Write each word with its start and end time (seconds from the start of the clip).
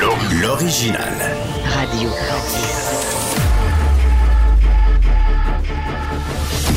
L'original. 0.00 1.12
Radio. 1.74 2.08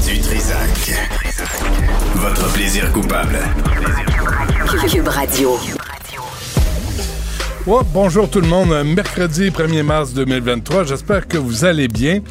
Du 0.07 0.19
Trisac. 0.19 0.95
Votre 2.15 2.51
plaisir 2.53 2.91
coupable. 2.91 3.37
Cube 4.89 5.07
Radio. 5.07 5.59
Ouais, 7.67 7.81
bonjour 7.93 8.27
tout 8.27 8.41
le 8.41 8.47
monde. 8.47 8.69
Mercredi 8.83 9.51
1er 9.51 9.83
mars 9.83 10.13
2023. 10.13 10.85
J'espère 10.85 11.27
que 11.27 11.37
vous 11.37 11.63
allez 11.63 11.87
bien. 11.87 12.21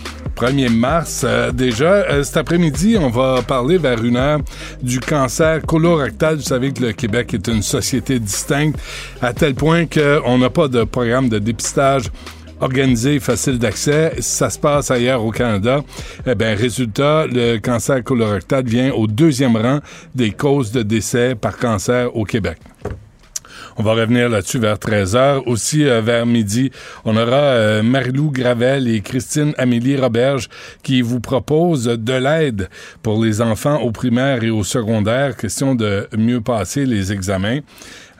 1er 0.40 0.70
mars, 0.70 1.22
euh, 1.24 1.52
déjà. 1.52 2.06
Euh, 2.10 2.22
cet 2.22 2.38
après-midi, 2.38 2.96
on 2.98 3.10
va 3.10 3.42
parler 3.42 3.76
vers 3.76 4.02
une 4.02 4.16
heure 4.16 4.40
du 4.82 4.98
cancer 4.98 5.60
colorectal. 5.60 6.36
Vous 6.36 6.42
savez 6.42 6.72
que 6.72 6.82
le 6.82 6.92
Québec 6.92 7.34
est 7.34 7.46
une 7.46 7.60
société 7.60 8.18
distincte 8.18 8.78
à 9.20 9.34
tel 9.34 9.54
point 9.54 9.84
qu'on 9.84 10.38
n'a 10.38 10.48
pas 10.48 10.68
de 10.68 10.84
programme 10.84 11.28
de 11.28 11.38
dépistage 11.38 12.04
organisé, 12.58 13.20
facile 13.20 13.58
d'accès. 13.58 14.14
Ça 14.20 14.48
se 14.48 14.58
passe 14.58 14.90
ailleurs 14.90 15.22
au 15.22 15.30
Canada. 15.30 15.82
Eh 16.26 16.34
bien, 16.34 16.54
résultat, 16.54 17.26
le 17.26 17.58
cancer 17.58 18.02
colorectal 18.02 18.64
vient 18.64 18.92
au 18.92 19.06
deuxième 19.06 19.56
rang 19.58 19.80
des 20.14 20.30
causes 20.30 20.72
de 20.72 20.82
décès 20.82 21.34
par 21.34 21.58
cancer 21.58 22.16
au 22.16 22.24
Québec. 22.24 22.56
On 23.80 23.82
va 23.82 23.94
revenir 23.94 24.28
là-dessus 24.28 24.58
vers 24.58 24.76
13h. 24.76 25.44
Aussi, 25.46 25.86
euh, 25.86 26.02
vers 26.02 26.26
midi, 26.26 26.70
on 27.06 27.16
aura 27.16 27.36
euh, 27.36 27.82
Marilou 27.82 28.30
Gravel 28.30 28.86
et 28.86 29.00
Christine 29.00 29.54
Amélie 29.56 29.96
Roberge 29.96 30.50
qui 30.82 31.00
vous 31.00 31.20
proposent 31.20 31.86
de 31.86 32.12
l'aide 32.12 32.68
pour 33.02 33.24
les 33.24 33.40
enfants 33.40 33.80
au 33.80 33.90
primaire 33.90 34.44
et 34.44 34.50
au 34.50 34.64
secondaire. 34.64 35.34
Question 35.34 35.74
de 35.74 36.06
mieux 36.14 36.42
passer 36.42 36.84
les 36.84 37.10
examens. 37.10 37.60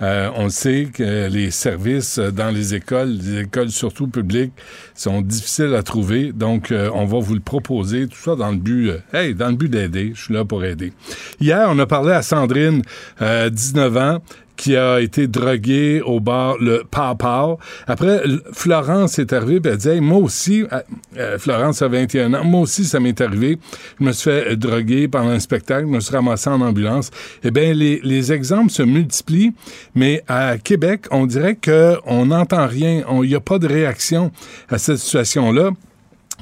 Euh, 0.03 0.31
on 0.35 0.49
sait 0.49 0.89
que 0.93 1.29
les 1.29 1.51
services 1.51 2.19
dans 2.19 2.51
les 2.51 2.75
écoles, 2.75 3.11
les 3.11 3.41
écoles 3.41 3.71
surtout 3.71 4.09
publiques, 4.09 4.53
sont 4.95 5.21
difficiles 5.21 5.75
à 5.75 5.83
trouver. 5.83 6.33
Donc, 6.33 6.73
euh, 6.73 6.91
on 6.95 7.05
va 7.05 7.19
vous 7.19 7.35
le 7.35 7.41
proposer, 7.41 8.07
tout 8.07 8.19
ça 8.19 8.35
dans 8.35 8.51
le 8.51 8.57
but, 8.57 8.91
euh, 8.91 8.99
hey, 9.13 9.35
dans 9.35 9.49
le 9.49 9.57
but 9.57 9.69
d'aider. 9.69 10.13
Je 10.15 10.23
suis 10.23 10.35
là 10.35 10.45
pour 10.45 10.65
aider. 10.65 10.93
Hier, 11.41 11.67
on 11.69 11.79
a 11.79 11.87
parlé 11.87 12.13
à 12.13 12.23
Sandrine, 12.23 12.83
euh, 13.21 13.51
19 13.51 13.97
ans, 13.97 14.23
qui 14.61 14.77
a 14.77 15.01
été 15.01 15.27
droguée 15.27 16.03
au 16.03 16.21
bar 16.21 16.59
le 16.61 16.85
Pow 16.91 17.15
Pow. 17.19 17.59
Après, 17.87 18.23
Florence 18.53 19.19
est 19.19 19.33
arrivée, 19.33 19.59
elle 19.65 19.79
dit 19.79 19.89
Hey, 19.89 20.01
moi 20.03 20.19
aussi, 20.19 20.65
euh, 20.71 20.81
euh, 21.17 21.39
Florence 21.39 21.81
a 21.81 21.89
21 21.89 22.35
ans, 22.35 22.45
moi 22.45 22.61
aussi, 22.61 22.85
ça 22.85 23.01
m'est 23.01 23.19
arrivé. 23.23 23.59
Je 23.99 24.05
me 24.05 24.13
suis 24.13 24.31
fait 24.31 24.53
euh, 24.53 24.57
droguer 24.57 25.09
pendant 25.09 25.31
un 25.31 25.41
spectacle, 25.41 25.87
je 25.87 25.93
me 25.95 26.01
suis 26.01 26.15
ramassé 26.15 26.51
en 26.51 26.61
ambulance. 26.61 27.11
Eh 27.43 27.51
bien, 27.51 27.73
les, 27.73 28.01
les 28.03 28.35
exemples 28.35 28.71
se 28.71 28.83
multiplient, 28.83 29.55
mais 29.95 30.23
à 30.29 30.59
Québec, 30.59 31.07
on 31.11 31.25
dirait 31.25 31.57
qu'on 31.57 32.27
n'entend 32.27 32.67
rien, 32.67 33.03
il 33.23 33.29
n'y 33.29 33.35
a 33.35 33.41
pas 33.41 33.59
de 33.59 33.67
réaction 33.67 34.31
à 34.69 34.77
cette 34.77 34.99
situation-là 34.99 35.71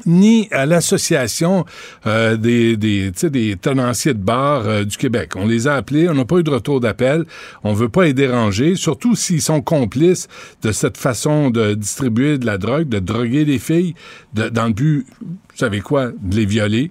ni 0.06 0.48
à 0.50 0.66
l'association 0.66 1.64
euh, 2.06 2.36
des, 2.36 2.76
des, 2.76 3.10
des 3.10 3.56
tenanciers 3.56 4.14
de 4.14 4.18
bar 4.18 4.66
euh, 4.66 4.84
du 4.84 4.96
Québec. 4.96 5.32
On 5.36 5.46
les 5.46 5.68
a 5.68 5.74
appelés, 5.74 6.08
on 6.08 6.14
n'a 6.14 6.24
pas 6.24 6.36
eu 6.36 6.42
de 6.42 6.50
retour 6.50 6.80
d'appel, 6.80 7.24
on 7.64 7.72
veut 7.72 7.88
pas 7.88 8.04
les 8.04 8.14
déranger, 8.14 8.74
surtout 8.74 9.14
s'ils 9.14 9.42
sont 9.42 9.60
complices 9.60 10.28
de 10.62 10.72
cette 10.72 10.96
façon 10.96 11.50
de 11.50 11.74
distribuer 11.74 12.38
de 12.38 12.46
la 12.46 12.58
drogue, 12.58 12.88
de 12.88 12.98
droguer 12.98 13.44
les 13.44 13.58
filles, 13.58 13.94
dans 14.34 14.66
le 14.66 14.72
but, 14.72 15.06
vous 15.20 15.36
savez 15.56 15.80
quoi, 15.80 16.12
de 16.20 16.36
les 16.36 16.46
violer. 16.46 16.90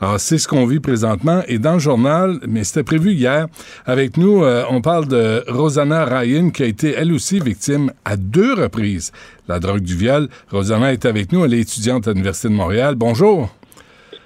Alors, 0.00 0.20
c'est 0.20 0.38
ce 0.38 0.46
qu'on 0.46 0.64
vit 0.64 0.78
présentement. 0.78 1.42
Et 1.48 1.58
dans 1.58 1.74
le 1.74 1.78
journal, 1.80 2.38
mais 2.46 2.62
c'était 2.62 2.84
prévu 2.84 3.12
hier, 3.12 3.48
avec 3.84 4.16
nous, 4.16 4.44
euh, 4.44 4.64
on 4.70 4.80
parle 4.80 5.08
de 5.08 5.42
Rosanna 5.48 6.04
Ryan, 6.04 6.50
qui 6.50 6.62
a 6.62 6.66
été, 6.66 6.92
elle 6.92 7.12
aussi, 7.12 7.40
victime 7.40 7.92
à 8.04 8.16
deux 8.16 8.54
reprises 8.54 9.10
de 9.48 9.52
la 9.54 9.58
drogue 9.58 9.80
du 9.80 9.96
viol. 9.96 10.28
Rosanna 10.50 10.92
est 10.92 11.04
avec 11.04 11.32
nous, 11.32 11.44
elle 11.44 11.54
est 11.54 11.60
étudiante 11.60 12.06
à 12.06 12.12
l'Université 12.12 12.48
de 12.48 12.54
Montréal. 12.54 12.94
Bonjour. 12.94 13.50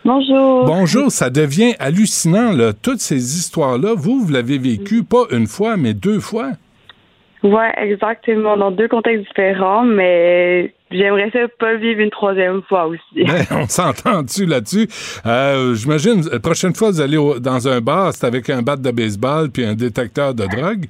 Bonjour. 0.04 0.66
Bonjour, 0.66 1.10
ça 1.10 1.30
devient 1.30 1.74
hallucinant, 1.78 2.52
là, 2.52 2.72
toutes 2.72 3.00
ces 3.00 3.38
histoires-là. 3.38 3.94
Vous, 3.96 4.20
vous 4.20 4.32
l'avez 4.32 4.58
vécu 4.58 5.04
pas 5.04 5.24
une 5.30 5.46
fois, 5.46 5.76
mais 5.76 5.94
deux 5.94 6.20
fois. 6.20 6.50
Ouais, 7.42 7.72
exactement. 7.76 8.56
Dans 8.56 8.70
deux 8.70 8.86
contextes 8.86 9.26
différents, 9.26 9.82
mais 9.82 10.72
j'aimerais 10.92 11.28
ça 11.32 11.40
pas 11.58 11.74
vivre 11.74 12.00
une 12.00 12.10
troisième 12.10 12.62
fois 12.68 12.86
aussi. 12.86 13.00
Ben, 13.26 13.44
on 13.50 13.66
s'entend-tu 13.66 14.46
là-dessus? 14.46 14.86
Euh, 15.26 15.74
J'imagine, 15.74 16.22
la 16.30 16.38
prochaine 16.38 16.72
fois, 16.72 16.90
vous 16.90 17.00
allez 17.00 17.16
au- 17.16 17.40
dans 17.40 17.66
un 17.66 17.80
bar, 17.80 18.12
c'est 18.12 18.26
avec 18.26 18.48
un 18.48 18.62
bat 18.62 18.76
de 18.76 18.90
baseball 18.92 19.50
puis 19.50 19.64
un 19.64 19.74
détecteur 19.74 20.34
de 20.34 20.44
drogue. 20.46 20.84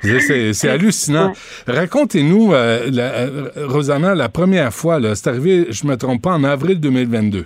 C'est- 0.00 0.68
hallucinant. 0.68 1.32
Racontez-nous, 1.66 2.54
euh, 2.54 2.88
euh, 2.96 3.50
Rosanna, 3.66 4.14
la 4.14 4.28
première 4.30 4.72
fois, 4.72 5.00
là, 5.00 5.14
c'est 5.14 5.28
arrivé, 5.28 5.66
je 5.70 5.86
me 5.86 5.96
trompe 5.96 6.22
pas, 6.22 6.30
en 6.32 6.42
avril 6.44 6.80
2022. 6.80 7.44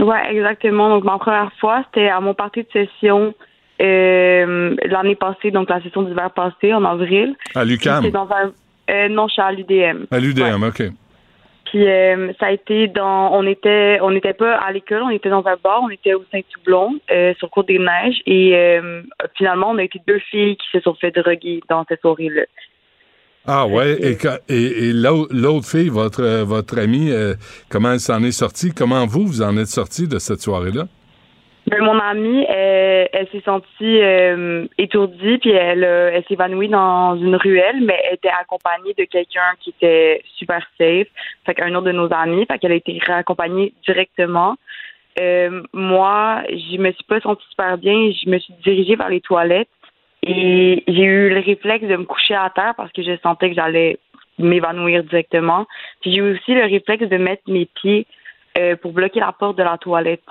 Ouais, 0.00 0.32
exactement. 0.32 0.88
Donc 0.90 1.04
ma 1.04 1.18
première 1.18 1.52
fois, 1.60 1.84
c'était 1.86 2.08
à 2.08 2.20
mon 2.20 2.34
parti 2.34 2.60
de 2.62 2.68
session 2.72 3.34
euh, 3.80 4.74
l'année 4.84 5.14
passée, 5.16 5.50
donc 5.50 5.68
la 5.70 5.80
session 5.82 6.02
d'hiver 6.02 6.30
passée, 6.30 6.72
en 6.74 6.84
avril. 6.84 7.34
À 7.54 7.60
un 7.60 8.52
euh, 8.90 9.08
non, 9.10 9.28
je 9.28 9.32
suis 9.34 9.42
à 9.42 9.52
l'UDM. 9.52 10.06
À 10.10 10.18
l'UDM, 10.18 10.62
OK. 10.64 10.82
Puis 11.66 11.86
euh, 11.86 12.32
ça 12.40 12.46
a 12.46 12.50
été 12.52 12.88
dans 12.88 13.30
on 13.34 13.46
était 13.46 13.98
on 14.00 14.10
n'était 14.10 14.32
pas 14.32 14.54
à 14.54 14.72
l'école, 14.72 15.02
on 15.02 15.10
était 15.10 15.28
dans 15.28 15.46
un 15.46 15.56
bar, 15.62 15.82
on 15.82 15.90
était 15.90 16.14
au 16.14 16.24
Saint-Toublon, 16.32 16.98
euh, 17.10 17.34
sur 17.38 17.50
Côte 17.50 17.68
des 17.68 17.78
Neiges 17.78 18.22
et 18.24 18.56
euh, 18.56 19.02
finalement 19.36 19.72
on 19.72 19.76
a 19.76 19.82
été 19.82 20.00
deux 20.06 20.18
filles 20.30 20.56
qui 20.56 20.66
se 20.72 20.80
sont 20.80 20.94
fait 20.94 21.10
droguer 21.10 21.60
dans 21.68 21.84
cette 21.86 22.00
soirée-là. 22.00 22.44
Ah 23.46 23.66
ouais, 23.66 23.98
et, 24.00 24.16
et, 24.48 24.88
et 24.88 24.92
l'au- 24.94 25.28
l'autre 25.30 25.66
fille, 25.66 25.90
votre, 25.90 26.42
votre 26.44 26.78
amie, 26.78 27.10
comment 27.68 27.92
elle 27.92 28.00
s'en 28.00 28.22
est 28.22 28.32
sortie? 28.32 28.72
Comment 28.72 29.04
vous, 29.06 29.26
vous 29.26 29.42
en 29.42 29.56
êtes 29.58 29.66
sorti 29.68 30.08
de 30.08 30.18
cette 30.18 30.40
soirée-là? 30.40 30.84
Ben, 31.70 31.82
mon 31.82 31.98
amie, 31.98 32.46
elle, 32.48 33.08
elle 33.12 33.28
s'est 33.28 33.42
sentie 33.44 33.66
euh, 34.00 34.66
étourdie, 34.78 35.38
puis 35.38 35.50
elle, 35.50 35.84
euh, 35.84 36.10
elle 36.14 36.22
s'est 36.24 36.34
évanouie 36.34 36.68
dans 36.68 37.16
une 37.16 37.36
ruelle, 37.36 37.82
mais 37.82 38.00
elle 38.06 38.14
était 38.14 38.30
accompagnée 38.30 38.94
de 38.96 39.04
quelqu'un 39.04 39.52
qui 39.60 39.70
était 39.70 40.22
super 40.38 40.62
safe, 40.78 41.08
fait 41.44 41.54
qu'un 41.54 41.74
autre 41.74 41.86
de 41.86 41.92
nos 41.92 42.10
amis, 42.12 42.46
fait 42.46 42.58
qu'elle 42.58 42.72
a 42.72 42.76
été 42.76 42.98
raccompagnée 43.06 43.74
directement. 43.86 44.56
Euh, 45.20 45.62
moi, 45.74 46.42
je 46.48 46.78
me 46.78 46.90
suis 46.92 47.04
pas 47.04 47.20
sentie 47.20 47.44
super 47.50 47.76
bien, 47.76 48.12
je 48.12 48.30
me 48.30 48.38
suis 48.38 48.54
dirigée 48.64 48.96
vers 48.96 49.10
les 49.10 49.20
toilettes 49.20 49.68
et 50.22 50.84
j'ai 50.86 51.04
eu 51.04 51.28
le 51.28 51.40
réflexe 51.40 51.86
de 51.86 51.96
me 51.96 52.04
coucher 52.04 52.34
à 52.34 52.50
terre 52.54 52.74
parce 52.76 52.92
que 52.92 53.02
je 53.02 53.18
sentais 53.22 53.50
que 53.50 53.56
j'allais 53.56 53.98
m'évanouir 54.38 55.02
directement. 55.04 55.66
Puis 56.00 56.12
j'ai 56.12 56.18
eu 56.18 56.32
aussi 56.34 56.54
le 56.54 56.62
réflexe 56.62 57.08
de 57.08 57.16
mettre 57.16 57.42
mes 57.48 57.66
pieds 57.66 58.06
euh, 58.56 58.76
pour 58.76 58.92
bloquer 58.92 59.20
la 59.20 59.32
porte 59.32 59.58
de 59.58 59.62
la 59.62 59.76
toilette 59.76 60.22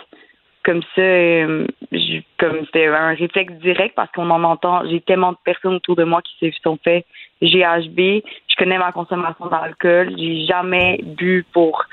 comme 0.67 0.81
ça, 0.95 1.01
euh, 1.01 1.65
je- 1.93 2.19
comme 2.37 2.57
c'était 2.65 2.87
un 2.87 3.13
réflexe 3.15 3.53
direct 3.63 3.95
parce 3.95 4.11
qu'on 4.11 4.29
en 4.29 4.43
entend, 4.43 4.85
j'ai 4.89 4.99
tellement 5.01 5.31
de 5.31 5.37
personnes 5.45 5.75
autour 5.75 5.95
de 5.95 6.03
moi 6.03 6.21
qui 6.21 6.51
se 6.51 6.59
sont 6.61 6.77
fait 6.83 7.05
GHB. 7.41 8.21
Je 8.49 8.55
connais 8.57 8.77
ma 8.77 8.91
consommation 8.91 9.47
d'alcool. 9.47 10.13
J'ai 10.17 10.45
jamais 10.45 10.99
bu 11.03 11.45
pour 11.53 11.83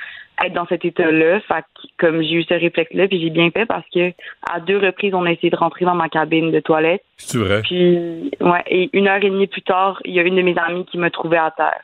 être 0.44 0.52
dans 0.52 0.66
cet 0.66 0.84
état-là. 0.84 1.38
Fait 1.46 1.64
comme 1.98 2.20
j'ai 2.20 2.32
eu 2.34 2.42
ce 2.42 2.54
réflexe-là, 2.54 3.06
puis 3.06 3.20
j'ai 3.20 3.30
bien 3.30 3.50
fait 3.50 3.64
parce 3.66 3.86
que 3.94 4.10
à 4.52 4.58
deux 4.58 4.78
reprises, 4.78 5.14
on 5.14 5.24
a 5.24 5.30
essayé 5.32 5.50
de 5.50 5.56
rentrer 5.56 5.84
dans 5.84 5.94
ma 5.94 6.08
cabine 6.08 6.50
de 6.50 6.58
toilette. 6.60 7.04
C'est 7.16 7.38
vrai. 7.38 7.62
Puis, 7.62 8.30
ouais, 8.40 8.64
et 8.68 8.90
une 8.92 9.06
heure 9.06 9.22
et 9.22 9.30
demie 9.30 9.46
plus 9.46 9.62
tard, 9.62 10.00
il 10.04 10.12
y 10.14 10.18
a 10.18 10.22
une 10.24 10.34
de 10.36 10.42
mes 10.42 10.56
amies 10.58 10.84
qui 10.86 10.98
m'a 10.98 11.10
trouvé 11.10 11.36
à 11.36 11.52
terre. 11.56 11.80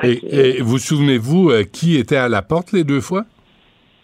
Fait 0.00 0.16
que, 0.20 0.26
Et, 0.26 0.58
et 0.58 0.62
vous 0.62 0.78
souvenez-vous 0.78 1.50
euh, 1.50 1.64
qui 1.64 1.98
était 1.98 2.16
à 2.16 2.28
la 2.28 2.42
porte 2.42 2.72
les 2.72 2.84
deux 2.84 3.00
fois? 3.00 3.24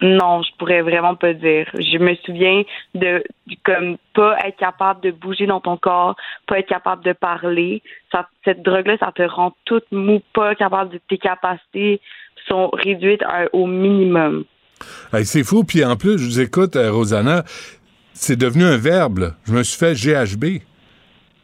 Non, 0.00 0.42
je 0.42 0.50
pourrais 0.58 0.82
vraiment 0.82 1.16
pas 1.16 1.34
dire. 1.34 1.66
Je 1.74 1.98
me 1.98 2.14
souviens 2.24 2.62
de 2.94 3.22
comme 3.64 3.96
pas 4.14 4.38
être 4.46 4.56
capable 4.56 5.00
de 5.00 5.10
bouger 5.10 5.46
dans 5.46 5.60
ton 5.60 5.76
corps, 5.76 6.14
pas 6.46 6.60
être 6.60 6.68
capable 6.68 7.04
de 7.04 7.12
parler. 7.12 7.82
Cette 8.44 8.62
drogue-là, 8.62 8.96
ça 8.98 9.12
te 9.12 9.22
rend 9.22 9.54
toute 9.64 9.90
mou, 9.90 10.20
pas 10.34 10.54
capable 10.54 10.92
de 10.92 11.00
tes 11.08 11.18
capacités 11.18 12.00
sont 12.46 12.70
réduites 12.72 13.22
au 13.52 13.66
minimum. 13.66 14.44
c'est 15.22 15.44
fou. 15.44 15.64
Puis 15.64 15.84
en 15.84 15.96
plus, 15.96 16.18
je 16.18 16.24
vous 16.24 16.40
écoute, 16.40 16.76
euh, 16.76 16.90
Rosanna, 16.90 17.44
c'est 18.12 18.36
devenu 18.36 18.64
un 18.64 18.76
verbe. 18.76 19.34
Je 19.44 19.52
me 19.52 19.62
suis 19.62 19.78
fait 19.78 19.94
GHB. 19.94 20.62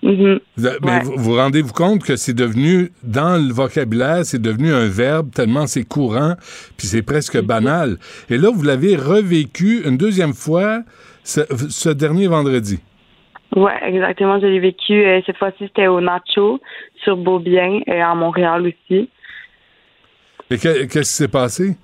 Mm-hmm. 0.05 0.39
Mais 0.85 1.01
vous, 1.03 1.15
vous 1.17 1.35
rendez-vous 1.37 1.73
compte 1.73 2.05
que 2.05 2.17
c'est 2.17 2.35
devenu, 2.35 2.93
dans 3.03 3.43
le 3.43 3.53
vocabulaire, 3.55 4.25
c'est 4.25 4.41
devenu 4.41 4.71
un 4.73 4.87
verbe 4.87 5.31
tellement 5.33 5.67
c'est 5.67 5.85
courant, 5.85 6.35
puis 6.77 6.87
c'est 6.87 7.01
presque 7.03 7.37
Mm-hmm. 7.37 7.47
banal. 7.47 7.97
Et 8.29 8.37
là, 8.37 8.51
vous 8.55 8.63
l'avez 8.63 8.97
revécu 8.97 9.83
une 9.87 9.97
deuxième 9.97 10.35
fois 10.35 10.83
ce, 11.23 11.41
ce 11.71 11.89
dernier 11.89 12.27
vendredi. 12.27 12.81
Ouais, 13.57 13.73
exactement. 13.87 14.39
Je 14.41 14.47
l'ai 14.47 14.61
vécu. 14.61 14.93
euh, 15.07 15.21
cette 15.25 15.39
fois-ci, 15.39 15.57
c'était 15.61 15.87
au 15.87 16.01
Nacho, 16.01 16.61
sur 17.03 17.17
Beaubien, 17.17 17.81
et 17.87 18.01
à 18.01 18.15
Montréal 18.15 18.63
aussi. 18.67 19.09
Et 20.51 20.59
que- 20.59 20.85
qu'est-ce 20.85 21.11
qui 21.11 21.17
s'est 21.17 21.29
passé? 21.29 21.77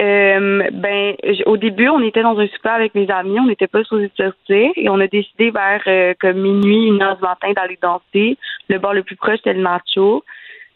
Euh, 0.00 0.70
ben, 0.72 1.16
au 1.46 1.56
début, 1.56 1.88
on 1.88 2.00
était 2.00 2.22
dans 2.22 2.38
un 2.38 2.46
super 2.46 2.74
avec 2.74 2.94
mes 2.94 3.10
amis, 3.10 3.40
on 3.40 3.46
n'était 3.46 3.66
pas 3.66 3.82
supposé 3.82 4.10
sortir 4.16 4.70
et 4.76 4.88
on 4.88 5.00
a 5.00 5.08
décidé 5.08 5.50
vers 5.50 5.82
euh, 5.88 6.14
comme 6.20 6.38
minuit, 6.38 6.86
une 6.86 7.02
heure 7.02 7.16
du 7.16 7.22
matin 7.22 7.52
d'aller 7.52 7.78
danser. 7.82 8.36
Le 8.68 8.78
bar 8.78 8.94
le 8.94 9.02
plus 9.02 9.16
proche 9.16 9.38
c'était 9.38 9.54
le 9.54 9.62
Nacho. 9.62 10.24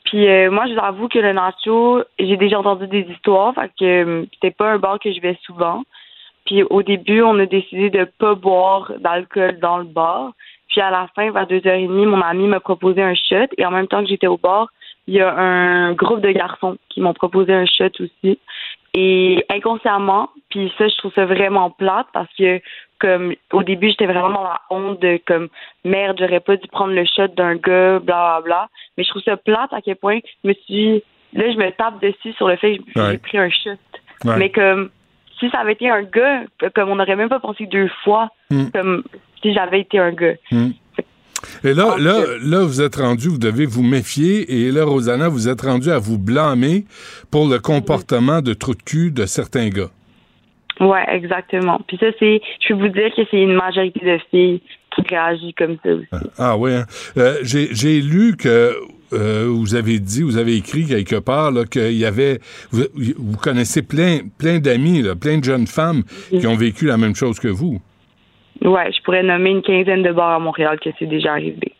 Puis 0.05 0.29
euh, 0.29 0.51
moi, 0.51 0.67
je 0.67 0.75
vous 0.75 0.81
avoue 0.81 1.09
que 1.09 1.21
le 1.21 1.33
Nacho, 1.33 2.03
j'ai 2.19 2.37
déjà 2.37 2.59
entendu 2.59 2.89
des 2.89 3.07
histoires, 3.13 3.55
fait 3.55 3.71
que 3.79 3.85
euh, 3.85 4.25
c'était 4.35 4.51
pas 4.51 4.73
un 4.73 4.79
bar 4.79 4.99
que 4.99 5.13
je 5.13 5.21
vais 5.21 5.39
souvent. 5.43 5.85
Puis 6.45 6.65
au 6.65 6.83
début, 6.83 7.23
on 7.23 7.39
a 7.39 7.47
décidé 7.47 7.91
de 7.91 8.05
pas 8.05 8.35
boire 8.35 8.93
d'alcool 8.99 9.61
dans 9.61 9.79
le 9.79 9.85
bar. 9.85 10.33
Puis 10.69 10.81
à 10.81 10.91
la 10.91 11.07
fin, 11.15 11.31
vers 11.31 11.47
deux 11.47 11.65
heures 11.67 11.75
et 11.75 11.87
demie, 11.87 12.07
mon 12.07 12.21
ami 12.21 12.49
m'a 12.49 12.59
proposé 12.59 13.03
un 13.03 13.15
shot 13.15 13.47
et 13.57 13.65
en 13.65 13.71
même 13.71 13.87
temps 13.87 14.03
que 14.03 14.09
j'étais 14.09 14.27
au 14.27 14.39
bar, 14.39 14.69
il 15.07 15.15
y 15.15 15.21
a 15.21 15.33
un 15.33 15.93
groupe 15.93 16.21
de 16.21 16.31
garçons 16.31 16.77
qui 16.89 17.01
m'ont 17.01 17.15
proposé 17.15 17.53
un 17.53 17.67
shot 17.67 17.91
aussi. 18.01 18.39
Et 18.95 19.45
inconsciemment, 19.49 20.29
puis 20.51 20.71
ça, 20.77 20.87
je 20.87 20.95
trouve 20.99 21.13
ça 21.15 21.25
vraiment 21.25 21.71
plate 21.71 22.07
parce 22.13 22.29
que 22.39 22.61
comme 22.99 23.35
au 23.53 23.63
début, 23.63 23.89
j'étais 23.89 24.07
vraiment 24.07 24.31
dans 24.31 24.43
la 24.45 24.61
honte 24.71 25.01
de 25.01 25.19
comme 25.27 25.49
merde, 25.85 26.17
j'aurais 26.21 26.41
pas 26.41 26.57
dû 26.57 26.69
prendre 26.69 26.93
le 26.93 27.05
shot 27.07 27.29
d'un 27.29 27.55
gars, 27.57 27.99
bla 28.01 28.01
bla 28.01 28.41
bla. 28.45 28.69
Mais 28.97 29.05
je 29.05 29.09
trouve 29.11 29.23
ça 29.23 29.37
plate 29.37 29.73
à 29.73 29.81
quel 29.81 29.97
point 29.97 30.19
je 30.45 30.49
me 30.49 30.55
suis 30.55 31.03
là, 31.33 31.51
je 31.51 31.57
me 31.57 31.71
tape 31.73 32.01
dessus 32.03 32.33
sur 32.35 32.49
le 32.49 32.57
fait 32.57 32.77
que 32.79 32.85
j'ai 32.95 33.01
Ouais. 33.01 33.19
pris 33.19 33.39
un 33.39 33.49
shot. 33.51 33.71
Ouais. 34.25 34.37
Mais 34.37 34.51
comme 34.51 34.91
si 35.41 35.49
ça 35.51 35.61
avait 35.61 35.73
été 35.73 35.89
un 35.91 36.03
gars, 36.03 36.43
comme 36.75 36.91
on 36.91 36.97
n'aurait 36.97 37.17
même 37.17 37.31
pas 37.31 37.41
pensé 37.41 37.67
deux 37.67 37.89
fois, 38.05 38.29
Hmm. 38.51 38.71
comme 38.75 39.03
si 39.41 39.55
j'avais 39.55 39.81
été 39.81 39.99
un 39.99 40.13
gars. 40.13 40.35
Et 41.65 41.75
là, 41.75 41.95
Ah, 41.97 41.99
là, 42.01 42.25
là, 42.43 42.65
vous 42.65 42.81
êtes 42.81 42.97
rendu, 42.97 43.29
vous 43.29 43.39
devez 43.39 43.67
vous 43.67 43.83
méfier. 43.83 44.67
Et 44.67 44.71
là, 44.71 44.85
Rosanna, 44.85 45.29
vous 45.29 45.49
êtes 45.49 45.61
rendu 45.63 45.91
à 45.91 45.99
vous 45.99 46.19
blâmer 46.19 46.85
pour 47.31 47.49
le 47.49 47.59
comportement 47.59 48.41
de 48.43 48.55
trou 48.55 48.75
de 48.75 48.83
cul 48.83 49.11
de 49.11 49.27
certains 49.27 49.69
gars. 49.69 49.91
Ouais, 50.81 51.05
exactement. 51.11 51.81
Puis 51.87 51.99
ça, 52.01 52.07
c'est, 52.19 52.41
je 52.61 52.69
peux 52.75 52.81
vous 52.81 52.89
dire 52.89 53.11
que 53.15 53.23
c'est 53.31 53.41
une 53.43 53.55
majorité 53.55 54.01
de 54.05 54.19
filles 54.31 54.61
qui 54.97 55.03
réagissent 55.09 55.55
comme 55.57 55.77
ça 55.83 55.91
aussi. 55.93 56.25
Ah 56.39 56.57
oui. 56.57 56.73
hein. 56.73 56.87
Euh, 57.17 57.37
J'ai 57.43 58.01
lu 58.01 58.37
que 58.37 58.75
euh, 59.13 59.47
vous 59.49 59.75
avez 59.75 59.99
dit, 59.99 60.23
vous 60.23 60.39
avez 60.39 60.57
écrit 60.57 60.87
quelque 60.87 61.17
part 61.17 61.51
là, 61.53 61.65
qu'il 61.67 61.93
y 61.93 62.05
avait, 62.07 62.41
vous, 62.71 62.85
vous 63.19 63.37
connaissez 63.37 63.83
plein, 63.83 64.21
plein 64.39 64.59
d'amis, 64.59 65.05
plein 65.21 65.39
de 65.39 65.45
jeunes 65.45 65.67
femmes 65.67 66.03
qui 66.31 66.47
ont 66.47 66.57
vécu 66.57 66.87
la 66.87 66.97
même 66.97 67.15
chose 67.15 67.39
que 67.39 67.49
vous. 67.49 67.81
Ouais, 68.65 68.93
je 68.93 69.03
pourrais 69.03 69.23
nommer 69.23 69.51
une 69.51 69.63
quinzaine 69.63 70.03
de 70.03 70.13
bars 70.13 70.37
à 70.37 70.39
Montréal 70.39 70.79
que 70.81 70.91
c'est 70.99 71.07
déjà 71.07 71.33
arrivé. 71.33 71.73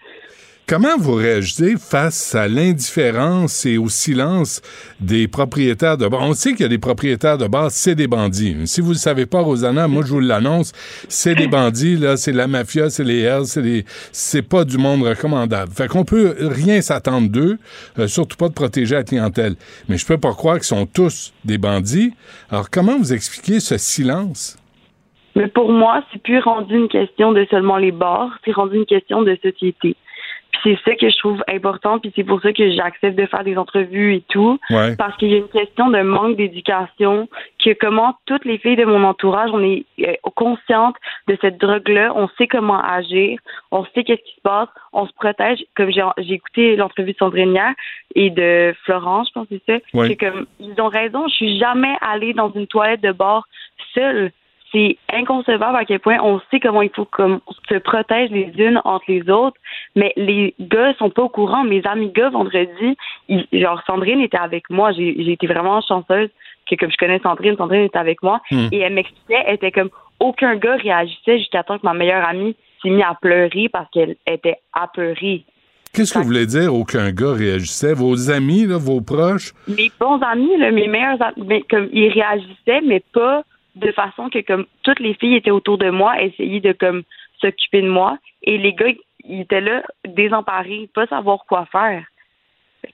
Comment 0.67 0.97
vous 0.97 1.15
réagissez 1.15 1.75
face 1.77 2.35
à 2.35 2.49
l'indifférence 2.49 3.67
et 3.67 3.79
au 3.79 3.89
silence 3.89 4.63
des 5.01 5.29
propriétaires 5.29 5.99
de 5.99 6.07
bars? 6.07 6.23
On 6.23 6.35
sait 6.35 6.53
qu'il 6.53 6.63
y 6.63 6.65
a 6.65 6.69
des 6.69 6.79
propriétaires 6.79 7.37
de 7.37 7.47
bars, 7.47 7.71
c'est 7.71 7.95
des 7.95 8.07
bandits. 8.07 8.57
Si 8.67 8.81
vous 8.81 8.91
ne 8.91 8.95
le 8.95 8.99
savez 8.99 9.27
pas, 9.27 9.41
Rosanna, 9.41 9.87
moi, 9.87 10.03
je 10.07 10.13
vous 10.13 10.21
l'annonce, 10.21 10.73
c'est 11.09 11.35
des 11.35 11.49
bandits, 11.49 11.97
là, 11.97 12.17
c'est 12.17 12.33
la 12.33 12.47
mafia, 12.47 12.91
c'est 12.91 13.05
les 13.05 13.21
Hells, 13.21 13.47
c'est 13.47 13.61
des, 13.61 13.85
c'est 14.13 14.43
pas 14.43 14.65
du 14.65 14.79
monde 14.79 15.03
recommandable. 15.03 15.73
Fait 15.73 15.89
qu'on 15.89 16.05
peut 16.05 16.37
rien 16.39 16.81
s'attendre 16.81 17.29
d'eux, 17.29 17.59
euh, 17.99 18.07
surtout 18.07 18.37
pas 18.37 18.49
de 18.49 18.55
protéger 18.55 18.95
la 18.95 19.05
clientèle. 19.05 19.57
Mais 19.89 19.99
je 19.99 20.07
peux 20.07 20.19
pas 20.19 20.33
croire 20.33 20.57
qu'ils 20.57 20.65
sont 20.65 20.87
tous 20.87 21.35
des 21.45 21.59
bandits. 21.59 22.15
Alors, 22.51 22.71
comment 22.71 22.97
vous 22.99 23.13
expliquez 23.13 23.61
ce 23.61 23.77
silence? 23.79 24.57
Mais 25.35 25.49
pour 25.49 25.73
moi, 25.73 26.03
c'est 26.13 26.23
plus 26.23 26.39
rendu 26.41 26.77
une 26.77 26.89
question 26.89 27.33
de 27.33 27.47
seulement 27.51 27.77
les 27.79 27.93
bars, 27.93 28.39
c'est 28.45 28.53
rendu 28.53 28.77
une 28.77 28.87
question 28.87 29.23
de 29.23 29.35
société. 29.43 29.97
Puis 30.53 30.61
c'est 30.85 30.91
ça 30.91 30.95
que 30.97 31.09
je 31.09 31.17
trouve 31.17 31.43
important, 31.49 31.99
puis 31.99 32.13
c'est 32.15 32.25
pour 32.25 32.41
ça 32.43 32.53
que 32.53 32.71
j'accepte 32.73 33.17
de 33.19 33.25
faire 33.25 33.43
des 33.43 33.57
entrevues 33.57 34.17
et 34.17 34.21
tout, 34.29 34.59
Ouais. 34.69 34.95
parce 34.97 35.17
qu'il 35.17 35.31
y 35.31 35.35
a 35.35 35.39
une 35.39 35.49
question 35.49 35.89
de 35.89 36.03
manque 36.03 36.37
d'éducation, 36.37 37.27
que 37.65 37.73
comment 37.73 38.15
toutes 38.27 38.45
les 38.45 38.59
filles 38.59 38.77
de 38.77 38.85
mon 38.85 39.03
entourage, 39.05 39.49
on 39.55 39.63
est 39.63 39.87
euh, 40.01 40.13
conscientes 40.37 40.97
de 41.27 41.39
cette 41.41 41.57
drogue-là, 41.59 42.13
on 42.15 42.29
sait 42.37 42.47
comment 42.47 42.81
agir, 42.85 43.39
on 43.71 43.85
sait 43.87 44.05
qu'est-ce 44.05 44.23
qui 44.23 44.35
se 44.37 44.43
passe, 44.43 44.69
on 44.93 45.07
se 45.07 45.13
protège. 45.15 45.65
Comme 45.75 45.91
j'ai 45.91 46.05
j'ai 46.19 46.35
écouté 46.35 46.77
l'entrevue 46.77 47.13
de 47.13 47.17
Sandrine 47.19 47.55
hier 47.55 47.73
et 48.15 48.29
de 48.29 48.75
Florence, 48.85 49.29
je 49.29 49.33
pense 49.33 49.49
que 49.49 49.55
c'est 49.67 49.73
ça, 49.79 49.85
Oui. 49.95 50.09
c'est 50.09 50.17
comme 50.17 50.45
ils 50.61 50.79
ont 50.83 50.89
raison, 50.89 51.27
je 51.29 51.35
suis 51.35 51.59
jamais 51.59 51.95
allée 52.03 52.35
dans 52.35 52.53
une 52.53 52.67
toilette 52.67 53.01
de 53.01 53.13
bar 53.13 53.49
seule. 53.95 54.31
C'est 54.73 54.97
inconcevable 55.13 55.77
à 55.77 55.85
quel 55.85 56.01
point 56.01 56.17
on 56.23 56.41
sait 56.51 56.59
comment 56.59 56.81
il 56.83 56.91
faut 56.91 57.05
comme 57.05 57.41
se 57.69 57.75
protège 57.79 58.31
les 58.31 58.53
unes 58.57 58.81
entre 58.85 59.05
les 59.09 59.29
autres, 59.29 59.57
mais 59.97 60.13
les 60.17 60.55
gars 60.61 60.95
sont 60.99 61.11
pas 61.11 61.23
au 61.25 61.29
courant. 61.29 61.63
Mes 61.63 61.85
amis 61.87 62.11
gars 62.11 62.31
vendredi, 62.31 62.97
ils- 63.29 63.47
genre 63.53 63.83
Sandrine 63.87 64.21
était 64.21 64.39
avec 64.39 64.71
moi. 64.71 64.93
J'ai 64.93 65.31
été 65.31 65.47
vraiment 65.47 65.81
chanceuse 65.83 66.31
que 66.71 66.75
comme 66.77 66.91
je 66.91 66.97
connais 66.97 67.19
Sandrine, 67.19 67.57
Sandrine 67.57 67.83
était 67.83 67.99
avec 67.99 68.23
moi 68.23 68.41
Hmm. 68.51 68.69
et 68.73 68.79
elle 68.79 68.95
m'expliquait, 68.95 69.43
elle 69.47 69.57
était 69.57 69.73
comme 69.73 69.91
aucun 70.21 70.57
gars 70.57 70.77
réagissait 70.77 71.39
jusqu'à 71.39 71.63
temps 71.65 71.77
que 71.79 71.85
ma 71.85 71.93
meilleure 71.95 72.27
amie 72.27 72.57
s'est 72.81 72.89
mise 72.91 73.05
à 73.07 73.15
pleurer 73.21 73.69
parce 73.71 73.91
qu'elle 73.91 74.17
était 74.27 74.57
apeurée. 74.73 75.45
Qu'est-ce 75.93 76.15
que 76.15 76.19
vous 76.21 76.25
voulez 76.25 76.47
dire 76.47 76.75
aucun 76.75 77.11
gars 77.13 77.35
réagissait? 77.35 77.93
Vos 77.93 78.31
amis, 78.31 78.65
là, 78.67 78.79
vos 78.79 79.03
proches? 79.03 79.53
mes 79.69 79.91
bons 80.01 80.21
amis, 80.23 80.57
là, 80.57 80.71
mes 80.71 80.89
meilleurs 80.89 81.21
amis, 81.21 81.45
mais 81.47 81.61
comme 81.69 81.91
ils 81.93 82.09
réagissaient, 82.09 82.81
mais 82.87 83.03
pas 83.13 83.43
de 83.77 83.93
façon 83.93 84.29
que 84.29 84.41
comme 84.41 84.67
toutes 84.83 85.01
les 85.01 85.15
filles 85.15 85.37
étaient 85.37 85.51
autour 85.51 85.79
de 85.79 85.91
moi, 85.91 86.21
essayaient 86.23 86.61
de 86.61 86.73
comme 86.73 87.03
s'occuper 87.41 87.83
de 87.83 87.89
moi, 87.89 88.19
et 88.43 88.59
les 88.59 88.73
gars, 88.73 88.93
ils 89.25 89.41
étaient 89.41 89.61
là 89.61 89.83
désemparés, 90.07 90.89
pas 90.95 91.07
savoir 91.07 91.45
quoi 91.47 91.67
faire. 91.71 92.05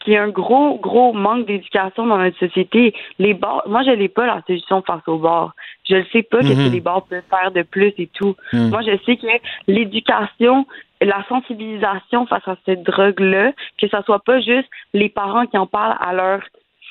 Qu'il 0.01 0.13
y 0.13 0.17
a 0.17 0.23
un 0.23 0.29
gros, 0.29 0.79
gros 0.79 1.15
manque 1.15 1.47
d'éducation 1.47 2.07
dans 2.07 2.19
notre 2.19 2.39
société. 2.39 2.95
Les 3.19 3.33
bars, 3.33 3.63
moi, 3.67 3.83
je 3.83 3.91
n'ai 3.91 4.09
pas 4.09 4.27
la 4.27 4.43
solution 4.47 4.83
face 4.83 5.07
aux 5.07 5.17
bars. 5.17 5.55
Je 5.89 5.97
ne 5.97 6.05
sais 6.13 6.23
pas 6.23 6.41
qu'est-ce 6.41 6.69
que 6.69 6.73
les 6.73 6.81
bars 6.81 7.07
peuvent 7.07 7.23
faire 7.31 7.51
de 7.51 7.63
plus 7.63 7.95
et 7.97 8.09
tout. 8.13 8.37
Mhm. 8.53 8.69
Moi, 8.69 8.83
je 8.83 8.99
sais 9.07 9.17
que 9.17 9.27
l'éducation, 9.67 10.67
la 11.01 11.25
sensibilisation 11.29 12.27
face 12.27 12.47
à 12.47 12.57
cette 12.67 12.83
drogue-là, 12.83 13.53
que 13.81 13.89
ça 13.89 14.03
soit 14.03 14.23
pas 14.23 14.41
juste 14.41 14.69
les 14.93 15.09
parents 15.09 15.47
qui 15.47 15.57
en 15.57 15.67
parlent 15.67 15.97
à 16.01 16.13
leurs 16.13 16.43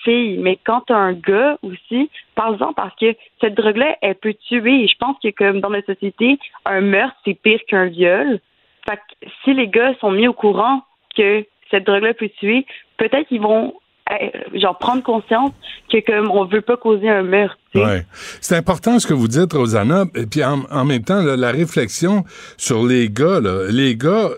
mais 0.07 0.57
quand 0.63 0.81
t'as 0.87 0.97
un 0.97 1.13
gars 1.13 1.57
aussi, 1.61 2.09
parle-en 2.35 2.73
parce 2.73 2.95
que 2.99 3.15
cette 3.41 3.55
drogue-là, 3.55 3.97
elle 4.01 4.15
peut 4.15 4.35
tuer. 4.47 4.87
Je 4.87 4.97
pense 4.99 5.17
que 5.21 5.29
comme 5.29 5.59
dans 5.59 5.69
notre 5.69 5.93
société, 5.93 6.39
un 6.65 6.81
meurtre, 6.81 7.15
c'est 7.25 7.33
pire 7.33 7.59
qu'un 7.67 7.87
viol. 7.87 8.39
Fait 8.87 8.97
que 8.97 9.27
si 9.43 9.53
les 9.53 9.67
gars 9.67 9.93
sont 9.99 10.11
mis 10.11 10.27
au 10.27 10.33
courant 10.33 10.81
que 11.15 11.45
cette 11.69 11.85
drogue-là 11.85 12.13
peut 12.13 12.29
tuer, 12.39 12.65
peut-être 12.97 13.27
qu'ils 13.27 13.41
vont 13.41 13.73
euh, 14.11 14.59
genre 14.59 14.77
prendre 14.77 15.03
conscience 15.03 15.51
que 15.91 15.99
comme 16.05 16.31
on 16.31 16.45
veut 16.45 16.61
pas 16.61 16.77
causer 16.77 17.09
un 17.09 17.23
meurtre. 17.23 17.57
tu. 17.73 17.79
Ouais. 17.79 18.05
C'est 18.39 18.55
important 18.55 18.99
ce 18.99 19.07
que 19.07 19.13
vous 19.13 19.27
dites, 19.27 19.51
Rosanna. 19.51 20.05
Et 20.15 20.25
puis 20.25 20.41
en, 20.43 20.85
même 20.85 21.03
temps, 21.03 21.21
la 21.21 21.51
réflexion 21.51 22.23
sur 22.55 22.85
les 22.85 23.09
gars, 23.09 23.39
les 23.69 23.95
gars 23.95 24.29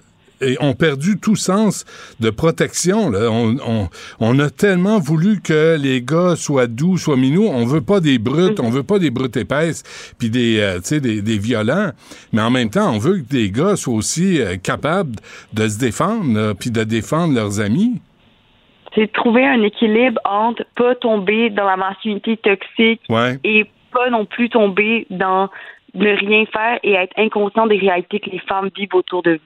eh, 0.42 0.56
ont 0.60 0.74
perdu 0.74 1.20
tout 1.20 1.36
sens 1.36 1.86
de 2.20 2.30
protection. 2.30 3.10
Là. 3.10 3.30
On, 3.32 3.56
on, 3.66 3.90
on 4.20 4.40
a 4.40 4.50
tellement 4.50 5.00
voulu 5.00 5.42
que 5.42 5.78
les 5.80 6.02
gars 6.02 6.36
soient 6.36 6.68
doux, 6.68 6.98
soient 6.98 7.18
minous. 7.18 7.48
On 7.48 7.66
veut 7.66 7.82
pas 7.82 8.00
des 8.00 8.18
brutes, 8.20 8.60
on 8.60 8.70
veut 8.70 8.84
pas 8.84 9.00
des 9.00 9.10
brutes 9.12 9.38
épaisses, 9.38 9.84
puis 10.18 10.30
des, 10.30 10.60
euh, 10.60 10.80
des, 11.00 11.22
des 11.22 11.38
violents. 11.38 11.92
Mais 12.34 12.42
en 12.42 12.52
même 12.52 12.70
temps, 12.70 12.94
on 12.94 12.98
veut 13.00 13.18
que 13.20 13.30
des 13.30 13.52
gars 13.52 13.76
soient 13.76 13.94
aussi 13.96 14.42
euh, 14.42 14.56
capables 14.58 15.16
de 15.54 15.68
se 15.68 15.80
défendre, 15.80 16.54
puis 16.60 16.72
de 16.72 16.84
défendre 16.84 17.34
leurs 17.34 17.60
amis. 17.60 18.00
C'est 18.96 19.12
trouver 19.12 19.46
un 19.46 19.62
équilibre 19.62 20.20
entre 20.26 20.64
pas 20.76 20.96
tomber 20.96 21.52
dans 21.52 21.66
la 21.66 21.78
masculinité 21.78 22.38
toxique 22.38 23.02
Ouais. 23.08 23.38
et 23.44 23.66
pas 23.94 24.10
non 24.10 24.26
plus 24.26 24.50
tomber 24.50 25.06
dans 25.10 25.50
ne 25.94 26.16
rien 26.16 26.46
faire 26.46 26.80
et 26.84 26.94
être 26.94 27.14
inconscient 27.18 27.68
des 27.68 27.78
réalités 27.78 28.20
que 28.20 28.30
les 28.30 28.40
femmes 28.40 28.70
vivent 28.76 28.94
autour 28.94 29.24
de 29.24 29.34
vous. 29.34 29.40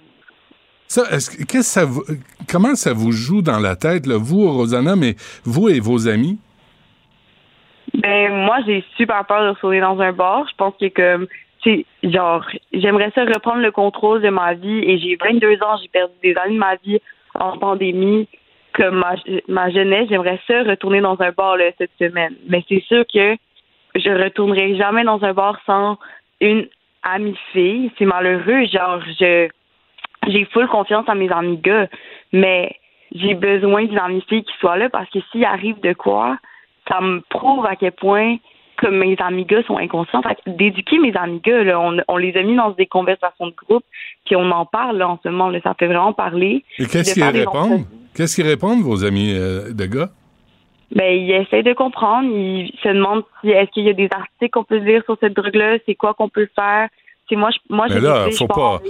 Ça, 0.88 1.04
est-ce 1.12 1.46
que, 1.46 1.62
ça 1.62 1.86
comment 2.52 2.75
ça 2.75 2.94
vous 2.94 3.12
joue 3.12 3.42
dans 3.42 3.60
la 3.60 3.75
tête, 3.75 4.06
là, 4.06 4.18
vous, 4.18 4.52
Rosanna, 4.52 4.96
mais 4.96 5.16
vous 5.44 5.70
et 5.70 5.80
vos 5.80 6.08
amis? 6.08 6.40
Ben, 7.94 8.32
moi, 8.32 8.58
j'ai 8.66 8.84
super 8.98 9.25
peur 9.25 9.44
de 9.44 9.50
retourner 9.50 9.80
dans 9.80 10.00
un 10.00 10.12
bar. 10.12 10.48
Je 10.50 10.56
pense 10.56 10.74
que 10.80 10.88
comme, 10.90 11.28
genre, 12.04 12.46
j'aimerais 12.74 13.12
ça 13.13 13.24
reprendre 13.24 13.62
le 13.62 13.72
contrôle 13.72 14.22
de 14.22 14.30
ma 14.30 14.54
vie 14.54 14.80
et 14.80 14.98
j'ai 14.98 15.16
22 15.16 15.63
ans, 15.63 15.78
j'ai 15.82 15.88
perdu 15.90 16.13
des 16.24 16.36
années 16.38 16.56
de 16.56 16.60
ma 16.60 16.75
vie 16.75 17.00
en 17.36 17.58
pandémie. 17.58 18.28
Comme 18.74 18.96
ma, 18.96 19.16
ma 19.48 19.70
jeunesse, 19.70 20.08
j'aimerais 20.10 20.40
ça 20.48 20.63
retourner 20.63 21.02
dans 21.02 21.20
un 21.22 21.32
bar 21.32 21.58
cette 21.78 21.92
semaine. 22.00 22.36
Mais 22.48 22.63
c'est 22.68 22.82
sûr 22.88 23.06
que 23.13 23.36
je 23.96 24.10
retournerai 24.10 24.75
jamais 24.78 25.04
dans 25.04 25.24
un 25.24 25.34
bar 25.34 25.60
sans 25.68 26.00
une 26.42 26.68
amie 27.04 27.38
fille. 27.52 27.92
C'est 28.00 28.06
malheureux. 28.06 28.66
Genre, 28.66 29.00
je, 29.20 29.48
j'ai 30.27 30.46
full 30.46 30.68
confiance 30.68 31.08
en 31.08 31.15
mes 31.15 31.32
amis 31.32 31.58
gars, 31.58 31.88
mais 32.32 32.75
j'ai 33.13 33.34
besoin 33.34 33.86
d'une 33.86 34.00
amie 34.00 34.24
fille 34.27 34.44
qui 34.44 34.53
soit 34.60 34.77
là 34.77 34.89
parce 34.89 35.10
que 35.10 35.20
s'il 35.32 35.46
arrive 35.46 35.80
de 35.82 35.94
quoi, 35.94 36.38
ça 36.88 37.00
me 37.01 37.22
prouve 37.30 37.65
à 37.65 37.75
quel 37.75 37.92
point 37.92 38.38
que 38.77 38.88
mes 38.88 39.15
amis 39.20 39.46
gars 39.46 39.63
sont 39.63 39.77
inconscients. 39.77 40.22
Fait 40.24 40.36
que 40.36 40.50
d'éduquer 40.50 40.98
mes 40.98 41.15
amis 41.15 41.39
gars, 41.44 41.63
là, 41.63 41.80
on, 41.80 41.98
on 42.08 42.18
les 42.18 42.36
a 42.36 42.44
mis 42.44 42.56
dans 42.56 42.72
des 42.72 42.88
conversations 42.88 43.48
de 43.48 43.53
groupe, 43.53 43.84
puis 44.25 44.36
on 44.36 44.50
en 44.51 44.65
parle 44.65 44.98
là, 44.98 45.10
en 45.10 45.20
ce 45.24 45.30
moment. 45.30 45.50
Là, 45.50 45.60
ça 45.63 45.75
fait 45.77 45.88
vraiment 45.88 46.13
parler. 46.13 46.63
Et 46.80 46.86
qu'est-ce 46.86 47.13
qu'ils 47.13 47.32
des 47.32 47.39
répondent? 47.39 47.86
Qu'est-ce 48.15 48.36
qu'ils 48.36 48.48
répondent, 48.48 48.82
vos 48.82 49.06
amis 49.06 49.34
euh, 49.34 49.74
de 49.74 49.86
gars? 49.86 50.10
Ben, 50.92 51.12
ils 51.12 51.32
essayent 51.32 51.63
de 51.63 51.74
comprendre. 51.74 52.30
Ils 52.30 52.72
se 52.84 52.89
demandent 52.89 53.24
si 53.42 53.50
est-ce 53.50 53.72
qu'il 53.72 53.84
y 53.84 53.89
a 53.89 53.94
des 53.94 54.10
articles 54.12 54.51
qu'on 54.51 54.63
peut 54.63 54.77
lire 54.77 55.03
sur 55.06 55.18
cette 55.20 55.34
drogue-là, 55.34 55.77
c'est 55.86 55.96
quoi 55.96 56.13
qu'on 56.13 56.30
peut 56.30 56.48
faire? 56.56 56.89
C'est 57.30 57.36
moi, 57.36 57.50
je, 57.51 57.58
moi, 57.74 57.86
Mais 57.89 58.00
là, 58.00 58.27
faut 58.38 58.48
pas-. 58.48 58.82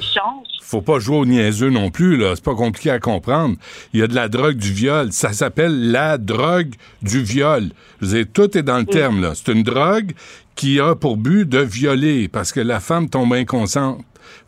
Faut 0.62 0.82
pas 0.82 0.98
jouer 1.00 1.18
au 1.18 1.25
niaiseux 1.25 1.70
non 1.70 1.92
plus, 1.92 2.18
là. 2.18 2.36
C'est 2.36 2.44
pas 2.44 2.56
compliqué 2.56 2.90
à 2.90 3.00
comprendre. 3.00 3.58
Il 3.94 4.00
y 4.00 4.04
a 4.04 4.08
de 4.08 4.16
la 4.16 4.28
drogue 4.28 4.56
du 4.56 4.72
viol. 4.74 5.12
Ça 5.12 5.32
s'appelle 5.34 5.92
la 5.92 6.18
drogue 6.18 6.74
du 7.02 7.22
viol. 7.22 7.66
Je 8.02 8.06
veux 8.08 8.24
dire, 8.24 8.25
tout 8.34 8.58
est 8.58 8.63
dans 8.63 8.80
le 8.80 8.86
terme, 8.86 9.22
là. 9.22 9.34
C'est 9.36 9.52
une 9.52 9.62
drogue 9.63 10.13
qui 10.56 10.80
a 10.80 10.96
pour 10.96 11.18
but 11.18 11.48
de 11.48 11.60
violer 11.60 12.28
parce 12.28 12.52
que 12.52 12.60
la 12.60 12.80
femme 12.80 13.10
tombe 13.10 13.34
inconsciente. 13.34 14.00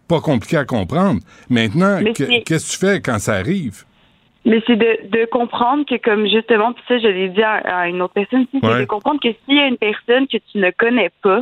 Pas 0.07 0.19
compliqué 0.21 0.57
à 0.57 0.65
comprendre. 0.65 1.19
Maintenant, 1.49 1.99
qu'est-ce 2.13 2.67
que 2.67 2.71
tu 2.71 2.77
fais 2.77 3.01
quand 3.01 3.19
ça 3.19 3.33
arrive? 3.33 3.83
Mais 4.45 4.61
c'est 4.67 4.75
de, 4.75 5.09
de 5.09 5.25
comprendre 5.31 5.85
que, 5.89 5.95
comme 5.95 6.27
justement, 6.27 6.73
puis 6.73 6.83
ça, 6.87 6.99
je 6.99 7.07
l'ai 7.07 7.29
dit 7.29 7.41
à, 7.41 7.81
à 7.81 7.87
une 7.87 8.01
autre 8.01 8.13
personne 8.13 8.45
Ouais. 8.53 8.59
c'est 8.61 8.79
de 8.81 8.85
comprendre 8.85 9.19
que 9.19 9.29
s'il 9.45 9.55
y 9.57 9.59
a 9.59 9.67
une 9.67 9.77
personne 9.77 10.27
que 10.27 10.37
tu 10.37 10.59
ne 10.59 10.69
connais 10.77 11.09
pas, 11.23 11.41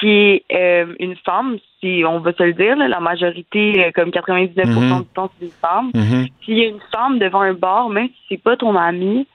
qui 0.00 0.08
est 0.10 0.44
euh, 0.52 0.94
une 0.98 1.16
femme, 1.16 1.58
si 1.80 2.02
on 2.06 2.18
va 2.20 2.32
se 2.32 2.42
le 2.42 2.52
dire, 2.52 2.76
là, 2.76 2.88
la 2.88 3.00
majorité, 3.00 3.84
euh, 3.86 3.90
comme 3.94 4.10
99% 4.10 4.66
Mhm. 4.66 5.02
du 5.02 5.08
temps, 5.08 5.30
c'est 5.38 5.46
des 5.46 5.52
femmes. 5.60 5.90
Mhm. 5.94 6.26
S'il 6.44 6.58
y 6.58 6.64
a 6.64 6.68
une 6.68 6.80
femme 6.92 7.18
devant 7.18 7.40
un 7.42 7.54
bar, 7.54 7.88
même 7.88 8.08
si 8.08 8.14
c'est 8.30 8.42
pas 8.42 8.56
ton 8.56 8.76
amie, 8.76 9.26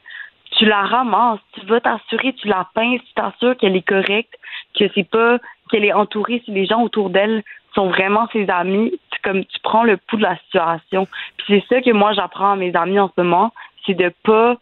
tu 0.58 0.66
la 0.66 0.82
ramasses, 0.82 1.40
tu 1.54 1.66
vas 1.68 1.80
t'assurer, 1.80 2.34
tu 2.34 2.48
la 2.48 2.68
pinces, 2.74 3.02
tu 3.08 3.14
t'assures 3.14 3.56
qu'elle 3.58 3.76
est 3.76 3.88
correcte, 3.88 4.34
que 4.78 4.86
c'est 4.96 5.08
pas 5.10 5.38
qu'elle 5.70 5.86
est 5.86 5.94
entourée, 5.94 6.42
si 6.44 6.52
les 6.52 6.66
gens 6.66 6.82
autour 6.82 7.10
d'elle 7.12 7.44
sont 7.76 7.88
vraiment 7.88 8.28
ses 8.34 8.50
amis, 8.50 8.92
tu, 9.12 9.20
comme 9.24 9.46
tu 9.46 9.60
prends 9.62 9.84
le 9.84 9.98
pouls 9.98 10.18
de 10.18 10.24
la 10.24 10.38
situation. 10.38 11.08
Puis 11.38 11.46
c'est 11.70 11.76
ça 11.76 11.82
que 11.82 11.92
moi 11.92 12.14
j'apprends 12.14 12.54
à 12.54 12.56
mes 12.56 12.76
amis 12.76 13.00
en 13.00 13.12
ce 13.16 13.22
moment, 13.22 13.54
c'est 13.86 13.94
de 13.94 14.12
pas 14.24 14.58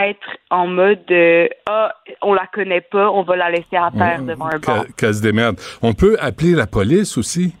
être 0.00 0.26
en 0.50 0.66
mode 0.66 1.04
de 1.06 1.48
ah 1.66 1.94
on 2.22 2.32
la 2.34 2.46
connaît 2.52 2.80
pas, 2.80 3.10
on 3.10 3.22
va 3.22 3.36
la 3.36 3.50
laisser 3.50 3.76
à 3.76 3.90
terre 3.96 4.20
Ouais. 4.20 4.26
devant 4.26 4.46
un 4.46 4.58
bar. 4.58 4.84
Qu'elle 4.96 5.14
se 5.14 5.22
démerde. 5.22 5.56
On 5.82 5.92
peut 5.92 6.16
appeler 6.20 6.52
la 6.52 6.66
police 6.66 7.18
aussi. 7.18 7.54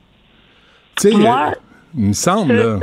Tu 1.00 1.10
sais, 1.10 1.16
Moi, 1.16 1.48
euh, 1.48 1.54
il 1.96 2.08
me 2.08 2.12
semble, 2.12 2.80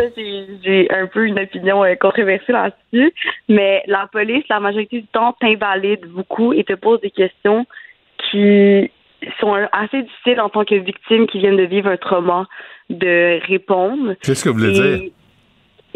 j'ai 0.63 0.87
un 0.91 1.07
peu 1.07 1.25
une 1.25 1.39
opinion 1.39 1.83
euh, 1.83 1.95
controversée 1.95 2.51
là-dessus, 2.51 3.13
mais 3.47 3.83
la 3.87 4.07
police, 4.11 4.43
la 4.49 4.59
majorité 4.59 5.01
du 5.01 5.07
temps, 5.07 5.35
t'invalide 5.39 6.05
beaucoup 6.07 6.53
et 6.53 6.63
te 6.63 6.73
pose 6.73 7.01
des 7.01 7.11
questions 7.11 7.65
qui 8.29 8.91
sont 9.39 9.55
euh, 9.55 9.65
assez 9.71 10.01
difficiles 10.03 10.39
en 10.39 10.49
tant 10.49 10.63
que 10.65 10.75
victime 10.75 11.27
qui 11.27 11.39
viennent 11.39 11.57
de 11.57 11.63
vivre 11.63 11.89
un 11.89 11.97
trauma 11.97 12.47
de 12.89 13.39
répondre. 13.47 14.13
Qu'est-ce 14.21 14.43
que 14.43 14.49
vous 14.49 14.57
voulez 14.59 14.77
Et 14.79 14.97
dire? 14.99 15.11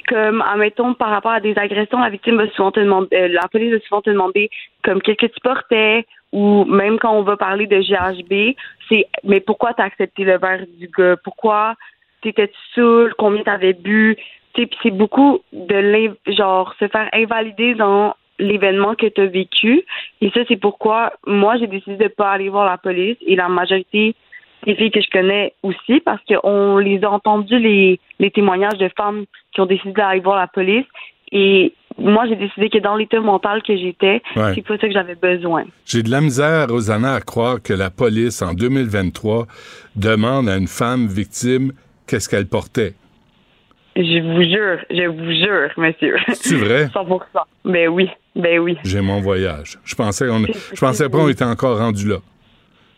Comme, 0.08 0.42
admettons, 0.42 0.94
par 0.94 1.10
rapport 1.10 1.32
à 1.32 1.40
des 1.40 1.58
agressions, 1.58 2.00
la 2.00 2.10
victime 2.10 2.38
va 2.38 2.50
souvent 2.50 2.72
te 2.72 2.80
demander, 2.80 3.08
euh, 3.14 3.28
la 3.30 3.48
police 3.48 3.74
va 3.74 3.80
souvent 3.80 4.02
te 4.02 4.10
demander, 4.10 4.50
comme, 4.84 5.02
qu'est-ce 5.02 5.18
que 5.18 5.26
tu 5.28 5.40
portais, 5.42 6.06
ou 6.34 6.66
même 6.66 7.00
quand 7.00 7.14
on 7.14 7.22
va 7.22 7.38
parler 7.38 7.68
de 7.68 7.80
GHB, 7.80 8.56
c'est, 8.90 9.08
mais 9.24 9.40
pourquoi 9.40 9.74
t'as 9.74 9.84
accepté 9.84 10.24
le 10.24 10.38
verre 10.38 10.66
du 10.78 10.90
gars? 10.90 11.16
Pourquoi 11.24 11.76
t'étais-tu 12.22 12.58
saoul? 12.74 13.14
Combien 13.18 13.44
t'avais 13.44 13.74
bu? 13.74 14.18
Tu 14.54 14.68
c'est 14.82 14.92
beaucoup 14.92 15.42
de, 15.52 16.12
genre, 16.28 16.74
se 16.80 16.88
faire 16.88 17.10
invalider 17.14 17.76
dans 17.76 18.16
l'événement 18.40 18.96
que 18.96 19.08
t'as 19.08 19.26
vécu. 19.26 19.84
Et 20.22 20.30
ça, 20.32 20.42
c'est 20.48 20.60
pourquoi 20.60 21.14
moi, 21.26 21.58
j'ai 21.58 21.68
décidé 21.68 21.98
de 21.98 22.08
pas 22.08 22.32
aller 22.32 22.50
voir 22.50 22.66
la 22.66 22.78
police 22.78 23.18
et 23.26 23.36
la 23.36 23.48
majorité 23.48 24.16
des 24.66 24.76
filles 24.76 24.92
que 24.92 25.02
je 25.02 25.10
connais 25.12 25.54
aussi 25.64 26.00
parce 26.02 26.22
qu'on 26.28 26.78
les 26.78 27.04
a 27.04 27.10
entendus 27.12 27.60
les, 27.60 28.00
les 28.20 28.32
témoignages 28.32 28.78
de 28.78 28.90
femmes 28.98 29.26
qui 29.54 29.62
ont 29.62 29.66
décidé 29.66 29.92
d'aller 29.94 30.20
voir 30.22 30.38
la 30.38 30.48
police 30.48 30.86
et 31.32 31.74
moi 31.98 32.26
j'ai 32.28 32.36
décidé 32.36 32.70
que 32.70 32.78
dans 32.80 32.96
l'état 32.96 33.20
mental 33.20 33.62
que 33.62 33.76
j'étais, 33.76 34.22
Ouais. 34.36 34.54
c'est 34.56 34.62
pas 34.66 34.78
ça 34.78 34.88
que 34.88 34.94
j'avais 34.94 35.16
besoin. 35.16 35.64
J'ai 35.86 36.02
de 36.04 36.10
la 36.10 36.22
misère, 36.22 36.68
Rosanna, 36.70 37.14
à 37.16 37.22
croire 37.22 37.62
que 37.62 37.74
la 37.74 37.90
police, 37.90 38.42
en 38.42 38.54
2023, 38.54 39.46
demande 39.96 40.50
à 40.50 40.58
une 40.58 40.68
femme 40.68 41.08
victime 41.08 41.72
qu'est-ce 42.08 42.28
qu'elle 42.30 42.48
portait. 42.48 42.94
Je 43.96 44.20
vous 44.22 44.42
jure, 44.42 44.80
je 44.90 45.08
vous 45.08 45.32
jure, 45.32 45.70
monsieur. 45.78 46.16
C'est 46.34 46.56
vrai? 46.56 46.86
100%. 46.96 47.22
Ben 47.66 47.90
oui, 47.90 48.10
ben 48.36 48.58
oui. 48.60 48.76
J'ai 48.84 49.02
mon 49.02 49.22
voyage. 49.22 49.78
Je 49.86 49.94
pensais 49.94 50.28
qu'on, 50.28 50.40
je 50.74 50.80
pensais 50.80 51.08
pas 51.10 51.18
qu'on 51.20 51.30
était 51.30 51.44
encore 51.46 51.78
rendu 51.78 52.08
là. 52.10 52.18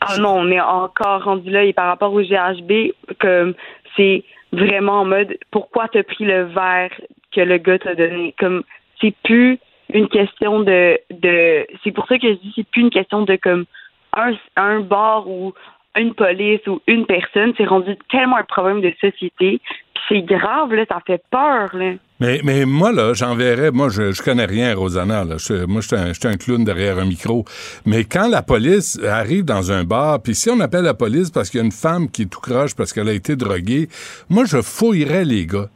Ah 0.07 0.17
non, 0.19 0.35
on 0.37 0.51
est 0.51 0.61
encore 0.61 1.23
rendu 1.23 1.49
là 1.49 1.63
et 1.63 1.73
par 1.73 1.87
rapport 1.87 2.13
au 2.13 2.21
GHB, 2.21 2.91
comme 3.19 3.53
c'est 3.95 4.23
vraiment 4.51 5.01
en 5.01 5.05
mode 5.05 5.37
pourquoi 5.51 5.87
t'as 5.87 6.03
pris 6.03 6.25
le 6.25 6.43
verre 6.43 6.91
que 7.33 7.41
le 7.41 7.57
gars 7.57 7.79
t'a 7.79 7.95
donné? 7.95 8.33
Comme 8.39 8.63
c'est 9.01 9.15
plus 9.23 9.59
une 9.93 10.07
question 10.07 10.59
de 10.61 10.99
de 11.11 11.65
c'est 11.83 11.91
pour 11.91 12.07
ça 12.07 12.17
que 12.17 12.27
je 12.27 12.33
dis 12.33 12.53
c'est 12.55 12.67
plus 12.67 12.81
une 12.81 12.89
question 12.89 13.23
de 13.23 13.35
comme 13.35 13.65
un 14.13 14.33
un 14.55 14.79
bar 14.79 15.27
ou 15.27 15.53
une 15.95 16.13
police 16.13 16.65
ou 16.67 16.81
une 16.87 17.05
personne, 17.05 17.53
c'est 17.57 17.65
rendu 17.65 17.95
tellement 18.11 18.37
un 18.37 18.43
problème 18.43 18.81
de 18.81 18.93
société. 19.01 19.61
C'est 20.09 20.21
grave 20.21 20.73
là, 20.73 20.85
ça 20.89 20.99
fait 21.05 21.21
peur 21.31 21.69
là. 21.75 21.93
Mais, 22.19 22.39
mais 22.43 22.65
moi, 22.65 22.91
là, 22.93 23.13
j'enverrais, 23.13 23.71
moi, 23.71 23.89
je, 23.89 24.11
je 24.13 24.21
connais 24.21 24.45
rien, 24.45 24.73
Rosanna, 24.75 25.25
là. 25.25 25.35
Je- 25.37 25.65
moi, 25.65 25.81
je 25.81 25.87
suis 25.87 26.27
un, 26.27 26.31
un 26.31 26.37
clown 26.37 26.63
derrière 26.63 26.97
un 26.97 27.05
micro. 27.05 27.43
Mais 27.85 28.05
quand 28.05 28.29
la 28.29 28.41
police 28.41 28.97
arrive 29.03 29.43
dans 29.43 29.71
un 29.71 29.83
bar, 29.83 30.21
puis 30.21 30.33
si 30.35 30.49
on 30.49 30.59
appelle 30.61 30.83
la 30.85 30.93
police 30.93 31.29
parce 31.31 31.49
qu'il 31.49 31.59
y 31.59 31.63
a 31.63 31.65
une 31.65 31.71
femme 31.73 32.09
qui 32.09 32.21
est 32.23 32.25
tout 32.27 32.39
croche 32.39 32.73
parce 32.75 32.93
qu'elle 32.93 33.09
a 33.09 33.13
été 33.13 33.35
droguée, 33.35 33.89
moi, 34.29 34.45
je 34.45 34.61
fouillerais 34.61 35.25
les 35.25 35.45
gars. 35.45 35.69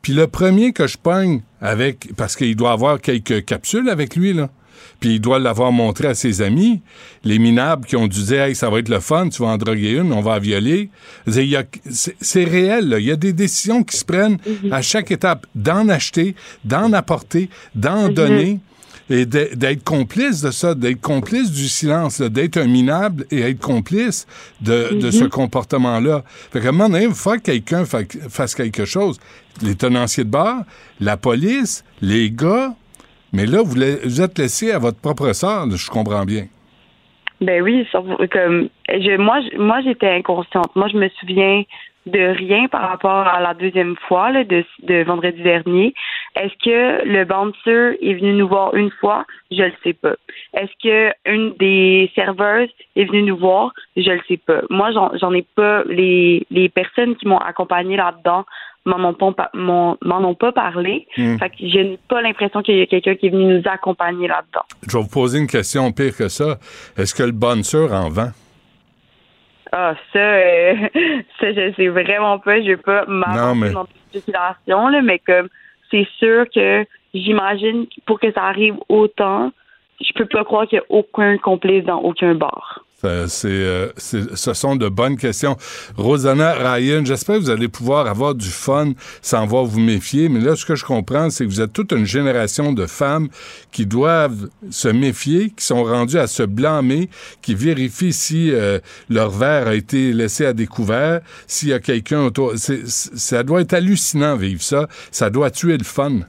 Puis 0.00 0.14
le 0.14 0.26
premier 0.26 0.72
que 0.72 0.86
je 0.86 0.96
pogne 0.96 1.42
avec, 1.60 2.14
parce 2.16 2.36
qu'il 2.36 2.56
doit 2.56 2.72
avoir 2.72 3.00
quelques 3.00 3.44
capsules 3.44 3.88
avec 3.90 4.16
lui, 4.16 4.32
là. 4.32 4.48
Puis 5.00 5.14
il 5.16 5.20
doit 5.20 5.38
l'avoir 5.38 5.72
montré 5.72 6.08
à 6.08 6.14
ses 6.14 6.42
amis, 6.42 6.80
les 7.24 7.38
minables 7.38 7.86
qui 7.86 7.96
ont 7.96 8.06
dû 8.06 8.22
dire 8.22 8.42
Hey, 8.42 8.54
ça 8.54 8.70
va 8.70 8.78
être 8.78 8.88
le 8.88 9.00
fun, 9.00 9.28
tu 9.28 9.42
vas 9.42 9.48
en 9.48 9.56
droguer 9.58 9.92
une, 9.92 10.12
on 10.12 10.20
va 10.20 10.34
la 10.34 10.38
violer. 10.38 10.90
C'est 11.90 12.44
réel, 12.44 12.88
là. 12.88 12.98
il 12.98 13.06
y 13.06 13.10
a 13.10 13.16
des 13.16 13.32
décisions 13.32 13.82
qui 13.82 13.96
se 13.96 14.04
prennent 14.04 14.38
à 14.70 14.82
chaque 14.82 15.10
étape 15.10 15.46
d'en 15.54 15.88
acheter, 15.88 16.34
d'en 16.64 16.92
apporter, 16.92 17.48
d'en 17.74 18.08
donner. 18.08 18.60
Et 19.10 19.26
d'être 19.26 19.84
complice 19.84 20.40
de 20.40 20.50
ça, 20.50 20.74
d'être 20.74 21.02
complice 21.02 21.50
du 21.50 21.68
silence, 21.68 22.22
d'être 22.22 22.56
un 22.56 22.66
minable 22.66 23.26
et 23.30 23.40
être 23.42 23.58
complice 23.60 24.26
de, 24.62 24.94
de 24.98 25.10
ce 25.10 25.24
comportement-là. 25.24 26.24
Fait 26.50 26.60
qu'à 26.62 26.70
un 26.70 26.72
moment 26.72 26.88
donné, 26.88 27.04
il 27.04 27.14
faut 27.14 27.32
que 27.32 27.38
quelqu'un 27.40 27.84
fa- 27.84 27.98
fasse 28.30 28.54
quelque 28.54 28.86
chose. 28.86 29.18
Les 29.60 29.74
tenanciers 29.74 30.24
de 30.24 30.30
bar, 30.30 30.62
la 31.00 31.18
police, 31.18 31.84
les 32.00 32.30
gars, 32.30 32.74
mais 33.34 33.46
là, 33.46 33.62
vous, 33.64 34.20
êtes 34.22 34.38
laissé 34.38 34.70
à 34.70 34.78
votre 34.78 35.00
propre 35.00 35.32
sort, 35.32 35.68
je 35.68 35.90
comprends 35.90 36.24
bien. 36.24 36.46
Ben 37.40 37.60
oui, 37.62 37.86
comme 38.30 38.68
moi, 39.18 39.40
moi 39.58 39.80
j'étais 39.82 40.08
inconsciente. 40.08 40.74
Moi, 40.76 40.86
je 40.88 40.96
me 40.96 41.08
souviens 41.20 41.64
de 42.06 42.36
rien 42.36 42.68
par 42.68 42.88
rapport 42.88 43.26
à 43.26 43.40
la 43.40 43.54
deuxième 43.54 43.96
fois 44.06 44.30
de, 44.32 45.02
vendredi 45.02 45.42
dernier. 45.42 45.94
Est-ce 46.36 46.54
que 46.64 47.04
le 47.06 47.24
bouncer 47.24 47.98
est 48.00 48.14
venu 48.14 48.34
nous 48.34 48.48
voir 48.48 48.74
une 48.76 48.90
fois? 49.00 49.24
Je 49.50 49.62
le 49.62 49.72
sais 49.82 49.94
pas. 49.94 50.14
Est-ce 50.54 50.72
que 50.82 51.12
une 51.26 51.54
des 51.58 52.12
serveuses 52.14 52.70
est 52.94 53.04
venue 53.04 53.22
nous 53.22 53.36
voir? 53.36 53.72
Je 53.96 54.10
le 54.10 54.20
sais 54.28 54.36
pas. 54.36 54.60
Moi, 54.70 54.92
j'en 54.92 55.10
j'en 55.18 55.32
ai 55.32 55.46
pas. 55.56 55.82
Les, 55.88 56.46
les 56.50 56.68
personnes 56.68 57.16
qui 57.16 57.26
m'ont 57.26 57.38
accompagné 57.38 57.96
là-dedans 57.96 58.44
m'en 58.84 59.08
ont 59.08 60.34
pas, 60.34 60.52
parlé. 60.52 61.06
Hmm. 61.16 61.36
Fait 61.38 61.50
que 61.50 61.56
je 61.60 61.78
n'ai 61.78 61.98
pas 62.08 62.22
l'impression 62.22 62.62
qu'il 62.62 62.76
y 62.76 62.82
a 62.82 62.86
quelqu'un 62.86 63.14
qui 63.14 63.26
est 63.26 63.30
venu 63.30 63.58
nous 63.58 63.62
accompagner 63.66 64.28
là-dedans. 64.28 64.64
Je 64.86 64.96
vais 64.96 65.02
vous 65.02 65.08
poser 65.08 65.38
une 65.38 65.46
question 65.46 65.90
pire 65.92 66.16
que 66.16 66.28
ça. 66.28 66.58
Est-ce 66.96 67.14
que 67.14 67.22
le 67.22 67.32
bonheur 67.32 67.92
en 67.92 68.10
vend? 68.10 68.30
Ah, 69.72 69.94
ça, 70.12 70.18
euh, 70.18 70.74
ça, 71.40 71.52
je 71.52 71.72
sais 71.76 71.88
vraiment 71.88 72.38
pas. 72.38 72.60
Je 72.60 72.68
vais 72.68 72.76
pas 72.76 73.04
m'avancer 73.06 73.60
mais- 73.60 73.70
dans 73.72 73.84
des 73.84 74.20
spéculations, 74.20 74.88
là, 74.88 75.02
mais 75.02 75.18
comme 75.18 75.48
c'est 75.90 76.06
sûr 76.18 76.44
que 76.54 76.84
j'imagine 77.12 77.86
pour 78.06 78.20
que 78.20 78.32
ça 78.32 78.44
arrive 78.44 78.76
autant, 78.88 79.52
je 80.00 80.12
peux 80.14 80.26
pas 80.26 80.44
croire 80.44 80.66
qu'il 80.66 80.78
y 80.78 80.80
a 80.80 80.84
aucun 80.88 81.38
complice 81.38 81.84
dans 81.84 81.98
aucun 81.98 82.34
bar. 82.34 82.84
Euh, 83.04 83.26
c'est, 83.96 84.36
ce 84.36 84.54
sont 84.54 84.76
de 84.76 84.88
bonnes 84.88 85.16
questions. 85.16 85.56
Rosanna 85.96 86.52
Ryan, 86.54 87.04
j'espère 87.04 87.36
que 87.36 87.42
vous 87.42 87.50
allez 87.50 87.68
pouvoir 87.68 88.06
avoir 88.06 88.34
du 88.34 88.48
fun 88.48 88.92
sans 89.22 89.46
vous 89.46 89.80
méfier. 89.80 90.28
Mais 90.28 90.40
là, 90.40 90.56
ce 90.56 90.64
que 90.64 90.74
je 90.74 90.84
comprends, 90.84 91.30
c'est 91.30 91.44
que 91.44 91.50
vous 91.50 91.60
êtes 91.60 91.72
toute 91.72 91.92
une 91.92 92.06
génération 92.06 92.72
de 92.72 92.86
femmes 92.86 93.28
qui 93.72 93.86
doivent 93.86 94.48
se 94.70 94.88
méfier, 94.88 95.50
qui 95.50 95.64
sont 95.64 95.84
rendues 95.84 96.18
à 96.18 96.26
se 96.26 96.42
blâmer, 96.42 97.08
qui 97.42 97.54
vérifient 97.54 98.12
si 98.12 98.50
euh, 98.52 98.78
leur 99.08 99.30
verre 99.30 99.68
a 99.68 99.74
été 99.74 100.12
laissé 100.12 100.46
à 100.46 100.52
découvert, 100.52 101.20
s'il 101.46 101.68
y 101.68 101.72
a 101.72 101.80
quelqu'un 101.80 102.22
autour. 102.22 102.54
ça 102.56 103.42
doit 103.42 103.60
être 103.60 103.74
hallucinant 103.74 104.36
vivre 104.36 104.62
ça. 104.62 104.88
Ça 105.10 105.30
doit 105.30 105.50
tuer 105.50 105.76
le 105.76 105.84
fun. 105.84 106.20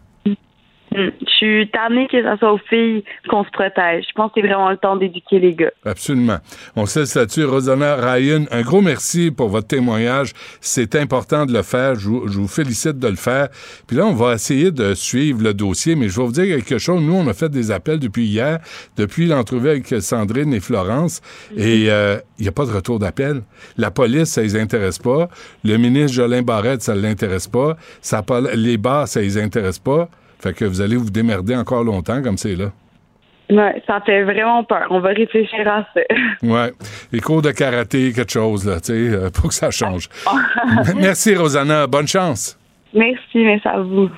Mm. 0.92 1.10
Je 1.22 1.34
suis 1.34 1.70
tannée 1.72 2.08
que 2.08 2.22
ce 2.22 2.38
soit 2.38 2.54
aux 2.54 2.60
filles 2.70 3.04
qu'on 3.30 3.44
se 3.44 3.50
protège. 3.52 4.06
Je 4.08 4.14
pense 4.14 4.32
que 4.32 4.42
c'est 4.42 4.48
vraiment 4.48 4.70
le 4.70 4.78
temps 4.78 4.96
d'éduquer 4.96 5.40
les 5.40 5.54
gars. 5.54 5.72
Absolument. 5.86 6.38
On 6.76 6.86
sait 6.86 7.04
là-dessus. 7.16 7.46
Rosanna 7.46 7.96
Ryan, 7.96 8.46
un 8.52 8.62
gros 8.62 8.82
merci 8.82 9.32
pour 9.32 9.50
votre 9.50 9.68
témoignage. 9.68 10.32
C'est 10.62 10.96
important 10.96 11.46
de 11.46 11.54
le 11.54 11.62
faire. 11.62 11.96
Je 11.96 12.10
vous, 12.10 12.48
félicite 12.48 13.00
de 13.00 13.08
le 13.08 13.16
faire. 13.16 13.50
Puis 13.88 13.98
là, 13.98 14.06
on 14.06 14.14
va 14.14 14.34
essayer 14.34 14.72
de 14.72 14.94
suivre 14.94 15.44
le 15.44 15.54
dossier, 15.54 15.96
mais 15.96 16.08
je 16.10 16.20
vais 16.20 16.26
vous 16.26 16.32
dire 16.32 16.46
quelque 16.46 16.78
chose. 16.78 17.02
Nous, 17.02 17.14
on 17.14 17.28
a 17.28 17.34
fait 17.34 17.50
des 17.50 17.72
appels 17.72 18.00
depuis 18.00 18.26
hier, 18.26 18.60
depuis 18.98 19.28
l'entrevue 19.28 19.70
avec 19.70 19.88
Sandrine 20.00 20.54
et 20.54 20.60
Florence, 20.60 21.22
et 21.56 21.88
euh, 21.90 22.18
il 22.40 22.44
n'y 22.44 22.48
a 22.48 22.52
pas 22.52 22.66
de 22.66 22.72
retour 22.72 23.00
d'appel. 23.00 23.42
La 23.78 23.92
police, 23.92 24.30
ça 24.30 24.42
les 24.42 24.56
intéresse 24.56 25.00
pas. 25.00 25.30
Le 25.64 25.78
ministre 25.78 26.14
Jolin 26.14 26.42
Barrette, 26.42 26.82
ça 26.82 26.96
l'intéresse 26.96 27.48
pas. 27.48 27.78
Ça, 28.02 28.24
les 28.54 28.78
bars, 28.78 29.08
ça 29.08 29.22
les 29.22 29.38
intéresse 29.38 29.80
pas. 29.80 30.10
Fait 30.40 30.54
que 30.54 30.66
vous 30.66 30.82
allez 30.82 30.96
vous 30.96 31.10
démerder 31.10 31.56
encore 31.56 31.84
longtemps 31.84 32.22
comme 32.22 32.38
c'est 32.38 32.56
là. 32.56 32.72
Ouais, 33.50 33.82
ça 33.86 34.02
fait 34.04 34.24
vraiment 34.24 34.64
peur. 34.64 34.88
On 34.90 35.00
va 35.00 35.10
réfléchir 35.10 35.68
à 35.68 35.86
ça. 35.94 36.02
Ouais. 36.44 36.72
Les 37.12 37.20
cours 37.20 37.42
de 37.42 37.52
karaté, 37.52 38.12
quelque 38.12 38.32
chose, 38.32 38.66
là, 38.66 38.80
tu 38.80 38.88
sais, 38.88 38.94
euh, 38.94 39.30
pour 39.30 39.50
que 39.50 39.54
ça 39.56 39.70
change. 39.72 40.10
merci, 40.96 41.36
Rosanna. 41.36 41.86
Bonne 41.88 42.08
chance. 42.08 42.58
Merci, 42.94 43.38
merci 43.38 43.68
à 43.68 43.80
vous. 43.80 44.10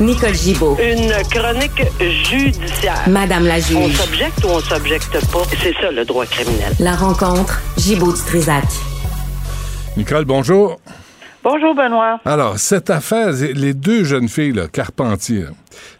Nicole 0.00 0.34
Gibaud. 0.34 0.76
Une 0.80 1.12
chronique 1.30 1.82
judiciaire. 2.00 3.08
Madame 3.08 3.46
la 3.46 3.58
juge. 3.60 3.76
On 3.76 3.88
s'objecte 3.88 4.44
ou 4.44 4.48
on 4.48 4.60
s'objecte 4.60 5.12
pas? 5.32 5.42
C'est 5.60 5.74
ça, 5.74 5.90
le 5.90 6.04
droit 6.04 6.26
criminel. 6.26 6.72
La 6.80 6.94
rencontre, 6.94 7.60
Gibaud-Strisac. 7.78 8.64
Nicole, 9.96 10.24
bonjour. 10.24 10.80
Bonjour, 11.44 11.74
Benoît. 11.74 12.20
Alors, 12.24 12.56
cette 12.56 12.88
affaire, 12.88 13.30
les 13.56 13.74
deux 13.74 14.04
jeunes 14.04 14.28
filles, 14.28 14.52
là, 14.52 14.68
Carpentier, 14.72 15.46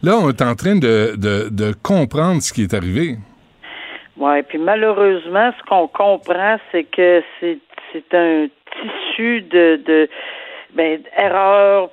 là, 0.00 0.12
on 0.22 0.28
est 0.28 0.40
en 0.40 0.54
train 0.54 0.76
de, 0.76 1.16
de, 1.16 1.72
comprendre 1.82 2.40
ce 2.40 2.52
qui 2.52 2.62
est 2.62 2.74
arrivé. 2.74 3.16
Oui, 4.16 4.42
puis 4.44 4.58
malheureusement, 4.58 5.50
ce 5.58 5.68
qu'on 5.68 5.88
comprend, 5.88 6.58
c'est 6.70 6.84
que 6.84 7.24
c'est 7.40 8.14
un 8.14 8.46
tissu 8.70 9.42
de, 9.42 9.80
de 9.84 10.08
ben, 10.74 11.02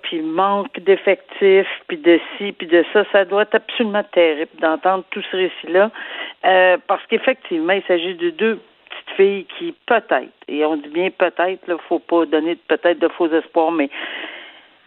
puis 0.03 0.21
manque 0.21 0.79
d'effectifs, 0.81 1.67
puis 1.87 1.97
de 1.97 2.19
ci, 2.37 2.51
puis 2.51 2.67
de 2.67 2.85
ça. 2.93 3.03
Ça 3.11 3.25
doit 3.25 3.41
être 3.41 3.55
absolument 3.55 4.03
terrible 4.13 4.51
d'entendre 4.61 5.03
tout 5.09 5.23
ce 5.31 5.35
récit-là, 5.35 5.89
euh, 6.45 6.77
parce 6.87 7.03
qu'effectivement, 7.07 7.73
il 7.73 7.83
s'agit 7.87 8.13
de 8.13 8.29
deux 8.29 8.59
fille 9.19 9.45
qui 9.57 9.75
peut-être, 9.85 10.31
et 10.47 10.65
on 10.65 10.77
dit 10.77 10.89
bien 10.89 11.09
peut-être, 11.09 11.61
il 11.67 11.73
ne 11.73 11.77
faut 11.77 11.99
pas 11.99 12.25
donner 12.25 12.55
peut-être 12.55 12.99
de 12.99 13.09
faux 13.09 13.27
espoirs, 13.27 13.71
mais 13.71 13.89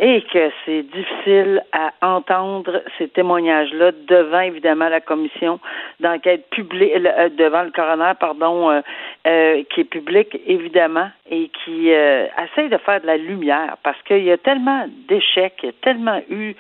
et 0.01 0.23
que 0.33 0.51
c'est 0.65 0.83
difficile 0.83 1.63
à 1.71 1.93
entendre 2.03 2.83
ces 2.99 3.09
témoignages-là 3.09 3.93
devant 4.09 4.41
évidemment 4.41 4.89
la 4.89 5.01
commission 5.01 5.61
d'enquête 6.01 6.49
publique, 6.51 6.93
euh, 6.97 7.29
devant 7.29 7.63
le 7.63 7.71
coroner, 7.71 8.13
pardon, 8.19 8.71
euh, 8.71 8.81
euh, 9.27 9.63
qui 9.71 9.83
est 9.83 9.85
public 9.85 10.41
évidemment 10.47 11.09
et 11.31 11.51
qui 11.63 11.91
essaye 11.91 12.69
de 12.69 12.79
faire 12.79 13.01
de 13.03 13.07
la 13.07 13.17
lumière 13.17 13.77
parce 13.85 14.01
qu'il 14.03 14.25
y 14.25 14.33
a 14.33 14.39
tellement 14.39 14.87
d'échecs, 15.09 15.59
il 15.63 15.67
y 15.67 15.69
a 15.69 15.73
tellement 15.83 16.21
eu 16.31 16.55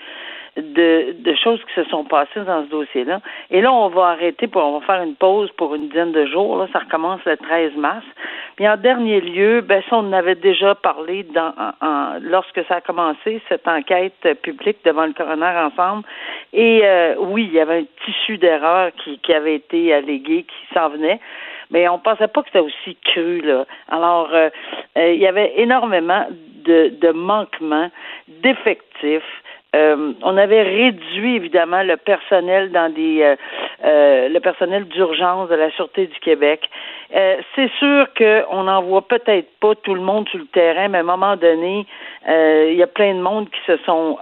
de, 0.56 1.14
de 1.18 1.34
choses 1.34 1.60
qui 1.64 1.74
se 1.74 1.84
sont 1.88 2.04
passées 2.04 2.40
dans 2.46 2.64
ce 2.64 2.70
dossier-là. 2.70 3.20
Et 3.50 3.60
là, 3.60 3.72
on 3.72 3.88
va 3.88 4.08
arrêter, 4.08 4.48
pour, 4.48 4.62
on 4.62 4.78
va 4.78 4.86
faire 4.86 5.02
une 5.02 5.14
pause 5.14 5.50
pour 5.56 5.74
une 5.74 5.88
dizaine 5.88 6.12
de 6.12 6.26
jours. 6.26 6.58
Là, 6.58 6.68
ça 6.72 6.80
recommence 6.80 7.20
le 7.24 7.36
13 7.36 7.74
mars. 7.76 8.04
Puis 8.56 8.68
en 8.68 8.76
dernier 8.76 9.20
lieu, 9.20 9.62
ben 9.62 9.82
ça, 9.88 9.96
on 9.96 10.08
en 10.08 10.12
avait 10.12 10.34
déjà 10.34 10.74
parlé 10.74 11.22
dans, 11.22 11.54
en, 11.80 12.18
lorsque 12.20 12.62
ça 12.68 12.76
a 12.76 12.80
commencé, 12.82 13.40
cette 13.48 13.66
enquête 13.66 14.28
publique 14.42 14.78
devant 14.84 15.06
le 15.06 15.14
coroner 15.14 15.70
ensemble. 15.72 16.04
Et 16.52 16.82
euh, 16.84 17.14
oui, 17.18 17.44
il 17.44 17.54
y 17.54 17.60
avait 17.60 17.78
un 17.78 18.04
tissu 18.04 18.36
d'erreurs 18.36 18.90
qui, 19.02 19.18
qui 19.20 19.32
avait 19.32 19.54
été 19.54 19.94
allégué, 19.94 20.44
qui 20.44 20.74
s'en 20.74 20.90
venait 20.90 21.20
mais 21.70 21.88
on 21.88 21.98
pensait 21.98 22.28
pas 22.28 22.42
que 22.42 22.48
c'était 22.48 22.58
aussi 22.58 22.96
cru 23.02 23.40
là. 23.40 23.64
Alors 23.88 24.28
euh, 24.32 24.50
euh, 24.98 25.12
il 25.14 25.20
y 25.20 25.26
avait 25.26 25.54
énormément 25.56 26.26
de, 26.64 26.92
de 27.00 27.10
manquements, 27.10 27.90
d'effectifs, 28.28 29.22
euh, 29.74 30.12
on 30.22 30.36
avait 30.36 30.62
réduit 30.62 31.36
évidemment 31.36 31.82
le 31.82 31.96
personnel 31.96 32.70
dans 32.72 32.92
des 32.92 33.22
euh, 33.22 33.36
euh, 33.84 34.28
le 34.28 34.38
personnel 34.40 34.84
d'urgence 34.84 35.48
de 35.48 35.54
la 35.54 35.70
Sûreté 35.70 36.06
du 36.06 36.18
Québec. 36.20 36.68
c'est 37.10 37.70
sûr 37.78 38.06
qu'on 38.16 38.64
n'en 38.64 38.82
voit 38.82 39.06
peut-être 39.08 39.48
pas 39.60 39.74
tout 39.76 39.94
le 39.94 40.02
monde 40.02 40.28
sur 40.28 40.38
le 40.38 40.46
terrain, 40.46 40.88
mais 40.88 40.98
à 40.98 41.00
un 41.00 41.04
moment 41.04 41.36
donné, 41.36 41.86
il 42.28 42.74
y 42.74 42.82
a 42.82 42.86
plein 42.86 43.14
de 43.14 43.20
monde 43.20 43.48
qui 43.50 43.60
se 43.66 43.76
sont 43.84 44.18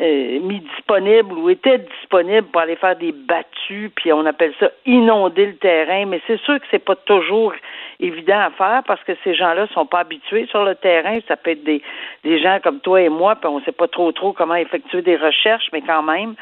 mis 0.00 0.60
disponibles 0.60 1.32
ou 1.32 1.50
étaient 1.50 1.78
disponibles 1.78 2.46
pour 2.48 2.62
aller 2.62 2.76
faire 2.76 2.96
des 2.96 3.12
battues, 3.12 3.90
puis 3.94 4.12
on 4.12 4.24
appelle 4.24 4.54
ça 4.58 4.70
inonder 4.86 5.46
le 5.46 5.56
terrain, 5.56 6.06
mais 6.06 6.20
c'est 6.26 6.40
sûr 6.40 6.58
que 6.58 6.66
c'est 6.70 6.84
pas 6.84 6.96
toujours 6.96 7.52
évident 8.00 8.40
à 8.40 8.50
faire 8.50 8.82
parce 8.86 9.02
que 9.04 9.12
ces 9.22 9.34
gens-là 9.34 9.66
sont 9.74 9.86
pas 9.86 10.00
habitués 10.00 10.46
sur 10.46 10.64
le 10.64 10.74
terrain. 10.74 11.18
Ça 11.28 11.36
peut 11.36 11.50
être 11.50 11.64
des, 11.64 11.82
des 12.24 12.40
gens 12.40 12.58
comme 12.62 12.80
toi 12.80 13.02
et 13.02 13.08
moi, 13.08 13.36
puis 13.36 13.48
on 13.48 13.60
sait 13.60 13.72
pas 13.72 13.88
trop 13.88 14.10
trop 14.12 14.32
comment 14.32 14.54
effectuer 14.54 15.02
des 15.02 15.16
recherches, 15.16 15.68
mais 15.72 15.82
quand 15.82 16.02
même. 16.02 16.34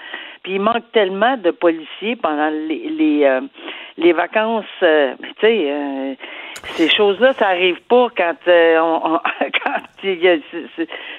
Puis 0.43 0.55
il 0.55 0.61
manque 0.61 0.91
tellement 0.93 1.37
de 1.37 1.51
policiers 1.51 2.17
pendant 2.17 2.51
les 2.51 2.89
les, 2.89 3.25
euh, 3.25 3.41
les 3.97 4.13
vacances. 4.13 4.65
Euh, 4.83 5.15
tu 5.21 5.47
sais, 5.47 5.71
euh, 5.71 6.15
ces 6.77 6.89
choses-là, 6.89 7.33
ça 7.39 7.49
arrive 7.49 7.81
pas 7.89 8.09
quand 8.17 8.35
on, 8.47 9.19
quand 9.65 9.81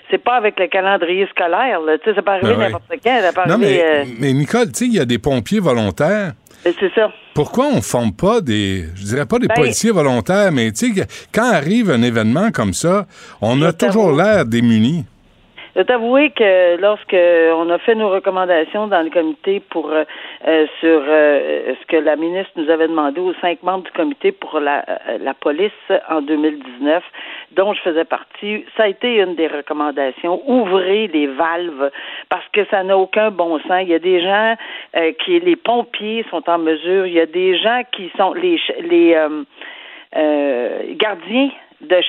c'est 0.10 0.18
pas 0.18 0.36
avec 0.36 0.60
le 0.60 0.68
calendrier 0.68 1.28
scolaire. 1.28 1.80
Tu 2.04 2.10
sais, 2.10 2.16
ça 2.16 2.22
peut 2.22 2.32
arriver 2.32 2.56
ben 2.56 2.60
n'importe 2.60 2.86
quand. 3.04 3.22
Ça 3.22 3.34
peut 3.34 3.50
non, 3.50 3.58
mais, 3.58 4.06
mais 4.20 4.34
Nicole, 4.34 4.72
tu 4.72 4.80
sais, 4.80 4.86
il 4.86 4.94
y 4.94 5.00
a 5.00 5.06
des 5.06 5.20
pompiers 5.20 5.60
volontaires 5.60 6.34
c'est 6.64 6.94
ça. 6.94 7.12
Pourquoi 7.34 7.68
on 7.68 7.78
ne 7.78 7.82
forme 7.82 8.14
pas 8.14 8.42
des, 8.42 8.86
je 8.96 9.04
dirais 9.04 9.26
pas 9.26 9.40
des 9.40 9.48
ben, 9.48 9.56
policiers 9.56 9.92
volontaires, 9.92 10.52
mais 10.52 10.72
tu 10.72 10.94
sais, 10.94 11.08
quand 11.32 11.52
arrive 11.52 11.90
un 11.90 12.02
événement 12.02 12.52
comme 12.52 12.74
ça, 12.74 13.06
on 13.42 13.62
a 13.62 13.72
toujours 13.72 14.12
l'air 14.12 14.46
démuni. 14.46 15.06
Je 15.76 15.84
t'avouer 15.84 16.32
que 16.32 16.78
lorsque 16.78 17.14
on 17.14 17.70
a 17.70 17.78
fait 17.78 17.94
nos 17.94 18.10
recommandations 18.10 18.88
dans 18.88 19.04
le 19.04 19.12
comité 19.12 19.60
pour 19.60 19.92
euh, 19.92 20.04
euh, 20.48 20.66
sur 20.80 21.04
euh, 21.08 21.76
ce 21.80 21.86
que 21.86 21.98
la 21.98 22.16
ministre 22.16 22.52
nous 22.56 22.70
avait 22.72 22.88
demandé 22.88 23.22
aux 23.22 23.36
cinq 23.36 23.62
membres 23.62 23.84
du 23.84 23.92
comité 23.92 24.32
pour 24.32 24.60
la, 24.60 24.84
la 25.20 25.34
police 25.36 25.72
en 26.10 26.22
2019, 26.22 27.04
dont 27.52 27.74
je 27.74 27.82
faisais 27.82 28.06
partie, 28.06 28.66
ça 28.78 28.84
a 28.84 28.88
été 28.88 29.22
une 29.22 29.36
des 29.36 29.48
recommandations. 29.48 30.42
Ouvrez 30.48 31.08
les 31.08 31.28
valves 31.28 31.92
parce 32.30 32.48
que 32.52 32.66
ça 32.72 32.84
n'a 32.84 32.98
aucun 32.98 33.30
bon 33.30 33.60
sens. 33.60 33.84
Il 33.84 33.90
y 33.90 33.94
a 33.94 34.00
des 34.00 34.22
gens 34.22 34.56
qui, 35.24 35.40
les 35.40 35.56
pompiers 35.56 36.26
sont 36.32 36.50
en 36.50 36.58
mesure. 36.58 37.06
Il 37.06 37.14
y 37.14 37.20
a 37.20 37.28
des 37.28 37.58
gens 37.58 37.82
qui 37.92 38.12
sont 38.18 38.34
les 38.34 38.60
les 38.80 39.16
gardiens 40.96 41.50
de 41.82 42.02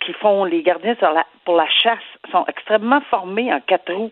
qui 0.00 0.12
font 0.14 0.44
les 0.44 0.62
gardiens 0.62 0.94
sur 0.96 1.12
la, 1.12 1.24
pour 1.44 1.56
la 1.56 1.68
chasse 1.68 1.98
sont 2.30 2.44
extrêmement 2.48 3.00
formés 3.10 3.52
en 3.52 3.60
quatre 3.60 3.92
roues 3.92 4.10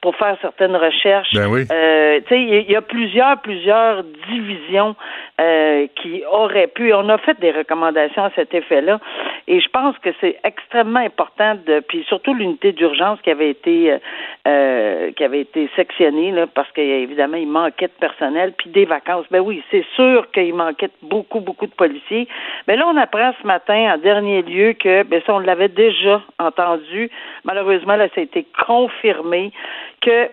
pour 0.00 0.16
faire 0.16 0.36
certaines 0.40 0.76
recherches. 0.76 1.34
Ben 1.34 1.46
oui. 1.48 1.64
Euh, 1.70 2.20
tu 2.26 2.28
sais, 2.28 2.42
il 2.42 2.70
y 2.70 2.76
a 2.76 2.82
plusieurs, 2.82 3.40
plusieurs 3.40 4.02
divisions 4.28 4.96
euh, 5.40 5.86
qui 5.96 6.22
auraient 6.30 6.68
pu. 6.68 6.92
On 6.94 7.08
a 7.08 7.18
fait 7.18 7.38
des 7.40 7.50
recommandations 7.50 8.24
à 8.24 8.30
cet 8.34 8.54
effet-là, 8.54 8.98
et 9.46 9.60
je 9.60 9.68
pense 9.68 9.98
que 9.98 10.10
c'est 10.20 10.38
extrêmement 10.44 11.00
important 11.00 11.56
de, 11.66 11.80
puis 11.80 12.04
surtout 12.08 12.34
l'unité 12.34 12.72
d'urgence 12.72 13.20
qui 13.22 13.30
avait 13.30 13.50
été 13.50 13.98
euh, 14.48 15.10
qui 15.12 15.24
avait 15.24 15.40
été 15.40 15.68
sectionnée 15.76 16.30
là, 16.32 16.46
parce 16.46 16.70
qu'évidemment 16.72 17.36
il 17.36 17.48
manquait 17.48 17.88
de 17.88 17.92
personnel, 18.00 18.54
puis 18.56 18.70
des 18.70 18.84
vacances. 18.84 19.26
Ben 19.30 19.40
oui, 19.40 19.62
c'est 19.70 19.84
sûr 19.94 20.30
qu'il 20.32 20.54
manquait 20.54 20.90
beaucoup, 21.02 21.40
beaucoup 21.40 21.66
de 21.66 21.72
policiers. 21.72 22.26
Mais 22.66 22.76
là, 22.76 22.86
on 22.88 22.96
apprend 22.96 23.32
ce 23.40 23.46
matin 23.46 23.94
en 23.94 23.98
dernier 23.98 24.42
lieu 24.42 24.72
que, 24.72 25.02
ben 25.02 25.20
ça, 25.26 25.34
on 25.34 25.38
l'avait 25.40 25.68
déjà 25.68 26.22
entendu 26.38 26.69
malheureusement, 27.44 27.96
là, 27.96 28.08
ça 28.14 28.20
a 28.20 28.24
été 28.24 28.46
confirmé 28.66 29.52
que 30.00 30.28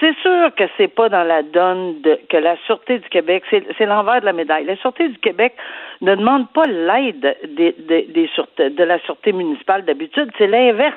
c'est 0.00 0.16
sûr 0.22 0.54
que 0.54 0.64
c'est 0.76 0.88
pas 0.88 1.08
dans 1.08 1.24
la 1.24 1.42
donne 1.42 2.00
de, 2.00 2.18
que 2.28 2.36
la 2.38 2.56
Sûreté 2.64 2.98
du 2.98 3.08
Québec, 3.10 3.44
c'est 3.50 3.86
l'envers 3.86 4.20
de 4.20 4.26
la 4.26 4.32
médaille. 4.32 4.64
La 4.64 4.76
Sûreté 4.76 5.08
du 5.08 5.18
Québec 5.18 5.54
ne 6.00 6.14
demande 6.14 6.50
pas 6.52 6.64
l'aide 6.64 7.36
des, 7.44 7.72
des, 7.78 8.06
de 8.06 8.84
la 8.84 8.98
Sûreté 9.00 9.32
municipale 9.32 9.84
d'habitude, 9.84 10.30
c'est 10.38 10.46
l'inverse. 10.46 10.96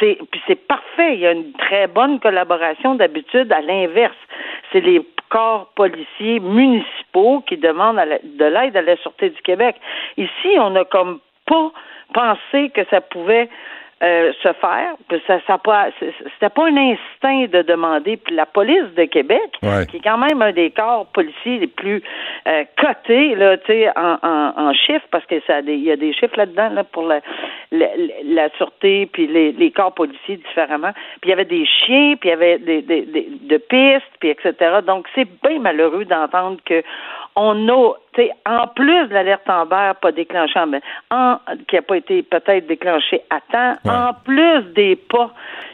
Puis 0.00 0.18
c'est 0.48 0.66
parfait. 0.66 1.14
Il 1.14 1.20
y 1.20 1.26
a 1.26 1.32
une 1.32 1.52
très 1.52 1.86
bonne 1.86 2.18
collaboration 2.18 2.96
d'habitude 2.96 3.52
à 3.52 3.60
l'inverse. 3.60 4.16
c'est 4.72 4.80
les 4.80 5.06
corps 5.28 5.70
policiers 5.74 6.40
municipaux 6.40 7.42
qui 7.46 7.56
demandent 7.56 8.00
de 8.22 8.44
l'aide 8.44 8.76
à 8.76 8.82
la 8.82 8.96
Sûreté 8.96 9.30
du 9.30 9.42
Québec. 9.42 9.76
Ici, 10.16 10.56
on 10.58 10.74
a 10.76 10.84
comme 10.84 11.20
pas 11.46 11.70
pensé 12.12 12.70
que 12.70 12.84
ça 12.90 13.00
pouvait 13.00 13.48
euh, 14.02 14.32
se 14.42 14.52
faire. 14.54 14.94
Ça, 15.26 15.38
ça 15.46 15.58
pas, 15.58 15.88
c'était 16.00 16.50
pas 16.50 16.66
un 16.66 16.76
instinct 16.76 17.46
de 17.46 17.62
demander. 17.62 18.16
Puis 18.16 18.34
la 18.34 18.46
police 18.46 18.92
de 18.96 19.04
Québec, 19.04 19.58
qui 19.88 19.96
est 19.96 20.02
quand 20.02 20.18
même 20.18 20.42
un 20.42 20.52
des 20.52 20.70
corps 20.70 21.06
policiers 21.06 21.58
les 21.58 21.66
plus 21.68 22.02
euh, 22.46 22.64
cotés 22.76 23.34
là, 23.36 23.56
tu 23.58 23.66
sais, 23.66 23.90
en, 23.96 24.18
en, 24.22 24.52
en, 24.56 24.72
chiffres, 24.74 25.06
parce 25.10 25.24
que 25.26 25.40
ça, 25.46 25.60
il 25.60 25.84
y 25.84 25.90
a 25.90 25.96
des 25.96 26.12
chiffres 26.12 26.36
là-dedans 26.36 26.70
là 26.70 26.84
pour 26.84 27.04
la, 27.06 27.20
la, 27.70 27.86
la 28.24 28.48
sûreté 28.56 29.08
puis 29.12 29.26
les, 29.26 29.52
les, 29.52 29.70
corps 29.70 29.94
policiers 29.94 30.36
différemment. 30.36 30.92
Puis 31.20 31.28
il 31.28 31.30
y 31.30 31.32
avait 31.32 31.44
des 31.44 31.64
chiens, 31.64 32.16
puis 32.20 32.28
il 32.28 32.30
y 32.30 32.32
avait 32.32 32.58
des, 32.58 32.82
des, 32.82 33.02
des 33.02 33.28
de 33.42 33.56
pistes, 33.56 34.12
puis 34.20 34.30
etc. 34.30 34.80
Donc 34.86 35.06
c'est 35.14 35.28
bien 35.42 35.60
malheureux 35.60 36.04
d'entendre 36.04 36.58
que 36.64 36.82
on 37.36 37.68
a, 37.68 37.94
tu 38.14 38.30
en 38.46 38.68
plus 38.68 39.08
de 39.08 39.14
l'alerte 39.14 39.48
Amber 39.48 39.92
pas 40.00 40.12
déclenchée, 40.12 40.60
en, 41.10 41.38
qui 41.68 41.76
n'a 41.76 41.82
pas 41.82 41.96
été 41.96 42.22
peut-être 42.22 42.66
déclenchée 42.66 43.22
à 43.30 43.40
temps, 43.40 43.83
en 43.86 44.12
plus 44.24 44.62
des 44.74 44.96
pas 44.96 45.30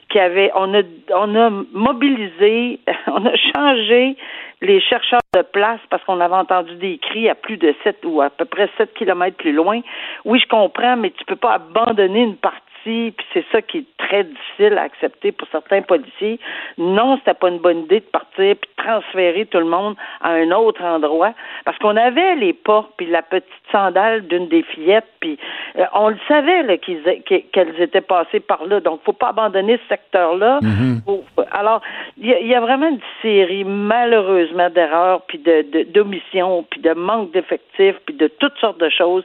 qu'il 0.08 0.20
y 0.20 0.24
avait, 0.24 0.50
on 0.54 0.74
a, 0.74 0.82
on 1.14 1.34
a 1.36 1.50
mobilisé, 1.72 2.80
on 3.06 3.24
a 3.24 3.36
changé 3.54 4.16
les 4.60 4.80
chercheurs 4.80 5.20
de 5.34 5.42
place 5.42 5.80
parce 5.88 6.02
qu'on 6.04 6.20
avait 6.20 6.34
entendu 6.34 6.74
des 6.76 6.98
cris 6.98 7.28
à 7.28 7.34
plus 7.34 7.56
de 7.56 7.74
7 7.84 8.04
ou 8.04 8.20
à 8.20 8.30
peu 8.30 8.44
près 8.44 8.68
7 8.76 8.92
kilomètres 8.94 9.36
plus 9.36 9.52
loin. 9.52 9.80
Oui, 10.24 10.40
je 10.40 10.48
comprends, 10.48 10.96
mais 10.96 11.10
tu 11.10 11.24
peux 11.24 11.36
pas 11.36 11.54
abandonner 11.54 12.22
une 12.22 12.36
partie 12.36 12.69
puis 12.84 13.26
c'est 13.32 13.44
ça 13.52 13.62
qui 13.62 13.78
est 13.78 13.86
très 13.98 14.24
difficile 14.24 14.78
à 14.78 14.82
accepter 14.82 15.32
pour 15.32 15.46
certains 15.52 15.82
policiers. 15.82 16.38
Non, 16.78 17.18
c'était 17.18 17.34
pas 17.34 17.48
une 17.48 17.58
bonne 17.58 17.80
idée 17.80 18.00
de 18.00 18.06
partir 18.06 18.56
puis 18.56 18.70
de 18.76 18.82
transférer 18.82 19.46
tout 19.46 19.58
le 19.58 19.66
monde 19.66 19.96
à 20.20 20.30
un 20.30 20.50
autre 20.50 20.82
endroit 20.82 21.32
parce 21.64 21.78
qu'on 21.78 21.96
avait 21.96 22.36
les 22.36 22.52
pas 22.52 22.88
puis 22.96 23.06
la 23.06 23.22
petite 23.22 23.46
sandale 23.70 24.26
d'une 24.26 24.48
des 24.48 24.62
fillettes 24.62 25.06
puis 25.20 25.38
euh, 25.78 25.84
on 25.94 26.08
le 26.08 26.18
savait 26.26 26.62
là, 26.62 26.76
qu'elles 26.78 27.80
étaient 27.80 28.00
passées 28.00 28.40
par 28.40 28.64
là. 28.66 28.80
Donc 28.80 29.00
faut 29.04 29.12
pas 29.12 29.28
abandonner 29.28 29.78
ce 29.84 29.88
secteur-là. 29.88 30.60
Mm-hmm. 30.60 31.46
alors 31.52 31.80
il 32.16 32.28
y, 32.28 32.54
a 32.54 32.60
vraiment 32.60 32.88
une 32.88 33.00
série 33.22 33.64
malheureusement 33.64 34.70
d'erreurs 34.70 35.22
puis 35.22 35.38
de 35.38 35.84
d'omissions 35.92 36.64
puis 36.70 36.80
de 36.80 36.92
manque 36.92 37.32
d'effectifs 37.32 37.96
puis 38.06 38.14
de 38.14 38.26
toutes 38.26 38.56
sortes 38.58 38.80
de 38.80 38.88
choses 38.88 39.24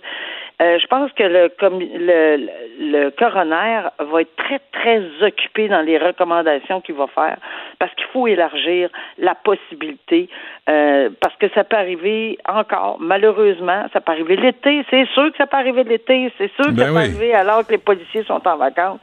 euh, 0.61 0.79
je 0.79 0.87
pense 0.87 1.11
que 1.13 1.23
le, 1.23 1.51
le, 1.61 2.49
le 2.79 3.09
coroner 3.11 3.89
va 3.99 4.21
être 4.21 4.35
très, 4.37 4.59
très 4.71 5.01
occupé 5.21 5.67
dans 5.67 5.81
les 5.81 5.97
recommandations 5.97 6.79
qu'il 6.81 6.95
va 6.95 7.07
faire 7.07 7.37
parce 7.77 7.93
qu'il 7.95 8.05
faut 8.13 8.27
élargir 8.27 8.89
la 9.17 9.35
possibilité 9.35 10.29
euh, 10.69 11.09
parce 11.19 11.35
que 11.37 11.47
ça 11.53 11.63
peut 11.63 11.75
arriver 11.75 12.37
encore, 12.47 12.97
malheureusement, 12.99 13.85
ça 13.91 13.99
peut 13.99 14.13
arriver 14.13 14.37
l'été, 14.37 14.85
c'est 14.89 15.05
sûr 15.13 15.31
que 15.31 15.37
ça 15.37 15.45
peut 15.45 15.57
arriver 15.57 15.83
l'été, 15.83 16.31
c'est 16.37 16.51
sûr 16.55 16.65
que 16.65 16.71
ben 16.71 16.85
ça 16.85 16.91
peut 16.91 16.97
arriver 16.97 17.33
alors 17.33 17.65
que 17.65 17.71
les 17.71 17.77
policiers 17.77 18.23
sont 18.23 18.41
en 18.47 18.57
vacances. 18.57 18.99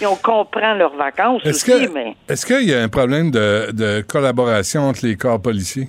Et 0.00 0.06
on 0.06 0.16
comprend 0.16 0.74
leurs 0.74 0.96
vacances 0.96 1.44
aussi, 1.46 1.88
mais... 1.92 2.14
Est-ce 2.28 2.44
qu'il 2.44 2.68
y 2.68 2.74
a 2.74 2.82
un 2.82 2.88
problème 2.88 3.30
de, 3.30 3.72
de 3.72 4.02
collaboration 4.02 4.82
entre 4.82 5.06
les 5.06 5.16
corps 5.16 5.40
policiers? 5.40 5.86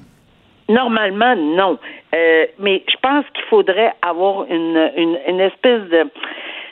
Normalement, 0.70 1.36
non. 1.36 1.80
Euh, 2.14 2.46
mais 2.60 2.84
je 2.90 2.96
pense 3.02 3.26
qu'il 3.34 3.44
faudrait 3.46 3.94
avoir 4.02 4.46
une, 4.50 4.92
une, 4.98 5.18
une 5.28 5.40
espèce 5.40 5.82
de 5.90 6.10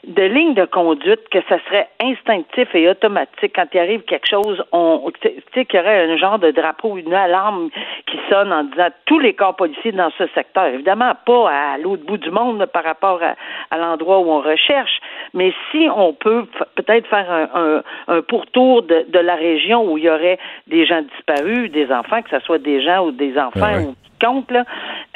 de 0.08 0.24
ligne 0.24 0.54
de 0.54 0.66
conduite 0.66 1.28
que 1.32 1.40
ça 1.50 1.58
serait 1.66 1.90
instinctif 2.02 2.74
et 2.76 2.90
automatique 2.90 3.54
quand 3.56 3.66
il 3.74 3.80
arrive 3.80 4.02
quelque 4.02 4.28
chose, 4.30 4.64
on 4.72 5.12
tu 5.22 5.30
sais 5.54 5.66
qu'il 5.66 5.80
y 5.80 5.82
aurait 5.82 6.12
un 6.12 6.18
genre 6.18 6.40
de 6.40 6.52
drapeau, 6.52 6.98
une 6.98 7.14
alarme 7.14 7.70
qui 8.06 8.18
sonne 8.30 8.52
en 8.54 8.64
disant 8.64 8.90
tous 9.06 9.20
les 9.20 9.34
corps 9.34 9.56
policiers 9.56 9.92
dans 9.92 10.12
ce 10.18 10.28
secteur. 10.36 10.68
Évidemment, 10.68 11.14
pas 11.26 11.50
à 11.50 11.78
l'autre 11.78 12.06
bout 12.06 12.18
du 12.18 12.30
monde 12.30 12.66
par 12.68 12.84
rapport 12.84 13.22
à, 13.24 13.36
à 13.72 13.78
l'endroit 13.78 14.20
où 14.20 14.30
on 14.30 14.42
recherche, 14.42 15.00
mais 15.34 15.54
si 15.72 15.88
on 15.96 16.14
peut 16.14 16.46
peut-être 16.76 17.08
faire 17.08 17.32
un, 17.32 17.50
un, 17.56 17.84
un 18.08 18.22
pourtour 18.22 18.84
de, 18.84 19.06
de, 19.08 19.20
la 19.20 19.36
région 19.36 19.92
où 19.92 19.98
il 19.98 20.04
y 20.04 20.10
aurait 20.10 20.38
des 20.68 20.86
gens 20.86 21.02
disparus, 21.02 21.72
des 21.72 21.92
enfants, 21.92 22.22
que 22.22 22.30
ce 22.30 22.40
soit 22.46 22.60
des 22.60 22.82
gens 22.82 23.06
ou 23.06 23.12
des 23.12 23.38
enfants 23.38 23.80
ou 23.82 23.96
compte, 24.22 24.50
là, 24.52 24.64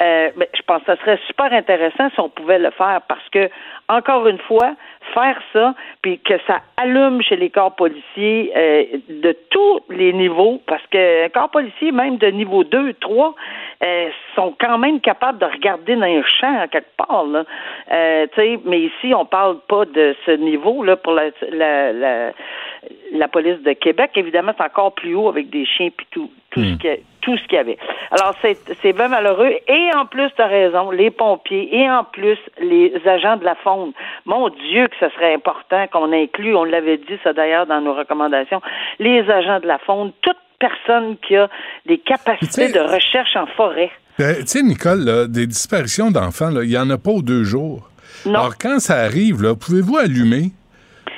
euh, 0.02 0.30
je 0.54 0.62
pense 0.62 0.80
que 0.80 0.86
ça 0.86 0.96
serait 0.96 1.18
super 1.26 1.52
intéressant 1.52 2.10
si 2.10 2.20
on 2.20 2.28
pouvait 2.28 2.58
le 2.58 2.70
faire 2.70 3.00
parce 3.08 3.28
que, 3.30 3.48
encore 3.88 4.26
une 4.28 4.38
fois, 4.38 4.74
faire 5.14 5.38
ça, 5.52 5.74
puis 6.02 6.18
que 6.18 6.34
ça 6.46 6.60
allume 6.76 7.22
chez 7.22 7.36
les 7.36 7.50
corps 7.50 7.74
policiers 7.74 8.52
euh, 8.56 8.84
de 9.08 9.36
tous 9.50 9.80
les 9.90 10.12
niveaux, 10.12 10.60
parce 10.66 10.86
que 10.90 11.28
corps 11.28 11.50
policiers, 11.50 11.92
même 11.92 12.18
de 12.18 12.28
niveau 12.28 12.64
2, 12.64 12.94
3, 12.94 13.34
euh, 13.82 14.10
sont 14.34 14.54
quand 14.60 14.78
même 14.78 15.00
capables 15.00 15.38
de 15.38 15.46
regarder 15.46 15.96
dans 15.96 16.02
un 16.02 16.22
champ 16.22 16.66
quelque 16.70 16.96
part. 16.96 17.24
Là. 17.24 17.44
Euh, 17.92 18.26
mais 18.64 18.80
ici, 18.80 19.14
on 19.14 19.24
parle 19.24 19.58
pas 19.68 19.84
de 19.86 20.14
ce 20.26 20.32
niveau 20.32 20.82
là 20.84 20.96
pour 20.96 21.12
la, 21.12 21.30
la, 21.50 21.92
la, 21.92 22.32
la 23.12 23.28
police 23.28 23.62
de 23.62 23.72
Québec. 23.72 24.12
Évidemment, 24.16 24.52
c'est 24.56 24.64
encore 24.64 24.94
plus 24.94 25.14
haut 25.14 25.28
avec 25.28 25.50
des 25.50 25.66
chiens 25.66 25.90
puis 25.96 26.06
tout, 26.10 26.30
tout 26.50 26.62
ce 26.62 26.74
hmm. 26.74 26.78
qui 26.78 26.88
tout 27.20 27.36
ce 27.36 27.42
qu'il 27.44 27.56
y 27.56 27.58
avait. 27.58 27.76
Alors, 28.10 28.34
c'est 28.42 28.92
bien 28.92 29.08
malheureux. 29.08 29.52
Et 29.68 29.90
en 29.94 30.06
plus, 30.06 30.30
tu 30.34 30.42
as 30.42 30.46
raison, 30.46 30.90
les 30.90 31.10
pompiers 31.10 31.68
et 31.70 31.90
en 31.90 32.04
plus, 32.04 32.38
les 32.60 32.94
agents 33.06 33.36
de 33.36 33.44
la 33.44 33.54
faune. 33.56 33.92
Mon 34.24 34.48
Dieu, 34.48 34.88
que 34.88 34.96
ce 34.98 35.14
serait 35.14 35.34
important 35.34 35.86
qu'on 35.88 36.12
inclue, 36.12 36.56
on 36.56 36.64
l'avait 36.64 36.96
dit 36.96 37.18
ça 37.22 37.32
d'ailleurs 37.32 37.66
dans 37.66 37.80
nos 37.80 37.94
recommandations, 37.94 38.60
les 38.98 39.20
agents 39.30 39.60
de 39.60 39.66
la 39.66 39.78
faune, 39.78 40.12
toute 40.22 40.38
personne 40.58 41.16
qui 41.26 41.36
a 41.36 41.48
des 41.86 41.98
capacités 41.98 42.72
de 42.72 42.80
recherche 42.80 43.36
en 43.36 43.46
forêt. 43.46 43.90
Ben, 44.18 44.36
tu 44.40 44.46
sais, 44.46 44.62
Nicole, 44.62 45.28
des 45.28 45.46
disparitions 45.46 46.10
d'enfants, 46.10 46.50
il 46.62 46.68
n'y 46.68 46.78
en 46.78 46.90
a 46.90 46.98
pas 46.98 47.10
aux 47.10 47.22
deux 47.22 47.44
jours. 47.44 47.90
Non. 48.26 48.40
Alors, 48.40 48.58
quand 48.58 48.78
ça 48.80 48.96
arrive, 48.96 49.54
pouvez-vous 49.56 49.96
allumer? 49.96 50.52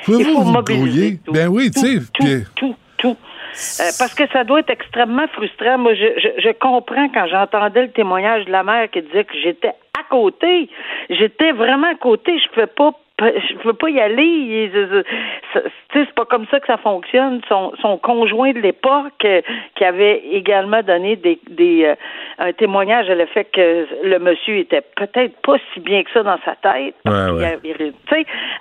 Pouvez-vous 0.04 0.42
vous 0.42 0.62
brouiller? 0.62 1.18
Ben 1.28 1.48
oui, 1.48 1.70
tu 1.70 1.80
sais. 1.80 2.00
Tout, 2.12 2.24
tout, 2.54 2.74
tout. 2.98 3.16
Euh, 3.80 3.90
parce 3.98 4.14
que 4.14 4.26
ça 4.32 4.44
doit 4.44 4.60
être 4.60 4.70
extrêmement 4.70 5.26
frustrant. 5.28 5.78
Moi, 5.78 5.94
je, 5.94 6.06
je, 6.16 6.42
je 6.42 6.52
comprends 6.52 7.08
quand 7.10 7.26
j'entendais 7.26 7.82
le 7.82 7.90
témoignage 7.92 8.46
de 8.46 8.50
la 8.50 8.62
mère 8.62 8.90
qui 8.90 9.02
disait 9.02 9.24
que 9.24 9.38
j'étais 9.42 9.74
à 9.98 10.02
côté. 10.08 10.70
J'étais 11.10 11.52
vraiment 11.52 11.88
à 11.88 11.94
côté. 11.94 12.38
Je 12.38 12.44
ne 12.44 12.48
pouvais 12.54 12.66
pas 12.66 12.92
je 13.30 13.54
peux 13.58 13.72
pas 13.72 13.90
y 13.90 14.00
aller. 14.00 14.70
C'est 15.92 16.12
pas 16.14 16.24
comme 16.24 16.46
ça 16.50 16.60
que 16.60 16.66
ça 16.66 16.78
fonctionne. 16.78 17.40
Son, 17.48 17.72
son 17.80 17.98
conjoint 17.98 18.52
de 18.52 18.60
l'époque, 18.60 19.24
euh, 19.24 19.42
qui 19.76 19.84
avait 19.84 20.22
également 20.32 20.82
donné 20.82 21.16
des, 21.16 21.38
des 21.48 21.84
euh, 21.84 21.94
un 22.38 22.52
témoignage 22.52 23.10
à 23.10 23.14
le 23.14 23.26
fait 23.26 23.44
que 23.44 23.86
le 24.02 24.18
monsieur 24.18 24.56
était 24.58 24.82
peut-être 24.96 25.40
pas 25.42 25.56
si 25.72 25.80
bien 25.80 26.02
que 26.02 26.10
ça 26.12 26.22
dans 26.22 26.38
sa 26.44 26.56
tête. 26.56 26.94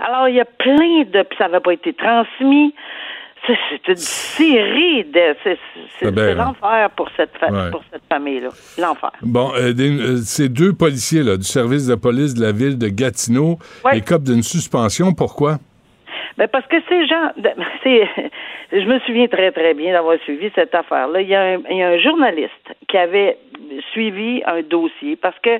alors 0.06 0.28
il 0.28 0.36
y 0.36 0.42
a 0.42 0.46
plein 0.46 1.04
de, 1.06 1.26
ça 1.38 1.48
n'avait 1.48 1.60
pas 1.60 1.74
été 1.74 1.94
transmis. 1.94 2.74
C'est 3.48 3.88
une 3.88 3.96
série 3.96 5.04
de. 5.06 5.36
C'est 5.44 5.58
ah 6.06 6.12
ben, 6.12 6.38
l'enfer 6.38 6.90
pour 6.96 7.10
cette, 7.18 7.32
pour 7.72 7.84
cette 7.92 8.04
famille-là. 8.08 8.50
L'enfer. 8.78 9.12
Bon, 9.24 9.52
euh, 9.56 9.74
euh, 9.78 10.18
ces 10.18 10.48
deux 10.48 10.74
policiers 10.74 11.24
là, 11.24 11.38
du 11.38 11.44
service 11.44 11.88
de 11.88 11.96
police 11.96 12.36
de 12.36 12.42
la 12.42 12.52
ville 12.52 12.78
de 12.78 12.88
Gatineau 12.88 13.58
écopent 13.94 14.24
d'une 14.24 14.44
suspension. 14.44 15.14
Pourquoi? 15.14 15.58
Ben 16.38 16.48
parce 16.48 16.66
que 16.68 16.78
ces 16.88 17.06
gens, 17.08 17.32
c'est, 17.84 18.08
je 18.72 18.86
me 18.86 19.00
souviens 19.00 19.28
très 19.28 19.52
très 19.52 19.74
bien 19.74 19.94
d'avoir 19.94 20.18
suivi 20.20 20.52
cette 20.56 20.74
affaire-là. 20.74 21.22
Il 21.22 21.28
y, 21.28 21.36
a 21.36 21.42
un, 21.42 21.62
il 21.70 21.78
y 21.78 21.84
a 21.84 21.90
un 21.90 21.98
journaliste 21.98 22.74
qui 22.88 22.98
avait 22.98 23.38
suivi 23.92 24.42
un 24.46 24.62
dossier 24.62 25.16
parce 25.16 25.38
que 25.40 25.60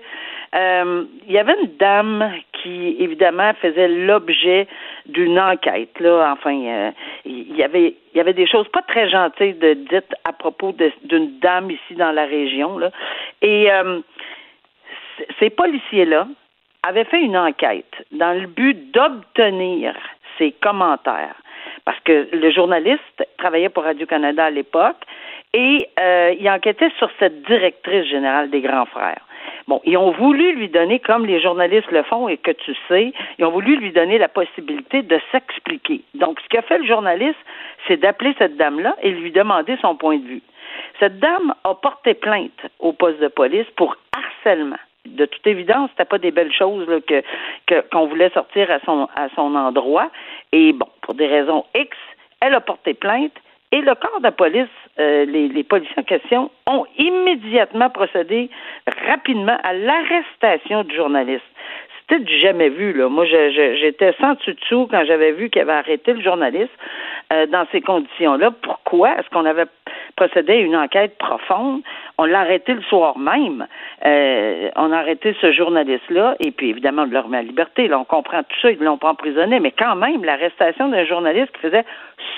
euh, 0.54 1.06
il 1.28 1.32
y 1.32 1.38
avait 1.38 1.56
une 1.62 1.78
dame 1.78 2.34
qui 2.62 2.98
évidemment 3.00 3.54
faisait 3.62 3.88
l'objet 3.88 4.68
d'une 5.06 5.40
enquête 5.40 6.00
là. 6.00 6.34
Enfin, 6.34 6.56
euh, 6.56 6.92
il 7.26 7.56
y 7.56 7.64
avait 7.64 7.96
il 8.14 8.18
y 8.18 8.20
avait 8.20 8.34
des 8.34 8.48
choses 8.48 8.68
pas 8.70 8.82
très 8.82 9.10
gentilles 9.10 9.54
de 9.54 9.74
dites 9.74 10.14
à 10.26 10.34
propos 10.34 10.76
d'une 11.04 11.40
dame 11.40 11.72
ici 11.72 11.96
dans 11.96 12.12
la 12.12 12.26
région 12.26 12.78
là. 12.78 12.92
Et 13.42 13.72
euh, 13.72 14.02
ces 15.40 15.50
policiers 15.50 16.06
là 16.06 16.28
avaient 16.84 17.06
fait 17.06 17.22
une 17.22 17.38
enquête 17.38 18.06
dans 18.12 18.40
le 18.40 18.48
but 18.48 18.92
d'obtenir 18.92 19.96
commentaires. 20.50 21.36
Parce 21.86 22.00
que 22.02 22.28
le 22.32 22.52
journaliste 22.52 23.28
travaillait 23.38 23.70
pour 23.70 23.84
Radio-Canada 23.84 24.46
à 24.46 24.50
l'époque 24.50 25.04
et 25.54 25.90
euh, 26.00 26.34
il 26.40 26.50
enquêtait 26.50 26.92
sur 26.98 27.10
cette 27.20 27.44
directrice 27.44 28.06
générale 28.06 28.50
des 28.50 28.62
grands 28.62 28.86
frères. 28.86 29.22
Bon, 29.68 29.82
ils 29.86 29.98
ont 29.98 30.12
voulu 30.12 30.54
lui 30.54 30.70
donner, 30.70 31.00
comme 31.00 31.26
les 31.26 31.40
journalistes 31.40 31.92
le 31.92 32.04
font 32.04 32.28
et 32.28 32.38
que 32.38 32.52
tu 32.52 32.74
sais, 32.88 33.14
ils 33.38 33.46
ont 33.46 33.52
voulu 33.52 33.78
lui 33.78 33.92
donner 33.92 34.18
la 34.18 34.28
possibilité 34.28 35.02
de 35.02 35.20
s'expliquer. 35.32 36.02
Donc, 36.16 36.40
ce 36.42 36.50
qu'a 36.50 36.62
fait 36.62 36.80
le 36.80 36.86
journaliste, 36.86 37.40
c'est 37.88 37.98
d'appeler 37.98 38.34
cette 38.38 38.58
dame-là 38.58 38.96
et 39.02 39.12
lui 39.12 39.32
demander 39.32 39.78
son 39.82 39.96
point 39.96 40.18
de 40.18 40.26
vue. 40.26 40.42
Cette 41.00 41.20
dame 41.20 41.54
a 41.64 41.76
porté 41.76 42.14
plainte 42.14 42.66
au 42.80 42.94
poste 42.94 43.20
de 43.20 43.28
police 43.28 43.68
pour 43.76 43.96
harcèlement 44.14 44.78
de 45.06 45.26
toute 45.26 45.46
évidence, 45.48 45.90
c'était 45.92 46.06
pas 46.06 46.18
des 46.18 46.32
belles 46.32 46.54
choses 46.54 46.88
que 47.08 47.24
qu'on 47.92 48.08
voulait 48.08 48.30
sortir 48.30 48.70
à 48.70 48.80
son 48.86 49.08
à 49.16 49.30
son 49.36 49.56
endroit. 49.56 50.12
Et 50.52 50.74
bon, 50.74 50.88
pour 51.02 51.16
des 51.16 51.28
raisons 51.28 51.66
X, 51.76 51.98
elle 52.40 52.54
a 52.54 52.62
porté 52.62 52.94
plainte 52.94 53.34
et 53.72 53.82
le 53.82 53.96
corps 53.96 54.22
de 54.22 54.30
police 54.30 54.68
euh, 55.00 55.26
les, 55.26 55.48
les 55.48 55.64
policiers 55.64 55.96
en 55.98 56.04
question 56.04 56.52
ont 56.68 56.86
immédiatement 56.98 57.90
procédé 57.90 58.50
rapidement 59.08 59.58
à 59.64 59.74
l'arrestation 59.74 60.84
du 60.84 60.96
journaliste. 60.96 61.46
C'était 62.02 62.24
du 62.24 62.40
jamais 62.40 62.70
vu. 62.70 62.92
Là. 62.92 63.08
Moi, 63.08 63.26
j'étais 63.26 64.14
sans 64.20 64.34
dessus 64.34 64.88
quand 64.90 65.06
j'avais 65.06 65.32
vu 65.32 65.50
qu'il 65.50 65.62
avait 65.62 65.72
arrêté 65.72 66.12
le 66.12 66.22
journaliste 66.22 66.72
euh, 67.32 67.46
dans 67.48 67.66
ces 67.72 67.80
conditions-là. 67.80 68.52
Pourquoi? 68.62 69.18
Est-ce 69.18 69.30
qu'on 69.30 69.46
avait 69.46 69.68
procédé 70.22 70.54
à 70.54 70.58
une 70.58 70.76
enquête 70.76 71.18
profonde? 71.18 71.82
On 72.18 72.26
l'a 72.26 72.42
arrêté 72.42 72.74
le 72.74 72.82
soir 72.84 73.18
même. 73.18 73.66
Euh, 74.06 74.70
on 74.76 74.92
a 74.92 74.98
arrêté 74.98 75.36
ce 75.42 75.52
journaliste-là, 75.52 76.36
et 76.40 76.52
puis 76.52 76.70
évidemment, 76.70 77.04
on 77.04 77.06
le 77.06 77.20
remet 77.20 77.38
à 77.38 77.42
liberté. 77.42 77.88
Là, 77.88 78.00
on 78.00 78.04
comprend 78.04 78.44
tout 78.44 78.60
ça, 78.62 78.72
ils 78.72 78.80
ne 78.80 78.86
l'ont 78.86 78.98
pas 78.98 79.10
emprisonné, 79.10 79.60
mais 79.60 79.72
quand 79.72 79.96
même, 79.96 80.24
l'arrestation 80.24 80.90
d'un 80.90 81.06
journaliste 81.06 81.52
qui 81.54 81.62
faisait 81.62 81.86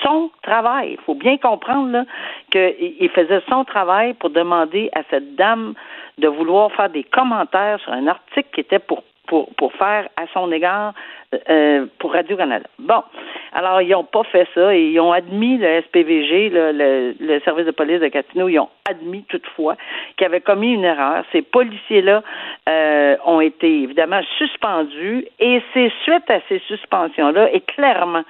son 0.02 0.30
travail. 0.42 0.92
Il 0.92 1.04
faut 1.04 1.14
bien 1.14 1.36
comprendre 1.36 2.04
qu'il 2.50 2.94
il 3.00 3.10
faisait 3.10 3.42
son 3.50 3.64
travail 3.64 4.14
pour 4.14 4.30
demander 4.30 4.88
à 4.94 5.02
cette 5.10 5.34
dame 5.34 5.74
de 6.18 6.28
vouloir 6.28 6.72
faire 6.72 6.88
des 6.88 7.04
commentaires 7.04 7.80
sur 7.80 7.92
un 7.92 8.06
article 8.06 8.48
qui 8.54 8.60
était 8.60 8.78
pour 8.78 9.02
pour, 9.26 9.48
pour 9.54 9.72
faire 9.74 10.08
à 10.16 10.26
son 10.32 10.50
égard 10.52 10.94
euh, 11.50 11.86
pour 11.98 12.12
Radio-Canada. 12.12 12.66
Bon, 12.78 13.02
alors 13.52 13.80
ils 13.80 13.90
n'ont 13.90 14.04
pas 14.04 14.24
fait 14.24 14.46
ça 14.54 14.74
et 14.74 14.90
ils 14.90 15.00
ont 15.00 15.12
admis 15.12 15.58
le 15.58 15.82
SPVG, 15.82 16.50
le, 16.50 16.72
le, 16.72 17.14
le 17.18 17.40
service 17.40 17.66
de 17.66 17.70
police 17.70 18.00
de 18.00 18.08
Gatineau, 18.08 18.48
ils 18.48 18.58
ont 18.58 18.68
admis 18.88 19.24
toutefois 19.24 19.76
qu'ils 20.16 20.26
avaient 20.26 20.40
commis 20.40 20.74
une 20.74 20.84
erreur. 20.84 21.24
Ces 21.32 21.42
policiers-là 21.42 22.22
euh, 22.68 23.16
ont 23.24 23.40
été 23.40 23.82
évidemment 23.82 24.20
suspendus 24.38 25.26
et 25.40 25.62
c'est 25.72 25.92
suite 26.02 26.30
à 26.30 26.40
ces 26.48 26.58
suspensions-là 26.60 27.50
et 27.52 27.60
clairement 27.60 28.22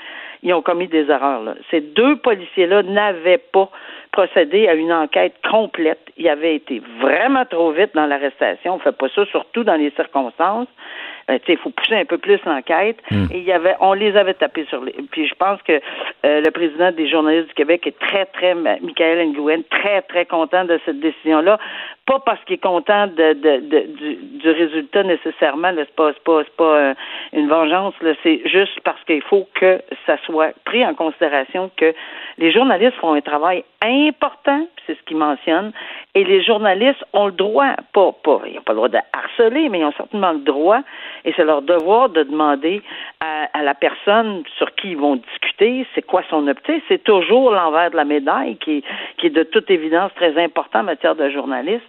ils 0.44 0.52
ont 0.52 0.62
commis 0.62 0.86
des 0.86 1.10
erreurs. 1.10 1.42
Là. 1.42 1.54
Ces 1.70 1.80
deux 1.80 2.16
policiers-là 2.16 2.82
n'avaient 2.82 3.38
pas 3.38 3.70
procédé 4.12 4.68
à 4.68 4.74
une 4.74 4.92
enquête 4.92 5.34
complète. 5.50 6.00
Ils 6.16 6.28
avaient 6.28 6.54
été 6.54 6.80
vraiment 7.00 7.44
trop 7.46 7.72
vite 7.72 7.90
dans 7.94 8.06
l'arrestation. 8.06 8.74
On 8.74 8.78
fait 8.78 8.96
pas 8.96 9.08
ça, 9.08 9.24
surtout 9.26 9.64
dans 9.64 9.74
les 9.74 9.90
circonstances. 9.92 10.68
Euh, 11.30 11.38
il 11.48 11.56
faut 11.56 11.70
pousser 11.70 11.94
un 11.94 12.04
peu 12.04 12.18
plus 12.18 12.38
l'enquête. 12.44 12.98
Et 13.32 13.38
il 13.38 13.44
y 13.44 13.52
avait, 13.52 13.74
on 13.80 13.94
les 13.94 14.16
avait 14.16 14.34
tapés 14.34 14.66
sur 14.68 14.84
les. 14.84 14.92
Puis 15.10 15.26
je 15.26 15.34
pense 15.34 15.60
que 15.62 15.72
euh, 15.72 16.40
le 16.42 16.50
président 16.50 16.90
des 16.92 17.08
journalistes 17.08 17.48
du 17.48 17.54
Québec 17.54 17.86
est 17.86 17.98
très, 17.98 18.26
très, 18.26 18.54
Michael 18.54 19.28
Nguyen, 19.30 19.62
très, 19.70 20.02
très 20.02 20.26
content 20.26 20.64
de 20.64 20.78
cette 20.84 21.00
décision-là. 21.00 21.58
Pas 22.06 22.18
parce 22.20 22.42
qu'il 22.44 22.56
est 22.56 22.58
content 22.62 23.06
de, 23.06 23.32
de, 23.32 23.60
de- 23.60 23.86
du, 23.96 24.14
du 24.16 24.50
résultat 24.50 25.02
nécessairement. 25.04 25.72
C'est 25.74 25.94
pas, 25.96 26.12
pas, 26.24 26.42
c'est 26.44 26.56
pas 26.56 26.76
euh, 26.76 26.94
une 27.32 27.48
vengeance. 27.48 27.94
C'est 28.22 28.42
juste 28.46 28.78
parce 28.84 29.02
qu'il 29.04 29.22
faut 29.22 29.48
que 29.54 29.80
ça 30.06 30.18
soit 30.26 30.52
pris 30.66 30.84
en 30.84 30.92
considération 30.94 31.70
que 31.78 31.94
les 32.36 32.52
journalistes 32.52 32.96
font 32.96 33.14
un 33.14 33.22
travail 33.22 33.64
important, 33.82 34.66
c'est 34.86 34.96
ce 34.98 35.02
qu'ils 35.04 35.16
mentionnent, 35.16 35.72
et 36.14 36.24
les 36.24 36.42
journalistes 36.42 37.04
ont 37.12 37.26
le 37.26 37.32
droit, 37.32 37.74
pas, 37.92 38.12
pas, 38.22 38.40
ils 38.46 38.54
n'ont 38.54 38.62
pas 38.62 38.72
le 38.72 38.76
droit 38.76 38.88
de 38.88 38.98
harceler, 39.12 39.68
mais 39.68 39.80
ils 39.80 39.84
ont 39.84 39.92
certainement 39.92 40.32
le 40.32 40.38
droit, 40.38 40.80
et 41.24 41.32
c'est 41.36 41.44
leur 41.44 41.62
devoir 41.62 42.08
de 42.10 42.22
demander 42.22 42.82
à, 43.20 43.48
à 43.52 43.62
la 43.62 43.74
personne 43.74 44.42
sur 44.58 44.74
qui 44.74 44.90
ils 44.90 44.96
vont 44.98 45.16
discuter, 45.16 45.86
c'est 45.94 46.02
quoi 46.02 46.22
son 46.28 46.46
optique. 46.48 46.82
C'est 46.88 47.02
toujours 47.02 47.50
l'envers 47.50 47.90
de 47.90 47.96
la 47.96 48.04
médaille 48.04 48.56
qui, 48.56 48.82
qui 49.18 49.26
est 49.28 49.30
de 49.30 49.42
toute 49.42 49.70
évidence 49.70 50.12
très 50.14 50.36
important 50.42 50.80
en 50.80 50.84
matière 50.84 51.14
de 51.14 51.28
journalisme. 51.30 51.84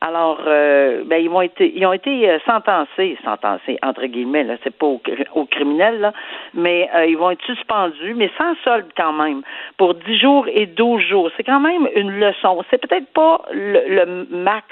Alors, 0.00 0.40
euh, 0.46 1.02
ben, 1.04 1.16
ils, 1.20 1.28
vont 1.28 1.42
été, 1.42 1.72
ils 1.76 1.84
ont 1.84 1.92
été 1.92 2.30
euh, 2.30 2.38
sentencés, 2.46 3.18
sentencés 3.24 3.78
entre 3.82 4.06
guillemets, 4.06 4.44
là, 4.44 4.54
c'est 4.62 4.76
pas 4.76 4.86
au, 4.86 4.98
cri- 4.98 5.26
au 5.34 5.44
criminel, 5.44 6.00
là, 6.00 6.12
mais 6.54 6.88
euh, 6.94 7.06
ils 7.06 7.16
vont 7.18 7.30
être 7.30 7.44
suspendus, 7.44 8.14
mais 8.14 8.30
sans 8.38 8.54
solde 8.62 8.86
quand 8.96 9.12
même, 9.12 9.42
pour 9.76 9.94
10 9.94 10.18
jours 10.18 10.46
et 10.48 10.66
12 10.66 11.02
jours. 11.02 11.30
C'est 11.36 11.42
quand 11.42 11.60
même 11.60 11.88
une 11.96 12.12
leçon. 12.20 12.62
C'est 12.70 12.78
peut-être 12.80 13.12
pas 13.12 13.42
le, 13.52 13.82
le 13.88 14.26
max 14.30 14.66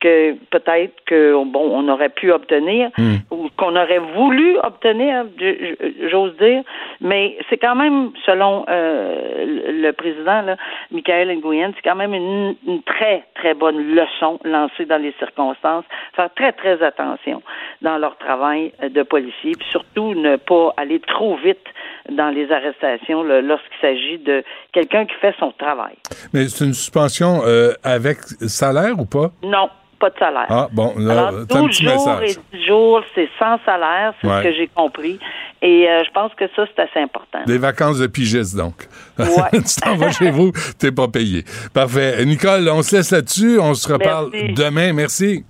que 0.00 0.34
peut-être 0.50 0.92
que 1.06 1.32
bon 1.44 1.70
on 1.72 1.88
aurait 1.88 2.10
pu 2.10 2.30
obtenir 2.32 2.90
ou 3.30 3.48
qu'on 3.56 3.74
aurait 3.76 3.98
voulu 4.14 4.58
obtenir, 4.62 5.24
je- 5.40 6.08
j'ose 6.10 6.36
dire, 6.36 6.62
mais 7.00 7.36
c'est 7.48 7.56
quand 7.56 7.74
même 7.74 8.10
selon 8.26 8.64
euh, 8.68 9.72
le 9.84 9.90
président 9.92 10.42
là, 10.42 10.56
Michael 10.90 11.28
Nguyen, 11.38 11.72
c'est 11.74 11.88
quand 11.88 11.96
même 11.96 12.14
une, 12.14 12.54
une 12.66 12.82
très 12.82 13.24
très 13.34 13.54
bonne 13.54 13.94
leçon 13.94 14.38
lancée 14.44 14.84
dans 14.86 15.00
les 15.00 15.14
circonstances, 15.18 15.84
faire 16.14 16.30
très 16.34 16.52
très 16.52 16.82
attention 16.82 17.42
dans 17.82 17.96
leur 17.98 18.16
travail 18.18 18.72
euh, 18.82 18.88
de 18.90 19.02
policier, 19.02 19.52
puis 19.58 19.66
surtout 19.70 20.14
ne 20.14 20.36
pas 20.36 20.74
aller 20.76 21.00
trop 21.00 21.36
vite 21.36 21.64
dans 22.10 22.28
les 22.28 22.52
arrestations 22.52 23.22
lorsqu'il 23.24 23.80
s'agit 23.80 24.18
de 24.18 24.44
quelqu'un 24.72 25.06
qui 25.06 25.14
fait 25.14 25.34
son 25.40 25.50
travail. 25.52 25.94
Mais 26.32 26.46
c'est 26.48 26.64
une 26.64 26.72
suspension 26.74 27.40
euh, 27.44 27.72
avec 27.82 28.18
salaire 28.46 28.94
ou 28.98 29.06
pas? 29.06 29.30
Non, 29.42 29.55
pas 29.98 30.10
de 30.10 30.18
salaire. 30.18 30.46
Ah, 30.48 30.68
bon, 30.72 30.94
là, 30.96 31.28
Alors, 31.28 31.46
t'as 31.48 31.58
un 31.58 31.62
12 31.62 31.70
petit 31.70 31.84
jours 31.84 31.92
message. 32.18 32.30
et 32.52 32.56
10 32.58 32.66
jours, 32.66 33.00
c'est 33.14 33.28
sans 33.38 33.58
salaire, 33.64 34.14
c'est 34.20 34.26
Ouais. 34.28 34.38
ce 34.38 34.48
que 34.48 34.54
j'ai 34.54 34.68
compris. 34.74 35.18
Et 35.62 35.88
euh, 35.88 36.04
je 36.04 36.10
pense 36.12 36.32
que 36.34 36.44
ça, 36.54 36.64
c'est 36.74 36.82
assez 36.82 37.00
important. 37.00 37.38
Des 37.46 37.58
vacances 37.58 37.98
de 37.98 38.06
pigiste, 38.06 38.56
donc. 38.56 38.88
Ouais. 39.18 39.26
tu 39.52 39.80
t'en 39.82 39.96
vas 39.96 40.10
chez 40.12 40.30
vous, 40.30 40.52
t'es 40.78 40.92
pas 40.92 41.08
payé. 41.08 41.44
Parfait. 41.72 42.24
Nicole, 42.24 42.68
on 42.68 42.82
se 42.82 42.96
laisse 42.96 43.10
là-dessus. 43.10 43.58
On 43.60 43.74
se 43.74 43.90
reparle 43.92 44.28
Merci. 44.32 44.52
demain. 44.54 44.92
Merci. 44.92 45.44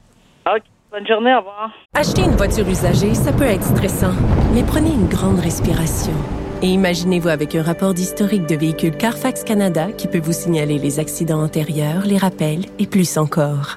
OK. 0.46 0.62
Bonne 0.92 1.06
journée, 1.06 1.34
au 1.34 1.38
revoir. 1.40 1.70
Acheter 1.94 2.22
une 2.22 2.36
voiture 2.36 2.66
usagée, 2.66 3.12
ça 3.14 3.30
peut 3.32 3.44
être 3.44 3.64
stressant, 3.64 4.14
mais 4.54 4.62
prenez 4.62 4.88
une 4.90 5.08
grande 5.08 5.40
respiration. 5.40 6.12
Et 6.62 6.68
imaginez-vous 6.68 7.28
avec 7.28 7.54
un 7.54 7.62
rapport 7.62 7.92
d'historique 7.92 8.46
de 8.46 8.54
véhicule 8.56 8.96
Carfax 8.96 9.44
Canada 9.44 9.88
qui 9.98 10.06
peut 10.08 10.20
vous 10.20 10.32
signaler 10.32 10.78
les 10.78 10.98
accidents 10.98 11.42
antérieurs, 11.42 12.06
les 12.06 12.16
rappels 12.16 12.64
et 12.78 12.86
plus 12.86 13.18
encore. 13.18 13.76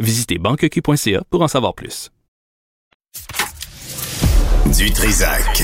Visitez 0.00 0.38
banqueq.ca 0.38 1.22
pour 1.30 1.42
en 1.42 1.48
savoir 1.48 1.72
plus. 1.74 2.10
Du 4.76 4.90
Trisac. 4.90 5.62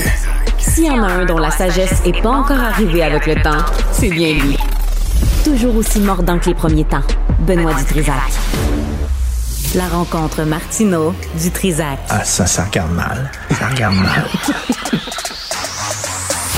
S'il 0.57 0.85
y 0.85 0.89
en 0.89 1.03
a 1.03 1.07
un 1.07 1.25
dont 1.25 1.37
la 1.37 1.51
sagesse 1.51 2.01
est 2.05 2.21
pas 2.21 2.29
encore 2.29 2.59
arrivée 2.59 3.03
avec 3.03 3.27
le 3.27 3.35
temps, 3.41 3.65
c'est 3.91 4.09
bien 4.09 4.35
lui. 4.35 4.57
Toujours 5.43 5.75
aussi 5.75 5.99
mordant 5.99 6.39
que 6.39 6.45
les 6.45 6.55
premiers 6.55 6.85
temps. 6.85 7.03
Benoît 7.39 7.73
Dutrisac. 7.73 8.15
La 9.75 9.89
rencontre 9.89 10.43
Martino 10.43 11.13
du 11.37 11.51
Trisac. 11.51 11.99
Ah, 12.07 12.23
ça, 12.23 12.45
ça 12.45 12.63
regarde 12.63 12.93
mal. 12.93 13.29
Ça 13.49 13.67
regarde 13.67 13.95
mal. 13.95 14.29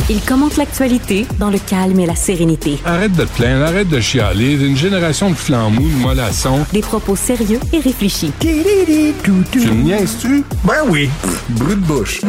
Il 0.10 0.22
commente 0.22 0.58
l'actualité 0.58 1.26
dans 1.40 1.50
le 1.50 1.58
calme 1.58 1.98
et 2.00 2.06
la 2.06 2.16
sérénité. 2.16 2.78
Arrête 2.86 3.14
de 3.14 3.24
te 3.24 3.36
plaindre, 3.38 3.66
arrête 3.66 3.88
de 3.88 4.02
chialer. 4.02 4.54
Une 4.54 4.76
génération 4.76 5.30
de 5.30 5.36
flambous, 5.36 5.88
de 5.90 5.96
mollassons. 5.96 6.66
Des 6.74 6.82
propos 6.82 7.16
sérieux 7.16 7.60
et 7.72 7.80
réfléchis. 7.80 8.34
Tu 8.40 8.48
me 8.50 9.84
niaises-tu? 9.84 10.44
Ben 10.66 10.84
oui. 10.90 11.10
Brut 11.50 11.80
de 11.80 11.86
bouche. 11.86 12.22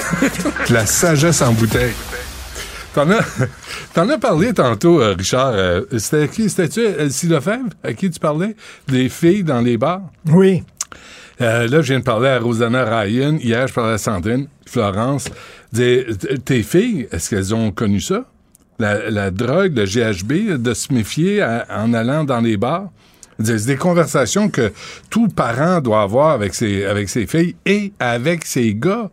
La 0.70 0.86
sagesse 0.86 1.42
en 1.42 1.52
bouteille. 1.52 1.92
T'en 2.94 3.10
as, 3.10 3.24
t'en 3.94 4.08
as 4.08 4.18
parlé 4.18 4.52
tantôt, 4.52 5.00
euh, 5.00 5.14
Richard. 5.18 5.52
Euh, 5.54 5.80
c'était 5.96 6.28
qui? 6.28 6.48
C'était-tu 6.48 6.84
Elsie 6.84 7.26
Lefebvre? 7.26 7.70
À 7.82 7.94
qui 7.94 8.10
tu 8.10 8.20
parlais? 8.20 8.54
Des 8.86 9.08
filles 9.08 9.42
dans 9.44 9.60
les 9.60 9.76
bars? 9.78 10.02
Oui. 10.30 10.62
Euh, 11.42 11.66
là, 11.68 11.80
je 11.82 11.88
viens 11.88 11.98
de 11.98 12.04
parler 12.04 12.28
à 12.28 12.38
Rosanna 12.38 12.84
Ryan. 12.84 13.36
Hier, 13.40 13.66
je 13.66 13.74
parlais 13.74 13.94
à 13.94 13.98
Sandrine, 13.98 14.46
Florence. 14.66 15.28
Des- 15.72 16.06
tes 16.44 16.62
filles, 16.62 17.08
est-ce 17.10 17.30
qu'elles 17.30 17.54
ont 17.54 17.70
connu 17.72 18.00
ça? 18.00 18.24
La, 18.78 19.10
la 19.10 19.30
drogue, 19.30 19.76
le 19.76 19.84
GHB, 19.84 20.56
de 20.62 20.74
se 20.74 20.92
méfier 20.92 21.40
à- 21.42 21.66
en 21.70 21.92
allant 21.94 22.24
dans 22.24 22.40
les 22.40 22.56
bars? 22.56 22.90
C'est 23.42 23.66
des 23.66 23.76
conversations 23.76 24.48
que 24.50 24.72
tout 25.10 25.28
parent 25.28 25.80
doit 25.80 26.02
avoir 26.02 26.30
avec 26.30 26.54
ses, 26.54 26.84
avec 26.84 27.08
ses 27.08 27.26
filles 27.26 27.56
et 27.66 27.92
avec 27.98 28.44
ses 28.44 28.74
gars. 28.74 29.10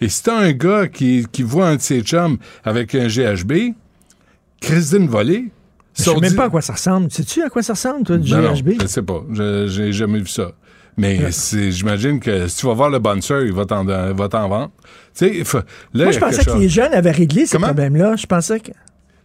Et 0.00 0.08
si 0.08 0.22
t'as 0.24 0.38
un 0.38 0.52
gars 0.52 0.88
qui, 0.88 1.26
qui 1.30 1.42
voit 1.42 1.68
un 1.68 1.76
de 1.76 1.80
ses 1.82 2.00
chums 2.00 2.38
avec 2.64 2.94
un 2.94 3.06
GHB, 3.06 3.74
Christine 4.60 5.06
volée. 5.06 5.50
Je 5.96 6.04
sais 6.04 6.16
même 6.20 6.34
pas 6.34 6.46
à 6.46 6.48
quoi 6.48 6.62
ça 6.62 6.72
ressemble. 6.72 7.10
Sais-tu 7.12 7.42
à 7.42 7.50
quoi 7.50 7.62
ça 7.62 7.74
ressemble, 7.74 8.04
toi, 8.04 8.16
du 8.16 8.30
Non, 8.32 8.38
non, 8.42 8.54
GHB? 8.54 8.70
je 8.82 8.86
sais 8.86 9.02
pas. 9.02 9.22
Je- 9.32 9.66
J'ai 9.68 9.92
jamais 9.92 10.18
vu 10.20 10.26
ça. 10.28 10.52
Mais 10.96 11.18
j'imagine 11.70 12.20
que 12.20 12.46
si 12.48 12.56
tu 12.58 12.66
vas 12.66 12.74
voir 12.74 12.90
le 12.90 12.98
bouncer, 12.98 13.42
il 13.46 13.52
va 13.52 13.64
t'en 13.66 13.84
vendre. 13.84 14.70
Tu 15.14 15.26
sais, 15.26 15.32
il 15.38 15.44
faut- 15.44 15.58
là, 15.58 15.64
Moi, 15.94 16.06
il 16.08 16.12
je 16.12 16.18
pensais 16.20 16.44
que 16.44 16.50
chose. 16.50 16.60
les 16.60 16.68
jeunes 16.68 16.92
avaient 16.92 17.10
réglé 17.10 17.46
ce 17.46 17.52
Comment? 17.52 17.68
problème-là. 17.68 18.16
Je 18.16 18.26
pensais 18.26 18.60
que. 18.60 18.72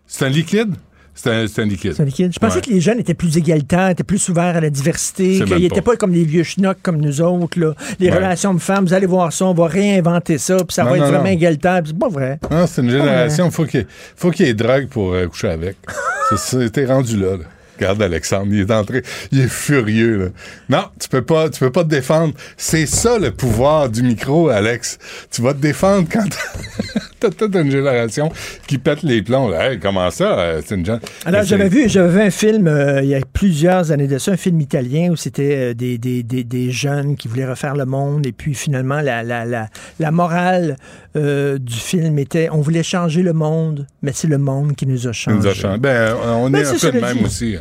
C'est 0.08 0.26
un 0.26 0.30
liquide? 0.30 0.74
C'est 1.18 1.30
un, 1.30 1.44
liquide. 1.64 1.94
C'est 1.96 2.02
un 2.02 2.06
liquide. 2.06 2.34
Je 2.34 2.40
pensais 2.40 2.56
Ouais. 2.58 2.62
que 2.62 2.70
les 2.72 2.82
jeunes 2.82 3.00
étaient 3.00 3.14
plus 3.14 3.38
égalitaires, 3.38 3.88
étaient 3.88 4.04
plus 4.04 4.28
ouverts 4.28 4.58
à 4.58 4.60
la 4.60 4.70
diversité, 4.70 5.40
qu'ils 5.46 5.60
n'étaient 5.62 5.82
pas. 5.82 5.92
pas 5.92 5.96
comme 5.96 6.12
les 6.12 6.26
vieux 6.26 6.44
schnocks 6.44 6.80
comme 6.84 6.98
nous 6.98 7.22
autres. 7.22 7.58
Là. 7.58 7.74
Les 8.00 8.10
Ouais. 8.10 8.16
relations 8.18 8.54
de 8.54 8.60
femmes, 8.60 8.84
vous 8.86 8.94
allez 8.94 9.06
voir 9.06 9.32
ça, 9.32 9.46
on 9.46 9.54
va 9.54 9.68
réinventer 9.68 10.38
ça, 10.38 10.58
puis 10.58 10.74
ça 10.74 10.84
Non, 10.84 10.90
va 10.90 10.98
être 10.98 11.04
non, 11.06 11.10
vraiment 11.12 11.26
égalitaire. 11.30 11.82
C'est 11.86 11.98
pas 11.98 12.10
vrai. 12.10 12.38
Non, 12.52 12.68
c'est 12.68 12.82
une 12.82 12.90
génération, 12.90 13.50
faut 13.50 13.64
qu'il 13.66 13.88
faut 14.18 14.30
qu'il 14.32 14.46
y 14.46 14.50
ait 14.50 14.54
drogue 14.54 14.88
pour 14.90 15.14
euh, 15.14 15.28
coucher 15.28 15.48
avec. 15.52 15.78
T'es 16.74 16.86
rendu 16.86 17.16
là, 17.18 17.38
là. 17.38 17.44
Regarde 17.78 18.02
Alexandre, 18.02 18.48
il 18.52 18.62
est 18.62 18.72
entré, 18.72 19.04
il 19.32 19.42
est 19.42 19.50
furieux. 19.50 20.18
Là. 20.18 20.30
Non, 20.70 20.86
tu 21.00 21.10
peux 21.10 21.24
pas, 21.24 21.50
tu 21.50 21.60
peux 21.60 21.72
pas 21.72 21.84
te 21.84 21.90
défendre. 21.90 22.34
C'est 22.58 22.86
ça 22.86 23.20
le 23.20 23.32
pouvoir 23.32 23.90
du 23.90 24.04
micro, 24.04 24.50
Alex. 24.50 24.98
Tu 25.32 25.42
vas 25.42 25.54
te 25.54 25.60
défendre 25.60 26.08
quand 26.12 26.24
t'as 27.30 27.46
toute 27.48 27.56
une 27.56 27.72
génération 27.72 28.32
qui 28.68 28.78
pète 28.78 29.04
les 29.04 29.22
plombs. 29.22 29.50
Là. 29.50 29.72
Hey, 29.72 29.80
comment 29.80 30.10
ça 30.12 30.40
euh, 30.40 30.62
C'est 30.66 30.76
une 30.76 31.00
Alors, 31.26 31.44
j'avais 31.44 31.70
vu, 31.70 31.88
j'avais 31.90 32.24
un 32.24 32.30
film 32.32 32.68
euh, 32.68 33.02
il 33.02 33.10
y 33.10 33.16
a 33.16 33.20
plusieurs 33.34 33.92
années 33.92 34.08
de 34.08 34.18
ça, 34.18 34.32
un 34.32 34.38
film 34.38 34.60
italien 34.62 35.10
où 35.12 35.16
c'était 35.16 35.56
euh, 35.72 35.74
des, 35.74 35.98
des, 35.98 36.24
des, 36.24 36.44
des 36.44 36.72
jeunes 36.72 37.16
qui 37.16 37.28
voulaient 37.28 37.48
refaire 37.50 37.76
le 37.76 37.86
monde 37.86 38.26
et 38.26 38.32
puis 38.32 38.54
finalement 38.54 39.02
la, 39.02 39.24
la, 39.24 39.46
la, 39.46 39.68
la 40.00 40.12
morale 40.12 40.78
euh, 41.16 41.58
du 41.58 41.74
film 41.76 42.20
était 42.20 42.50
on 42.52 42.62
voulait 42.62 42.84
changer 42.84 43.22
le 43.24 43.34
monde, 43.34 43.88
mais 44.02 44.12
c'est 44.14 44.28
le 44.28 44.38
monde 44.38 44.76
qui 44.76 44.86
nous 44.86 45.08
a 45.08 45.12
changé. 45.14 45.38
nous 45.38 45.48
a 45.48 45.54
changé. 45.54 45.78
Ben, 45.80 46.14
on 46.24 46.50
Ben, 46.50 46.60
est 46.62 46.68
un 46.68 46.74
peu 46.78 46.92
de 46.92 47.00
même 47.00 47.18
dit. 47.18 47.24
aussi. 47.26 47.56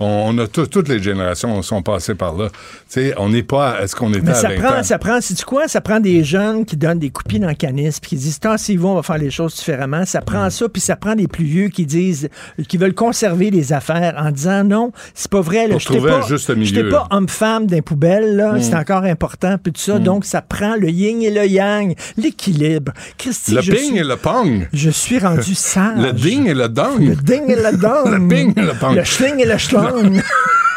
On, 0.00 0.06
on 0.34 0.38
a 0.38 0.46
tout- 0.48 0.66
toutes 0.66 0.88
les 0.88 1.00
générations 1.00 1.62
sont 1.62 1.82
passées 1.82 2.16
par 2.16 2.36
là. 2.36 2.48
Tu 2.50 2.54
sais, 2.88 3.14
on 3.16 3.28
n'est 3.28 3.44
pas 3.44 3.76
à 3.76 3.86
ce 3.86 3.94
qu'on 3.94 4.10
était 4.12 4.22
Mais 4.22 4.30
à 4.30 4.34
ça 4.34 4.48
20 4.48 4.54
prend, 4.60 4.78
ans. 4.78 4.82
ça 4.82 4.98
prend, 4.98 5.20
c'est 5.20 5.40
quoi? 5.44 5.68
Ça 5.68 5.80
prend 5.80 6.00
des 6.00 6.24
jeunes 6.24 6.64
qui 6.64 6.76
donnent 6.76 6.98
des 6.98 7.10
coupines 7.10 7.44
en 7.46 7.54
canis 7.54 7.90
puis 8.00 8.10
qui 8.10 8.16
disent, 8.16 8.40
tassez-vous, 8.40 8.88
on 8.88 8.97
va 8.98 9.02
faire 9.02 9.18
les 9.18 9.30
choses 9.30 9.54
différemment. 9.56 10.04
Ça 10.04 10.20
prend 10.20 10.46
Mm. 10.46 10.50
ça, 10.50 10.68
puis 10.68 10.80
ça 10.80 10.96
prend 10.96 11.14
des 11.14 11.26
plus 11.28 11.44
vieux 11.44 11.68
qui 11.68 11.84
disent, 11.86 12.28
qui 12.68 12.76
veulent 12.76 12.94
conserver 12.94 13.50
les 13.50 13.72
affaires 13.72 14.14
en 14.18 14.30
disant, 14.30 14.64
non, 14.64 14.92
c'est 15.14 15.30
pas 15.30 15.40
vrai, 15.40 15.66
là, 15.68 15.76
je 15.78 15.86
trouver 15.86 16.10
pas, 16.10 16.18
un 16.18 16.26
juste 16.26 16.48
je 16.48 16.52
t'ai 16.54 16.58
milieu, 16.58 16.88
pas 16.90 17.06
homme-femme 17.10 17.66
d'un 17.66 17.80
poubelle, 17.80 18.36
là, 18.36 18.52
Mm. 18.54 18.62
c'est 18.62 18.74
encore 18.76 19.04
important, 19.04 19.56
puis 19.62 19.72
tout 19.72 19.80
ça. 19.80 19.98
Donc, 19.98 20.24
ça 20.24 20.42
prend 20.42 20.76
le 20.76 20.88
yin 20.90 21.22
et 21.22 21.30
le 21.30 21.46
yang, 21.46 21.94
l'équilibre. 22.16 22.92
Christy, 23.16 23.54
Le 23.54 23.60
ping 23.62 23.76
suis, 23.90 23.98
et 23.98 24.04
le 24.04 24.16
pong. 24.16 24.68
je 24.72 24.90
suis 24.90 25.18
rendu 25.18 25.54
sage. 25.54 25.98
Le 25.98 26.12
ding 26.12 26.46
et 26.48 26.54
le 26.54 26.68
dong. 26.68 27.00
Le 27.00 27.14
ding 27.16 27.50
et 27.50 27.56
le 27.56 27.76
dong. 27.76 28.08
Le 28.18 28.28
ping 28.28 28.52
et 28.56 28.62
le 28.62 28.74
pong. 28.78 28.94
Le 28.96 29.04
schling 29.04 29.40
et 29.40 29.46
le 29.46 29.58
schlong. 29.58 30.20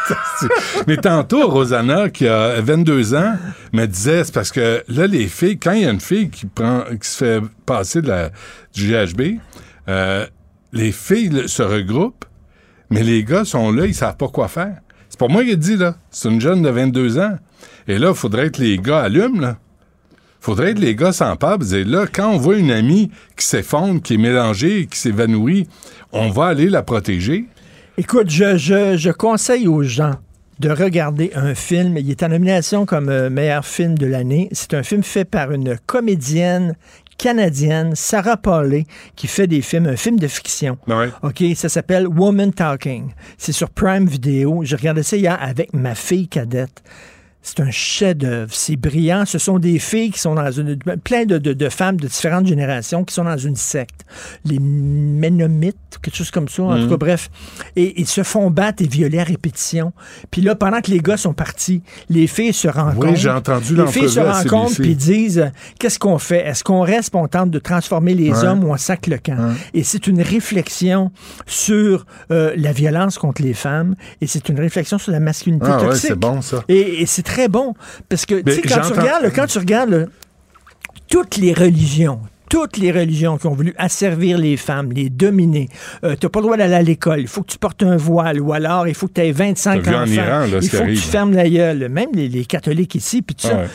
Mais 0.86 0.96
tantôt, 0.96 1.48
Rosanna, 1.48 2.10
qui 2.10 2.26
a 2.26 2.60
22 2.60 3.14
ans, 3.14 3.36
me 3.72 3.86
disait, 3.86 4.24
c'est 4.24 4.34
parce 4.34 4.50
que 4.50 4.82
là, 4.88 5.06
les 5.06 5.26
filles, 5.26 5.58
quand 5.58 5.72
il 5.72 5.82
y 5.82 5.86
a 5.86 5.90
une 5.90 6.00
fille 6.00 6.30
qui 6.30 6.46
prend, 6.46 6.82
qui 7.00 7.08
se 7.08 7.16
fait 7.16 7.40
passer 7.66 8.02
du 8.02 8.10
GHB, 8.74 9.38
euh, 9.88 10.26
les 10.72 10.92
filles 10.92 11.48
se 11.48 11.62
regroupent, 11.62 12.24
mais 12.90 13.02
les 13.02 13.24
gars 13.24 13.44
sont 13.44 13.72
là, 13.72 13.86
ils 13.86 13.94
savent 13.94 14.16
pas 14.16 14.28
quoi 14.28 14.48
faire. 14.48 14.76
C'est 15.08 15.18
pas 15.18 15.28
moi 15.28 15.44
qui 15.44 15.50
ai 15.50 15.56
dit, 15.56 15.76
là. 15.76 15.96
C'est 16.10 16.28
une 16.28 16.40
jeune 16.40 16.62
de 16.62 16.70
22 16.70 17.18
ans. 17.18 17.38
Et 17.86 17.98
là, 17.98 18.10
il 18.10 18.14
faudrait 18.14 18.50
que 18.50 18.60
les 18.60 18.78
gars 18.78 19.00
allument, 19.00 19.40
là. 19.40 19.58
Faudrait 20.40 20.74
que 20.74 20.80
les 20.80 20.96
gars 20.96 21.12
s'emparent 21.12 21.72
et 21.72 21.84
là, 21.84 22.06
quand 22.12 22.28
on 22.28 22.36
voit 22.36 22.56
une 22.56 22.72
amie 22.72 23.12
qui 23.36 23.46
s'effondre, 23.46 24.02
qui 24.02 24.14
est 24.14 24.18
mélangée, 24.18 24.88
qui 24.90 24.98
s'évanouit, 24.98 25.68
on 26.10 26.30
va 26.30 26.46
aller 26.46 26.68
la 26.68 26.82
protéger. 26.82 27.46
Écoute, 27.98 28.30
je, 28.30 28.56
je, 28.56 28.96
je 28.96 29.10
conseille 29.10 29.68
aux 29.68 29.82
gens 29.82 30.14
de 30.60 30.70
regarder 30.70 31.30
un 31.34 31.54
film. 31.54 31.98
Il 31.98 32.10
est 32.10 32.22
en 32.22 32.28
nomination 32.28 32.86
comme 32.86 33.10
euh, 33.10 33.28
meilleur 33.28 33.66
film 33.66 33.98
de 33.98 34.06
l'année. 34.06 34.48
C'est 34.52 34.72
un 34.72 34.82
film 34.82 35.02
fait 35.02 35.26
par 35.26 35.52
une 35.52 35.76
comédienne 35.84 36.74
canadienne, 37.18 37.94
Sarah 37.94 38.38
Paulet, 38.38 38.86
qui 39.14 39.26
fait 39.26 39.46
des 39.46 39.60
films, 39.60 39.86
un 39.86 39.96
film 39.96 40.18
de 40.18 40.26
fiction. 40.26 40.78
Ouais. 40.88 41.10
OK, 41.22 41.44
ça 41.54 41.68
s'appelle 41.68 42.08
Woman 42.08 42.52
Talking. 42.52 43.10
C'est 43.36 43.52
sur 43.52 43.68
Prime 43.68 44.06
Video. 44.06 44.62
J'ai 44.64 44.76
regardé 44.76 45.02
ça 45.02 45.18
hier 45.18 45.36
avec 45.38 45.74
ma 45.74 45.94
fille 45.94 46.28
cadette. 46.28 46.82
C'est 47.42 47.60
un 47.60 47.70
chef-d'œuvre. 47.70 48.52
C'est 48.54 48.76
brillant. 48.76 49.24
Ce 49.26 49.38
sont 49.38 49.58
des 49.58 49.78
filles 49.80 50.10
qui 50.12 50.20
sont 50.20 50.34
dans 50.36 50.50
une. 50.52 50.76
plein 51.02 51.24
de, 51.24 51.38
de- 51.38 51.52
de 51.52 51.68
femmes 51.68 51.96
de 51.98 52.06
différentes 52.06 52.46
générations 52.46 53.04
qui 53.04 53.12
sont 53.14 53.24
dans 53.24 53.36
une 53.36 53.56
secte. 53.56 54.04
Les 54.44 54.58
Ménomites, 54.60 55.76
quelque 56.02 56.14
chose 56.16 56.30
comme 56.30 56.48
ça. 56.48 56.62
En 56.62 56.76
Mhm. 56.76 56.82
tout 56.84 56.90
cas, 56.90 56.96
bref. 56.96 57.30
Et 57.76 58.00
ils 58.00 58.06
se 58.06 58.22
font 58.22 58.50
battre 58.50 58.82
et 58.82 58.86
violer 58.86 59.18
à 59.18 59.24
répétition. 59.24 59.92
Puis 60.30 60.40
là, 60.42 60.54
pendant 60.54 60.80
que 60.80 60.90
les 60.90 61.00
gars 61.00 61.16
sont 61.16 61.32
partis, 61.34 61.82
les 62.08 62.26
filles 62.26 62.52
se 62.52 62.68
rencontrent. 62.68 63.06
Oui, 63.10 63.16
j'ai 63.16 63.30
entendu 63.30 63.74
Les 63.76 63.86
filles 63.88 64.08
se 64.08 64.20
rencontrent 64.20 64.76
puis 64.80 64.94
disent 64.94 65.50
qu'est-ce 65.78 65.98
qu'on 65.98 66.18
fait? 66.18 66.46
Est-ce 66.46 66.62
qu'on 66.64 66.80
reste 66.82 67.12
on 67.14 67.28
tente 67.28 67.50
de 67.50 67.58
transformer 67.58 68.14
les 68.14 68.30
Ouais. 68.30 68.44
hommes 68.44 68.64
ou 68.64 68.72
on 68.72 68.76
sac 68.76 69.06
le 69.06 69.18
camp? 69.18 69.54
Et 69.74 69.82
c'est 69.84 70.06
une 70.06 70.22
réflexion 70.22 71.10
sur 71.46 72.06
euh, 72.30 72.52
la 72.56 72.72
violence 72.72 73.18
contre 73.18 73.42
les 73.42 73.54
femmes 73.54 73.94
et 74.20 74.26
c'est 74.26 74.48
une 74.48 74.58
réflexion 74.58 74.98
sur 74.98 75.12
la 75.12 75.20
masculinité 75.20 75.66
Ah 75.68 75.76
ouais, 75.78 75.88
toxique. 75.88 76.08
c'est 76.08 76.14
bon, 76.18 76.40
ça. 76.40 76.62
Et, 76.68 77.02
et 77.02 77.06
c'est 77.06 77.22
très 77.32 77.48
bon 77.48 77.74
parce 78.08 78.26
que 78.26 78.36
tu 78.40 78.52
sais, 78.52 78.62
quand 78.62 78.80
tu 78.80 78.92
regardes, 78.92 79.32
quand 79.34 79.46
tu 79.46 79.58
regardes 79.58 79.90
là, 79.90 80.04
toutes 81.08 81.36
les 81.36 81.52
religions, 81.52 82.20
toutes 82.48 82.76
les 82.76 82.92
religions 82.92 83.38
qui 83.38 83.46
ont 83.46 83.54
voulu 83.54 83.72
asservir 83.78 84.36
les 84.36 84.58
femmes, 84.58 84.92
les 84.92 85.08
dominer. 85.08 85.68
Euh, 86.04 86.14
tu 86.20 86.26
n'as 86.26 86.30
pas 86.30 86.40
le 86.40 86.44
droit 86.44 86.56
d'aller 86.58 86.74
à 86.74 86.82
l'école. 86.82 87.20
Il 87.20 87.26
faut 87.26 87.40
que 87.42 87.50
tu 87.50 87.58
portes 87.58 87.82
un 87.82 87.96
voile 87.96 88.40
ou 88.40 88.52
alors 88.52 88.86
il 88.86 88.94
faut 88.94 89.08
que 89.08 89.14
tu 89.14 89.20
aies 89.22 89.32
25 89.32 89.82
T'as 89.82 89.90
vu 89.90 89.96
enfants. 89.96 90.02
en 90.04 90.06
Iran, 90.26 90.38
là, 90.40 90.60
ce 90.60 90.66
il 90.66 90.68
faut 90.70 90.84
que 90.84 90.90
tu 90.90 90.96
fermes 90.96 91.32
la 91.34 91.48
gueule. 91.48 91.88
Même 91.88 92.10
les, 92.14 92.28
les 92.28 92.44
catholiques 92.44 92.94
ici, 92.94 93.22
puis 93.22 93.34
tout. 93.36 93.48
Ah 93.50 93.56
ouais. 93.56 93.66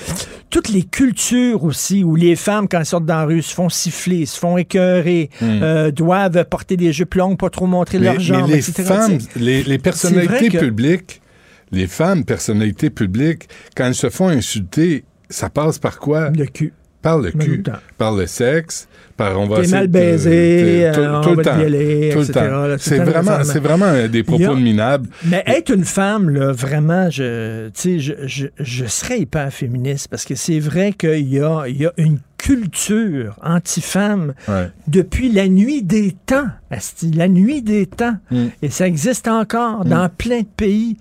Toutes 0.51 0.69
les 0.69 0.83
cultures 0.83 1.63
aussi 1.63 2.03
où 2.03 2.15
les 2.15 2.35
femmes, 2.35 2.67
quand 2.69 2.79
elles 2.79 2.85
sortent 2.85 3.05
dans 3.05 3.15
la 3.17 3.25
rue, 3.25 3.41
se 3.41 3.53
font 3.53 3.67
siffler, 3.69 4.25
se 4.27 4.37
font 4.39 4.57
écœurer, 4.57 5.29
euh, 5.41 5.89
doivent 5.91 6.45
porter 6.45 6.77
des 6.77 6.93
jupes 6.93 7.15
longues, 7.15 7.37
pas 7.37 7.49
trop 7.49 7.65
montrer 7.67 7.97
Hmm. 7.97 8.01
Mais, 8.01 8.11
leurs 8.11 8.19
jambes, 8.19 8.47
mais 8.47 8.55
les 8.57 8.69
etc. 8.69 8.83
femmes, 8.87 9.17
les, 9.35 9.63
les 9.63 9.77
personnalités 9.79 10.51
publiques, 10.51 11.21
les 11.71 11.87
femmes 11.87 12.23
personnalités 12.23 12.89
publiques, 12.89 13.47
quand 13.75 13.85
elles 13.85 13.95
se 13.95 14.09
font 14.09 14.29
insulter, 14.29 15.03
ça 15.29 15.49
passe 15.49 15.79
par 15.79 15.99
quoi? 15.99 16.29
Le 16.29 16.45
cul. 16.45 16.73
Par 17.01 17.19
le 17.19 17.31
cul, 17.31 17.63
par 17.97 18.15
le 18.15 18.25
sexe, 18.25 18.87
par 19.15 19.39
on 19.39 19.47
va 19.47 19.61
T'es 19.61 19.67
mal 19.67 19.87
baisé, 19.87 20.89
tout, 20.93 20.99
le 20.99 21.05
temps, 21.05 21.21
tout 21.21 21.35
le 21.35 22.77
C'est 22.79 22.97
vraiment, 22.97 23.37
nécessairement. 23.37 23.43
c'est 23.43 23.59
vraiment 23.59 24.07
des 24.07 24.23
propos 24.23 24.55
minables. 24.55 25.07
Mais 25.23 25.43
être 25.45 25.73
une 25.73 25.85
femme, 25.85 26.29
là, 26.29 26.51
vraiment, 26.51 27.09
je, 27.09 27.69
je, 27.75 28.13
je, 28.25 28.47
je 28.59 28.85
serais 28.85 29.19
hyper 29.19 29.53
féministe 29.53 30.07
parce 30.09 30.25
que 30.25 30.35
c'est 30.35 30.59
vrai 30.59 30.91
qu'il 30.91 31.31
y 31.31 31.39
a, 31.39 31.65
il 31.67 31.77
y 31.77 31.85
a 31.85 31.93
une 31.97 32.19
culture 32.37 33.35
anti-femme 33.43 34.33
Ouais. 34.47 34.69
depuis 34.87 35.31
la 35.31 35.47
nuit 35.47 35.83
des 35.83 36.15
temps. 36.25 36.47
asti, 36.71 37.11
La 37.11 37.27
nuit 37.27 37.61
des 37.61 37.85
temps. 37.85 38.15
Mm. 38.31 38.45
Et 38.61 38.69
ça 38.69 38.87
existe 38.87 39.27
encore 39.27 39.85
dans 39.85 40.09
plein 40.09 40.41
de 40.41 40.47
pays. 40.57 40.97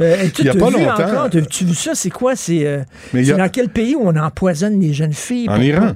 Euh, 0.00 0.28
tu 0.34 0.42
Il 0.42 0.46
y 0.46 0.48
a 0.50 0.54
pas 0.54 0.68
vu 0.68 0.76
longtemps- 0.84 0.92
encore, 1.08 1.30
tu 1.50 1.64
vu 1.64 1.74
ça? 1.74 1.94
C'est 1.94 2.10
quoi? 2.10 2.36
C'est 2.36 2.66
euh, 2.66 2.82
a- 3.14 3.22
dans 3.36 3.48
quel 3.48 3.68
pays 3.70 3.94
où 3.94 4.02
on 4.04 4.16
empoisonne 4.16 4.78
les 4.80 4.92
jeunes 4.92 5.12
filles? 5.14 5.48
En 5.48 5.54
pour 5.54 5.62
Iran. 5.64 5.92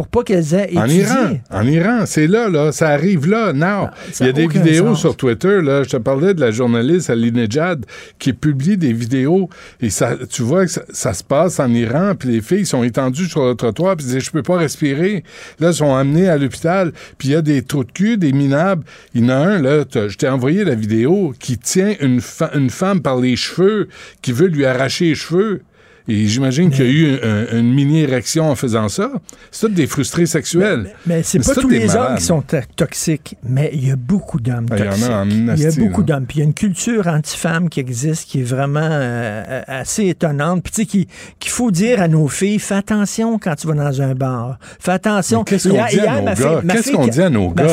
Pour 0.00 0.08
pas 0.08 0.22
qu'elles 0.24 0.54
aient 0.54 0.70
En 0.78 0.84
étudié? 0.86 1.02
Iran, 1.02 1.38
en 1.50 1.66
Iran, 1.66 1.98
c'est 2.06 2.26
là, 2.26 2.48
là, 2.48 2.72
ça 2.72 2.88
arrive 2.88 3.28
là, 3.28 3.52
non. 3.52 3.88
Ah, 3.88 3.94
Il 4.20 4.26
y 4.26 4.28
a 4.30 4.32
des 4.32 4.46
vidéos 4.46 4.86
sens. 4.88 5.00
sur 5.00 5.14
Twitter, 5.16 5.60
là, 5.60 5.82
je 5.82 5.90
te 5.90 5.96
parlais 5.98 6.32
de 6.32 6.40
la 6.40 6.50
journaliste 6.50 7.10
Aline 7.10 7.46
Jad 7.50 7.84
qui 8.18 8.32
publie 8.32 8.78
des 8.78 8.94
vidéos 8.94 9.50
et 9.82 9.90
ça, 9.90 10.16
tu 10.30 10.40
vois 10.40 10.64
que 10.64 10.70
ça, 10.70 10.82
ça 10.90 11.12
se 11.12 11.22
passe 11.22 11.60
en 11.60 11.70
Iran, 11.74 12.14
puis 12.18 12.30
les 12.30 12.40
filles 12.40 12.64
sont 12.64 12.82
étendues 12.82 13.26
sur 13.26 13.44
le 13.46 13.54
trottoir, 13.54 13.94
puis 13.96 14.06
disent 14.06 14.20
je 14.24 14.30
peux 14.30 14.42
pas 14.42 14.56
respirer. 14.56 15.22
Là, 15.58 15.68
elles 15.68 15.74
sont 15.74 15.94
amenées 15.94 16.28
à 16.30 16.38
l'hôpital, 16.38 16.92
puis 17.18 17.28
il 17.28 17.32
y 17.32 17.34
a 17.34 17.42
des 17.42 17.60
trous 17.60 17.84
de 17.84 17.92
cul, 17.92 18.16
des 18.16 18.32
minables. 18.32 18.84
Il 19.14 19.22
y 19.22 19.26
en 19.26 19.28
a 19.28 19.34
un 19.34 19.60
là, 19.60 19.84
je 19.92 20.16
t'ai 20.16 20.28
envoyé 20.28 20.64
la 20.64 20.74
vidéo 20.74 21.34
qui 21.38 21.58
tient 21.58 21.94
une, 22.00 22.22
fa- 22.22 22.52
une 22.54 22.70
femme 22.70 23.02
par 23.02 23.18
les 23.18 23.36
cheveux, 23.36 23.88
qui 24.22 24.32
veut 24.32 24.46
lui 24.48 24.64
arracher 24.64 25.06
les 25.06 25.14
cheveux. 25.14 25.60
Et 26.08 26.26
j'imagine 26.26 26.70
qu'il 26.70 26.84
y 26.84 26.88
a 26.88 26.90
eu 26.90 27.18
un- 27.22 27.58
une 27.58 27.72
mini-érection 27.72 28.50
en 28.50 28.54
faisant 28.56 28.88
ça. 28.88 29.10
C'est 29.50 29.66
toutes 29.66 29.74
des 29.74 29.86
frustrés 29.86 30.26
sexuels. 30.26 30.90
Mais 31.06 31.22
c'est 31.22 31.38
Mais 31.38 31.44
pas 31.44 31.48
c'est 31.48 31.54
tous 31.54 31.60
tous 31.62 31.68
les 31.68 31.94
hommes 31.96 32.16
qui 32.16 32.24
sont 32.24 32.42
to- 32.42 32.56
toxiques, 32.76 33.36
mais 33.44 33.70
il 33.72 33.86
y 33.88 33.90
a 33.92 33.96
beaucoup 33.96 34.40
d'hommes 34.40 34.66
Ah, 34.70 34.76
il 34.76 34.84
y 34.84 34.88
en 34.88 34.90
a 34.90 35.24
toxiques. 35.24 35.54
Il 35.56 35.62
y 35.62 35.66
a 35.66 35.86
beaucoup 35.88 36.02
d'hommes. 36.02 36.26
Puis 36.26 36.38
il 36.38 36.40
y 36.40 36.42
a 36.42 36.46
une 36.46 36.54
culture 36.54 37.06
anti-femme 37.06 37.68
qui 37.68 37.80
existe 37.80 38.28
qui 38.28 38.40
est 38.40 38.44
vraiment 38.44 38.80
euh, 38.82 39.62
assez 39.66 40.06
étonnante. 40.08 40.62
Puis 40.64 40.72
tu 40.72 40.80
sais, 40.82 40.86
qui- 40.86 41.08
qu'il 41.38 41.52
faut 41.52 41.70
dire 41.70 42.00
à 42.02 42.08
nos 42.08 42.28
filles, 42.28 42.58
fais 42.58 42.74
attention 42.76 43.38
quand 43.38 43.54
tu 43.54 43.66
vas 43.68 43.74
dans 43.74 44.02
un 44.02 44.14
bar. 44.14 44.58
Fais 44.80 44.92
attention. 44.92 45.44
Qu'est-ce 45.44 45.68
qu'on 45.68 45.84
dit 45.86 46.00
à 46.00 46.20
nos 46.20 46.24
gars? 46.34 46.62
Qu'est-ce 46.68 46.92
qu'on 46.92 47.06
dit 47.06 47.22
à 47.22 47.30
nos 47.30 47.50
gars, 47.50 47.66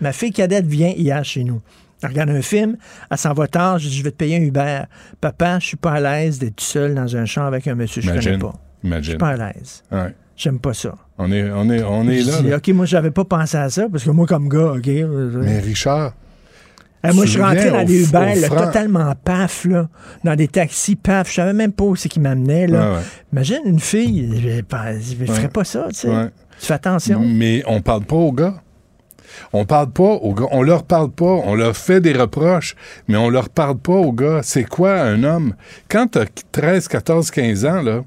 ma 0.00 0.12
fille 0.12 0.32
cadette 0.32 0.66
vient 0.66 0.92
hier 0.96 1.24
chez 1.24 1.44
nous. 1.44 1.60
Elle 2.02 2.08
regarde 2.10 2.30
un 2.30 2.42
film, 2.42 2.76
elle 3.10 3.18
s'en 3.18 3.32
va 3.34 3.46
tard, 3.46 3.78
je 3.78 3.88
dis, 3.88 3.96
je 3.98 4.02
vais 4.04 4.10
te 4.10 4.16
payer 4.16 4.36
un 4.36 4.40
Uber. 4.42 4.80
Papa, 5.20 5.58
je 5.58 5.66
suis 5.66 5.76
pas 5.76 5.92
à 5.92 6.00
l'aise 6.00 6.38
d'être 6.38 6.56
tout 6.56 6.64
seul 6.64 6.94
dans 6.94 7.14
un 7.16 7.24
champ 7.26 7.44
avec 7.44 7.66
un 7.68 7.74
monsieur 7.74 8.00
que 8.02 8.08
je 8.08 8.12
connais 8.12 8.38
pas. 8.38 8.54
Je 8.82 8.86
Imagine. 8.88 9.10
suis 9.10 9.18
pas 9.18 9.28
à 9.28 9.36
l'aise. 9.36 9.82
Ouais. 9.92 10.14
J'aime 10.36 10.58
pas 10.58 10.72
ça. 10.72 10.94
On 11.18 11.30
est, 11.30 11.50
on 11.50 11.68
est, 11.70 11.82
on 11.82 12.08
est 12.08 12.20
Je 12.22 12.30
là. 12.30 12.40
dis, 12.40 12.48
là. 12.48 12.56
OK, 12.56 12.68
moi, 12.68 12.86
j'avais 12.86 13.10
pas 13.10 13.24
pensé 13.24 13.58
à 13.58 13.68
ça, 13.68 13.86
parce 13.92 14.04
que 14.04 14.10
moi, 14.10 14.26
comme 14.26 14.48
gars, 14.48 14.72
OK. 14.72 14.86
Mais 14.86 15.58
Richard, 15.60 16.14
euh, 17.04 17.12
moi, 17.12 17.26
je 17.26 17.30
suis 17.32 17.40
rentré 17.42 17.70
dans 17.70 17.84
des 17.84 18.04
Uber, 18.08 18.34
là, 18.36 18.48
totalement 18.48 19.14
paf, 19.22 19.66
là, 19.66 19.88
dans 20.24 20.34
des 20.36 20.48
taxis, 20.48 20.96
paf. 20.96 21.28
Je 21.28 21.34
savais 21.34 21.52
même 21.52 21.72
pas 21.72 21.84
où 21.84 21.96
c'est 21.96 22.08
qui 22.08 22.20
m'amenait, 22.20 22.66
là. 22.66 22.90
Ouais, 22.92 22.96
ouais. 22.96 23.02
Imagine 23.34 23.60
une 23.66 23.80
fille, 23.80 24.30
je, 24.40 24.62
je 25.26 25.32
ferais 25.32 25.48
pas 25.48 25.64
ça, 25.64 25.88
tu 25.90 25.94
sais. 26.00 26.08
Ouais. 26.08 26.28
Tu 26.58 26.66
fais 26.66 26.74
attention. 26.74 27.20
mais 27.20 27.62
on 27.66 27.80
parle 27.82 28.04
pas 28.04 28.16
aux 28.16 28.32
gars. 28.32 28.62
On 29.52 29.64
parle 29.64 29.90
pas 29.90 30.04
aux 30.04 30.34
gars, 30.34 30.46
on 30.50 30.62
leur 30.62 30.84
parle 30.84 31.10
pas, 31.10 31.24
on 31.44 31.54
leur 31.54 31.76
fait 31.76 32.00
des 32.00 32.12
reproches, 32.12 32.76
mais 33.08 33.16
on 33.16 33.28
leur 33.28 33.48
parle 33.48 33.78
pas 33.78 33.92
aux 33.94 34.12
gars. 34.12 34.40
C'est 34.42 34.64
quoi 34.64 35.00
un 35.00 35.22
homme? 35.24 35.54
Quand 35.88 36.06
t'as 36.08 36.26
13, 36.52 36.88
14, 36.88 37.30
15 37.30 37.64
ans, 37.66 37.82
là, 37.82 38.04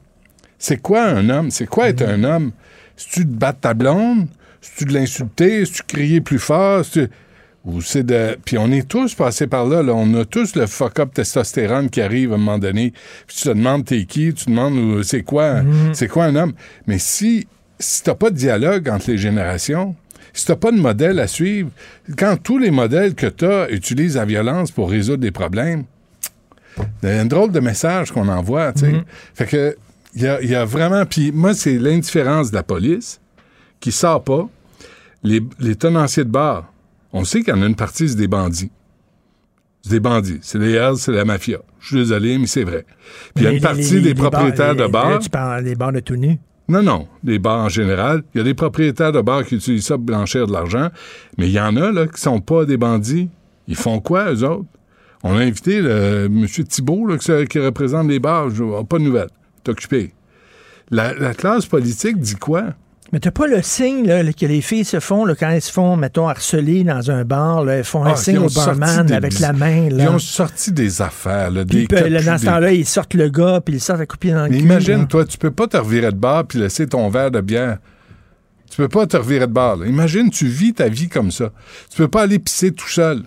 c'est 0.60 0.78
quoi 0.82 1.04
un 1.04 1.30
homme? 1.30 1.52
C'est 1.52 1.68
quoi 1.68 1.90
être 1.90 2.04
un 2.04 2.24
homme? 2.24 2.52
Si 2.96 3.10
tu 3.10 3.22
te 3.26 3.32
battes 3.34 3.62
ta 3.62 3.74
blonde? 3.74 4.28
Si 4.62 4.72
tu 4.78 4.86
de 4.86 4.94
l'insulter? 4.94 5.66
Si 5.66 5.74
tu 5.74 5.84
crier 5.84 6.22
plus 6.22 6.40
fort? 6.40 6.86
Si 6.86 6.92
tu- 6.92 7.10
Ou 7.66 7.82
c'est 7.82 8.04
de. 8.06 8.38
Puis 8.46 8.58
on 8.58 8.72
est 8.72 8.88
tous 8.88 9.14
passés 9.16 9.48
par 9.48 9.66
là, 9.66 9.82
là. 9.84 9.94
On 9.94 10.14
a 10.16 10.26
tous 10.26 10.56
le 10.56 10.68
fuck-up 10.68 11.14
testostérone 11.14 11.90
qui 11.90 12.02
arrive 12.02 12.32
à 12.32 12.36
un 12.36 12.38
moment 12.38 12.60
donné. 12.60 12.92
Puis 13.28 13.38
tu 13.38 13.44
te 13.44 13.50
demandes 13.50 13.86
t'es 13.86 14.04
qui, 14.06 14.34
tu 14.34 14.46
te 14.46 14.50
demandes 14.50 14.78
euh, 14.78 15.04
c'est 15.04 15.24
quoi, 15.24 15.62
c'est 15.94 16.08
quoi 16.08 16.26
un 16.26 16.36
homme? 16.36 16.54
Mais 16.88 17.00
si, 17.00 17.48
si 17.80 18.04
t'as 18.04 18.16
pas 18.16 18.30
de 18.32 18.36
dialogue 18.36 18.90
entre 18.90 19.10
les 19.12 19.18
générations, 19.18 19.96
si 20.34 20.46
t'as 20.46 20.56
pas 20.56 20.72
de 20.72 20.78
modèle 20.80 21.20
à 21.20 21.28
suivre, 21.28 21.70
quand 22.18 22.38
tous 22.42 22.58
les 22.58 22.72
modèles 22.72 23.14
que 23.16 23.28
t'as 23.28 23.70
utilisent 23.70 24.16
la 24.16 24.26
violence 24.26 24.72
pour 24.72 24.90
résoudre 24.90 25.20
des 25.22 25.32
problèmes, 25.32 25.84
il 27.04 27.10
y 27.10 27.12
a 27.12 27.22
un 27.22 27.26
drôle 27.26 27.52
de 27.52 27.60
message 27.60 28.12
qu'on 28.12 28.28
envoie, 28.28 28.74
tu 28.74 28.80
sais. 28.82 29.04
Fait 29.36 29.46
que, 29.46 29.78
il 30.16 30.24
y 30.24 30.28
a, 30.28 30.42
il 30.42 30.50
y 30.50 30.56
a 30.56 30.66
vraiment. 30.66 31.06
Puis 31.06 31.32
moi, 31.32 31.54
c'est 31.54 31.78
l'indifférence 31.78 32.50
de 32.52 32.56
la 32.56 32.64
police 32.64 33.20
qui 33.80 33.92
sort 33.92 34.24
pas. 34.24 34.50
Les, 35.24 35.42
les 35.60 35.76
tenanciers 35.76 36.24
de 36.26 36.30
bar, 36.30 36.72
on 37.14 37.24
sait 37.24 37.42
qu'il 37.42 37.54
y 37.56 37.58
en 37.58 37.62
a 37.62 37.66
une 37.66 37.76
partie, 37.76 38.10
c'est 38.10 38.16
des 38.16 38.28
bandits. 38.28 38.72
C'est 39.84 39.92
des 39.92 40.00
bandits. 40.00 40.40
C'est 40.42 40.58
les 40.58 40.74
Hells, 40.74 40.98
c'est 40.98 41.12
la 41.12 41.26
mafia. 41.26 41.60
Je 41.80 41.88
suis 41.88 41.96
désolé, 41.98 42.38
mais 42.38 42.48
c'est 42.48 42.64
vrai. 42.64 42.86
Puis 43.36 43.44
il 43.44 43.44
y 43.44 43.48
a 43.48 43.50
Les- 43.52 43.58
une 43.58 43.62
partie 43.64 43.94
les- 43.96 44.02
des 44.02 44.14
propriétaires 44.16 44.76
bars- 44.76 44.88
de 44.88 44.92
bars. 44.92 45.20
Tu 45.20 45.30
parles 45.30 45.64
des 45.64 45.76
bars 45.76 45.92
de 45.94 46.00
tout 46.00 46.16
nu? 46.16 46.38
Non, 46.70 46.82
non, 46.82 47.08
des 47.24 47.40
bars 47.40 47.66
en 47.66 47.70
général. 47.70 48.24
Il 48.34 48.38
y 48.38 48.42
a 48.42 48.44
des 48.44 48.54
propriétaires 48.54 49.12
de 49.12 49.22
bars 49.22 49.46
qui 49.46 49.56
utilisent 49.56 49.86
ça 49.86 49.96
pour 49.96 50.06
blanchir 50.06 50.48
de 50.48 50.54
l'argent, 50.54 50.90
mais 51.38 51.48
il 51.48 51.54
y 51.54 51.60
en 51.60 51.76
a 51.76 51.92
là, 51.92 52.08
qui 52.08 52.22
sont 52.22 52.40
pas 52.40 52.66
des 52.66 52.78
bandits. 52.78 53.30
Ils 53.68 53.76
font 53.76 54.00
quoi, 54.00 54.34
eux 54.34 54.44
autres? 54.44 54.66
On 55.24 55.38
a 55.38 55.42
invité 55.42 55.82
le, 55.82 56.26
M. 56.26 56.48
Thibault, 56.48 57.18
qui, 57.18 57.60
représente 57.60 58.08
les 58.08 58.20
bars. 58.20 58.48
N'ai 58.48 58.84
pas 58.86 58.98
de 58.98 59.04
nouvelles. 59.04 59.30
T'es 59.64 59.72
occupé. 59.72 60.14
La, 60.92 61.14
la 61.14 61.34
classe 61.34 61.66
politique 61.66 62.18
dit 62.20 62.36
quoi? 62.36 62.74
Mais 63.14 63.20
t'as 63.20 63.30
pas 63.30 63.46
le 63.46 63.62
signe 63.62 64.08
là, 64.08 64.24
que 64.34 64.46
les 64.48 64.62
filles 64.62 64.84
se 64.86 65.00
font 65.00 65.24
là, 65.24 65.36
quand 65.36 65.48
elles 65.50 65.62
se 65.62 65.72
font, 65.72 65.96
mettons, 65.96 66.28
harceler 66.28 66.84
dans 66.84 67.12
un 67.12 67.24
bar, 67.24 67.64
là, 67.64 67.74
elles 67.76 67.84
font 67.84 68.04
un 68.04 68.14
Ah, 68.14 68.16
signe 68.16 68.34
ils 68.34 68.40
au 68.40 68.50
barman 68.50 69.12
avec 69.14 69.40
la 69.40 69.54
main. 69.54 69.86
Ils 69.86 69.98
Là. 69.98 70.12
ont 70.12 70.18
sorti 70.18 70.72
des 70.72 71.00
affaires, 71.02 71.52
là, 71.52 71.64
Puis, 71.64 71.86
des 71.88 72.10
là, 72.10 72.24
dans 72.24 72.38
ce 72.38 72.42
des- 72.42 72.48
temps-là, 72.48 72.72
ils 72.74 72.86
sortent 72.88 73.14
le 73.14 73.30
gars, 73.30 73.62
puis 73.64 73.76
ils 73.76 73.80
sortent 73.80 74.02
à 74.02 74.08
couper 74.08 74.32
dans 74.32 74.46
le 74.46 74.50
Mais 74.50 74.58
cul. 74.58 74.64
imagine, 74.64 74.98
là. 75.02 75.06
toi, 75.06 75.26
tu 75.26 75.38
peux 75.38 75.52
pas 75.52 75.68
te 75.68 75.78
revirer 75.78 76.12
de 76.12 76.18
bar 76.18 76.46
puis 76.48 76.58
laisser 76.58 76.88
ton 76.88 77.08
verre 77.10 77.30
de 77.30 77.40
bière. 77.40 77.78
Tu 78.72 78.78
peux 78.78 78.90
pas 78.90 79.06
te 79.06 79.16
revirer 79.16 79.46
de 79.46 79.52
bar. 79.54 79.76
là. 79.76 79.86
Imagine, 79.86 80.32
tu 80.32 80.48
vis 80.48 80.74
ta 80.74 80.90
vie 80.90 81.08
comme 81.08 81.30
ça. 81.30 81.52
Tu 81.92 81.98
peux 81.98 82.08
pas 82.08 82.24
aller 82.24 82.40
pisser 82.40 82.72
tout 82.72 82.90
seul. 82.90 83.22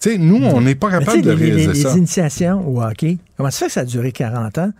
Tu 0.00 0.10
sais, 0.10 0.18
nous, 0.18 0.36
on 0.44 0.60
n'est 0.60 0.74
pas 0.74 0.90
capable 0.90 1.22
de 1.22 1.30
les, 1.32 1.36
les- 1.36 1.52
réaliser 1.52 1.72
les 1.72 1.82
ça. 1.90 1.96
initiations 1.96 2.68
au 2.68 2.82
hockey, 2.82 3.16
comment 3.36 3.50
ça 3.50 3.60
fait 3.60 3.66
que 3.66 3.72
ça 3.72 3.80
a 3.80 3.84
duré 3.84 4.12
40 4.12 4.58
ans? 4.58 4.70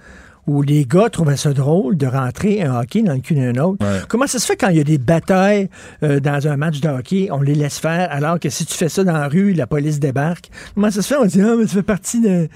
Où 0.49 0.63
les 0.63 0.87
gars 0.87 1.11
trouvaient 1.11 1.37
ça 1.37 1.53
drôle 1.53 1.97
de 1.97 2.07
rentrer 2.07 2.63
un 2.63 2.81
hockey 2.81 3.03
dans 3.03 3.13
le 3.13 3.21
cul 3.21 3.35
d'un 3.35 3.55
autre. 3.63 3.85
Ouais. 3.85 4.01
Comment 4.09 4.27
ça 4.27 4.39
se 4.39 4.47
fait 4.47 4.57
quand 4.57 4.69
il 4.69 4.79
y 4.79 4.81
a 4.81 4.85
des 4.85 4.97
batailles 4.99 5.69
euh, 6.03 6.21
dans 6.21 6.49
un 6.49 6.57
match 6.57 6.81
de 6.81 6.89
hockey, 6.89 7.29
on 7.31 7.43
les 7.43 7.55
laisse 7.55 7.79
faire, 7.79 8.09
alors 8.11 8.41
que 8.41 8.49
si 8.49 8.65
tu 8.65 8.75
fais 8.75 8.89
ça 8.89 9.05
dans 9.05 9.13
la 9.13 9.29
rue, 9.29 9.53
la 9.53 9.67
police 9.67 10.01
débarque? 10.01 10.51
Comment 10.75 10.91
ça 10.91 11.03
se 11.03 11.09
fait? 11.15 11.21
On 11.21 11.27
dit, 11.27 11.43
ah, 11.43 11.55
mais 11.57 11.67
ça 11.67 11.75
fait 11.75 11.83
partie 11.83 12.21
de. 12.21 12.49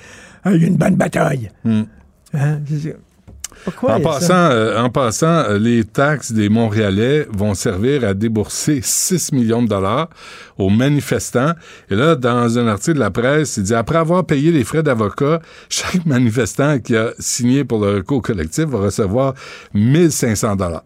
Ah, 0.42 0.52
il 0.54 0.62
y 0.62 0.64
a 0.64 0.68
une 0.68 0.76
bonne 0.76 0.96
bataille. 0.96 1.50
Hmm. 1.64 1.82
Hein? 2.34 2.60
Pourquoi? 3.64 3.94
En 3.94 4.00
passant, 4.00 4.26
ça? 4.26 4.52
euh, 4.52 4.82
en 4.82 4.90
passant, 4.90 5.26
euh, 5.26 5.58
les 5.58 5.84
taxes 5.84 6.32
des 6.32 6.48
Montréalais 6.48 7.26
vont 7.30 7.54
servir 7.54 8.04
à 8.04 8.14
débourser 8.14 8.80
6 8.82 9.32
millions 9.32 9.62
de 9.62 9.68
dollars 9.68 10.08
aux 10.58 10.70
manifestants. 10.70 11.52
Et 11.90 11.94
là, 11.94 12.14
dans 12.16 12.58
un 12.58 12.68
article 12.68 12.94
de 12.94 13.00
la 13.00 13.10
presse, 13.10 13.56
il 13.56 13.64
dit 13.64 13.74
après 13.74 13.98
avoir 13.98 14.24
payé 14.24 14.52
les 14.52 14.64
frais 14.64 14.82
d'avocat, 14.82 15.40
chaque 15.68 16.04
manifestant 16.06 16.78
qui 16.78 16.96
a 16.96 17.10
signé 17.18 17.64
pour 17.64 17.84
le 17.84 17.96
recours 17.96 18.22
collectif 18.22 18.64
va 18.66 18.78
recevoir 18.78 19.34
1500 19.74 20.56
dollars. 20.56 20.84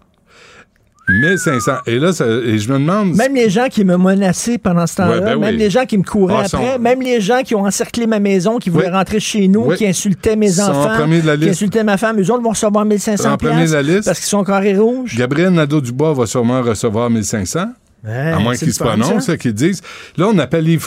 1500. 1.08 1.72
Et 1.86 1.98
là, 1.98 2.12
ça- 2.12 2.26
et 2.26 2.58
je 2.58 2.68
me 2.72 2.78
demande. 2.78 3.14
Même 3.14 3.34
les 3.34 3.48
gens 3.48 3.68
qui 3.70 3.84
me 3.84 3.96
menaçaient 3.96 4.58
pendant 4.58 4.86
ce 4.86 4.96
temps-là, 4.96 5.14
Ouais, 5.18 5.20
ben 5.20 5.38
même 5.38 5.54
oui. 5.54 5.56
les 5.58 5.70
gens 5.70 5.84
qui 5.84 5.98
me 5.98 6.02
couraient 6.02 6.34
Ah, 6.38 6.44
après, 6.52 6.74
sont- 6.74 6.78
même 6.80 7.00
les 7.00 7.20
gens 7.20 7.42
qui 7.44 7.54
ont 7.54 7.64
encerclé 7.64 8.06
ma 8.06 8.18
maison, 8.18 8.58
qui 8.58 8.70
voulaient 8.70 8.86
Oui. 8.88 8.92
rentrer 8.92 9.20
chez 9.20 9.46
nous, 9.48 9.66
Oui. 9.68 9.76
qui 9.76 9.86
insultaient 9.86 10.34
mes 10.36 10.48
Sont 10.50 10.62
enfants, 10.70 10.96
premier 10.98 11.20
de 11.20 11.26
la 11.28 11.36
qui 11.36 11.48
insultaient 11.48 11.84
ma 11.84 11.96
femme, 11.96 12.20
eux 12.20 12.30
autres 12.30 12.42
vont 12.42 12.50
recevoir 12.50 12.84
1500 12.84 13.32
En 13.34 13.36
premier 13.36 13.66
de 13.66 13.72
la 13.72 13.82
liste. 13.82 14.04
parce 14.06 14.18
qu'ils 14.18 14.28
sont 14.28 14.42
carrés 14.44 14.76
rouges. 14.76 15.16
Gabriel 15.16 15.50
Nadeau-Dubois 15.50 16.12
va 16.14 16.26
sûrement 16.26 16.60
recevoir 16.62 17.08
1500. 17.08 17.66
À 18.06 18.38
moins 18.38 18.54
qu'ils 18.56 18.72
se 18.72 18.78
prononcent, 18.82 19.30
qu'ils 19.38 19.52
disent. 19.52 19.82
Là, 20.16 20.28
on 20.32 20.38
appelle 20.38 20.68
Yves 20.68 20.86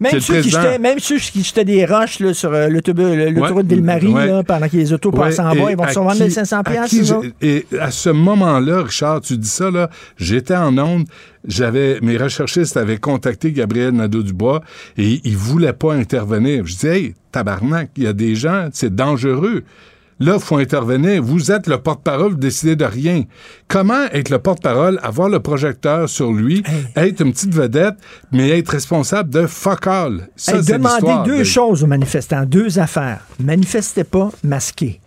est 0.00 0.12
Même 0.12 0.20
ceux, 0.20 0.40
qui 0.40 0.50
jetaient, 0.50 0.78
même 0.78 0.98
ceux 0.98 1.18
qui 1.18 1.42
jetaient 1.42 1.64
des 1.64 1.84
roches 1.84 2.20
là, 2.20 2.32
sur 2.32 2.52
euh, 2.52 2.68
l'autoroute 2.68 3.66
Ouais. 4.14 4.26
Là, 4.26 4.42
pendant 4.42 4.68
que 4.68 4.76
les 4.76 4.92
autos 4.92 5.10
Ouais, 5.10 5.18
passent 5.18 5.38
en 5.38 5.54
bas, 5.54 5.70
ils 5.70 5.76
vont 5.76 5.84
recevoir 5.84 6.14
qui- 6.14 6.22
1500 6.22 6.58
à 6.58 6.64
piastres, 6.64 6.88
qui 6.90 7.00
eux 7.00 7.04
j'ai- 7.04 7.14
autres. 7.14 7.28
Et 7.42 7.66
à 7.80 7.90
ce 7.90 8.10
moment-là, 8.10 8.82
Richard, 8.82 9.20
tu 9.20 9.36
dis 9.36 9.48
ça, 9.48 9.70
là, 9.70 9.90
j'étais 10.16 10.56
en 10.56 10.76
onde, 10.78 11.06
j'avais, 11.46 11.98
mes 12.00 12.16
recherchistes 12.16 12.76
avaient 12.76 12.98
contacté 12.98 13.52
Gabriel 13.52 13.90
Nadeau-Dubois 13.92 14.62
et 14.96 15.20
il 15.24 15.36
voulait 15.36 15.72
pas 15.72 15.94
intervenir. 15.94 16.66
Je 16.66 16.76
dis, 16.76 16.86
hey, 16.86 17.14
tabarnak, 17.32 17.90
il 17.96 18.04
y 18.04 18.06
a 18.06 18.12
des 18.12 18.34
gens, 18.34 18.68
c'est 18.72 18.94
dangereux. 18.94 19.64
Là, 20.20 20.34
il 20.34 20.40
faut 20.40 20.56
intervenir. 20.58 21.22
Vous 21.22 21.52
êtes 21.52 21.66
le 21.68 21.78
porte-parole, 21.78 22.32
vous 22.32 22.38
décidez 22.38 22.74
de 22.76 22.84
rien. 22.84 23.22
Comment 23.68 24.04
être 24.12 24.30
le 24.30 24.38
porte-parole, 24.38 24.98
avoir 25.02 25.28
le 25.28 25.40
projecteur 25.40 26.08
sur 26.08 26.32
lui, 26.32 26.62
être 26.96 27.20
une 27.24 27.32
petite 27.32 27.54
vedette, 27.54 27.94
mais 28.32 28.50
être 28.58 28.68
responsable 28.70 29.30
de 29.30 29.46
fuck 29.46 29.86
all? 29.86 30.28
Ça, 30.36 30.56
Hey, 30.56 30.64
demandez 30.64 31.30
deux 31.30 31.38
de- 31.38 31.44
choses 31.44 31.84
aux 31.84 31.86
manifestants, 31.86 32.44
deux 32.44 32.78
affaires. 32.78 33.20
Manifestez 33.38 34.04
pas 34.04 34.30
masqué. 34.42 35.00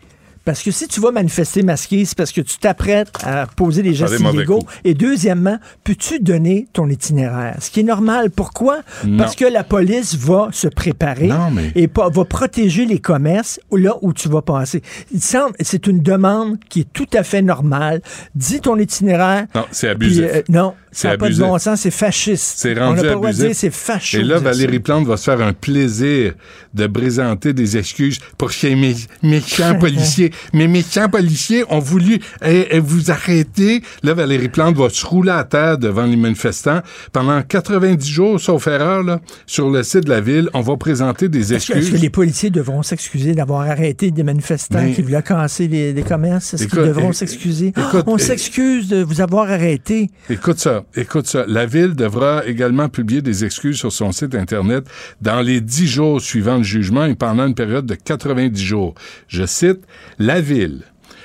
Parce 0.44 0.64
que 0.64 0.72
si 0.72 0.88
tu 0.88 1.00
vas 1.00 1.12
manifester 1.12 1.62
masqué, 1.62 2.04
c'est 2.06 2.18
parce 2.18 2.32
que 2.32 2.42
tu 2.42 2.58
t'apprêtes 2.58 3.12
à 3.24 3.46
poser 3.46 3.84
des 3.84 3.94
gestes 3.94 4.20
illégaux. 4.20 4.64
Et 4.84 4.94
deuxièmement, 4.94 5.58
peux-tu 5.84 6.20
donner 6.20 6.68
ton 6.74 6.90
itinéraire? 6.90 7.58
Ce 7.60 7.70
qui 7.70 7.82
est 7.82 7.84
normal. 7.84 8.32
Pourquoi? 8.32 8.80
Non. 9.06 9.18
Parce 9.20 9.36
que 9.36 9.46
la 9.46 9.64
police 9.64 10.16
va 10.16 10.50
se 10.52 10.68
préparer 10.68 11.28
Non, 11.28 11.52
mais- 11.52 11.72
et 11.76 11.88
va 11.94 12.26
protéger 12.26 12.86
les 12.86 13.00
commerces 13.00 13.60
là 13.72 13.94
où 14.02 14.14
tu 14.14 14.30
vas 14.30 14.42
passer. 14.42 14.82
Il 15.14 15.22
semble, 15.22 15.54
c'est 15.60 15.86
une 15.88 16.00
demande 16.02 16.58
qui 16.70 16.82
est 16.82 16.88
tout 16.94 17.08
à 17.14 17.24
fait 17.24 17.42
normale. 17.42 18.02
Dis 18.36 18.62
ton 18.62 18.78
itinéraire. 18.78 19.46
Non, 19.54 19.66
c'est 19.72 19.90
abusif. 19.90 20.26
Puis, 20.28 20.38
euh, 20.40 20.42
non, 20.50 20.74
C'est 20.92 21.04
ça 21.04 21.08
n'a 21.10 21.18
pas 21.18 21.26
de 21.26 21.34
abusif. 21.34 21.44
bon 21.46 21.58
sens, 21.60 21.82
c'est 21.82 21.92
fasciste. 21.92 22.56
C'est 22.58 22.78
On 22.80 22.88
rendu 22.88 22.96
n'a 22.98 23.02
pas 23.04 23.08
le 23.10 23.14
droit 23.16 23.30
de 23.30 23.34
abusif. 23.36 23.48
dire 23.48 23.56
c'est 23.56 23.70
facho. 23.74 24.18
Et 24.18 24.24
là, 24.24 24.40
Valérie. 24.40 24.80
Plante 24.80 25.06
va 25.06 25.18
se 25.18 25.26
faire 25.26 25.42
un 25.42 25.54
plaisir 25.54 26.34
de 26.74 26.88
présenter 26.88 27.54
des 27.54 27.78
excuses 27.78 28.18
pour 28.38 28.52
ces 28.52 28.74
mé- 28.76 29.08
méchants 29.22 29.76
policiers. 29.80 30.31
Mes 30.54 30.68
méchants 30.68 31.10
policiers 31.10 31.64
ont 31.70 31.80
voulu 31.80 32.20
eh, 32.46 32.68
eh, 32.72 32.80
vous 32.80 33.12
arrêter. 33.12 33.82
Là, 34.04 34.14
Valérie 34.14 34.50
Plante 34.50 34.76
va 34.78 34.90
se 34.90 35.06
rouler 35.06 35.32
à 35.32 35.44
terre 35.44 35.78
devant 35.78 36.06
les 36.06 36.16
manifestants. 36.16 36.82
Pendant 37.14 37.42
90 37.42 38.08
jours, 38.10 38.40
sauf 38.40 38.68
erreur, 38.68 39.04
là, 39.04 39.20
sur 39.46 39.70
le 39.70 39.84
site 39.84 40.06
de 40.06 40.10
la 40.10 40.22
ville, 40.22 40.50
on 40.54 40.62
va 40.62 40.78
présenter 40.78 41.30
des 41.30 41.54
Est-ce 41.54 41.68
que, 41.68 41.74
est-ce 41.74 41.80
excuses. 41.80 41.92
que 41.98 42.02
les 42.02 42.10
policiers 42.10 42.50
devront 42.50 42.84
s'excuser 42.84 43.34
d'avoir 43.34 43.62
arrêté 43.70 44.12
des 44.12 44.24
manifestants 44.24 44.82
Mais- 44.82 44.94
qui 44.94 45.02
voulaient 45.02 45.22
casser 45.24 45.68
les, 45.68 45.94
les 45.94 46.04
commerces? 46.04 46.54
Est-ce 46.54 46.68
qu'ils 46.68 46.80
devront 46.80 47.14
s'excuser? 47.14 47.74
On 48.08 48.18
s'excuse 48.18 48.88
de 48.88 49.04
vous 49.04 49.22
avoir 49.22 49.50
arrêté. 49.50 50.10
Écoute 50.30 50.60
ça, 50.60 50.84
écoute 50.96 51.28
ça. 51.28 51.46
La 51.48 51.66
Ville 51.66 51.96
devra 51.96 52.46
également 52.46 52.90
publier 52.90 53.22
des 53.22 53.46
excuses 53.46 53.78
sur 53.78 53.92
son 53.92 54.12
site 54.12 54.36
Internet 54.36 54.86
dans 55.22 55.42
les 55.42 55.62
dix 55.62 55.88
jours 55.88 56.20
suivant 56.22 56.58
le 56.58 56.64
jugement 56.64 57.06
et 57.06 57.16
pendant 57.16 57.46
une 57.48 57.56
période 57.56 57.86
de 57.86 57.96
90 57.96 58.62
jours. 58.64 58.96
Je 59.28 59.46
cite, 59.46 59.80
La 60.24 60.40
Ville 60.40 60.82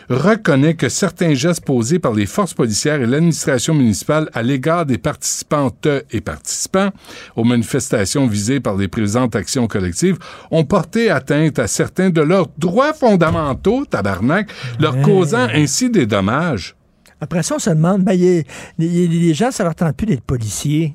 reconnaît 0.09 0.73
que 0.73 0.89
certains 0.89 1.35
gestes 1.35 1.67
posés 1.67 1.99
par 1.99 2.15
les 2.15 2.25
forces 2.25 2.55
policières 2.55 3.03
et 3.03 3.07
l'administration 3.07 3.75
municipale 3.75 4.31
à 4.33 4.43
l'égard 4.43 4.87
des 4.87 4.97
participantes 4.97 5.87
et 6.11 6.23
participants 6.23 6.93
aux 7.37 7.45
manifestations 7.45 8.27
visées 8.27 8.59
par 8.61 8.75
les 8.79 8.89
présentes 8.89 9.37
actions 9.37 9.67
collectives 9.67 10.17
ont 10.51 10.65
porté 10.65 11.11
atteinte 11.11 11.59
à 11.59 11.67
certains 11.67 12.09
de 12.09 12.23
leurs 12.23 12.49
droits 12.57 12.95
fondamentaux, 12.95 13.85
tabarnak, 13.85 14.49
leur 14.81 14.99
causant 15.03 15.47
ainsi 15.53 15.91
des 15.91 16.07
dommages. 16.07 16.75
Après 17.21 17.43
ça, 17.43 17.57
on 17.57 17.59
se 17.59 17.69
demande, 17.69 18.03
ben, 18.03 18.13
il 18.15 18.25
y 18.25 18.39
a- 18.39 18.43
il 18.79 18.97
y 18.99 19.05
a- 19.05 19.09
les 19.29 19.35
gens, 19.35 19.51
ça 19.51 19.63
leur 19.63 19.75
tente 19.75 19.95
plus 19.95 20.07
d'être 20.07 20.23
policiers. 20.25 20.95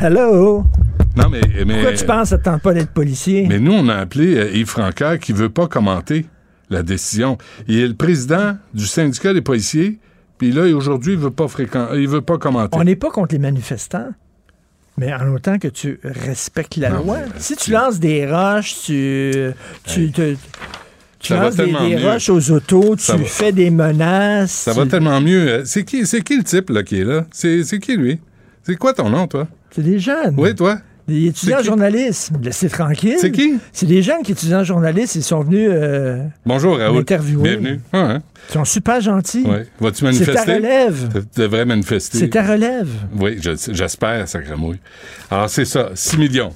Hello? 0.00 0.64
Non, 1.16 1.28
mais, 1.28 1.42
mais 1.66 1.74
Pourquoi 1.74 1.92
tu 1.92 2.06
penses 2.06 2.22
que 2.22 2.36
ça 2.36 2.38
tente 2.38 2.62
pas 2.62 2.72
d'être 2.72 2.92
policier? 2.94 3.44
Mais 3.46 3.58
nous, 3.58 3.72
on 3.72 3.88
a 3.90 3.96
appelé 3.96 4.36
euh, 4.38 4.50
Yves 4.54 4.68
Francaire 4.68 5.18
qui 5.18 5.34
veut 5.34 5.50
pas 5.50 5.66
commenter 5.66 6.24
la 6.70 6.82
décision. 6.82 7.36
Il 7.68 7.78
est 7.80 7.88
le 7.88 7.94
président 7.94 8.56
du 8.74 8.86
syndicat 8.86 9.34
des 9.34 9.42
policiers, 9.42 9.98
puis 10.38 10.52
là, 10.52 10.62
aujourd'hui, 10.74 11.12
il 11.14 11.18
veut 11.18 11.30
pas 11.30 11.46
il 11.94 12.08
veut 12.08 12.22
pas 12.22 12.38
commenter. 12.38 12.78
On 12.78 12.84
n'est 12.84 12.96
pas 12.96 13.10
contre 13.10 13.34
les 13.34 13.40
manifestants. 13.40 14.08
Mais 14.96 15.12
en 15.14 15.32
autant 15.34 15.58
que 15.58 15.68
tu 15.68 15.98
respectes 16.04 16.76
la 16.76 16.90
Non, 16.90 17.04
loi. 17.04 17.18
Si 17.38 17.56
tu 17.56 17.70
lances 17.70 18.00
des 18.00 18.26
roches, 18.26 18.74
tu. 18.84 19.32
tu 19.86 20.10
te- 20.10 20.36
Tu 21.20 21.34
lances 21.34 21.56
des, 21.56 21.96
roches 21.96 22.28
aux 22.30 22.50
autos, 22.50 22.96
tu 22.96 23.12
va. 23.12 23.18
fais 23.18 23.52
des 23.52 23.70
menaces. 23.70 24.50
Ça 24.52 24.72
va 24.72 24.86
tellement 24.86 25.20
mieux. 25.20 25.48
Euh, 25.48 25.62
C'est 25.64 25.84
qui, 25.84 26.06
c'est 26.06 26.22
qui 26.22 26.36
le 26.36 26.44
type 26.44 26.70
là, 26.70 26.82
qui 26.82 27.00
est 27.00 27.04
là? 27.04 27.26
C'est 27.30 27.62
qui 27.80 27.96
lui? 27.96 28.18
C'est 28.62 28.76
quoi 28.76 28.92
ton 28.94 29.10
nom, 29.10 29.26
toi? 29.26 29.46
C'est 29.70 29.82
des 29.82 29.98
jeunes. 29.98 30.34
Oui, 30.38 30.54
toi? 30.54 30.78
Des 31.10 31.26
étudiants 31.26 31.58
en 31.58 31.62
journalisme. 31.64 32.36
Laissez 32.40 32.68
tranquille. 32.68 33.16
C'est 33.20 33.32
qui? 33.32 33.54
C'est 33.72 33.86
des 33.86 34.00
jeunes 34.00 34.22
qui 34.22 34.30
étudient 34.32 34.60
en 34.60 34.64
journalisme. 34.64 35.18
Ils 35.18 35.22
sont 35.24 35.40
venus. 35.42 35.68
euh, 35.72 36.22
Bonjour, 36.46 36.78
Raoul. 36.78 37.04
Bienvenue. 37.04 37.80
Ah, 37.92 37.98
hein? 37.98 38.22
ils 38.48 38.52
sont 38.52 38.64
super 38.64 39.00
gentils. 39.00 39.42
Ouais. 39.44 39.66
Vas-tu 39.80 39.96
C'est 40.14 40.24
ta 40.26 40.44
manifester? 40.44 40.54
relève. 40.54 41.08
Tu 41.34 41.40
devrais 41.40 41.64
manifester. 41.64 42.18
C'est 42.18 42.28
ta 42.28 42.42
relève. 42.44 42.88
Oui, 43.18 43.38
je- 43.40 43.72
j'espère, 43.72 44.28
sacramouille. 44.28 44.78
Alors, 45.32 45.50
c'est 45.50 45.64
ça, 45.64 45.90
6 45.94 46.16
millions. 46.16 46.52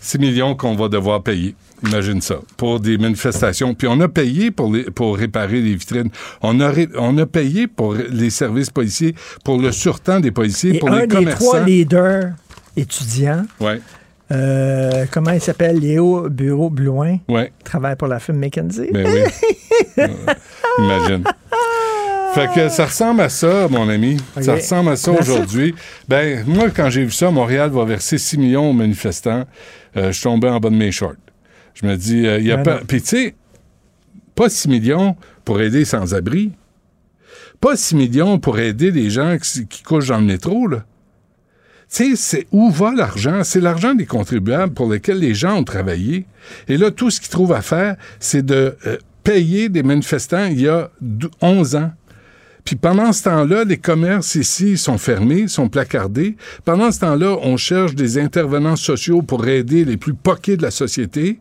6 0.00 0.18
millions 0.18 0.54
qu'on 0.54 0.74
va 0.74 0.88
devoir 0.88 1.22
payer. 1.22 1.54
Imagine 1.86 2.22
ça, 2.22 2.36
pour 2.56 2.80
des 2.80 2.96
manifestations. 2.96 3.74
Puis 3.74 3.86
on 3.88 4.00
a 4.00 4.08
payé 4.08 4.50
pour, 4.50 4.72
les, 4.72 4.84
pour 4.84 5.18
réparer 5.18 5.60
les 5.60 5.74
vitrines. 5.74 6.08
On 6.40 6.58
a, 6.60 6.70
ré- 6.70 6.88
on 6.96 7.18
a 7.18 7.26
payé 7.26 7.66
pour 7.66 7.94
les 7.94 8.30
services 8.30 8.70
policiers, 8.70 9.14
pour 9.44 9.60
le 9.60 9.70
surtemps 9.72 10.18
des 10.20 10.30
policiers, 10.30 10.76
Et 10.76 10.78
pour 10.78 10.90
un 10.90 11.00
les 11.00 11.06
des 11.06 11.14
commerçants. 11.16 11.44
trois 11.44 11.60
leaders 11.60 12.30
étudiants, 12.76 13.44
Ouais, 13.60 13.80
euh, 14.32 15.06
comment 15.10 15.30
il 15.30 15.40
s'appelle? 15.40 15.78
Léo 15.78 16.28
Bureau 16.28 16.68
Blouin, 16.70 17.18
ouais, 17.28 17.52
travaille 17.64 17.96
pour 17.96 18.08
la 18.08 18.18
firme 18.18 18.38
McKenzie. 18.38 18.90
ben 18.92 19.06
oui. 19.06 19.20
Euh, 19.98 20.06
Imagine. 20.78 21.24
Fait 22.34 22.48
que 22.54 22.68
ça 22.68 22.86
ressemble 22.86 23.20
à 23.22 23.28
ça, 23.30 23.66
mon 23.68 23.88
ami. 23.88 24.18
Ça 24.40 24.54
ressemble 24.54 24.90
à 24.90 24.96
ça 24.96 25.10
aujourd'hui. 25.12 25.74
Ben, 26.08 26.44
moi, 26.46 26.70
quand 26.70 26.90
j'ai 26.90 27.04
vu 27.04 27.10
ça, 27.10 27.30
Montréal 27.30 27.70
va 27.70 27.84
verser 27.84 28.18
6 28.18 28.36
millions 28.38 28.70
aux 28.70 28.74
manifestants. 28.74 29.44
Euh, 29.96 30.08
je 30.08 30.12
suis 30.12 30.22
tombé 30.24 30.48
en 30.48 30.60
bas 30.60 30.68
de 30.70 30.76
mes 30.76 30.92
shorts. 30.92 31.14
Je 31.74 31.86
me 31.86 31.96
dis, 31.96 32.22
il 32.24 32.46
y 32.46 32.52
a 32.52 32.56
Ben 32.56 32.62
pas. 32.78 32.80
Puis, 32.86 33.00
tu 33.02 33.08
sais, 33.08 33.34
pas 34.34 34.48
6 34.50 34.68
millions 34.68 35.16
pour 35.44 35.60
aider 35.60 35.78
les 35.80 35.84
sans-abri. 35.86 36.52
Pas 37.60 37.76
6 37.76 37.94
millions 37.96 38.38
pour 38.38 38.58
aider 38.58 38.90
les 38.90 39.08
gens 39.10 39.36
qui, 39.38 39.66
qui 39.66 39.82
couchent 39.82 40.08
dans 40.08 40.18
le 40.18 40.24
métro, 40.26 40.66
là. 40.66 40.84
Tu 41.90 42.10
sais, 42.10 42.16
c'est 42.16 42.46
où 42.52 42.70
va 42.70 42.92
l'argent? 42.94 43.42
C'est 43.44 43.60
l'argent 43.60 43.94
des 43.94 44.06
contribuables 44.06 44.74
pour 44.74 44.90
lesquels 44.92 45.18
les 45.18 45.34
gens 45.34 45.56
ont 45.58 45.64
travaillé. 45.64 46.26
Et 46.68 46.76
là, 46.76 46.90
tout 46.90 47.10
ce 47.10 47.20
qu'ils 47.20 47.30
trouvent 47.30 47.52
à 47.52 47.62
faire, 47.62 47.96
c'est 48.18 48.44
de 48.44 48.76
euh, 48.86 48.96
payer 49.22 49.68
des 49.68 49.82
manifestants 49.82 50.46
il 50.46 50.60
y 50.60 50.68
a 50.68 50.90
dou- 51.00 51.30
11 51.40 51.76
ans. 51.76 51.92
Puis 52.64 52.74
pendant 52.74 53.12
ce 53.12 53.22
temps-là, 53.22 53.62
les 53.62 53.76
commerces 53.76 54.34
ici 54.34 54.76
sont 54.76 54.98
fermés, 54.98 55.46
sont 55.46 55.68
placardés. 55.68 56.36
Pendant 56.64 56.90
ce 56.90 56.98
temps-là, 56.98 57.36
on 57.42 57.56
cherche 57.56 57.94
des 57.94 58.18
intervenants 58.18 58.74
sociaux 58.74 59.22
pour 59.22 59.46
aider 59.46 59.84
les 59.84 59.96
plus 59.96 60.14
poqués 60.14 60.56
de 60.56 60.62
la 60.62 60.72
société. 60.72 61.38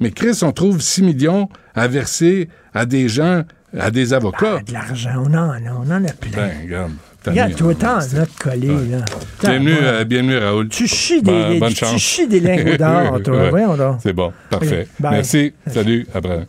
Mais 0.00 0.10
Chris, 0.10 0.38
on 0.42 0.52
trouve 0.52 0.82
6 0.82 1.02
millions 1.02 1.48
à 1.74 1.88
verser 1.88 2.50
à 2.74 2.84
des 2.84 3.08
gens, 3.08 3.44
à 3.78 3.90
des 3.90 4.12
avocats. 4.12 4.58
Ah, 4.58 4.62
de 4.62 4.72
l'argent, 4.74 5.24
on 5.24 5.32
en 5.32 5.50
a, 5.52 5.60
on 5.72 5.90
en 5.90 6.04
a 6.04 6.12
plein. 6.12 6.30
Ben, 6.36 6.50
regarde. 6.64 6.92
Regarde, 7.26 7.54
toi, 7.54 7.74
t'en 7.74 7.98
as 7.98 8.26
collé, 8.38 8.68
là. 8.68 9.04
Bienvenue, 9.42 9.76
euh, 9.82 10.04
bienvenue, 10.04 10.38
Raoul. 10.38 10.68
Tu 10.68 10.86
chies 10.86 11.20
des, 11.22 11.30
Ben, 11.30 11.58
bonne 11.58 11.68
tu 11.74 11.84
chance. 11.84 12.00
chies 12.00 12.26
des 12.26 12.40
lingots 12.40 12.76
d'or, 12.78 13.22
toi. 13.22 13.36
Ouais. 13.36 13.50
Voyons 13.50 13.76
donc. 13.76 13.98
C'est 14.02 14.12
bon, 14.14 14.32
parfait. 14.48 14.88
Merci. 15.00 15.52
Salut, 15.66 16.06
après. 16.14 16.46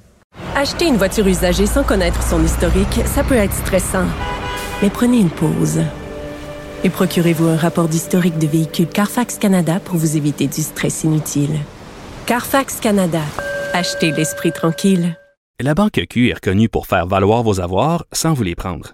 Acheter 0.56 0.88
une 0.88 0.96
voiture 0.98 1.28
usagée 1.28 1.66
sans 1.66 1.84
connaître 1.84 2.22
son 2.24 2.44
historique, 2.44 3.02
ça 3.06 3.24
peut 3.24 3.36
être 3.36 3.54
stressant. 3.54 4.06
Mais 4.82 4.90
prenez 4.90 5.20
une 5.20 5.30
pause. 5.30 5.82
Et 6.84 6.90
procurez-vous 6.90 7.48
un 7.48 7.58
rapport 7.58 7.88
d'historique 7.88 8.38
de 8.40 8.48
véhicule 8.48 8.88
Carfax 8.88 9.38
Canada 9.38 9.80
pour 9.84 9.98
vous 9.98 10.18
éviter 10.18 10.48
du 10.48 10.62
stress 10.62 11.04
inutile. 11.04 11.60
Carfax 12.26 12.80
Canada. 12.80 13.22
Achetez 13.74 14.12
l'esprit 14.12 14.52
tranquille. 14.52 15.18
La 15.60 15.76
Banque 15.76 16.02
Q 16.10 16.30
est 16.30 16.34
reconnue 16.34 16.70
pour 16.70 16.88
faire 16.88 17.06
valoir 17.06 17.44
vos 17.44 17.60
avoirs 17.62 18.06
sans 18.12 18.34
vous 18.34 18.44
les 18.44 18.56
prendre. 18.56 18.94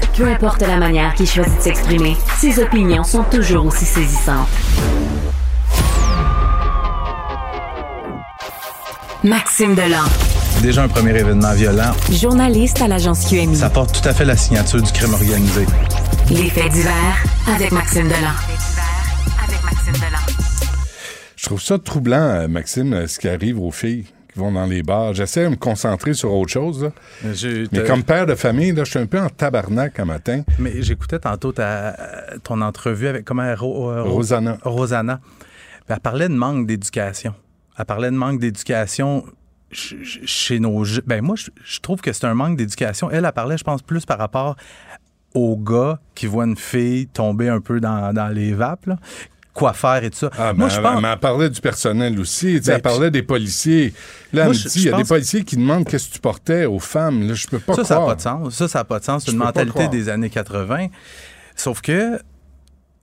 Peu 0.15 0.27
importe 0.27 0.61
la 0.61 0.77
manière 0.77 1.13
qu'il 1.15 1.27
choisit 1.27 1.57
de 1.57 1.61
s'exprimer, 1.61 2.15
ses 2.37 2.61
opinions 2.61 3.03
sont 3.03 3.23
toujours 3.23 3.65
aussi 3.65 3.85
saisissantes. 3.85 4.47
Maxime 9.23 9.75
Delan, 9.75 10.03
Déjà 10.61 10.83
un 10.83 10.87
premier 10.87 11.17
événement 11.17 11.53
violent, 11.53 11.91
journaliste 12.11 12.81
à 12.81 12.87
l'agence 12.87 13.25
QMI. 13.27 13.55
ça 13.55 13.69
porte 13.69 13.99
tout 13.99 14.07
à 14.07 14.13
fait 14.13 14.25
la 14.25 14.35
signature 14.35 14.81
du 14.81 14.91
crime 14.91 15.13
organisé. 15.13 15.65
Les 16.29 16.49
faits 16.49 16.71
divers 16.71 17.23
avec 17.55 17.71
Maxime 17.71 18.03
Delan. 18.07 18.33
avec 19.47 19.63
Maxime 19.63 19.93
Delan. 19.93 20.19
Je 21.35 21.45
trouve 21.45 21.61
ça 21.61 21.77
troublant, 21.79 22.17
euh, 22.17 22.47
Maxime, 22.47 22.93
euh, 22.93 23.07
ce 23.07 23.17
qui 23.19 23.27
arrive 23.29 23.59
aux 23.59 23.71
filles 23.71 24.05
qui 24.33 24.39
vont 24.39 24.51
dans 24.51 24.65
les 24.65 24.83
bars. 24.83 25.13
J'essaie 25.13 25.43
de 25.43 25.49
me 25.49 25.55
concentrer 25.55 26.13
sur 26.13 26.33
autre 26.33 26.51
chose. 26.51 26.83
là. 26.83 26.91
Mais 27.71 27.83
comme 27.87 28.03
père 28.03 28.25
de 28.25 28.35
famille, 28.35 28.71
là, 28.71 28.83
je 28.83 28.91
suis 28.91 28.99
un 28.99 29.05
peu 29.05 29.19
en 29.19 29.29
tabarnak 29.29 29.99
un 29.99 30.05
matin. 30.05 30.43
Mais 30.59 30.81
j'écoutais 30.81 31.19
tantôt 31.19 31.51
ta- 31.51 31.95
ton 32.43 32.61
entrevue 32.61 33.07
avec 33.07 33.25
comment 33.25 33.53
Ro- 33.55 33.91
euh, 33.91 34.03
Ro- 34.03 34.11
Rosanna. 34.15 34.57
Rosanna. 34.63 35.19
Elle 35.87 35.99
parlait 35.99 36.29
de 36.29 36.33
manque 36.33 36.67
d'éducation. 36.67 37.33
Elle 37.77 37.85
parlait 37.85 38.09
de 38.11 38.15
manque 38.15 38.39
d'éducation 38.39 39.25
ch- 39.71 39.95
ch- 40.03 40.19
chez 40.25 40.59
nos 40.59 40.85
Ben 41.05 41.21
moi, 41.21 41.35
je, 41.37 41.49
je 41.63 41.79
trouve 41.81 41.99
que 42.01 42.13
c'est 42.13 42.25
un 42.25 42.33
manque 42.33 42.55
d'éducation. 42.57 43.09
Elle, 43.11 43.25
elle 43.25 43.31
parlait, 43.33 43.57
je 43.57 43.63
pense, 43.63 43.81
plus 43.81 44.05
par 44.05 44.17
rapport 44.17 44.55
aux 45.33 45.57
gars 45.57 45.99
qui 46.15 46.27
voient 46.27 46.45
une 46.45 46.57
fille 46.57 47.07
tomber 47.07 47.49
un 47.49 47.59
peu 47.61 47.79
dans, 47.79 48.13
dans 48.13 48.27
les 48.27 48.53
vapes, 48.53 48.85
là. 48.85 48.97
Quoi 49.53 49.73
faire 49.73 50.03
et 50.03 50.09
tout 50.09 50.17
ça. 50.17 50.29
Ah, 50.37 50.53
moi, 50.53 50.67
mais 50.67 50.73
je 50.73 50.81
pense... 50.81 51.01
mais 51.01 51.07
elle 51.09 51.19
parlait 51.19 51.49
du 51.49 51.61
personnel 51.61 52.19
aussi. 52.19 52.59
Ben, 52.59 52.75
elle 52.75 52.81
parlait 52.81 53.11
des 53.11 53.23
policiers. 53.23 53.93
Là, 54.33 54.45
Moi, 54.45 54.53
elle 54.53 54.59
me 54.63 54.69
dit, 54.69 54.79
il 54.79 54.85
y 54.85 54.89
a 54.93 54.97
des 54.97 55.03
policiers 55.03 55.43
qui 55.43 55.57
demandent 55.57 55.85
qu'est-ce 55.85 56.09
que 56.09 56.13
tu 56.13 56.19
portais 56.19 56.65
aux 56.65 56.79
femmes. 56.79 57.27
Là, 57.27 57.33
je 57.33 57.47
peux 57.47 57.59
pas 57.59 57.75
ça, 57.75 57.83
ça 57.83 57.95
n'a 57.95 57.99
croire. 58.01 58.07
pas 58.11 58.15
de 58.15 58.21
sens. 58.21 58.55
Ça, 58.55 58.67
ça 58.67 58.79
n'a 58.79 58.85
pas 58.85 58.99
de 58.99 59.05
sens. 59.05 59.25
C'est 59.25 59.31
une 59.31 59.37
mentalité 59.37 59.71
croire. 59.71 59.89
des 59.89 60.09
années 60.09 60.29
80. 60.29 60.87
Sauf 61.55 61.81
que 61.81 62.19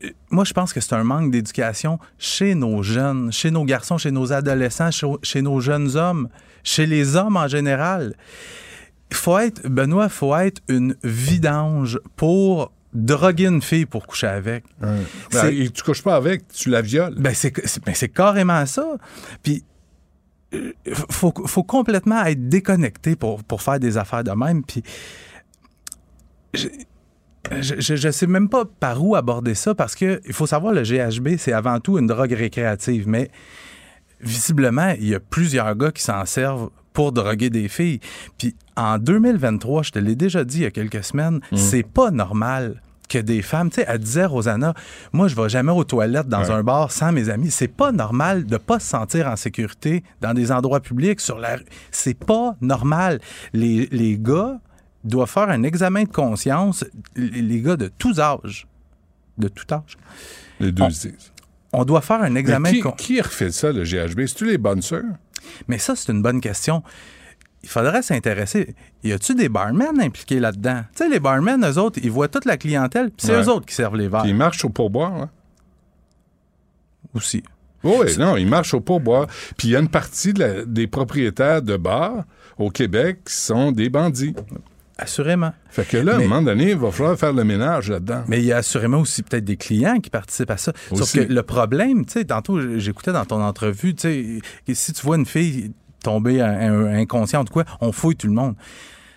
euh, 0.05 0.11
moi, 0.31 0.45
je 0.45 0.53
pense 0.53 0.73
que 0.73 0.81
c'est 0.81 0.95
un 0.95 1.05
manque 1.05 1.31
d'éducation 1.31 1.99
chez 2.19 2.55
nos 2.55 2.83
jeunes, 2.83 3.33
chez 3.33 3.51
nos 3.51 3.65
garçons, 3.65 3.99
chez 3.99 4.11
nos 4.11 4.33
adolescents, 4.33 4.91
chez, 4.91 5.07
chez 5.23 5.43
nos 5.43 5.61
jeunes 5.61 5.97
hommes, 5.97 6.29
chez 6.63 6.87
les 6.87 7.17
hommes 7.17 7.37
en 7.37 7.49
général. 7.49 8.15
Il 9.11 9.17
faut 9.17 9.39
être, 9.39 9.67
Benoît, 9.67 10.05
il 10.05 10.11
faut 10.11 10.37
être 10.37 10.61
une 10.69 10.95
vidange 11.03 11.99
pour 12.17 12.73
droguer 12.99 13.47
une 13.47 13.63
fille 13.63 13.87
pour 13.87 14.07
coucher 14.07 14.27
avec. 14.27 14.65
Ben, 14.81 15.47
et 15.51 15.71
tu 15.71 15.83
couches 15.83 16.03
pas 16.03 16.17
avec, 16.17 16.49
tu 16.49 16.69
la 16.69 16.83
violes. 16.83 17.15
Ben, 17.17 17.33
c'est, 17.35 17.53
ben, 17.85 17.95
c'est 17.95 18.09
carrément 18.09 18.67
ça. 18.67 18.97
Puis, 19.43 19.65
euh, 20.55 20.73
faut, 21.11 21.33
faut 21.47 21.63
complètement 21.63 22.25
être 22.25 22.49
déconnecté 22.49 23.17
pour, 23.17 23.45
pour 23.45 23.63
faire 23.63 23.79
des 23.79 23.97
affaires 23.97 24.25
de 24.25 24.33
même. 24.33 24.65
Puis, 24.65 24.83
je, 26.55 26.69
je, 27.61 27.97
je 27.97 28.11
sais 28.11 28.27
même 28.27 28.49
pas 28.49 28.65
par 28.65 29.05
où 29.05 29.15
aborder 29.15 29.55
ça 29.55 29.75
parce 29.75 29.95
que 29.95 30.21
il 30.27 30.33
faut 30.33 30.47
savoir, 30.47 30.73
le 30.73 30.83
GHB, 30.83 31.37
c'est 31.39 31.53
avant 31.53 31.79
tout 31.81 31.99
une 31.99 32.07
drogue 32.07 32.33
récréative. 32.33 33.07
Mais 33.07 33.31
visiblement, 34.21 34.95
il 34.99 35.09
y 35.09 35.15
a 35.15 35.21
plusieurs 35.21 35.77
gars 35.77 35.93
qui 35.93 36.03
s'en 36.03 36.25
servent 36.27 36.71
pour 36.93 37.13
droguer 37.13 37.51
des 37.51 37.69
filles. 37.69 38.01
Puis 38.39 38.57
en 38.77 38.99
2023, 38.99 39.85
je 39.85 39.91
te 39.93 39.99
l'ai 40.01 40.17
déjà 40.17 40.45
dit 40.45 40.59
il 40.59 40.63
y 40.63 40.67
a 40.67 40.73
quelques 40.73 41.05
semaines, 41.05 41.41
c'est 41.55 41.85
pas 41.85 42.11
normal 42.11 42.83
que 43.09 43.19
des 43.19 43.43
femmes, 43.43 43.71
tu 43.71 43.77
sais, 43.77 43.87
elle 43.89 43.99
disait, 43.99 44.27
Rosanna, 44.27 44.75
moi, 45.13 45.29
je 45.29 45.35
vais 45.35 45.49
jamais 45.49 45.73
aux 45.73 45.85
toilettes 45.85 46.29
dans 46.29 46.43
Ouais. 46.45 46.51
un 46.51 46.63
bar 46.63 46.93
sans 46.93 47.11
mes 47.13 47.29
amis. 47.31 47.51
C'est 47.51 47.69
pas 47.69 47.91
normal 47.93 48.45
de 48.47 48.57
pas 48.59 48.79
se 48.79 48.87
sentir 48.89 49.27
en 49.29 49.37
sécurité 49.37 50.05
dans 50.21 50.35
des 50.35 50.53
endroits 50.53 50.81
publics, 50.81 51.21
sur 51.21 51.39
la 51.39 51.57
rue. 51.57 51.65
C'est 51.91 52.19
pas 52.19 52.55
normal. 52.61 53.21
Les, 53.53 53.87
les 53.91 54.19
gars 54.19 54.59
doivent 55.05 55.31
faire 55.31 55.49
un 55.49 55.63
examen 55.63 56.03
de 56.05 56.09
conscience, 56.09 56.85
les, 57.17 57.61
gars 57.63 57.77
de 57.77 57.91
tous 57.99 58.21
âges, 58.21 58.67
de 59.39 59.49
tout 59.49 59.65
âge. 59.73 59.97
Les 60.61 60.71
deux 60.73 60.83
on- 60.83 60.89
disent. 60.89 61.33
On 61.73 61.85
doit 61.85 62.01
faire 62.01 62.23
un 62.23 62.31
Mais 62.31 62.41
examen 62.41 62.71
qui, 62.71 62.79
de 62.79 62.83
conscience. 62.83 63.01
qui 63.07 63.21
refait 63.21 63.51
ça, 63.51 63.73
le 63.73 63.85
GHB? 63.85 64.27
C'est-tu 64.27 64.47
les 64.47 64.59
bonnes 64.59 64.81
sœurs? 64.83 65.05
Mais 65.69 65.79
ça, 65.79 65.95
c'est 65.97 66.11
une 66.13 66.23
bonne 66.23 66.41
question. 66.41 66.83
Il 67.63 67.69
faudrait 67.69 68.03
s'intéresser. 68.03 68.75
Y 69.03 69.13
a-tu 69.13 69.35
des 69.35 69.49
barmen 69.49 70.01
impliqués 70.01 70.39
là-dedans? 70.41 70.83
Tu 70.95 71.05
sais, 71.05 71.09
les 71.11 71.19
barmen, 71.21 71.65
eux 71.65 71.79
autres, 71.79 71.99
ils 72.03 72.11
voient 72.11 72.29
toute 72.29 72.45
la 72.45 72.57
clientèle, 72.57 73.07
puis 73.11 73.27
c'est 73.27 73.35
Ouais. 73.37 73.43
eux 73.43 73.49
autres 73.49 73.67
qui 73.67 73.75
servent 73.75 73.97
les 73.97 74.09
verres 74.09 74.23
Puis 74.23 74.31
ils 74.31 74.37
marchent 74.37 74.65
au 74.65 74.69
pourboire, 74.69 75.13
hein? 75.13 75.31
aussi. 77.15 77.43
Oui, 77.85 78.17
non, 78.19 78.37
ils 78.37 78.47
marchent 78.47 78.75
au 78.75 78.81
pourboire. 78.81 79.27
Puis 79.57 79.69
il 79.69 79.71
y 79.73 79.77
a 79.77 79.81
une 79.81 79.89
partie 79.89 80.33
de 80.33 80.41
la- 80.41 80.65
des 80.65 80.87
propriétaires 80.87 81.63
de 81.63 81.77
bars 81.77 82.25
au 82.59 82.71
Québec 82.71 83.21
sont 83.27 83.71
des 83.73 83.89
bandits. 83.89 84.35
Assurément. 85.01 85.53
Fait 85.71 85.87
que 85.87 85.97
là, 85.97 86.15
à 86.15 86.17
un 86.17 86.23
moment 86.23 86.43
donné, 86.43 86.71
il 86.73 86.77
va 86.77 86.91
falloir 86.91 87.17
faire 87.17 87.33
le 87.33 87.45
ménage 87.45 87.89
là-dedans. 87.89 88.25
Mais 88.27 88.39
il 88.41 88.47
y 88.47 88.53
a 88.53 88.57
assurément 88.57 88.99
aussi 88.99 89.23
peut-être 89.23 89.45
des 89.45 89.57
clients 89.57 90.01
qui 90.01 90.11
participent 90.11 90.51
à 90.51 90.57
ça. 90.57 90.73
Sauf 90.89 91.03
Aussi. 91.03 91.19
que 91.27 91.33
le 91.33 91.43
problème, 91.45 92.05
tu 92.05 92.15
sais, 92.15 92.25
tantôt, 92.25 92.79
j'écoutais 92.79 93.13
dans 93.13 93.25
ton 93.25 93.41
entrevue, 93.41 93.95
tu 93.95 94.41
sais, 94.67 94.75
si 94.75 94.93
tu 94.93 95.03
vois 95.07 95.17
une 95.17 95.27
fille 95.27 95.71
tomber 96.09 96.41
un- 96.41 96.87
un- 96.87 96.95
inconsciente, 96.99 97.51
quoi, 97.51 97.65
on 97.81 97.93
fouille 97.93 98.17
tout 98.17 98.27
le 98.29 98.33
monde. 98.33 98.55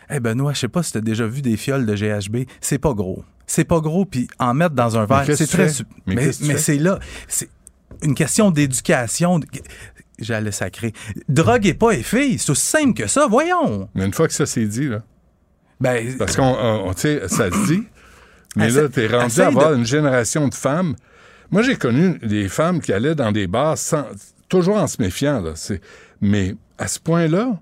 Eh 0.09 0.19
Benoît, 0.19 0.51
je 0.53 0.59
sais 0.59 0.67
pas 0.67 0.83
si 0.83 0.91
tu 0.91 0.97
as 0.97 1.01
déjà 1.01 1.25
vu 1.25 1.41
des 1.41 1.55
fioles 1.55 1.85
de 1.85 1.95
GHB. 1.95 2.45
C'est 2.59 2.79
pas 2.79 2.93
gros. 2.93 3.23
C'est 3.47 3.63
pas 3.63 3.79
gros, 3.79 4.05
puis 4.05 4.27
en 4.39 4.53
mettre 4.53 4.75
dans 4.75 4.97
un 4.97 5.05
verre, 5.05 5.23
c'est 5.37 5.47
très... 5.47 5.69
su- 5.69 5.83
Mais 6.05 6.57
c'est 6.57 6.77
là. 6.77 6.99
C'est 7.29 7.49
une 8.03 8.13
question 8.15 8.51
d'éducation. 8.51 9.39
J'allais 10.19 10.51
sacrer. 10.51 10.93
Droguez 11.29 11.73
pas 11.73 11.93
les 11.93 12.03
filles. 12.03 12.37
C'est 12.39 12.51
aussi 12.51 12.65
simple 12.65 12.93
que 12.93 13.07
ça. 13.07 13.25
Voyons. 13.27 13.89
Mais 13.95 14.05
une 14.05 14.13
fois 14.13 14.27
que 14.27 14.33
ça 14.33 14.45
s'est 14.45 14.65
dit, 14.65 14.87
là, 14.89 15.01
Ben, 15.79 16.15
parce 16.17 16.35
qu'on, 16.35 16.43
on- 16.43 16.89
on- 16.89 16.93
tu 16.93 17.01
sais, 17.01 17.27
ça 17.27 17.49
se 17.49 17.65
dit, 17.73 17.83
mais 18.55 18.69
là, 18.69 18.87
t'es 18.89 19.07
rendu 19.07 19.39
à 19.41 19.47
avoir 19.47 19.71
de- 19.71 19.77
une 19.77 19.85
génération 19.85 20.47
de 20.47 20.53
femmes. 20.53 20.95
Moi, 21.51 21.63
j'ai 21.63 21.75
connu 21.75 22.19
des 22.19 22.47
femmes 22.49 22.79
qui 22.81 22.93
allaient 22.93 23.15
dans 23.15 23.31
des 23.31 23.47
bars 23.47 23.77
sans, 23.77 24.05
toujours 24.49 24.75
en 24.77 24.87
se 24.87 25.01
méfiant, 25.01 25.41
là. 25.41 25.51
C'est, 25.55 25.81
mais 26.21 26.55
à 26.77 26.87
ce 26.87 26.99
point-là, 26.99 27.59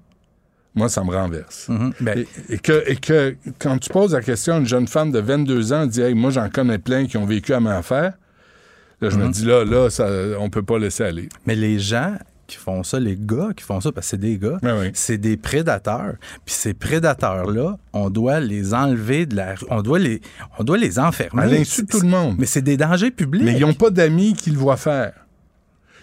moi, 0.75 0.87
ça 0.87 1.03
me 1.03 1.11
renverse. 1.11 1.67
mhm. 1.67 1.93
Ben, 1.99 2.19
Et, 2.49 2.53
et 2.53 2.57
que, 2.59 2.83
et 2.87 2.95
que 2.95 3.35
quand 3.57 3.77
tu 3.79 3.89
poses 3.89 4.13
la 4.13 4.21
question 4.21 4.55
à 4.55 4.57
une 4.59 4.67
jeune 4.67 4.87
femme 4.87 5.11
de 5.11 5.19
22 5.19 5.73
ans, 5.73 5.81
elle 5.83 5.89
dit 5.89 6.01
hey, 6.01 6.13
Moi, 6.13 6.29
j'en 6.31 6.49
connais 6.49 6.77
plein 6.77 7.05
qui 7.07 7.17
ont 7.17 7.25
vécu 7.25 7.53
à 7.53 7.59
ma 7.59 7.77
affaire. 7.77 8.13
Là, 9.01 9.09
je 9.09 9.17
me 9.17 9.29
dis 9.29 9.45
Là, 9.45 9.65
là, 9.65 9.89
ça, 9.89 10.07
on 10.39 10.49
peut 10.49 10.63
pas 10.63 10.77
laisser 10.77 11.03
aller. 11.03 11.27
Mais 11.45 11.55
les 11.55 11.79
gens 11.79 12.15
qui 12.47 12.57
font 12.57 12.83
ça, 12.83 12.99
les 12.99 13.17
gars 13.19 13.49
qui 13.55 13.63
font 13.63 13.79
ça, 13.79 13.91
parce 13.91 14.07
que 14.07 14.11
c'est 14.11 14.17
des 14.17 14.37
gars, 14.37 14.57
ouais. 14.63 14.91
c'est 14.93 15.17
des 15.17 15.37
prédateurs. 15.37 16.15
Puis 16.45 16.55
ces 16.55 16.73
prédateurs-là, 16.73 17.77
on 17.93 18.09
doit 18.09 18.39
les 18.39 18.73
enlever 18.73 19.25
de 19.25 19.35
la 19.35 19.55
rue. 19.55 19.65
On 19.69 19.81
doit 19.81 19.99
les, 19.99 20.21
on 20.57 20.63
doit 20.63 20.77
les 20.77 20.97
enfermer. 20.99 21.43
À 21.43 21.45
l'insu 21.45 21.83
de 21.83 21.87
tout 21.87 21.99
le 22.01 22.07
monde. 22.07 22.35
Mais 22.39 22.45
c'est 22.45 22.61
des 22.61 22.77
dangers 22.77 23.11
publics. 23.11 23.43
Mais 23.43 23.53
ils 23.53 23.61
n'ont 23.61 23.73
pas 23.73 23.89
d'amis 23.89 24.33
qui 24.33 24.49
le 24.51 24.57
voient 24.57 24.77
faire. 24.77 25.13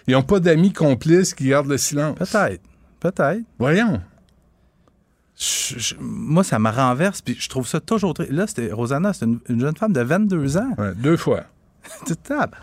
Ils 0.07 0.13
n'ont 0.13 0.23
pas 0.23 0.39
d'amis 0.39 0.71
complices 0.73 1.33
qui 1.33 1.49
gardent 1.49 1.67
le 1.69 1.77
silence. 1.77 2.17
Peut-être. 2.17 2.61
Peut-être. 2.99 3.41
Voyons. 3.59 4.01
Je- 5.39 5.77
je- 5.77 5.95
moi, 5.99 6.43
ça 6.43 6.57
me 6.57 6.69
renverse, 6.69 7.21
puis 7.21 7.35
je 7.39 7.47
trouve 7.49 7.67
ça 7.67 7.79
toujours 7.79 8.13
très... 8.15 8.27
Là, 8.31 8.47
c'était 8.47 8.71
Rosanna, 8.71 9.13
c'est 9.13 9.25
une, 9.25 9.39
une 9.49 9.59
jeune 9.59 9.75
femme 9.75 9.93
de 9.93 10.01
22 10.01 10.57
ans. 10.57 10.73
Ouais, 10.77 10.93
deux 10.95 11.17
fois. 11.17 11.43
Tapes. 12.23 12.55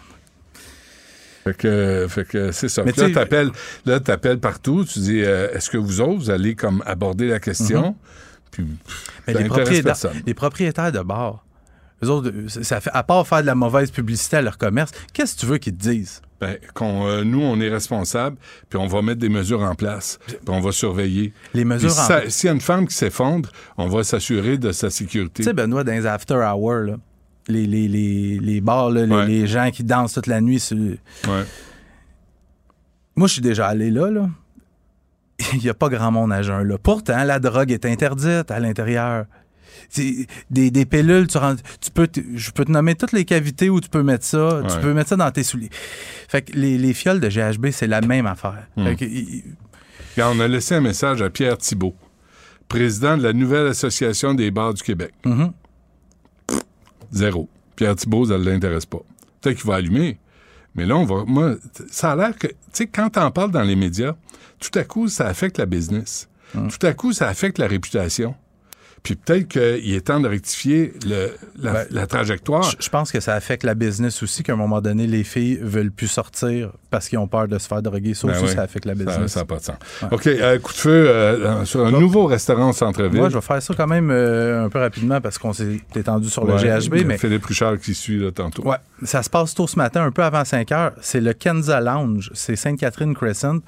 Fait 1.45 1.55
que, 1.57 2.07
fait 2.09 2.25
que 2.27 2.53
c'est 2.53 2.69
ça. 2.71 2.83
Mais 2.85 2.93
Puis 2.93 3.03
là, 3.03 3.11
t'appelles, 3.11 3.51
là, 3.85 4.01
t'appelles 4.01 4.41
partout. 4.41 4.85
Tu 4.87 4.99
dis, 5.01 5.23
euh, 5.23 5.53
est-ce 5.53 5.69
que 5.69 5.77
vous 5.77 6.01
autres, 6.01 6.15
vous 6.19 6.31
allez 6.31 6.55
comme 6.55 6.83
aborder 6.87 7.29
la 7.29 7.39
question? 7.39 7.95
Puis, 8.51 8.63
Mhm. 8.65 8.77
Mais 9.27 9.33
ça 9.35 9.39
les 9.41 9.49
propriétaires, 9.49 9.97
les 10.27 10.35
propriétaires 10.35 10.93
de 10.93 11.01
bars, 11.01 11.45
eux 12.03 12.09
autres, 12.09 12.33
ça 12.63 12.81
fait, 12.81 12.91
à 12.95 13.03
part 13.03 13.27
faire 13.27 13.43
de 13.43 13.47
la 13.47 13.55
mauvaise 13.55 13.91
publicité 13.91 14.39
à 14.39 14.43
leur 14.43 14.57
commerce, 14.59 14.91
qu'est-ce 15.13 15.35
que 15.35 15.41
tu 15.41 15.47
veux 15.47 15.59
qu'ils 15.59 15.77
te 15.77 15.83
disent? 15.83 16.23
Ben, 16.47 16.59
qu'on, 16.75 17.07
euh, 17.07 17.25
nous, 17.25 17.41
on 17.41 17.59
est 17.61 17.69
responsable, 17.71 18.37
puis 18.69 18.79
on 18.79 18.87
va 18.87 19.01
mettre 19.01 19.21
des 19.21 19.29
mesures 19.31 19.63
en 19.63 19.75
place, 19.75 20.19
puis 20.27 20.37
on 20.49 20.61
va 20.61 20.73
surveiller. 20.73 21.33
Les 21.55 21.65
mesures 21.65 21.91
si 21.91 22.01
en 22.13 22.21
S'il 22.29 22.47
y 22.49 22.51
a 22.51 22.53
une 22.55 22.61
femme 22.61 22.87
qui 22.87 22.95
s'effondre, 22.95 23.51
on 23.79 23.89
va 23.89 24.05
s'assurer 24.05 24.59
de 24.59 24.71
sa 24.73 24.91
sécurité. 24.91 25.43
Tu 25.43 25.49
sais, 25.49 25.55
Benoît, 25.55 25.85
dans 25.85 25.93
les 25.93 26.07
after 26.07 26.35
hours, 26.35 26.81
là, 26.85 26.97
les, 27.49 27.67
les, 27.67 27.89
les, 27.89 28.39
les 28.39 28.61
bars, 28.61 28.91
là, 28.91 29.07
les, 29.07 29.15
Ouais. 29.15 29.27
les 29.27 29.47
gens 29.47 29.71
qui 29.71 29.85
dansent 29.85 30.13
toute 30.13 30.27
la 30.27 30.41
nuit. 30.43 30.61
sur- 30.61 30.77
Ouais. 30.77 31.45
Moi, 33.17 33.29
je 33.29 33.33
suis 33.35 33.43
déjà 33.43 33.69
allé 33.69 33.91
là. 33.91 34.11
là. 34.11 34.29
Il 35.55 35.61
n'y 35.61 35.69
a 35.69 35.75
pas 35.75 35.89
grand 35.89 36.11
monde 36.11 36.33
à 36.33 36.43
jeun. 36.43 36.63
Là. 36.67 36.77
Pourtant, 36.79 37.23
la 37.25 37.39
drogue 37.39 37.71
est 37.71 37.85
interdite 37.87 38.51
à 38.51 38.61
l'intérieur. 38.61 39.27
Des, 40.51 40.71
des 40.71 40.85
pilules, 40.87 41.27
tu, 41.27 41.39
rends- 41.39 41.57
tu 41.81 41.91
peux 41.93 42.09
je 42.35 42.51
peux 42.51 42.65
te 42.65 42.71
nommer 42.73 42.95
toutes 42.95 43.13
les 43.13 43.25
cavités 43.25 43.71
où 43.71 43.81
tu 43.81 43.89
peux 43.89 44.03
mettre 44.03 44.25
ça. 44.25 44.63
Tu 44.69 44.79
peux 44.81 44.93
mettre 44.95 45.11
ça 45.11 45.17
dans 45.17 45.31
tes 45.31 45.43
souliers. 45.43 45.71
Fait 46.29 46.43
que 46.43 46.53
les, 46.53 46.79
les 46.79 46.93
fioles 46.95 47.21
de 47.21 47.29
GHB, 47.29 47.71
c'est 47.71 47.87
la 47.87 48.01
même 48.01 48.27
affaire. 48.27 48.67
Hmm. 48.77 48.85
Fait 48.87 48.97
que, 48.97 49.05
il- 49.05 49.43
Regarde, 50.17 50.37
on 50.37 50.41
a 50.41 50.49
laissé 50.49 50.75
un 50.77 50.81
message 50.81 51.23
à 51.23 51.31
Pierre 51.31 51.59
Thibault, 51.59 51.95
président 52.69 53.17
de 53.17 53.23
la 53.25 53.33
nouvelle 53.33 53.67
association 53.67 54.33
des 54.35 54.51
bars 54.51 54.73
du 54.75 54.83
Québec. 54.83 55.13
Mhm. 55.25 55.53
Zéro. 57.13 57.49
Pierre 57.77 57.97
Thibault, 57.97 58.27
ça 58.27 58.39
ne 58.39 58.45
l'intéresse 58.45 58.87
pas. 58.87 59.01
Peut-être 59.41 59.57
qu'il 59.59 59.67
va 59.67 59.77
allumer. 59.77 60.19
Mais 60.75 60.87
là, 60.87 60.97
on 60.97 61.05
va. 61.05 61.25
Moi, 61.27 61.57
ça 61.91 62.13
a 62.13 62.17
l'air 62.17 62.37
que. 62.37 62.47
Tu 62.49 62.55
sais, 62.73 62.87
quand 62.87 63.11
t'en 63.11 63.31
parles 63.31 63.51
dans 63.51 63.63
les 63.63 63.77
médias, 63.77 64.15
tout 64.61 64.77
à 64.79 64.85
coup, 64.85 65.09
ça 65.09 65.27
affecte 65.27 65.59
la 65.59 65.67
business. 65.67 66.29
Tout 66.53 66.87
à 66.87 66.93
coup, 66.93 67.13
ça 67.13 67.29
affecte 67.29 67.59
la 67.59 67.67
réputation. 67.67 68.37
Puis 69.05 69.17
peut-être 69.17 69.49
qu'il 69.49 69.95
est 69.95 70.01
temps 70.07 70.19
de 70.19 70.27
rectifier 70.27 70.95
le- 71.07 71.31
la, 71.63 71.73
Ben, 71.75 71.87
la 71.91 72.07
trajectoire. 72.07 72.65
je 72.81 72.89
pense 72.89 73.13
que 73.13 73.21
ça 73.21 73.35
affecte 73.35 73.63
la 73.63 73.75
business 73.75 74.23
aussi, 74.23 74.43
qu'à 74.43 74.55
un 74.55 74.57
moment 74.57 74.81
donné, 74.81 75.07
les 75.07 75.25
filles 75.25 75.59
veulent 75.61 75.91
plus 75.93 76.09
sortir 76.09 76.71
parce 76.91 77.09
qu'ils 77.11 77.19
ont 77.19 77.29
peur 77.29 77.47
de 77.47 77.59
se 77.59 77.69
faire 77.69 77.83
droguer. 77.83 78.15
Ça 78.15 78.27
Ben 78.27 78.35
aussi, 78.35 78.45
oui. 78.47 78.53
ça 78.53 78.63
affecte 78.63 78.87
la 78.87 78.97
Ça 78.97 79.05
business. 79.05 79.37
n'a 79.37 79.45
pas 79.45 79.59
de 79.59 79.63
sens. 79.63 79.77
OK, 80.11 80.27
euh, 80.27 80.59
coup 80.59 80.73
de 80.73 80.79
feu 80.79 80.91
euh, 81.11 81.65
sur 81.67 81.85
un 81.85 81.91
nouveau 81.91 82.25
restaurant 82.25 82.71
au 82.71 82.73
centre-ville. 82.73 83.21
Moi, 83.21 83.29
je 83.29 83.35
vais 83.35 83.43
faire 83.43 83.61
ça 83.63 83.75
quand 83.77 83.87
même 83.87 84.11
euh, 84.11 84.65
un 84.65 84.69
peu 84.71 84.79
rapidement 84.79 85.21
parce 85.21 85.37
qu'on 85.37 85.53
s'est 85.53 85.81
étendu 85.95 86.31
sur 86.31 86.47
le 86.47 86.57
GHB, 86.57 87.05
mais 87.05 87.19
Philippe 87.19 87.45
Richard 87.45 87.79
qui 87.79 87.95
suit 87.95 88.19
là, 88.19 88.33
tantôt. 88.33 88.63
ouais, 88.67 88.79
ça 89.03 89.23
se 89.23 89.29
passe 89.29 89.55
tôt 89.55 89.67
ce 89.67 89.77
matin, 89.77 90.03
un 90.03 90.13
peu 90.13 90.23
avant 90.23 90.47
5 90.47 90.73
heures. 90.73 90.93
C'est 91.03 91.21
le 91.21 91.35
Kenza 91.35 91.79
Lounge, 91.83 92.31
c'est 92.33 92.57
Sainte-Catherine 92.57 93.15
Crescent. 93.15 93.59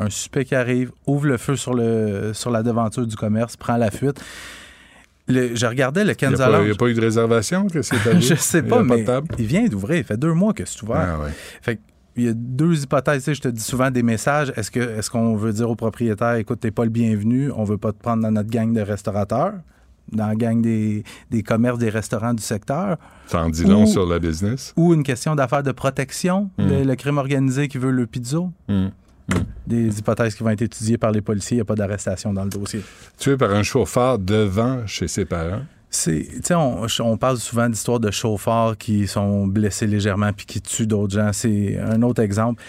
Un 0.00 0.10
suspect 0.10 0.44
qui 0.46 0.54
arrive, 0.56 0.90
ouvre 1.06 1.26
le 1.26 1.36
feu 1.36 1.54
sur, 1.54 1.74
le, 1.74 2.32
sur 2.32 2.50
la 2.50 2.64
devanture 2.64 3.06
du 3.06 3.14
commerce, 3.14 3.56
prend 3.56 3.76
la 3.76 3.90
fuite. 3.92 4.20
Le- 5.30 5.54
je 5.56 5.66
regardais 5.66 6.04
le 6.04 6.12
Il 6.20 6.28
n'y 6.28 6.34
a, 6.34 6.36
pas- 6.36 6.48
il 6.50 6.52
y 6.52 6.66
Lounge. 6.66 6.70
a 6.72 6.78
pas 6.78 6.88
eu 6.88 6.94
de 6.94 7.00
réservation 7.00 7.66
que 7.68 7.82
c'est 7.82 7.96
je 8.20 8.34
sais 8.34 8.62
pas, 8.62 8.82
mais 8.82 9.04
il 9.38 9.46
vient 9.46 9.66
d'ouvrir. 9.66 9.98
Il 9.98 10.04
fait 10.04 10.16
deux 10.16 10.32
mois 10.34 10.52
que 10.52 10.64
c'est 10.64 10.82
ouvert. 10.82 11.16
Ah, 11.18 11.24
ouais. 11.24 11.30
Fait 11.62 11.76
que, 11.76 11.80
il 12.16 12.24
y 12.24 12.28
a 12.28 12.32
deux 12.34 12.82
hypothèses. 12.82 13.22
Tu 13.24 13.30
sais, 13.30 13.34
Je 13.34 13.40
te 13.40 13.48
dis 13.48 13.62
souvent 13.62 13.90
des 13.90 14.02
messages. 14.02 14.52
Est-ce 14.56 14.70
que 14.70 14.80
est-ce 14.80 15.10
qu'on 15.10 15.36
veut 15.36 15.52
dire 15.52 15.70
au 15.70 15.76
propriétaire, 15.76 16.34
écoute, 16.34 16.60
t'es 16.60 16.70
pas 16.72 16.84
le 16.84 16.90
bienvenu, 16.90 17.50
on 17.54 17.64
veut 17.64 17.78
pas 17.78 17.92
te 17.92 17.98
prendre 17.98 18.22
dans 18.22 18.30
notre 18.32 18.50
gang 18.50 18.72
de 18.74 18.80
restaurateurs, 18.80 19.54
dans 20.12 20.26
la 20.26 20.34
gang 20.34 20.60
des, 20.60 21.04
des 21.30 21.42
commerces, 21.44 21.78
des 21.78 21.88
restaurants 21.88 22.34
du 22.34 22.42
secteur, 22.42 22.96
Ça 23.28 23.42
en 23.44 23.48
dit 23.48 23.64
long 23.64 23.86
sur 23.86 24.06
la 24.06 24.18
business. 24.18 24.74
ou 24.76 24.92
une 24.92 25.04
question 25.04 25.36
d'affaires 25.36 25.62
de 25.62 25.70
protection, 25.72 26.50
le, 26.58 26.82
le 26.82 26.94
crime 26.96 27.18
organisé 27.18 27.68
qui 27.68 27.78
veut 27.78 27.92
le 27.92 28.06
pizzo? 28.06 28.50
Hum. 29.34 29.44
Des 29.66 29.98
hypothèses 29.98 30.34
qui 30.34 30.42
vont 30.42 30.50
être 30.50 30.62
étudiées 30.62 30.98
par 30.98 31.12
les 31.12 31.20
policiers. 31.20 31.56
Il 31.56 31.58
n'y 31.58 31.62
a 31.62 31.64
pas 31.64 31.76
d'arrestation 31.76 32.32
dans 32.32 32.44
le 32.44 32.50
dossier. 32.50 32.82
Tué 33.18 33.36
par 33.36 33.52
un 33.52 33.62
chauffeur 33.62 34.18
devant 34.18 34.86
chez 34.86 35.06
ses 35.06 35.24
parents. 35.24 35.62
C'est, 35.88 36.26
on, 36.52 36.86
on 37.00 37.16
parle 37.16 37.38
souvent 37.38 37.68
d'histoires 37.68 37.98
de 37.98 38.10
chauffeurs 38.10 38.76
qui 38.76 39.08
sont 39.08 39.46
blessés 39.46 39.86
légèrement 39.88 40.32
puis 40.32 40.46
qui 40.46 40.60
tuent 40.60 40.86
d'autres 40.86 41.14
gens. 41.14 41.30
C'est 41.32 41.78
un 41.78 42.02
autre 42.02 42.22
exemple. 42.22 42.62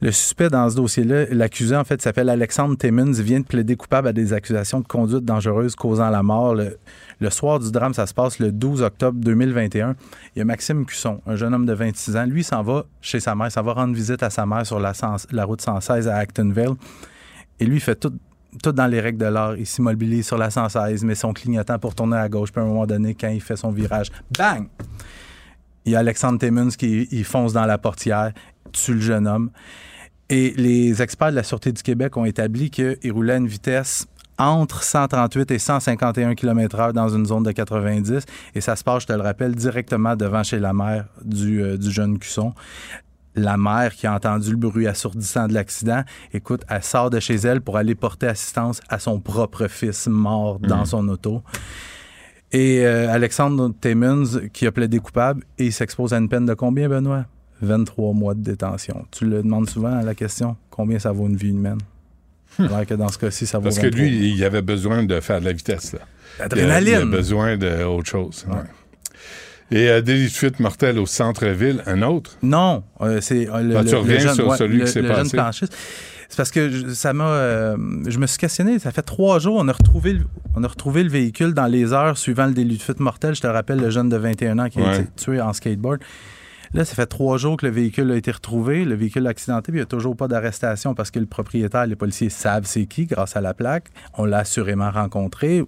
Le 0.00 0.12
suspect 0.12 0.50
dans 0.50 0.68
ce 0.68 0.76
dossier-là, 0.76 1.26
l'accusé, 1.30 1.76
en 1.76 1.84
fait, 1.84 2.02
s'appelle 2.02 2.28
Alexandre 2.28 2.76
Timmons. 2.76 3.14
Il 3.14 3.22
vient 3.22 3.40
de 3.40 3.44
plaider 3.44 3.76
coupable 3.76 4.08
à 4.08 4.12
des 4.12 4.32
accusations 4.32 4.80
de 4.80 4.86
conduite 4.86 5.24
dangereuse 5.24 5.76
causant 5.76 6.10
la 6.10 6.22
mort. 6.22 6.54
Le, 6.54 6.78
le 7.20 7.30
soir 7.30 7.58
du 7.58 7.70
drame, 7.70 7.94
ça 7.94 8.06
se 8.06 8.14
passe 8.14 8.38
le 8.38 8.52
12 8.52 8.82
octobre 8.82 9.18
2021. 9.20 9.96
Il 10.34 10.38
y 10.38 10.42
a 10.42 10.44
Maxime 10.44 10.84
Cusson, 10.84 11.20
un 11.26 11.36
jeune 11.36 11.54
homme 11.54 11.66
de 11.66 11.72
26 11.72 12.16
ans. 12.16 12.24
Lui, 12.26 12.44
s'en 12.44 12.62
va 12.62 12.84
chez 13.00 13.20
sa 13.20 13.34
mère. 13.34 13.50
S'en 13.50 13.62
va 13.62 13.72
rendre 13.72 13.94
visite 13.94 14.22
à 14.22 14.30
sa 14.30 14.46
mère 14.46 14.66
sur 14.66 14.80
la, 14.80 14.92
la 15.30 15.44
route 15.44 15.60
116 15.60 16.08
à 16.08 16.16
Actonville. 16.16 16.74
Et 17.60 17.66
lui, 17.66 17.76
il 17.76 17.80
fait 17.80 17.96
tout, 17.96 18.12
dans 18.72 18.86
les 18.86 19.00
règles 19.00 19.18
de 19.18 19.26
l'art. 19.26 19.56
Il 19.56 19.66
s'immobilise 19.66 20.26
sur 20.26 20.38
la 20.38 20.50
116, 20.50 21.04
met 21.04 21.14
son 21.14 21.32
clignotant 21.32 21.78
pour 21.78 21.94
tourner 21.94 22.16
à 22.16 22.28
gauche. 22.28 22.52
Puis 22.52 22.60
à 22.60 22.64
un 22.64 22.68
moment 22.68 22.86
donné, 22.86 23.14
quand 23.14 23.28
il 23.28 23.40
fait 23.40 23.56
son 23.56 23.70
virage, 23.70 24.10
bang! 24.36 24.66
Il 25.86 25.92
y 25.92 25.96
a 25.96 25.98
Alexandre 25.98 26.38
Timmons 26.38 26.70
qui 26.70 27.24
fonce 27.24 27.52
dans 27.52 27.66
la 27.66 27.76
portière, 27.76 28.32
tue 28.72 28.94
le 28.94 29.00
jeune 29.00 29.26
homme. 29.26 29.50
Et 30.30 30.54
les 30.56 31.02
experts 31.02 31.30
de 31.30 31.36
la 31.36 31.42
Sûreté 31.42 31.72
du 31.72 31.82
Québec 31.82 32.16
ont 32.16 32.24
établi 32.24 32.70
qu'il 32.70 33.12
roulait 33.12 33.34
à 33.34 33.36
une 33.36 33.46
vitesse 33.46 34.06
entre 34.38 34.82
138 34.82 35.50
et 35.50 35.58
151 35.58 36.34
km/h 36.34 36.92
dans 36.92 37.08
une 37.08 37.26
zone 37.26 37.42
de 37.42 37.52
90. 37.52 38.24
Et 38.54 38.60
ça 38.60 38.76
se 38.76 38.84
passe, 38.84 39.02
je 39.02 39.08
te 39.08 39.12
le 39.12 39.22
rappelle, 39.22 39.54
directement 39.54 40.16
devant 40.16 40.42
chez 40.42 40.58
la 40.58 40.72
mère 40.72 41.06
du, 41.24 41.62
euh, 41.62 41.76
du 41.76 41.90
jeune 41.90 42.18
Cusson. 42.18 42.52
La 43.36 43.56
mère 43.56 43.94
qui 43.94 44.06
a 44.06 44.14
entendu 44.14 44.52
le 44.52 44.56
bruit 44.56 44.86
assourdissant 44.86 45.48
de 45.48 45.54
l'accident, 45.54 46.04
écoute, 46.32 46.62
elle 46.68 46.84
sort 46.84 47.10
de 47.10 47.18
chez 47.18 47.34
elle 47.34 47.60
pour 47.60 47.76
aller 47.76 47.96
porter 47.96 48.28
assistance 48.28 48.80
à 48.88 49.00
son 49.00 49.18
propre 49.18 49.66
fils 49.66 50.06
mort 50.06 50.60
dans 50.60 50.84
son 50.84 51.08
auto. 51.08 51.42
Et 52.52 52.86
euh, 52.86 53.12
Alexandre 53.12 53.72
Timmons, 53.80 54.48
qui 54.52 54.68
a 54.68 54.72
plaidé 54.72 55.00
coupable, 55.00 55.42
et 55.58 55.66
il 55.66 55.72
s'expose 55.72 56.14
à 56.14 56.18
une 56.18 56.28
peine 56.28 56.46
de 56.46 56.54
combien, 56.54 56.88
Benoît? 56.88 57.24
23 57.62 58.12
mois 58.12 58.34
de 58.34 58.42
détention. 58.42 59.04
Tu 59.10 59.24
le 59.24 59.42
demandes 59.42 59.68
souvent 59.68 59.96
à 59.96 60.02
la 60.02 60.14
question, 60.14 60.56
combien 60.70 61.00
ça 61.00 61.10
vaut 61.10 61.26
une 61.26 61.36
vie 61.36 61.50
humaine? 61.50 61.78
Alors 62.58 62.86
que 62.86 62.94
dans 62.94 63.08
ce 63.08 63.18
cas-ci, 63.18 63.46
ça 63.46 63.58
vaut 63.58 63.64
Parce 63.64 63.78
que 63.78 63.86
23. 63.86 64.00
lui, 64.00 64.30
il 64.34 64.44
avait 64.44 64.62
besoin 64.62 65.02
de 65.02 65.20
faire 65.20 65.40
de 65.40 65.44
la 65.46 65.52
vitesse. 65.52 65.92
Là. 65.92 66.00
Il 66.38 66.42
a, 66.42 66.46
il 66.46 66.60
a 66.60 66.66
L'adrénaline. 66.66 67.10
besoin 67.10 67.56
d'autre 67.56 68.08
chose. 68.10 68.44
ouais. 68.48 68.56
Et 69.70 69.88
euh, 69.88 70.02
délit 70.02 70.26
de 70.26 70.30
fuite 70.32 70.60
mortelle 70.60 70.98
au 70.98 71.06
centre-ville, 71.06 71.82
un 71.86 72.02
autre? 72.02 72.36
Non, 72.42 72.84
euh, 73.00 73.20
c'est 73.22 73.48
euh, 73.48 73.62
le, 73.62 73.84
tu 73.84 73.92
le 73.92 73.98
reviens 73.98 74.18
jeune, 74.18 74.34
sur 74.34 74.48
ouais, 74.48 74.56
celui 74.58 74.78
le- 74.78 74.84
qui 74.84 74.90
s'est 74.92 75.02
passé? 75.02 75.66
C'est 76.28 76.36
parce 76.36 76.50
que 76.50 76.68
je, 76.70 76.88
ça 76.88 77.12
m'a. 77.12 77.28
euh, 77.28 77.76
je 78.06 78.18
me 78.18 78.26
suis 78.26 78.38
questionné. 78.38 78.78
Ça 78.78 78.90
fait 78.92 79.02
trois 79.02 79.38
jours, 79.38 79.56
on 79.56 79.66
a 79.68 79.72
retrouvé, 79.72 80.12
le- 80.14 80.24
on 80.54 80.62
a 80.64 80.68
retrouvé 80.68 81.02
le 81.02 81.08
véhicule 81.10 81.54
dans 81.54 81.66
les 81.66 81.92
heures 81.92 82.18
suivant 82.18 82.46
le 82.46 82.52
délit 82.52 82.76
de 82.76 82.82
fuite 82.82 83.00
mortel. 83.00 83.34
Je 83.34 83.40
te 83.40 83.46
rappelle 83.46 83.78
le 83.80 83.90
jeune 83.90 84.08
de 84.08 84.16
21 84.16 84.58
ans 84.58 84.68
qui 84.68 84.80
a 84.80 84.82
Ouais. 84.84 84.96
été 85.00 85.06
tué 85.16 85.40
en 85.40 85.52
skateboard. 85.52 86.00
Là, 86.74 86.84
ça 86.84 86.96
fait 86.96 87.06
trois 87.06 87.38
jours 87.38 87.56
que 87.56 87.66
le 87.66 87.70
véhicule 87.70 88.10
a 88.10 88.16
été 88.16 88.32
retrouvé, 88.32 88.84
le 88.84 88.96
véhicule 88.96 89.28
accidenté, 89.28 89.70
puis 89.70 89.78
il 89.78 89.82
n'y 89.82 89.84
a 89.84 89.86
toujours 89.86 90.16
pas 90.16 90.26
d'arrestation 90.26 90.92
parce 90.92 91.12
que 91.12 91.20
le 91.20 91.26
propriétaire, 91.26 91.86
les 91.86 91.94
policiers 91.94 92.30
savent 92.30 92.64
c'est 92.64 92.86
qui 92.86 93.06
grâce 93.06 93.36
à 93.36 93.40
la 93.40 93.54
plaque. 93.54 93.90
On 94.14 94.24
l'a 94.24 94.38
assurément 94.38 94.90
rencontré. 94.90 95.62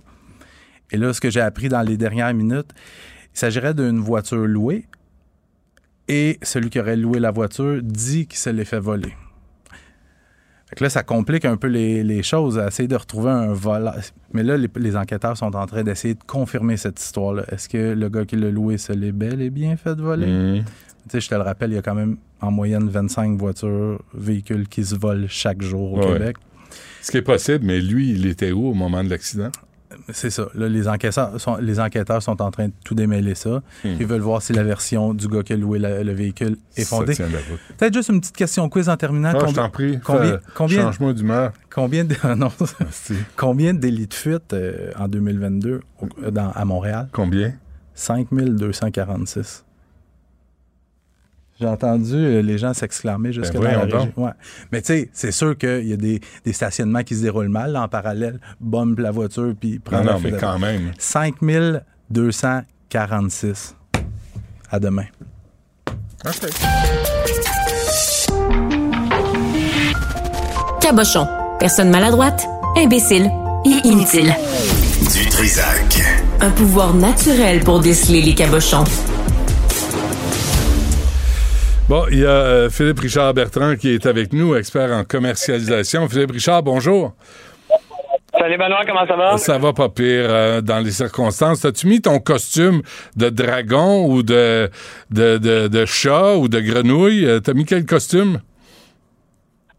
Et 0.91 0.97
là, 0.97 1.13
ce 1.13 1.21
que 1.21 1.31
j'ai 1.31 1.41
appris 1.41 1.69
dans 1.69 1.83
les 1.83 1.97
dernières 1.97 2.35
minutes, 2.35 2.71
il 3.33 3.39
s'agirait 3.39 3.73
d'une 3.73 4.01
voiture 4.01 4.47
louée 4.47 4.87
et 6.09 6.41
celui 6.43 6.71
qui 6.71 6.81
aurait 6.81 6.97
loué 6.97 7.21
la 7.21 7.31
voiture 7.31 7.81
dit 7.83 8.27
qu'il 8.27 8.39
se 8.39 8.51
l'est 8.51 8.65
fait 8.65 8.81
voler. 8.81 9.15
Fait 10.69 10.75
que 10.77 10.83
là, 10.85 10.91
ça 10.91 11.03
complique 11.05 11.45
un 11.45 11.57
peu 11.57 11.69
les, 11.69 12.03
les 12.03 12.23
choses, 12.25 12.59
à 12.59 12.67
essayer 12.67 12.89
de 12.89 12.97
retrouver 12.97 13.31
un 13.31 13.53
voleur. 13.53 14.01
Mais 14.33 14.43
là, 14.43 14.57
les, 14.57 14.69
les 14.77 14.97
enquêteurs 14.97 15.37
sont 15.37 15.55
en 15.55 15.65
train 15.67 15.85
d'essayer 15.85 16.15
de 16.15 16.23
confirmer 16.27 16.77
cette 16.77 17.01
histoire-là. 17.01 17.45
Est-ce 17.53 17.69
que 17.69 17.93
le 17.95 18.09
gars 18.09 18.25
qui 18.25 18.35
l'a 18.37 18.51
loué 18.51 18.77
se 18.77 18.93
l'est 18.93 19.13
bel 19.13 19.41
et 19.41 19.51
bien 19.51 19.77
fait 19.77 19.95
voler? 19.95 20.27
Mhm. 20.27 20.65
Tu 20.65 21.11
sais, 21.11 21.21
je 21.21 21.29
te 21.29 21.35
le 21.37 21.43
rappelle, 21.43 21.71
il 21.71 21.75
y 21.77 21.79
a 21.79 21.83
quand 21.83 21.95
même 21.95 22.17
en 22.41 22.51
moyenne 22.51 22.89
25 22.89 23.39
voitures, 23.39 24.03
véhicules 24.13 24.67
qui 24.67 24.85
se 24.85 24.97
volent 24.97 25.27
chaque 25.29 25.63
jour 25.63 25.93
au 25.93 25.99
Ouais. 26.01 26.13
Québec. 26.15 26.37
Ce 27.01 27.13
qui 27.13 27.19
est 27.19 27.23
possible, 27.23 27.65
mais 27.65 27.81
lui, 27.81 28.11
il 28.11 28.27
était 28.27 28.51
où 28.51 28.67
au 28.67 28.75
moment 28.75 29.05
de 29.05 29.09
l'accident? 29.11 29.51
C'est 30.13 30.31
ça. 30.31 30.47
Là, 30.55 30.69
les 30.69 30.89
enquêteurs, 30.89 31.41
sont, 31.41 31.57
les 31.57 31.81
enquêteurs 31.81 32.23
sont 32.23 32.41
en 32.43 32.51
train 32.51 32.69
de 32.69 32.73
tout 32.85 32.95
démêler 32.95 33.35
ça. 33.35 33.63
Hmm. 33.85 33.95
Ils 34.01 34.07
veulent 34.07 34.21
voir 34.21 34.43
si 34.43 34.53
la 34.53 34.63
version 34.63 35.15
du 35.15 35.29
gars 35.29 35.43
qui 35.43 35.53
a 35.53 35.57
loué 35.57 35.79
la- 35.79 36.03
le 36.03 36.13
véhicule 36.13 36.57
est 36.77 36.85
fondée. 36.85 37.15
Peut-être 37.15 37.95
juste 37.95 38.09
une 38.09 38.21
petite 38.21 38.37
question 38.37 38.69
quiz 38.69 38.89
en 38.89 38.97
terminant. 38.97 39.31
Ah, 39.35 39.39
je 39.41 39.45
Combien- 39.47 39.63
t'en 39.65 39.71
prie. 39.71 39.99
combien- 40.03 40.41
combien- 40.55 40.83
Change-moi 40.83 41.13
d'humeur. 41.13 41.53
Combien 41.75 42.05
de, 42.05 42.15
non, 42.37 42.51
Merci. 42.81 43.15
combien 43.37 43.75
de 43.75 43.79
délits 43.81 44.07
de 44.07 44.15
fuite 44.15 44.53
euh, 44.55 44.93
en 44.99 45.09
2022 45.09 45.81
au- 46.01 46.31
dans- 46.31 46.51
à 46.53 46.65
Montréal? 46.65 47.09
Combien? 47.13 47.53
5246. 47.95 49.65
J'ai 51.59 51.67
entendu 51.67 52.13
euh, 52.15 52.43
les 52.43 52.59
gens 52.59 52.75
s'exclamer 52.75 53.33
jusque 53.33 53.55
Ben 53.55 53.61
dans 53.61 53.69
la 53.69 53.77
voyons 53.87 53.97
région. 53.99 54.13
Ouais. 54.17 54.31
Mais 54.73 54.83
tu 54.83 54.89
sais, 54.89 55.09
c'est 55.13 55.33
sûr 55.33 55.57
qu'il 55.57 55.87
y 55.89 55.93
a 55.95 55.97
des, 55.97 56.21
des 56.45 56.53
stationnements 56.53 57.03
qui 57.03 57.15
se 57.15 57.23
déroulent 57.23 57.49
mal 57.49 57.73
là, 57.73 57.83
en 57.83 57.89
parallèle. 57.89 58.39
Bombe 58.61 58.99
la 58.99 59.11
voiture 59.11 59.55
puis 59.59 59.79
prend 59.79 59.99
Non, 59.99 60.05
la 60.05 60.13
non, 60.13 60.21
mais 60.23 60.33
quand 60.33 60.59
même. 60.59 60.93
5246. 60.99 63.75
À 64.71 64.79
demain. 64.81 65.05
Cabochon. 70.81 71.27
Personne 71.59 71.91
maladroite, 71.91 72.47
imbécile 72.77 73.31
et 73.65 73.89
inutile. 73.89 74.35
Du 75.15 75.27
Trisac. 75.31 76.03
Un 76.41 76.51
pouvoir 76.51 76.95
naturel 76.95 77.61
pour 77.61 77.81
déceler 77.81 78.23
les 78.23 78.35
cabochons. 78.35 78.85
Bon, 81.89 82.05
il 82.11 82.19
y 82.19 82.25
a 82.25 82.29
euh, 82.31 82.69
Philippe 82.71 82.99
Richard 82.99 83.33
Bertrand 83.33 83.77
qui 83.77 83.91
est 83.91 84.07
avec 84.07 84.33
nous, 84.33 84.57
expert 84.57 84.91
en 84.91 85.05
commercialisation. 85.05 86.09
Philippe 86.09 86.33
Richard, 86.33 86.65
bonjour. 86.65 87.15
Salut 88.37 88.59
Benoît, 88.59 88.85
comment 88.85 89.07
ça 89.07 89.17
va? 89.17 89.39
Ça 89.39 89.59
va 89.59 89.73
pas 89.73 89.89
pire 89.89 90.27
euh, 90.29 90.61
dans 90.61 90.81
les 90.81 90.91
circonstances. 90.91 91.65
As-tu 91.65 91.87
mis 91.87 92.03
ton 92.03 92.19
costume 92.19 92.83
de 93.15 93.29
dragon 93.29 94.05
ou 94.05 94.25
de, 94.25 94.69
de, 95.11 95.39
de, 95.39 95.69
de 95.69 95.85
chat 95.87 96.35
ou 96.35 96.49
de 96.49 96.59
grenouille? 96.59 97.25
Euh, 97.25 97.39
T'as 97.39 97.55
mis 97.55 97.65
quel 97.65 97.87
costume? 97.87 98.41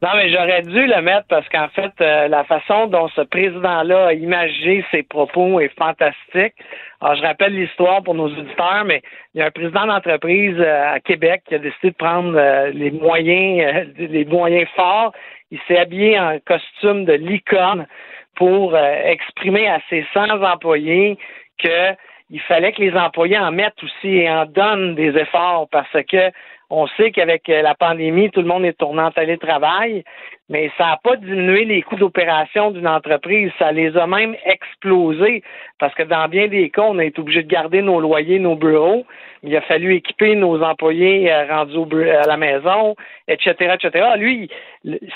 Non, 0.04 0.10
mais 0.16 0.30
j'aurais 0.30 0.62
dû 0.62 0.86
le 0.86 1.02
mettre 1.02 1.26
parce 1.28 1.50
qu'en 1.50 1.70
fait, 1.70 1.92
euh, 2.02 2.28
la 2.28 2.44
façon 2.44 2.86
dont 2.86 3.08
ce 3.10 3.22
président-là 3.22 4.08
a 4.08 4.14
imagé 4.14 4.86
ses 4.92 5.02
propos 5.02 5.60
est 5.60 5.76
fantastique. 5.76 6.54
Alors, 7.02 7.16
je 7.16 7.24
rappelle 7.24 7.56
l'histoire 7.56 8.04
pour 8.04 8.14
nos 8.14 8.28
auditeurs, 8.28 8.84
mais 8.86 9.02
il 9.34 9.40
y 9.40 9.42
a 9.42 9.48
un 9.48 9.52
président 9.52 9.88
d'entreprise 9.88 10.56
euh, 10.60 10.94
à 10.94 11.00
Québec 11.00 11.42
qui 11.48 11.56
a 11.56 11.58
décidé 11.58 11.90
de 11.90 11.96
prendre 11.96 12.38
euh, 12.38 12.70
les 12.70 12.92
moyens, 12.92 13.74
euh, 13.76 14.06
les 14.08 14.26
moyens 14.26 14.70
forts. 14.76 15.14
Il 15.50 15.60
s'est 15.68 15.80
habillé 15.80 16.20
en 16.20 16.38
costume 16.46 17.06
de 17.06 17.14
licorne 17.14 17.88
pour 18.36 18.76
euh, 18.76 18.94
exprimer 19.06 19.68
à 19.68 19.80
ses 19.90 20.06
100 20.14 20.42
employés 20.44 21.18
que 21.58 21.94
il 22.30 22.42
fallait 22.42 22.74
que 22.74 22.82
les 22.82 22.94
employés 22.94 23.40
en 23.40 23.52
mettent 23.52 23.82
aussi 23.82 24.18
et 24.18 24.30
en 24.30 24.46
donnent 24.46 24.96
des 24.96 25.18
efforts 25.18 25.68
parce 25.72 25.90
que 26.10 26.32
on 26.70 26.86
sait 26.88 27.12
qu'avec 27.12 27.48
euh, 27.50 27.62
la 27.62 27.76
pandémie, 27.76 28.30
tout 28.30 28.42
le 28.42 28.48
monde 28.48 28.66
est 28.66 28.78
tourné 28.78 29.02
en 29.02 29.12
télétravail, 29.12 30.04
mais 30.50 30.70
ça 30.78 30.88
n'a 30.88 31.00
pas 31.02 31.16
diminué 31.16 31.64
les 31.64 31.82
coûts 31.82 31.96
d'opération 31.96 32.72
d'une 32.72 32.88
entreprise. 32.88 33.52
Ça 33.58 33.72
les 33.72 33.96
a 33.96 34.06
même 34.06 34.36
explosés 34.46 35.44
parce 35.80 35.94
que 35.96 36.04
dans 36.04 36.28
bien 36.28 36.48
des 36.48 36.70
cas, 36.70 36.84
on 36.84 37.00
a 37.00 37.06
été 37.06 37.22
obligé 37.22 37.44
de 37.44 37.48
garder 37.48 37.82
nos 37.82 38.02
loyers, 38.02 38.40
nos 38.40 38.56
bureaux. 38.56 39.06
Il 39.44 39.56
a 39.56 39.62
fallu 39.62 39.96
équiper 39.96 40.36
nos 40.36 40.62
employés 40.62 41.32
euh, 41.32 41.46
rendus 41.48 42.10
à 42.10 42.28
la 42.28 42.38
maison, 42.38 42.96
etc., 43.30 43.76
etc. 43.82 44.06
Lui, 44.18 44.50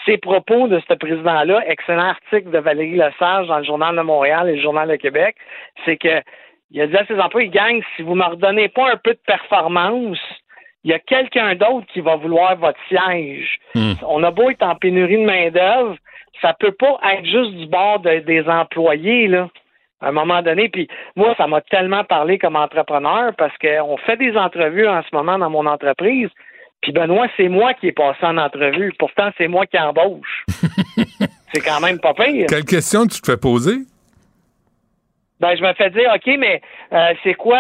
ses 0.06 0.18
propos 0.18 0.70
de 0.70 0.82
ce 0.88 0.94
président-là, 0.94 1.64
excellent 1.68 2.10
article 2.10 2.50
de 2.50 2.60
Valérie 2.60 2.92
Lesage 2.92 3.48
dans 3.48 3.58
le 3.58 3.66
Journal 3.66 3.96
de 3.96 4.02
Montréal 4.02 4.48
et 4.48 4.56
le 4.56 4.62
Journal 4.62 4.88
de 4.88 4.96
Québec, 4.96 5.36
c'est 5.86 5.98
que 5.98 6.22
il 6.74 6.80
a 6.80 6.88
dit 6.88 6.96
à 6.96 7.06
ses 7.06 7.20
employés, 7.20 7.50
gang, 7.50 7.82
si 7.96 8.02
vous 8.02 8.12
ne 8.12 8.20
me 8.20 8.24
redonnez 8.24 8.70
pas 8.70 8.90
un 8.90 8.96
peu 8.96 9.12
de 9.12 9.20
performance, 9.28 10.18
il 10.84 10.92
y 10.92 10.94
a 10.94 11.00
quelqu'un 11.00 11.56
d'autre 11.56 11.86
qui 11.94 12.02
va 12.02 12.16
vouloir 12.16 12.56
votre 12.58 12.80
siège. 12.88 13.60
On 14.08 14.24
a 14.24 14.32
beau 14.32 14.50
être 14.50 14.64
en 14.64 14.76
pénurie 14.76 15.18
de 15.18 15.26
main-d'œuvre, 15.26 15.96
ça 16.42 16.54
peut 16.60 16.72
pas 16.72 17.00
être 17.14 17.26
juste 17.26 17.52
du 17.54 17.68
bord 17.68 18.00
de- 18.00 18.20
des 18.20 18.48
employés, 18.48 19.28
là. 19.28 19.50
À 20.04 20.08
un 20.08 20.12
moment 20.12 20.42
donné, 20.42 20.68
puis 20.70 20.88
moi, 21.16 21.36
ça 21.38 21.46
m'a 21.46 21.62
tellement 21.62 22.04
parlé 22.04 22.40
comme 22.40 22.56
entrepreneur 22.56 23.34
parce 23.38 23.56
qu'on 23.60 23.98
fait 23.98 24.18
des 24.18 24.36
entrevues 24.36 24.88
en 24.88 25.04
ce 25.04 25.10
moment 25.16 25.38
dans 25.38 25.52
mon 25.52 25.68
entreprise. 25.68 26.30
Puis 26.82 26.92
Benoît, 26.92 27.28
c'est 27.38 27.48
moi 27.50 27.76
qui 27.76 27.90
ai 27.90 27.92
passé 27.92 28.18
en 28.24 28.40
entrevue. 28.40 28.92
Pourtant, 28.98 29.30
c'est 29.38 29.48
moi 29.48 29.68
qui 29.68 29.78
embauche. 29.78 30.44
c'est 31.54 31.62
quand 31.62 31.80
même 31.82 32.00
pas 32.00 32.16
pire. 32.16 32.48
Quelle 32.50 32.66
question 32.66 33.06
tu 33.06 33.22
te 33.22 33.32
fais 33.32 33.38
poser? 33.38 33.78
Ben, 35.40 35.56
je 35.56 35.62
me 35.64 35.74
fais 35.74 35.92
dire, 35.92 36.12
OK, 36.16 36.36
mais 36.40 36.62
euh, 36.94 37.14
c'est 37.24 37.34
quoi? 37.36 37.60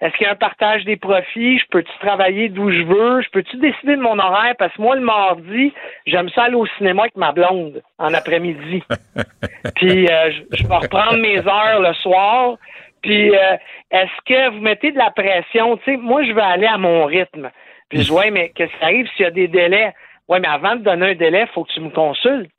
Est-ce 0.00 0.14
qu'il 0.16 0.26
y 0.26 0.28
a 0.28 0.32
un 0.32 0.36
partage 0.36 0.84
des 0.84 0.96
profits? 0.96 1.58
Je 1.58 1.64
peux-tu 1.70 1.92
travailler 2.00 2.48
d'où 2.48 2.70
je 2.70 2.82
veux? 2.82 3.22
Je 3.22 3.30
peux-tu 3.30 3.56
décider 3.56 3.96
de 3.96 4.02
mon 4.02 4.18
horaire? 4.18 4.54
Parce 4.58 4.74
que 4.74 4.82
moi, 4.82 4.94
le 4.94 5.02
mardi, 5.02 5.72
j'aime 6.06 6.28
ça 6.30 6.44
aller 6.44 6.54
au 6.54 6.66
cinéma 6.78 7.02
avec 7.02 7.16
ma 7.16 7.32
blonde 7.32 7.82
en 7.98 8.12
après-midi. 8.12 8.82
Puis 9.76 10.08
euh, 10.08 10.30
je, 10.30 10.56
je 10.56 10.66
vais 10.66 10.76
reprendre 10.76 11.18
mes 11.18 11.38
heures 11.38 11.80
le 11.80 11.94
soir. 11.94 12.56
Puis 13.02 13.34
euh, 13.34 13.56
est-ce 13.90 14.24
que 14.26 14.50
vous 14.50 14.60
mettez 14.60 14.92
de 14.92 14.98
la 14.98 15.10
pression? 15.10 15.76
Tu 15.78 15.84
sais, 15.84 15.96
moi, 15.96 16.24
je 16.24 16.32
veux 16.32 16.42
aller 16.42 16.66
à 16.66 16.76
mon 16.76 17.04
rythme. 17.04 17.50
Puis 17.88 18.00
je 18.00 18.04
dis, 18.04 18.10
ouais, 18.10 18.30
mais 18.30 18.50
qu'est-ce 18.50 18.76
qui 18.78 18.84
arrive 18.84 19.08
s'il 19.16 19.24
y 19.24 19.28
a 19.28 19.30
des 19.30 19.48
délais? 19.48 19.94
Ouais, 20.28 20.40
mais 20.40 20.48
avant 20.48 20.74
de 20.74 20.82
donner 20.82 21.10
un 21.10 21.14
délai, 21.14 21.42
il 21.42 21.52
faut 21.54 21.64
que 21.64 21.72
tu 21.72 21.80
me 21.80 21.90
consultes. 21.90 22.50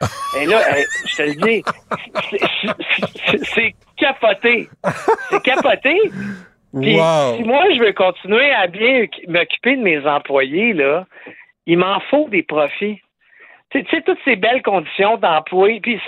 Et 0.40 0.46
là, 0.46 0.60
hey, 0.76 0.84
je 1.06 1.16
te 1.16 1.22
le 1.22 1.34
dis, 1.46 1.62
c'est 3.44 3.74
capoté. 3.96 4.68
C'est 5.30 5.42
capoté. 5.42 5.96
Puis, 6.80 6.96
Wow. 6.96 7.36
si 7.36 7.44
moi, 7.44 7.64
je 7.74 7.80
veux 7.80 7.92
continuer 7.92 8.50
à 8.52 8.66
bien 8.66 9.06
m'occuper 9.28 9.76
de 9.76 9.82
mes 9.82 10.04
employés, 10.06 10.72
là, 10.72 11.06
il 11.66 11.78
m'en 11.78 12.00
faut 12.10 12.28
des 12.28 12.42
profits. 12.42 13.00
Tu 13.70 13.84
sais- 13.90 14.02
toutes 14.02 14.18
ces 14.24 14.36
belles 14.36 14.62
conditions 14.62 15.16
d'emploi, 15.16 15.68
puis 15.82 16.00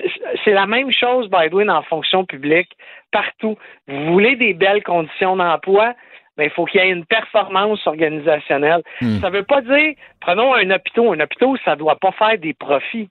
c'est- 0.44 0.52
la 0.52 0.66
même 0.66 0.92
chose, 0.92 1.28
by 1.30 1.48
the 1.50 1.54
way, 1.54 1.64
dans 1.64 1.74
la 1.76 1.82
fonction 1.82 2.24
publique, 2.24 2.70
partout. 3.10 3.56
Vous 3.88 4.12
voulez 4.12 4.36
des 4.36 4.54
belles 4.54 4.84
conditions 4.84 5.36
d'emploi, 5.36 5.94
mais 6.36 6.44
il 6.44 6.50
faut 6.50 6.64
qu'il 6.64 6.80
y 6.80 6.84
ait 6.84 6.90
une 6.90 7.06
performance 7.06 7.84
organisationnelle. 7.86 8.82
Ça 9.20 9.30
ne 9.30 9.36
veut 9.36 9.42
pas 9.42 9.62
dire, 9.62 9.94
prenons 10.20 10.54
un 10.54 10.70
hôpital. 10.70 11.06
Un 11.08 11.20
hôpital, 11.20 11.48
ça 11.64 11.72
ne 11.72 11.76
doit 11.76 11.96
pas 11.96 12.12
faire 12.12 12.38
des 12.38 12.54
profits. 12.54 13.08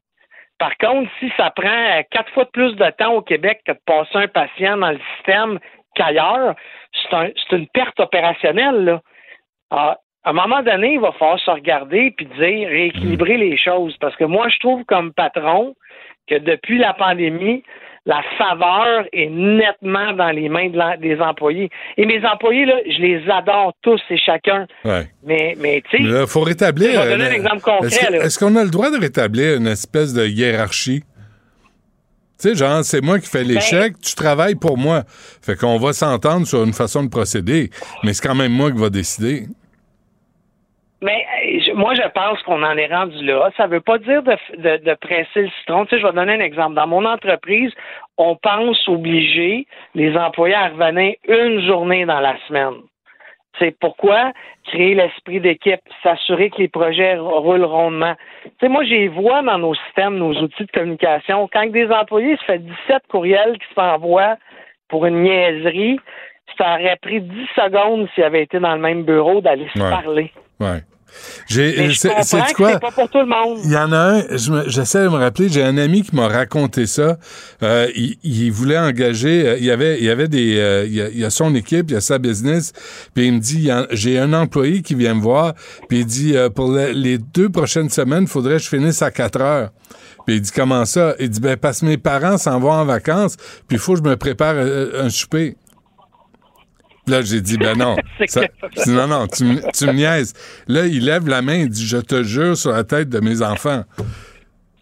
Par 0.57 0.77
contre, 0.77 1.11
si 1.19 1.29
ça 1.35 1.49
prend 1.51 2.01
quatre 2.11 2.31
fois 2.31 2.45
de 2.45 2.49
plus 2.51 2.75
de 2.77 2.89
temps 2.91 3.13
au 3.13 3.21
Québec 3.21 3.59
que 3.65 3.73
de 3.73 3.79
passer 3.85 4.15
un 4.15 4.27
patient 4.27 4.77
dans 4.77 4.91
le 4.91 4.99
système 5.17 5.59
qu'ailleurs, 5.95 6.55
c'est 7.03 7.15
un- 7.15 7.29
c'est 7.49 7.55
une 7.57 7.67
perte 7.67 7.99
opérationnelle. 7.99 8.83
Là. 8.85 9.01
Alors, 9.71 9.95
à 10.23 10.29
un 10.31 10.33
moment 10.33 10.61
donné, 10.63 10.93
il 10.93 10.99
va 10.99 11.11
falloir 11.11 11.39
se 11.39 11.51
regarder 11.51 12.11
puis 12.17 12.25
dire 12.25 12.67
rééquilibrer 12.67 13.37
les 13.37 13.57
choses. 13.57 13.95
Parce 13.99 14.15
que 14.15 14.23
moi, 14.25 14.47
je 14.49 14.57
trouve 14.59 14.83
comme 14.85 15.13
patron 15.13 15.75
que 16.27 16.35
depuis 16.39 16.79
la 16.79 16.93
pandémie, 16.93 17.63
la 18.07 18.21
faveur 18.37 19.05
est 19.13 19.29
nettement 19.29 20.13
dans 20.13 20.29
les 20.29 20.47
mains 20.49 20.69
de 20.69 20.77
la- 20.77 20.97
des 20.97 21.19
employés. 21.19 21.69
Et 21.97 22.05
mes 22.05 22.23
employés, 22.25 22.65
là, 22.65 22.75
je 22.87 22.99
les 23.01 23.29
adore 23.29 23.73
tous 23.81 24.01
et 24.11 24.17
chacun. 24.17 24.67
Ouais. 24.83 25.07
Mais, 25.23 25.55
mais 25.59 25.81
tu 25.89 25.97
sais, 25.97 26.03
là, 26.03 26.27
faut 26.27 26.41
rétablir. 26.41 26.91
Je 26.91 26.99
vais 27.07 27.17
donner 27.17 27.29
un 27.29 27.31
exemple 27.31 27.61
concret, 27.61 27.87
est-ce 28.13 28.37
qu'on 28.39 28.55
a 28.55 28.63
le 28.63 28.69
droit 28.69 28.91
de 28.91 28.99
rétablir 28.99 29.57
une 29.57 29.67
espèce 29.67 30.13
de 30.13 30.25
hiérarchie? 30.25 31.03
Tu 32.39 32.49
sais, 32.49 32.55
genre, 32.55 32.83
c'est 32.83 33.01
moi 33.01 33.19
qui 33.19 33.29
fais 33.29 33.43
Ben- 33.45 33.61
chèques, 33.61 33.99
tu 34.01 34.13
travailles 34.15 34.55
pour 34.55 34.77
moi. 34.77 35.03
Fait 35.41 35.55
qu'on 35.55 35.77
va 35.77 35.93
s'entendre 35.93 36.45
sur 36.45 36.63
une 36.63 36.73
façon 36.73 37.03
de 37.03 37.09
procéder, 37.09 37.69
mais 38.03 38.13
c'est 38.13 38.27
quand 38.27 38.36
même 38.36 38.51
moi 38.51 38.71
qui 38.71 38.77
va 38.77 38.89
décider. 38.89 39.43
Mais 41.01 41.25
je- 41.65 41.73
moi, 41.73 41.93
je 41.93 42.01
pense 42.13 42.41
qu'on 42.43 42.63
en 42.63 42.75
est 42.77 42.88
rendu 42.88 43.23
là. 43.25 43.51
Ça 43.57 43.67
veut 43.67 43.81
pas 43.81 43.99
dire 43.99 44.23
de, 44.23 44.31
de, 44.57 44.83
de 44.83 44.93
presser 44.95 45.41
le 45.43 45.49
citron. 45.59 45.86
Tu 45.86 45.91
sais, 45.95 46.01
je 46.01 46.07
vais 46.07 46.13
donner 46.13 46.33
un 46.33 46.39
exemple. 46.39 46.73
Dans 46.75 46.88
mon 46.88 47.05
entreprise, 47.05 47.71
on 48.17 48.36
pense 48.36 48.88
obliger 48.88 49.67
les 49.93 50.15
employés 50.17 50.55
à 50.55 50.69
revenir 50.69 51.13
une 51.27 51.65
journée 51.67 52.05
dans 52.05 52.19
la 52.21 52.36
semaine. 52.47 52.75
C'est 53.59 53.77
pourquoi 53.79 54.31
créer 54.65 54.95
l'esprit 54.95 55.39
d'équipe, 55.39 55.79
s'assurer 56.03 56.49
que 56.49 56.57
les 56.57 56.67
projets 56.67 57.17
roulent 57.17 57.63
rondement. 57.63 58.15
Tu 58.43 58.51
sais, 58.61 58.67
moi, 58.67 58.83
j'ai 58.83 59.07
vois 59.07 59.41
dans 59.43 59.57
nos 59.57 59.75
systèmes, 59.75 60.17
nos 60.17 60.33
outils 60.33 60.65
de 60.65 60.71
communication, 60.71 61.47
quand 61.51 61.69
des 61.71 61.89
employés 61.89 62.35
se 62.37 62.43
fait 62.45 62.59
17 62.59 63.03
courriels 63.09 63.57
qui 63.57 63.73
s'envoient 63.73 64.37
pour 64.89 65.05
une 65.05 65.23
niaiserie, 65.23 65.99
ça 66.57 66.75
aurait 66.75 66.97
pris 67.01 67.21
10 67.21 67.47
secondes 67.55 68.07
s'ils 68.13 68.23
avaient 68.23 68.43
été 68.43 68.59
dans 68.59 68.75
le 68.75 68.81
même 68.81 69.03
bureau 69.03 69.41
d'aller 69.41 69.67
se 69.75 69.81
Ouais. 69.81 69.89
parler. 69.89 70.31
Ouais. 70.59 70.79
J'ai, 71.47 71.93
c'est- 71.93 72.09
quoi? 72.53 72.72
c'est 72.74 72.80
pas 72.80 72.91
pour 72.91 73.09
tout 73.09 73.20
le 73.20 73.26
monde. 73.26 73.59
Il 73.63 73.72
y 73.72 73.78
en 73.78 73.91
a 73.91 73.97
un, 73.97 74.22
je 74.38 74.51
j'essaie 74.68 75.03
de 75.03 75.09
me 75.09 75.18
rappeler, 75.18 75.49
j'ai 75.49 75.63
un 75.63 75.78
ami 75.78 76.03
qui 76.03 76.16
m'a 76.16 76.28
raconté 76.28 76.86
ça. 76.86 77.18
Euh, 77.63 77.88
il, 77.95 78.18
il 78.24 78.51
voulait 78.51 78.78
engager, 78.78 79.47
euh, 79.47 79.57
il 79.57 79.66
y 79.66 79.72
avait, 79.72 79.97
il 79.99 80.05
y 80.05 80.09
avait 80.09 80.28
des, 80.28 80.57
euh, 80.57 80.86
il, 80.86 80.93
y 80.95 81.01
a, 81.01 81.09
il 81.09 81.20
y 81.20 81.26
a 81.26 81.30
son 81.30 81.53
équipe, 81.55 81.86
il 81.89 81.93
y 81.93 81.97
a 81.97 82.01
sa 82.01 82.18
business, 82.18 82.74
puis 83.13 83.28
il 83.28 83.34
me 83.34 83.39
dit, 83.39 83.55
il 83.55 83.63
y 83.66 83.72
a- 83.72 83.88
j'ai 83.91 84.18
un 84.20 84.34
employé 84.34 84.82
qui 84.82 84.95
vient 84.95 85.13
me 85.13 85.22
voir, 85.22 85.53
puis 85.89 85.99
il 85.99 86.05
dit, 86.05 86.36
euh, 86.36 86.49
pour 86.49 86.72
le- 86.72 86.91
les 86.91 87.18
deux 87.18 87.49
prochaines 87.49 87.89
semaines, 87.89 88.24
il 88.24 88.28
faudrait 88.30 88.57
que 88.57 88.63
je 88.63 88.70
finisse 88.70 89.01
à 89.01 89.11
4 89.11 89.39
heures. 89.41 89.70
Puis 90.26 90.36
il 90.38 90.41
dit, 90.41 90.51
comment 90.51 90.86
ça? 90.86 91.13
Il 91.20 91.30
dit, 91.30 91.39
ben, 91.39 91.55
parce 91.55 91.82
que 91.82 91.86
mes 91.86 91.97
parents 91.97 92.38
s'en 92.39 92.59
vont 92.59 92.72
en 92.72 92.86
vacances, 92.86 93.36
puis 93.68 93.78
il 93.78 93.80
faut 93.80 93.93
que 93.93 93.99
je 93.99 94.09
me 94.09 94.16
prépare 94.18 94.55
euh, 94.57 95.03
un 95.05 95.09
souper. 95.09 95.55
Là, 97.07 97.21
j'ai 97.21 97.41
dit, 97.41 97.57
ben 97.57 97.77
non. 97.77 97.95
Ça- 98.27 98.41
non, 98.87 99.07
non, 99.07 99.27
tu, 99.27 99.43
me- 99.43 99.71
tu 99.71 99.85
me 99.85 99.93
niaises. 99.93 100.33
Là, 100.67 100.85
il 100.85 101.05
lève 101.05 101.27
la 101.27 101.41
main, 101.41 101.55
il 101.55 101.69
dit, 101.69 101.85
je 101.85 101.97
te 101.97 102.23
jure 102.23 102.57
sur 102.57 102.71
la 102.71 102.83
tête 102.83 103.09
de 103.09 103.19
mes 103.19 103.41
enfants. 103.41 103.83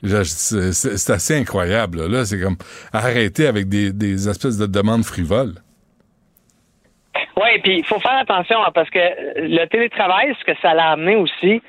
C'est 0.03 1.09
assez 1.13 1.36
incroyable. 1.38 1.99
Là, 2.01 2.07
Là, 2.07 2.26
c'est 2.26 2.39
comme 2.39 2.57
arrêter 2.91 3.47
avec 3.47 3.67
des, 3.69 3.91
des 3.93 4.28
espèces 4.30 4.57
de 4.57 4.65
demandes 4.65 5.03
frivoles. 5.05 5.53
Oui, 7.38 7.59
puis 7.63 7.78
il 7.80 7.86
faut 7.86 7.99
faire 7.99 8.17
attention 8.19 8.57
hein, 8.63 8.71
parce 8.74 8.89
que 8.89 8.99
le 8.99 9.65
télétravail, 9.67 10.36
ce 10.39 10.45
que 10.51 10.57
ça 10.61 10.74
l'a 10.74 10.91
amené 10.91 11.15
aussi, 11.15 11.61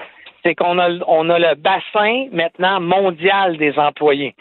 c'est 0.45 0.55
qu'on 0.55 0.79
a, 0.79 0.91
on 1.07 1.31
a 1.31 1.39
le 1.39 1.55
bassin 1.55 2.27
maintenant 2.33 2.81
mondial 2.81 3.57
des 3.57 3.73
employés. 3.79 4.35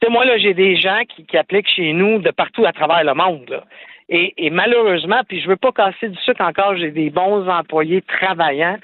Tu 0.00 0.06
sais, 0.06 0.12
moi, 0.12 0.24
là, 0.24 0.38
j'ai 0.38 0.54
des 0.54 0.76
gens 0.76 1.00
qui, 1.14 1.24
qui 1.24 1.36
appliquent 1.36 1.68
chez 1.74 1.92
nous 1.92 2.18
de 2.18 2.30
partout 2.30 2.64
à 2.66 2.72
travers 2.72 3.04
le 3.04 3.14
monde. 3.14 3.48
là. 3.48 3.64
Et, 4.08 4.46
et 4.46 4.50
malheureusement, 4.50 5.22
puis 5.28 5.40
je 5.40 5.48
veux 5.48 5.56
pas 5.56 5.72
casser 5.72 6.08
du 6.08 6.18
sucre 6.18 6.42
encore, 6.42 6.76
j'ai 6.76 6.90
des 6.90 7.10
bons 7.10 7.48
employés 7.48 8.02
travaillants, 8.02 8.78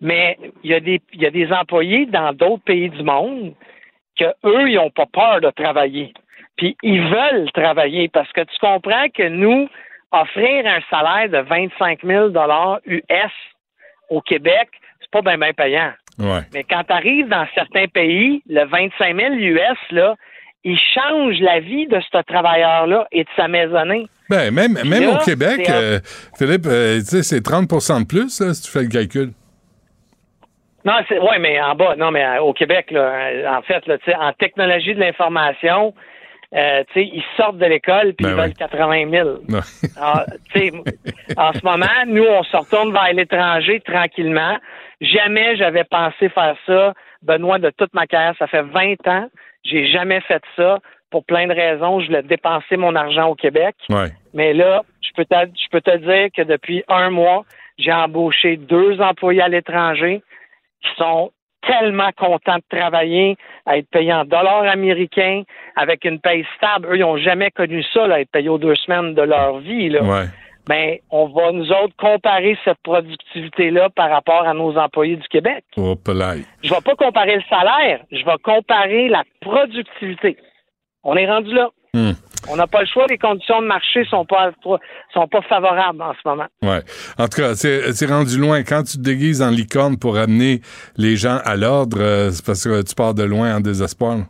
mais 0.00 0.36
il 0.62 0.70
y 0.70 0.74
a 0.74 0.80
des, 0.80 1.00
il 1.12 1.22
y 1.22 1.26
a 1.26 1.30
des 1.30 1.52
employés 1.52 2.06
dans 2.06 2.32
d'autres 2.32 2.64
pays 2.64 2.90
du 2.90 3.02
monde 3.02 3.54
que 4.18 4.24
eux, 4.44 4.68
ils 4.68 4.76
n'ont 4.76 4.90
pas 4.90 5.06
peur 5.06 5.40
de 5.40 5.50
travailler. 5.50 6.12
Puis 6.56 6.76
ils 6.82 7.02
veulent 7.02 7.50
travailler 7.52 8.08
parce 8.08 8.30
que 8.32 8.42
tu 8.42 8.58
comprends 8.60 9.08
que 9.08 9.28
nous, 9.28 9.68
offrir 10.12 10.66
un 10.66 10.80
salaire 10.90 11.28
de 11.28 11.38
25 11.48 12.00
000 12.04 12.28
US 12.86 13.32
au 14.10 14.20
Québec, 14.20 14.68
c'est 15.00 15.10
pas 15.10 15.22
bien 15.22 15.38
bien 15.38 15.52
payant. 15.52 15.92
Ouais. 16.18 16.42
Mais 16.52 16.62
quand 16.62 16.84
tu 16.84 16.92
arrives 16.92 17.28
dans 17.28 17.46
certains 17.54 17.86
pays, 17.86 18.42
le 18.48 18.64
25 18.64 19.16
000 19.16 19.34
US, 19.34 19.78
là, 19.90 20.14
il 20.62 20.78
change 20.78 21.40
la 21.40 21.60
vie 21.60 21.86
de 21.86 22.00
ce 22.00 22.22
travailleur-là 22.22 23.06
et 23.10 23.24
de 23.24 23.28
sa 23.36 23.48
maisonnée. 23.48 24.06
Ben, 24.30 24.52
même, 24.52 24.72
même 24.72 25.02
là, 25.02 25.20
au 25.20 25.24
Québec, 25.24 25.68
euh, 25.68 26.00
Philippe, 26.36 26.66
euh, 26.66 26.98
tu 26.98 27.04
sais, 27.04 27.22
c'est 27.22 27.40
30% 27.40 28.02
de 28.02 28.06
plus, 28.06 28.40
là, 28.40 28.54
si 28.54 28.62
tu 28.62 28.70
fais 28.70 28.82
le 28.82 28.88
calcul. 28.88 29.32
Non, 30.84 30.94
c'est 31.08 31.18
ouais, 31.18 31.38
mais 31.38 31.60
en 31.60 31.74
bas, 31.74 31.96
non, 31.96 32.10
mais 32.10 32.24
euh, 32.24 32.42
au 32.42 32.52
Québec, 32.52 32.90
là, 32.90 33.56
en 33.56 33.62
fait, 33.62 33.86
là, 33.86 33.96
en 34.20 34.32
technologie 34.32 34.94
de 34.94 35.00
l'information, 35.00 35.94
euh, 36.54 36.84
ils 36.94 37.24
sortent 37.36 37.58
de 37.58 37.66
l'école 37.66 38.14
puis 38.14 38.26
Ben 38.26 38.30
ils 38.30 38.36
veulent 38.36 38.48
oui. 38.48 38.54
80 38.54 39.10
000. 39.10 39.28
Non. 39.48 39.60
Ah, 40.00 40.24
en 41.36 41.52
ce 41.52 41.64
moment, 41.64 41.86
nous, 42.06 42.24
on 42.24 42.42
se 42.44 42.56
retourne 42.56 42.92
vers 42.92 43.12
l'étranger 43.12 43.80
tranquillement. 43.80 44.58
Jamais 45.00 45.56
j'avais 45.56 45.84
pensé 45.84 46.28
faire 46.28 46.56
ça. 46.66 46.94
Benoît, 47.22 47.58
de 47.58 47.70
toute 47.70 47.92
ma 47.94 48.06
carrière, 48.06 48.34
ça 48.38 48.46
fait 48.46 48.62
20 48.62 49.08
ans. 49.08 49.28
J'ai 49.64 49.90
jamais 49.90 50.20
fait 50.20 50.42
ça 50.56 50.78
pour 51.14 51.24
plein 51.24 51.46
de 51.46 51.54
raisons. 51.54 52.00
Je 52.00 52.06
voulais 52.06 52.24
dépenser 52.24 52.76
mon 52.76 52.96
argent 52.96 53.28
au 53.28 53.36
Québec. 53.36 53.76
Ouais. 53.88 54.10
Mais 54.32 54.52
là, 54.52 54.82
je 55.00 55.10
peux 55.14 55.24
te, 55.24 55.36
je 55.54 55.68
peux 55.70 55.80
te 55.80 55.96
dire 55.96 56.28
que 56.36 56.42
depuis 56.42 56.82
un 56.88 57.10
mois, 57.10 57.44
j'ai 57.78 57.92
embauché 57.92 58.56
deux 58.56 59.00
employés 59.00 59.40
à 59.40 59.48
l'étranger 59.48 60.22
qui 60.82 60.90
sont 60.96 61.30
tellement 61.64 62.10
contents 62.16 62.56
de 62.56 62.76
travailler, 62.76 63.36
à 63.64 63.78
être 63.78 63.88
payés 63.90 64.12
en 64.12 64.24
dollars 64.24 64.64
américains, 64.64 65.44
avec 65.76 66.04
une 66.04 66.18
paye 66.18 66.44
stable. 66.56 66.88
Eux, 66.90 66.96
ils 66.96 67.02
n'ont 67.02 67.16
jamais 67.16 67.52
connu 67.52 67.84
ça, 67.94 68.08
là, 68.08 68.20
être 68.20 68.32
payés 68.32 68.48
aux 68.48 68.58
deux 68.58 68.74
semaines 68.74 69.14
de 69.14 69.22
leur 69.22 69.58
vie. 69.58 69.90
Là. 69.90 70.02
Ouais. 70.02 70.24
Ben, 70.66 70.96
on 71.12 71.26
va, 71.28 71.52
nous 71.52 71.70
autres, 71.70 71.94
comparer 71.96 72.58
cette 72.64 72.82
productivité-là 72.82 73.88
par 73.90 74.10
rapport 74.10 74.48
à 74.48 74.52
nos 74.52 74.76
employés 74.76 75.16
du 75.16 75.28
Québec. 75.28 75.64
Oh. 75.76 75.94
Je 76.08 76.74
vais 76.74 76.80
pas 76.84 76.96
comparer 76.96 77.36
le 77.36 77.42
salaire, 77.48 78.00
je 78.10 78.24
vais 78.24 78.38
comparer 78.42 79.08
la 79.08 79.22
productivité. 79.40 80.36
On 81.04 81.16
est 81.16 81.26
rendu 81.26 81.52
là. 81.54 81.68
Hmm. 81.92 82.12
On 82.50 82.56
n'a 82.56 82.66
pas 82.66 82.80
le 82.80 82.86
choix, 82.86 83.06
les 83.08 83.18
conditions 83.18 83.62
de 83.62 83.66
marché 83.66 84.04
sont 84.04 84.26
pas 84.26 84.50
sont 85.12 85.28
pas 85.28 85.40
favorables 85.42 86.02
en 86.02 86.12
ce 86.12 86.28
moment. 86.28 86.46
Ouais. 86.62 86.80
En 87.18 87.28
tout 87.28 87.40
cas, 87.40 87.54
c'est 87.54 87.92
c'est 87.92 88.06
rendu 88.06 88.38
loin. 88.38 88.62
Quand 88.64 88.82
tu 88.82 88.98
te 88.98 89.02
déguises 89.02 89.40
en 89.40 89.50
licorne 89.50 89.98
pour 89.98 90.18
amener 90.18 90.60
les 90.96 91.16
gens 91.16 91.38
à 91.44 91.56
l'ordre, 91.56 91.98
euh, 92.00 92.30
c'est 92.30 92.44
parce 92.44 92.64
que 92.64 92.82
tu 92.82 92.94
pars 92.94 93.14
de 93.14 93.22
loin 93.22 93.56
en 93.56 93.60
désespoir. 93.60 94.16
là. 94.16 94.24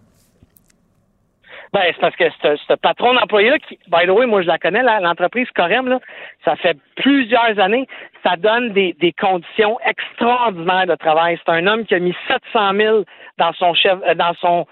Ben, 1.75 1.83
c'est 1.89 2.01
parce 2.01 2.15
que 2.15 2.25
ce, 2.69 2.75
patron 2.75 3.15
d'employé-là, 3.15 3.59
qui, 3.59 3.77
by 3.89 4.07
the 4.07 4.11
way, 4.11 4.27
moi 4.27 4.43
je 4.43 4.47
la 4.47 4.59
connais, 4.59 4.81
l'entreprise 4.81 5.49
Corem, 5.57 5.89
là, 5.89 5.99
ça 6.45 6.55
fait 6.55 6.79
plusieurs 6.95 7.59
années, 7.59 7.89
ça 8.23 8.37
donne 8.37 8.73
des, 8.73 8.95
des 9.01 9.13
conditions 9.13 9.77
extraordinaires 9.85 10.87
de 10.87 10.95
travail. 10.95 11.37
C'est 11.45 11.51
un 11.51 11.67
homme 11.67 11.85
qui 11.85 11.97
a 11.97 11.99
mis 11.99 12.15
700 12.29 12.75
000 12.77 13.05
dans 13.39 13.53
son 13.55 13.75
chef, 13.75 13.99
euh, 14.07 14.15
dans 14.15 14.35
son, 14.41 14.67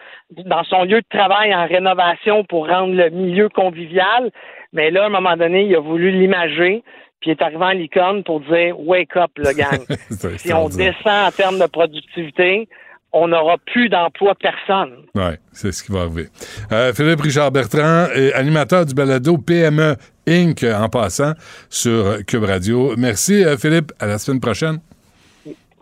dans 0.44 0.64
son 0.64 0.84
lieu 0.84 1.00
de 1.00 1.18
travail 1.18 1.54
en 1.54 1.66
rénovation 1.66 2.44
pour 2.44 2.68
rendre 2.68 2.94
le 2.94 3.10
milieu 3.10 3.48
convivial. 3.48 4.30
Mais 4.72 4.90
là, 4.90 5.04
à 5.04 5.06
un 5.06 5.10
moment 5.10 5.36
donné, 5.36 5.64
il 5.64 5.74
a 5.74 5.80
voulu 5.80 6.10
l'imager, 6.10 6.82
puis 7.20 7.30
il 7.30 7.32
est 7.32 7.42
arrivé 7.42 7.64
en 7.64 7.70
licorne 7.70 8.24
pour 8.24 8.40
dire 8.40 8.78
wake 8.78 9.16
up, 9.16 9.30
le 9.36 9.52
gang. 9.52 9.80
Si 10.38 10.52
on 10.52 10.68
descend 10.68 11.28
en 11.28 11.30
termes 11.30 11.58
de 11.58 11.66
productivité, 11.66 12.68
on 13.12 13.28
n'aura 13.28 13.58
plus 13.58 13.88
d'emploi 13.88 14.34
personne. 14.34 15.04
Ouais, 15.14 15.38
c'est 15.52 15.70
ce 15.72 15.82
qui 15.82 15.92
va 15.92 16.02
arriver. 16.02 16.28
Euh, 16.72 16.92
Philippe 16.94 17.20
Richard 17.20 17.50
Bertrand, 17.50 18.06
animateur 18.34 18.86
du 18.86 18.94
balado 18.94 19.36
PME 19.36 19.96
Inc. 20.26 20.64
en 20.64 20.88
passant 20.88 21.32
sur 21.68 22.24
Cube 22.26 22.44
Radio. 22.44 22.94
Merci, 22.96 23.44
euh, 23.44 23.56
Philippe. 23.56 23.92
À 24.00 24.06
la 24.06 24.18
semaine 24.18 24.40
prochaine. 24.40 24.78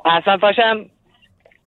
À 0.05 0.17
la 0.17 0.23
semaine 0.23 0.39
prochaine. 0.39 0.87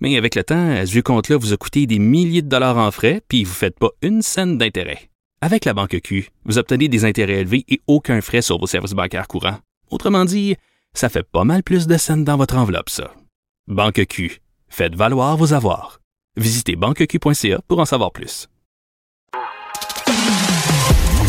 Mais 0.00 0.16
avec 0.16 0.34
le 0.34 0.44
temps, 0.44 0.76
ce 0.84 0.90
vieux 0.90 1.02
compte-là 1.02 1.36
vous 1.36 1.52
a 1.52 1.56
coûté 1.56 1.86
des 1.86 1.98
milliers 1.98 2.42
de 2.42 2.48
dollars 2.48 2.76
en 2.76 2.90
frais, 2.90 3.22
puis 3.28 3.44
vous 3.44 3.50
ne 3.50 3.56
faites 3.56 3.78
pas 3.78 3.90
une 4.02 4.22
scène 4.22 4.58
d'intérêt. 4.58 5.08
Avec 5.40 5.64
la 5.64 5.74
Banque 5.74 6.00
Q, 6.02 6.30
vous 6.44 6.58
obtenez 6.58 6.88
des 6.88 7.04
intérêts 7.04 7.40
élevés 7.40 7.64
et 7.68 7.80
aucun 7.86 8.20
frais 8.20 8.42
sur 8.42 8.58
vos 8.58 8.66
services 8.66 8.92
bancaires 8.92 9.28
courants. 9.28 9.58
Autrement 9.90 10.24
dit, 10.24 10.56
ça 10.94 11.08
fait 11.08 11.22
pas 11.22 11.44
mal 11.44 11.62
plus 11.62 11.86
de 11.86 11.96
scènes 11.96 12.24
dans 12.24 12.36
votre 12.36 12.56
enveloppe, 12.56 12.90
ça. 12.90 13.12
Banque 13.68 14.04
Q. 14.06 14.40
Faites 14.68 14.94
valoir 14.94 15.36
vos 15.36 15.52
avoirs. 15.52 16.00
Visitez 16.36 16.76
banqueq.ca 16.76 17.60
pour 17.68 17.78
en 17.78 17.84
savoir 17.84 18.12
plus. 18.12 18.48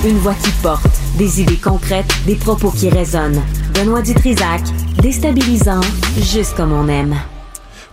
Une 0.06 0.18
voix 0.18 0.36
qui 0.36 0.52
porte, 0.62 0.86
des 1.18 1.42
idées 1.42 1.58
concrètes, 1.58 2.14
des 2.26 2.36
propos 2.36 2.72
qui 2.72 2.90
résonnent. 2.90 3.42
Benoît 3.74 4.02
Dutrisac, 4.02 4.62
déstabilisant, 5.02 5.82
juste 6.22 6.56
comme 6.56 6.72
on 6.72 6.88
aime. 6.88 7.16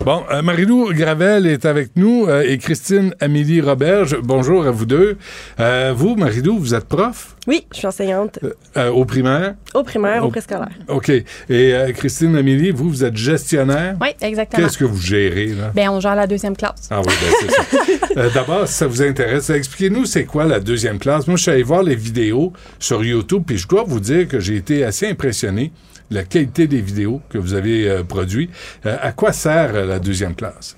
Bon, 0.01 0.23
euh, 0.31 0.43
Marilou 0.43 0.93
Gravel 0.93 1.47
est 1.47 1.65
avec 1.65 1.91
nous 1.97 2.27
euh, 2.29 2.43
et 2.47 2.59
Christine 2.59 3.15
Amélie 3.21 3.63
Roberge. 3.63 4.19
Bonjour 4.23 4.67
à 4.67 4.71
vous 4.71 4.85
deux. 4.85 5.17
Euh, 5.61 5.95
vous, 5.97 6.15
Marilou, 6.15 6.59
vous 6.59 6.75
êtes 6.75 6.85
prof? 6.85 7.37
Oui, 7.47 7.65
je 7.73 7.79
suis 7.79 7.87
enseignante. 7.87 8.39
Euh, 8.77 8.91
au 8.91 9.07
primaire? 9.07 9.55
Au 9.73 9.83
primaire, 9.83 10.23
au, 10.23 10.27
Au- 10.27 10.31
préscolaire. 10.31 10.69
OK. 10.89 11.09
Et 11.09 11.25
euh, 11.49 11.93
Christine 11.93 12.37
Amélie, 12.37 12.71
vous, 12.71 12.91
vous 12.91 13.03
êtes 13.05 13.17
gestionnaire? 13.17 13.97
Oui, 13.99 14.09
exactement. 14.21 14.67
Qu'est-ce 14.67 14.77
que 14.77 14.85
vous 14.85 15.01
gérez, 15.01 15.47
là? 15.55 15.71
Ben, 15.75 15.89
on 15.89 16.01
gère 16.01 16.17
la 16.17 16.27
deuxième 16.27 16.57
classe. 16.57 16.89
Ah 16.91 17.01
oui, 17.01 17.07
ben 17.21 17.33
c'est 17.41 17.51
ça. 17.51 17.63
Euh, 18.17 18.31
D'abord, 18.33 18.69
si 18.69 18.75
ça 18.75 18.87
vous 18.87 19.03
intéresse, 19.03 19.51
expliquez-nous 19.51 20.05
c'est 20.05 20.25
quoi 20.25 20.45
la 20.45 20.61
deuxième 20.61 21.01
classe? 21.01 21.27
Moi, 21.27 21.37
je 21.37 21.43
suis 21.43 21.51
allé 21.51 21.65
voir 21.65 21.83
les 21.83 21.97
vidéos 21.97 22.53
sur 22.79 23.03
YouTube, 23.03 23.43
puis 23.45 23.59
je 23.59 23.67
dois 23.67 23.83
vous 23.85 23.99
dire 23.99 24.29
que 24.29 24.39
j'ai 24.39 24.55
été 24.55 24.85
assez 24.85 25.09
impressionné 25.09 25.73
la 26.11 26.23
qualité 26.25 26.67
des 26.67 26.81
vidéos 26.81 27.21
que 27.29 27.39
vous 27.39 27.55
avez 27.55 27.89
euh, 27.89 28.03
produites. 28.05 28.51
Euh, 28.87 28.97
à 29.01 29.13
quoi 29.13 29.33
sert 29.33 29.75
euh, 29.75 29.87
la 29.87 29.99
deuxième 29.99 30.35
classe? 30.35 30.77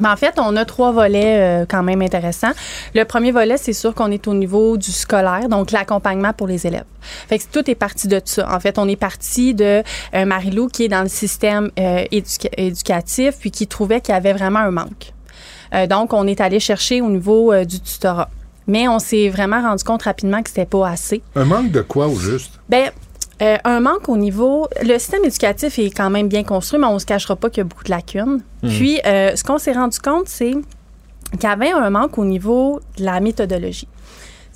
Ben, 0.00 0.12
en 0.12 0.16
fait, 0.16 0.34
on 0.38 0.54
a 0.54 0.64
trois 0.64 0.92
volets 0.92 1.62
euh, 1.62 1.66
quand 1.68 1.82
même 1.82 2.02
intéressants. 2.02 2.52
Le 2.94 3.02
premier 3.04 3.32
volet, 3.32 3.56
c'est 3.56 3.72
sûr 3.72 3.94
qu'on 3.94 4.12
est 4.12 4.28
au 4.28 4.34
niveau 4.34 4.76
du 4.76 4.92
scolaire, 4.92 5.48
donc 5.48 5.72
l'accompagnement 5.72 6.32
pour 6.32 6.46
les 6.46 6.66
élèves. 6.66 6.84
Fait 7.00 7.38
que 7.38 7.44
tout 7.50 7.68
est 7.68 7.74
parti 7.74 8.06
de 8.06 8.20
ça. 8.24 8.48
En 8.54 8.60
fait, 8.60 8.78
on 8.78 8.86
est 8.86 8.96
parti 8.96 9.54
de 9.54 9.82
euh, 10.14 10.24
Marilou 10.24 10.68
qui 10.68 10.84
est 10.84 10.88
dans 10.88 11.02
le 11.02 11.08
système 11.08 11.70
euh, 11.78 12.04
éduca- 12.12 12.54
éducatif, 12.56 13.38
puis 13.40 13.50
qui 13.50 13.66
trouvait 13.66 14.00
qu'il 14.00 14.14
y 14.14 14.16
avait 14.16 14.34
vraiment 14.34 14.60
un 14.60 14.70
manque. 14.70 15.12
Donc, 15.90 16.14
on 16.14 16.26
est 16.26 16.40
allé 16.40 16.60
chercher 16.60 17.02
au 17.02 17.10
niveau 17.10 17.54
du 17.64 17.78
tutorat. 17.80 18.30
Mais 18.66 18.88
on 18.88 18.98
s'est 18.98 19.28
vraiment 19.28 19.60
rendu 19.60 19.84
compte 19.84 20.02
rapidement 20.02 20.42
que 20.42 20.48
c'était 20.48 20.64
pas 20.64 20.88
assez. 20.88 21.20
Un 21.36 21.44
manque 21.44 21.70
de 21.70 21.82
quoi, 21.82 22.06
au 22.06 22.16
juste? 22.16 22.58
Ben, 22.70 22.90
euh, 23.40 23.56
un 23.64 23.80
manque 23.80 24.08
au 24.08 24.16
niveau. 24.16 24.68
Le 24.82 24.98
système 24.98 25.24
éducatif 25.24 25.78
est 25.78 25.90
quand 25.90 26.10
même 26.10 26.28
bien 26.28 26.42
construit, 26.42 26.78
mais 26.80 26.86
on 26.86 26.94
ne 26.94 26.98
se 26.98 27.06
cachera 27.06 27.36
pas 27.36 27.50
qu'il 27.50 27.58
y 27.58 27.60
a 27.60 27.64
beaucoup 27.64 27.84
de 27.84 27.90
lacunes. 27.90 28.42
Mhm. 28.62 28.70
Puis, 28.70 29.00
euh, 29.06 29.36
ce 29.36 29.44
qu'on 29.44 29.58
s'est 29.58 29.72
rendu 29.72 29.98
compte, 29.98 30.28
c'est 30.28 30.54
qu'il 31.32 31.42
y 31.42 31.46
avait 31.46 31.70
un 31.70 31.90
manque 31.90 32.18
au 32.18 32.24
niveau 32.24 32.80
de 32.96 33.04
la 33.04 33.20
méthodologie. 33.20 33.88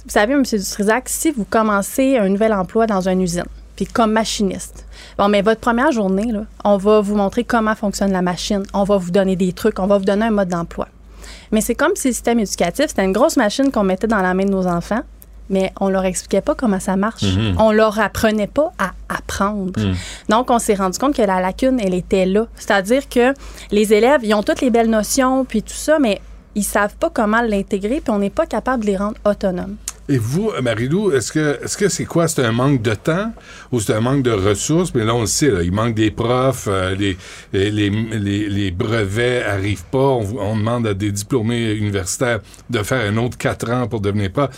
Vous 0.05 0.11
savez, 0.11 0.33
M. 0.33 0.43
Dutrisac, 0.43 1.09
si 1.09 1.31
vous 1.31 1.45
commencez 1.45 2.17
un 2.17 2.29
nouvel 2.29 2.53
emploi 2.53 2.87
dans 2.87 3.09
une 3.09 3.23
usine, 3.23 3.45
puis 3.77 3.87
comme 3.87 4.13
machiniste, 4.13 4.85
bon, 5.17 5.29
mais 5.29 5.43
votre 5.43 5.61
première 5.61 5.93
journée, 5.93 6.33
là, 6.33 6.45
on 6.65 6.77
va 6.77 7.01
vous 7.01 7.15
montrer 7.15 7.45
comment 7.45 7.75
fonctionne 7.77 8.11
la 8.11 8.23
machine, 8.23 8.65
on 8.75 8.83
va 8.83 8.97
vous 8.97 9.13
donner 9.13 9.37
des 9.37 9.53
trucs, 9.53 9.79
on 9.79 9.87
va 9.87 9.99
vous 9.99 10.05
donner 10.05 10.27
un 10.27 10.31
mode 10.31 10.49
d'emploi. 10.49 10.89
Mais 11.53 11.61
c'est 11.61 11.77
comme 11.77 11.95
si 11.95 12.09
le 12.09 12.15
système 12.15 12.41
éducatif, 12.41 12.87
c'était 12.89 13.05
une 13.05 13.13
grosse 13.13 13.37
machine 13.37 13.71
qu'on 13.71 13.85
mettait 13.85 14.09
dans 14.09 14.21
la 14.23 14.35
main 14.35 14.45
de 14.45 14.51
nos 14.51 14.67
enfants, 14.67 15.03
mais 15.53 15.73
on 15.81 15.89
leur 15.89 16.05
expliquait 16.05 16.41
pas 16.41 16.55
comment 16.57 16.81
ça 16.81 16.97
marche. 16.97 17.23
Mhm. 17.23 17.55
On 17.59 17.71
leur 17.71 18.01
apprenait 18.01 18.49
pas 18.49 18.73
à 18.79 18.93
apprendre. 19.09 19.79
Mhm. 19.79 19.95
Donc, 20.29 20.51
on 20.51 20.59
s'est 20.59 20.75
rendu 20.75 20.99
compte 20.99 21.15
que 21.15 21.23
la 21.23 21.41
lacune, 21.41 21.79
elle 21.81 21.95
était 21.95 22.27
là. 22.27 22.47
C'est-à-dire 22.57 23.09
que 23.09 23.33
les 23.71 23.93
élèves, 23.93 24.21
ils 24.25 24.35
ont 24.35 24.43
toutes 24.43 24.61
les 24.63 24.71
belles 24.71 24.91
notions, 24.91 25.45
puis 25.45 25.63
tout 25.63 25.75
ça, 25.75 25.99
mais 26.01 26.21
ils 26.55 26.65
savent 26.65 26.97
pas 26.97 27.11
comment 27.11 27.41
l'intégrer, 27.43 28.01
puis 28.03 28.11
on 28.13 28.19
n'est 28.19 28.31
pas 28.31 28.47
capable 28.47 28.83
de 28.85 28.89
les 28.91 28.97
rendre 28.97 29.17
autonomes. 29.25 29.77
Et 30.09 30.19
vous, 30.19 30.51
Marilou, 30.61 31.13
est-ce 31.13 31.31
que 31.33 31.61
est-ce 31.65 31.77
que 31.77 31.89
c'est 31.89 32.05
quoi? 32.05 32.27
C'est 32.27 32.45
un 32.45 32.51
manque 32.51 32.83
de 32.83 32.93
temps 32.93 33.31
ou 33.71 33.79
c'est 33.79 33.95
un 33.95 34.01
manque 34.01 34.23
de 34.25 34.33
ressources? 34.33 34.93
Mais 34.97 35.05
là, 35.05 35.15
on 35.15 35.21
le 35.21 35.27
sait, 35.27 35.49
là, 35.49 35.63
il 35.63 35.71
manque 35.73 35.95
des 35.95 36.11
profs, 36.11 36.67
euh, 36.69 36.95
les, 36.97 37.17
les, 37.53 37.71
les, 37.71 37.89
les- 37.89 38.49
les 38.49 38.71
brevets 38.73 39.45
arrivent 39.45 39.85
pas. 39.85 39.99
On, 39.99 40.27
on 40.41 40.57
demande 40.57 40.89
à 40.89 40.95
des 40.95 41.13
diplômés 41.13 41.73
universitaires 41.75 42.41
de 42.69 42.83
faire 42.83 43.09
un 43.11 43.17
autre 43.17 43.39
quatre 43.39 43.71
ans 43.71 43.87
pour 43.87 44.01
devenir 44.01 44.33
pas. 44.33 44.51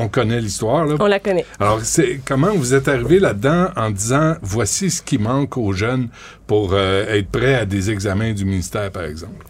On 0.00 0.08
connaît 0.08 0.40
l'histoire, 0.40 0.86
là. 0.86 0.94
On 1.00 1.06
la 1.06 1.18
connaît. 1.18 1.44
Alors, 1.58 1.80
c'est 1.82 2.20
comment 2.24 2.52
vous 2.54 2.72
êtes 2.72 2.86
arrivé 2.86 3.18
là-dedans 3.18 3.70
en 3.74 3.90
disant 3.90 4.36
voici 4.42 4.90
ce 4.90 5.02
qui 5.02 5.18
manque 5.18 5.56
aux 5.56 5.72
jeunes 5.72 6.08
pour 6.46 6.70
euh, 6.72 7.04
être 7.08 7.28
prêts 7.28 7.54
à 7.54 7.64
des 7.64 7.90
examens 7.90 8.32
du 8.32 8.44
ministère, 8.44 8.92
par 8.92 9.04
exemple? 9.04 9.44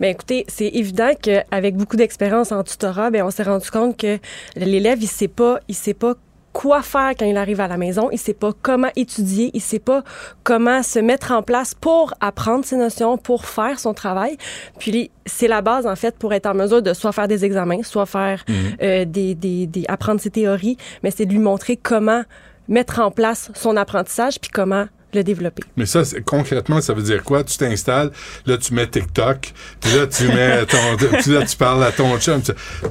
Ben 0.00 0.10
écoutez, 0.10 0.44
c'est 0.46 0.68
évident 0.68 1.12
qu'avec 1.20 1.76
beaucoup 1.76 1.96
d'expérience 1.96 2.52
en 2.52 2.62
tutorat, 2.62 3.10
ben 3.10 3.22
on 3.22 3.30
s'est 3.30 3.42
rendu 3.44 3.70
compte 3.70 3.96
que 3.96 4.18
l'élève, 4.56 4.98
il 5.00 5.08
sait 5.08 5.26
pas, 5.28 5.58
il 5.68 5.74
sait 5.74 5.94
pas 5.94 6.14
quoi 6.54 6.80
faire 6.82 7.10
quand 7.18 7.26
il 7.26 7.36
arrive 7.36 7.60
à 7.60 7.68
la 7.68 7.76
maison, 7.76 8.08
il 8.12 8.18
sait 8.18 8.32
pas 8.32 8.52
comment 8.62 8.88
étudier, 8.96 9.50
il 9.52 9.60
sait 9.60 9.80
pas 9.80 10.02
comment 10.44 10.82
se 10.82 10.98
mettre 11.00 11.32
en 11.32 11.42
place 11.42 11.74
pour 11.74 12.14
apprendre 12.20 12.64
ses 12.64 12.76
notions, 12.76 13.18
pour 13.18 13.44
faire 13.44 13.78
son 13.78 13.92
travail. 13.92 14.38
Puis 14.78 15.10
c'est 15.26 15.48
la 15.48 15.60
base 15.60 15.86
en 15.86 15.96
fait 15.96 16.16
pour 16.16 16.32
être 16.32 16.46
en 16.46 16.54
mesure 16.54 16.80
de 16.80 16.94
soit 16.94 17.12
faire 17.12 17.28
des 17.28 17.44
examens, 17.44 17.82
soit 17.82 18.06
faire 18.06 18.44
Mhm. 18.48 18.54
euh, 18.82 19.04
des, 19.04 19.34
des, 19.34 19.66
des 19.66 19.84
apprendre 19.88 20.20
ses 20.20 20.30
théories, 20.30 20.76
mais 21.02 21.10
c'est 21.10 21.26
de 21.26 21.32
lui 21.32 21.38
montrer 21.40 21.76
comment 21.76 22.22
mettre 22.68 23.00
en 23.00 23.10
place 23.10 23.50
son 23.54 23.76
apprentissage 23.76 24.40
puis 24.40 24.50
comment 24.50 24.86
le 25.14 25.24
développer. 25.24 25.62
Mais 25.76 25.86
ça, 25.86 26.02
concrètement, 26.24 26.80
ça 26.80 26.92
veut 26.92 27.02
dire 27.02 27.22
quoi? 27.22 27.44
Tu 27.44 27.56
t'installes, 27.56 28.10
là, 28.46 28.56
tu 28.58 28.74
mets 28.74 28.86
TikTok, 28.86 29.52
puis 29.80 29.94
là, 29.94 30.06
tu 30.06 30.28
mets 30.28 30.66
ton, 30.66 30.96
puis 30.96 31.32
là, 31.32 31.44
tu 31.44 31.56
parles 31.56 31.84
à 31.84 31.92
ton 31.92 32.18
chum. 32.18 32.40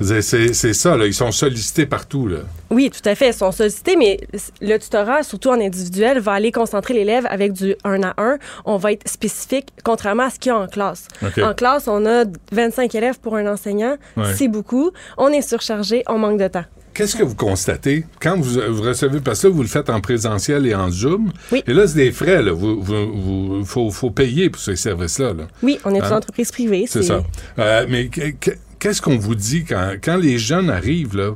C'est, 0.01 0.73
ça, 0.73 0.97
là. 0.97 1.05
Ils 1.05 1.13
sont 1.13 1.31
sollicités 1.31 1.85
partout, 1.85 2.27
là. 2.27 2.39
Oui, 2.69 2.89
tout 2.89 3.07
à 3.07 3.15
fait. 3.15 3.29
Ils 3.29 3.33
sont 3.33 3.51
sollicités, 3.51 3.95
mais 3.95 4.19
le 4.61 4.77
tutorat, 4.77 5.23
surtout 5.23 5.49
en 5.49 5.59
individuel, 5.59 6.19
va 6.19 6.33
aller 6.33 6.51
concentrer 6.51 6.93
l'élève 6.93 7.27
avec 7.29 7.53
du 7.53 7.75
1 7.83 8.03
à 8.03 8.13
1. 8.17 8.37
On 8.65 8.77
va 8.77 8.93
être 8.93 9.07
spécifique, 9.07 9.67
contrairement 9.83 10.23
à 10.23 10.29
ce 10.29 10.39
qu'il 10.39 10.51
y 10.51 10.55
a 10.55 10.57
en 10.57 10.67
classe. 10.67 11.07
En 11.41 11.53
classe, 11.53 11.87
on 11.87 12.05
a 12.05 12.25
25 12.51 12.93
élèves 12.95 13.19
pour 13.19 13.35
un 13.35 13.45
enseignant. 13.51 13.97
Ouais. 14.17 14.33
C'est 14.35 14.47
beaucoup. 14.47 14.91
On 15.17 15.29
est 15.29 15.41
surchargé, 15.41 16.03
on 16.07 16.17
manque 16.17 16.39
de 16.39 16.47
temps. 16.47 16.65
Qu'est-ce 16.93 17.15
que 17.15 17.23
vous 17.23 17.35
constatez? 17.35 18.05
Quand 18.21 18.37
vous, 18.39 18.59
vous 18.69 18.81
recevez, 18.83 19.19
parce 19.19 19.41
que 19.41 19.47
là, 19.47 19.53
vous 19.53 19.61
le 19.63 19.67
faites 19.67 19.89
en 19.89 19.99
présentiel 19.99 20.67
et 20.67 20.75
en 20.75 20.91
Zoom. 20.91 21.31
Oui. 21.51 21.63
Et 21.65 21.73
là, 21.73 21.87
c'est 21.87 21.95
des 21.95 22.11
frais, 22.11 22.43
là. 22.43 22.51
Vous, 22.51 22.81
vous, 22.81 23.13
vous- 23.59 23.65
faut, 23.65 23.89
faut 23.89 24.11
payer 24.11 24.49
pour 24.51 24.61
ces 24.61 24.75
services-là, 24.75 25.33
là. 25.33 25.47
Oui, 25.63 25.79
on 25.85 25.93
est 25.95 25.97
une 25.99 26.03
Hein? 26.03 26.17
entreprise 26.17 26.51
privée. 26.51 26.85
C'est 26.87 27.01
ça. 27.03 27.23
Euh, 27.57 27.85
mais 27.89 28.07
que- 28.09 28.31
que- 28.39 28.51
qu'est-ce 28.77 29.01
qu'on 29.01 29.17
vous 29.17 29.33
dit 29.35 29.63
quand, 29.65 29.93
quand 30.03 30.17
les 30.17 30.37
jeunes 30.37 30.69
arrivent, 30.69 31.15
là? 31.17 31.31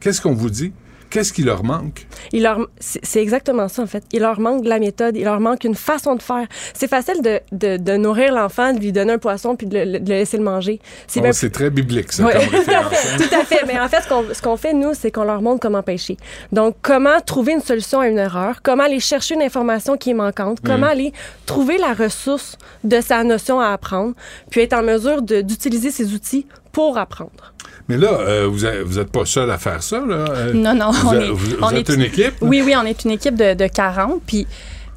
Qu'est-ce 0.00 0.20
qu'on 0.22 0.32
vous 0.34 0.50
dit? 0.50 0.72
Qu'est-ce 1.12 1.32
qui 1.32 1.42
leur 1.42 1.62
manque? 1.62 2.06
Il 2.32 2.42
leur, 2.42 2.66
c'est 2.80 3.20
exactement 3.20 3.68
ça, 3.68 3.82
en 3.82 3.86
fait. 3.86 4.02
Il 4.12 4.20
leur 4.20 4.40
manque 4.40 4.62
de 4.62 4.68
la 4.68 4.78
méthode, 4.78 5.16
il 5.16 5.24
leur 5.24 5.40
manque 5.40 5.64
une 5.64 5.74
façon 5.74 6.14
de 6.16 6.22
faire. 6.22 6.46
C'est 6.74 6.88
facile 6.88 7.20
de, 7.22 7.40
de, 7.52 7.76
de 7.76 7.92
nourrir 7.96 8.32
l'enfant, 8.32 8.72
de 8.72 8.78
lui 8.80 8.92
donner 8.92 9.12
un 9.14 9.18
poisson 9.18 9.54
puis 9.56 9.66
de 9.66 9.78
le, 9.78 9.84
de 10.00 10.08
le 10.10 10.16
laisser 10.18 10.38
le 10.38 10.42
manger. 10.44 10.80
C'est 11.06 11.20
Oh, 11.24 11.32
c'est 11.32 11.50
très 11.50 11.70
biblique, 11.70 12.12
ça, 12.12 12.24
Ouais. 12.24 12.32
comme 12.32 12.42
hein? 12.74 12.90
Tout 13.18 13.34
à 13.34 13.44
fait. 13.44 13.64
Mais 13.66 13.78
en 13.78 13.88
fait, 13.88 14.00
ce 14.02 14.08
qu'on, 14.08 14.24
qu'on 14.42 14.56
fait, 14.56 14.72
nous, 14.72 14.94
c'est 14.94 15.10
qu'on 15.10 15.24
leur 15.24 15.42
montre 15.42 15.60
comment 15.60 15.82
pêcher. 15.82 16.16
Donc, 16.50 16.76
comment 16.82 17.20
trouver 17.20 17.52
une 17.52 17.60
solution 17.60 18.00
à 18.00 18.08
une 18.08 18.18
erreur, 18.18 18.62
comment 18.62 18.84
aller 18.84 19.00
chercher 19.00 19.34
une 19.34 19.42
information 19.42 19.96
qui 19.96 20.10
est 20.10 20.14
manquante, 20.14 20.58
comment 20.64 20.82
Mm. 20.82 20.84
aller 20.84 21.12
trouver 21.46 21.76
la 21.78 21.92
ressource 21.92 22.56
de 22.84 23.00
sa 23.00 23.22
notion 23.22 23.60
à 23.60 23.68
apprendre, 23.68 24.14
puis 24.50 24.62
être 24.62 24.72
en 24.72 24.82
mesure 24.82 25.22
d'utiliser 25.22 25.90
ces 25.90 26.12
outils 26.14 26.46
pour 26.72 26.98
apprendre. 26.98 27.52
Mais 27.88 27.96
là, 27.98 28.08
euh, 28.12 28.46
vous 28.50 28.64
êtes- 28.64 28.82
vous 28.82 28.98
n'êtes 28.98 29.10
pas 29.12 29.24
seul 29.26 29.50
à 29.50 29.58
faire 29.58 29.82
ça, 29.82 29.98
là? 30.00 30.24
Euh, 30.30 30.52
Non, 30.54 30.74
non, 30.74 30.90
Vous, 30.90 31.08
on 31.08 31.12
est, 31.20 31.28
vous- 31.30 31.56
on 31.62 31.68
vous 31.68 31.74
est 31.74 31.80
êtes 31.80 31.88
une 31.90 32.02
équipe? 32.02 32.34
Oui, 32.40 32.62
oui, 32.64 32.74
on 32.76 32.84
est 32.84 33.04
une 33.04 33.10
équipe 33.10 33.34
de, 33.36 33.54
de 33.54 33.66
40. 33.66 34.20
Puis 34.26 34.46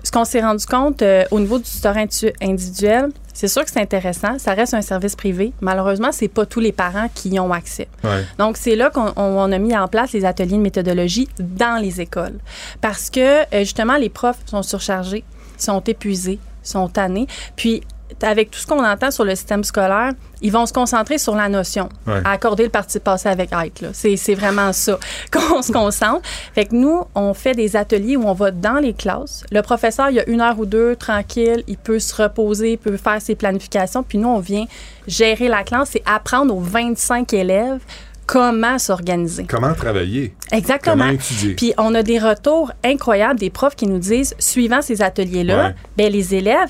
ce 0.03 0.11
qu'on 0.11 0.23
s'est 0.25 0.41
rendu 0.41 0.65
compte 0.65 1.01
euh, 1.01 1.23
au 1.31 1.39
niveau 1.39 1.57
du 1.57 1.63
tutorat 1.63 2.01
individuel, 2.41 3.09
c'est 3.33 3.47
sûr 3.47 3.65
que 3.65 3.71
c'est 3.71 3.81
intéressant. 3.81 4.37
Ça 4.39 4.53
reste 4.53 4.73
un 4.75 4.81
service 4.81 5.15
privé. 5.15 5.51
Malheureusement, 5.61 6.11
c'est 6.11 6.27
pas 6.27 6.45
tous 6.45 6.59
les 6.61 6.71
parents 6.71 7.09
qui 7.13 7.29
y 7.29 7.39
ont 7.39 7.51
accès. 7.51 7.87
Ouais. 8.03 8.23
Donc, 8.37 8.55
c'est 8.57 8.75
là 8.75 8.89
qu'on 8.89 9.07
on- 9.15 9.39
on 9.39 9.51
a 9.51 9.57
mis 9.57 9.75
en 9.75 9.87
place 9.87 10.13
les 10.13 10.23
ateliers 10.23 10.57
de 10.57 10.61
méthodologie 10.61 11.27
dans 11.39 11.81
les 11.81 11.99
écoles. 11.99 12.35
Parce 12.81 13.09
que, 13.09 13.39
justement, 13.53 13.97
les 13.97 14.09
profs 14.09 14.37
sont 14.45 14.61
surchargés, 14.63 15.23
sont 15.57 15.81
épuisés, 15.81 16.39
sont 16.63 16.87
tannés. 16.87 17.27
Puis, 17.55 17.81
avec 18.23 18.51
tout 18.51 18.59
ce 18.59 18.65
qu'on 18.67 18.83
entend 18.83 19.11
sur 19.11 19.25
le 19.25 19.35
système 19.35 19.63
scolaire, 19.63 20.11
ils 20.41 20.51
vont 20.51 20.65
se 20.65 20.73
concentrer 20.73 21.17
sur 21.17 21.35
la 21.35 21.49
notion, 21.49 21.89
Ouais. 22.07 22.21
à 22.23 22.31
accorder 22.31 22.63
le 22.63 22.69
parti 22.69 22.99
passé 22.99 23.29
avec 23.29 23.51
être. 23.51 23.89
C'est 23.93 24.15
c'est 24.17 24.35
vraiment 24.35 24.71
ça 24.73 24.97
qu'on 25.31 25.61
se 25.61 25.71
concentre. 25.71 26.21
Fait 26.53 26.65
que 26.65 26.75
nous, 26.75 27.03
on 27.15 27.33
fait 27.33 27.53
des 27.53 27.75
ateliers 27.75 28.15
où 28.15 28.23
on 28.27 28.33
va 28.33 28.51
dans 28.51 28.79
les 28.79 28.93
classes. 28.93 29.43
Le 29.51 29.61
professeur, 29.61 30.09
il 30.09 30.15
y 30.15 30.19
a 30.19 30.27
une 30.29 30.41
heure 30.41 30.57
ou 30.59 30.65
deux, 30.65 30.95
tranquille, 30.95 31.63
il 31.67 31.77
peut 31.77 31.99
se 31.99 32.15
reposer, 32.21 32.73
il 32.73 32.77
peut 32.77 32.97
faire 32.97 33.21
ses 33.21 33.35
planifications. 33.35 34.03
Puis 34.03 34.17
nous, 34.17 34.29
on 34.29 34.39
vient 34.39 34.65
gérer 35.07 35.47
la 35.47 35.63
classe 35.63 35.95
et 35.95 36.03
apprendre 36.05 36.55
aux 36.55 36.59
25 36.61 37.33
élèves 37.33 37.79
comment 38.27 38.79
s'organiser. 38.79 39.45
Comment 39.47 39.73
travailler? 39.75 40.33
Exactement. 40.51 40.95
Comment 41.03 41.11
étudier? 41.11 41.53
Puis 41.53 41.73
on 41.77 41.93
a 41.93 42.01
des 42.01 42.17
retours 42.17 42.71
incroyables 42.83 43.39
des 43.39 43.51
profs 43.51 43.75
qui 43.75 43.85
nous 43.85 43.99
disent, 43.99 44.33
suivant 44.39 44.81
ces 44.81 45.01
ateliers-là, 45.03 45.67
Ouais. 45.67 45.75
ben, 45.97 46.11
les 46.11 46.33
élèves, 46.33 46.69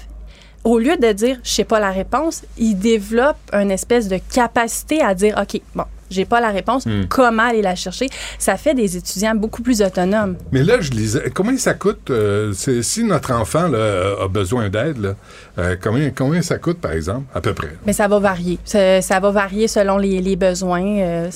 au 0.65 0.77
lieu 0.79 0.97
de 0.97 1.11
dire 1.13 1.37
je 1.43 1.49
sais 1.51 1.63
pas 1.63 1.79
la 1.79 1.91
réponse, 1.91 2.43
ils 2.57 2.75
développent 2.77 3.37
une 3.53 3.71
espèce 3.71 4.09
de 4.09 4.19
capacité 4.33 5.01
à 5.01 5.13
dire 5.15 5.41
OK, 5.41 5.61
bon, 5.73 5.85
j'ai 6.11 6.25
pas 6.25 6.39
la 6.39 6.49
réponse, 6.51 6.85
Hmm. 6.85 7.05
comment 7.09 7.43
aller 7.43 7.61
la 7.63 7.75
chercher? 7.75 8.07
Ça 8.37 8.57
fait 8.57 8.73
des 8.75 8.95
étudiants 8.97 9.33
beaucoup 9.35 9.61
plus 9.63 9.81
autonomes. 9.81 10.35
Mais 10.51 10.63
là, 10.63 10.79
je 10.79 10.91
lisais. 10.91 11.31
Combien 11.33 11.57
ça 11.57 11.73
coûte 11.73 12.09
euh, 12.11 12.53
c'est- 12.53 12.83
si 12.83 13.03
notre 13.03 13.31
enfant 13.33 13.67
là, 13.67 14.15
a 14.23 14.27
besoin 14.27 14.69
d'aide? 14.69 14.97
là, 14.99 15.15
euh, 15.57 15.75
combien, 15.81 16.11
combien 16.11 16.41
ça 16.43 16.57
coûte, 16.59 16.79
par 16.79 16.91
exemple, 16.91 17.23
à 17.33 17.41
peu 17.41 17.53
près? 17.53 17.75
Mais 17.87 17.93
ça 17.93 18.07
va 18.07 18.19
varier. 18.19 18.59
Ça, 18.65 19.01
ça 19.01 19.19
va 19.19 19.31
varier 19.31 19.67
selon 19.67 19.97
les, 19.97 20.21
les 20.21 20.35
besoins. 20.35 20.85
euh, 20.99 21.29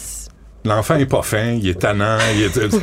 L'enfant 0.65 0.95
est 0.95 1.05
pas 1.05 1.21
fin, 1.21 1.51
il 1.53 1.67
est 1.69 1.79
tannant, 1.79 2.17
il 2.35 2.43
est... 2.43 2.57
Non, 2.73 2.79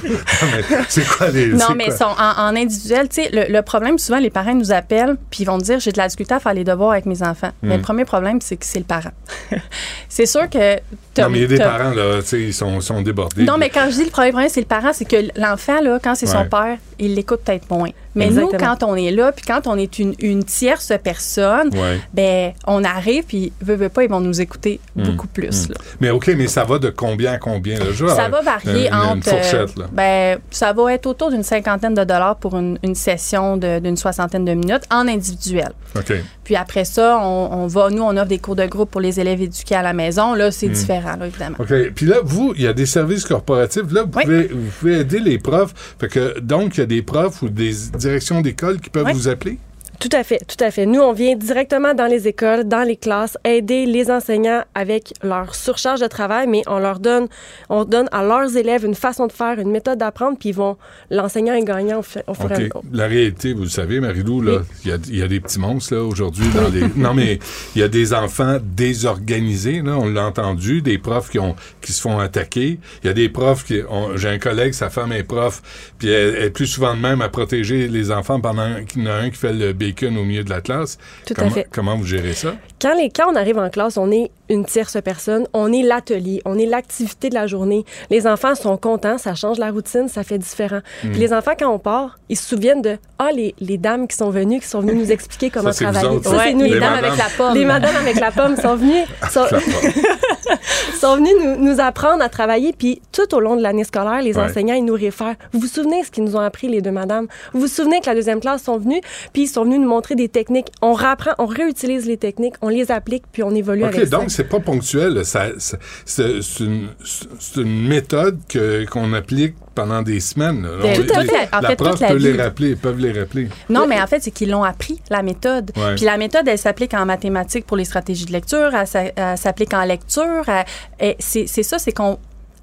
mais 0.53 0.77
c'est 0.89 1.07
quoi 1.07 1.29
les... 1.29 1.49
Non, 1.49 1.75
mais 1.77 1.87
quoi? 1.87 1.97
sont 1.97 2.05
en, 2.19 2.49
en 2.49 2.57
individuel, 2.57 3.09
tu 3.09 3.23
sais, 3.23 3.31
le, 3.33 3.53
le 3.53 3.63
problème, 3.63 3.99
souvent, 3.99 4.19
les 4.19 4.31
parents 4.31 4.55
nous 4.55 4.73
appellent, 4.73 5.17
puis 5.31 5.43
ils 5.43 5.47
vont 5.47 5.59
dire, 5.59 5.79
j'ai 5.79 5.93
de 5.93 5.99
la 5.99 6.07
difficulté 6.09 6.35
à 6.35 6.41
faire 6.41 6.55
les 6.55 6.65
devoirs 6.65 6.93
avec 6.93 7.05
mes 7.07 7.23
enfants. 7.23 7.51
Mais 7.63 7.77
le 7.77 7.83
premier 7.83 8.05
problème, 8.07 8.41
c'est 8.41 8.57
que 8.57 8.65
c'est 8.65 8.79
le 8.79 8.85
parent. 8.87 9.11
c'est 10.09 10.27
sûr 10.27 10.49
que... 10.49 10.77
Non, 11.19 11.29
mais 11.31 11.39
il 11.39 11.43
y 11.43 11.45
a 11.45 11.49
des 11.49 11.59
parents, 11.59 11.91
là, 11.91 12.21
tu 12.23 12.29
sais, 12.29 12.43
ils 12.43 12.55
sont, 12.55 12.81
sont 12.81 13.03
débordés. 13.03 13.45
Non, 13.45 13.59
mais 13.59 13.69
quand 13.71 13.87
je 13.91 13.97
dis 13.97 14.05
le 14.05 14.11
premier 14.11 14.31
problème, 14.31 14.51
c'est 14.51 14.61
le 14.61 14.67
parent, 14.67 14.93
c'est 14.93 15.05
que 15.07 15.17
l'enfant, 15.39 15.81
là, 15.83 15.99
quand 16.03 16.15
c'est 16.15 16.27
Ouais. 16.27 16.33
son 16.33 16.49
père, 16.49 16.79
il 16.99 17.15
l'écoute 17.15 17.41
peut-être 17.45 17.71
moins. 17.71 17.91
Mais 18.17 18.27
Exactement. 18.27 18.53
nous, 18.53 18.59
quand 18.59 18.83
on 18.83 18.97
est 18.97 19.11
là, 19.13 19.31
puis 19.31 19.45
quand 19.47 19.67
on 19.67 19.77
est 19.77 19.99
une, 19.99 20.15
une 20.19 20.43
tierce 20.43 20.93
personne, 21.05 21.69
Ouais. 21.77 22.01
ben, 22.13 22.53
on 22.67 22.83
arrive, 22.83 23.25
puis 23.25 23.53
veut, 23.61 23.77
veut 23.77 23.89
pas, 23.89 24.03
ils 24.05 24.11
vont 24.11 24.21
nous 24.21 24.41
écouter 24.41 24.81
Mm. 24.97 25.03
beaucoup 25.05 25.27
plus. 25.29 25.69
Mm. 25.69 25.73
là. 25.73 25.79
Mais 26.01 26.11
OK, 26.11 26.27
mais 26.37 26.49
ça 26.49 26.65
va 26.65 26.79
de 26.79 26.91
combien 26.91 27.33
à 27.35 27.39
combien, 27.39 27.79
là? 27.79 27.93
Genre, 27.93 28.11
Ça 28.11 28.29
va 28.29 28.41
varier 28.41 28.89
une, 28.89 28.95
entre. 28.95 29.15
Une 29.17 29.23
fourchette, 29.23 29.77
là. 29.77 29.85
ben, 29.93 30.39
ça 30.51 30.73
va 30.73 30.93
être 30.95 31.07
autour 31.07 31.31
d'une 31.31 31.43
cinquantaine 31.43 31.95
de 31.95 32.05
dollars 32.05 32.37
pour 32.37 32.57
une, 32.57 32.79
une 32.83 32.95
session 32.95 33.57
d'une 33.57 33.97
soixantaine 33.97 34.45
de 34.45 34.55
minutes 34.55 34.85
en 34.91 35.07
individuel. 35.07 35.73
OK. 35.95 36.13
Puis 36.47 36.55
après 36.55 36.85
ça, 36.85 37.19
on, 37.21 37.49
on 37.53 37.67
va, 37.67 37.91
nous, 37.91 38.05
on 38.05 38.17
offre 38.17 38.27
des 38.29 38.39
cours 38.39 38.55
de 38.55 38.65
groupe 38.67 38.89
pour 38.89 39.01
les 39.01 39.19
élèves 39.19 39.43
éduqués 39.43 39.75
à 39.75 39.83
la 39.83 39.93
maison. 39.93 40.33
Là, 40.35 40.53
c'est 40.53 40.69
Mm. 40.69 40.73
différent, 40.73 41.17
là, 41.19 41.27
évidemment. 41.27 41.57
OK. 41.59 41.73
Puis 41.93 42.07
là, 42.07 42.19
vous, 42.23 42.55
il 42.57 42.63
y 42.63 42.69
a 42.69 42.73
des 42.73 42.87
services 42.87 43.25
corporatifs. 43.25 43.91
Là, 43.91 44.05
vous, 44.05 44.11
pouvez, 44.11 44.47
vous 44.47 44.71
pouvez 44.79 45.01
aider 45.01 45.19
les 45.19 45.39
profs. 45.39 45.75
Fait 45.99 46.07
que, 46.07 46.39
donc, 46.39 46.77
il 46.77 46.81
y 46.81 46.83
a 46.85 46.87
des 46.87 47.03
profs 47.03 47.43
ou 47.43 47.49
des 47.49 47.73
directions 47.99 48.43
d'école 48.43 48.81
qui 48.81 48.91
peuvent 48.91 49.11
vous 49.13 49.27
appeler? 49.27 49.59
Tout 49.99 50.11
à 50.13 50.23
fait, 50.25 50.41
tout 50.47 50.63
à 50.63 50.71
fait. 50.71 50.85
Nous, 50.87 51.01
on 51.01 51.13
vient 51.13 51.35
directement 51.37 51.95
dans 51.95 52.07
les 52.07 52.29
écoles, 52.29 52.65
dans 52.65 52.83
les 52.83 52.97
classes, 52.97 53.39
aider 53.45 53.87
les 53.87 54.11
enseignants 54.11 54.63
avec 54.75 55.15
leur 55.23 55.55
surcharge 55.55 56.01
de 56.01 56.07
travail, 56.07 56.47
mais 56.47 56.63
on 56.67 56.79
leur 56.79 56.99
donne, 57.01 57.29
on 57.71 57.85
donne 57.85 58.09
à 58.13 58.23
leurs 58.23 58.57
élèves 58.57 58.85
une 58.85 58.95
façon 58.95 59.27
de 59.27 59.33
faire, 59.33 59.59
une 59.59 59.71
méthode 59.71 59.99
d'apprendre, 59.99 60.37
puis 60.39 60.51
ils 60.51 60.55
vont, 60.55 60.77
l'enseignant 61.11 61.55
est 61.55 61.65
gagnant 61.65 62.01
au, 62.01 62.03
fur 62.03 62.21
et 62.21 62.55
à 62.55 62.59
mesure. 62.59 62.83
La 62.93 63.07
réalité, 63.07 63.53
vous 63.55 63.63
le 63.63 63.69
savez, 63.69 64.01
Marilou, 64.01 64.43
là, 64.43 64.61
il 64.85 64.91
y, 64.91 64.93
a, 64.93 64.99
il 65.09 65.17
y 65.19 65.23
a 65.23 65.29
des 65.29 65.41
petits 65.41 65.59
monstres, 65.59 65.95
là, 65.95 66.03
aujourd'hui, 66.03 66.47
dans 66.55 66.69
les... 66.69 66.83
Non, 66.97 67.15
mais 67.15 67.39
il 67.75 67.81
y 67.81 67.85
a 67.85 67.89
des 67.89 68.13
enfants 68.15 68.59
désorganisés, 68.63 69.83
là, 69.83 69.97
on 69.99 70.07
l'a 70.09 70.25
entendu, 70.27 70.83
des 70.83 70.99
profs 70.99 71.31
qui, 71.31 71.39
ont, 71.39 71.57
qui 71.81 71.93
se 71.93 72.01
font 72.01 72.19
attaquer. 72.19 72.79
Il 73.03 73.07
y 73.07 73.11
a 73.11 73.13
des 73.15 73.29
profs 73.29 73.65
qui... 73.65 73.81
ont- 73.89 74.17
J'ai 74.17 74.29
un 74.29 74.39
collègue, 74.39 74.73
sa 74.73 74.91
femme 74.91 75.13
est 75.13 75.23
prof, 75.23 75.63
puis 75.99 76.09
elle, 76.09 76.35
elle 76.37 76.45
est 76.45 76.51
plus 76.51 76.67
souvent 76.67 76.95
de 76.95 77.01
même 77.01 77.23
à 77.23 77.29
protéger 77.29 77.89
les 77.89 78.11
enfants 78.11 78.41
pendant 78.41 78.85
qu'il 78.85 79.03
y 79.05 79.09
en 79.09 79.11
a 79.11 79.15
un 79.15 79.31
qui 79.31 79.37
fait 79.39 79.53
le 79.53 79.73
bacon 79.87 80.17
au 80.17 80.25
milieu 80.25 80.45
de 80.45 80.51
la 80.51 80.61
classe. 80.61 80.99
Tout 81.27 81.35
à 81.35 81.37
comment, 81.37 81.51
fait. 81.51 81.67
Comment 81.71 81.97
vous 81.97 82.05
gérez 82.07 82.33
ça? 82.33 82.55
Quand, 82.81 82.95
les, 82.97 83.11
quand 83.11 83.31
on 83.33 83.37
arrive 83.37 83.59
en 83.59 83.71
classe, 83.71 83.97
on 83.97 84.11
est 84.11 84.31
une 84.49 84.65
tierce 84.65 84.97
personne, 85.03 85.47
on 85.53 85.73
est 85.73 85.83
l'atelier, 85.83 86.41
on 86.45 86.59
est 86.59 86.67
l'activité 86.67 87.31
de 87.31 87.35
la 87.35 87.47
journée. 87.47 87.85
Les 88.11 88.27
enfants 88.27 88.55
sont 88.55 88.77
contents, 88.77 89.19
ça 89.19 89.35
change 89.35 89.59
la 89.59 89.71
routine, 89.71 90.09
ça 90.09 90.23
fait 90.25 90.39
différent. 90.39 90.81
Mm. 91.03 91.11
Puis 91.11 91.21
les 91.21 91.33
enfants, 91.33 91.53
quand 91.59 91.71
on 91.73 91.79
part, 91.79 92.19
ils 92.29 92.37
se 92.37 92.47
souviennent 92.49 92.83
de 92.83 92.97
Ah, 93.19 93.31
les, 93.35 93.55
les 93.61 93.79
dames 93.79 94.07
qui 94.07 94.17
sont 94.17 94.31
venues, 94.31 94.61
qui 94.61 94.67
sont 94.69 94.81
venues 94.81 94.95
nous 94.95 95.11
expliquer 95.17 95.51
comment 95.51 95.71
travailler. 95.71 96.23
Ça, 96.23 96.39
c'est 96.45 96.53
nous, 96.55 96.65
les 96.65 96.71
les 96.75 96.81
dames 96.81 96.95
avec 96.95 97.17
la 97.17 97.29
pomme. 97.37 97.55
Les 97.55 97.65
madames 97.65 97.97
avec 98.01 98.21
la 98.21 98.31
pomme 98.31 98.57
sont 98.57 98.77
venues, 98.77 99.05
sont, 99.31 99.47
pomme. 99.49 99.61
sont 101.01 101.17
venues 101.17 101.31
nous, 101.43 101.57
nous 101.73 101.81
apprendre 101.81 102.23
à 102.23 102.29
travailler. 102.29 102.73
Puis 102.77 103.01
tout 103.13 103.35
au 103.35 103.41
long 103.41 103.57
de 103.57 103.63
l'année 103.63 103.85
scolaire, 103.85 104.23
les 104.23 104.37
Ouais. 104.37 104.45
enseignants, 104.45 104.75
ils 104.75 104.85
nous 104.85 104.95
réfèrent. 104.95 105.37
Vous 105.53 105.61
vous 105.61 105.67
souvenez 105.67 106.05
ce 106.05 106.11
qu'ils 106.11 106.25
nous 106.25 106.37
ont 106.37 106.41
appris, 106.41 106.69
les 106.69 106.83
deux 106.83 106.91
madames? 106.91 107.27
Vous 107.55 107.61
vous 107.61 107.67
souvenez 107.69 108.01
que 108.01 108.07
la 108.07 108.15
deuxième 108.15 108.41
classe 108.41 108.63
sont 108.63 108.77
venus, 108.79 109.01
puis 109.33 109.43
ils 109.43 109.49
sont 109.49 109.65
venus 109.65 109.76
nous 109.79 109.89
montrer 109.89 110.15
des 110.15 110.29
techniques. 110.29 110.69
On 110.83 110.93
rapprend, 110.93 111.33
on 111.39 111.47
réutilise 111.47 112.07
les 112.07 112.17
techniques, 112.17 112.55
on 112.63 112.69
les 112.69 112.91
applique, 112.91 113.25
puis 113.33 113.43
on 113.43 113.55
évolue 113.55 113.85
OK, 113.85 113.95
avec 113.95 114.09
ça. 114.09 114.19
donc 114.19 114.31
c'est 114.31 114.45
pas 114.49 114.61
ponctuel. 114.61 115.15
là. 115.15 115.25
Ça, 115.25 115.47
ça- 115.59 115.79
c'est 116.05 116.43
c'est 116.43 116.65
une, 116.65 116.89
c'est 117.05 117.61
une 117.61 117.87
méthode 117.89 118.39
que- 118.49 118.85
qu'on 118.87 119.13
applique 119.13 119.55
pendant 119.75 120.03
des 120.03 120.21
semaines. 120.21 120.63
là. 120.63 120.69
Ben, 120.83 120.99
On- 121.01 121.05
tout 121.05 121.13
à 121.15 121.23
les- 121.23 121.29
fait. 121.29 121.49
En 121.55 121.61
la 121.61 121.69
fait, 121.71 121.77
prof 121.77 121.91
toute 121.93 122.01
la 122.01 122.09
peut 122.09 122.15
les 122.17 122.33
rappeler, 122.43 122.69
ils 122.71 122.77
peuvent 122.77 122.99
les 122.99 123.13
rappeler. 123.13 123.49
Non, 123.69 123.87
mais 123.87 124.01
en 124.01 124.07
fait, 124.07 124.23
c'est 124.23 124.31
qu'ils 124.31 124.51
l'ont 124.51 124.65
appris, 124.65 125.01
la 125.11 125.23
méthode. 125.23 125.71
Ouais. 125.77 125.95
Puis 125.97 126.05
la 126.05 126.17
méthode, 126.17 126.49
elle 126.49 126.59
s'applique 126.59 126.95
en 126.95 127.05
mathématiques 127.07 127.67
pour 127.67 127.77
les 127.77 127.85
stratégies 127.85 128.25
de 128.27 128.33
lecture, 128.33 128.71
elle, 128.75 128.87
s'a- 128.87 129.05
elle 129.15 129.37
s'applique 129.39 129.75
en 129.75 129.85
lecture. 129.85 130.45
elle- 130.49 130.65
et 131.01 131.17
c'est 131.19 131.47
c'est 131.47 131.63
ça, 131.63 131.79
c'est 131.79 131.93
qu'on 131.93 132.19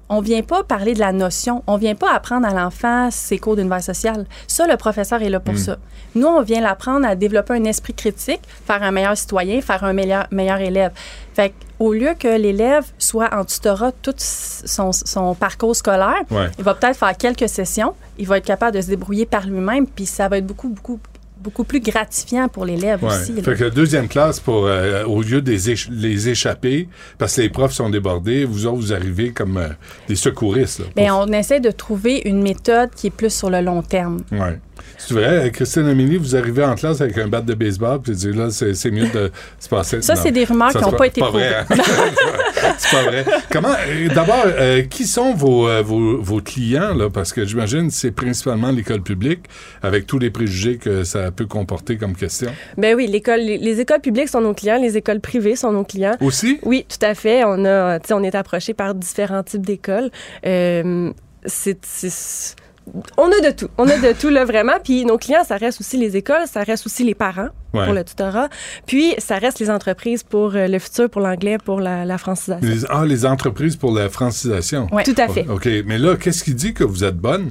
on 0.08 0.20
vient 0.20 0.42
pas 0.42 0.62
parler 0.64 0.94
de 0.94 1.00
la 1.00 1.12
notion, 1.12 1.62
on 1.66 1.76
vient 1.76 1.94
pas 1.94 2.12
apprendre 2.14 2.46
à 2.46 2.52
l'enfant 2.52 3.08
ses 3.10 3.38
cours 3.38 3.56
d'univers 3.56 3.82
social. 3.82 4.26
Ça, 4.46 4.66
le 4.66 4.76
professeur 4.76 5.22
est 5.22 5.30
là 5.30 5.40
pour 5.40 5.54
Mm. 5.54 5.58
ça. 5.58 5.76
Nous, 6.14 6.26
on 6.26 6.42
vient 6.42 6.60
l'apprendre 6.60 7.06
à 7.06 7.16
développer 7.16 7.54
un 7.54 7.64
esprit 7.64 7.94
critique, 7.94 8.40
faire 8.66 8.82
un 8.82 8.90
meilleur 8.92 9.16
citoyen, 9.16 9.60
faire 9.60 9.82
un 9.82 9.92
meilleur, 9.92 10.26
meilleur 10.30 10.58
élève. 10.60 10.92
Fait 11.34 11.52
au 11.80 11.92
lieu 11.92 12.14
que 12.18 12.28
l'élève 12.38 12.84
soit 12.98 13.34
en 13.34 13.44
tutorat 13.44 13.90
tout 14.00 14.14
son, 14.18 14.92
son 14.92 15.34
parcours 15.34 15.74
scolaire, 15.74 16.22
Ouais. 16.30 16.48
il 16.58 16.64
va 16.64 16.74
peut-être 16.74 16.96
faire 16.96 17.16
quelques 17.16 17.48
sessions, 17.48 17.94
il 18.16 18.28
va 18.28 18.38
être 18.38 18.44
capable 18.46 18.76
de 18.76 18.80
se 18.82 18.86
débrouiller 18.88 19.26
par 19.26 19.44
lui-même, 19.46 19.86
puis 19.86 20.06
ça 20.06 20.28
va 20.28 20.38
être 20.38 20.46
beaucoup, 20.46 20.68
beaucoup, 20.68 21.00
beaucoup 21.44 21.64
plus 21.64 21.80
gratifiant 21.80 22.48
pour 22.48 22.64
l'élève 22.64 23.04
Ouais. 23.04 23.10
aussi. 23.10 23.32
là. 23.34 23.42
Fait 23.42 23.54
que 23.54 23.68
deuxième 23.68 24.08
classe, 24.08 24.40
pour, 24.40 24.66
euh, 24.66 25.04
au 25.04 25.20
lieu 25.22 25.42
éch- 25.68 25.88
les 25.90 26.28
échapper, 26.30 26.88
parce 27.18 27.36
que 27.36 27.42
les 27.42 27.50
profs 27.50 27.74
sont 27.74 27.90
débordés, 27.90 28.44
vous 28.46 28.66
autres, 28.66 28.76
vous 28.78 28.92
arrivez 28.94 29.30
comme 29.32 29.58
euh, 29.58 29.68
des 30.08 30.16
secouristes. 30.16 30.80
là, 30.80 30.86
pour- 30.96 31.28
on 31.28 31.32
essaie 31.32 31.60
de 31.60 31.70
trouver 31.70 32.22
une 32.24 32.42
méthode 32.42 32.90
qui 32.96 33.08
est 33.08 33.10
plus 33.10 33.32
sur 33.32 33.50
le 33.50 33.60
long 33.60 33.82
terme. 33.82 34.22
Ouais. 34.32 34.58
C'est 34.98 35.14
vrai, 35.14 35.50
Christine 35.52 35.86
Amélie, 35.86 36.16
vous 36.16 36.34
arrivez 36.36 36.64
en 36.64 36.74
classe 36.74 37.00
avec 37.00 37.16
un 37.18 37.26
bat 37.28 37.40
de 37.40 37.54
baseball, 37.54 38.00
puis 38.00 38.12
vous 38.12 38.18
dites 38.18 38.34
là, 38.36 38.48
c'est 38.50 38.90
mieux 38.90 39.08
de 39.08 39.30
se 39.58 39.68
passer. 39.68 40.00
Ça, 40.02 40.14
c'est 40.16 40.30
des 40.32 40.44
rumeurs 40.44 40.70
qui 40.72 40.78
n'ont 40.78 40.92
pas 40.92 41.06
été 41.06 41.20
vrai, 41.20 41.56
hein? 41.58 41.64
c'est 42.78 42.90
pas 42.96 43.02
vrai. 43.04 43.24
Comment, 43.50 43.68
euh, 43.88 44.08
d'abord, 44.14 44.44
euh, 44.46 44.82
qui 44.82 45.06
sont 45.06 45.34
vos, 45.34 45.68
euh, 45.68 45.82
vos, 45.82 46.20
vos 46.20 46.40
clients, 46.40 46.94
là? 46.94 47.08
Parce 47.10 47.32
que 47.32 47.44
j'imagine 47.44 47.88
que 47.88 47.94
c'est 47.94 48.10
principalement 48.12 48.70
l'école 48.70 49.02
publique, 49.02 49.40
avec 49.82 50.06
tous 50.06 50.18
les 50.18 50.30
préjugés 50.30 50.76
que 50.76 51.04
ça 51.04 51.30
peut 51.34 51.46
comporter 51.46 51.96
comme 51.98 52.14
question? 52.14 52.50
Ben 52.78 52.94
oui, 52.94 53.06
l'école, 53.06 53.40
les, 53.40 53.58
les 53.58 53.80
écoles 53.80 54.00
publiques 54.00 54.28
sont 54.28 54.40
nos 54.40 54.54
clients, 54.54 54.78
les 54.80 54.96
écoles 54.96 55.20
privées 55.20 55.56
sont 55.56 55.72
nos 55.72 55.84
clients. 55.84 56.16
Aussi? 56.20 56.58
Oui, 56.62 56.86
tout 56.88 57.04
à 57.04 57.14
fait. 57.14 57.44
On 57.44 57.64
a, 57.64 57.98
on 58.12 58.22
est 58.22 58.34
approché 58.34 58.72
par 58.74 58.94
différents 58.94 59.42
types 59.42 59.66
d'écoles. 59.66 60.10
Euh, 60.46 61.12
c'est, 61.46 61.78
on 63.16 63.28
a 63.28 63.40
de 63.40 63.50
tout. 63.56 63.68
On 63.78 63.88
a 63.88 63.96
de 63.96 64.12
tout, 64.18 64.28
là, 64.28 64.44
vraiment. 64.44 64.74
Puis 64.82 65.04
nos 65.04 65.16
clients, 65.18 65.44
ça 65.44 65.56
reste 65.56 65.80
aussi 65.80 65.96
les 65.96 66.16
écoles, 66.16 66.46
ça 66.46 66.62
reste 66.62 66.86
aussi 66.86 67.04
les 67.04 67.14
parents 67.14 67.48
Ouais. 67.72 67.86
pour 67.86 67.92
le 67.94 68.04
tutorat. 68.04 68.48
Puis 68.86 69.14
ça 69.18 69.36
reste 69.38 69.58
les 69.58 69.68
entreprises 69.68 70.22
pour 70.22 70.54
euh, 70.54 70.68
le 70.68 70.78
futur, 70.78 71.10
pour 71.10 71.20
l'anglais, 71.22 71.58
pour 71.58 71.80
la, 71.80 72.04
la 72.04 72.18
francisation. 72.18 72.68
Les, 72.68 72.84
ah, 72.88 73.04
les 73.04 73.26
entreprises 73.26 73.74
pour 73.74 73.90
la 73.92 74.08
francisation. 74.08 74.86
Ouais. 74.92 75.02
Tout 75.02 75.14
à 75.18 75.26
fait. 75.26 75.44
OK. 75.48 75.68
Mais 75.84 75.98
là, 75.98 76.14
qu'est-ce 76.16 76.44
qui 76.44 76.54
dit 76.54 76.72
que 76.72 76.84
vous 76.84 77.02
êtes 77.02 77.16
bonne? 77.16 77.50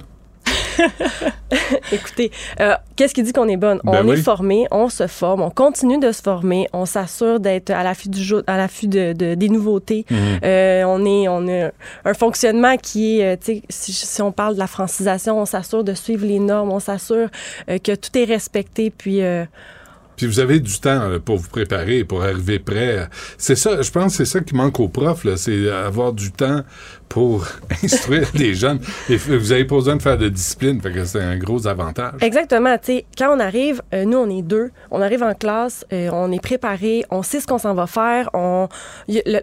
Écoutez, 1.91 2.31
euh, 2.59 2.73
qu'est-ce 2.95 3.13
qui 3.13 3.23
dit 3.23 3.31
qu'on 3.33 3.47
est 3.47 3.57
bonne? 3.57 3.79
Ben 3.83 4.01
on 4.03 4.07
oui. 4.09 4.17
est 4.19 4.21
formé, 4.21 4.65
on 4.71 4.89
se 4.89 5.07
forme, 5.07 5.41
on 5.41 5.49
continue 5.49 5.99
de 5.99 6.11
se 6.11 6.21
former, 6.21 6.67
on 6.73 6.85
s'assure 6.85 7.39
d'être 7.39 7.69
à 7.71 7.83
l'affût 7.83 8.09
du 8.09 8.21
jour, 8.23 8.41
à 8.47 8.57
l'affût 8.57 8.87
de, 8.87 9.13
de- 9.13 9.35
des 9.35 9.49
nouveautés. 9.49 10.05
Mhm. 10.09 10.17
Euh, 10.43 10.83
on 10.85 11.05
est, 11.05 11.27
on 11.27 11.47
a 11.47 11.71
un 12.05 12.13
fonctionnement 12.13 12.77
qui 12.77 13.19
est, 13.19 13.33
euh, 13.33 13.37
tu 13.39 13.55
sais, 13.55 13.61
si, 13.69 13.93
si 13.93 14.21
on 14.21 14.31
parle 14.31 14.55
de 14.55 14.59
la 14.59 14.67
francisation, 14.67 15.39
on 15.39 15.45
s'assure 15.45 15.83
de 15.83 15.93
suivre 15.93 16.25
les 16.25 16.39
normes, 16.39 16.71
on 16.71 16.79
s'assure 16.79 17.29
euh, 17.69 17.77
que 17.77 17.93
tout 17.95 18.17
est 18.17 18.25
respecté, 18.25 18.89
puis. 18.89 19.21
Puis 20.15 20.27
vous 20.27 20.39
avez 20.39 20.59
du 20.59 20.79
temps 20.79 21.07
là, 21.09 21.19
pour 21.19 21.37
vous 21.37 21.49
préparer, 21.49 22.03
pour 22.03 22.21
arriver 22.23 22.59
prêt. 22.59 23.09
C'est 23.39 23.55
ça, 23.55 23.81
je 23.81 23.89
pense 23.89 24.15
que 24.15 24.23
c'est 24.23 24.31
ça 24.31 24.41
qui 24.41 24.53
manque 24.53 24.79
aux 24.79 24.87
profs, 24.87 25.25
c'est 25.37 25.71
avoir 25.71 26.13
du 26.13 26.31
temps 26.31 26.61
pour 27.13 27.45
instruire 27.83 28.27
les 28.33 28.55
jeunes. 28.55 28.79
Et 29.07 29.17
vous 29.17 29.51
avez 29.51 29.65
pas 29.65 29.75
besoin 29.75 29.95
de 29.97 30.01
faire 30.01 30.17
de 30.17 30.29
discipline, 30.29 30.81
fait 30.81 30.91
que 30.91 31.05
c'est 31.05 31.21
un 31.21 31.37
gros 31.37 31.67
avantage. 31.67 32.13
Exactement. 32.21 32.75
Tu 32.79 32.85
sais, 32.85 33.05
quand 33.15 33.35
on 33.37 33.39
arrive, 33.39 33.83
euh, 33.93 34.03
nous, 34.03 34.17
on 34.17 34.29
est 34.35 34.41
deux. 34.41 34.71
On 34.89 34.99
arrive 34.99 35.21
en 35.21 35.35
classe, 35.35 35.85
euh, 35.93 36.09
on 36.11 36.31
est 36.31 36.41
préparé, 36.41 37.05
on 37.11 37.21
sait 37.21 37.39
ce 37.39 37.45
qu'on 37.45 37.59
s'en 37.59 37.75
va 37.75 37.85
faire. 37.85 38.31
On, 38.33 38.67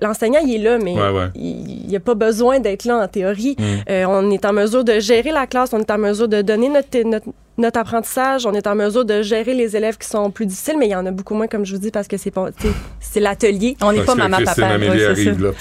l'enseignant, 0.03 0.41
il 0.45 0.57
est 0.57 0.59
là, 0.59 0.79
mais 0.83 0.95
Ouais, 0.95 1.11
ouais. 1.11 1.29
il 1.37 1.87
n'y 1.87 1.97
a 1.97 2.01
pas 2.01 2.15
besoin 2.15 2.59
d'être 2.59 2.85
là 2.85 2.97
en 2.97 3.07
théorie. 3.07 3.55
Mm. 3.59 3.65
Euh, 3.89 4.05
on 4.09 4.31
est 4.33 4.45
en 4.45 4.53
mesure 4.53 4.83
de 4.83 4.99
gérer 4.99 5.31
la 5.31 5.47
classe, 5.47 5.71
on 5.73 5.79
est 5.79 5.91
en 5.93 5.99
mesure 5.99 6.27
de 6.29 6.43
donner 6.43 6.69
notre, 6.69 6.99
notre, 7.05 7.27
notre 7.59 7.79
apprentissage, 7.79 8.47
on 8.47 8.53
est 8.55 8.67
en 8.67 8.75
mesure 8.75 9.05
de 9.05 9.21
gérer 9.23 9.53
les 9.55 9.77
élèves 9.77 9.99
qui 9.99 10.09
sont 10.09 10.31
plus 10.31 10.47
difficiles, 10.47 10.77
mais 10.79 10.87
il 10.87 10.93
y 10.93 10.95
en 10.97 11.05
a 11.05 11.11
beaucoup 11.11 11.35
moins, 11.35 11.47
comme 11.47 11.67
je 11.67 11.75
vous 11.75 11.81
dis, 11.81 11.91
parce 11.91 12.09
que 12.09 12.17
c'est 12.17 12.31
pas, 12.31 12.51
tu 12.53 12.67
sais, 12.69 12.75
c'est 13.01 13.21
l'atelier. 13.21 13.77
On 13.83 13.93
n'est 13.93 14.03
pas 14.03 14.15
que 14.15 14.19
maman, 14.19 14.39
Christine 14.39 14.63
papa. 14.63 14.75
Amélie 14.75 14.91
Ouais, 14.93 15.05
arrive, 15.07 15.35
ça. 15.39 15.45
là, 15.45 15.53
puis 15.53 15.61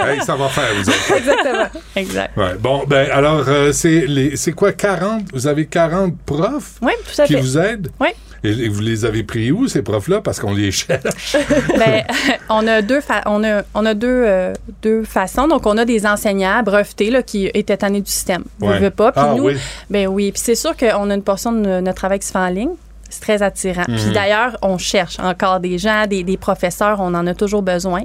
Ah. 0.00 0.12
Hey, 0.12 0.20
ça 0.22 0.34
va 0.36 0.48
faire, 0.48 0.64
vous 0.74 0.88
autres. 0.88 0.96
Exactement. 1.22 1.80
Exact. 1.96 2.36
Ouais. 2.36 2.54
Bon, 2.58 2.84
ben 2.86 3.08
alors, 3.10 3.44
euh, 3.48 3.72
c'est 3.72 4.06
les- 4.06 4.36
c'est 4.36 4.52
quoi, 4.52 4.72
40? 4.72 5.22
Vous 5.32 5.46
avez 5.46 5.66
40 5.66 6.14
profs 6.26 6.74
Oui, 6.82 6.92
tout 7.04 7.20
à 7.20 7.26
qui 7.26 7.34
fait. 7.34 7.40
vous 7.40 7.58
aident? 7.58 7.88
Oui. 8.00 8.08
Et, 8.44 8.68
vous 8.68 8.80
les 8.80 9.04
avez 9.04 9.22
pris 9.22 9.52
où, 9.52 9.68
ces 9.68 9.82
profs-là? 9.82 10.20
Parce 10.20 10.40
qu'on 10.40 10.52
les 10.52 10.72
cherche. 10.72 11.36
Ben, 11.78 12.02
on 12.50 12.66
a 12.66 12.82
deux 12.82 13.00
fa- 13.00 13.22
on 13.26 13.44
a 13.44 13.62
on 13.74 13.86
a 13.86 13.94
deux 13.94 14.08
euh, 14.08 14.52
deux 14.82 15.04
façons 15.04 15.46
donc 15.46 15.64
on 15.66 15.78
a 15.78 15.84
des 15.84 16.04
enseignants 16.06 16.60
brevetés 16.64 17.10
là, 17.10 17.22
qui 17.22 17.46
étaient 17.54 17.76
tannés 17.76 18.00
du 18.00 18.10
système 18.10 18.42
Vous 18.58 18.66
Ouais. 18.68 18.78
veux 18.80 18.90
pas 18.90 19.12
puis 19.12 19.22
Ah, 19.24 19.34
nous 19.36 19.44
oui. 19.44 19.56
ben 19.90 20.08
oui 20.08 20.32
puis 20.32 20.40
c'est 20.44 20.56
sûr 20.56 20.76
qu'on 20.76 21.08
a 21.10 21.14
une 21.14 21.22
portion 21.22 21.52
de 21.52 21.58
no- 21.58 21.80
notre 21.80 21.96
travail 21.98 22.18
qui 22.18 22.26
se 22.26 22.32
fait 22.32 22.38
en 22.38 22.48
ligne 22.48 22.70
C'est 23.12 23.20
très 23.20 23.42
attirant. 23.42 23.84
Puis 23.84 24.06
Mhm. 24.06 24.12
d'ailleurs, 24.12 24.56
on 24.62 24.78
cherche 24.78 25.18
encore 25.20 25.60
des 25.60 25.76
gens, 25.78 26.06
des, 26.08 26.22
des 26.24 26.36
professeurs, 26.38 26.98
on 27.00 27.12
en 27.14 27.26
a 27.26 27.34
toujours 27.34 27.62
besoin. 27.62 28.00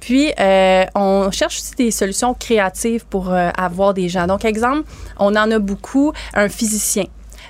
Puis, 0.00 0.32
euh, 0.40 0.84
on 0.94 1.30
cherche 1.30 1.58
aussi 1.60 1.74
des 1.76 1.90
solutions 1.92 2.34
créatives 2.34 3.06
pour 3.06 3.32
euh, 3.32 3.50
avoir 3.56 3.94
des 3.94 4.08
gens. 4.08 4.26
Donc, 4.26 4.44
exemple, 4.44 4.82
on 5.18 5.36
en 5.36 5.50
a 5.50 5.58
beaucoup, 5.60 6.12
un 6.34 6.48
physicien. 6.48 7.04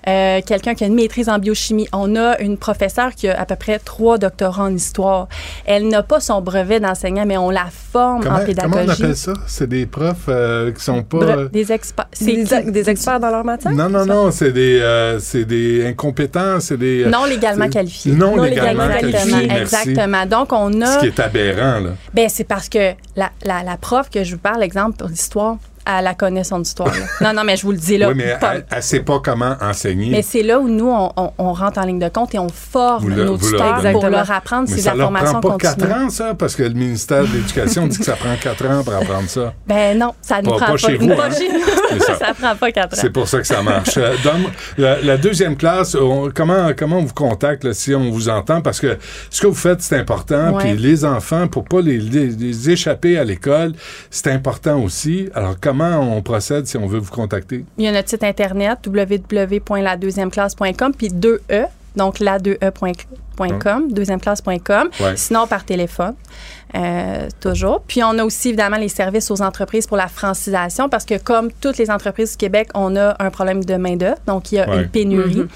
Euh, 0.08 0.40
quelqu'un 0.44 0.74
qui 0.74 0.84
a 0.84 0.86
une 0.86 0.94
maîtrise 0.94 1.28
en 1.28 1.38
biochimie. 1.38 1.88
On 1.92 2.16
a 2.16 2.38
une 2.40 2.56
professeure 2.56 3.14
qui 3.14 3.28
a 3.28 3.40
à 3.40 3.44
peu 3.44 3.56
près 3.56 3.78
trois 3.78 4.18
doctorats 4.18 4.64
en 4.64 4.74
histoire. 4.74 5.28
Elle 5.66 5.88
n'a 5.88 6.02
pas 6.02 6.20
son 6.20 6.40
brevet 6.40 6.80
d'enseignant, 6.80 7.24
mais 7.26 7.36
on 7.36 7.50
la 7.50 7.66
forme 7.70 8.22
Comment, 8.22 8.36
en 8.36 8.38
comment 8.38 8.46
pédagogie. 8.46 8.78
on 8.88 8.90
appelle 9.04 9.16
ça? 9.16 9.32
C'est 9.46 9.68
des 9.68 9.86
profs 9.86 10.16
euh, 10.28 10.72
qui 10.72 10.82
sont 10.82 11.02
pas... 11.02 11.18
Euh, 11.18 11.48
des 11.48 11.72
experts. 11.72 12.06
Des, 12.20 12.44
des 12.70 12.90
experts 12.90 13.20
dans 13.20 13.30
leur 13.30 13.44
matière? 13.44 13.72
Non, 13.72 13.88
non, 13.88 14.06
non, 14.06 14.30
c'est 14.30 14.52
des, 14.52 14.80
euh, 14.80 15.18
c'est 15.18 15.44
des 15.44 15.86
incompétents, 15.86 16.60
c'est 16.60 16.76
des... 16.76 17.06
non 17.06 17.24
légalement 17.24 17.64
c'est- 17.64 17.70
qualifiés. 17.70 18.12
Non, 18.12 18.36
légalement 18.42 18.88
qualifiés, 18.88 19.46
merci. 19.48 19.60
exactement. 19.90 20.26
Donc, 20.26 20.52
on 20.52 20.80
a... 20.82 20.86
Ce 20.86 20.98
qui 21.00 21.06
est 21.06 21.20
aberrant, 21.20 21.80
là. 21.80 21.90
Ben, 22.14 22.28
c'est 22.28 22.44
parce 22.44 22.68
que 22.68 22.92
la, 23.16 23.30
la, 23.44 23.62
la 23.62 23.76
prof 23.76 24.08
que 24.10 24.24
je 24.24 24.32
vous 24.34 24.40
parle, 24.40 24.62
exemple, 24.62 24.96
pour 24.96 25.08
l'histoire, 25.08 25.56
elle 25.98 26.04
la 26.04 26.14
connaît 26.14 26.44
son 26.44 26.60
histoire. 26.62 26.92
non, 27.20 27.32
non, 27.32 27.42
mais 27.44 27.56
je 27.56 27.62
vous 27.62 27.72
le 27.72 27.78
dis 27.78 27.98
là. 27.98 28.08
oui, 28.08 28.14
mais 28.16 28.36
pas- 28.38 28.54
elle 28.70 28.76
ne 28.76 28.80
sait 28.82 29.00
pas 29.00 29.20
comment 29.22 29.56
enseigner. 29.60 30.10
mais 30.10 30.22
c'est 30.22 30.42
là 30.42 30.58
où 30.60 30.68
nous, 30.68 30.88
on, 30.90 31.12
on- 31.16 31.32
on 31.38 31.52
rentre 31.52 31.78
en 31.78 31.82
ligne 31.86 31.98
de 31.98 32.08
compte 32.08 32.34
et 32.34 32.38
on 32.38 32.48
forme 32.48 33.10
le- 33.10 33.24
nos 33.24 33.36
tuteurs 33.38 33.58
pour 33.76 33.76
Exactement. 33.78 34.08
leur 34.10 34.30
apprendre 34.30 34.68
mais 34.68 34.76
ces 34.76 34.82
ça 34.82 34.94
leur 34.94 35.08
informations 35.08 35.40
prend 35.40 35.56
pas 35.58 35.68
continues. 35.70 35.88
4 35.88 36.00
ans, 36.02 36.10
ça, 36.10 36.34
parce 36.34 36.54
que 36.56 36.62
le 36.62 36.70
ministère 36.74 37.22
de 37.22 37.32
l'Éducation 37.32 37.86
dit 37.86 37.98
que 37.98 38.04
ça 38.04 38.16
prend 38.16 38.34
4 38.40 38.66
ans 38.66 38.82
pour 38.84 38.94
apprendre 38.94 39.28
ça. 39.28 39.52
Ben 39.66 39.98
non, 39.98 40.12
ça 40.20 40.40
ne 40.42 40.46
Pas- 40.46 40.50
prend 40.56 40.58
pas 40.66 40.66
pas. 40.72 40.76
chez 40.76 40.96
vous, 40.96 41.08
pas 41.08 41.26
hein. 41.26 41.30
ça. 42.00 42.14
ça 42.18 42.34
prend 42.34 42.56
pas 42.56 42.72
quatre 42.72 42.94
ans. 42.94 43.00
C'est 43.00 43.10
pour 43.10 43.28
ça 43.28 43.38
que 43.40 43.46
ça 43.46 43.62
marche. 43.62 43.96
Euh, 43.96 44.14
la, 44.78 45.00
la 45.00 45.16
deuxième 45.16 45.56
classe, 45.56 45.94
on- 45.94 46.30
comment, 46.34 46.70
comment 46.76 46.98
on 46.98 47.04
vous 47.04 47.14
contacte 47.14 47.64
là, 47.64 47.72
si 47.74 47.94
on 47.94 48.10
vous 48.10 48.28
entend? 48.28 48.60
Parce 48.60 48.80
que 48.80 48.98
ce 49.30 49.40
que 49.40 49.46
vous 49.46 49.54
faites, 49.54 49.82
c'est 49.82 49.96
important. 49.98 50.56
Puis 50.58 50.76
les 50.76 51.04
enfants, 51.04 51.48
pour 51.48 51.64
pas 51.64 51.80
les, 51.80 51.98
les- 51.98 52.28
les 52.28 52.70
échapper 52.70 53.18
à 53.18 53.24
l'école, 53.24 53.72
c'est 54.10 54.28
important 54.30 54.80
aussi. 54.82 55.28
Alors, 55.34 55.54
comment 55.60 55.79
on 55.84 56.20
procède 56.22 56.66
si 56.66 56.76
on 56.76 56.86
veut 56.86 56.98
vous 56.98 57.10
contacter? 57.12 57.64
Il 57.78 57.84
y 57.84 57.88
a 57.88 57.92
notre 57.92 58.08
site 58.08 58.24
internet 58.24 58.78
www.ladeuxièmeclasse.com 58.86 60.92
puis 60.96 61.08
2e, 61.08 61.66
donc 61.96 62.18
la2e.com, 62.20 63.92
deuxièmeclasse.com. 63.92 64.90
Ouais. 65.00 65.16
Sinon, 65.16 65.46
par 65.46 65.64
téléphone, 65.64 66.14
euh, 66.76 67.28
toujours. 67.40 67.82
Puis 67.86 68.02
on 68.04 68.18
a 68.18 68.24
aussi 68.24 68.48
évidemment 68.48 68.76
les 68.76 68.88
services 68.88 69.30
aux 69.30 69.42
entreprises 69.42 69.86
pour 69.86 69.96
la 69.96 70.08
francisation 70.08 70.88
parce 70.88 71.04
que 71.04 71.18
comme 71.18 71.50
toutes 71.60 71.78
les 71.78 71.90
entreprises 71.90 72.32
du 72.32 72.36
Québec, 72.36 72.68
on 72.74 72.94
a 72.96 73.16
un 73.18 73.30
problème 73.30 73.64
de 73.64 73.74
main-d'œuvre, 73.74 74.18
donc 74.26 74.52
il 74.52 74.56
y 74.56 74.58
a 74.60 74.68
Ouais. 74.68 74.82
une 74.82 74.88
pénurie. 74.88 75.36
Mhm. 75.36 75.48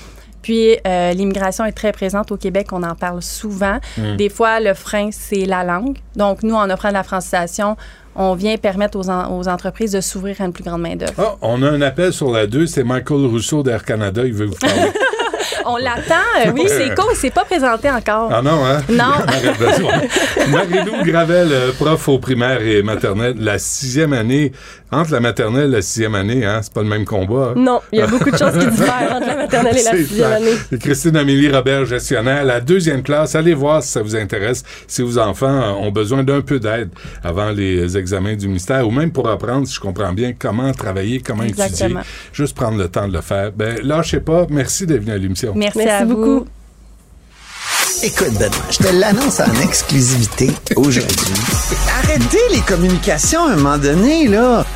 Puis 0.43 0.77
euh, 0.87 1.13
l'immigration 1.15 1.65
est 1.65 1.73
très 1.73 1.93
présente 1.93 2.31
au 2.33 2.37
Québec, 2.37 2.69
on 2.73 2.83
en 2.83 2.95
parle 2.95 3.23
souvent. 3.23 3.79
Mm. 3.97 4.17
Des 4.17 4.29
fois, 4.29 4.61
le 4.61 4.75
frein, 4.75 5.09
c'est 5.11 5.47
la 5.47 5.65
langue. 5.65 5.97
Donc, 6.17 6.43
nous, 6.43 6.55
en 6.55 6.69
offrant 6.69 6.89
de 6.89 6.95
la 6.95 7.03
francisation, 7.03 7.79
on 8.17 8.35
vient 8.35 8.57
permettre 8.57 8.99
aux, 8.99 9.09
en- 9.11 9.37
aux 9.39 9.49
entreprises 9.49 9.93
de 9.93 10.01
s'ouvrir 10.01 10.37
à 10.41 10.45
une 10.45 10.53
plus 10.53 10.65
grande 10.65 10.83
main-d'œuvre. 10.83 11.13
Ah, 11.19 11.37
on 11.43 11.63
a 11.63 11.71
un 11.71 11.83
appel 11.83 12.13
sur 12.13 12.31
la 12.31 12.47
2, 12.47 12.67
c'est 12.67 12.85
Michael 12.85 13.27
Rousseau 13.27 13.63
d'Air 13.63 13.85
Canada, 13.85 14.23
il 14.25 14.33
veut 14.33 14.47
vous 14.47 14.55
parler. 14.57 14.77
On 15.67 15.77
l'attend. 15.79 16.15
euh, 16.47 16.51
oui, 16.55 16.65
c'est 16.69 16.95
cool. 16.95 17.15
C'est 17.15 17.31
pas 17.33 17.45
présenté 17.45 17.91
encore. 17.91 18.31
Ah 18.31 18.43
non, 18.43 18.67
hein? 18.67 18.83
Non. 18.91 19.13
Il. 20.47 20.51
Marie-Lou 20.51 21.05
Gravel, 21.05 21.49
euh, 21.53 21.73
prof 21.73 22.07
au 22.09 22.19
primaire 22.19 22.61
et 22.61 22.83
maternelle, 22.83 23.37
la 23.39 23.59
sixième 23.59 24.13
année, 24.13 24.53
entre 24.93 25.13
la 25.13 25.21
maternelle 25.21 25.71
et 25.71 25.73
la 25.77 25.83
sixième 25.83 26.15
année, 26.15 26.45
hein, 26.45 26.61
c'est 26.63 26.73
pas 26.73 26.83
le 26.83 26.89
même 26.89 27.05
combat. 27.05 27.51
hein? 27.51 27.55
Non, 27.57 27.81
il 27.93 27.99
y 27.99 28.03
a 28.03 28.07
beaucoup 28.07 28.31
de 28.31 28.37
choses 28.37 28.53
qui 28.59 28.67
diffèrent 28.71 29.13
entre 29.17 29.27
la 29.27 29.37
maternelle 29.37 29.77
et 29.79 29.83
la 29.83 29.91
sixième 29.91 30.27
clair. 30.29 30.33
année. 30.37 30.79
Christine 30.81 31.17
Amélie 31.17 31.51
Robert, 31.51 31.85
gestionnaire, 31.87 32.45
la 32.45 32.61
deuxième 32.61 33.03
classe, 33.03 33.35
allez 33.35 33.55
voir 33.55 33.83
si 33.83 33.91
ça 33.91 34.03
vous 34.03 34.15
intéresse, 34.15 34.63
si 34.87 35.03
vos 35.03 35.19
enfants 35.19 35.79
ont 35.81 35.91
besoin 35.91 36.23
d'un 36.23 36.43
peu 36.43 36.61
d'aide 36.61 36.91
avant 37.25 37.51
les 37.51 37.97
examens 37.97 38.37
du 38.37 38.47
ministère, 38.47 38.87
ou 38.87 38.91
même 38.93 39.11
pour 39.11 39.29
apprendre, 39.29 39.67
si 39.67 39.75
je 39.75 39.81
comprends 39.81 40.13
bien, 40.13 40.33
comment 40.39 40.71
travailler, 40.73 41.21
comment 41.21 41.43
étudier, 41.43 41.65
Exactement. 41.65 42.01
juste 42.33 42.55
prendre 42.57 42.79
le 42.79 42.89
temps 42.89 43.09
de 43.09 43.15
le 43.15 43.21
faire. 43.21 43.51
Ben, 43.53 43.79
lâchez 43.83 44.21
pas, 44.21 44.47
merci 44.51 44.87
d'être 44.87 45.01
venu 45.03 45.13
à 45.13 45.19
l'émission. 45.19 45.53
Merci, 45.57 45.79
Merci 45.79 45.91
à 46.03 46.05
beaucoup. 46.05 46.47
Écoute, 48.05 48.35
Benoît, 48.35 48.51
je 48.71 48.77
te 48.77 48.93
l'annonce 49.01 49.41
en 49.41 49.63
exclusivité 49.63 50.51
aujourd'hui. 50.77 51.17
Arrêtez 52.03 52.37
les 52.53 52.61
communications 52.61 53.47
à 53.47 53.53
un 53.53 53.57
moment 53.57 53.79
donné, 53.79 54.29
là. 54.29 54.67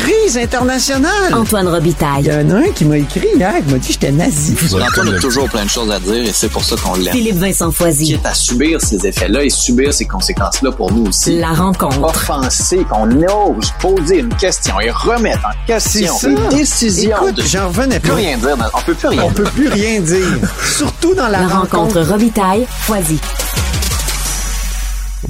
Crise 0.00 0.36
internationale. 0.36 1.32
Antoine 1.34 1.68
Robitaille. 1.68 2.24
Il 2.24 2.26
y 2.26 2.32
en 2.32 2.50
a 2.50 2.58
un 2.58 2.70
qui 2.74 2.84
m'a 2.84 2.98
écrit 2.98 3.28
hier, 3.34 3.54
qui 3.66 3.72
m'a 3.72 3.78
dit 3.78 3.86
que 3.86 3.92
j'étais 3.94 4.12
nazi. 4.12 4.54
Antoine 4.74 5.14
a 5.14 5.18
toujours 5.18 5.48
plein 5.48 5.64
de 5.64 5.70
choses 5.70 5.90
à 5.90 5.98
dire 5.98 6.24
et 6.24 6.32
c'est 6.32 6.48
pour 6.50 6.64
ça 6.64 6.76
qu'on 6.76 6.94
l'aime. 6.94 7.12
Philippe 7.14 7.36
Vincent 7.38 7.70
Foisy. 7.70 8.06
Quitte 8.12 8.26
à 8.26 8.34
subir 8.34 8.80
ces 8.80 9.06
effets-là 9.06 9.42
et 9.44 9.50
subir 9.50 9.92
ces 9.94 10.04
conséquences-là 10.04 10.72
pour 10.72 10.92
nous 10.92 11.06
aussi. 11.06 11.38
La 11.38 11.52
rencontre. 11.52 12.02
Offenser, 12.02 12.84
qu'on 12.90 13.10
ose 13.10 13.72
poser 13.80 14.18
une 14.18 14.34
question 14.34 14.78
et 14.80 14.90
remettre 14.90 15.40
en 15.46 15.66
question 15.66 16.14
les 16.50 16.56
décisions. 16.58 17.16
Écoute, 17.16 17.36
de- 17.36 17.42
j'en 17.42 17.68
revenais 17.68 18.00
plus 18.00 18.12
rien 18.12 18.36
dire. 18.36 18.56
On 18.74 18.80
peut 18.82 18.94
plus 18.94 19.08
rien 19.08 19.22
On 19.24 19.30
dire. 19.30 19.34
peut 19.34 19.50
plus 19.50 19.68
rien 19.68 20.00
dire. 20.00 20.26
Surtout 20.76 21.14
dans 21.14 21.28
la, 21.28 21.40
La 21.40 21.46
rencontre 21.48 22.00
Robitaille, 22.02 22.66
Foisy. 22.80 23.18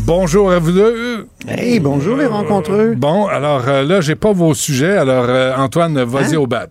Bonjour 0.06 0.52
à 0.52 0.58
vous 0.60 0.72
deux. 0.72 1.26
Hey, 1.48 1.80
bonjour 1.80 2.16
les 2.16 2.26
rencontreux. 2.26 2.94
Bon, 2.96 3.26
alors 3.26 3.62
euh, 3.66 3.82
là, 3.84 4.00
j'ai 4.00 4.14
pas 4.14 4.32
vos 4.32 4.54
sujets. 4.54 4.96
Alors, 4.96 5.24
euh, 5.28 5.52
Antoine, 5.56 6.00
vas-y 6.04 6.34
Hein? 6.36 6.38
au 6.38 6.46
bat. 6.46 6.68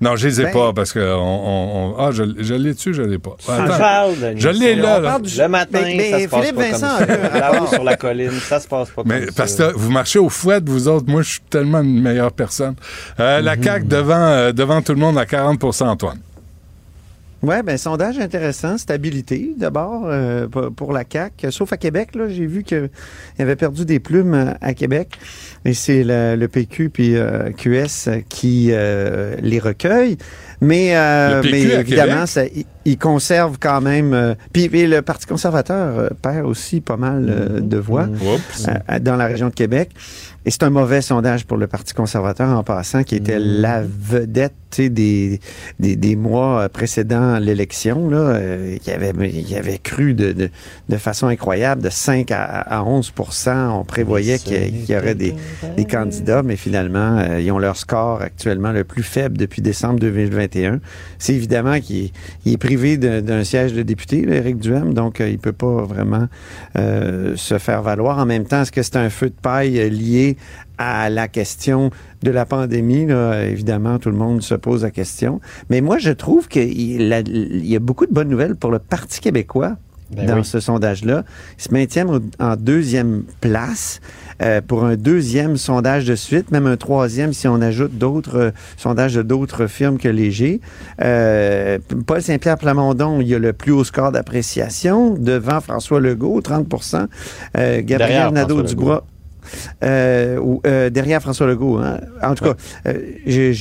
Non, 0.00 0.16
je 0.16 0.26
les 0.26 0.40
ai 0.40 0.44
Ben- 0.44 0.52
pas 0.52 0.72
parce 0.72 0.92
que 0.92 0.98
on, 0.98 1.20
on- 1.22 1.92
on- 1.92 1.96
ah, 1.98 2.10
je, 2.10 2.24
je 2.38 2.54
l'ai 2.54 2.74
dessus, 2.74 2.92
je 2.92 3.02
l'ai 3.02 3.18
pas? 3.18 3.36
On 3.48 3.52
Attends. 3.52 3.78
parle 3.78 4.12
je 4.36 4.48
l'ai 4.48 4.74
là. 4.74 4.96
On 4.98 5.02
là. 5.02 5.08
parle 5.10 5.22
du- 5.22 5.38
Le 5.38 5.48
matin, 5.48 5.78
Mais- 5.84 5.94
mais 5.96 6.10
ça 6.10 6.18
se 6.20 6.28
passe 6.28 6.40
Philippe 6.40 6.56
pas 6.56 6.62
Vincent, 6.62 6.98
comme 6.98 7.06
ça. 7.06 7.12
euh, 7.12 7.40
Là-haut 7.40 7.66
sur 7.68 7.84
la 7.84 7.96
colline, 7.96 8.30
ça 8.32 8.58
se 8.60 8.66
passe 8.68 8.90
pas 8.90 9.02
Mais 9.06 9.20
comme 9.26 9.34
parce 9.36 9.52
ça. 9.54 9.68
que 9.68 9.76
vous 9.76 9.90
marchez 9.92 10.18
au 10.18 10.28
fouet, 10.28 10.58
vous 10.66 10.88
autres, 10.88 11.06
moi, 11.08 11.22
je 11.22 11.30
suis 11.30 11.40
tellement 11.48 11.80
une 11.80 12.02
meilleure 12.02 12.32
personne. 12.32 12.74
Euh, 13.20 13.38
Mhm. 13.38 13.44
La 13.44 13.62
CAQ 13.62 13.86
devant, 13.86 14.14
euh, 14.18 14.52
devant 14.52 14.82
tout 14.82 14.92
le 14.92 14.98
monde 15.00 15.16
à 15.16 15.24
40% 15.26 15.86
Antoine. 15.88 16.18
Oui, 17.46 17.56
ben 17.62 17.76
sondage 17.76 18.18
intéressant, 18.18 18.78
stabilité 18.78 19.52
d'abord 19.58 20.04
euh, 20.06 20.48
pour- 20.48 20.94
la 20.94 21.04
CAQ, 21.10 21.50
sauf 21.50 21.74
à 21.74 21.76
Québec, 21.76 22.14
là, 22.14 22.26
j'ai 22.28 22.46
vu 22.46 22.62
qu'il 22.64 22.88
avait 23.38 23.56
perdu 23.56 23.84
des 23.84 24.00
plumes 24.00 24.32
euh, 24.32 24.52
à 24.62 24.72
Québec 24.72 25.18
et 25.66 25.74
c'est 25.74 26.04
le, 26.06 26.46
PQ 26.46 26.88
puis 26.88 27.16
euh, 27.16 27.50
QS 27.50 28.22
qui 28.30 28.68
euh, 28.70 29.36
les 29.42 29.58
recueille. 29.58 30.16
Mais, 30.62 30.96
euh, 30.96 31.42
mais 31.44 31.62
évidemment, 31.62 32.24
ça, 32.24 32.44
il, 32.86 32.96
conserve 32.96 33.58
quand 33.60 33.82
même. 33.82 34.36
puis, 34.52 34.70
puis 34.70 34.86
le 34.86 35.02
Parti 35.02 35.26
conservateur 35.26 36.12
perd 36.22 36.46
aussi 36.46 36.80
pas 36.80 36.96
mal 36.96 37.26
euh, 37.28 37.60
de 37.60 37.76
voix 37.76 38.06
euh, 38.68 38.98
dans 39.00 39.16
la 39.16 39.26
région 39.26 39.48
de 39.48 39.54
Québec. 39.54 39.90
Et 40.46 40.50
c'est 40.50 40.62
un 40.62 40.70
mauvais 40.70 41.00
sondage 41.00 41.46
pour 41.46 41.56
le 41.56 41.66
Parti 41.66 41.94
conservateur 41.94 42.48
en 42.50 42.62
passant, 42.62 43.02
qui 43.02 43.16
était 43.16 43.38
la 43.38 43.82
vedette 43.82 44.52
des, 44.78 45.40
des, 45.78 45.96
des 45.96 46.16
mois 46.16 46.62
euh, 46.62 46.68
précédant 46.68 47.38
l'élection, 47.38 48.08
là, 48.10 48.16
euh, 48.16 48.76
qui 48.78 48.90
avait, 48.90 49.12
il 49.30 49.56
avait 49.56 49.78
cru 49.78 50.14
de, 50.14 50.32
de, 50.32 50.50
de 50.88 50.96
façon 50.96 51.28
incroyable, 51.28 51.80
de 51.82 51.90
5 51.90 52.30
à, 52.32 52.42
à 52.44 52.82
11 52.82 53.12
On 53.46 53.84
prévoyait 53.84 54.38
qu'il 54.38 54.90
y- 54.90 54.96
aurait 54.96 55.14
des, 55.14 55.34
des 55.76 55.84
candidats, 55.84 56.42
mais 56.42 56.56
finalement, 56.56 57.18
euh, 57.18 57.40
ils 57.40 57.50
ont 57.52 57.58
leur 57.58 57.76
score 57.76 58.20
actuellement 58.20 58.72
le 58.72 58.84
plus 58.84 59.02
faible 59.04 59.36
depuis 59.38 59.62
décembre 59.62 60.00
2021. 60.00 60.80
C'est 61.18 61.34
évidemment 61.34 61.78
qu'il 61.80 62.10
est, 62.46 62.56
privé 62.58 62.96
d'un 62.96 63.44
siège 63.44 63.74
de 63.74 63.82
député, 63.82 64.22
là, 64.26 64.36
Éric 64.36 64.58
Duhem, 64.58 64.92
donc 64.92 65.20
euh, 65.20 65.28
il 65.28 65.38
peut 65.38 65.52
pas 65.52 65.84
vraiment 65.84 66.26
euh, 66.76 67.36
se 67.36 67.58
faire 67.58 67.82
valoir. 67.82 68.18
En 68.18 68.26
même 68.26 68.44
temps, 68.44 68.62
est-ce 68.62 68.72
que 68.72 68.82
c'est 68.82 68.96
un 68.96 69.10
feu 69.10 69.28
de 69.30 69.34
paille 69.40 69.78
euh, 69.80 69.88
à 70.78 71.10
la 71.10 71.28
question 71.28 71.90
de 72.22 72.30
la 72.30 72.46
pandémie? 72.46 73.06
Là? 73.06 73.44
Évidemment, 73.44 73.98
tout 73.98 74.10
le 74.10 74.16
monde 74.16 74.42
se 74.42 74.54
pose 74.54 74.82
la 74.82 74.90
question. 74.90 75.40
Mais 75.70 75.80
moi, 75.80 75.98
je 75.98 76.10
trouve 76.10 76.48
qu'il 76.48 77.02
y 77.02 77.76
a 77.76 77.78
beaucoup 77.78 78.06
de 78.06 78.12
bonnes 78.12 78.28
nouvelles 78.28 78.56
pour 78.56 78.70
le 78.70 78.78
Parti 78.78 79.20
québécois. 79.20 79.76
Ben 80.10 80.26
dans 80.26 80.36
oui. 80.36 80.44
ce 80.44 80.60
sondage-là, 80.60 81.24
ils 81.58 81.62
se 81.62 81.72
maintiennent 81.72 82.20
en 82.38 82.56
deuxième 82.56 83.24
place 83.40 84.00
euh, 84.42 84.60
pour 84.60 84.84
un 84.84 84.96
deuxième 84.96 85.56
sondage 85.56 86.04
de 86.04 86.14
suite, 86.14 86.50
même 86.50 86.66
un 86.66 86.76
troisième 86.76 87.32
si 87.32 87.48
on 87.48 87.60
ajoute 87.60 87.96
d'autres 87.96 88.38
euh, 88.38 88.50
sondages 88.76 89.14
de 89.14 89.22
d'autres 89.22 89.66
firmes 89.66 89.98
que 89.98 90.08
Léger. 90.08 90.60
Euh, 91.02 91.78
Paul 92.06 92.20
Saint-Pierre 92.20 92.58
Plamondon, 92.58 93.20
il 93.20 93.28
y 93.28 93.34
a 93.34 93.38
le 93.38 93.52
plus 93.52 93.72
haut 93.72 93.84
score 93.84 94.12
d'appréciation 94.12 95.14
devant 95.14 95.60
François 95.60 96.00
Legault, 96.00 96.40
30 96.42 96.66
euh, 96.66 97.06
Derrière 97.54 97.82
Gabriel 97.82 98.28
Nadeau-Dubois. 98.32 99.04
Euh, 99.82 100.38
ou, 100.38 100.60
euh, 100.66 100.90
derrière 100.90 101.20
François 101.20 101.46
Legault. 101.46 101.78
hein. 101.78 102.00
En 102.22 102.34
tout 102.34 102.44
cas, 102.44 102.54
euh, 102.86 102.94
j'ai- 103.26 103.52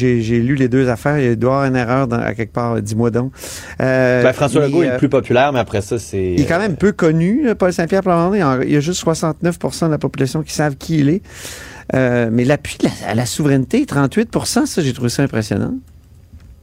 lu 0.42 0.56
les 0.56 0.68
deux 0.68 0.90
affaires. 0.90 1.20
Il 1.20 1.36
doit 1.36 1.52
y 1.52 1.54
avoir 1.56 1.66
une 1.66 1.76
erreur 1.76 2.08
dans- 2.08 2.20
à 2.20 2.34
quelque 2.34 2.54
part. 2.54 2.82
Dis-moi 2.82 3.12
donc. 3.12 3.32
Ben, 3.80 4.34
François 4.34 4.66
Legault 4.68 4.84
est 4.84 4.92
le 4.94 4.98
plus 4.98 5.10
populaire, 5.10 5.54
mais 5.54 5.60
après 5.60 5.82
ça, 5.82 6.00
c'est. 6.00 6.34
il 6.34 6.42
est 6.42 6.46
quand 6.46 6.60
même 6.60 6.76
peu 6.76 6.92
connu, 6.92 7.44
là, 7.46 7.56
Paul 7.56 7.72
Saint-Pierre 7.74 8.02
Plamondon. 8.04 8.62
Il 8.64 8.72
y 8.72 8.76
a- 8.78 8.80
juste 8.80 9.00
69% 9.00 9.88
de 9.88 9.92
la 9.92 9.98
population 9.98 10.44
qui 10.44 10.54
savent 10.54 10.76
qui 10.76 11.00
il 11.00 11.10
est. 11.10 11.22
Mais 11.94 12.46
l'appui 12.46 12.78
la- 12.82 13.10
à 13.10 13.16
la 13.16 13.26
souveraineté, 13.26 13.86
38 13.86 14.30
ça, 14.46 14.82
j'ai 14.82 14.94
trouvé 14.94 15.10
ça 15.10 15.24
impressionnant. 15.24 15.74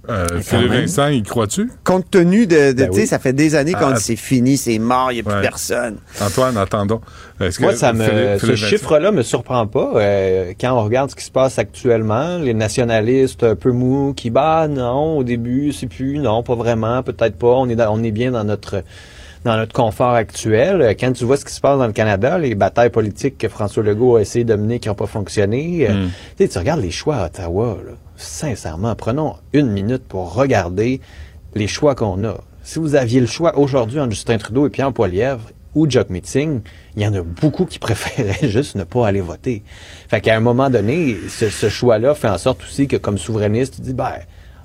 Euh, 0.08 0.26
Philippe 0.40 0.70
même. 0.70 0.80
Vincent, 0.80 1.08
y 1.08 1.22
crois-tu? 1.22 1.70
Compte 1.84 2.10
tenu 2.10 2.46
de, 2.46 2.72
de- 2.72 2.72
Ben 2.72 2.88
tu 2.88 2.94
sais, 2.94 3.00
oui. 3.02 3.06
ça 3.06 3.18
fait 3.18 3.32
des 3.34 3.54
années 3.54 3.74
qu'on 3.74 3.88
Ah, 3.90 3.92
dit 3.92 4.02
c'est 4.02 4.16
fini, 4.16 4.56
c'est 4.56 4.78
mort, 4.78 5.12
il 5.12 5.16
n'y 5.16 5.20
a 5.20 5.24
plus 5.24 5.34
ouais. 5.34 5.42
personne. 5.42 5.96
Antoine, 6.20 6.56
attendons. 6.56 7.00
Est-ce 7.38 7.58
que 7.58 7.64
Moi, 7.64 7.76
ça 7.76 7.92
me, 7.92 8.04
Philippe- 8.04 8.28
ce 8.40 8.46
Philippe 8.46 8.56
chiffre-là 8.56 9.12
me 9.12 9.22
surprend 9.22 9.66
pas. 9.66 9.92
Euh, 9.96 10.52
quand 10.60 10.72
on 10.72 10.82
regarde 10.84 11.10
ce 11.10 11.16
qui 11.16 11.24
se 11.24 11.30
passe 11.30 11.58
actuellement, 11.58 12.38
les 12.38 12.54
nationalistes 12.54 13.44
un 13.44 13.54
peu 13.56 13.72
mous 13.72 14.14
qui, 14.14 14.30
bah 14.30 14.68
non, 14.68 15.18
au 15.18 15.22
début, 15.24 15.72
c'est 15.72 15.86
plus, 15.86 16.18
non, 16.18 16.42
pas 16.42 16.54
vraiment, 16.54 17.02
peut-être 17.02 17.36
pas. 17.36 17.48
On 17.48 17.68
est, 17.68 17.76
dans- 17.76 17.94
on 17.94 18.02
est 18.02 18.10
bien 18.12 18.30
dans 18.30 18.44
notre 18.44 18.82
dans 19.42 19.56
notre 19.56 19.72
confort 19.72 20.10
actuel. 20.12 20.94
Quand 21.00 21.12
tu 21.14 21.24
vois 21.24 21.38
ce 21.38 21.46
qui 21.46 21.54
se 21.54 21.62
passe 21.62 21.78
dans 21.78 21.86
le 21.86 21.94
Canada, 21.94 22.38
les 22.38 22.54
batailles 22.54 22.90
politiques 22.90 23.38
que 23.38 23.48
François 23.48 23.82
Legault 23.82 24.16
a 24.16 24.20
essayé 24.20 24.44
de 24.44 24.54
mener 24.54 24.80
qui 24.80 24.88
n'ont 24.88 24.94
pas 24.94 25.06
fonctionné, 25.06 25.86
euh, 25.88 25.94
Mm. 25.94 26.08
tu 26.36 26.44
sais, 26.44 26.48
tu 26.50 26.58
regardes 26.58 26.82
les 26.82 26.90
choix 26.90 27.16
à 27.16 27.26
Ottawa, 27.26 27.78
là, 27.86 27.92
sincèrement, 28.20 28.94
prenons 28.94 29.34
une 29.52 29.68
minute 29.70 30.04
pour 30.06 30.34
regarder 30.34 31.00
les 31.54 31.66
choix 31.66 31.94
qu'on 31.94 32.24
a. 32.24 32.36
Si 32.62 32.78
vous 32.78 32.94
aviez 32.94 33.20
le 33.20 33.26
choix 33.26 33.58
aujourd'hui 33.58 33.98
entre 34.00 34.10
Justin 34.10 34.38
Trudeau 34.38 34.66
et 34.66 34.70
Pierre 34.70 34.92
Poilievre 34.92 35.40
ou 35.74 35.88
Jock 35.88 36.10
Meeting, 36.10 36.60
il 36.96 37.02
y 37.02 37.06
en 37.06 37.14
a 37.14 37.22
beaucoup 37.22 37.64
qui 37.64 37.78
préféraient 37.88 38.48
juste 38.48 38.76
ne 38.76 38.84
pas 38.84 39.06
aller 39.06 39.20
voter. 39.20 39.62
Fait 40.08 40.20
qu'à 40.20 40.36
un 40.36 40.40
moment 40.40 40.68
donné, 40.70 41.16
ce, 41.28 41.48
ce 41.48 41.68
choix-là 41.68 42.14
fait 42.14 42.28
en 42.28 42.38
sorte 42.38 42.62
aussi 42.62 42.86
que 42.86 42.96
comme 42.96 43.18
souverainiste, 43.18 43.76
tu 43.76 43.80
dis, 43.82 43.94
ben, 43.94 44.12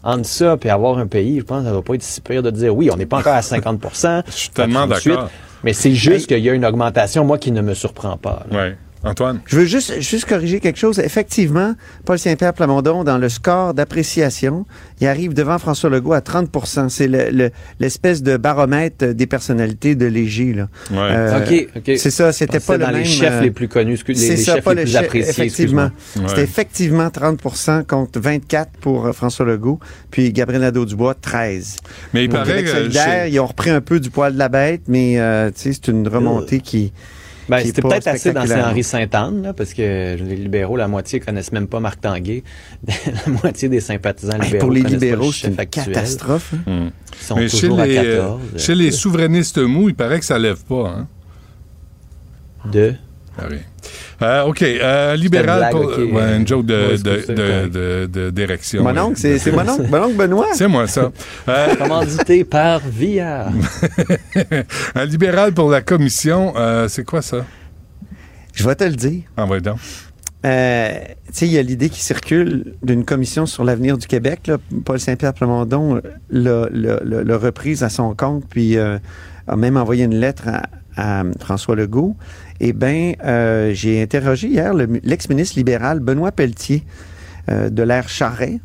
entre 0.04 0.26
ça 0.26 0.58
et 0.64 0.70
avoir 0.70 0.98
un 1.00 1.08
pays, 1.08 1.40
je 1.40 1.46
pense 1.46 1.62
que 1.62 1.68
ça 1.68 1.74
va 1.74 1.82
pas 1.82 1.96
être 1.96 2.04
si 2.04 2.22
pire 2.22 2.44
de 2.44 2.52
dire 2.52 2.76
oui, 2.76 2.90
on 2.92 2.98
n'est 2.98 3.06
pas 3.08 3.20
encore 3.20 3.34
à 3.34 3.40
50% 3.42 4.24
Je 4.28 4.32
suis 4.32 4.50
tellement 4.50 4.86
d'accord. 4.86 5.30
Mais 5.64 5.74
c'est 5.74 5.96
juste 5.96 6.28
qu'il 6.28 6.40
y 6.40 6.50
a 6.50 6.54
une 6.54 6.66
augmentation, 6.66 7.26
moi, 7.26 7.40
qui 7.40 7.52
ne 7.52 7.62
me 7.62 7.74
surprend 7.74 8.18
pas. 8.18 8.46
là. 8.52 8.58
Ouais. 8.58 8.78
Antoine? 9.06 9.40
Je 9.46 9.58
veux 9.58 9.66
juste, 9.66 10.02
juste 10.02 10.26
corriger 10.26 10.60
quelque 10.60 10.80
chose. 10.80 11.00
Effectivement, 11.00 11.76
Paul 12.06 12.18
Saint-Pierre 12.20 12.54
Plamondon, 12.54 13.04
dans 13.04 13.18
le 13.18 13.30
score 13.30 13.74
d'appréciation, 13.74 14.66
il 15.00 15.08
arrive 15.08 15.34
devant 15.34 15.58
François 15.60 15.90
Legault 15.90 16.14
à 16.14 16.22
30% 16.22 16.90
C'est 16.90 17.08
le- 17.08 17.30
le- 17.32 17.52
l'espèce 17.80 18.24
de 18.24 18.36
baromètre 18.38 19.14
des 19.14 19.28
personnalités 19.28 19.96
de 19.96 20.06
Léger. 20.06 20.54
Là. 20.54 20.68
Euh, 20.92 21.40
OK, 21.40 21.68
OK. 21.78 21.92
C'est 21.98 22.12
ça, 22.12 22.32
c'était 22.34 22.60
pas 22.60 22.78
le 22.78 22.86
même... 22.88 22.96
les 22.96 23.06
chefs 23.06 23.32
euh, 23.34 23.42
les 23.42 23.52
plus 23.52 23.68
connus, 23.68 24.00
les- 24.08 24.16
ça, 24.38 24.56
chefs 24.56 24.64
pas 24.64 24.74
les 24.74 24.82
le 24.82 24.86
plus 24.86 24.92
chef- 24.94 25.04
appréciés, 25.06 25.30
Effectivement. 25.30 25.90
C'était 26.16 26.34
Ouais. 26.36 26.42
effectivement 26.44 27.08
30% 27.10 27.84
contre 27.86 28.20
24 28.20 28.72
pour 28.82 29.06
euh, 29.08 29.12
François 29.14 29.46
Legault, 29.46 29.80
puis 30.12 30.34
Gabriel 30.34 30.62
Nadeau-Dubois, 30.64 31.16
13. 31.22 31.78
Mais 32.14 32.26
il 32.26 32.30
Donc, 32.30 32.40
paraît 32.44 32.64
que 32.64 33.28
ils 33.30 33.40
ont 33.40 33.46
repris 33.46 33.70
un 33.70 33.82
peu 33.82 34.00
du 34.00 34.10
poil 34.10 34.34
de 34.34 34.40
la 34.40 34.50
bête, 34.50 34.82
mais 34.88 35.20
euh, 35.20 35.52
tu 35.52 35.62
sais, 35.62 35.74
c'est 35.74 35.92
une 35.92 36.08
remontée 36.08 36.60
qui... 36.60 36.92
Ben, 37.48 37.60
c'était 37.64 37.82
peut-être 37.82 38.08
assez 38.08 38.32
dans 38.34 38.42
spectaculaire. 38.42 38.66
Saint-Henri 38.66 38.84
Sainte-Anne, 38.84 39.54
parce 39.56 39.74
que 39.74 40.16
les 40.16 40.36
libéraux, 40.36 40.78
la 40.78 40.88
moitié 40.88 41.20
connaissent 41.20 41.52
même 41.52 41.68
pas 41.68 41.80
Marc 41.80 42.02
Tanguay. 42.02 42.44
la 42.88 43.32
moitié 43.44 43.70
des 43.70 43.80
sympathisants 43.82 44.34
Hey, 44.40 44.46
libéraux 44.46 44.66
pour 44.66 44.72
les 44.72 44.82
connaissent 44.82 45.00
pas 45.00 45.06
le 45.06 45.06
libéraux, 45.12 45.32
c'est 45.32 45.48
une 45.50 45.60
actuel. 45.60 45.86
catastrophe. 45.86 46.54
hein. 46.68 46.86
Hmm. 46.86 46.90
Ils 47.14 47.26
sont 47.26 47.36
Mais 47.36 47.48
chez 47.50 47.60
toujours 47.68 47.82
les, 47.82 47.96
14. 47.96 48.42
chez 48.58 48.76
les 48.76 48.92
souverainistes 48.92 49.58
mous, 49.60 49.90
il 49.90 49.96
paraît 49.96 50.20
que 50.20 50.26
ça 50.26 50.40
lève 50.40 50.64
pas. 50.64 50.88
Hein? 50.90 51.08
De? 52.72 52.96
Ah 53.38 53.44
oui. 53.50 53.58
Euh, 54.22 54.44
OK. 54.44 54.62
euh, 54.62 55.16
libéral 55.16 55.60
blague, 55.60 55.72
pour. 55.72 55.86
ouais, 55.98 56.38
une 56.38 56.48
joke 56.48 56.66
de- 56.66 58.30
d'érection. 58.30 58.84
Mon 58.84 58.98
oncle, 58.98 59.18
c'est- 59.20 59.38
c'est 59.40 59.52
mon 59.52 59.68
oncle- 59.68 59.88
mon 59.92 60.04
oncle 60.04 60.16
Benoît? 60.16 60.48
C'est 60.54 60.68
moi, 60.68 60.88
ça. 60.88 61.12
Euh, 61.50 61.76
Commandité 61.76 62.44
par 62.46 62.80
Via. 62.80 63.48
un 64.96 65.06
libéral 65.06 65.54
pour 65.54 65.70
la 65.70 65.82
commission, 65.82 66.54
euh, 66.56 66.88
c'est 66.88 67.04
quoi 67.04 67.22
ça? 67.22 67.46
Je 68.54 68.66
vais 68.68 68.76
te 68.76 68.84
le 68.86 68.96
dire. 68.96 69.24
Ah, 69.36 69.46
ouais, 69.46 69.60
donc. 69.62 69.78
Euh, 70.46 70.94
tu 71.28 71.34
sais, 71.34 71.46
il 71.48 71.52
y 71.54 71.58
a 71.58 71.62
l'idée 71.62 71.90
qui 71.90 72.02
circule 72.02 72.76
d'une 72.84 73.04
commission 73.04 73.46
sur 73.46 73.64
l'avenir 73.64 73.98
du 73.98 74.06
Québec. 74.08 74.42
là. 74.48 74.58
Paul 74.86 75.00
Saint-Pierre 75.00 75.34
Plamondon 75.34 76.00
l'a- 76.30 76.70
l'a 76.72 77.38
reprise 77.38 77.84
à 77.84 77.90
son 77.90 78.14
compte, 78.16 78.44
puis 78.50 78.78
euh, 78.78 78.98
a 79.48 79.56
même 79.56 79.76
envoyé 79.76 80.06
une 80.06 80.16
lettre 80.16 80.48
à, 80.48 80.64
à 80.98 81.24
François 81.40 81.76
Legault. 81.76 82.16
Eh 82.60 82.74
bien, 82.74 83.14
euh, 83.26 83.72
j'ai 83.74 84.02
interrogé 84.02 84.48
hier 84.48 84.74
le- 84.74 85.00
l'ex-ministre 85.04 85.58
libéral 85.58 86.00
Benoît 86.00 86.32
Pelletier 86.32 86.84
euh, 87.50 87.70
de 87.70 87.84
l'ère 87.84 88.08
Charret, 88.10 88.60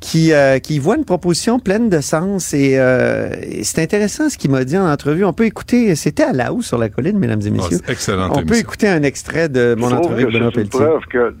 qui, 0.00 0.32
euh, 0.32 0.58
qui 0.58 0.78
voit 0.78 0.96
une 0.96 1.04
proposition 1.04 1.58
pleine 1.58 1.88
de 1.88 2.00
sens. 2.00 2.52
Et, 2.54 2.74
euh, 2.78 3.30
et 3.42 3.64
c'est 3.64 3.82
intéressant 3.82 4.28
ce 4.28 4.36
qu'il 4.38 4.50
m'a 4.50 4.64
dit 4.64 4.76
en 4.78 4.86
entrevue. 4.90 5.24
On 5.24 5.32
peut 5.32 5.46
écouter, 5.46 5.94
c'était 5.94 6.24
à 6.24 6.32
la 6.32 6.52
hausse 6.52 6.66
sur 6.66 6.78
la 6.78 6.88
colline, 6.88 7.18
mesdames 7.18 7.40
et 7.44 7.50
messieurs. 7.50 7.78
c'est 7.84 7.92
excellente 7.92 8.32
On 8.36 8.44
peut 8.44 8.56
écouter 8.56 8.88
un 8.88 9.02
extrait 9.02 9.48
de 9.48 9.74
mon 9.78 9.88
Je 9.88 9.94
entrevue 9.96 10.22
avec 10.22 10.26
que 10.28 10.32
Benoît 10.38 10.50
c'est 10.54 10.60
une 10.62 10.68
Pelletier. 10.68 10.86
preuve 10.86 11.02
que, 11.10 11.34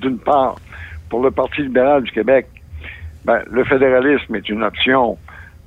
d'une 0.00 0.18
part, 0.18 0.56
pour 1.08 1.22
le 1.22 1.30
Parti 1.30 1.62
libéral 1.62 2.02
du 2.02 2.10
Québec, 2.10 2.46
ben, 3.24 3.40
le 3.50 3.64
fédéralisme 3.64 4.34
est 4.34 4.48
une 4.48 4.62
option 4.62 5.18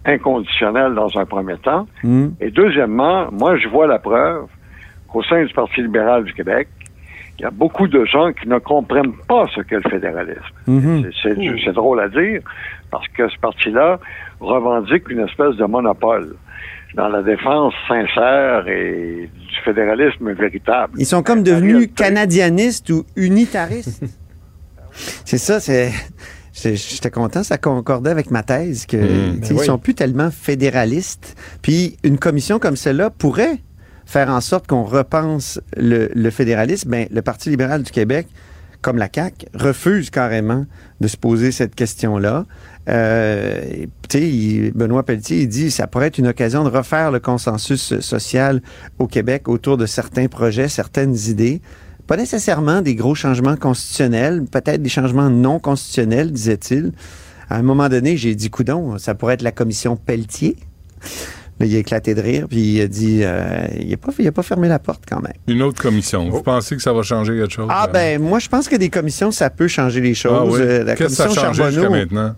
inconditionnelle 0.06 0.94
dans 0.96 1.18
un 1.18 1.26
premier 1.26 1.58
temps. 1.58 1.88
Hmm. 2.04 2.30
Et 2.40 2.52
deuxièmement, 2.52 3.30
moi, 3.32 3.58
je 3.58 3.68
vois 3.68 3.88
la 3.88 4.00
preuve 4.00 4.46
qu'au 5.08 5.24
sein 5.24 5.44
du 5.44 5.54
Parti 5.54 5.82
libéral 5.82 6.24
du 6.24 6.34
Québec, 6.34 6.68
il 7.38 7.44
y 7.44 7.46
a 7.46 7.52
beaucoup 7.52 7.88
de 7.88 8.04
gens 8.06 8.32
qui 8.34 8.48
ne 8.50 8.60
comprennent 8.60 9.14
pas 9.28 9.46
ce 9.56 9.62
qu'est 9.62 9.80
le 9.84 9.90
fédéralisme. 9.90 10.42
C'est- 10.66 11.12
C'est 11.24 11.36
c'est 11.66 11.72
drôle 11.74 12.00
à 12.02 12.10
dire, 12.10 12.42
parce 12.92 13.08
que 13.10 13.30
ce 13.30 13.38
parti-là 13.40 14.00
revendique 14.42 15.10
une 15.10 15.22
espèce 15.22 15.56
de 15.56 15.66
monopole 15.66 16.36
dans 16.96 17.08
la 17.08 17.22
défense 17.22 17.74
sincère 17.88 18.68
et 18.68 19.30
du 19.34 19.56
fédéralisme 19.64 20.32
véritable. 20.34 20.94
Ils 20.98 21.06
sont 21.06 21.24
comme 21.24 21.44
devenus 21.44 21.90
canadianistes 21.96 22.90
ou 22.90 23.06
unitaristes. 23.16 24.04
c'est 24.92 25.38
ça, 25.38 25.60
c'est. 25.60 25.92
J'étais 26.64 27.12
content, 27.12 27.44
ça 27.44 27.58
concordait 27.58 28.10
avec 28.12 28.32
ma 28.32 28.44
thèse 28.44 28.86
que 28.86 28.98
Mm. 28.98 29.40
Ben 29.40 29.48
ils 29.50 29.54
oui. 29.54 29.66
sont 29.66 29.78
plus 29.78 29.96
tellement 29.96 30.30
fédéralistes. 30.32 31.36
Puis 31.62 31.98
une 32.04 32.18
commission 32.18 32.60
comme 32.60 32.76
celle-là 32.76 33.10
pourrait 33.10 33.60
faire 34.06 34.30
en 34.30 34.42
sorte 34.42 34.68
qu'on 34.68 34.84
repense 34.84 35.60
le, 35.78 36.10
le 36.14 36.30
fédéralisme. 36.32 36.90
Ben, 36.90 37.08
le 37.12 37.22
Parti 37.22 37.50
libéral 37.50 37.84
du 37.84 37.92
Québec, 37.92 38.28
comme 38.82 38.98
la 38.98 39.10
CAQ, 39.14 39.46
refuse 39.54 40.10
carrément 40.10 40.66
de 41.02 41.08
se 41.08 41.18
poser 41.18 41.52
cette 41.52 41.76
question-là. 41.76 42.46
Euh, 42.88 43.62
il- 44.14 44.72
Benoît 44.74 45.04
Pelletier, 45.04 45.42
il 45.42 45.48
dit 45.48 45.70
ça 45.70 45.86
pourrait 45.86 46.08
être 46.08 46.18
une 46.18 46.28
occasion 46.28 46.64
de 46.64 46.70
refaire 46.70 47.12
le 47.12 47.20
consensus 47.20 48.00
social 48.00 48.62
au 48.98 49.06
Québec 49.08 49.48
autour 49.48 49.78
de 49.78 49.86
certains 49.86 50.28
projets, 50.28 50.68
certaines 50.70 51.16
idées. 51.28 51.62
Pas 52.10 52.18
nécessairement 52.18 52.82
des 52.82 52.96
gros 52.96 53.14
changements 53.14 53.56
constitutionnels, 53.56 54.44
peut-être 54.52 54.82
des 54.82 54.90
changements 54.90 55.30
non 55.30 55.60
constitutionnels, 55.60 56.32
disait-il. 56.32 56.92
À 57.52 57.58
un 57.58 57.62
moment 57.62 57.88
donné, 57.88 58.18
j'ai 58.18 58.34
dit, 58.34 58.50
coudon, 58.50 58.98
ça 58.98 59.14
pourrait 59.14 59.36
être 59.36 59.44
la 59.44 59.52
commission 59.52 59.96
Pelletier. 59.96 60.56
Là, 61.60 61.68
il 61.68 61.76
a 61.76 61.78
éclaté 61.78 62.16
de 62.16 62.22
rire, 62.22 62.48
puis 62.50 62.78
il 62.78 62.82
a 62.82 62.88
dit, 62.88 63.20
euh, 63.22 63.68
il 63.80 63.92
n'a 63.92 63.98
pas, 63.98 64.12
il 64.18 64.28
a 64.28 64.32
pas 64.32 64.42
fermé 64.42 64.68
la 64.68 64.80
porte 64.80 65.04
quand 65.08 65.22
même. 65.22 65.36
Une 65.48 65.62
autre 65.62 65.80
commission. 65.80 66.28
Vous 66.32 66.42
pensez 66.42 66.76
que 66.76 66.82
ça 66.82 66.94
va 66.94 67.04
changer 67.04 67.38
quelque 67.38 67.54
chose? 67.54 67.68
Ah 67.70 67.86
ben, 67.86 68.20
moi, 68.20 68.40
je 68.40 68.50
pense 68.50 68.68
que 68.68 68.76
des 68.76 68.90
commissions, 68.90 69.30
ça 69.30 69.52
peut 69.52 69.68
changer 69.68 70.02
les 70.02 70.16
choses. 70.16 70.34
Ah 70.36 70.46
oui? 70.46 70.62
Euh, 70.62 70.84
la 70.86 70.96
Qu'est-ce 70.96 71.10
que 71.10 71.32
ça 71.32 71.42
a 71.42 71.54
changé 71.54 71.64
jusqu'à 71.72 71.90
maintenant? 71.92 72.36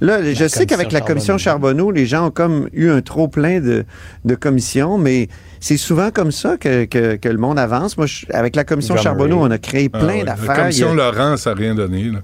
Là, 0.00 0.32
je 0.32 0.48
sais 0.48 0.64
qu'avec 0.66 0.88
commission 0.88 0.98
la 0.98 1.00
commission 1.06 1.38
Charbonneau, 1.38 1.90
les 1.90 2.06
gens 2.06 2.28
ont 2.28 2.30
comme 2.30 2.68
eu 2.72 2.88
un 2.90 3.02
trop 3.02 3.28
plein 3.28 3.60
de, 3.60 3.84
de 4.24 4.34
commissions, 4.34 4.96
mais 4.96 5.28
c'est 5.60 5.76
souvent 5.76 6.10
comme 6.10 6.32
ça 6.32 6.56
que, 6.56 6.84
que, 6.86 7.16
que 7.16 7.28
le 7.28 7.36
monde 7.38 7.58
avance. 7.58 7.96
Moi, 7.98 8.06
je- 8.06 8.24
avec 8.32 8.56
la 8.56 8.64
commission 8.64 8.96
Jean 8.96 9.02
Charbonneau, 9.02 9.38
on 9.40 9.50
a 9.50 9.58
créé 9.58 9.90
Ah 9.92 9.98
plein 9.98 10.24
d'affaires. 10.24 10.48
La 10.48 10.56
commission 10.56 10.92
a- 10.92 10.94
Laurent, 10.94 11.36
ça 11.36 11.50
n'a 11.50 11.56
rien 11.60 11.74
donné. 11.74 12.04
Là. 12.04 12.18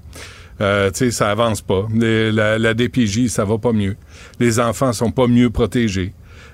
Euh, 0.59 0.89
tu 0.89 1.05
sais, 1.05 1.11
ça 1.11 1.29
avance 1.29 1.61
pas. 1.61 1.87
Les- 1.93 2.31
la, 2.31 2.57
la 2.57 2.73
DPJ, 2.73 3.27
ça 3.27 3.45
va 3.45 3.59
pas 3.59 3.73
mieux. 3.73 3.95
Les 4.39 4.59
enfants 4.59 4.91
sont 4.91 5.11
pas 5.11 5.27
mieux 5.27 5.51
protégés. 5.51 6.13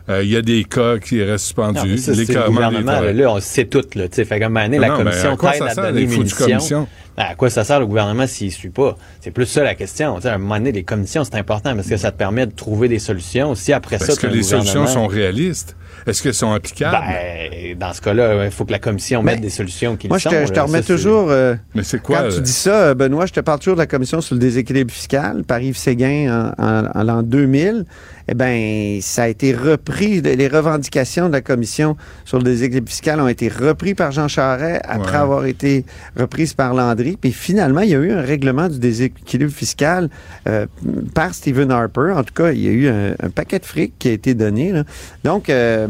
Euh, 0.09 0.21
Il 0.21 0.29
y 0.29 0.35
a 0.35 0.41
des 0.41 0.65
cas 0.65 0.97
qui 0.97 1.23
restent 1.23 1.57
Non, 1.57 1.73
suspendus. 1.73 1.97
ça, 1.99 2.11
Les 2.11 2.25
le 2.25 2.47
gouvernement, 2.49 2.99
là, 2.99 3.31
on 3.31 3.39
sait 3.39 3.63
tout, 3.63 3.83
là. 3.95 4.09
Tu 4.09 4.15
sais, 4.17 4.25
fait 4.25 4.41
comme 4.41 4.57
année, 4.57 4.77
la 4.77 4.89
Non, 4.89 4.97
mais 4.97 5.03
commission 5.05 5.31
à 5.31 5.37
quoi 5.37 5.53
ça 5.53 5.69
sert, 5.69 5.91
les 5.93 6.05
munitions? 6.05 6.45
commissions? 6.45 6.87
Ben, 7.17 7.25
à 7.29 7.35
quoi 7.35 7.49
ça 7.49 7.63
sert 7.63 7.79
le 7.79 7.85
gouvernement 7.85 8.25
s'il 8.27 8.51
suit 8.51 8.69
pas? 8.69 8.97
C'est 9.21 9.31
plus 9.31 9.45
ça 9.45 9.63
la 9.63 9.75
question. 9.75 10.15
Tu 10.15 10.23
sais, 10.23 10.29
à 10.29 10.33
un 10.35 10.37
moment 10.39 10.55
donné, 10.57 10.71
les 10.71 10.83
commissions, 10.83 11.23
c'est 11.23 11.35
important 11.35 11.75
parce 11.75 11.87
que 11.87 11.97
ça 11.97 12.11
te 12.11 12.17
permet 12.17 12.45
de 12.47 12.51
trouver 12.51 12.87
des 12.87 12.99
solutions. 12.99 13.53
Si 13.55 13.71
après 13.71 13.99
ça, 13.99 14.07
Est-ce 14.13 14.19
que 14.19 14.27
les 14.27 14.41
solutions 14.43 14.87
sont 14.87 15.07
réalistes? 15.07 15.75
Est-ce 16.07 16.21
qu'elles 16.23 16.33
sont 16.33 16.51
applicables? 16.51 16.97
Ben, 17.07 17.77
dans 17.77 17.93
ce 17.93 18.01
cas-là, 18.01 18.45
il 18.45 18.51
faut 18.51 18.65
que 18.65 18.71
la 18.71 18.79
commission 18.79 19.21
mette 19.23 19.39
des 19.41 19.49
solutions 19.51 19.95
qui 19.95 20.07
Moi, 20.07 20.17
le 20.17 20.19
je 20.19 20.23
sont. 20.23 20.29
te, 20.31 20.45
je 20.47 20.51
te 20.51 20.59
remets 20.59 20.81
Ça, 20.81 20.93
toujours. 20.95 21.29
euh, 21.29 21.55
Mais 21.75 21.83
c'est 21.83 22.01
quoi? 22.01 22.17
Quand 22.17 22.23
là? 22.25 22.31
tu 22.33 22.41
dis 22.41 22.51
ça, 22.51 22.75
euh, 22.87 22.93
Benoît, 22.95 23.25
je 23.27 23.31
te 23.33 23.39
parle 23.39 23.59
toujours 23.59 23.75
de 23.75 23.81
la 23.81 23.87
commission 23.87 24.19
sur 24.19 24.33
le 24.35 24.41
déséquilibre 24.41 24.91
fiscal 24.91 25.43
par 25.43 25.61
Yves 25.61 25.77
Séguin 25.77 26.51
en, 26.57 26.63
en- 26.63 26.89
en 26.99 27.03
l'an 27.03 27.21
2000. 27.23 27.85
Eh 28.27 28.33
bien, 28.35 28.99
ça 29.01 29.23
a 29.23 29.27
été 29.27 29.53
repris. 29.53 30.21
Les 30.21 30.47
revendications 30.47 31.27
de 31.27 31.33
la 31.33 31.41
commission 31.41 31.95
sur 32.25 32.37
le 32.37 32.43
déséquilibre 32.45 32.89
fiscal 32.89 33.19
ont 33.19 33.27
été 33.27 33.47
reprises 33.49 33.95
par 33.95 34.11
Jean 34.11 34.27
Charest 34.29 34.81
après 34.87 35.11
Ouais. 35.11 35.17
avoir 35.17 35.45
été 35.45 35.85
reprises 36.17 36.53
par 36.53 36.73
Landry. 36.73 37.02
Gaudry, 37.03 37.17
puis 37.19 37.31
finalement, 37.31 37.81
il 37.81 37.89
y 37.89 37.95
a 37.95 37.99
eu 37.99 38.11
un 38.11 38.21
règlement 38.21 38.69
du 38.69 38.79
déséquilibre 38.79 39.51
fiscal 39.51 40.09
euh, 40.47 40.65
par 41.13 41.33
Stephen 41.33 41.71
Harper. 41.71 42.13
En 42.15 42.23
tout 42.23 42.33
cas, 42.33 42.51
il 42.51 42.61
y 42.61 42.67
a 42.67 42.71
eu 42.71 42.87
un, 42.87 43.11
un 43.21 43.29
paquet 43.29 43.59
de 43.59 43.65
fric 43.65 43.93
qui 43.99 44.09
a 44.09 44.11
été 44.11 44.33
donné. 44.33 44.71
là. 44.71 44.83
Donc, 45.23 45.49
euh, 45.49 45.87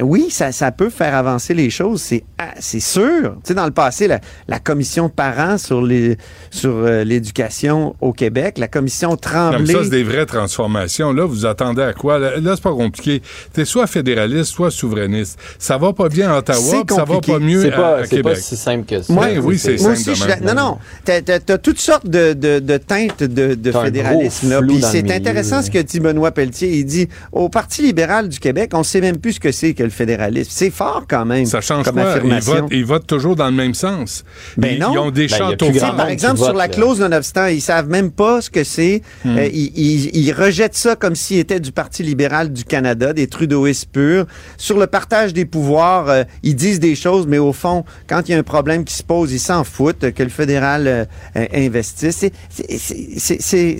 oui, 0.00 0.26
ça, 0.30 0.52
ça 0.52 0.70
peut 0.72 0.90
faire 0.90 1.14
avancer 1.14 1.54
les 1.54 1.70
choses, 1.70 2.00
c'est 2.02 2.24
ah, 2.38 2.54
c'est 2.58 2.80
sûr. 2.80 3.34
Tu 3.42 3.48
sais, 3.48 3.54
dans 3.54 3.64
le 3.66 3.72
passé, 3.72 4.06
la, 4.06 4.20
la 4.48 4.58
commission 4.58 5.08
parents 5.08 5.58
sur 5.58 5.82
les 5.82 6.16
sur 6.50 6.70
euh, 6.74 7.04
l'éducation 7.04 7.94
au 8.00 8.12
Québec, 8.12 8.58
la 8.58 8.68
commission 8.68 9.10
Non, 9.10 9.16
mais 9.16 9.20
Tremblay... 9.30 9.72
ça, 9.74 9.84
c'est 9.84 9.90
des 9.90 10.04
vraies 10.04 10.26
transformations. 10.26 11.12
Là, 11.12 11.24
vous 11.26 11.46
attendez 11.46 11.82
à 11.82 11.92
quoi? 11.92 12.18
Là, 12.18 12.38
là, 12.40 12.52
c'est 12.54 12.62
pas 12.62 12.72
compliqué. 12.72 13.22
T'es 13.52 13.64
soit 13.64 13.86
fédéraliste, 13.86 14.50
soit 14.52 14.70
souverainiste. 14.70 15.38
Ça 15.58 15.76
va 15.78 15.92
pas 15.92 16.08
bien 16.08 16.30
à 16.32 16.38
Ottawa, 16.38 16.58
C'est 16.88 16.94
ça 16.94 17.04
va 17.04 17.20
pas 17.20 17.38
mieux 17.38 17.62
C'est 17.62 17.72
à, 17.72 17.76
pas, 17.76 17.96
à 17.98 18.04
c'est 18.04 18.22
pas 18.22 18.30
Québec. 18.30 18.36
si 18.38 18.56
simple 18.56 18.84
que 18.86 19.02
ça. 19.02 19.12
Moi, 19.12 19.26
Oui, 19.34 19.38
oui, 19.38 19.58
c'est 19.58 19.80
Moi 19.80 19.92
aussi, 19.92 20.14
je 20.14 20.24
Non, 20.54 20.62
non. 20.62 20.78
T'as, 21.04 21.20
t'as 21.22 21.58
toutes 21.58 21.80
sortes 21.80 22.06
de, 22.08 22.32
de- 22.32 22.58
de 22.58 22.76
teintes 22.76 23.22
de, 23.22 23.56
fédéralisme. 23.72 24.60
Puis 24.66 24.82
c'est 24.82 25.10
intéressant 25.10 25.62
ce 25.62 25.70
que 25.70 25.78
dit 25.78 26.00
Benoît 26.00 26.30
Pelletier. 26.32 26.78
Il 26.78 26.84
dit 26.84 27.08
au 27.32 27.48
Parti 27.48 27.82
libéral 27.82 28.28
du 28.28 28.38
Québec, 28.38 28.70
on 28.74 28.82
sait 28.82 29.00
même 29.00 29.18
plus 29.18 29.34
ce 29.34 29.40
que 29.40 29.52
c'est 29.52 29.74
que 29.74 29.82
le 29.82 29.90
fédéralisme. 29.90 30.50
C'est 30.52 30.70
fort 30.70 31.04
quand 31.08 31.24
même. 31.24 31.46
Ça 31.46 31.60
change 31.60 31.84
comme 31.84 31.94
quoi? 31.94 32.04
Ils 32.04 32.08
affirmation. 32.16 32.54
votent, 32.54 32.68
ils 32.72 32.84
votent 32.84 33.06
toujours 33.06 33.36
dans 33.36 33.46
le 33.46 33.52
même 33.56 33.74
sens. 33.74 34.24
Ben 34.56 34.74
ils, 34.74 34.78
non. 34.80 34.92
ils 34.92 34.98
ont 34.98 35.10
des 35.10 35.26
Ben, 35.26 35.36
châteaux 35.36 35.70
par 35.96 36.08
exemple, 36.08 36.36
sur 36.38 36.46
vote, 36.48 36.56
la 36.56 36.68
clause 36.68 37.00
non-obstant, 37.00 37.46
ils 37.46 37.60
savent 37.60 37.88
même 37.88 38.10
pas 38.10 38.40
ce 38.40 38.50
que 38.50 38.64
c'est. 38.64 39.02
Hmm. 39.24 39.36
Euh, 39.38 39.46
ils, 39.52 39.72
ils- 39.76 40.16
ils 40.16 40.32
rejettent 40.32 40.74
ça 40.76 40.96
comme 40.96 41.14
s'il 41.14 41.38
était 41.38 41.60
du 41.60 41.72
Parti 41.72 42.02
libéral 42.02 42.52
du 42.52 42.64
Canada, 42.64 43.12
des 43.12 43.26
trudeauistes 43.26 43.88
purs. 43.90 44.26
Sur 44.56 44.78
le 44.78 44.86
partage 44.86 45.32
des 45.32 45.44
pouvoirs, 45.44 46.08
euh, 46.08 46.24
ils 46.42 46.54
disent 46.56 46.80
des 46.80 46.94
choses, 46.94 47.26
mais 47.26 47.38
au 47.38 47.52
fond, 47.52 47.84
quand 48.08 48.28
il 48.28 48.32
y 48.32 48.34
a 48.34 48.38
un 48.38 48.42
problème 48.42 48.84
qui 48.84 48.94
se 48.94 49.02
pose, 49.02 49.32
ils 49.32 49.38
s'en 49.38 49.64
foutent 49.64 50.04
euh, 50.04 50.10
que 50.10 50.22
le 50.22 50.28
fédéral 50.42 50.86
euh, 50.86 51.04
euh, 51.36 51.46
investisse. 51.52 52.18
C'est- 52.18 52.32
c'est- 52.78 53.40
c'est- 53.40 53.78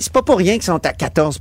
c'est 0.00 0.12
pas 0.12 0.22
pour 0.22 0.36
rien 0.38 0.54
qu'ils 0.54 0.64
sont 0.64 0.84
à 0.86 0.92
14 0.92 1.40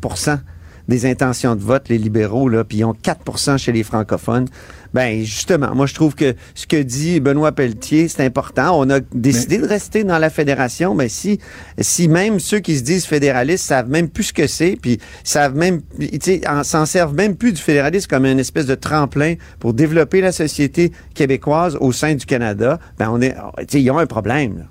des 0.91 1.05
intentions 1.07 1.55
de 1.55 1.61
vote, 1.61 1.89
les 1.89 1.97
libéraux, 1.97 2.47
là, 2.49 2.63
puis 2.63 2.79
ils 2.79 2.85
ont 2.85 2.93
4 2.93 3.57
chez 3.57 3.71
les 3.71 3.81
francophones. 3.83 4.47
Ben 4.93 5.23
justement, 5.23 5.73
moi 5.73 5.85
je 5.85 5.93
trouve 5.93 6.15
que 6.15 6.35
ce 6.53 6.67
que 6.67 6.75
dit 6.75 7.21
Benoît 7.21 7.53
Pelletier, 7.53 8.09
c'est 8.09 8.25
important. 8.25 8.77
On 8.77 8.89
a 8.89 8.99
décidé 9.13 9.57
de 9.57 9.65
rester 9.65 10.03
dans 10.03 10.17
la 10.19 10.29
fédération, 10.29 10.93
mais 10.95 11.07
si 11.07 11.39
si 11.79 12.09
même 12.09 12.41
ceux 12.41 12.59
qui 12.59 12.77
se 12.77 12.83
disent 12.83 13.05
fédéralistes 13.05 13.63
savent 13.63 13.89
même 13.89 14.09
plus 14.09 14.23
ce 14.25 14.33
que 14.33 14.47
c'est, 14.47 14.75
puis 14.81 14.99
savent 15.23 15.55
même, 15.55 15.81
tu 15.97 16.09
sais, 16.21 16.41
en- 16.45 16.63
s'en 16.65 16.85
servent 16.85 17.15
même 17.15 17.37
plus 17.37 17.53
du 17.53 17.61
fédéralisme 17.61 18.07
comme 18.09 18.25
une 18.25 18.39
espèce 18.39 18.65
de 18.65 18.75
tremplin 18.75 19.35
pour 19.59 19.73
développer 19.73 20.19
la 20.19 20.33
société 20.33 20.91
québécoise 21.13 21.77
au 21.79 21.93
sein 21.93 22.15
du 22.15 22.25
Canada, 22.25 22.77
ben 22.99 23.09
on 23.11 23.21
est, 23.21 23.33
tu 23.59 23.65
sais, 23.69 23.81
ils 23.81 23.89
ont 23.91 23.97
un 23.97 24.05
problème. 24.07 24.57
là. 24.57 24.65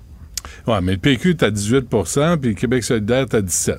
Ouais, 0.75 0.81
mais 0.83 0.91
le 0.91 0.97
PQ 0.99 1.31
est 1.31 1.43
à 1.43 1.49
18% 1.49 2.37
puis 2.37 2.49
le 2.51 2.55
Québec 2.55 2.83
solidaire 2.83 3.21
est 3.21 3.33
à 3.33 3.41
17 3.41 3.77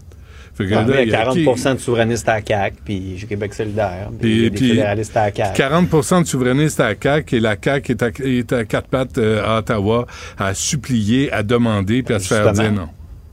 Fait 0.55 0.65
que 0.67 0.71
Ouais, 0.71 0.75
là, 0.77 0.85
mais 0.87 1.03
il 1.05 1.09
y 1.09 1.15
a 1.15 1.19
40 1.19 1.35
qui- 1.37 1.75
de 1.75 1.81
souverainistes 1.81 2.29
à 2.29 2.35
la 2.35 2.43
CAQ, 2.47 2.77
puis 2.85 3.15
j'ai 3.17 3.27
Québec 3.27 3.55
solidaire, 3.55 4.11
puis, 4.21 4.51
Puis- 4.51 4.51
puis 4.51 4.69
fédéralistes 4.71 5.17
à 5.17 5.27
la 5.27 5.35
CAQ. 5.35 5.57
40% 5.63 6.21
de 6.23 6.27
souverainistes 6.27 6.79
à 6.81 6.89
la 6.91 6.95
CAQ 7.01 7.37
et 7.37 7.41
la 7.41 7.57
CAQ 7.63 7.93
est 7.93 8.03
à, 8.03 8.09
est 8.23 8.53
à 8.53 8.65
quatre 8.67 8.89
pattes 8.89 9.17
euh, 9.19 9.43
à 9.45 9.59
Ottawa 9.61 10.07
à 10.39 10.53
supplier, 10.53 11.33
à 11.33 11.43
demander 11.43 12.03
puis 12.03 12.15
à 12.15 12.19
se 12.19 12.29
faire 12.35 12.53
dire 12.53 12.73
non. 12.73 12.89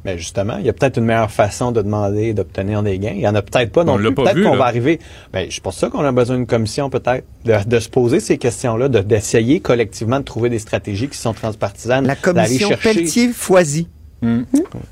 Mais 0.05 0.17
justement, 0.17 0.55
il 0.59 0.65
y 0.65 0.69
a 0.69 0.73
peut-être 0.73 0.95
une 0.97 1.03
meilleure 1.03 1.29
façon 1.29 1.73
de 1.73 1.81
demander 1.81 2.27
et 2.27 2.33
d'obtenir 2.33 2.81
des 2.83 2.97
gains. 2.99 3.11
Il 3.13 3.19
y 3.19 3.27
en 3.27 3.35
a 3.35 3.41
peut-être 3.41 3.73
pas 3.73 3.83
non 3.83 3.95
On 3.95 3.97
plus. 3.97 4.13
Peut-être 4.13 4.41
qu'on 4.43 4.55
va 4.55 4.63
arriver. 4.63 4.97
Ben, 5.33 5.47
c'est 5.51 5.61
pour 5.61 5.73
ça 5.73 5.89
qu'on 5.89 6.05
a 6.05 6.11
besoin 6.13 6.37
d'une 6.37 6.47
commission, 6.47 6.89
peut-être, 6.89 7.25
de, 7.43 7.53
de 7.67 7.79
se 7.81 7.89
poser 7.89 8.21
ces 8.21 8.37
questions-là, 8.37 8.87
de- 8.87 9.01
d'essayer 9.01 9.59
collectivement 9.59 10.19
de 10.21 10.23
trouver 10.23 10.49
des 10.49 10.59
stratégies 10.59 11.09
qui 11.09 11.17
sont 11.17 11.33
transpartisanes. 11.33 12.07
La 12.07 12.15
commission 12.15 12.69
chercher 12.69 12.93
Pelletier-Foisy. 12.93 13.89
Hmm. 14.21 14.41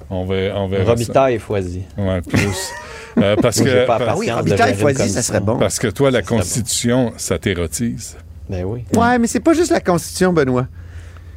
On 0.10 0.26
va, 0.26 0.36
on 0.56 0.68
verra 0.68 0.86
ça. 0.86 0.92
Robitaille 0.92 1.36
et 1.36 1.40
Foisy. 1.40 1.84
Ouais, 1.98 2.22
plus. 2.22 2.70
Euh, 3.18 3.36
parce 3.42 3.60
que 3.60 3.86
pas 3.86 3.98
parce- 3.98 4.12
Ah 4.14 4.18
oui, 4.18 4.32
Robitaille 4.32 4.72
une 4.74 4.78
Foisy, 4.78 5.10
ça 5.10 5.22
serait 5.22 5.42
bon. 5.42 5.58
parce 5.58 5.80
que 5.80 5.88
toi, 5.88 6.12
la 6.12 6.22
bon. 6.22 6.28
Constitution, 6.38 7.14
ça 7.18 7.38
t'érotise. 7.40 8.16
Ben 8.50 8.64
oui. 8.64 8.86
Ouais, 8.96 9.18
mais 9.20 9.28
c'est 9.28 9.40
pas 9.42 9.54
juste 9.54 9.72
la 9.72 9.82
Constitution, 9.82 10.32
Benoît. 10.32 10.68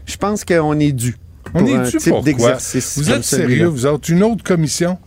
Je 0.06 0.16
pense 0.16 0.44
qu'on 0.44 0.78
est 0.78 0.92
dû. 0.92 1.16
On 1.54 1.58
pour 1.60 1.68
est 1.68 1.90
dû 1.90 1.96
type 1.98 2.10
pourquoi? 2.10 2.22
d'exercice 2.22 2.98
Vous 2.98 3.04
comme 3.06 3.14
êtes 3.14 3.24
sérieux, 3.24 3.66
vous 3.66 3.86
autres? 3.86 4.10
Une 4.10 4.22
autre 4.22 4.44
commission? 4.44 4.98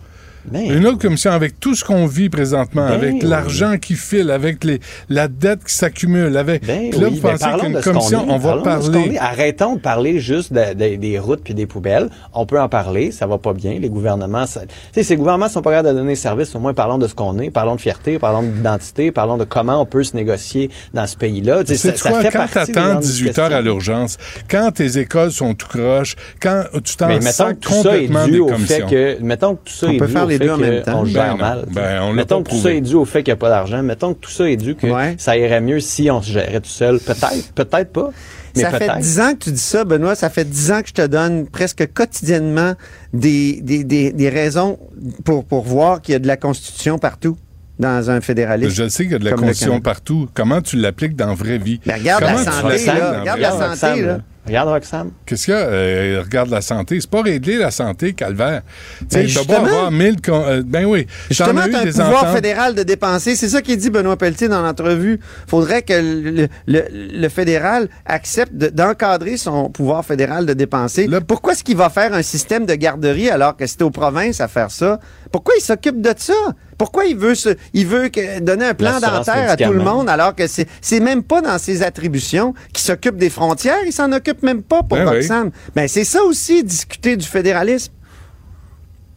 Ben, 0.45 0.69
Une 0.69 0.85
autre 0.87 0.97
commission 0.99 1.31
avec 1.31 1.59
tout 1.59 1.73
ce 1.73 1.83
qu'on 1.85 2.05
vit 2.05 2.29
présentement, 2.29 2.87
Ben 2.87 2.93
avec 2.93 3.13
oui. 3.13 3.19
l'argent 3.23 3.77
qui 3.77 3.95
file, 3.95 4.29
avec 4.29 4.63
les, 4.63 4.79
la 5.09 5.27
dette 5.29 5.63
qui 5.63 5.73
s'accumule, 5.73 6.35
avec. 6.35 6.65
Ben 6.65 6.91
là, 6.91 7.07
oui, 7.09 7.15
vous 7.15 7.21
ben 7.21 7.37
pensez 7.37 7.59
qu'une 7.59 7.73
de 7.73 7.79
commission, 7.81 8.27
est, 8.27 8.31
on 8.31 8.37
va 8.37 8.51
de 8.51 8.57
ce 8.57 8.57
qu'on 8.59 8.91
parler. 8.91 9.11
est. 9.13 9.17
Arrêtons 9.19 9.75
de 9.75 9.79
parler 9.79 10.19
juste 10.19 10.51
de- 10.51 10.73
de- 10.73 10.95
des 10.97 11.17
routes 11.19 11.41
puis 11.43 11.53
des 11.53 11.65
poubelles. 11.65 12.09
On 12.33 12.45
peut 12.45 12.59
en 12.59 12.67
parler, 12.67 13.11
ça 13.11 13.25
va 13.25 13.37
pas 13.37 13.53
bien. 13.53 13.77
Les 13.79 13.89
gouvernements, 13.89 14.45
ça- 14.45 14.61
tu 14.61 14.67
sais, 14.93 15.03
ces 15.03 15.15
gouvernements 15.15 15.47
sont 15.47 15.61
pas 15.61 15.71
capables 15.71 15.89
de 15.89 15.93
donner 16.01 16.15
service. 16.15 16.53
Au 16.55 16.59
moins, 16.59 16.73
parlons 16.73 16.97
de 16.97 17.07
ce 17.07 17.15
qu'on 17.15 17.39
est, 17.39 17.49
parlons 17.49 17.75
de 17.75 17.81
fierté, 17.81 18.19
parlons 18.19 18.43
d'identité, 18.43 19.11
parlons 19.11 19.37
de 19.37 19.45
comment 19.45 19.81
on 19.81 19.85
peut 19.85 20.03
se 20.03 20.15
négocier 20.15 20.69
dans 20.93 21.07
ce 21.07 21.15
pays-là. 21.15 21.63
Tu 21.63 21.75
sais, 21.75 21.77
C'est 21.77 21.97
ça, 21.97 22.03
ça 22.03 22.09
quoi, 22.09 22.21
fait 22.21 22.31
quand 22.31 22.47
t'attends 22.51 22.71
grandes 22.89 22.99
18 22.99 23.39
heures 23.39 23.53
à 23.53 23.61
l'urgence, 23.61 24.17
quand 24.49 24.71
tes 24.73 24.97
écoles 24.97 25.31
sont 25.31 25.53
tout 25.53 25.67
croches, 25.67 26.15
quand 26.41 26.63
tu 26.83 26.97
t'en 26.97 27.07
Mais 27.07 27.15
est 27.17 27.65
complètement 27.65 28.25
dû 28.25 28.31
des 28.33 28.39
au 28.39 28.47
fait 28.49 28.53
commissions. 28.53 28.87
que, 28.89 29.17
mettons 29.21 29.55
que 29.55 29.61
tout 29.69 29.73
ça 29.73 29.87
On 29.87 29.91
est 29.91 29.97
peut 29.97 30.07
dû 30.07 30.11
faire 30.11 30.23
au 30.25 30.32
les 30.39 30.45
deux 30.45 30.51
en 30.51 30.57
même 30.57 30.83
temps. 30.83 31.03
Ben 31.03 31.09
gère 31.09 31.37
mal. 31.37 31.65
Ben, 31.71 32.01
on 32.03 32.07
l'a 32.09 32.13
mettons 32.13 32.43
pas 32.43 32.49
que 32.51 32.55
tout 32.55 32.61
ça 32.61 32.73
est 32.73 32.81
dû 32.81 32.95
au 32.95 33.05
fait 33.05 33.23
qu'il 33.23 33.31
n'y 33.31 33.37
a 33.37 33.39
pas 33.39 33.49
d'argent. 33.49 33.81
Mettons 33.83 34.13
que 34.13 34.19
tout 34.19 34.31
ça 34.31 34.49
est 34.49 34.55
dû 34.57 34.75
que 34.75 34.87
Ouais. 34.87 35.15
ça 35.17 35.37
irait 35.37 35.61
mieux 35.61 35.79
si 35.79 36.09
on 36.11 36.21
se 36.21 36.31
gérait 36.31 36.59
tout 36.59 36.69
seul. 36.69 36.99
Peut-être, 36.99 37.51
peut-être 37.53 37.91
pas. 37.91 38.09
Mais 38.55 38.61
ça 38.61 38.71
fait 38.71 38.91
dix 38.99 39.19
ans 39.19 39.33
que 39.33 39.45
tu 39.45 39.51
dis 39.51 39.57
ça, 39.59 39.83
Benoît. 39.83 40.13
Ça 40.15 40.29
fait 40.29 40.47
dix 40.47 40.71
ans 40.71 40.81
que 40.81 40.89
je 40.89 40.93
te 40.93 41.05
donne 41.07 41.47
presque 41.47 41.91
quotidiennement 41.93 42.73
des, 43.13 43.59
des, 43.61 43.83
des, 43.83 44.11
des 44.11 44.29
raisons 44.29 44.77
pour, 45.25 45.43
pour 45.45 45.63
voir 45.63 46.01
qu'il 46.01 46.13
y 46.13 46.15
a 46.15 46.19
de 46.19 46.27
la 46.27 46.37
Constitution 46.37 46.99
partout 46.99 47.35
dans 47.79 48.11
un 48.11 48.21
fédéralisme. 48.21 48.71
Je 48.71 48.87
sais 48.89 49.03
qu'il 49.03 49.13
y 49.13 49.15
a 49.15 49.19
de 49.19 49.25
la 49.25 49.31
Constitution 49.31 49.81
partout. 49.81 50.29
Comment 50.35 50.61
tu 50.61 50.75
l'appliques 50.77 51.15
dans 51.15 51.27
la 51.27 51.33
vraie 51.33 51.57
vie? 51.57 51.79
Ben, 51.85 51.95
regarde 51.97 52.23
Comment 52.23 52.37
la 52.37 52.43
santé, 52.77 52.85
là. 52.85 53.19
Regarde 53.21 53.39
la 53.41 53.75
santé, 53.75 54.01
là. 54.03 54.17
Regarde 54.45 54.67
Roxane. 54.69 55.11
Qu'est-ce 55.25 55.45
qu'il 55.45 55.53
y 55.53 55.57
a? 55.57 55.61
Euh, 55.61 56.21
regarde 56.23 56.49
la 56.49 56.61
santé. 56.61 56.99
C'est 56.99 57.09
pas 57.09 57.21
régler 57.21 57.57
la 57.57 57.71
santé, 57.71 58.11
calvaire. 58.13 58.61
Tu 58.99 59.05
sais, 59.09 59.19
Ben, 59.19 59.27
justement. 59.27 59.57
avoir 59.65 59.91
mille... 59.91 60.21
con- 60.21 60.43
euh, 60.45 60.61
ben 60.65 60.83
oui. 60.85 61.07
Justement, 61.29 61.61
as 61.61 61.67
eu 61.69 61.75
un 61.75 61.83
des 61.85 61.91
pouvoir 61.91 62.23
ententes. 62.23 62.35
fédéral 62.35 62.75
de 62.75 62.83
dépenser. 62.83 63.35
C'est 63.37 63.47
ça 63.47 63.61
qu'il 63.61 63.77
dit 63.77 63.89
Benoît 63.89 64.17
Pelletier 64.17 64.49
dans 64.49 64.61
l'entrevue. 64.61 65.19
faudrait 65.47 65.81
que 65.81 65.93
le, 65.93 66.47
le- 66.67 66.85
le 66.91 67.29
fédéral 67.29 67.87
accepte 68.05 68.53
de- 68.53 68.67
d'encadrer 68.67 69.37
son 69.37 69.69
pouvoir 69.69 70.03
fédéral 70.03 70.45
de 70.45 70.53
dépenser. 70.53 71.07
Pourquoi 71.25 71.53
est-ce 71.53 71.63
qu'il 71.63 71.77
va 71.77 71.89
faire 71.89 72.13
un 72.13 72.21
système 72.21 72.65
de 72.65 72.75
garderie 72.75 73.29
alors 73.29 73.55
que 73.55 73.65
c'est 73.65 73.81
aux 73.81 73.91
provinces 73.91 74.41
à 74.41 74.49
faire 74.49 74.71
ça? 74.71 74.99
Pourquoi 75.31 75.53
il 75.57 75.61
s'occupe 75.61 76.01
de 76.01 76.13
ça? 76.17 76.33
Pourquoi 76.77 77.05
il 77.05 77.15
veut, 77.17 77.35
se, 77.35 77.49
il 77.73 77.85
veut 77.87 78.09
que- 78.09 78.39
donner 78.39 78.65
un 78.65 78.73
plan 78.73 78.99
dentaire 78.99 79.51
à 79.51 79.57
tout 79.57 79.71
le 79.73 79.79
monde 79.79 80.09
alors 80.09 80.35
que 80.35 80.47
c'est 80.47 80.67
c'est 80.81 80.99
même 80.99 81.23
pas 81.23 81.41
dans 81.41 81.57
ses 81.57 81.83
attributions 81.83 82.53
qu'il 82.73 82.83
s'occupe 82.83 83.17
des 83.17 83.29
frontières? 83.29 83.77
Il 83.85 83.93
s'en 83.93 84.11
occupe 84.11 84.43
même 84.43 84.63
pas 84.63 84.83
pour 84.83 84.97
Ben 84.97 85.07
oui. 85.09 85.15
Roxane. 85.17 85.51
Ben, 85.75 85.87
c'est 85.87 86.03
ça 86.03 86.23
aussi, 86.23 86.63
discuter 86.63 87.15
du 87.17 87.25
fédéralisme. 87.27 87.91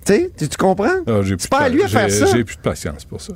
Tu 0.07 0.13
sais, 0.13 0.31
tu 0.39 0.49
tu 0.49 0.57
comprends? 0.57 0.87
Ah, 1.09 1.21
c'est 1.39 1.51
pas 1.51 1.59
à 1.63 1.69
lui 1.69 1.83
à 1.83 1.89
faire 1.89 2.11
ça. 2.11 2.27
J'ai 2.27 2.45
plus 2.45 2.57
de 2.57 2.61
patience 2.61 3.05
pour 3.05 3.21
ça. 3.21 3.33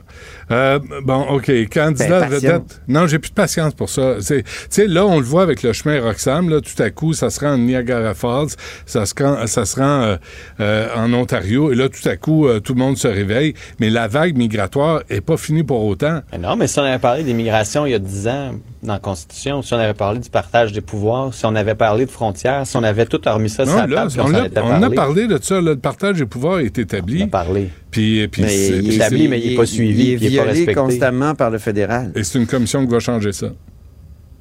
Euh, 0.52 0.78
bon, 1.02 1.22
OK. 1.30 1.50
Candidat 1.72 2.20
Ben, 2.20 2.28
vedette. 2.28 2.80
Non, 2.86 3.06
j'ai 3.08 3.18
plus 3.18 3.30
de 3.30 3.34
patience 3.34 3.74
pour 3.74 3.88
ça. 3.90 4.16
Tu 4.24 4.44
sais, 4.68 4.86
là, 4.86 5.04
on 5.04 5.18
le 5.18 5.24
voit 5.24 5.42
avec 5.42 5.62
le 5.64 5.72
chemin 5.72 6.00
Roxham. 6.00 6.48
Là, 6.48 6.60
tout 6.60 6.80
à 6.80 6.90
coup, 6.90 7.12
ça 7.12 7.28
se 7.30 7.40
rend 7.40 7.54
à 7.54 7.56
Niagara 7.56 8.14
Falls, 8.14 8.50
ça 8.86 9.04
se 9.04 9.14
rend, 9.20 9.46
ça 9.48 9.64
se 9.64 9.76
rend 9.80 10.02
euh, 10.02 10.16
euh, 10.60 10.88
en 10.96 11.12
Ontario. 11.12 11.72
Et 11.72 11.74
là, 11.74 11.88
tout 11.88 12.08
à 12.08 12.16
coup, 12.16 12.46
euh, 12.46 12.60
tout 12.60 12.74
le 12.74 12.78
monde 12.80 12.96
se 12.96 13.08
réveille. 13.08 13.54
Mais 13.80 13.90
la 13.90 14.06
vague 14.06 14.36
migratoire 14.36 15.02
est 15.10 15.20
pas 15.20 15.36
finie 15.36 15.64
pour 15.64 15.84
autant. 15.84 16.20
Mais 16.30 16.38
non, 16.38 16.54
mais 16.54 16.68
si 16.68 16.78
on 16.78 16.84
avait 16.84 16.98
parlé 17.00 17.24
d'immigration 17.24 17.84
il 17.86 17.90
y 17.90 17.94
a 17.94 17.98
10 17.98 18.28
ans 18.28 18.52
dans 18.84 18.92
la 18.94 18.98
Constitution, 19.00 19.60
si 19.62 19.74
on 19.74 19.78
avait 19.78 19.92
parlé 19.94 20.20
du 20.20 20.30
partage 20.30 20.72
des 20.72 20.80
pouvoirs, 20.80 21.34
si 21.34 21.44
on 21.46 21.54
avait 21.56 21.74
parlé 21.74 22.06
de 22.06 22.10
frontières, 22.10 22.66
si 22.66 22.76
on 22.76 22.82
avait 22.84 23.06
tout 23.06 23.20
remis 23.26 23.50
ça 23.50 23.66
sur 23.66 23.74
Non, 23.74 23.80
la 23.82 23.86
là, 23.86 24.06
table, 24.08 24.12
on, 24.20 24.34
a, 24.34 24.40
on 24.62 24.82
a 24.82 24.90
parlé. 24.90 24.94
parlé 24.94 25.26
de 25.26 25.38
ça. 25.42 25.56
là, 25.56 25.72
le 25.72 25.76
partage 25.76 26.16
des 26.18 26.26
pouvoirs 26.26 26.59
est 26.60 26.78
établi. 26.78 27.22
On 27.22 27.26
a 27.26 27.28
parlé. 27.28 27.68
Puis, 27.90 28.26
puis 28.28 28.42
Mais 28.42 28.68
il 28.68 28.90
est- 28.92 28.94
établi, 28.96 29.28
mais 29.28 29.40
il 29.40 29.52
est 29.52 29.56
pas 29.56 29.66
suivi, 29.66 30.04
Il 30.04 30.12
est 30.12 30.16
puis 30.16 30.26
il 30.26 30.34
est 30.34 30.36
pas 30.38 30.44
violé 30.44 30.58
respecté. 30.60 30.74
constamment 30.80 31.34
par 31.34 31.50
le 31.50 31.58
fédéral. 31.58 32.12
Et 32.14 32.22
c'est 32.24 32.38
une 32.38 32.46
commission 32.46 32.84
qui 32.86 32.92
va 32.92 33.00
changer 33.00 33.32
ça. 33.32 33.48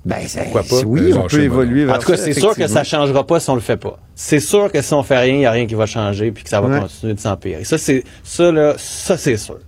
Ben, 0.06 0.16
Pourquoi 0.44 0.64
pas? 0.64 0.82
Oui, 0.86 1.12
Ben, 1.12 1.18
on 1.18 1.28
peut 1.28 1.42
évoluer 1.44 1.86
vers 1.86 1.96
En 1.96 2.00
tout 2.00 2.08
cas, 2.12 2.18
c'est 2.18 2.32
sûr 2.34 2.50
que 2.56 2.68
ça 2.68 2.82
effectivement. 2.82 2.84
changera 3.06 3.28
pas 3.28 3.40
si 3.42 3.50
on 3.50 3.56
le 3.56 3.62
fait 3.62 3.76
pas. 3.78 4.00
C'est 4.16 4.40
sûr 4.40 4.72
que 4.72 4.82
si 4.82 4.94
on 4.94 5.04
fait 5.04 5.18
rien, 5.20 5.34
il 5.34 5.40
n'y 5.40 5.46
a 5.46 5.52
rien 5.52 5.66
qui 5.68 5.76
va 5.76 5.86
changer 5.86 6.32
puis 6.32 6.44
que 6.46 6.50
ça 6.50 6.62
va 6.62 6.68
Ouais. 6.70 6.80
continuer 6.80 7.14
de 7.14 7.20
s'empirer. 7.20 7.64
Ça, 7.66 7.78
c'est, 7.78 8.04
ça, 8.24 8.50
là, 8.52 8.76
ça, 8.78 9.18
c'est 9.18 9.36
sûr. 9.38 9.60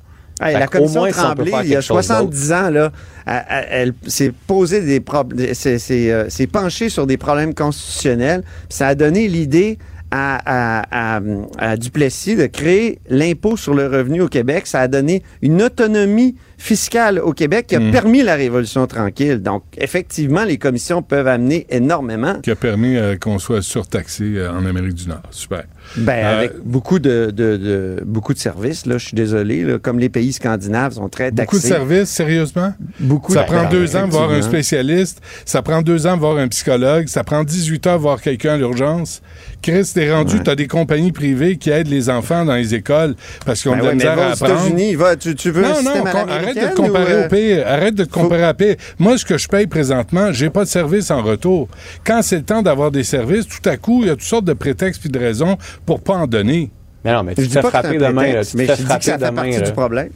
Hey, 0.42 0.54
la 0.54 0.66
commission 0.68 1.02
moins, 1.02 1.12
Tremblay, 1.12 1.52
il 1.52 1.52
y 1.52 1.56
a 1.56 1.62
quelque 1.76 1.82
chose 1.82 2.04
70 2.06 2.52
ans, 2.54 2.70
là, 2.72 2.92
elle, 3.28 3.44
elle- 3.50 3.66
elle 3.70 4.10
s'est 4.10 4.32
posé 4.48 4.82
des 4.82 5.00
problèmes, 5.00 5.54
s'est 5.54 5.78
euh, 6.12 6.28
penchée 6.52 6.90
sur 6.90 7.06
des 7.06 7.18
problèmes 7.18 7.54
constitutionnels. 7.54 8.42
Ça 8.68 8.88
a 8.88 8.96
donné 8.96 9.28
l'idée 9.28 9.78
à, 10.12 10.82
à- 10.90 11.22
à- 11.58 11.78
Duplessis 11.78 12.36
de 12.36 12.46
créer 12.48 13.00
l'impôt 13.10 13.58
sur 13.58 13.74
le 13.74 13.88
revenu 13.88 14.22
au 14.22 14.28
Québec. 14.28 14.68
Ça 14.68 14.82
a 14.82 14.88
donné 14.88 15.24
une 15.42 15.62
autonomie 15.62 16.36
fiscal 16.62 17.18
au 17.20 17.34
Québec 17.34 17.66
qui 17.68 17.76
a 17.76 17.80
Mm. 17.80 17.92
permis 17.92 18.22
la 18.22 18.36
révolution 18.36 18.86
tranquille. 18.86 19.40
Donc, 19.42 19.64
effectivement, 19.78 20.44
les 20.44 20.58
commissions 20.60 21.02
peuvent 21.02 21.28
amener 21.28 21.66
énormément. 21.70 22.36
Qui 22.44 22.52
a 22.52 22.56
permis 22.56 22.96
euh, 22.98 23.16
qu'on 23.18 23.40
soit 23.40 23.64
surtaxé 23.64 24.34
euh, 24.36 24.52
en 24.52 24.64
Amérique 24.68 24.94
du 24.94 25.08
Nord. 25.08 25.24
Super. 25.32 25.64
Ben, 25.98 26.12
Euh, 26.24 26.38
avec 26.38 26.52
beaucoup 26.64 27.00
de, 27.00 27.32
de- 27.36 27.58
de- 27.58 28.04
beaucoup 28.06 28.34
de 28.36 28.40
services, 28.40 28.86
là, 28.86 29.00
je 29.00 29.06
suis 29.08 29.16
désolé, 29.16 29.64
là, 29.64 29.80
comme 29.80 29.98
les 29.98 30.10
pays 30.10 30.32
scandinaves 30.34 30.94
sont 30.94 31.10
très 31.10 31.32
taxés. 31.32 31.44
Beaucoup 31.46 31.58
de 31.58 31.62
services, 31.68 32.10
sérieusement? 32.10 32.74
Beaucoup 33.00 33.34
Ça 33.34 33.42
de- 33.42 33.48
prend 33.48 33.68
deux 33.68 33.96
ans 33.96 34.06
de 34.06 34.12
voir 34.12 34.30
un 34.30 34.44
spécialiste, 34.44 35.20
ça 35.46 35.64
prend 35.64 35.82
deux 35.82 36.06
ans 36.06 36.14
de 36.16 36.20
voir 36.20 36.38
un 36.38 36.48
psychologue, 36.48 37.08
ça 37.08 37.24
prend 37.24 37.44
18 37.44 37.88
heures 37.88 37.98
de 37.98 38.02
voir 38.04 38.22
quelqu'un 38.22 38.54
à 38.54 38.58
l'urgence. 38.58 39.22
Chris, 39.64 39.90
t'es 39.94 40.12
rendu, 40.14 40.36
Ouais. 40.36 40.44
t'as 40.44 40.56
des 40.56 40.68
compagnies 40.68 41.12
privées 41.12 41.58
qui 41.58 41.72
aident 41.72 41.88
les 41.90 42.10
enfants 42.10 42.46
dans 42.46 42.56
les 42.56 42.76
écoles 42.76 43.16
parce 43.46 43.62
qu'ils 43.62 43.72
ont 43.72 43.78
Ben 43.78 43.98
ouais, 43.98 44.06
à 44.06 44.16
aux 44.16 44.20
apprendre. 44.34 44.52
États-Unis, 44.54 44.96
va, 44.96 45.16
tu, 45.16 45.34
tu 45.36 45.50
veux 45.52 45.64
un 45.66 45.70
non, 45.70 45.74
non, 45.84 45.92
système 45.94 46.08
à 46.08 46.12
con- 46.12 46.26
arrête 46.58 46.70
de 46.70 46.76
te 46.76 46.82
comparer 46.82 47.14
ou, 47.14 47.18
euh, 47.18 47.26
au 47.26 47.30
pire. 47.30 47.64
Arrête 47.68 47.96
de 47.96 48.04
te 48.04 48.12
comparer 48.12 48.44
à 48.44 48.54
pire. 48.54 48.76
Moi, 49.00 49.18
ce 49.18 49.26
que 49.26 49.38
je 49.38 49.48
paye 49.48 49.68
présentement, 49.68 50.32
j'ai 50.32 50.50
pas 50.50 50.64
de 50.64 50.70
service 50.70 51.12
en 51.12 51.22
retour. 51.22 51.68
Quand 52.06 52.22
c'est 52.22 52.38
le 52.38 52.44
temps 52.44 52.62
d'avoir 52.62 52.92
des 52.92 53.04
services, 53.04 53.48
tout 53.48 53.68
à 53.70 53.78
coup, 53.78 54.02
il 54.04 54.08
y 54.08 54.10
a 54.10 54.14
toutes 54.14 54.22
sortes 54.24 54.46
de 54.46 54.54
prétextes 54.54 55.02
puis 55.02 55.10
de 55.10 55.20
raisons 55.20 55.58
pour 55.86 56.02
pas 56.02 56.14
en 56.16 56.28
donner. 56.28 56.72
Mais 57.04 57.14
non, 57.14 57.24
mais 57.24 57.34
tu 57.36 57.44
Je 57.44 57.48
te 57.50 57.54
fais 57.54 57.62
frapper 57.62 57.98
demain. 57.98 58.34
Là, 58.34 58.46
tu 58.46 58.58
mais 58.58 58.66
fais 58.68 58.74
je 58.74 58.78
dis 58.78 58.84
que 58.84 58.88
frapper 58.88 59.06
ça 59.06 59.12
fait 59.14 59.18
demain. 59.26 59.32
partie 59.42 59.60
là. 59.60 59.62
du 59.62 59.72
problème. 59.72 60.10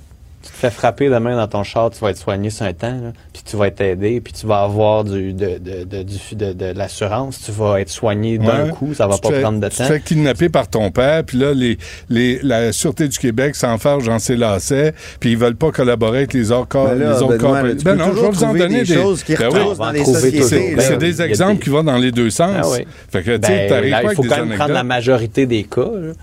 Tu 0.46 0.52
te 0.52 0.58
fais 0.58 0.70
frapper 0.70 1.10
demain 1.10 1.36
dans 1.36 1.48
ton 1.48 1.64
char, 1.64 1.90
tu 1.90 2.00
vas 2.02 2.12
être 2.12 2.20
soigné 2.20 2.52
sur 2.52 2.68
un 2.68 2.74
temps, 2.74 2.92
là, 2.92 3.14
puis 3.34 3.42
tu 3.44 3.58
vas 3.58 3.66
être 3.66 3.82
aidé, 3.82 4.22
puis 4.22 4.32
tu 4.32 4.46
vas 4.46 4.62
avoir 4.62 5.04
du, 5.04 5.34
de, 5.34 5.58
de, 5.58 5.84
de, 5.86 6.04
du- 6.04 6.36
de, 6.36 6.54
de 6.54 6.66
l'assurance, 6.78 7.42
tu 7.44 7.52
vas 7.52 7.82
être 7.82 7.90
soigné 7.90 8.38
d'un 8.38 8.66
Ouais. 8.66 8.70
coup, 8.70 8.94
ça 8.94 9.08
va 9.08 9.16
Tu 9.16 9.22
pas 9.22 9.30
fais- 9.32 9.42
prendre 9.42 9.60
de 9.60 9.68
Tu 9.70 9.78
temps. 9.78 9.88
te 9.88 9.94
fais 9.94 10.00
kidnapper 10.02 10.50
par 10.50 10.68
ton 10.68 10.92
père, 10.92 11.24
puis 11.24 11.40
là, 11.40 11.52
les, 11.56 11.80
les, 12.10 12.40
la 12.44 12.72
Sûreté 12.74 13.08
du 13.08 13.18
Québec 13.18 13.56
s'enfarge 13.56 14.06
dans 14.06 14.20
ses 14.20 14.36
lacets, 14.36 14.94
puis 15.20 15.32
ils 15.32 15.38
veulent 15.38 15.56
pas 15.56 15.72
collaborer 15.72 16.20
avec 16.20 16.34
les 16.34 16.52
autres 16.52 16.68
corps. 16.68 16.90
Ben 16.90 17.00
là, 17.00 17.14
les 17.16 17.22
autres 17.24 17.38
Benoît, 17.38 17.50
corps- 17.58 17.64
là, 17.68 17.76
tu 17.76 17.84
ben 17.84 17.96
non, 17.96 18.06
je 18.16 18.22
vais 18.22 18.30
vous 18.30 18.44
en 18.44 18.54
donner 18.54 18.84
des 18.84 18.94
choses 18.94 19.24
qui 19.24 19.36
Ben 19.36 19.48
oui. 19.52 19.60
dans 19.60 19.72
On 19.72 19.74
va 19.74 19.92
les 19.94 20.02
en 20.02 20.04
trouver 20.04 20.20
sociétés. 20.42 20.76
C'est 20.80 20.90
Ben 20.92 20.98
des 21.00 21.22
exemples 21.24 21.54
des- 21.56 21.60
qui 21.64 21.70
vont 21.72 21.84
dans 21.84 21.98
les 21.98 22.12
deux 22.12 22.30
sens. 22.30 22.52
Ah 22.56 22.68
oui. 22.72 22.86
Fait 23.12 23.24
que, 23.24 23.38
tu 23.38 23.48
sais, 23.48 23.68
Ben, 23.68 23.70
t'arrives 23.70 23.90
là, 23.92 23.98
pas 23.98 24.04
il 24.04 24.06
avec 24.06 24.16
faut 24.18 24.22
des 24.22 24.30
quand 24.30 24.46
même 24.46 24.58
prendre 24.58 24.74
la 24.74 24.84
majorité 24.84 25.46
des 25.48 25.64
cas. 25.64 25.82
là. 25.82 26.14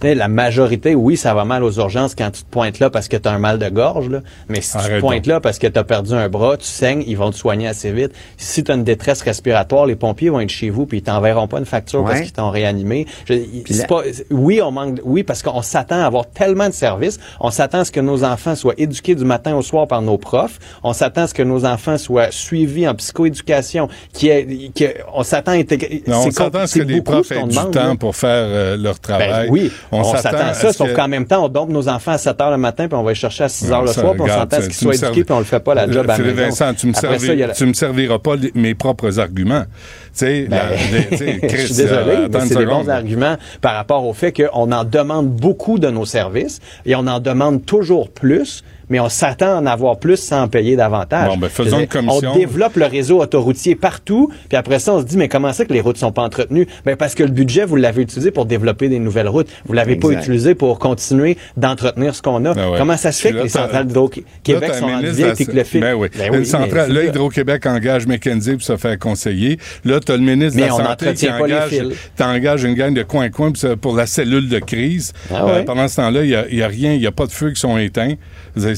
Tu 0.00 0.06
sais, 0.06 0.14
La 0.14 0.28
majorité, 0.28 0.94
oui, 0.94 1.16
ça 1.16 1.34
va 1.34 1.44
mal 1.44 1.64
aux 1.64 1.72
urgences 1.72 2.14
quand 2.14 2.30
tu 2.30 2.42
te 2.42 2.48
pointes 2.50 2.78
là 2.78 2.88
parce 2.88 3.08
que 3.08 3.16
tu 3.16 3.28
as 3.28 3.32
un 3.32 3.38
mal 3.38 3.58
de 3.58 3.68
gorge. 3.68 4.08
Là. 4.08 4.20
Mais 4.48 4.60
si 4.60 4.76
tu 4.78 4.84
te 4.84 5.00
pointes 5.00 5.26
là 5.26 5.40
parce 5.40 5.58
que 5.58 5.66
tu 5.66 5.78
as 5.78 5.82
perdu 5.84 6.12
un 6.14 6.28
bras, 6.28 6.56
tu 6.56 6.64
saignes, 6.66 7.02
ils 7.06 7.16
vont 7.16 7.30
te 7.30 7.36
soigner 7.36 7.66
assez 7.66 7.90
vite. 7.90 8.12
Si 8.36 8.62
tu 8.62 8.70
as 8.70 8.74
une 8.76 8.84
détresse 8.84 9.22
respiratoire, 9.22 9.86
les 9.86 9.96
pompiers 9.96 10.30
vont 10.30 10.40
être 10.40 10.50
chez 10.50 10.70
vous 10.70 10.86
puis 10.86 10.98
ils 10.98 11.02
t'enverront 11.02 11.48
pas 11.48 11.58
une 11.58 11.66
facture 11.66 12.04
parce 12.04 12.20
qu'ils 12.20 12.32
t'ont 12.32 12.50
réanimé. 12.50 13.06
Je- 13.28 13.34
c'est 13.66 13.78
la- 13.78 13.84
pas, 13.86 14.02
oui, 14.30 14.60
on 14.62 14.70
manque, 14.70 14.94
de- 14.96 15.02
oui, 15.04 15.22
parce 15.24 15.42
qu'on 15.42 15.62
s'attend 15.62 16.00
à 16.00 16.06
avoir 16.06 16.26
tellement 16.30 16.68
de 16.68 16.74
services. 16.74 17.18
On 17.40 17.50
s'attend 17.50 17.80
à 17.80 17.84
ce 17.84 17.90
que 17.92 18.00
nos 18.00 18.22
enfants 18.24 18.54
soient 18.54 18.74
éduqués 18.78 19.14
du 19.16 19.24
matin 19.24 19.56
au 19.56 19.62
soir 19.62 19.88
par 19.88 20.02
nos 20.02 20.16
profs. 20.18 20.58
On 20.84 20.92
s'attend 20.92 21.22
à 21.22 21.26
ce 21.26 21.34
que 21.34 21.42
nos 21.42 21.64
enfants 21.64 21.98
soient 21.98 22.30
suivis 22.30 22.86
en 22.88 22.94
psychoéducation. 22.94 23.88
Qui 24.12 24.28
est, 24.28 24.72
qui 24.74 24.86
on 25.12 25.22
s'attend 25.22 25.52
à 25.52 25.54
intégrer. 25.56 26.02
Non, 26.06 26.18
on 26.26 26.30
s'attend 26.30 26.60
à 26.60 26.66
ce 26.66 26.74
c'est 26.74 26.80
que 26.80 26.84
les 26.84 27.02
profs 27.02 27.30
aient 27.32 27.42
du 27.42 27.48
demande, 27.48 27.72
temps 27.72 27.88
là. 27.88 27.96
pour 27.96 28.14
faire 28.16 28.28
euh, 28.48 28.76
leur 28.76 29.00
travail. 29.00 29.46
Ben 29.46 29.52
oui, 29.52 29.72
on, 29.92 30.04
s'attend 30.04 30.22
s'attend 30.22 30.48
à 30.48 30.54
ça, 30.54 30.72
sauf 30.72 30.88
que- 30.90 30.94
qu'en 30.96 31.08
même 31.08 31.26
temps, 31.26 31.44
on 31.44 31.48
dompe 31.48 31.70
nos 31.70 31.88
enfants 31.88 32.12
à 32.12 32.18
7 32.18 32.40
heures 32.40 32.50
le 32.50 32.56
matin, 32.58 32.88
puis 32.88 32.96
on 32.96 33.02
va 33.02 33.10
les 33.10 33.14
chercher 33.14 33.44
à 33.44 33.48
6 33.48 33.70
heures 33.72 33.82
le 33.82 33.92
soir, 33.92 34.12
puis 34.12 34.22
on 34.22 34.26
s'attend 34.26 34.56
à 34.56 34.60
ce 34.62 34.66
qu'ils 34.68 34.74
soient 34.76 34.94
éduqués, 34.94 35.24
puis 35.24 35.34
on 35.34 35.38
le 35.38 35.44
fait 35.44 35.60
pas 35.60 35.74
la 35.74 35.90
job 35.90 36.08
à 36.08 36.18
la. 36.18 36.32
Vincent, 36.32 36.74
tu 36.74 36.86
me, 36.88 36.92
ça, 36.92 37.08
la- 37.10 37.48
tu 37.54 37.66
me 37.66 37.72
serviras 37.72 38.18
pas 38.18 38.36
les- 38.36 38.52
mes 38.54 38.74
propres 38.74 39.18
arguments. 39.20 39.62
Tu 39.62 40.24
sais, 40.24 40.46
Ben, 40.48 40.58
je 41.12 41.56
suis 41.56 41.74
désolé, 41.74 42.12
euh, 42.16 42.28
mais 42.32 42.40
c'est 42.46 42.56
des 42.56 42.66
bons 42.66 42.88
arguments 42.88 43.36
par 43.60 43.74
rapport 43.74 44.04
au 44.06 44.12
fait 44.12 44.32
qu'on 44.32 44.72
en 44.72 44.84
demande 44.84 45.28
beaucoup 45.28 45.78
de 45.78 45.88
nos 45.88 46.04
services 46.04 46.60
et 46.86 46.94
on 46.96 47.06
en 47.06 47.20
demande 47.20 47.64
toujours 47.64 48.10
plus, 48.10 48.64
mais 48.90 49.00
on 49.00 49.08
s'attend 49.08 49.56
à 49.56 49.60
en 49.60 49.66
avoir 49.66 49.98
plus 49.98 50.16
sans 50.16 50.42
en 50.42 50.48
payer 50.48 50.76
davantage. 50.76 51.28
Bon, 51.28 51.36
ben, 51.36 51.48
faisons 51.48 51.80
une 51.80 51.86
commission. 51.86 52.32
On 52.32 52.36
développe 52.36 52.76
le 52.76 52.86
réseau 52.86 53.20
autoroutier 53.20 53.74
partout, 53.74 54.30
puis 54.48 54.56
après 54.56 54.78
ça, 54.78 54.94
on 54.94 55.00
se 55.00 55.04
dit, 55.04 55.16
mais 55.16 55.28
comment 55.28 55.52
ça 55.52 55.64
que 55.64 55.72
les 55.72 55.80
routes 55.80 55.96
sont 55.98 56.12
pas 56.12 56.22
entretenues? 56.22 56.66
Ben, 56.84 56.96
parce 56.96 57.14
que 57.14 57.22
le 57.22 57.30
budget, 57.30 57.64
vous 57.64 57.76
l'avez 57.76 58.02
utilisé 58.02 58.30
pour 58.30 58.46
développer 58.46 58.88
des 58.88 58.98
nouvelles 58.98 59.28
routes. 59.28 59.48
Vous 59.66 59.72
l'avez 59.72 59.96
pas 59.96 60.10
utilisé 60.10 60.54
pour 60.54 60.78
continuer 60.78 61.36
d'entretenir 61.56 62.14
ce 62.14 62.22
qu'on 62.22 62.44
a. 62.44 62.54
Ben 62.54 62.70
ouais. 62.70 62.78
Comment 62.78 62.96
ça 62.96 63.12
se 63.12 63.20
fait 63.20 63.32
que 63.32 63.38
les 63.38 63.48
centrales 63.48 63.86
d'Hydro-Québec 63.86 64.74
sont 64.74 64.86
de 64.86 65.22
la- 65.22 65.34
puis 65.34 65.46
que 65.46 65.52
le 65.52 65.64
fil... 65.64 65.80
Ben 65.80 65.94
oui. 65.94 66.08
Ben 66.16 66.30
oui, 66.32 66.46
centrale, 66.46 66.92
là. 66.92 67.04
Hydro-Québec 67.04 67.66
engage 67.66 68.06
McKenzie 68.06 68.52
pour 68.52 68.62
se 68.62 68.76
faire 68.76 68.98
conseiller. 68.98 69.58
Là, 69.84 70.00
tu 70.00 70.12
as 70.12 70.16
le 70.16 70.22
ministre 70.22 70.56
Mais 70.56 70.62
de 70.62 70.68
la 70.68 70.74
on 70.74 70.78
Santé 70.84 71.14
qui 71.14 71.30
engage, 71.30 71.68
fils. 71.70 72.10
t'engages 72.16 72.64
une 72.64 72.74
gang 72.74 72.94
de 72.94 73.02
coin-coin 73.02 73.52
pour, 73.80 73.96
la 73.96 74.06
cellule 74.06 74.48
de 74.48 74.58
crise. 74.58 75.12
Ah 75.30 75.44
Euh, 75.48 75.62
pendant 75.64 75.88
ce 75.88 75.96
temps-là, 75.96 76.22
il 76.24 76.28
n'y 76.56 76.62
a, 76.62 76.64
a 76.64 76.68
rien, 76.68 76.92
il 76.92 77.00
n'y 77.00 77.06
a 77.06 77.12
pas 77.12 77.26
de 77.26 77.32
feux 77.32 77.50
qui 77.50 77.60
sont 77.60 77.76
éteints. 77.78 78.14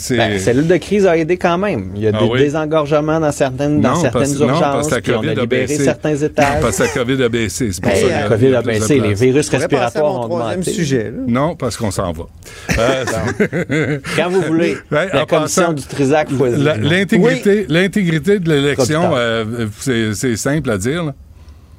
C'est- 0.01 0.16
Ben, 0.16 0.39
cellule 0.39 0.66
de 0.66 0.77
crise 0.77 1.06
a 1.06 1.16
aidé 1.16 1.36
quand 1.36 1.59
même. 1.59 1.93
Il 1.94 2.02
y 2.02 2.06
a 2.09 2.12
Ah 2.14 2.18
des 2.18 2.24
oui? 2.28 2.39
désengorgements 2.40 3.20
dans 3.20 3.32
certaines, 3.32 3.81
dans 3.81 3.90
Non, 3.90 4.01
certaines 4.01 4.20
parce- 4.22 4.39
non, 4.39 4.48
urgences. 4.48 4.60
parce 4.72 4.89
que 4.89 4.94
la 4.94 5.01
puis 5.01 5.12
on 5.12 5.18
a 5.18 5.20
COVID 5.35 5.40
a 5.40 5.47
baissé. 5.47 5.85
certains 5.85 6.10
Non, 6.14 6.16
étages. 6.27 6.60
parce 6.60 6.77
que 6.78 6.82
la 6.82 6.89
COVID 7.05 7.22
a 7.22 7.28
baissé. 7.28 7.72
C'est 7.72 7.82
pour 7.82 7.93
Ben, 7.93 7.98
ça 8.09 8.20
la 8.22 8.28
COVID 8.28 8.55
a 8.55 8.62
baissé, 8.62 9.01
les 9.01 9.14
virus 9.14 9.48
respiratoires 9.51 10.14
ont 10.14 10.24
troisième 10.28 10.51
augmenté. 10.60 10.70
sujet. 10.72 11.05
là. 11.05 11.22
Non, 11.27 11.55
parce 11.56 11.77
qu'on 11.77 11.90
s'en 11.90 12.12
va. 12.12 12.24
Euh, 12.78 13.05
Quand 14.16 14.31
vous 14.31 14.43
voulez, 14.43 14.77
la 14.90 15.27
commission 15.27 15.72
du 15.72 15.82
Trisac 15.85 16.28
choisit. 16.36 16.59
la- 16.62 16.77
L'intégrité 16.77 17.66
l'intégrité 17.68 18.39
de 18.39 18.48
l'élection, 18.48 19.10
euh, 19.14 19.66
c'est 19.81 20.14
c'est 20.14 20.36
simple 20.36 20.70
à 20.70 20.78
dire. 20.78 21.05
là. 21.05 21.14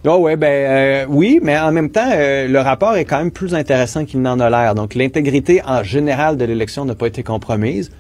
Oh 0.08 0.18
ouais, 0.18 0.36
ben 0.36 0.48
euh, 0.48 1.06
oui, 1.10 1.40
mais 1.44 1.60
en 1.60 1.72
même 1.72 1.92
temps, 1.92 2.10
euh, 2.12 2.48
le 2.48 2.60
rapport 2.60 2.96
est 2.96 3.06
quand 3.06 3.20
même 3.20 3.30
plus 3.30 3.54
intéressant 3.54 4.04
qu'il 4.04 4.22
n'en 4.22 4.40
a 4.40 4.50
l'air. 4.50 4.74
Donc 4.74 4.96
l'intégrité 4.96 5.62
en 5.66 5.84
général 5.84 6.38
de 6.38 6.46
l'élection 6.46 6.86
n'a 6.86 6.96
pas 6.96 7.06
été 7.08 7.22
compromise. 7.22 7.92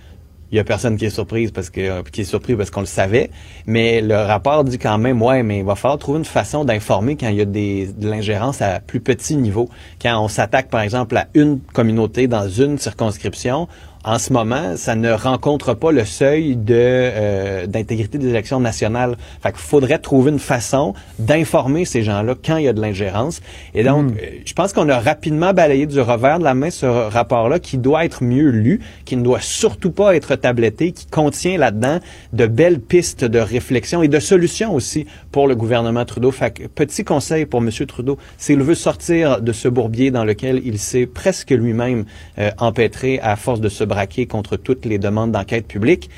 Il 0.51 0.57
y 0.57 0.59
a 0.59 0.63
personne 0.65 0.97
qui 0.97 1.05
est 1.05 1.09
surprise 1.09 1.51
parce 1.51 1.69
que 1.69 1.79
euh, 1.79 2.03
qui 2.03 2.21
est 2.21 2.25
surpris 2.25 2.55
parce 2.55 2.69
qu'on 2.69 2.81
le 2.81 2.85
savait, 2.85 3.31
mais 3.67 4.01
le 4.01 4.15
rapport 4.15 4.63
dit 4.63 4.77
quand 4.77 4.97
même 4.97 5.21
ouais, 5.21 5.43
mais 5.43 5.59
il 5.59 5.65
va 5.65 5.75
falloir 5.75 5.97
trouver 5.97 6.19
une 6.19 6.25
façon 6.25 6.65
d'informer 6.65 7.15
quand 7.15 7.29
il 7.29 7.37
y 7.37 7.41
a 7.41 7.45
des 7.45 7.87
de 7.87 8.09
l'ingérence 8.09 8.61
à 8.61 8.81
plus 8.81 8.99
petit 8.99 9.37
niveau. 9.37 9.69
Quand 10.01 10.21
on 10.21 10.27
s'attaque 10.27 10.69
par 10.69 10.81
exemple 10.81 11.15
à 11.15 11.27
une 11.35 11.59
communauté 11.73 12.27
dans 12.27 12.49
une 12.49 12.77
circonscription, 12.77 13.69
en 14.03 14.17
ce 14.17 14.33
moment, 14.33 14.77
ça 14.77 14.95
ne 14.95 15.11
rencontre 15.11 15.75
pas 15.75 15.91
le 15.91 16.05
seuil 16.05 16.55
de 16.55 16.73
euh, 16.75 17.67
d'intégrité 17.67 18.17
des 18.17 18.29
élections 18.29 18.59
nationales. 18.59 19.15
Fait 19.43 19.51
qu'il 19.51 19.59
faudrait 19.59 19.99
trouver 19.99 20.31
une 20.31 20.39
façon 20.39 20.95
d'informer 21.19 21.85
ces 21.85 22.01
gens-là 22.01 22.33
quand 22.43 22.57
il 22.57 22.63
y 22.63 22.67
a 22.67 22.73
de 22.73 22.81
l'ingérence. 22.81 23.41
Et 23.75 23.83
donc, 23.83 24.13
euh, 24.13 24.25
je 24.43 24.53
pense 24.53 24.73
qu'on 24.73 24.89
a 24.89 24.99
rapidement 24.99 25.53
balayé 25.53 25.85
du 25.85 25.99
revers 26.01 26.39
de 26.39 26.43
la 26.43 26.55
main 26.55 26.71
ce 26.71 26.87
rapport-là 26.87 27.59
qui 27.59 27.77
doit 27.77 28.03
être 28.03 28.23
mieux 28.23 28.49
lu, 28.49 28.81
qui 29.05 29.17
ne 29.17 29.21
doit 29.23 29.39
surtout 29.39 29.91
pas 29.91 30.15
être 30.15 30.35
tabletté, 30.35 30.93
qui 30.93 31.05
contient 31.05 31.59
là-dedans 31.59 31.99
de 32.33 32.47
belles 32.47 32.79
pistes 32.79 33.23
de 33.23 33.39
réflexion 33.39 34.01
et 34.01 34.07
de 34.07 34.19
solutions 34.19 34.73
aussi 34.73 35.05
pour 35.31 35.47
le 35.47 35.55
gouvernement 35.55 36.05
Trudeau. 36.05 36.31
Fait 36.31 36.51
que, 36.51 36.63
petit 36.67 37.03
conseil 37.03 37.45
pour 37.45 37.61
M. 37.61 37.69
Trudeau, 37.87 38.17
s'il 38.39 38.63
veut 38.63 38.75
sortir 38.75 39.41
de 39.41 39.51
ce 39.51 39.67
bourbier 39.67 40.09
dans 40.09 40.25
lequel 40.25 40.59
il 40.65 40.79
s'est 40.79 41.05
presque 41.05 41.51
lui-même 41.51 42.05
euh, 42.39 42.49
empêtré 42.57 43.19
à 43.21 43.35
force 43.35 43.61
de 43.61 43.69
se 43.69 43.90
braquer 43.91 44.25
contre 44.25 44.57
toutes 44.57 44.85
les 44.85 44.97
demandes 44.99 45.31
d'enquête 45.31 45.67
publique, 45.67 46.09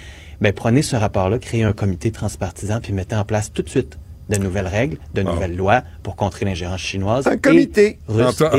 ben 0.41 0.53
prenez 0.53 0.81
ce 0.81 0.95
rapport-là, 0.95 1.39
créez 1.39 1.63
un 1.63 1.73
comité 1.73 2.11
transpartisan, 2.11 2.79
puis 2.81 2.93
mettez 2.93 3.15
en 3.15 3.25
place 3.25 3.51
tout 3.51 3.61
de 3.63 3.69
suite 3.69 3.97
de 4.29 4.37
nouvelles 4.37 4.67
règles, 4.67 4.97
de 5.13 5.21
nouvelles 5.21 5.55
lois 5.55 5.83
pour 6.01 6.15
contrer 6.15 6.45
l'ingérence 6.45 6.79
chinoise. 6.79 7.27
Un 7.27 7.33
et 7.33 7.39
comité. 7.39 7.99
russe 8.07 8.41
Ah, 8.41 8.57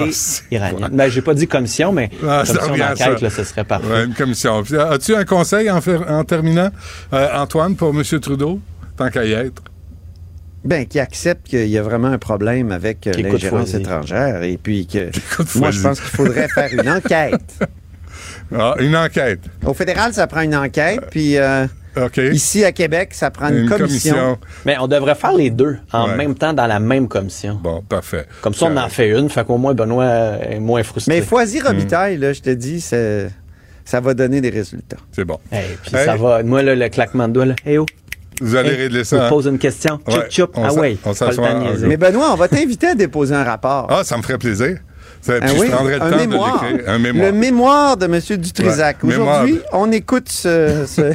et 0.50 0.54
iranienne. 0.56 0.90
Ben, 0.92 1.08
j'ai 1.08 1.22
pas 1.22 1.32
dit 1.34 1.46
commission, 1.46 1.90
mais 1.92 2.10
Ah, 2.28 2.42
commission 2.46 2.76
d'enquête, 2.76 3.20
là, 3.22 3.30
ce 3.30 3.44
serait 3.44 3.64
parfait. 3.64 3.86
Ouais, 3.88 4.04
une 4.04 4.14
commission. 4.14 4.62
As-tu 4.90 5.14
un 5.14 5.24
conseil 5.24 5.70
en, 5.70 5.80
fer- 5.80 6.04
en 6.08 6.22
terminant, 6.24 6.68
euh, 7.14 7.28
Antoine, 7.34 7.76
pour 7.76 7.90
M. 7.90 8.02
Trudeau, 8.20 8.60
tant 8.96 9.08
qu'à 9.08 9.24
y 9.24 9.32
être? 9.32 9.62
Ben, 10.64 10.86
qui 10.86 10.98
accepte 11.00 11.46
qu'il 11.48 11.68
y 11.68 11.76
a 11.78 11.82
vraiment 11.82 12.08
un 12.08 12.18
problème 12.18 12.70
avec 12.72 13.06
euh, 13.06 13.12
l'ingérence 13.12 13.74
étrangère 13.74 14.42
et 14.42 14.56
puis 14.56 14.86
que 14.86 15.10
moi, 15.58 15.70
je 15.70 15.80
pense 15.82 16.00
qu'il 16.00 16.08
faudrait 16.10 16.48
faire 16.48 16.70
une 16.72 16.88
enquête. 16.98 17.58
Ah, 18.52 18.74
une 18.80 18.96
enquête. 18.96 19.40
Au 19.64 19.74
fédéral, 19.74 20.12
ça 20.12 20.26
prend 20.26 20.40
une 20.42 20.54
enquête, 20.54 21.00
puis 21.10 21.36
euh, 21.38 21.66
ici 22.32 22.64
à 22.64 22.72
Québec, 22.72 23.10
ça 23.12 23.30
prend 23.30 23.48
une, 23.48 23.58
Une 23.64 23.68
commission. 23.68 24.14
commission. 24.14 24.38
Mais 24.64 24.76
on 24.78 24.86
devrait 24.88 25.14
faire 25.14 25.32
les 25.32 25.50
deux 25.50 25.76
en 25.92 26.08
Ouais. 26.10 26.16
même 26.16 26.34
temps 26.34 26.52
dans 26.52 26.66
la 26.66 26.78
même 26.80 27.08
commission. 27.08 27.58
Bon, 27.62 27.82
parfait. 27.82 28.26
Comme 28.42 28.54
ça, 28.54 28.66
on 28.66 28.76
en 28.76 28.88
fait 28.88 29.08
une, 29.18 29.28
fait 29.30 29.44
qu'au 29.44 29.58
moins 29.58 29.74
Benoît 29.74 30.38
est 30.50 30.60
moins 30.60 30.82
frustré. 30.82 31.14
Mais 31.14 31.22
Foisy 31.22 31.60
Hmm. 31.60 31.66
Robitaille, 31.68 32.16
là, 32.18 32.32
je 32.32 32.40
te 32.40 32.50
dis, 32.50 32.80
c'est- 32.80 33.30
ça 33.84 34.00
va 34.00 34.14
donner 34.14 34.40
des 34.40 34.50
résultats. 34.50 34.96
C'est 35.12 35.24
bon. 35.24 35.38
Hey, 35.52 35.76
puis 35.82 35.94
Hey. 35.96 36.04
ça 36.06 36.16
va. 36.16 36.42
Moi, 36.42 36.62
là, 36.62 36.74
le 36.74 36.88
claquement 36.88 37.28
de 37.28 37.32
doigts, 37.34 37.46
là. 37.46 37.54
Hey, 37.66 37.78
oh. 37.78 37.86
Vous 38.40 38.56
allez 38.56 38.70
Hey, 38.70 38.76
régler 38.76 39.04
ça. 39.04 39.16
vous 39.16 39.22
hein? 39.22 39.28
pose 39.28 39.46
une 39.46 39.58
question. 39.58 40.00
Ouais, 40.08 40.14
Chup, 40.14 40.30
chup. 40.30 40.50
on 40.56 40.64
Ah 40.64 40.72
ouais. 40.72 40.96
on 41.04 41.12
s'assoit. 41.14 41.54
Mais 41.82 41.96
Benoît, 41.96 42.32
on 42.32 42.36
va 42.36 42.48
t'inviter 42.48 42.88
à 42.88 42.94
déposer 42.96 43.34
un 43.34 43.44
rapport. 43.44 43.86
Ah, 43.90 44.02
ça 44.04 44.16
me 44.16 44.22
ferait 44.22 44.38
plaisir. 44.38 44.78
Ça- 45.24 45.34
Ah 45.40 45.46
oui, 45.58 45.66
je 45.68 45.72
prendrais 45.72 45.96
le 45.98 46.02
un 46.02 46.10
temps 46.10 46.16
mémoire. 46.18 46.62
de 46.62 46.68
l'écrire. 46.68 46.90
Un 46.90 46.98
mémoire. 46.98 47.26
Le 47.26 47.32
mémoire 47.32 47.96
de 47.96 48.04
M. 48.04 48.20
Dutrisac. 48.38 48.96
Ouais, 49.02 49.14
Aujourd'hui, 49.16 49.58
on 49.72 49.90
écoute 49.90 50.28
ce, 50.28 50.84
ce- 50.86 51.12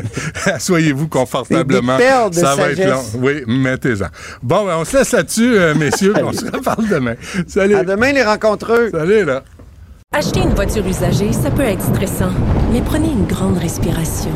Soyez-vous 0.58 1.08
confortablement. 1.08 1.96
Des 1.98 2.02
perles 2.04 2.30
de 2.30 2.34
ça 2.36 2.54
va 2.54 2.70
être 2.70 2.84
long. 2.88 3.02
Oui, 3.18 3.42
mettez-en. 3.46 4.06
Bon, 4.42 4.64
ben, 4.64 4.76
on 4.78 4.84
se 4.84 4.96
laisse 4.96 5.12
là-dessus, 5.12 5.54
euh, 5.58 5.74
messieurs. 5.74 6.14
on 6.24 6.32
se 6.32 6.44
reparle 6.46 6.88
demain. 6.88 7.14
Salut. 7.46 7.74
À 7.74 7.84
demain, 7.84 8.12
les 8.12 8.22
rencontreux. 8.22 8.90
Salut, 8.90 9.24
là. 9.24 9.42
Acheter 10.12 10.40
une 10.40 10.54
voiture 10.54 10.86
usagée, 10.86 11.32
ça 11.32 11.50
peut 11.50 11.62
être 11.62 11.82
stressant, 11.82 12.30
Mais 12.72 12.80
prenez 12.80 13.08
une 13.08 13.26
grande 13.26 13.58
respiration. 13.58 14.30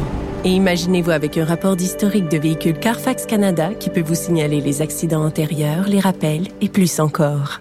Et 0.45 0.51
imaginez-vous 0.51 1.11
avec 1.11 1.39
un 1.39 1.45
rapport 1.45 1.75
d'historique 1.77 2.29
de 2.29 2.39
véhicule 2.39 2.75
Carfax 2.79 3.27
Canada 3.27 3.71
qui 3.79 3.89
peut 3.91 4.03
vous 4.05 4.15
signaler 4.15 4.61
les 4.61 4.83
accidents 4.83 5.25
antérieurs, 5.25 5.85
les 5.89 6.01
rappels 6.01 6.49
et 6.61 6.69
plus 6.69 7.01
encore. 7.01 7.61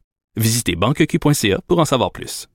Visitez 0.37 0.77
banqueq.ca 0.77 1.59
pour 1.67 1.79
en 1.79 1.85
savoir 1.85 2.11
plus. 2.11 2.47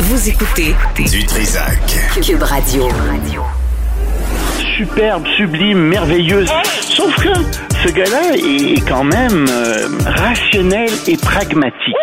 Vous 0.00 0.28
écoutez 0.28 0.74
du 0.96 1.24
Trisac. 1.24 1.78
Cube 2.20 2.42
Radio. 2.42 2.88
superbe, 4.76 5.24
sublime, 5.36 5.78
merveilleuse. 5.78 6.50
Sauf 6.80 7.14
que 7.22 7.32
ce 7.84 7.92
gars-là 7.92 8.34
est 8.36 8.80
quand 8.88 9.04
même 9.04 9.46
euh, 9.48 9.86
rationnel 10.04 10.90
et 11.06 11.16
pragmatique. 11.16 11.94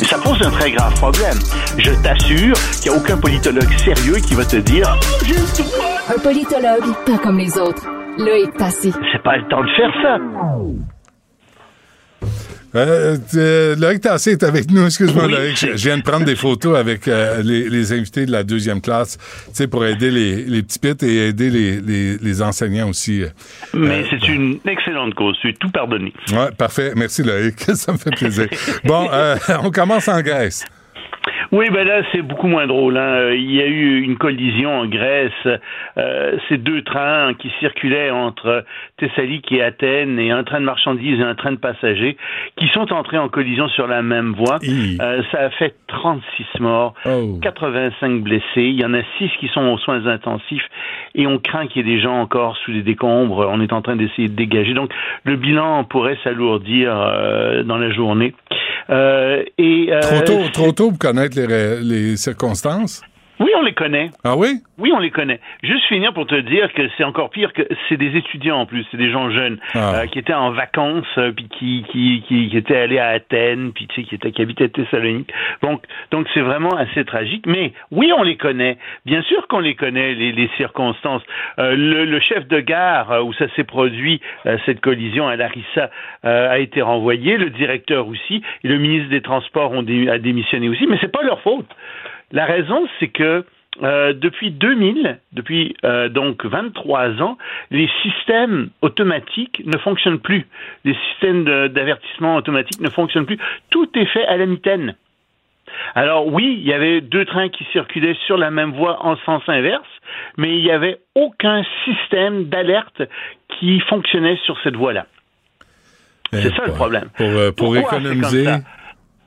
Et 0.00 0.04
ça 0.04 0.18
pose 0.18 0.42
un 0.42 0.50
très 0.50 0.72
grave 0.72 0.94
problème. 0.94 1.38
Je 1.78 1.92
t'assure 2.02 2.56
qu'il 2.82 2.90
n'y 2.90 2.96
a 2.96 3.00
aucun 3.00 3.16
politologue 3.16 3.72
sérieux 3.78 4.16
qui 4.16 4.34
va 4.34 4.44
te 4.44 4.56
dire 4.56 4.98
Un 6.08 6.18
politologue, 6.18 6.92
pas 7.06 7.18
comme 7.18 7.38
les 7.38 7.56
autres. 7.58 7.86
Loïc 8.18 8.52
Passy. 8.58 8.92
c'est 9.12 9.22
pas 9.22 9.36
le 9.36 9.46
temps 9.48 9.62
de 9.62 9.68
faire 9.76 9.92
ça. 10.02 10.18
Euh, 12.76 13.16
euh, 13.36 13.76
Loïc 13.76 14.00
Tassé 14.00 14.32
est 14.32 14.42
avec 14.42 14.68
nous. 14.70 14.84
Excuse-moi, 14.86 15.26
Oui. 15.26 15.32
Loïc. 15.32 15.56
Je, 15.56 15.76
je 15.76 15.88
viens 15.88 15.96
de 15.96 16.02
prendre 16.02 16.24
des 16.24 16.34
photos 16.34 16.76
avec 16.76 17.06
euh, 17.06 17.40
les, 17.42 17.68
les 17.68 17.92
invités 17.92 18.26
de 18.26 18.32
la 18.32 18.42
deuxième 18.42 18.80
classe, 18.80 19.16
tu 19.16 19.50
sais, 19.52 19.68
pour 19.68 19.84
aider 19.86 20.10
les, 20.10 20.44
les 20.44 20.62
petits 20.64 20.80
pits 20.80 21.06
et 21.06 21.28
aider 21.28 21.50
les, 21.50 21.80
les, 21.80 22.18
les 22.18 22.42
enseignants 22.42 22.88
aussi. 22.88 23.22
euh. 23.22 23.28
Mais 23.74 24.02
Euh, 24.02 24.06
c'est 24.10 24.26
une 24.28 24.58
excellente 24.66 25.14
cause. 25.14 25.36
Tu 25.40 25.50
es 25.50 25.52
tout 25.54 25.70
pardonné. 25.70 26.12
Ouais, 26.32 26.50
parfait. 26.58 26.92
Merci, 26.96 27.22
Loïc. 27.22 27.60
Ça 27.74 27.92
me 27.92 27.96
fait 27.98 28.10
plaisir. 28.10 28.48
bon, 28.84 29.08
on 29.62 29.70
commence 29.70 30.08
en 30.08 30.20
Grèce. 30.20 30.64
Oui, 31.52 31.66
ben 31.70 31.86
là, 31.86 32.02
c'est 32.12 32.22
beaucoup 32.22 32.46
moins 32.46 32.66
drôle. 32.66 32.96
hein. 32.96 33.30
Il 33.32 33.52
y 33.52 33.60
a 33.60 33.66
eu 33.66 34.00
une 34.00 34.16
collision 34.16 34.80
en 34.80 34.86
Grèce. 34.86 35.32
Euh, 35.96 36.36
ces 36.48 36.56
deux 36.58 36.82
trains 36.82 37.34
qui 37.34 37.50
circulaient 37.60 38.10
entre 38.10 38.64
Thessalonique 38.98 39.50
et 39.52 39.62
Athènes, 39.62 40.18
et 40.18 40.30
un 40.30 40.44
train 40.44 40.60
de 40.60 40.64
marchandises 40.64 41.20
et 41.20 41.22
un 41.22 41.34
train 41.34 41.52
de 41.52 41.58
passagers, 41.58 42.16
qui 42.56 42.68
sont 42.68 42.92
entrés 42.92 43.18
en 43.18 43.28
collision 43.28 43.68
sur 43.68 43.86
la 43.86 44.02
même 44.02 44.32
voie. 44.34 44.58
Euh, 45.00 45.22
ça 45.32 45.40
a 45.42 45.50
fait 45.50 45.74
36 45.88 46.46
morts, 46.60 46.94
85 47.40 48.22
blessés. 48.22 48.44
Il 48.56 48.80
y 48.80 48.84
en 48.84 48.94
a 48.94 49.02
6 49.18 49.30
qui 49.40 49.48
sont 49.48 49.66
aux 49.68 49.78
soins 49.78 50.06
intensifs, 50.06 50.66
et 51.14 51.26
on 51.26 51.38
craint 51.38 51.66
qu'il 51.66 51.86
y 51.86 51.90
ait 51.90 51.94
des 51.96 52.00
gens 52.00 52.20
encore 52.20 52.56
sous 52.58 52.70
les 52.72 52.82
décombres. 52.82 53.48
On 53.50 53.60
est 53.60 53.72
en 53.72 53.82
train 53.82 53.96
d'essayer 53.96 54.28
de 54.28 54.34
dégager. 54.34 54.74
Donc, 54.74 54.92
le 55.24 55.36
bilan 55.36 55.84
pourrait 55.84 56.18
s'alourdir 56.24 56.92
euh, 56.96 57.62
dans 57.62 57.78
la 57.78 57.90
journée. 57.90 58.34
Euh, 58.90 59.42
et, 59.58 59.88
euh, 59.90 60.00
Trop 60.00 60.20
tôt, 60.20 60.48
trop 60.52 60.72
tôt 60.72 60.90
pour 60.90 60.98
connaître 60.98 61.38
les 61.40 62.16
circonstances? 62.16 63.02
Oui, 63.44 63.50
on 63.58 63.62
les 63.62 63.74
connaît. 63.74 64.08
Ah 64.24 64.36
oui? 64.38 64.54
Oui, 64.78 64.90
on 64.94 64.98
les 65.00 65.10
connaît. 65.10 65.38
Juste 65.62 65.84
finir 65.86 66.14
pour 66.14 66.26
te 66.26 66.34
dire 66.34 66.72
que 66.72 66.82
c'est 66.96 67.04
encore 67.04 67.28
pire 67.28 67.52
que 67.52 67.60
c'est 67.88 67.98
des 67.98 68.16
étudiants 68.16 68.60
en 68.60 68.64
plus, 68.66 68.86
c'est 68.90 68.96
des 68.96 69.10
gens 69.10 69.28
jeunes 69.30 69.58
Ah. 69.74 69.96
euh, 69.96 70.06
qui 70.06 70.18
étaient 70.18 70.32
en 70.32 70.50
vacances, 70.52 71.04
euh, 71.18 71.30
puis 71.30 71.48
qui, 71.48 71.84
qui, 71.92 72.22
qui, 72.26 72.48
qui 72.48 72.56
étaient 72.56 72.76
allés 72.78 72.98
à 72.98 73.08
Athènes, 73.08 73.72
puis 73.74 73.86
tu 73.86 73.96
sais, 74.00 74.08
qui, 74.08 74.14
étaient, 74.14 74.32
qui 74.32 74.40
habitaient 74.40 74.70
Thessalonique. 74.70 75.30
Donc, 75.62 75.82
donc 76.10 76.26
c'est 76.32 76.40
vraiment 76.40 76.74
assez 76.74 77.04
tragique. 77.04 77.44
Mais 77.46 77.74
oui, 77.90 78.12
on 78.16 78.22
les 78.22 78.38
connaît. 78.38 78.78
Bien 79.04 79.20
sûr 79.22 79.46
qu'on 79.46 79.60
les 79.60 79.74
connaît, 79.74 80.14
les, 80.14 80.32
les 80.32 80.48
circonstances. 80.56 81.22
Euh, 81.58 81.76
le, 81.76 82.06
le 82.06 82.20
chef 82.20 82.48
de 82.48 82.60
gare 82.60 83.12
euh, 83.12 83.20
où 83.22 83.34
ça 83.34 83.44
s'est 83.54 83.64
produit, 83.64 84.22
euh, 84.46 84.56
cette 84.64 84.80
collision 84.80 85.28
à 85.28 85.36
Larissa, 85.36 85.90
euh, 86.24 86.50
a 86.50 86.58
été 86.60 86.80
renvoyé, 86.80 87.36
le 87.36 87.50
directeur 87.50 88.08
aussi, 88.08 88.42
et 88.64 88.68
le 88.68 88.78
ministre 88.78 89.10
des 89.10 89.20
Transports 89.20 89.72
ont 89.72 89.82
dé- 89.82 90.08
a 90.08 90.18
démissionné 90.18 90.70
aussi. 90.70 90.86
Mais 90.86 90.96
c'est 91.02 91.12
pas 91.12 91.22
leur 91.22 91.42
faute. 91.42 91.68
La 92.32 92.46
raison, 92.46 92.86
c'est 92.98 93.08
que 93.08 93.44
euh, 93.82 94.12
depuis 94.12 94.52
2000, 94.52 95.18
depuis 95.32 95.76
euh, 95.84 96.08
donc 96.08 96.44
23 96.44 97.20
ans, 97.22 97.36
les 97.70 97.90
systèmes 98.02 98.70
automatiques 98.82 99.62
ne 99.64 99.76
fonctionnent 99.78 100.20
plus. 100.20 100.46
Les 100.84 100.96
systèmes 101.10 101.44
d'avertissement 101.44 102.36
automatique 102.36 102.80
ne 102.80 102.88
fonctionnent 102.88 103.26
plus. 103.26 103.38
Tout 103.70 103.88
est 103.98 104.06
fait 104.06 104.24
à 104.26 104.36
la 104.36 104.46
mitaine. 104.46 104.94
Alors 105.94 106.26
oui, 106.26 106.56
il 106.60 106.66
y 106.66 106.72
avait 106.72 107.00
deux 107.00 107.24
trains 107.24 107.48
qui 107.48 107.64
circulaient 107.72 108.16
sur 108.26 108.36
la 108.36 108.50
même 108.50 108.72
voie 108.72 109.04
en 109.04 109.16
sens 109.18 109.42
inverse, 109.48 109.82
mais 110.36 110.56
il 110.56 110.62
n'y 110.62 110.70
avait 110.70 110.98
aucun 111.16 111.62
système 111.84 112.44
d'alerte 112.44 113.02
qui 113.48 113.80
fonctionnait 113.80 114.38
sur 114.44 114.56
cette 114.62 114.76
voie-là. 114.76 115.06
C'est 116.32 116.54
ça 116.54 116.66
le 116.66 116.72
problème. 116.72 117.08
Pour, 117.16 117.26
euh, 117.26 117.50
pour 117.52 117.76
économiser. 117.76 118.46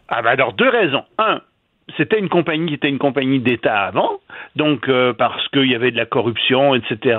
Ah 0.10 0.22
ben 0.22 0.32
alors 0.32 0.54
deux 0.54 0.70
raisons. 0.70 1.04
Un, 1.18 1.42
c'était 1.96 2.20
une 2.20 2.28
compagnie 2.30 2.68
qui 2.68 2.74
était 2.74 2.90
une 2.90 2.98
compagnie 2.98 3.40
d'État 3.40 3.80
avant, 3.84 4.20
donc 4.58 4.90
euh, 4.90 5.14
parce 5.14 5.48
qu'il 5.50 5.72
y 5.72 5.76
avait 5.76 5.92
de 5.92 5.98
la 5.98 6.06
corruption, 6.06 6.76
etc. 6.76 7.18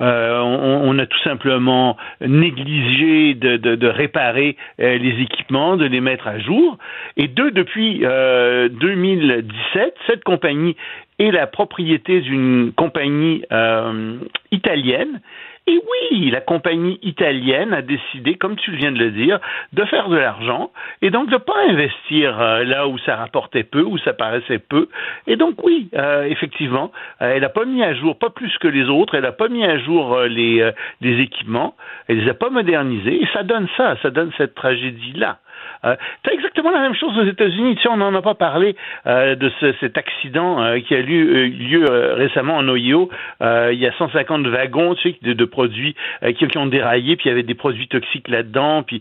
euh, 0.00 0.40
on, 0.40 0.88
on 0.88 0.98
a 0.98 1.04
tout 1.06 1.18
simplement 1.22 1.96
négligé 2.22 3.34
de, 3.34 3.56
de- 3.58 3.74
de 3.74 3.86
réparer 3.88 4.56
euh, 4.80 4.96
les 4.96 5.20
équipements, 5.22 5.76
de 5.76 5.84
les 5.84 6.00
mettre 6.00 6.26
à 6.28 6.38
jour. 6.38 6.78
Et 7.16 7.28
deux, 7.28 7.50
depuis 7.50 8.00
euh, 8.04 8.68
2017, 8.70 9.94
cette 10.06 10.24
compagnie 10.24 10.76
est 11.18 11.30
la 11.30 11.46
propriété 11.46 12.20
d'une 12.20 12.72
compagnie 12.74 13.42
euh, 13.52 14.18
italienne. 14.50 15.20
Et 15.68 15.80
oui, 16.12 16.30
la 16.30 16.40
compagnie 16.40 17.00
italienne 17.02 17.72
a 17.72 17.82
décidé, 17.82 18.36
comme 18.36 18.54
tu 18.54 18.70
viens 18.70 18.92
de 18.92 18.98
le 18.98 19.10
dire, 19.10 19.40
de 19.72 19.84
faire 19.84 20.08
de 20.08 20.16
l'argent 20.16 20.70
et 21.02 21.10
donc 21.10 21.26
de 21.26 21.34
ne 21.34 21.38
pas 21.38 21.58
investir 21.68 22.40
euh, 22.40 22.62
là 22.62 22.86
où 22.86 22.98
ça 22.98 23.16
rapportait 23.16 23.64
peu, 23.64 23.82
où 23.82 23.98
ça 23.98 24.12
paraissait 24.12 24.60
peu. 24.60 24.88
Et 25.26 25.34
donc 25.34 25.64
oui, 25.64 25.88
euh, 25.94 26.22
effectivement, 26.24 26.92
euh, 27.20 27.32
elle 27.34 27.42
n'a 27.42 27.48
pas 27.48 27.64
mis 27.64 27.82
à 27.82 27.94
jour, 27.94 28.16
pas 28.16 28.30
plus 28.30 28.56
que 28.58 28.68
les 28.68 28.88
autres, 28.88 29.16
elle 29.16 29.24
n'a 29.24 29.32
pas 29.32 29.48
mis 29.48 29.64
à 29.64 29.76
jour 29.78 30.20
les, 30.20 30.70
les 31.00 31.20
équipements, 31.20 31.74
elle 32.06 32.20
les 32.20 32.30
a 32.30 32.34
pas 32.34 32.50
modernisés 32.50 33.22
et 33.22 33.28
ça 33.32 33.42
donne 33.42 33.66
ça, 33.76 33.96
ça 34.02 34.10
donne 34.10 34.30
cette 34.38 34.54
tragédie-là. 34.54 35.38
Euh, 35.84 35.94
c'est 36.24 36.32
exactement 36.34 36.70
la 36.70 36.80
même 36.80 36.94
chose 36.94 37.16
aux 37.18 37.24
États-Unis. 37.24 37.76
Tu 37.76 37.82
sais, 37.82 37.88
on 37.88 37.96
n'en 37.98 38.14
a 38.14 38.22
pas 38.22 38.34
parlé 38.34 38.76
euh, 39.06 39.34
de 39.34 39.50
ce- 39.60 39.72
cet 39.80 39.98
accident 39.98 40.62
euh, 40.62 40.80
qui 40.80 40.94
a 40.94 41.00
lieu, 41.02 41.36
euh, 41.36 41.48
lieu 41.48 41.84
récemment 42.14 42.56
en 42.56 42.68
Ohio. 42.68 43.08
Il 43.40 43.78
y 43.78 43.86
a 43.86 43.92
150 43.98 44.46
wagons 44.46 44.94
tu 44.94 45.10
sais, 45.10 45.18
de, 45.22 45.32
de 45.32 45.44
produits 45.44 45.94
qui, 46.36 46.46
qui 46.48 46.58
ont 46.58 46.66
déraillé, 46.66 47.16
puis 47.16 47.26
il 47.26 47.28
y 47.28 47.32
avait 47.32 47.42
des 47.42 47.54
produits 47.54 47.88
toxiques 47.88 48.28
là-dedans. 48.28 48.82
Puis 48.82 49.00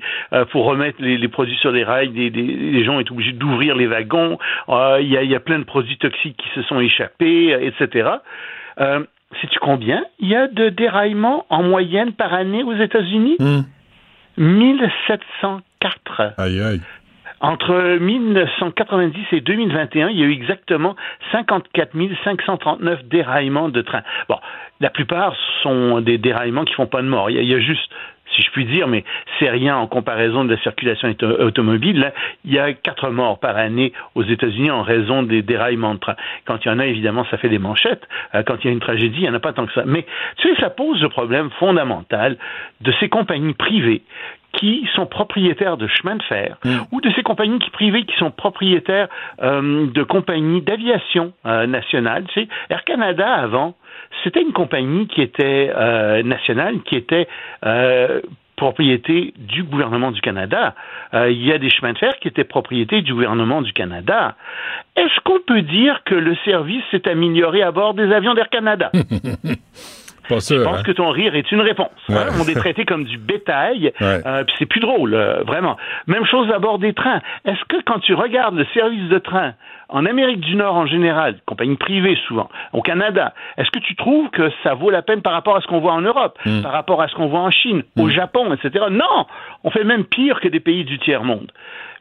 pour 0.52 0.65
remettre 0.65 0.98
les, 1.02 1.18
les 1.18 1.27
produits 1.27 1.57
sur 1.57 1.72
les 1.72 1.84
rails, 1.84 2.10
des- 2.10 2.30
des- 2.30 2.41
les 2.41 2.84
gens 2.84 2.99
étaient 2.99 3.11
obligés 3.11 3.32
d'ouvrir 3.34 3.76
les 3.76 3.88
wagons. 3.88 4.38
Il, 4.69 5.07
y 5.07 5.18
a, 5.18 5.23
il 5.23 5.30
y 5.32 5.36
a 5.36 5.40
plein 5.40 5.60
de 5.60 5.64
produits 5.64 5.98
toxiques 5.98 6.38
qui 6.38 6.49
se 6.56 6.61
sont 6.64 6.80
échappés, 6.80 7.52
etc. 7.61 8.10
Sais-tu 9.41 9.60
combien 9.60 10.03
il 10.19 10.30
y 10.30 10.36
a 10.36 10.48
de 10.48 10.69
déraillements 10.69 11.45
en 11.49 11.64
moyenne 11.64 12.14
par 12.14 12.34
année 12.34 12.64
aux 12.64 12.73
États-Unis? 12.76 13.38
1704. 15.86 16.34
Aïe, 16.40 16.62
aïe. 16.62 16.82
Entre 17.41 17.98
1990 17.99 19.20
et 19.34 19.41
2021, 19.41 20.10
il 20.10 20.20
y 20.20 20.24
a 20.24 20.26
eu 20.26 20.32
exactement 20.32 20.95
54 21.32 21.91
539 22.24 23.03
déraillements 23.06 23.70
de 23.70 23.82
trains. 23.82 24.03
Bon, 24.30 24.38
la 24.80 24.90
plupart 24.90 25.36
sont 25.62 26.02
des 26.02 26.18
déraillements 26.18 26.64
qui 26.64 26.74
font 26.74 26.88
pas 26.88 27.02
de 27.02 27.07
mort. 27.07 27.30
Il 27.30 27.36
y 27.36 27.40
a, 27.40 27.41
il 27.41 27.49
y 27.49 27.53
a 27.53 27.60
juste, 27.60 27.91
si 28.36 28.41
je 28.41 28.49
puis 28.52 28.66
dire, 28.66 28.88
mais 28.88 29.03
c'est 29.38 29.49
rien 29.49 29.76
en 29.78 29.86
comparaison 29.86 30.45
de 30.45 30.53
la 30.56 30.62
circulation 30.62 31.10
auto- 31.10 31.41
automobile. 31.44 31.99
Là, 31.99 32.14
il 32.45 32.53
y 32.53 32.57
a 32.57 32.74
quatre 32.74 33.10
morts 33.10 33.38
par 33.38 33.57
année 33.57 33.91
aux 34.16 34.24
États-Unis 34.24 34.72
en 34.72 34.82
raison 34.82 35.22
des 35.22 35.41
déraillements 35.41 35.94
de 35.94 35.99
trains. 35.99 36.16
Quand 36.45 36.64
il 36.64 36.70
y 36.70 36.72
en 36.72 36.80
a, 36.80 36.86
évidemment, 36.86 37.26
ça 37.30 37.38
fait 37.38 37.49
des 37.49 37.60
manchettes. 37.60 38.07
Euh, 38.34 38.44
Quand 38.44 38.56
il 38.64 38.68
y 38.68 38.70
a 38.70 38.74
une 38.74 38.80
tragédie, 38.80 39.18
il 39.20 39.24
n'y 39.24 39.30
en 39.30 39.34
a 39.36 39.40
pas 39.41 39.52
tant 39.53 39.66
que 39.66 39.74
ça. 39.74 39.84
Mais 39.86 40.06
tu 40.38 40.48
sais, 40.48 40.62
ça 40.62 40.70
pose 40.70 41.02
le 41.02 41.10
problème 41.10 41.49
fondamental 41.60 42.38
de 42.82 42.94
ces 43.02 43.10
compagnies 43.10 43.53
privées 43.53 44.02
qui 44.57 44.88
sont 44.95 45.06
propriétaires 45.06 45.77
de 45.77 45.88
chemins 45.88 46.15
de 46.15 46.23
fer 46.23 46.57
ou 46.91 47.02
de 47.02 47.10
ces 47.11 47.23
compagnies 47.23 47.60
qui 47.60 47.69
privées 47.69 48.06
qui 48.06 48.15
sont 48.18 48.32
propriétaires 48.32 49.07
euh, 49.41 49.88
de 49.88 50.03
compagnies 50.03 50.61
d'aviation 50.61 51.34
euh, 51.45 51.68
nationale. 51.68 52.26
Tu 52.34 52.41
sais, 52.41 52.48
Air 52.69 52.84
Canada 52.84 53.27
avant, 53.27 53.76
c'était 54.23 54.41
une 54.41 54.53
compagnie 54.53 55.07
qui 55.07 55.22
était 55.22 55.72
euh, 55.76 56.23
nationale, 56.23 56.82
qui 56.84 56.95
était 56.95 57.27
euh, 57.65 58.22
propriété 58.56 59.34
du 59.38 59.64
gouvernement 59.64 60.11
du 60.11 60.22
Canada. 60.22 60.76
Euh, 61.14 61.30
il 61.30 61.45
y 61.45 61.52
a 61.52 61.57
des 61.57 61.69
chemins 61.69 61.94
de 61.94 61.98
fer 61.98 62.18
qui 62.19 62.27
étaient 62.27 62.44
propriété 62.44 63.02
du 63.02 63.14
gouvernement 63.14 63.61
du 63.61 63.73
Canada. 63.73 64.36
Est-ce 64.95 65.19
qu'on 65.23 65.40
peut 65.45 65.61
dire 65.61 66.02
que 66.06 66.15
le 66.15 66.36
service 66.45 66.84
s'est 66.91 67.07
amélioré 67.07 67.61
à 67.61 67.72
bord 67.72 67.94
des 67.94 68.11
avions 68.11 68.34
d'Air 68.34 68.49
Canada? 68.49 68.91
je 70.30 70.64
pense 70.64 70.80
hein? 70.80 70.84
que 70.84 70.91
ton 70.91 71.10
rire 71.10 71.35
est 71.35 71.52
une 71.52 71.61
réponse. 71.61 71.89
Hein? 72.10 72.27
On 72.39 72.47
est 72.47 72.56
traité 72.56 72.85
comme 72.85 73.03
du 73.06 73.18
bétail, 73.18 73.93
euh, 74.02 74.43
puis 74.43 74.56
c'est 74.60 74.65
plus 74.65 74.80
drôle, 74.80 75.14
euh, 75.14 75.43
vraiment. 75.43 75.77
Même 76.07 76.26
chose 76.26 76.52
à 76.52 76.60
bord 76.60 76.80
des 76.80 76.93
trains. 76.93 77.22
Est-ce 77.45 77.64
que 77.68 77.81
quand 77.85 77.99
tu 77.99 78.14
regardes 78.14 78.56
le 78.56 78.65
service 78.73 79.10
de 79.10 79.19
train 79.19 79.53
en 79.89 80.06
Amérique 80.06 80.39
du 80.39 80.56
Nord 80.56 80.76
en 80.76 80.88
général, 80.88 81.35
compagnie 81.45 81.76
privée 81.76 82.18
souvent, 82.27 82.49
au 82.73 82.81
Canada, 82.81 83.34
est-ce 83.57 83.69
que 83.69 83.80
tu 83.80 83.95
trouves 83.95 84.30
que 84.31 84.52
ça 84.64 84.73
vaut 84.73 84.89
la 84.89 85.02
peine 85.03 85.22
par 85.22 85.34
rapport 85.34 85.56
à 85.56 85.61
ce 85.61 85.68
qu'on 85.68 85.80
voit 85.80 85.93
en 85.93 86.02
Europe, 86.02 86.39
Hmm. 86.45 86.61
par 86.61 86.72
rapport 86.72 87.02
à 87.02 87.07
ce 87.07 87.15
qu'on 87.15 87.27
voit 87.27 87.39
en 87.39 87.52
Chine, 87.52 87.84
au 87.97 88.10
Japon, 88.10 88.53
etc. 88.53 88.85
Non, 88.91 89.26
on 89.64 89.69
fait 89.72 89.84
même 89.84 90.06
pire 90.06 90.39
que 90.41 90.47
des 90.47 90.60
pays 90.60 90.84
du 90.85 90.99
tiers 90.99 91.23
monde. 91.23 91.52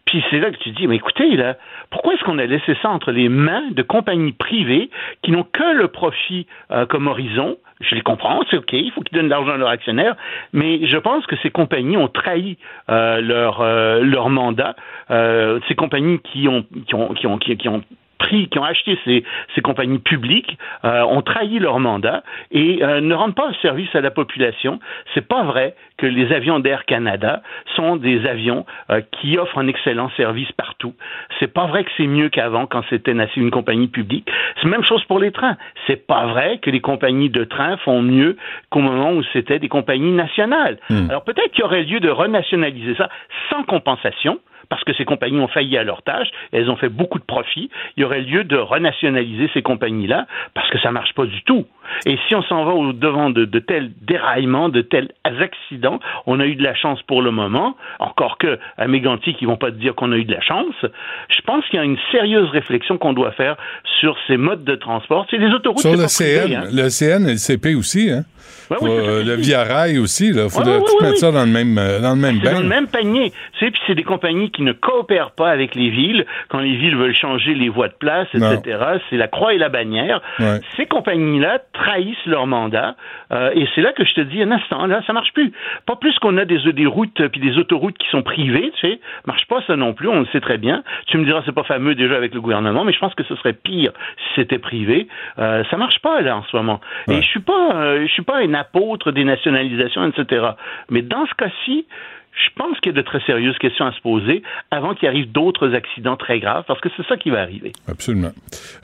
Puis 0.06 0.22
c'est 0.30 0.38
là 0.38 0.50
que 0.50 0.58
tu 0.58 0.70
dis, 0.70 0.86
mais 0.86 0.96
écoutez, 0.96 1.36
là, 1.36 1.56
pourquoi 1.90 2.14
est-ce 2.14 2.24
qu'on 2.24 2.38
a 2.38 2.46
laissé 2.46 2.76
ça 2.82 2.90
entre 2.90 3.10
les 3.10 3.28
mains 3.28 3.70
de 3.70 3.82
compagnies 3.82 4.32
privées 4.32 4.90
qui 5.22 5.30
n'ont 5.30 5.44
que 5.44 5.74
le 5.74 5.88
profit 5.88 6.46
euh, 6.70 6.86
comme 6.86 7.06
horizon? 7.06 7.56
Je 7.80 7.94
les 7.94 8.02
comprends, 8.02 8.40
c'est 8.50 8.56
OK, 8.56 8.72
il 8.72 8.90
faut 8.92 9.00
qu'ils 9.00 9.16
donnent 9.16 9.26
de 9.26 9.30
l'argent 9.30 9.52
à 9.52 9.56
leurs 9.56 9.68
actionnaires, 9.68 10.16
mais 10.52 10.86
je 10.86 10.96
pense 10.96 11.26
que 11.26 11.36
ces 11.42 11.50
compagnies 11.50 11.96
ont 11.96 12.08
trahi 12.08 12.56
euh, 12.88 13.20
leur, 13.20 13.60
euh, 13.60 14.00
leur 14.00 14.30
mandat. 14.30 14.76
Euh, 15.10 15.58
ces 15.68 15.74
compagnies 15.74 16.20
qui 16.20 16.48
ont, 16.48 16.64
qui 16.86 16.94
ont, 16.94 17.14
qui 17.14 17.26
ont, 17.26 17.38
qui 17.38 17.68
ont 17.68 17.82
pris, 18.24 18.48
qui 18.48 18.58
ont 18.58 18.64
acheté 18.64 18.98
ces, 19.04 19.22
ces 19.54 19.60
compagnies 19.60 19.98
publiques 19.98 20.56
euh, 20.84 21.02
ont 21.02 21.20
trahi 21.20 21.58
leur 21.58 21.78
mandat 21.78 22.22
et 22.50 22.82
euh, 22.82 23.00
ne 23.00 23.14
rendent 23.14 23.34
pas 23.34 23.50
service 23.60 23.94
à 23.94 24.00
la 24.00 24.10
population. 24.10 24.80
C'est 25.12 25.28
pas 25.28 25.44
vrai 25.44 25.74
que 25.98 26.06
les 26.06 26.32
avions 26.32 26.58
d'Air 26.58 26.86
Canada 26.86 27.42
sont 27.76 27.96
des 27.96 28.26
avions 28.26 28.64
euh, 28.90 29.02
qui 29.12 29.36
offrent 29.38 29.58
un 29.58 29.68
excellent 29.68 30.10
service 30.16 30.50
partout. 30.52 30.94
C'est 31.38 31.52
pas 31.52 31.66
vrai 31.66 31.84
que 31.84 31.90
c'est 31.96 32.06
mieux 32.06 32.30
qu'avant 32.30 32.66
quand 32.66 32.82
c'était 32.88 33.12
une, 33.12 33.26
une 33.36 33.50
compagnie 33.50 33.88
publique. 33.88 34.28
C'est 34.56 34.64
la 34.64 34.70
même 34.70 34.84
chose 34.84 35.04
pour 35.04 35.18
les 35.18 35.30
trains. 35.30 35.56
C'est 35.86 36.06
pas 36.06 36.26
vrai 36.26 36.58
que 36.62 36.70
les 36.70 36.80
compagnies 36.80 37.30
de 37.30 37.44
train 37.44 37.76
font 37.78 38.00
mieux 38.00 38.36
qu'au 38.70 38.80
moment 38.80 39.12
où 39.12 39.22
c'était 39.34 39.58
des 39.58 39.68
compagnies 39.68 40.12
nationales. 40.12 40.78
Hmm. 40.88 41.10
Alors 41.10 41.24
peut-être 41.24 41.50
qu'il 41.52 41.60
y 41.60 41.64
aurait 41.64 41.82
lieu 41.82 42.00
de 42.00 42.10
renationaliser 42.10 42.94
ça 42.94 43.10
sans 43.50 43.64
compensation 43.64 44.38
parce 44.68 44.82
que 44.84 44.92
ces 44.94 45.04
compagnies 45.04 45.40
ont 45.40 45.48
failli 45.48 45.76
à 45.76 45.84
leur 45.84 46.02
tâche, 46.02 46.28
elles 46.52 46.70
ont 46.70 46.76
fait 46.76 46.88
beaucoup 46.88 47.18
de 47.18 47.24
profits, 47.24 47.70
il 47.96 48.02
y 48.02 48.04
aurait 48.04 48.20
lieu 48.22 48.44
de 48.44 48.56
renationaliser 48.56 49.50
ces 49.54 49.62
compagnies-là, 49.62 50.26
parce 50.54 50.68
que 50.70 50.78
ça 50.80 50.90
marche 50.92 51.12
pas 51.14 51.26
du 51.26 51.42
tout. 51.42 51.66
Et 52.06 52.18
si 52.28 52.34
on 52.34 52.42
s'en 52.42 52.64
va 52.64 52.72
au 52.72 52.92
devant 52.92 53.30
de, 53.30 53.44
de 53.44 53.58
tels 53.58 53.90
déraillements, 54.02 54.68
de 54.68 54.80
tels 54.80 55.10
accidents, 55.24 56.00
on 56.26 56.40
a 56.40 56.46
eu 56.46 56.54
de 56.56 56.62
la 56.62 56.74
chance 56.74 57.00
pour 57.02 57.22
le 57.22 57.30
moment, 57.30 57.76
encore 57.98 58.38
que 58.38 58.58
à 58.78 58.86
Mégantic, 58.88 59.36
ils 59.40 59.46
vont 59.46 59.56
pas 59.56 59.70
te 59.70 59.76
dire 59.76 59.94
qu'on 59.94 60.12
a 60.12 60.16
eu 60.16 60.24
de 60.24 60.32
la 60.32 60.40
chance. 60.40 60.74
Je 60.82 61.40
pense 61.46 61.64
qu'il 61.66 61.76
y 61.78 61.82
a 61.82 61.84
une 61.84 61.98
sérieuse 62.10 62.48
réflexion 62.50 62.98
qu'on 62.98 63.12
doit 63.12 63.32
faire 63.32 63.56
sur 64.00 64.16
ces 64.26 64.36
modes 64.36 64.64
de 64.64 64.74
transport. 64.74 65.26
C'est 65.30 65.38
les 65.38 65.52
autoroutes. 65.52 65.80
Sur 65.80 65.90
c'est 66.08 66.24
le 66.40 66.42
privé, 66.46 66.54
CN, 66.54 66.64
hein. 66.64 66.68
le 66.72 66.88
CN 66.88 67.28
et 67.28 67.32
le 67.32 67.36
CP 67.38 67.74
aussi, 67.74 68.10
hein? 68.10 68.24
Ouais, 68.70 68.76
oui, 68.80 68.90
euh, 68.92 69.24
le 69.24 69.34
Via 69.34 69.62
Rail 69.64 69.98
aussi, 69.98 70.32
là. 70.32 70.48
Faut 70.48 70.60
Ouais, 70.60 70.64
de- 70.66 70.70
ouais, 70.78 70.84
tout 70.86 71.02
mettre 71.04 71.18
ça 71.18 71.30
dans 71.32 71.44
le 71.44 71.50
même, 71.50 71.76
euh, 71.76 72.00
dans 72.00 72.14
le 72.14 72.20
même 72.20 72.40
C'est 72.42 72.50
dans 72.50 72.58
le 72.60 72.62
bain. 72.62 72.68
même 72.76 72.86
panier. 72.88 73.32
Puis 73.58 73.72
c'est 73.86 73.94
des 73.94 74.02
compagnies 74.04 74.50
qui 74.54 74.62
ne 74.62 74.72
coopèrent 74.72 75.32
pas 75.32 75.50
avec 75.50 75.74
les 75.74 75.90
villes 75.90 76.24
quand 76.48 76.60
les 76.60 76.76
villes 76.76 76.96
veulent 76.96 77.14
changer 77.14 77.54
les 77.54 77.68
voies 77.68 77.88
de 77.88 77.94
place, 77.94 78.28
etc. 78.34 78.78
C'est 79.10 79.16
la 79.16 79.28
croix 79.28 79.52
et 79.52 79.58
la 79.58 79.68
bannière. 79.68 80.20
Ouais. 80.38 80.60
Ces 80.76 80.86
compagnies-là 80.86 81.58
trahissent 81.72 82.26
leur 82.26 82.46
mandat. 82.46 82.94
euh, 83.32 83.50
et 83.54 83.66
c'est 83.74 83.82
là 83.82 83.92
que 83.92 84.04
je 84.04 84.14
te 84.14 84.20
dis 84.22 84.42
un 84.42 84.50
instant, 84.50 84.86
là, 84.86 85.02
ça 85.06 85.12
marche 85.12 85.32
plus. 85.32 85.52
Pas 85.86 85.96
plus 85.96 86.18
qu'on 86.20 86.36
a 86.38 86.44
des, 86.44 86.72
des 86.72 86.86
routes 86.86 87.20
euh, 87.20 87.28
puis 87.28 87.40
des 87.40 87.58
autoroutes 87.58 87.98
qui 87.98 88.08
sont 88.08 88.22
privées, 88.22 88.72
tu 88.80 88.88
sais. 88.88 89.00
Marche 89.26 89.46
pas 89.46 89.60
ça 89.66 89.76
non 89.76 89.92
plus, 89.92 90.08
on 90.08 90.20
le 90.20 90.26
sait 90.26 90.40
très 90.40 90.58
bien. 90.58 90.82
Tu 91.06 91.18
me 91.18 91.24
diras, 91.24 91.42
c'est 91.44 91.54
pas 91.54 91.64
fameux 91.64 91.94
déjà 91.94 92.16
avec 92.16 92.32
le 92.34 92.40
gouvernement, 92.40 92.84
mais 92.84 92.92
je 92.92 92.98
pense 92.98 93.14
que 93.14 93.24
ce 93.24 93.34
serait 93.36 93.52
pire 93.52 93.92
si 94.16 94.34
c'était 94.36 94.58
privé. 94.58 95.08
Euh, 95.38 95.64
ça 95.70 95.76
marche 95.76 95.98
pas 96.00 96.20
là 96.20 96.36
en 96.36 96.44
ce 96.44 96.56
moment. 96.56 96.80
Et 97.08 97.20
je 97.20 97.26
suis 97.26 97.40
pas, 97.40 97.74
euh, 97.74 98.06
je 98.06 98.12
suis 98.12 98.22
pas 98.22 98.38
un 98.38 98.54
apôtre 98.54 99.10
des 99.12 99.24
nationalisations, 99.24 100.06
etc. 100.06 100.46
Mais 100.90 101.02
dans 101.02 101.26
ce 101.26 101.34
cas-ci, 101.34 101.86
je 102.34 102.50
pense 102.56 102.78
qu'il 102.80 102.92
y 102.92 102.94
a 102.94 102.96
de 102.96 103.06
très 103.06 103.20
sérieuses 103.20 103.56
questions 103.58 103.86
à 103.86 103.92
se 103.92 104.00
poser 104.00 104.42
avant 104.70 104.94
qu'il 104.94 105.08
arrive 105.08 105.30
d'autres 105.30 105.74
accidents 105.74 106.16
très 106.16 106.40
graves, 106.40 106.64
parce 106.66 106.80
que 106.80 106.88
c'est 106.96 107.06
ça 107.06 107.16
qui 107.16 107.30
va 107.30 107.40
arriver. 107.40 107.72
Absolument. 107.88 108.32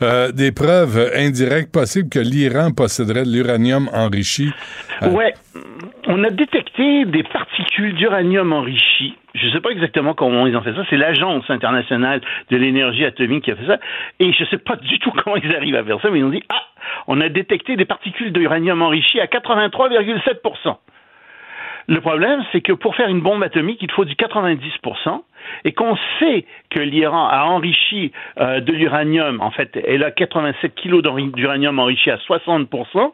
Euh, 0.02 0.31
des 0.32 0.52
preuves 0.52 1.10
indirectes 1.14 1.72
possibles 1.72 2.09
que 2.09 2.18
l'Iran 2.18 2.70
posséderait 2.72 3.24
de 3.24 3.31
l'uranium 3.31 3.89
enrichi. 3.93 4.51
Euh, 5.02 5.10
Ouais, 5.10 5.35
on 6.06 6.22
a 6.24 6.31
détecté 6.31 7.05
des 7.05 7.22
particules 7.24 7.94
d'uranium 7.94 8.52
enrichi. 8.52 9.14
Je 9.35 9.47
ne 9.47 9.52
sais 9.52 9.60
pas 9.60 9.70
exactement 9.70 10.14
comment 10.14 10.47
ils 10.47 10.56
ont 10.56 10.62
fait 10.62 10.74
ça. 10.74 10.82
C'est 10.89 10.97
l'Agence 10.97 11.44
internationale 11.48 12.20
de 12.51 12.56
l'énergie 12.56 13.05
atomique 13.05 13.44
qui 13.44 13.51
a 13.51 13.56
fait 13.56 13.66
ça. 13.66 13.78
Et 14.18 14.32
je 14.32 14.43
ne 14.43 14.48
sais 14.48 14.59
pas 14.59 14.77
du 14.77 14.98
tout 14.98 15.10
comment 15.24 15.36
ils 15.36 15.55
arrivent 15.55 15.77
à 15.77 15.85
faire 15.85 16.01
ça, 16.01 16.10
mais 16.10 16.18
ils 16.20 16.24
ont 16.24 16.31
dit, 16.31 16.43
ah, 16.48 16.62
on 17.06 17.20
a 17.20 17.28
détecté 17.28 17.77
des 17.77 17.85
particules 17.85 18.32
d'uranium 18.32 18.82
enrichi 18.82 19.20
à 19.20 19.27
83,7 19.27 20.40
le 21.89 22.01
problème, 22.01 22.44
c'est 22.52 22.61
que 22.61 22.73
pour 22.73 22.94
faire 22.97 23.09
une 23.09 23.20
bombe 23.20 23.43
atomique, 23.43 23.78
il 23.82 23.90
faut 23.90 24.05
du 24.05 24.15
90%, 24.15 25.23
et 25.65 25.73
qu'on 25.73 25.97
sait 26.19 26.44
que 26.70 26.81
l'Iran 26.81 27.28
a 27.28 27.44
enrichi 27.44 28.12
euh, 28.39 28.61
de 28.61 28.73
l'uranium, 28.73 29.40
en 29.40 29.51
fait, 29.51 29.78
elle 29.86 30.05
a 30.05 30.11
87 30.11 30.74
kilos 30.74 31.02
d'uranium 31.02 31.78
enrichi 31.78 32.11
à 32.11 32.16
60%, 32.16 33.12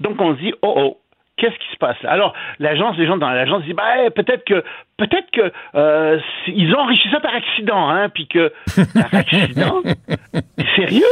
donc 0.00 0.20
on 0.20 0.34
se 0.34 0.40
dit, 0.40 0.52
oh 0.62 0.74
oh, 0.76 0.96
qu'est-ce 1.36 1.56
qui 1.56 1.72
se 1.72 1.78
passe 1.78 2.00
là? 2.02 2.10
Alors, 2.10 2.34
l'agence, 2.58 2.96
les 2.98 3.06
gens 3.06 3.16
dans 3.16 3.30
l'agence 3.30 3.64
disent, 3.64 3.74
bah, 3.74 4.06
eh, 4.06 4.10
peut-être 4.10 4.44
que, 4.44 4.62
peut-être 5.00 5.30
que 5.32 5.50
euh, 5.74 6.18
ils 6.46 6.74
ont 6.74 6.78
enrichi 6.80 7.08
ça 7.10 7.20
par 7.20 7.34
accident, 7.34 7.88
hein, 7.88 8.08
puis 8.10 8.26
que 8.28 8.52
par 8.94 9.12
accident, 9.14 9.82
sérieux? 10.76 11.02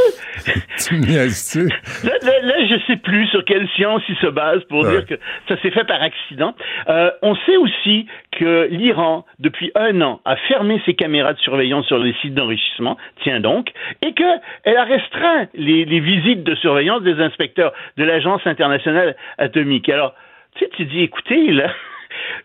Tu 0.79 0.95
niaises-tu? 0.99 1.69
Là, 2.07 2.13
là, 2.23 2.33
là, 2.43 2.55
je 2.67 2.77
sais 2.87 2.97
plus 2.97 3.27
sur 3.29 3.45
quelle 3.45 3.67
science 3.71 4.03
il 4.09 4.17
se 4.17 4.27
base 4.27 4.63
pour 4.65 4.79
Ouais. 4.85 4.91
dire 4.91 5.07
que 5.07 5.15
ça 5.49 5.61
s'est 5.61 5.71
fait 5.71 5.85
par 5.85 6.01
accident. 6.03 6.55
Euh, 6.89 7.11
on 7.23 7.35
sait 7.47 7.57
aussi 7.57 8.07
que 8.33 8.69
l'Iran, 8.71 9.25
depuis 9.39 9.73
un 9.75 10.01
an, 10.03 10.21
a 10.25 10.37
fermé 10.37 10.81
ses 10.87 10.95
caméras 10.95 11.33
de 11.33 11.39
surveillance 11.41 11.87
sur 11.87 11.99
les 11.99 12.15
sites 12.21 12.35
d'enrichissement, 12.35 12.97
tiens 13.23 13.41
donc, 13.41 13.71
et 14.03 14.13
qu'elle 14.13 14.77
a 14.77 14.85
restreint 14.85 15.47
les, 15.55 15.85
les 15.85 16.01
visites 16.01 16.45
de 16.45 16.55
surveillance 16.57 17.03
des 17.03 17.21
inspecteurs 17.21 17.73
de 17.97 18.05
l'Agence 18.05 18.43
internationale 18.47 19.17
atomique. 19.39 19.89
Alors, 19.89 20.15
tu 20.57 20.65
sais, 20.65 20.71
tu 20.77 20.85
dis, 20.85 21.01
écoutez, 21.03 21.51
là, 21.53 21.71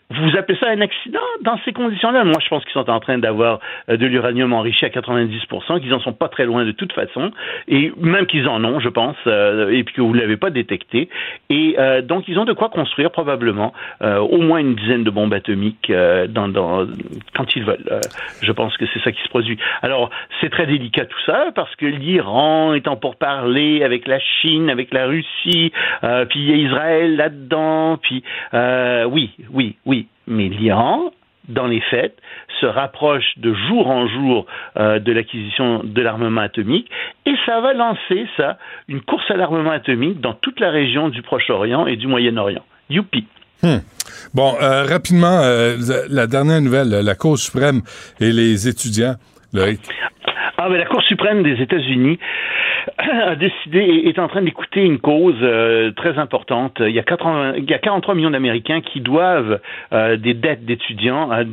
vous 0.09 0.37
appelez 0.37 0.57
ça 0.59 0.69
un 0.69 0.81
accident 0.81 1.19
dans 1.41 1.57
ces 1.65 1.73
conditions-là? 1.73 2.23
Moi, 2.23 2.37
je 2.43 2.47
pense 2.47 2.63
qu'ils 2.63 2.73
sont 2.73 2.89
en 2.89 2.99
train 2.99 3.17
d'avoir 3.17 3.59
euh, 3.89 3.97
de 3.97 4.05
l'uranium 4.05 4.53
enrichi 4.53 4.85
à 4.85 4.89
90%, 4.89 5.81
qu'ils 5.81 5.93
en 5.93 5.99
sont 5.99 6.13
pas 6.13 6.27
très 6.27 6.45
loin 6.45 6.65
de 6.65 6.71
toute 6.71 6.93
façon, 6.93 7.31
et 7.67 7.91
même 7.97 8.25
qu'ils 8.25 8.47
en 8.47 8.63
ont, 8.63 8.79
je 8.79 8.89
pense, 8.89 9.15
euh, 9.27 9.69
et 9.71 9.83
puis 9.83 9.95
que 9.95 10.01
vous 10.01 10.13
l'avez 10.13 10.37
pas 10.37 10.49
détecté. 10.49 11.09
Et 11.49 11.75
euh, 11.79 12.01
donc, 12.01 12.27
ils 12.27 12.37
ont 12.37 12.45
de 12.45 12.53
quoi 12.53 12.69
construire 12.69 13.11
probablement 13.11 13.73
au 14.01 14.39
moins 14.39 14.59
une 14.59 14.75
dizaine 14.75 15.03
de 15.03 15.09
bombes 15.09 15.33
atomiques 15.33 15.91
quand 15.91 17.55
ils 17.55 17.63
veulent. 17.63 17.99
Je 18.41 18.51
pense 18.51 18.75
que 18.77 18.85
c'est 18.93 19.01
ça 19.01 19.11
qui 19.11 19.21
se 19.21 19.29
produit. 19.29 19.57
Alors, 19.81 20.09
c'est 20.41 20.49
très 20.49 20.65
délicat 20.65 21.05
tout 21.05 21.19
ça, 21.25 21.47
parce 21.55 21.73
que 21.75 21.85
l'Iran 21.85 22.73
est 22.73 22.87
en 22.87 22.95
pourparlers 22.95 23.83
avec 23.83 24.07
la 24.07 24.19
Chine, 24.19 24.69
avec 24.69 24.93
la 24.93 25.05
Russie, 25.05 25.71
puis 26.29 26.39
il 26.39 26.49
y 26.49 26.53
a 26.53 26.55
Israël 26.55 27.15
là-dedans, 27.15 27.97
puis 28.01 28.23
euh, 28.53 29.05
oui, 29.05 29.31
oui, 29.63 29.75
oui. 29.85 30.07
Mais 30.27 30.49
l'Iran, 30.49 31.11
dans 31.49 31.67
les 31.67 31.81
faits, 31.81 32.15
se 32.61 32.65
rapproche 32.65 33.37
de 33.37 33.53
jour 33.53 33.87
en 33.87 34.07
jour 34.07 34.45
euh, 34.77 34.99
de 34.99 35.11
l'acquisition 35.11 35.81
de 35.83 36.01
l'armement 36.01 36.41
atomique 36.41 36.89
et 37.25 37.33
ça 37.45 37.59
va 37.61 37.73
lancer, 37.73 38.27
ça, 38.37 38.57
une 38.87 39.01
course 39.01 39.29
à 39.29 39.35
l'armement 39.35 39.71
atomique 39.71 40.21
dans 40.21 40.33
toute 40.33 40.59
la 40.59 40.69
région 40.71 41.09
du 41.09 41.21
Proche-Orient 41.21 41.87
et 41.87 41.97
du 41.97 42.07
Moyen-Orient. 42.07 42.63
Youpi! 42.89 43.25
Hmm. 43.61 43.79
Bon, 44.33 44.55
euh, 44.61 44.83
rapidement, 44.85 45.39
euh, 45.41 45.77
la 46.09 46.27
dernière 46.27 46.61
nouvelle, 46.61 46.89
la 46.89 47.15
Cour 47.15 47.37
suprême 47.37 47.81
et 48.19 48.31
les 48.31 48.67
étudiants. 48.67 49.15
Ah, 50.57 50.69
mais 50.69 50.77
la 50.77 50.85
Cour 50.85 51.01
suprême 51.03 51.43
des 51.43 51.61
États-Unis 51.61 52.19
euh, 52.99 53.31
a 53.31 53.35
décidé, 53.35 54.03
est 54.05 54.19
en 54.19 54.27
train 54.27 54.41
d'écouter 54.41 54.83
une 54.83 54.99
cause 54.99 55.35
euh, 55.41 55.91
très 55.91 56.17
importante. 56.17 56.77
Il 56.79 56.93
y, 56.93 56.99
a 56.99 57.03
80, 57.03 57.53
il 57.57 57.69
y 57.69 57.79
43 57.79 58.15
millions 58.15 58.31
d'Américains 58.31 58.81
qui 58.81 59.01
doivent 59.01 59.59
euh, 59.93 60.17
des 60.17 60.33
dettes 60.33 60.65
d'étudiants 60.65 61.31
hein, 61.31 61.43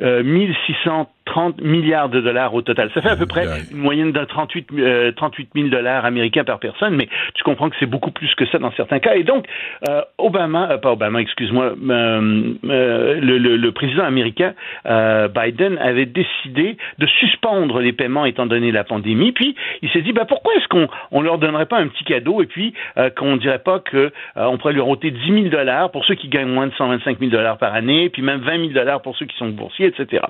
euh, 0.00 0.18
de 0.18 0.22
1600 0.22 1.08
30 1.28 1.60
milliards 1.60 2.08
de 2.08 2.20
dollars 2.20 2.54
au 2.54 2.62
total. 2.62 2.90
Ça 2.94 3.02
fait 3.02 3.10
à 3.10 3.16
peu 3.16 3.26
près 3.26 3.46
une 3.70 3.78
moyenne 3.78 4.12
de 4.12 4.24
38, 4.24 5.14
38 5.14 5.50
000 5.54 5.68
dollars 5.68 6.04
américains 6.04 6.44
par 6.44 6.58
personne, 6.58 6.96
mais 6.96 7.08
tu 7.34 7.42
comprends 7.42 7.68
que 7.68 7.76
c'est 7.78 7.86
beaucoup 7.86 8.10
plus 8.10 8.34
que 8.34 8.46
ça 8.46 8.58
dans 8.58 8.72
certains 8.72 8.98
cas. 8.98 9.14
Et 9.14 9.24
donc, 9.24 9.46
euh, 9.88 10.02
Obama, 10.16 10.70
euh, 10.70 10.78
pas 10.78 10.92
Obama, 10.92 11.20
excuse-moi, 11.20 11.74
euh, 11.90 12.54
le, 12.64 13.70
président 13.70 14.04
américain 14.04 14.54
Biden 14.84 15.78
avait 15.78 16.06
décidé 16.06 16.76
de 16.98 17.06
suspendre 17.06 17.80
les 17.80 17.92
paiements 17.92 18.24
étant 18.24 18.46
donné 18.46 18.72
la 18.72 18.84
pandémie. 18.84 19.32
Puis, 19.32 19.54
il 19.82 19.90
s'est 19.90 20.02
dit, 20.02 20.12
bah, 20.12 20.24
pourquoi 20.26 20.54
est-ce 20.54 20.68
qu'on 20.68 20.88
on 21.10 21.20
leur 21.20 21.38
donnerait 21.38 21.66
pas 21.66 21.78
un 21.78 21.88
petit 21.88 22.04
cadeau 22.04 22.42
et 22.42 22.46
puis 22.46 22.72
qu'on 23.16 23.32
ne 23.32 23.38
dirait 23.38 23.58
pas 23.58 23.80
qu'on 23.80 24.58
pourrait 24.58 24.72
leur 24.72 24.88
ôter 24.88 25.10
10 25.10 25.26
000 25.26 25.48
dollars 25.48 25.90
pour 25.90 26.04
ceux 26.06 26.14
qui 26.14 26.28
gagnent 26.28 26.48
moins 26.48 26.66
de 26.66 26.72
125 26.72 27.18
000 27.18 27.30
dollars 27.30 27.58
par 27.58 27.74
année, 27.74 28.08
puis 28.08 28.22
même 28.22 28.40
20 28.40 28.58
000 28.58 28.68
dollars 28.72 29.02
pour 29.02 29.16
ceux 29.16 29.26
qui 29.26 29.36
sont 29.36 29.48
boursiers, 29.48 29.86
etc. 29.86 30.22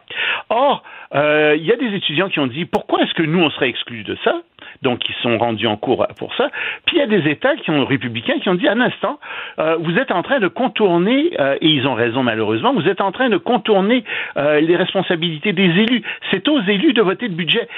Or, 0.51 0.83
euh, 1.15 1.57
il 1.57 1.65
y 1.65 1.73
a 1.73 1.77
des 1.77 1.95
étudiants 1.95 2.29
qui 2.29 2.41
ont 2.41 2.47
dit, 2.47 2.65
pourquoi 2.65 3.03
est-ce 3.03 3.15
que 3.15 3.23
nous 3.23 3.41
on 3.41 3.51
serait 3.51 3.69
exclus 3.69 4.05
de 4.05 4.17
ça? 4.25 4.43
Donc 4.83 5.09
ils 5.09 5.15
sont 5.23 5.39
rendus 5.39 5.67
en 5.67 5.77
cours 5.77 6.07
pour 6.19 6.35
ça. 6.35 6.51
Puis 6.87 6.97
il 6.97 7.01
y 7.01 7.03
a 7.03 7.07
des 7.07 7.29
États 7.31 7.57
qui 7.57 7.71
ont 7.71 7.85
républicains 7.85 8.39
qui 8.41 8.49
ont 8.49 8.55
dit 8.55 8.69
un 8.69 8.81
instant, 8.81 9.19
euh, 9.59 9.77
vous 9.81 9.97
êtes 9.99 10.13
en 10.13 10.23
train 10.23 10.41
de 10.41 10.49
contourner 10.49 11.33
euh, 11.39 11.57
et 11.61 11.69
ils 11.69 11.87
ont 11.87 11.95
raison 11.95 12.23
malheureusement, 12.23 12.73
vous 12.75 12.89
êtes 12.89 13.01
en 13.01 13.13
train 13.13 13.29
de 13.29 13.37
contourner 13.37 14.05
euh, 14.37 14.61
les 14.61 14.77
responsabilités 14.77 15.53
des 15.53 15.65
élus. 15.65 16.03
C'est 16.31 16.47
aux 16.49 16.61
élus 16.63 16.93
de 16.93 17.03
voter 17.03 17.29
le 17.29 17.35
budget. 17.35 17.69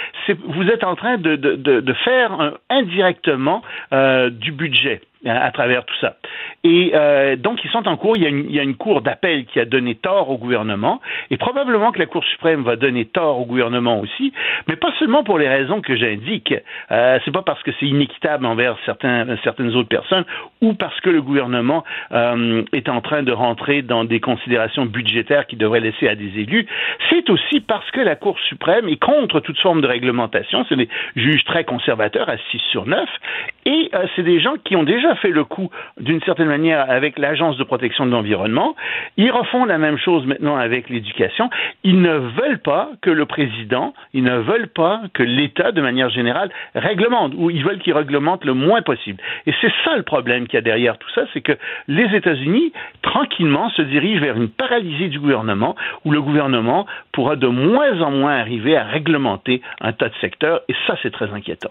Vous 0.44 0.68
êtes 0.68 0.84
en 0.84 0.96
train 0.96 1.16
de, 1.16 1.94
faire 2.04 2.54
indirectement 2.68 3.62
du 4.30 4.52
budget 4.52 5.00
à 5.26 5.50
travers 5.50 5.84
tout 5.84 5.94
ça. 6.00 6.16
Et 6.64 6.92
euh, 6.94 7.36
donc, 7.36 7.64
ils 7.64 7.70
sont 7.70 7.86
en 7.88 7.96
cours. 7.96 8.16
Il 8.16 8.22
y, 8.22 8.26
a 8.26 8.28
une, 8.28 8.46
il 8.48 8.54
y 8.54 8.60
a 8.60 8.62
une 8.62 8.76
cour 8.76 9.02
d'appel 9.02 9.44
qui 9.46 9.60
a 9.60 9.64
donné 9.64 9.94
tort 9.94 10.30
au 10.30 10.38
gouvernement, 10.38 11.00
et 11.30 11.36
probablement 11.36 11.92
que 11.92 11.98
la 11.98 12.06
Cour 12.06 12.24
suprême 12.24 12.62
va 12.62 12.76
donner 12.76 13.04
tort 13.04 13.38
au 13.38 13.44
gouvernement 13.44 14.00
aussi, 14.00 14.32
mais 14.68 14.76
pas 14.76 14.92
seulement 14.98 15.24
pour 15.24 15.38
les 15.38 15.48
raisons 15.48 15.80
que 15.80 15.96
j'indique. 15.96 16.54
Euh, 16.90 17.18
c'est 17.24 17.30
pas 17.30 17.42
parce 17.42 17.62
que 17.62 17.70
c'est 17.78 17.86
inéquitable 17.86 18.46
envers 18.46 18.76
certains, 18.84 19.26
certaines 19.42 19.74
autres 19.74 19.88
personnes, 19.88 20.24
ou 20.60 20.74
parce 20.74 20.98
que 21.00 21.10
le 21.10 21.22
gouvernement 21.22 21.84
euh, 22.12 22.62
est 22.72 22.88
en 22.88 23.00
train 23.00 23.22
de 23.22 23.32
rentrer 23.32 23.82
dans 23.82 24.04
des 24.04 24.20
considérations 24.20 24.86
budgétaires 24.86 25.46
qui 25.46 25.56
devraient 25.56 25.80
laisser 25.80 26.08
à 26.08 26.14
des 26.14 26.40
élus. 26.40 26.66
C'est 27.10 27.28
aussi 27.30 27.60
parce 27.60 27.90
que 27.90 28.00
la 28.00 28.16
Cour 28.16 28.38
suprême 28.40 28.88
est 28.88 29.00
contre 29.00 29.40
toute 29.40 29.58
forme 29.58 29.80
de 29.80 29.86
réglementation. 29.86 30.64
C'est 30.68 30.76
des 30.76 30.88
juges 31.16 31.44
très 31.44 31.64
conservateurs 31.64 32.28
à 32.28 32.36
6 32.50 32.60
sur 32.70 32.86
9, 32.86 33.08
et 33.66 33.90
euh, 33.94 34.06
c'est 34.16 34.22
des 34.22 34.40
gens 34.40 34.54
qui 34.64 34.76
ont 34.76 34.82
déjà 34.82 35.09
fait 35.16 35.30
le 35.30 35.44
coup 35.44 35.70
d'une 35.98 36.20
certaine 36.22 36.48
manière 36.48 36.90
avec 36.90 37.18
l'Agence 37.18 37.56
de 37.56 37.64
protection 37.64 38.06
de 38.06 38.10
l'environnement. 38.10 38.74
Ils 39.16 39.30
refont 39.30 39.64
la 39.64 39.78
même 39.78 39.98
chose 39.98 40.26
maintenant 40.26 40.56
avec 40.56 40.88
l'éducation. 40.88 41.50
Ils 41.84 42.00
ne 42.00 42.16
veulent 42.16 42.60
pas 42.60 42.90
que 43.02 43.10
le 43.10 43.26
président, 43.26 43.94
ils 44.12 44.24
ne 44.24 44.38
veulent 44.38 44.68
pas 44.68 45.02
que 45.14 45.22
l'État, 45.22 45.72
de 45.72 45.80
manière 45.80 46.10
générale, 46.10 46.50
réglemente, 46.74 47.32
ou 47.36 47.50
ils 47.50 47.64
veulent 47.64 47.78
qu'il 47.78 47.94
réglemente 47.94 48.44
le 48.44 48.54
moins 48.54 48.82
possible. 48.82 49.22
Et 49.46 49.54
c'est 49.60 49.72
ça 49.84 49.96
le 49.96 50.02
problème 50.02 50.46
qu'il 50.46 50.54
y 50.54 50.58
a 50.58 50.62
derrière 50.62 50.98
tout 50.98 51.10
ça, 51.14 51.22
c'est 51.32 51.40
que 51.40 51.56
les 51.88 52.14
États-Unis, 52.16 52.72
tranquillement, 53.02 53.70
se 53.70 53.82
dirigent 53.82 54.20
vers 54.20 54.36
une 54.36 54.48
paralysie 54.48 55.08
du 55.08 55.20
gouvernement, 55.20 55.76
où 56.04 56.10
le 56.10 56.22
gouvernement 56.22 56.86
pourra 57.12 57.36
de 57.36 57.46
moins 57.46 58.00
en 58.00 58.10
moins 58.10 58.36
arriver 58.38 58.76
à 58.76 58.84
réglementer 58.84 59.62
un 59.80 59.92
tas 59.92 60.08
de 60.08 60.14
secteurs, 60.20 60.60
et 60.68 60.74
ça, 60.86 60.96
c'est 61.02 61.12
très 61.12 61.32
inquiétant. 61.32 61.70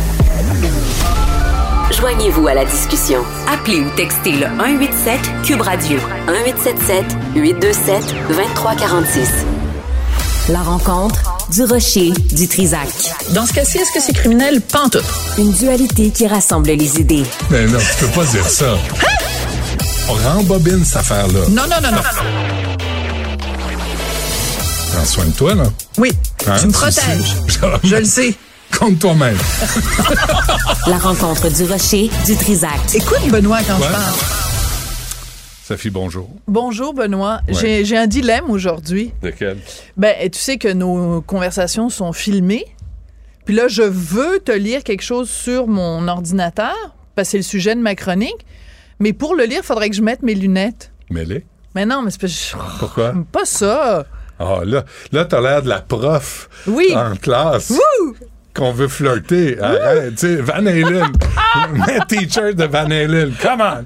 Joignez-vous 1.91 2.47
à 2.47 2.53
la 2.53 2.65
discussion. 2.65 3.21
Appelez 3.51 3.81
ou 3.81 3.89
textez 3.95 4.31
le 4.33 4.45
187 4.57 5.19
Cube 5.45 5.61
Radio 5.61 5.97
1877 6.27 7.05
827 7.35 8.15
2346. 8.29 9.29
La 10.49 10.59
rencontre 10.61 11.19
du 11.51 11.63
rocher 11.63 12.11
du 12.31 12.47
Trisac. 12.47 12.87
Dans 13.33 13.45
ce 13.45 13.53
cas-ci, 13.53 13.77
est-ce 13.77 13.91
que 13.93 13.99
c'est 14.01 14.13
criminel? 14.13 14.61
Pantoute. 14.61 15.03
Une 15.37 15.51
dualité 15.51 16.09
qui 16.11 16.27
rassemble 16.27 16.69
les 16.71 16.99
idées. 16.99 17.23
Mais 17.49 17.65
non, 17.67 17.77
tu 17.79 18.05
peux 18.05 18.11
pas 18.11 18.25
dire 18.25 18.47
ça. 18.47 18.77
On 20.09 20.13
rembobine 20.13 20.83
cette 20.83 20.97
affaire-là. 20.97 21.39
Non, 21.49 21.63
non, 21.63 21.81
non, 21.83 21.91
non. 21.91 22.01
Prends 24.93 25.05
soin 25.05 25.25
de 25.25 25.31
toi, 25.31 25.55
là. 25.55 25.63
Oui, 25.97 26.11
Hein, 26.47 26.55
tu 26.59 26.67
me 26.67 26.71
protèges. 26.71 27.35
Je 27.83 27.95
le 27.97 28.05
sais. 28.05 28.33
Compte 28.77 28.99
toi-même. 28.99 29.37
La 30.87 30.97
rencontre 30.97 31.49
du 31.49 31.63
rocher 31.65 32.09
du 32.25 32.35
Trisac. 32.35 32.79
Écoute, 32.95 33.29
Benoît, 33.29 33.59
quand 33.67 33.77
Ouais. 33.77 33.87
je 33.87 33.91
parle. 33.91 34.13
Sophie, 35.63 35.89
bonjour. 35.89 36.29
Bonjour, 36.47 36.93
Benoît. 36.93 37.39
Ouais. 37.47 37.83
J'ai- 37.85 37.97
un 37.97 38.07
dilemme 38.07 38.49
aujourd'hui. 38.49 39.13
Lequel? 39.21 39.57
Ben, 39.97 40.29
tu 40.29 40.39
sais 40.39 40.57
que 40.57 40.67
nos 40.71 41.21
conversations 41.21 41.89
sont 41.89 42.11
filmées. 42.13 42.65
Puis 43.45 43.55
là, 43.55 43.67
je 43.67 43.83
veux 43.83 44.39
te 44.39 44.51
lire 44.51 44.83
quelque 44.83 45.03
chose 45.03 45.29
sur 45.29 45.67
mon 45.67 46.07
ordinateur, 46.07 46.75
parce 47.15 47.27
que 47.27 47.31
c'est 47.31 47.37
le 47.37 47.43
sujet 47.43 47.75
de 47.75 47.81
ma 47.81 47.95
chronique. 47.95 48.45
Mais 48.99 49.13
pour 49.13 49.35
le 49.35 49.45
lire, 49.45 49.59
il 49.63 49.65
faudrait 49.65 49.89
que 49.89 49.95
je 49.95 50.01
mette 50.01 50.21
mes 50.23 50.35
lunettes. 50.35 50.91
Mêlé. 51.09 51.45
Mais 51.75 51.85
non, 51.85 52.01
mais 52.01 52.11
c'est 52.11 52.21
pas, 52.21 52.63
Pourquoi? 52.79 53.13
pas 53.31 53.45
ça. 53.45 54.05
Ah, 54.39 54.59
là, 54.65 54.83
là 55.11 55.25
t'as 55.25 55.39
l'air 55.39 55.61
de 55.61 55.69
la 55.69 55.81
prof 55.81 56.49
Oui. 56.67 56.93
en 56.95 57.15
classe. 57.15 57.69
Wouh! 57.69 58.15
Qu'on 58.53 58.71
veut 58.73 58.87
flirter. 58.89 59.57
Arrête, 59.61 60.15
tu 60.15 60.27
sais, 60.27 60.35
Van 60.37 60.53
Halen. 60.65 61.07
Mets 61.73 61.99
t-shirt 62.07 62.55
de 62.55 62.65
Van 62.65 62.85
Halen. 62.85 63.33
Come 63.41 63.61
on. 63.61 63.85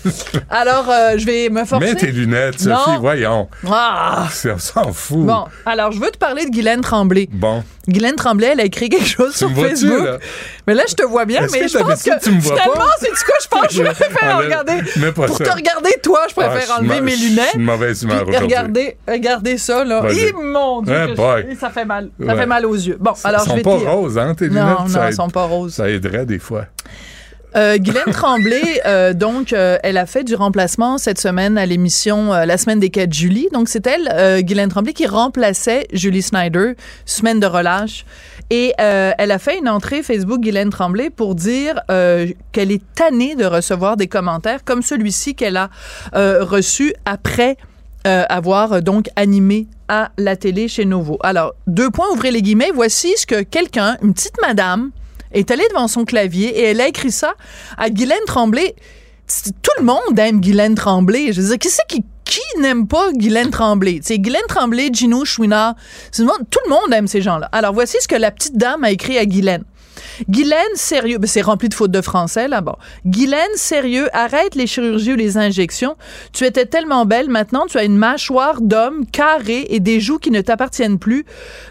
Alors, 0.50 0.86
euh, 0.90 1.18
je 1.18 1.26
vais 1.26 1.48
me 1.50 1.64
forcer. 1.64 1.86
Mets 1.86 1.94
tes 1.94 2.10
lunettes, 2.12 2.64
Non. 2.64 2.76
Sophie. 2.78 2.98
Voyons. 3.00 3.48
Ah! 3.70 4.26
On 4.46 4.58
s'en 4.58 4.92
fout. 4.92 5.26
Bon, 5.26 5.44
alors, 5.66 5.92
je 5.92 6.00
veux 6.00 6.10
te 6.10 6.18
parler 6.18 6.46
de 6.46 6.50
Guylaine 6.50 6.80
Tremblay. 6.80 7.28
Bon. 7.32 7.62
Guylaine 7.88 8.16
Tremblay, 8.16 8.48
elle 8.52 8.60
a 8.60 8.64
écrit 8.64 8.88
quelque 8.88 9.06
chose 9.06 9.32
Tu 9.32 9.38
sur 9.38 9.50
Facebook. 9.54 10.04
là? 10.04 10.18
Mais 10.66 10.74
là, 10.74 10.82
je 10.88 10.94
te 10.94 11.04
vois 11.04 11.24
bien, 11.24 11.42
mais 11.52 11.60
que 11.60 11.68
je 11.68 11.78
pense 11.78 12.02
que 12.02 12.20
tu 12.20 12.32
me 12.32 12.40
vois 12.40 12.56
finalement, 12.56 12.84
c'est 12.98 13.10
du 13.10 13.24
quoi 13.24 13.34
je 13.40 13.48
pense? 13.48 13.66
Que 13.68 13.74
je 13.74 13.82
préfère 13.82 14.18
Ah, 14.22 14.36
regarder. 14.38 14.72
pas 15.00 15.12
Pour 15.12 15.36
ça. 15.36 15.44
te 15.44 15.50
regarder, 15.50 15.90
toi, 16.02 16.20
je 16.28 16.34
préfère 16.34 16.62
Ah, 16.68 16.74
je 16.78 16.82
enlever 16.82 17.00
mes 17.00 17.12
ma- 17.12 17.16
je 17.16 17.22
lunettes. 17.28 17.48
suis 17.50 17.58
une 17.58 17.64
mauvaise 17.64 18.02
humeur 18.02 18.26
regardez, 18.26 18.96
regardez 19.06 19.56
ça, 19.58 19.84
là. 19.84 20.02
Hi, 20.10 20.32
mon 20.32 20.82
Dieu, 20.82 20.94
Eh 21.10 21.52
je- 21.54 21.58
ça 21.60 21.70
fait 21.70 21.84
mal. 21.84 22.10
Ça 22.18 22.26
Ouais. 22.26 22.40
fait 22.40 22.46
mal 22.46 22.66
aux 22.66 22.74
yeux. 22.74 22.96
Bon, 22.98 23.12
alors 23.22 23.44
je 23.48 23.54
vais 23.54 23.62
pas 23.70 23.90
roses, 23.92 24.18
hein, 24.18 24.34
tes 24.34 24.48
Non, 24.48 24.62
lunettes? 24.62 24.78
non, 24.80 24.88
Ça 24.88 25.08
elles 25.08 25.14
sont 25.14 25.30
pas 25.30 25.44
roses. 25.44 25.74
Ça 25.74 25.88
aiderait 25.88 26.26
des 26.26 26.38
fois. 26.38 26.66
Euh, 27.54 27.78
Guylaine 27.78 28.12
Tremblay, 28.12 28.82
euh, 28.84 29.14
donc, 29.14 29.54
euh, 29.54 29.78
elle 29.82 29.96
a 29.96 30.04
fait 30.04 30.24
du 30.24 30.34
remplacement 30.34 30.98
cette 30.98 31.18
semaine 31.18 31.56
à 31.56 31.64
l'émission 31.64 32.34
euh, 32.34 32.44
La 32.44 32.58
semaine 32.58 32.80
des 32.80 32.90
4 32.90 33.10
juillet. 33.14 33.48
Donc, 33.50 33.70
c'est 33.70 33.86
elle, 33.86 34.10
euh, 34.12 34.42
Guylaine 34.42 34.68
Tremblay, 34.68 34.92
qui 34.92 35.06
remplaçait 35.06 35.86
Julie 35.90 36.20
Snyder, 36.20 36.72
semaine 37.06 37.40
de 37.40 37.46
relâche. 37.46 38.04
Et 38.50 38.74
euh, 38.78 39.12
elle 39.16 39.30
a 39.30 39.38
fait 39.38 39.58
une 39.58 39.70
entrée 39.70 40.02
Facebook, 40.02 40.40
Guylaine 40.42 40.68
Tremblay, 40.68 41.08
pour 41.08 41.34
dire 41.34 41.80
euh, 41.90 42.26
qu'elle 42.52 42.70
est 42.70 42.82
tannée 42.94 43.36
de 43.36 43.46
recevoir 43.46 43.96
des 43.96 44.06
commentaires 44.06 44.62
comme 44.62 44.82
celui-ci 44.82 45.34
qu'elle 45.34 45.56
a 45.56 45.70
euh, 46.14 46.44
reçu 46.44 46.92
après 47.06 47.56
euh, 48.06 48.24
avoir 48.28 48.74
euh, 48.74 48.80
donc 48.80 49.06
animé 49.16 49.66
à 49.88 50.10
la 50.18 50.36
télé 50.36 50.68
chez 50.68 50.84
Novo. 50.84 51.18
Alors, 51.22 51.54
deux 51.66 51.90
points, 51.90 52.08
ouvrez 52.12 52.30
les 52.30 52.42
guillemets. 52.42 52.70
Voici 52.74 53.14
ce 53.16 53.26
que 53.26 53.42
quelqu'un, 53.42 53.96
une 54.02 54.14
petite 54.14 54.40
madame, 54.40 54.90
est 55.32 55.50
allée 55.50 55.66
devant 55.70 55.88
son 55.88 56.04
clavier 56.04 56.48
et 56.48 56.62
elle 56.64 56.80
a 56.80 56.88
écrit 56.88 57.12
ça 57.12 57.34
à 57.76 57.90
Guylaine 57.90 58.18
Tremblay. 58.26 58.74
tout 59.62 59.70
le 59.78 59.84
monde 59.84 60.18
aime 60.18 60.40
Guylaine 60.40 60.74
Tremblay. 60.74 61.32
Je 61.32 61.40
veux 61.40 61.48
dire, 61.48 61.58
qui 61.58 61.68
c'est 61.68 61.86
qui, 61.88 62.04
qui 62.24 62.60
n'aime 62.60 62.86
pas 62.86 63.12
Guylaine 63.12 63.50
Tremblay? 63.50 64.00
C'est 64.02 64.18
Guylaine 64.18 64.46
Tremblay, 64.48 64.90
Gino 64.92 65.24
Chouinard. 65.24 65.74
Tout 66.12 66.24
le 66.64 66.70
monde 66.70 66.92
aime 66.92 67.06
ces 67.06 67.22
gens-là. 67.22 67.48
Alors, 67.52 67.72
voici 67.72 67.96
ce 68.00 68.08
que 68.08 68.16
la 68.16 68.30
petite 68.30 68.56
dame 68.56 68.84
a 68.84 68.90
écrit 68.90 69.18
à 69.18 69.26
Guylaine. 69.26 69.64
Guylaine, 70.28 70.58
sérieux, 70.74 71.18
ben, 71.18 71.26
c'est 71.26 71.42
rempli 71.42 71.68
de 71.68 71.74
fautes 71.74 71.90
de 71.90 72.00
français 72.00 72.48
là-bas. 72.48 72.78
Guylaine, 73.04 73.40
sérieux, 73.54 74.08
arrête 74.12 74.54
les 74.54 74.66
chirurgies 74.66 75.12
ou 75.12 75.16
les 75.16 75.36
injections. 75.38 75.96
Tu 76.32 76.44
étais 76.44 76.66
tellement 76.66 77.04
belle, 77.06 77.28
maintenant 77.28 77.66
tu 77.68 77.78
as 77.78 77.84
une 77.84 77.96
mâchoire 77.96 78.60
d'homme 78.60 79.06
carrée 79.06 79.66
et 79.70 79.80
des 79.80 80.00
joues 80.00 80.18
qui 80.18 80.30
ne 80.30 80.40
t'appartiennent 80.40 80.98
plus. 80.98 81.24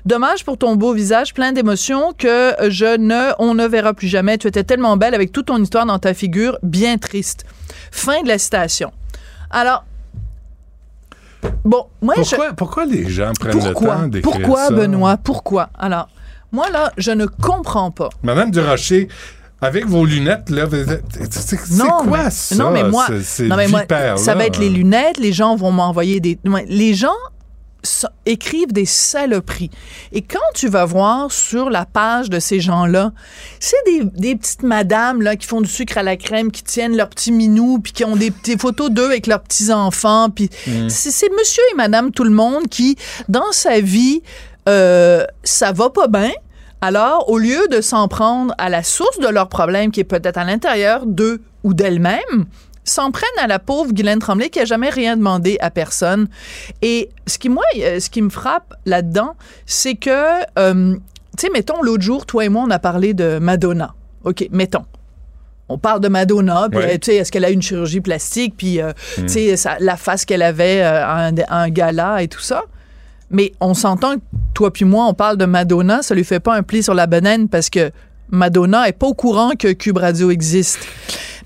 Dommage 0.05 0.45
pour 0.45 0.57
ton 0.57 0.75
beau 0.75 0.93
visage 0.93 1.33
plein 1.33 1.51
d'émotions 1.51 2.13
que 2.17 2.53
je 2.69 2.97
ne, 2.97 3.31
on 3.39 3.53
ne 3.53 3.65
verra 3.65 3.93
plus 3.93 4.07
jamais. 4.07 4.37
Tu 4.37 4.47
étais 4.47 4.63
tellement 4.63 4.97
belle 4.97 5.13
avec 5.13 5.31
toute 5.31 5.47
ton 5.47 5.61
histoire 5.61 5.85
dans 5.85 5.99
ta 5.99 6.13
figure, 6.13 6.57
bien 6.63 6.97
triste. 6.97 7.45
Fin 7.91 8.21
de 8.23 8.27
la 8.27 8.37
citation. 8.37 8.91
Alors, 9.49 9.85
bon, 11.63 11.85
moi 12.01 12.15
pourquoi, 12.15 12.49
je... 12.49 12.55
pourquoi 12.55 12.85
les 12.85 13.07
gens 13.09 13.31
prennent 13.39 13.53
le 13.55 13.71
Pourquoi? 13.71 13.95
temps 13.95 14.07
d'écrire 14.07 14.31
Pourquoi, 14.33 14.67
ça? 14.67 14.73
Benoît? 14.73 15.17
Pourquoi? 15.17 15.69
Alors, 15.77 16.09
moi, 16.51 16.69
là, 16.69 16.91
je 16.97 17.11
ne 17.11 17.26
comprends 17.26 17.91
pas. 17.91 18.09
Madame 18.23 18.51
Durocher, 18.51 19.07
avec 19.61 19.85
vos 19.88 20.05
lunettes, 20.05 20.49
là, 20.49 20.65
c'est 20.69 21.34
c'est 21.34 21.57
quoi 21.57 22.23
mais- 22.23 22.30
ça? 22.30 22.55
Non, 22.55 22.72
mais 22.72 22.84
moi, 22.84 23.05
ce- 23.07 23.22
ces 23.22 23.47
non, 23.47 23.55
mais 23.55 23.67
moi, 23.67 23.81
vipères-là? 23.81 24.17
ça 24.17 24.35
va 24.35 24.45
être 24.45 24.59
les 24.59 24.69
lunettes. 24.69 25.17
Les 25.17 25.34
gens 25.34 25.55
vont 25.55 25.72
m'envoyer 25.72 26.19
des. 26.19 26.38
Les 26.67 26.93
gens 26.93 27.13
so- 27.84 28.07
écrivent 28.26 28.73
des 28.73 28.85
saloperies. 28.85 29.69
Et 30.11 30.22
quand 30.22 30.39
tu 30.55 30.67
vas 30.67 30.85
voir 30.85 31.31
sur 31.31 31.69
la 31.69 31.85
page 31.85 32.30
de 32.30 32.39
ces 32.39 32.59
gens-là, 32.59 33.11
c'est 33.59 33.77
des, 33.85 34.03
des 34.15 34.35
petites 34.35 34.63
madames 34.63 35.22
là, 35.22 35.35
qui 35.35 35.47
font 35.47 35.61
du 35.61 35.69
sucre 35.69 35.97
à 35.97 36.03
la 36.03 36.17
crème, 36.17 36.51
qui 36.51 36.63
tiennent 36.63 36.95
leurs 36.97 37.09
petits 37.09 37.31
minous, 37.31 37.80
puis 37.80 37.93
qui 37.93 38.03
ont 38.03 38.15
des, 38.15 38.31
des 38.43 38.57
photos 38.57 38.89
d'eux 38.91 39.05
avec 39.05 39.26
leurs 39.27 39.41
petits-enfants. 39.41 40.30
Puis 40.30 40.49
Mm. 40.67 40.89
c'est 40.89 41.11
c'est 41.11 41.30
monsieur 41.38 41.63
et 41.73 41.76
madame 41.76 42.11
tout 42.11 42.23
le 42.23 42.31
monde 42.31 42.67
qui, 42.69 42.97
dans 43.30 43.51
sa 43.51 43.80
vie, 43.80 44.22
euh, 44.67 45.25
ça 45.43 45.71
va 45.71 45.89
pas 45.89 46.07
bien. 46.07 46.31
Alors, 46.81 47.29
au 47.29 47.37
lieu 47.37 47.67
de 47.69 47.81
s'en 47.81 48.07
prendre 48.07 48.53
à 48.57 48.69
la 48.69 48.83
source 48.83 49.19
de 49.19 49.27
leur 49.27 49.47
problème, 49.49 49.91
qui 49.91 49.99
est 50.01 50.03
peut-être 50.05 50.37
à 50.37 50.43
l'intérieur 50.43 51.05
d'eux 51.05 51.41
ou 51.63 51.73
d'elles-mêmes, 51.73 52.45
s'en 52.83 53.09
prennent 53.11 53.27
à 53.41 53.47
la 53.47 53.57
pauvre 53.57 53.91
Guylaine 53.93 54.19
Tremblay 54.19 54.49
qui 54.49 54.59
a 54.59 54.65
jamais 54.65 54.89
rien 54.91 55.17
demandé 55.17 55.57
à 55.61 55.71
personne. 55.71 56.27
Et 56.83 57.09
ce 57.25 57.39
qui, 57.39 57.49
moi, 57.49 57.63
euh, 57.79 57.99
ce 57.99 58.09
qui 58.11 58.21
me 58.21 58.29
frappe 58.29 58.75
là-dedans, 58.85 59.33
c'est 59.65 59.95
que, 59.95 60.43
euh, 60.59 60.93
tu 61.35 61.47
sais, 61.47 61.49
mettons, 61.51 61.81
l'autre 61.81 62.03
jour, 62.03 62.27
toi 62.27 62.45
et 62.45 62.49
moi, 62.49 62.63
on 62.67 62.69
a 62.69 62.77
parlé 62.77 63.15
de 63.15 63.39
Madonna. 63.39 63.95
OK, 64.23 64.47
mettons. 64.51 64.85
On 65.67 65.79
parle 65.79 65.99
de 66.01 66.09
Madonna, 66.09 66.67
puis 66.69 66.77
Ouais. 66.79 66.99
tu 66.99 67.09
sais, 67.11 67.15
est-ce 67.17 67.31
qu'elle 67.31 67.45
a 67.45 67.49
une 67.49 67.63
chirurgie 67.63 68.01
plastique, 68.01 68.53
puis 68.55 68.79
euh, 68.79 68.91
Mm. 69.17 69.21
tu 69.23 69.29
sais, 69.29 69.57
sa- 69.57 69.77
la 69.79 69.97
face 69.97 70.23
qu'elle 70.25 70.43
avait 70.43 70.83
euh, 70.83 71.03
à 71.03 71.25
un, 71.25 71.35
à 71.47 71.57
un 71.63 71.69
gala 71.69 72.21
et 72.21 72.27
tout 72.27 72.39
ça. 72.41 72.65
Mais 73.31 73.52
on 73.60 73.73
s'entend 73.73 74.15
que 74.15 74.22
toi 74.53 74.72
puis 74.72 74.85
moi, 74.85 75.06
on 75.07 75.14
parle 75.14 75.38
de 75.38 75.45
Madonna, 75.45 76.02
ça 76.02 76.15
lui 76.15 76.23
fait 76.23 76.39
pas 76.39 76.56
un 76.56 76.64
pli 76.64 76.84
sur 76.84 76.93
la 76.93 77.07
banane 77.07 77.49
parce 77.49 77.69
que 77.69 77.91
Madonna 78.30 78.88
est 78.88 78.93
pas 78.93 79.07
au 79.07 79.14
courant 79.14 79.52
que 79.57 79.72
Cube 79.73 79.97
Radio 79.97 80.31
existe. 80.31 80.80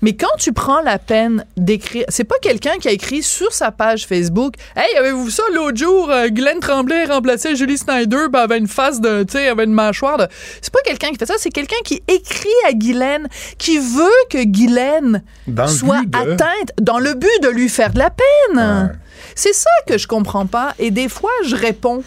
Mais 0.02 0.14
quand 0.14 0.34
tu 0.38 0.52
prends 0.52 0.80
la 0.80 0.98
peine 0.98 1.44
d'écrire, 1.56 2.04
c'est 2.08 2.24
pas 2.24 2.36
quelqu'un 2.40 2.78
qui 2.80 2.88
a 2.88 2.90
écrit 2.92 3.22
sur 3.22 3.52
sa 3.52 3.70
page 3.70 4.06
Facebook, 4.06 4.54
hey, 4.76 4.96
avez-vous 4.96 5.26
vu 5.26 5.30
ça 5.30 5.42
l'autre 5.54 5.76
jour, 5.76 6.10
euh, 6.10 6.28
Glenn 6.28 6.58
Tremblay 6.60 7.04
remplaçait 7.04 7.54
Julie 7.54 7.76
Snyder, 7.76 8.26
ben, 8.30 8.40
avait 8.40 8.58
une 8.58 8.66
face 8.68 9.00
de, 9.00 9.24
tu 9.24 9.32
sais, 9.32 9.48
avait 9.48 9.64
une 9.64 9.74
mâchoire 9.74 10.16
de. 10.18 10.26
C'est 10.62 10.72
pas 10.72 10.80
quelqu'un 10.84 11.10
qui 11.10 11.16
fait 11.16 11.26
ça, 11.26 11.34
c'est 11.36 11.50
quelqu'un 11.50 11.76
qui 11.84 12.02
écrit 12.08 12.48
à 12.68 12.72
Guylaine, 12.72 13.28
qui 13.58 13.78
veut 13.78 14.08
que 14.30 14.42
Guylaine 14.44 15.22
Dans 15.46 15.68
soit 15.68 16.02
de- 16.06 16.16
atteinte 16.16 16.72
dans 16.80 16.98
le 16.98 17.14
but 17.14 17.28
de 17.42 17.48
lui 17.48 17.68
faire 17.68 17.92
de 17.92 17.98
la 17.98 18.10
peine. 18.10 18.98
C'est 19.34 19.54
ça 19.54 19.70
que 19.86 19.98
je 19.98 20.06
comprends 20.06 20.46
pas. 20.46 20.74
Et 20.78 20.90
des 20.90 21.08
fois, 21.08 21.30
je 21.46 21.56
réponds 21.56 22.02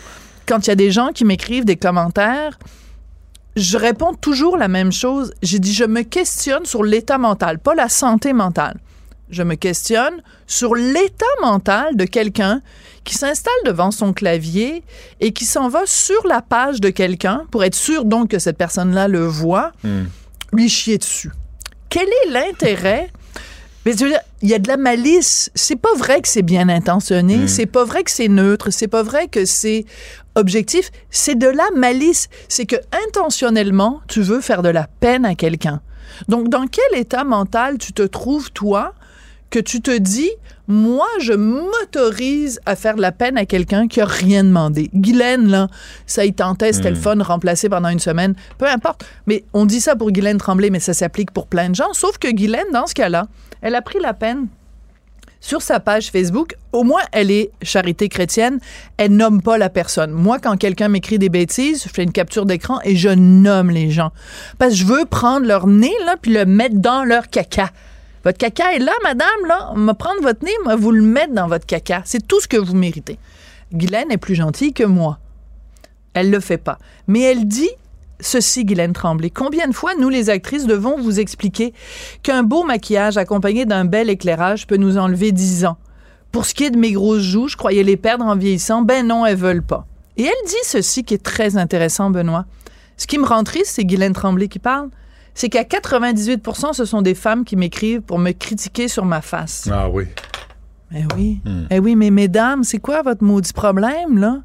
quand 0.47 0.65
il 0.65 0.69
y 0.69 0.71
a 0.71 0.75
des 0.75 0.91
gens 0.91 1.09
qui 1.13 1.25
m'écrivent 1.25 1.65
des 1.65 1.75
commentaires. 1.77 2.57
Je 3.55 3.77
réponds 3.77 4.13
toujours 4.13 4.57
la 4.57 4.67
même 4.67 4.91
chose. 4.91 5.33
J'ai 5.41 5.59
dit, 5.59 5.73
je 5.73 5.83
me 5.83 6.01
questionne 6.01 6.65
sur 6.65 6.83
l'état 6.83 7.17
mental, 7.17 7.59
pas 7.59 7.75
la 7.75 7.89
santé 7.89 8.33
mentale. 8.33 8.79
Je 9.29 9.43
me 9.43 9.55
questionne 9.55 10.21
sur 10.47 10.75
l'état 10.75 11.25
mental 11.41 11.95
de 11.95 12.05
quelqu'un 12.05 12.61
qui 13.03 13.15
s'installe 13.15 13.53
devant 13.65 13.91
son 13.91 14.13
clavier 14.13 14.83
et 15.19 15.33
qui 15.33 15.45
s'en 15.45 15.69
va 15.69 15.81
sur 15.85 16.27
la 16.27 16.41
page 16.41 16.81
de 16.81 16.89
quelqu'un 16.89 17.45
pour 17.51 17.63
être 17.63 17.75
sûr 17.75 18.05
donc 18.05 18.29
que 18.29 18.39
cette 18.39 18.57
personne-là 18.57 19.07
le 19.07 19.25
voit, 19.25 19.71
lui 20.51 20.69
chier 20.69 20.97
dessus. 20.97 21.31
Quel 21.89 22.07
est 22.07 22.29
l'intérêt 22.29 23.11
mais 23.85 23.93
je 23.93 24.03
veux 24.03 24.09
dire, 24.09 24.21
il 24.41 24.49
y 24.49 24.53
a 24.53 24.59
de 24.59 24.67
la 24.67 24.77
malice. 24.77 25.51
C'est 25.55 25.75
pas 25.75 25.93
vrai 25.97 26.21
que 26.21 26.27
c'est 26.27 26.41
bien 26.41 26.69
intentionné. 26.69 27.47
C'est 27.47 27.65
pas 27.65 27.83
vrai 27.83 28.03
que 28.03 28.11
c'est 28.11 28.29
neutre. 28.29 28.69
C'est 28.71 28.87
pas 28.87 29.03
vrai 29.03 29.27
que 29.27 29.45
c'est 29.45 29.85
objectif. 30.35 30.91
C'est 31.09 31.35
de 31.35 31.47
la 31.47 31.65
malice. 31.75 32.29
C'est 32.47 32.65
que 32.65 32.77
intentionnellement, 33.07 34.01
tu 34.07 34.21
veux 34.21 34.41
faire 34.41 34.61
de 34.61 34.69
la 34.69 34.87
peine 34.99 35.25
à 35.25 35.35
quelqu'un. 35.35 35.81
Donc, 36.27 36.49
dans 36.49 36.67
quel 36.67 36.99
état 36.99 37.23
mental 37.23 37.77
tu 37.77 37.91
te 37.91 38.03
trouves, 38.03 38.51
toi, 38.51 38.93
que 39.49 39.59
tu 39.59 39.81
te 39.81 39.95
dis, 39.95 40.31
moi, 40.67 41.07
je 41.19 41.33
m'autorise 41.33 42.59
à 42.65 42.75
faire 42.75 42.95
de 42.95 43.01
la 43.01 43.11
peine 43.11 43.37
à 43.37 43.45
quelqu'un 43.45 43.87
qui 43.87 44.01
a 44.01 44.05
rien 44.05 44.43
demandé? 44.43 44.89
Guylaine, 44.93 45.47
là, 45.49 45.67
ça 46.07 46.25
y 46.25 46.33
tentait, 46.33 46.73
c'était 46.73 46.89
le 46.89 46.95
fun, 46.95 47.21
remplacé 47.21 47.69
pendant 47.69 47.89
une 47.89 47.99
semaine. 47.99 48.33
Peu 48.57 48.67
importe. 48.67 49.05
Mais 49.27 49.43
on 49.53 49.65
dit 49.65 49.81
ça 49.81 49.95
pour 49.95 50.11
Guylaine 50.11 50.37
Tremblay, 50.37 50.69
mais 50.69 50.79
ça 50.79 50.93
s'applique 50.93 51.31
pour 51.31 51.47
plein 51.47 51.69
de 51.69 51.75
gens. 51.75 51.93
Sauf 51.93 52.17
que 52.17 52.31
Guylaine, 52.31 52.71
dans 52.71 52.87
ce 52.87 52.93
cas-là, 52.93 53.27
elle 53.63 53.75
a 53.75 53.81
pris 53.81 53.99
la 53.99 54.13
peine 54.13 54.47
sur 55.39 55.61
sa 55.61 55.81
page 55.81 56.09
Facebook, 56.09 56.55
au 56.71 56.83
moins 56.83 57.01
elle 57.11 57.29
est 57.29 57.51
charité 57.61 58.07
chrétienne, 58.07 58.59
elle 58.97 59.11
nomme 59.11 59.41
pas 59.41 59.57
la 59.57 59.69
personne. 59.69 60.11
Moi, 60.11 60.39
quand 60.39 60.55
quelqu'un 60.55 60.87
m'écrit 60.87 61.19
des 61.19 61.27
bêtises, 61.27 61.83
je 61.83 61.89
fais 61.89 62.03
une 62.03 62.13
capture 62.13 62.45
d'écran 62.45 62.79
et 62.85 62.95
je 62.95 63.09
nomme 63.09 63.69
les 63.69 63.91
gens. 63.91 64.11
Parce 64.57 64.71
que 64.71 64.77
je 64.77 64.85
veux 64.85 65.05
prendre 65.05 65.45
leur 65.45 65.67
nez, 65.67 65.93
là, 66.05 66.15
puis 66.21 66.31
le 66.31 66.45
mettre 66.45 66.75
dans 66.75 67.03
leur 67.03 67.29
caca. 67.29 67.71
Votre 68.23 68.37
caca 68.37 68.73
est 68.73 68.79
là, 68.79 68.93
madame, 69.03 69.27
là. 69.47 69.71
On 69.75 69.83
va 69.85 69.93
prendre 69.93 70.21
votre 70.21 70.45
nez, 70.45 70.53
on 70.65 70.77
vous 70.77 70.91
le 70.91 71.01
mettre 71.01 71.33
dans 71.33 71.47
votre 71.47 71.65
caca. 71.65 72.03
C'est 72.05 72.25
tout 72.25 72.39
ce 72.39 72.47
que 72.47 72.55
vous 72.55 72.75
méritez. 72.75 73.19
Guylaine 73.73 74.11
est 74.11 74.17
plus 74.17 74.35
gentille 74.35 74.71
que 74.71 74.85
moi. 74.85 75.19
Elle 76.13 76.31
le 76.31 76.39
fait 76.39 76.57
pas. 76.57 76.77
Mais 77.07 77.19
elle 77.19 77.45
dit 77.45 77.71
ceci, 78.23 78.65
Guylaine 78.65 78.93
Tremblay. 78.93 79.29
Combien 79.29 79.67
de 79.67 79.73
fois, 79.73 79.91
nous, 79.99 80.09
les 80.09 80.29
actrices, 80.29 80.65
devons 80.65 80.99
vous 80.99 81.19
expliquer 81.19 81.73
qu'un 82.23 82.43
beau 82.43 82.63
maquillage 82.63 83.17
accompagné 83.17 83.65
d'un 83.65 83.85
bel 83.85 84.09
éclairage 84.09 84.67
peut 84.67 84.77
nous 84.77 84.97
enlever 84.97 85.31
10 85.31 85.65
ans? 85.65 85.77
Pour 86.31 86.45
ce 86.45 86.53
qui 86.53 86.63
est 86.63 86.71
de 86.71 86.79
mes 86.79 86.91
grosses 86.93 87.21
joues, 87.21 87.47
je 87.47 87.57
croyais 87.57 87.83
les 87.83 87.97
perdre 87.97 88.25
en 88.25 88.35
vieillissant. 88.35 88.81
Ben 88.81 89.05
non, 89.05 89.25
elles 89.25 89.37
veulent 89.37 89.61
pas. 89.61 89.85
Et 90.17 90.23
elle 90.23 90.47
dit 90.47 90.55
ceci 90.63 91.03
qui 91.03 91.13
est 91.13 91.23
très 91.23 91.57
intéressant, 91.57 92.09
Benoît. 92.09 92.45
Ce 92.97 93.07
qui 93.07 93.17
me 93.17 93.25
rend 93.25 93.43
triste, 93.43 93.71
c'est 93.75 93.85
Guylaine 93.85 94.13
Tremblay 94.13 94.47
qui 94.47 94.59
parle, 94.59 94.89
c'est 95.33 95.49
qu'à 95.49 95.63
98 95.63 96.43
ce 96.73 96.85
sont 96.85 97.01
des 97.01 97.15
femmes 97.15 97.43
qui 97.43 97.55
m'écrivent 97.55 98.01
pour 98.01 98.19
me 98.19 98.31
critiquer 98.31 98.87
sur 98.87 99.05
ma 99.05 99.21
face. 99.21 99.67
Ah 99.71 99.89
oui. 99.89 100.05
Eh 100.95 101.03
oui. 101.15 101.41
Eh 101.71 101.79
oui, 101.79 101.95
mais 101.95 102.11
mesdames, 102.11 102.63
c'est 102.63 102.77
quoi 102.77 103.01
votre 103.01 103.23
maudit 103.23 103.51
problème, 103.53 104.19
là? 104.19 104.41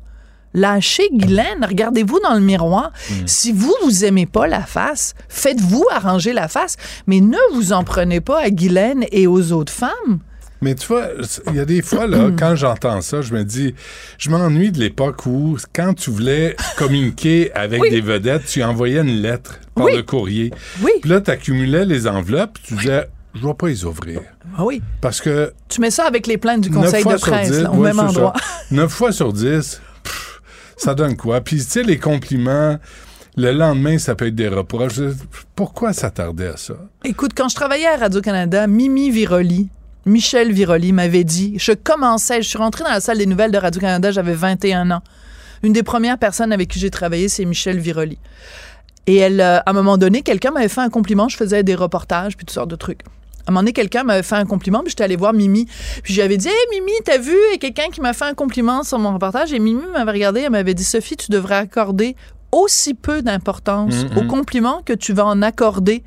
Lâchez 0.54 1.08
Guylaine, 1.12 1.64
regardez-vous 1.66 2.20
dans 2.20 2.34
le 2.34 2.40
miroir. 2.40 2.92
Si 3.26 3.52
vous, 3.52 3.74
vous 3.84 4.04
aimez 4.04 4.26
pas 4.26 4.46
la 4.46 4.62
face, 4.62 5.14
faites-vous 5.28 5.84
arranger 5.92 6.32
la 6.32 6.48
face, 6.48 6.76
mais 7.06 7.20
ne 7.20 7.36
vous 7.54 7.72
en 7.72 7.84
prenez 7.84 8.20
pas 8.20 8.40
à 8.40 8.50
Guylaine 8.50 9.04
et 9.12 9.26
aux 9.26 9.52
autres 9.52 9.72
femmes. 9.72 10.18
Mais 10.60 10.74
tu 10.74 10.88
vois, 10.88 11.08
il 11.50 11.54
y 11.54 11.60
a 11.60 11.64
des 11.64 11.82
fois, 11.82 12.06
là, 12.08 12.30
quand 12.38 12.56
j'entends 12.56 13.00
ça, 13.00 13.20
je 13.20 13.32
me 13.32 13.44
dis, 13.44 13.74
je 14.18 14.28
m'ennuie 14.30 14.72
de 14.72 14.78
l'époque 14.80 15.24
où, 15.26 15.56
quand 15.72 15.94
tu 15.94 16.10
voulais 16.10 16.56
communiquer 16.76 17.52
avec 17.54 17.80
Oui. 17.80 17.90
des 17.90 18.00
vedettes, 18.00 18.44
tu 18.46 18.62
envoyais 18.64 18.98
une 19.00 19.22
lettre 19.22 19.60
par 19.76 19.84
Oui. 19.84 19.92
le 19.96 20.02
courrier. 20.02 20.52
Oui. 20.82 20.90
Puis 21.00 21.10
là, 21.10 21.20
tu 21.20 21.30
accumulais 21.30 21.84
les 21.84 22.08
enveloppes, 22.08 22.58
tu 22.64 22.74
disais, 22.74 23.06
je 23.34 23.46
vais 23.46 23.54
pas 23.54 23.68
les 23.68 23.84
ouvrir. 23.84 24.20
Ah 24.56 24.64
oui. 24.64 24.82
Parce 25.00 25.20
que. 25.20 25.52
Tu 25.68 25.80
mets 25.80 25.92
ça 25.92 26.06
avec 26.06 26.26
les 26.26 26.38
plaintes 26.38 26.62
du 26.62 26.70
conseil 26.70 27.04
de 27.04 27.14
presse, 27.16 27.50
là, 27.60 27.70
au 27.70 27.76
même 27.76 28.00
endroit. 28.00 28.32
Neuf 28.72 28.90
fois 28.90 29.12
sur 29.12 29.32
dix, 29.32 29.80
ça 30.78 30.94
donne 30.94 31.16
quoi? 31.16 31.40
Puis, 31.40 31.56
tu 31.56 31.62
sais, 31.62 31.82
les 31.82 31.98
compliments, 31.98 32.78
le 33.36 33.52
lendemain, 33.52 33.98
ça 33.98 34.14
peut 34.14 34.28
être 34.28 34.34
des 34.34 34.48
reproches. 34.48 35.00
Pourquoi 35.54 35.92
s'attarder 35.92 36.46
à 36.46 36.56
ça? 36.56 36.74
Écoute, 37.04 37.32
quand 37.36 37.48
je 37.48 37.54
travaillais 37.54 37.86
à 37.86 37.96
Radio-Canada, 37.96 38.66
Mimi 38.66 39.10
Viroli, 39.10 39.68
Michel 40.06 40.52
Viroli 40.52 40.92
m'avait 40.92 41.24
dit, 41.24 41.54
je 41.58 41.72
commençais, 41.72 42.42
je 42.42 42.48
suis 42.48 42.58
rentrée 42.58 42.84
dans 42.84 42.90
la 42.90 43.00
salle 43.00 43.18
des 43.18 43.26
nouvelles 43.26 43.52
de 43.52 43.58
Radio-Canada, 43.58 44.10
j'avais 44.10 44.34
21 44.34 44.90
ans. 44.90 45.02
Une 45.62 45.72
des 45.72 45.82
premières 45.82 46.18
personnes 46.18 46.52
avec 46.52 46.68
qui 46.68 46.78
j'ai 46.78 46.90
travaillé, 46.90 47.28
c'est 47.28 47.44
Michel 47.44 47.78
Viroli. 47.78 48.18
Et 49.06 49.16
elle, 49.16 49.40
euh, 49.40 49.58
à 49.58 49.70
un 49.70 49.72
moment 49.72 49.98
donné, 49.98 50.22
quelqu'un 50.22 50.50
m'avait 50.50 50.68
fait 50.68 50.80
un 50.80 50.90
compliment, 50.90 51.28
je 51.28 51.36
faisais 51.36 51.62
des 51.62 51.74
reportages, 51.74 52.36
puis 52.36 52.46
toutes 52.46 52.54
sortes 52.54 52.70
de 52.70 52.76
trucs. 52.76 53.02
À 53.48 53.50
un 53.50 53.52
moment 53.54 53.60
donné, 53.62 53.72
quelqu'un 53.72 54.04
m'avait 54.04 54.22
fait 54.22 54.34
un 54.34 54.44
compliment, 54.44 54.80
puis 54.80 54.90
j'étais 54.90 55.04
allée 55.04 55.16
voir 55.16 55.32
Mimi. 55.32 55.66
Puis 56.02 56.12
j'avais 56.12 56.36
dit, 56.36 56.48
hey 56.48 56.54
Mimi, 56.70 56.92
t'as 57.02 57.16
vu, 57.16 57.32
il 57.32 57.52
y 57.52 57.54
a 57.54 57.58
quelqu'un 57.58 57.88
qui 57.90 58.02
m'a 58.02 58.12
fait 58.12 58.26
un 58.26 58.34
compliment 58.34 58.82
sur 58.82 58.98
mon 58.98 59.14
reportage. 59.14 59.54
Et 59.54 59.58
Mimi 59.58 59.80
m'avait 59.90 60.12
regardé, 60.12 60.40
elle 60.42 60.50
m'avait 60.50 60.74
dit, 60.74 60.84
Sophie, 60.84 61.16
tu 61.16 61.30
devrais 61.30 61.54
accorder 61.56 62.14
aussi 62.52 62.92
peu 62.92 63.22
d'importance 63.22 63.94
Mhm. 64.04 64.18
aux 64.18 64.26
compliments 64.26 64.82
que 64.84 64.92
tu 64.92 65.14
vas 65.14 65.24
en 65.24 65.40
accorder 65.40 66.02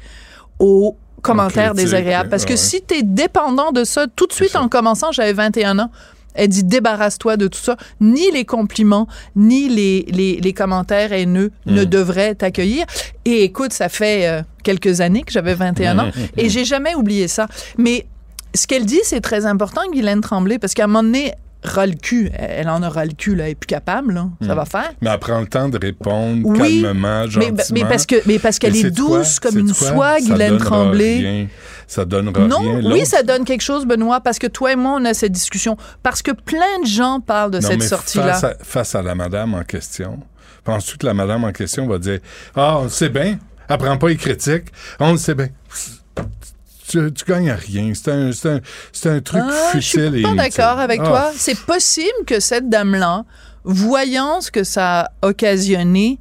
aux 0.59 0.95
commentaires 1.23 1.72
critique, 1.72 1.85
désagréables. 1.85 2.30
Parce 2.30 2.45
que 2.45 2.51
ouais. 2.51 2.57
si 2.57 2.84
tu 2.84 2.93
es 2.95 3.01
dépendant 3.03 3.72
de 3.72 3.85
ça, 3.85 4.05
tout 4.15 4.27
de 4.27 4.34
suite 4.34 4.55
en 4.55 4.68
commençant, 4.68 5.11
j'avais 5.11 5.34
21 5.34 5.80
ans, 5.80 5.89
Elle 6.33 6.49
dit 6.49 6.63
débarrasse-toi 6.63 7.37
de 7.37 7.47
tout 7.47 7.59
ça. 7.59 7.77
Ni 7.99 8.31
les 8.31 8.45
compliments, 8.45 9.07
ni 9.35 9.69
les, 9.69 10.05
les, 10.09 10.39
les 10.41 10.53
commentaires 10.53 11.11
haineux 11.13 11.51
ne 11.65 11.83
devraient 11.83 12.35
t'accueillir. 12.35 12.85
Et 13.25 13.43
écoute, 13.43 13.73
ça 13.73 13.89
fait 13.89 14.27
euh, 14.27 14.41
quelques 14.63 15.01
années 15.01 15.23
que 15.23 15.31
j'avais 15.31 15.53
21 15.55 15.99
ans 15.99 16.11
et 16.37 16.49
j'ai 16.49 16.65
jamais 16.65 16.95
oublié 16.95 17.27
ça. 17.27 17.47
Mais 17.77 18.05
ce 18.53 18.67
qu'elle 18.67 18.85
dit, 18.85 18.99
c'est 19.03 19.21
très 19.21 19.45
important, 19.45 19.81
Guylaine 19.91 20.21
Tremblay, 20.21 20.59
parce 20.59 20.73
qu'à 20.73 20.83
un 20.83 20.87
moment 20.87 21.03
donné, 21.03 21.33
ras 21.63 21.85
le 21.85 21.93
cul. 21.93 22.29
Elle 22.33 22.69
en 22.69 22.81
aura 22.83 23.05
le 23.05 23.11
cul, 23.13 23.35
là, 23.35 23.45
elle 23.45 23.51
est 23.51 23.55
plus 23.55 23.67
capable, 23.67 24.13
là. 24.13 24.27
Ça 24.41 24.53
Mm. 24.53 24.57
va 24.57 24.65
faire. 24.65 24.91
Mais 25.01 25.09
elle 25.11 25.19
prend 25.19 25.39
le 25.39 25.47
temps 25.47 25.69
de 25.69 25.77
répondre 25.77 26.41
Oui, 26.45 26.81
calmement, 26.81 27.23
mais- 27.25 27.29
gentiment. 27.29 27.55
mais 27.73 27.85
parce 27.85 28.05
que- 28.05 28.21
mais 28.25 28.39
parce 28.39 28.59
qu'elle 28.59 28.75
est 28.75 28.81
quoi? 28.95 29.19
douce 29.19 29.39
comme 29.39 29.57
une 29.57 29.73
soie, 29.73 30.19
Guylaine 30.19 30.57
Tremblay. 30.57 31.17
rien. 31.17 31.47
Ça 31.88 32.05
donnera 32.05 32.47
Non, 32.47 32.59
rien. 32.59 32.91
oui, 32.91 33.05
ça 33.05 33.21
donne 33.21 33.43
quelque 33.43 33.61
chose, 33.61 33.85
Benoît, 33.85 34.21
parce 34.21 34.39
que 34.39 34.47
toi 34.47 34.71
et 34.71 34.75
moi, 34.75 34.97
on 34.99 35.05
a 35.05 35.13
cette 35.13 35.31
discussion. 35.33 35.75
Parce 36.01 36.21
que 36.21 36.31
plein 36.31 36.79
de 36.81 36.88
gens 36.88 37.19
parlent 37.19 37.51
de 37.51 37.59
Non, 37.59 37.67
cette 37.67 37.83
sortie-là. 37.83 38.33
Face 38.33 38.43
à, 38.45 38.53
face 38.63 38.95
à 38.95 39.01
la 39.01 39.13
madame 39.13 39.53
en 39.53 39.63
question, 39.63 40.19
penses-tu 40.63 40.97
que 40.97 41.05
la 41.05 41.13
madame 41.13 41.43
en 41.43 41.51
question 41.51 41.85
va 41.88 41.97
dire 41.99 42.19
Ah, 42.55 42.77
on 42.79 42.83
le 42.83 42.89
sait 42.89 43.09
bien, 43.09 43.38
elle 43.67 43.77
prend 43.77 43.97
pas 43.97 44.07
les 44.07 44.15
critiques, 44.17 44.67
on 44.99 45.11
le 45.11 45.17
sait 45.17 45.35
bien. 45.35 45.49
Tu, 46.91 47.13
tu 47.13 47.26
gagnes 47.26 47.49
à 47.49 47.55
rien. 47.55 47.93
C'est 47.95 48.11
un, 48.11 48.30
un, 48.30 49.09
un 49.15 49.19
truc 49.22 49.41
Ah, 49.43 49.51
je 49.73 49.80
futile 49.80 50.09
suis 50.11 50.19
et 50.19 50.23
pas 50.23 50.34
d'accord 50.34 50.80
avec 50.80 50.99
Ah, 51.03 51.07
toi. 51.07 51.31
C'est 51.35 51.57
possible 51.59 52.26
que 52.27 52.39
cette 52.39 52.68
dame-là, 52.69 53.23
voyant 53.63 54.41
ce 54.41 54.51
que 54.51 54.63
ça 54.63 54.99
a 55.22 55.27
occasionné, 55.27 56.19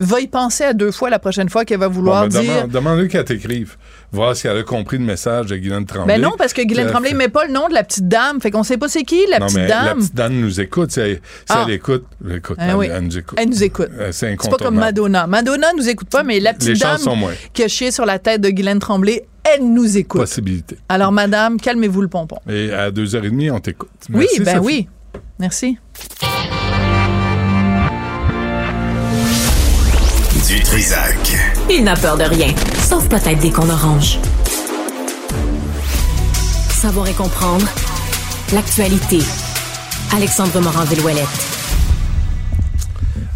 va 0.00 0.20
y 0.20 0.26
penser 0.26 0.64
à 0.64 0.72
deux 0.72 0.90
fois 0.92 1.08
la 1.10 1.18
prochaine 1.18 1.48
fois 1.48 1.64
qu'elle 1.64 1.78
va 1.78 1.88
Bon, 1.88 1.94
vouloir 1.94 2.28
ben, 2.28 2.40
dire. 2.40 2.42
demande- 2.42 2.70
Demande-lui 2.70 3.08
qu'elle 3.08 3.24
t'écrive. 3.24 3.76
Voir 4.12 4.36
si 4.36 4.46
elle 4.46 4.58
a 4.58 4.62
compris 4.62 4.98
le 4.98 5.04
message 5.04 5.46
de 5.46 5.56
Guylaine 5.56 5.86
Tremblay. 5.86 6.14
Ben 6.16 6.22
non, 6.22 6.32
parce 6.38 6.52
que 6.52 6.62
Guylaine 6.62 6.88
Tremblay 6.88 7.10
fait- 7.10 7.16
met 7.16 7.28
pas 7.28 7.46
le 7.46 7.52
nom 7.52 7.68
de 7.68 7.74
la 7.74 7.82
petite 7.82 8.06
dame. 8.06 8.40
Fait 8.40 8.50
qu'on 8.52 8.62
sait 8.62 8.76
pas 8.76 8.88
c'est 8.88 9.02
qui, 9.02 9.24
la 9.28 9.38
non, 9.40 9.46
petite 9.46 9.58
mais 9.58 9.66
la 9.68 9.84
dame. 9.86 9.98
petite 9.98 10.14
dame 10.14 10.34
nous 10.34 10.60
écoute. 10.60 10.92
Si 10.92 11.00
elle, 11.00 11.14
si 11.16 11.20
Ah. 11.48 11.64
elle 11.66 11.74
écoute, 11.74 12.04
écoute, 12.30 12.56
Ah 12.60 12.66
elle, 12.68 12.74
oui. 12.76 12.88
elle 12.92 13.02
nous 13.02 13.18
écoute. 13.18 13.38
Elle 13.40 13.48
nous 13.48 13.62
écoute. 13.64 13.88
Euh, 13.98 14.12
C'est 14.12 14.36
C'est 14.40 14.50
pas 14.50 14.56
comme 14.58 14.76
Madonna. 14.76 15.26
Madonna 15.26 15.68
nous 15.76 15.88
écoute 15.88 16.08
pas, 16.08 16.22
mais 16.22 16.38
la 16.38 16.52
Les 16.52 16.58
petite 16.58 16.76
sont 16.98 17.16
dame 17.16 17.30
qui 17.52 17.62
a 17.64 17.68
chié 17.68 17.90
sur 17.90 18.04
la 18.06 18.18
tête 18.20 18.40
de 18.40 18.50
Guylaine 18.50 18.78
Tremblay, 18.78 19.26
elle 19.44 19.72
nous 19.72 19.96
écoute. 19.96 20.20
Possibilité. 20.20 20.76
Alors, 20.88 21.12
madame, 21.12 21.60
calmez-vous 21.60 22.00
le 22.02 22.08
pompon. 22.08 22.38
Et 22.48 22.72
à 22.72 22.90
2h30, 22.90 23.50
on 23.52 23.60
t'écoute. 23.60 23.90
oui, 24.12 24.26
ben 24.38 24.56
Sophie. 24.56 24.58
oui. 24.66 24.88
Merci. 25.38 25.78
Du 30.46 30.60
Trisac. 30.62 31.16
Il 31.70 31.84
n'a 31.84 31.96
peur 31.96 32.16
de 32.18 32.24
rien, 32.24 32.48
sauf 32.78 33.08
peut-être 33.08 33.40
des 33.40 33.50
qu'on 33.50 33.68
orange. 33.68 34.18
Savoir 36.70 37.08
et 37.08 37.12
comprendre 37.14 37.66
l'actualité. 38.52 39.18
Alexandre 40.14 40.60
Morin-Villouellette. 40.60 41.53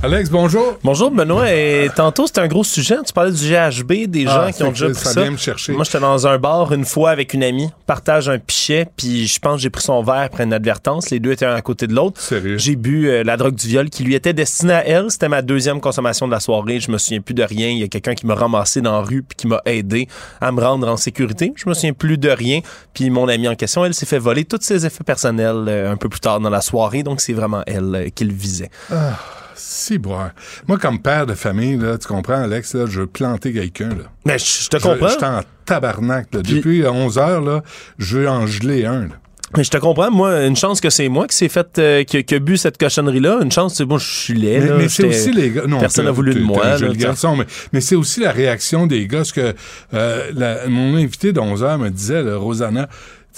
Alex, 0.00 0.30
bonjour. 0.30 0.78
Bonjour 0.84 1.10
Benoît, 1.10 1.52
et 1.52 1.90
tantôt 1.96 2.28
c'était 2.28 2.40
un 2.40 2.46
gros 2.46 2.62
sujet, 2.62 2.94
tu 3.04 3.12
parlais 3.12 3.32
du 3.32 3.38
GHB, 3.50 4.06
des 4.08 4.26
Ah, 4.28 4.46
gens 4.46 4.52
qui 4.52 4.62
ont 4.62 4.68
déjà 4.68 4.86
pris 4.90 4.94
ça 4.94 5.10
ça. 5.12 5.22
vient 5.22 5.32
me 5.32 5.36
chercher. 5.36 5.72
Moi 5.72 5.82
j'étais 5.82 5.98
dans 5.98 6.24
un 6.28 6.38
bar 6.38 6.72
une 6.72 6.84
fois 6.84 7.10
avec 7.10 7.34
une 7.34 7.42
amie, 7.42 7.68
partage 7.84 8.28
un 8.28 8.38
pichet, 8.38 8.86
puis 8.96 9.26
je 9.26 9.40
pense 9.40 9.56
que 9.56 9.62
j'ai 9.62 9.70
pris 9.70 9.82
son 9.82 10.00
verre 10.04 10.18
après 10.22 10.44
une 10.44 10.52
advertence, 10.52 11.10
les 11.10 11.18
deux 11.18 11.32
étaient 11.32 11.46
un 11.46 11.54
à 11.56 11.62
côté 11.62 11.88
de 11.88 11.94
l'autre. 11.96 12.20
J'ai 12.58 12.76
bu 12.76 13.08
euh, 13.08 13.24
la 13.24 13.36
drogue 13.36 13.56
du 13.56 13.66
viol 13.66 13.90
qui 13.90 14.04
lui 14.04 14.14
était 14.14 14.32
destinée 14.32 14.74
à 14.74 14.86
elle, 14.86 15.10
c'était 15.10 15.28
ma 15.28 15.42
deuxième 15.42 15.80
consommation 15.80 16.28
de 16.28 16.32
la 16.32 16.38
soirée, 16.38 16.78
je 16.78 16.92
me 16.92 16.98
souviens 16.98 17.20
plus 17.20 17.34
de 17.34 17.42
rien, 17.42 17.66
il 17.68 17.78
y 17.78 17.82
a 17.82 17.88
quelqu'un 17.88 18.14
qui 18.14 18.24
m'a 18.24 18.36
ramassé 18.36 18.80
dans 18.80 18.92
la 18.92 19.00
rue 19.04 19.24
puis 19.24 19.34
qui 19.36 19.46
m'a 19.48 19.60
aidé 19.66 20.06
à 20.40 20.52
me 20.52 20.60
rendre 20.62 20.86
en 20.86 20.96
sécurité, 20.96 21.52
je 21.56 21.68
me 21.68 21.74
souviens 21.74 21.92
plus 21.92 22.18
de 22.18 22.30
rien, 22.30 22.60
puis 22.94 23.10
mon 23.10 23.26
amie 23.26 23.48
en 23.48 23.56
question, 23.56 23.84
elle 23.84 23.94
s'est 23.94 24.06
fait 24.06 24.20
voler 24.20 24.44
tous 24.44 24.60
ses 24.62 24.86
effets 24.86 25.02
personnels 25.02 25.64
euh, 25.66 25.90
un 25.90 25.96
peu 25.96 26.08
plus 26.08 26.20
tard 26.20 26.38
dans 26.38 26.50
la 26.50 26.60
soirée, 26.60 27.02
donc 27.02 27.20
c'est 27.20 27.32
vraiment 27.32 27.62
elle 27.66 27.92
euh, 27.96 28.08
qui 28.14 28.24
le 28.24 28.32
visait. 28.32 28.70
Ah, 28.92 29.18
si, 29.58 29.98
boire. 29.98 30.30
Moi, 30.66 30.78
comme 30.78 31.00
père 31.00 31.26
de 31.26 31.34
famille, 31.34 31.76
là, 31.76 31.98
tu 31.98 32.08
comprends, 32.08 32.40
Alex, 32.42 32.74
là, 32.74 32.86
je 32.88 33.00
veux 33.00 33.06
planter 33.06 33.52
quelqu'un. 33.52 33.90
là. 33.90 34.04
Mais 34.24 34.38
je 34.38 34.68
te 34.68 34.76
comprends. 34.78 35.08
Je 35.08 35.12
suis 35.14 35.24
en 35.24 35.40
tabarnak. 35.66 36.28
là. 36.34 36.42
Depuis 36.42 36.86
11 36.86 37.18
heures, 37.18 37.40
là, 37.42 37.62
je 37.98 38.18
veux 38.18 38.28
en 38.28 38.46
geler 38.46 38.84
un. 38.86 39.02
là. 39.02 39.14
Mais 39.56 39.64
je 39.64 39.70
te 39.70 39.78
comprends, 39.78 40.10
moi, 40.10 40.44
une 40.44 40.56
chance 40.56 40.78
que 40.78 40.90
c'est 40.90 41.08
moi 41.08 41.26
qui 41.26 41.34
s'est 41.34 41.48
fait, 41.48 41.78
euh, 41.78 42.04
qui, 42.04 42.22
qui 42.22 42.34
a 42.34 42.38
bu 42.38 42.58
cette 42.58 42.76
cochonnerie-là. 42.76 43.38
Une 43.42 43.50
chance, 43.50 43.76
c'est 43.76 43.86
bon, 43.86 43.96
je 43.96 44.06
suis 44.06 44.34
laid. 44.34 44.60
Mais, 44.60 44.66
là, 44.68 44.74
mais 44.76 44.88
c'est 44.90 45.06
aussi 45.06 45.32
les 45.32 45.50
gars. 45.50 45.62
Non, 45.66 45.78
Personne 45.80 46.04
n'a 46.04 46.10
voulu 46.10 46.34
de 46.34 46.40
moi. 46.40 46.76
là, 46.78 46.88
garçon, 46.94 47.34
mais, 47.34 47.46
mais 47.72 47.80
c'est 47.80 47.96
aussi 47.96 48.20
la 48.20 48.30
réaction 48.30 48.86
des 48.86 49.06
gars. 49.06 49.18
Parce 49.18 49.32
que 49.32 49.54
euh, 49.94 50.30
la- 50.34 50.68
mon 50.68 50.96
invité 50.96 51.32
d'11 51.32 51.62
heures 51.62 51.78
me 51.78 51.88
disait, 51.88 52.22
là, 52.22 52.36
Rosanna, 52.36 52.88
tu 52.88 52.92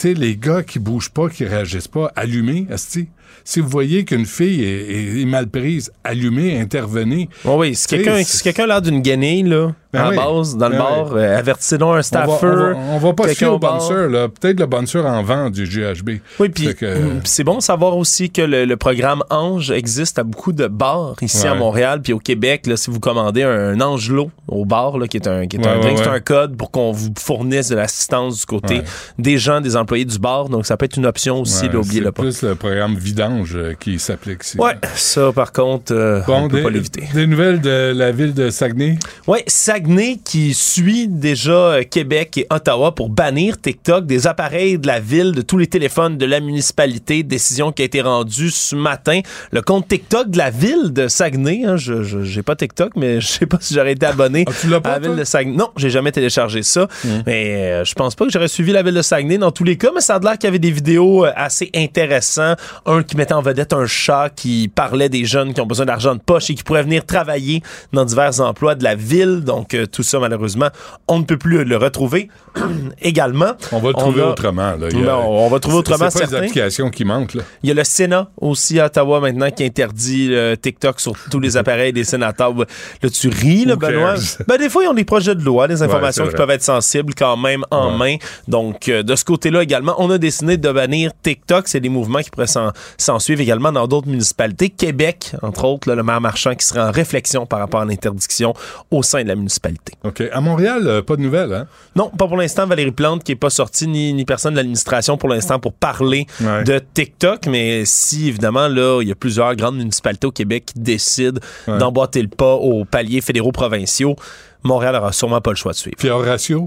sais, 0.08 0.14
les 0.14 0.36
gars 0.36 0.64
qui 0.64 0.80
bougent 0.80 1.10
pas, 1.10 1.28
qui 1.28 1.44
réagissent 1.44 1.86
pas, 1.88 2.10
allumez, 2.16 2.66
asti. 2.72 3.08
Si 3.44 3.60
vous 3.60 3.68
voyez 3.68 4.04
qu'une 4.04 4.26
fille 4.26 4.62
est, 4.64 5.20
est 5.20 5.24
mal 5.24 5.48
prise, 5.48 5.90
allumez, 6.04 6.58
intervenez. 6.60 7.28
Ouais, 7.44 7.54
oui, 7.56 7.74
si 7.74 7.86
quelqu'un 7.86 8.22
si 8.24 8.48
a 8.60 8.66
l'air 8.66 8.82
d'une 8.82 9.00
guenille, 9.02 9.42
là, 9.44 9.72
Ben 9.92 10.04
en 10.06 10.10
oui. 10.10 10.16
base, 10.16 10.56
dans 10.56 10.68
le 10.68 10.72
Ben 10.76 10.78
bar, 10.78 11.12
oui. 11.12 11.20
euh, 11.20 11.38
avertissez 11.38 11.78
donc 11.78 11.88
un 11.88 11.92
On 11.92 11.94
va, 11.96 12.02
staffer. 12.02 12.46
on 12.46 12.56
va- 12.56 12.76
on 12.76 12.98
va 12.98 13.12
pas 13.12 13.26
au 13.46 13.58
bouncer, 13.58 14.08
là. 14.08 14.28
Peut-être 14.28 14.60
le 14.60 14.66
bouncer 14.66 14.98
en 15.00 15.22
vend 15.22 15.50
du 15.50 15.64
GHB. 15.66 16.20
Oui, 16.38 16.48
puis 16.48 16.74
que- 16.74 16.86
hum, 16.96 17.20
c'est 17.24 17.44
bon 17.44 17.56
de 17.56 17.62
savoir 17.62 17.96
aussi 17.96 18.30
que 18.30 18.42
le, 18.42 18.64
le 18.66 18.76
programme 18.76 19.22
Ange 19.30 19.70
existe 19.70 20.18
à 20.18 20.22
beaucoup 20.22 20.52
de 20.52 20.66
bars 20.68 21.16
ici 21.22 21.46
à. 21.46 21.54
Montréal 21.54 22.00
puis 22.02 22.12
au 22.12 22.18
Québec. 22.18 22.66
Là, 22.66 22.76
si 22.76 22.90
vous 22.90 23.00
commandez 23.00 23.42
un, 23.42 23.80
Angelot 23.80 24.30
au 24.48 24.64
bar, 24.64 24.98
là, 24.98 25.08
qui 25.08 25.16
est 25.16 25.26
un, 25.26 25.46
qui 25.46 25.56
est 25.56 25.60
Ouais, 25.60 25.66
un 25.68 25.80
ouais, 25.80 25.94
c'est 25.96 26.08
un 26.08 26.20
code 26.20 26.56
pour 26.56 26.70
qu'on 26.70 26.92
vous 26.92 27.10
fournisse 27.18 27.68
de 27.68 27.76
l'assistance 27.76 28.38
du 28.40 28.46
côté 28.46 28.82
des 29.18 29.38
gens, 29.38 29.60
des 29.60 29.76
employés 29.76 30.04
du 30.04 30.18
bar. 30.18 30.48
Donc, 30.48 30.66
ça 30.66 30.76
peut 30.76 30.84
être 30.84 30.96
une 30.96 31.06
option 31.06 31.40
aussi, 31.40 31.68
c'est 31.68 32.12
pas. 32.12 32.22
plus 32.22 32.42
le 32.42 32.54
programme 32.54 32.94
Vidange 33.28 33.52
euh, 33.54 33.74
qui 33.78 33.98
s'applique 33.98 34.44
ici. 34.44 34.58
Ouais, 34.58 34.74
ça, 34.94 35.32
par 35.32 35.52
contre, 35.52 35.92
euh, 35.94 36.20
Bon, 36.26 36.44
on 36.44 36.48
peut 36.48 36.56
des, 36.58 36.62
pas 36.62 36.70
l'éviter. 36.70 37.04
des 37.14 37.26
nouvelles 37.26 37.60
de 37.60 37.92
la 37.94 38.12
ville 38.12 38.32
de 38.34 38.50
Saguenay? 38.50 38.98
Oui, 39.26 39.38
Saguenay 39.46 40.18
qui 40.24 40.54
suit 40.54 41.08
déjà 41.08 41.52
euh, 41.52 41.82
Québec 41.82 42.38
et 42.38 42.46
Ottawa 42.50 42.94
pour 42.94 43.08
bannir 43.10 43.60
TikTok 43.60 44.06
des 44.06 44.26
appareils 44.26 44.78
de 44.78 44.86
la 44.86 45.00
ville, 45.00 45.32
de 45.32 45.42
tous 45.42 45.58
les 45.58 45.66
téléphones 45.66 46.16
de 46.18 46.26
la 46.26 46.40
municipalité. 46.40 47.22
Décision 47.22 47.72
qui 47.72 47.82
a 47.82 47.84
été 47.84 48.00
rendue 48.00 48.50
ce 48.50 48.74
matin. 48.76 49.20
Le 49.52 49.62
compte 49.62 49.88
TikTok 49.88 50.30
de 50.30 50.38
la 50.38 50.50
ville 50.50 50.92
de 50.92 51.08
Saguenay, 51.08 51.62
hein, 51.66 51.76
je 51.76 52.02
je- 52.02 52.22
j'ai 52.22 52.42
pas 52.42 52.56
TikTok, 52.56 52.92
mais 52.96 53.20
je 53.20 53.26
sais 53.26 53.46
pas 53.46 53.58
si 53.60 53.74
j'aurais 53.74 53.92
été 53.92 54.06
abonné 54.06 54.44
Ah, 54.48 54.80
pas, 54.80 54.90
à 54.90 54.92
la 54.94 54.98
ville 54.98 55.08
toi? 55.10 55.16
de 55.16 55.24
Saguenay. 55.24 55.56
Non, 55.56 55.70
j'ai 55.76 55.90
jamais 55.90 56.12
téléchargé 56.12 56.62
ça. 56.62 56.88
Mais 57.26 57.56
euh, 57.72 57.84
je 57.84 57.94
pense 57.94 58.14
pas 58.14 58.24
que 58.26 58.32
j'aurais 58.32 58.48
suivi 58.48 58.72
la 58.72 58.82
ville 58.82 58.94
de 58.94 59.02
Saguenay 59.02 59.38
dans 59.38 59.50
tous 59.52 59.64
les 59.64 59.76
cas, 59.76 59.90
mais 59.94 60.00
ça 60.00 60.16
a 60.16 60.18
l'air 60.20 60.32
qu'il 60.38 60.44
y 60.44 60.48
avait 60.48 60.58
des 60.58 60.70
vidéos 60.70 61.24
euh, 61.26 61.32
assez 61.36 61.70
intéressantes. 61.74 62.58
Un 62.86 63.02
qui 63.10 63.16
mettait 63.16 63.34
en 63.34 63.42
vedette 63.42 63.72
un 63.72 63.86
chat 63.86 64.30
qui 64.34 64.70
parlait 64.72 65.08
des 65.08 65.24
jeunes 65.24 65.52
qui 65.52 65.60
ont 65.60 65.66
besoin 65.66 65.84
d'argent 65.84 66.14
de 66.14 66.20
poche 66.20 66.48
et 66.50 66.54
qui 66.54 66.62
pourraient 66.62 66.84
venir 66.84 67.04
travailler 67.04 67.60
dans 67.92 68.04
divers 68.04 68.40
emplois 68.40 68.76
de 68.76 68.84
la 68.84 68.94
ville. 68.94 69.40
Donc 69.44 69.74
euh, 69.74 69.84
tout 69.86 70.04
ça, 70.04 70.20
malheureusement, 70.20 70.68
on 71.08 71.18
ne 71.18 71.24
peut 71.24 71.36
plus 71.36 71.64
le 71.64 71.76
retrouver. 71.76 72.28
Également, 73.02 73.52
On 73.72 73.80
va 73.80 73.88
le 73.88 73.94
trouver 73.94 74.22
a- 74.22 74.28
autrement. 74.28 74.76
Là. 74.76 74.86
Il 74.92 75.00
y 75.00 75.02
a- 75.02 75.06
Non, 75.06 75.28
on 75.28 75.48
va 75.48 75.56
le 75.56 75.60
trouver 75.60 75.78
autrement, 75.78 76.08
C'est 76.08 76.20
pas 76.20 76.26
les 76.26 76.34
applications 76.36 76.90
qui 76.90 77.04
manquent. 77.04 77.34
Là. 77.34 77.42
Il 77.64 77.68
y 77.68 77.72
a 77.72 77.74
le 77.74 77.82
Sénat 77.82 78.28
aussi 78.40 78.78
à 78.78 78.86
Ottawa 78.86 79.18
maintenant 79.18 79.50
qui 79.50 79.64
interdit 79.64 80.28
euh, 80.32 80.54
TikTok 80.54 81.00
sur 81.00 81.14
tous 81.30 81.40
les 81.40 81.56
appareils 81.56 81.92
des 81.92 82.04
sénateurs. 82.04 82.54
Là, 82.54 83.10
tu 83.10 83.28
ris, 83.28 83.64
là, 83.64 83.74
Benoît? 83.74 84.14
Ben, 84.46 84.56
des 84.56 84.68
fois, 84.68 84.84
ils 84.84 84.88
ont 84.88 84.94
des 84.94 85.04
projets 85.04 85.34
de 85.34 85.42
loi, 85.42 85.66
des 85.66 85.82
informations 85.82 86.24
c'est 86.24 86.30
qui 86.30 86.36
peuvent 86.36 86.50
être 86.50 86.62
sensibles 86.62 87.14
quand 87.14 87.36
même 87.36 87.64
en 87.72 87.90
main. 87.90 88.16
Donc, 88.46 88.88
euh, 88.88 89.02
de 89.02 89.16
ce 89.16 89.24
côté-là 89.24 89.62
également, 89.64 89.96
on 89.98 90.10
a 90.10 90.18
décidé 90.18 90.56
de 90.56 90.70
bannir 90.70 91.10
TikTok. 91.22 91.66
C'est 91.66 91.80
des 91.80 91.88
mouvements 91.88 92.20
qui 92.20 92.30
pourraient 92.30 92.46
s'en, 92.46 92.70
s'en 93.02 93.18
suivre 93.18 93.40
également 93.40 93.72
dans 93.72 93.86
d'autres 93.86 94.08
municipalités. 94.08 94.68
Québec, 94.70 95.32
entre 95.42 95.64
autres, 95.64 95.88
là, 95.88 95.94
le 95.94 96.02
maire 96.02 96.20
Marchand 96.20 96.54
qui 96.54 96.64
serait 96.66 96.80
en 96.80 96.90
réflexion 96.90 97.46
par 97.46 97.58
rapport 97.58 97.80
à 97.80 97.84
l'interdiction 97.84 98.54
au 98.90 99.02
sein 99.02 99.22
de 99.22 99.28
la 99.28 99.34
municipalité. 99.34 99.94
OK. 100.04 100.22
À 100.32 100.40
Montréal, 100.40 100.82
euh, 100.86 101.02
pas 101.02 101.16
de 101.16 101.22
nouvelles, 101.22 101.52
hein? 101.52 101.66
Non, 101.96 102.08
pas 102.10 102.26
pour 102.28 102.36
l'instant. 102.36 102.66
Valérie 102.66 102.92
Plante 102.92 103.24
qui 103.24 103.32
est 103.32 103.36
pas 103.36 103.50
sortie, 103.50 103.86
ni, 103.86 104.12
ni 104.14 104.24
personne 104.24 104.52
de 104.52 104.58
l'administration 104.58 105.16
pour 105.16 105.28
l'instant 105.28 105.58
pour 105.58 105.72
parler 105.72 106.26
Ouais. 106.40 106.64
de 106.64 106.80
TikTok. 106.94 107.46
Mais 107.46 107.84
si, 107.84 108.28
évidemment, 108.28 108.68
là, 108.68 109.00
il 109.02 109.08
y 109.08 109.12
a 109.12 109.14
plusieurs 109.14 109.54
grandes 109.56 109.76
municipalités 109.76 110.26
au 110.26 110.32
Québec 110.32 110.66
qui 110.66 110.78
décident 110.80 111.40
Ouais. 111.68 111.78
d'emboîter 111.78 112.22
le 112.22 112.28
pas 112.28 112.54
aux 112.54 112.84
paliers 112.84 113.20
fédéraux 113.20 113.52
provinciaux, 113.52 114.16
Montréal 114.62 114.94
aura 114.96 115.12
sûrement 115.12 115.40
pas 115.40 115.50
le 115.50 115.56
choix 115.56 115.72
de 115.72 115.76
suivre. 115.76 115.96
Puis 115.98 116.10
Horatio? 116.10 116.66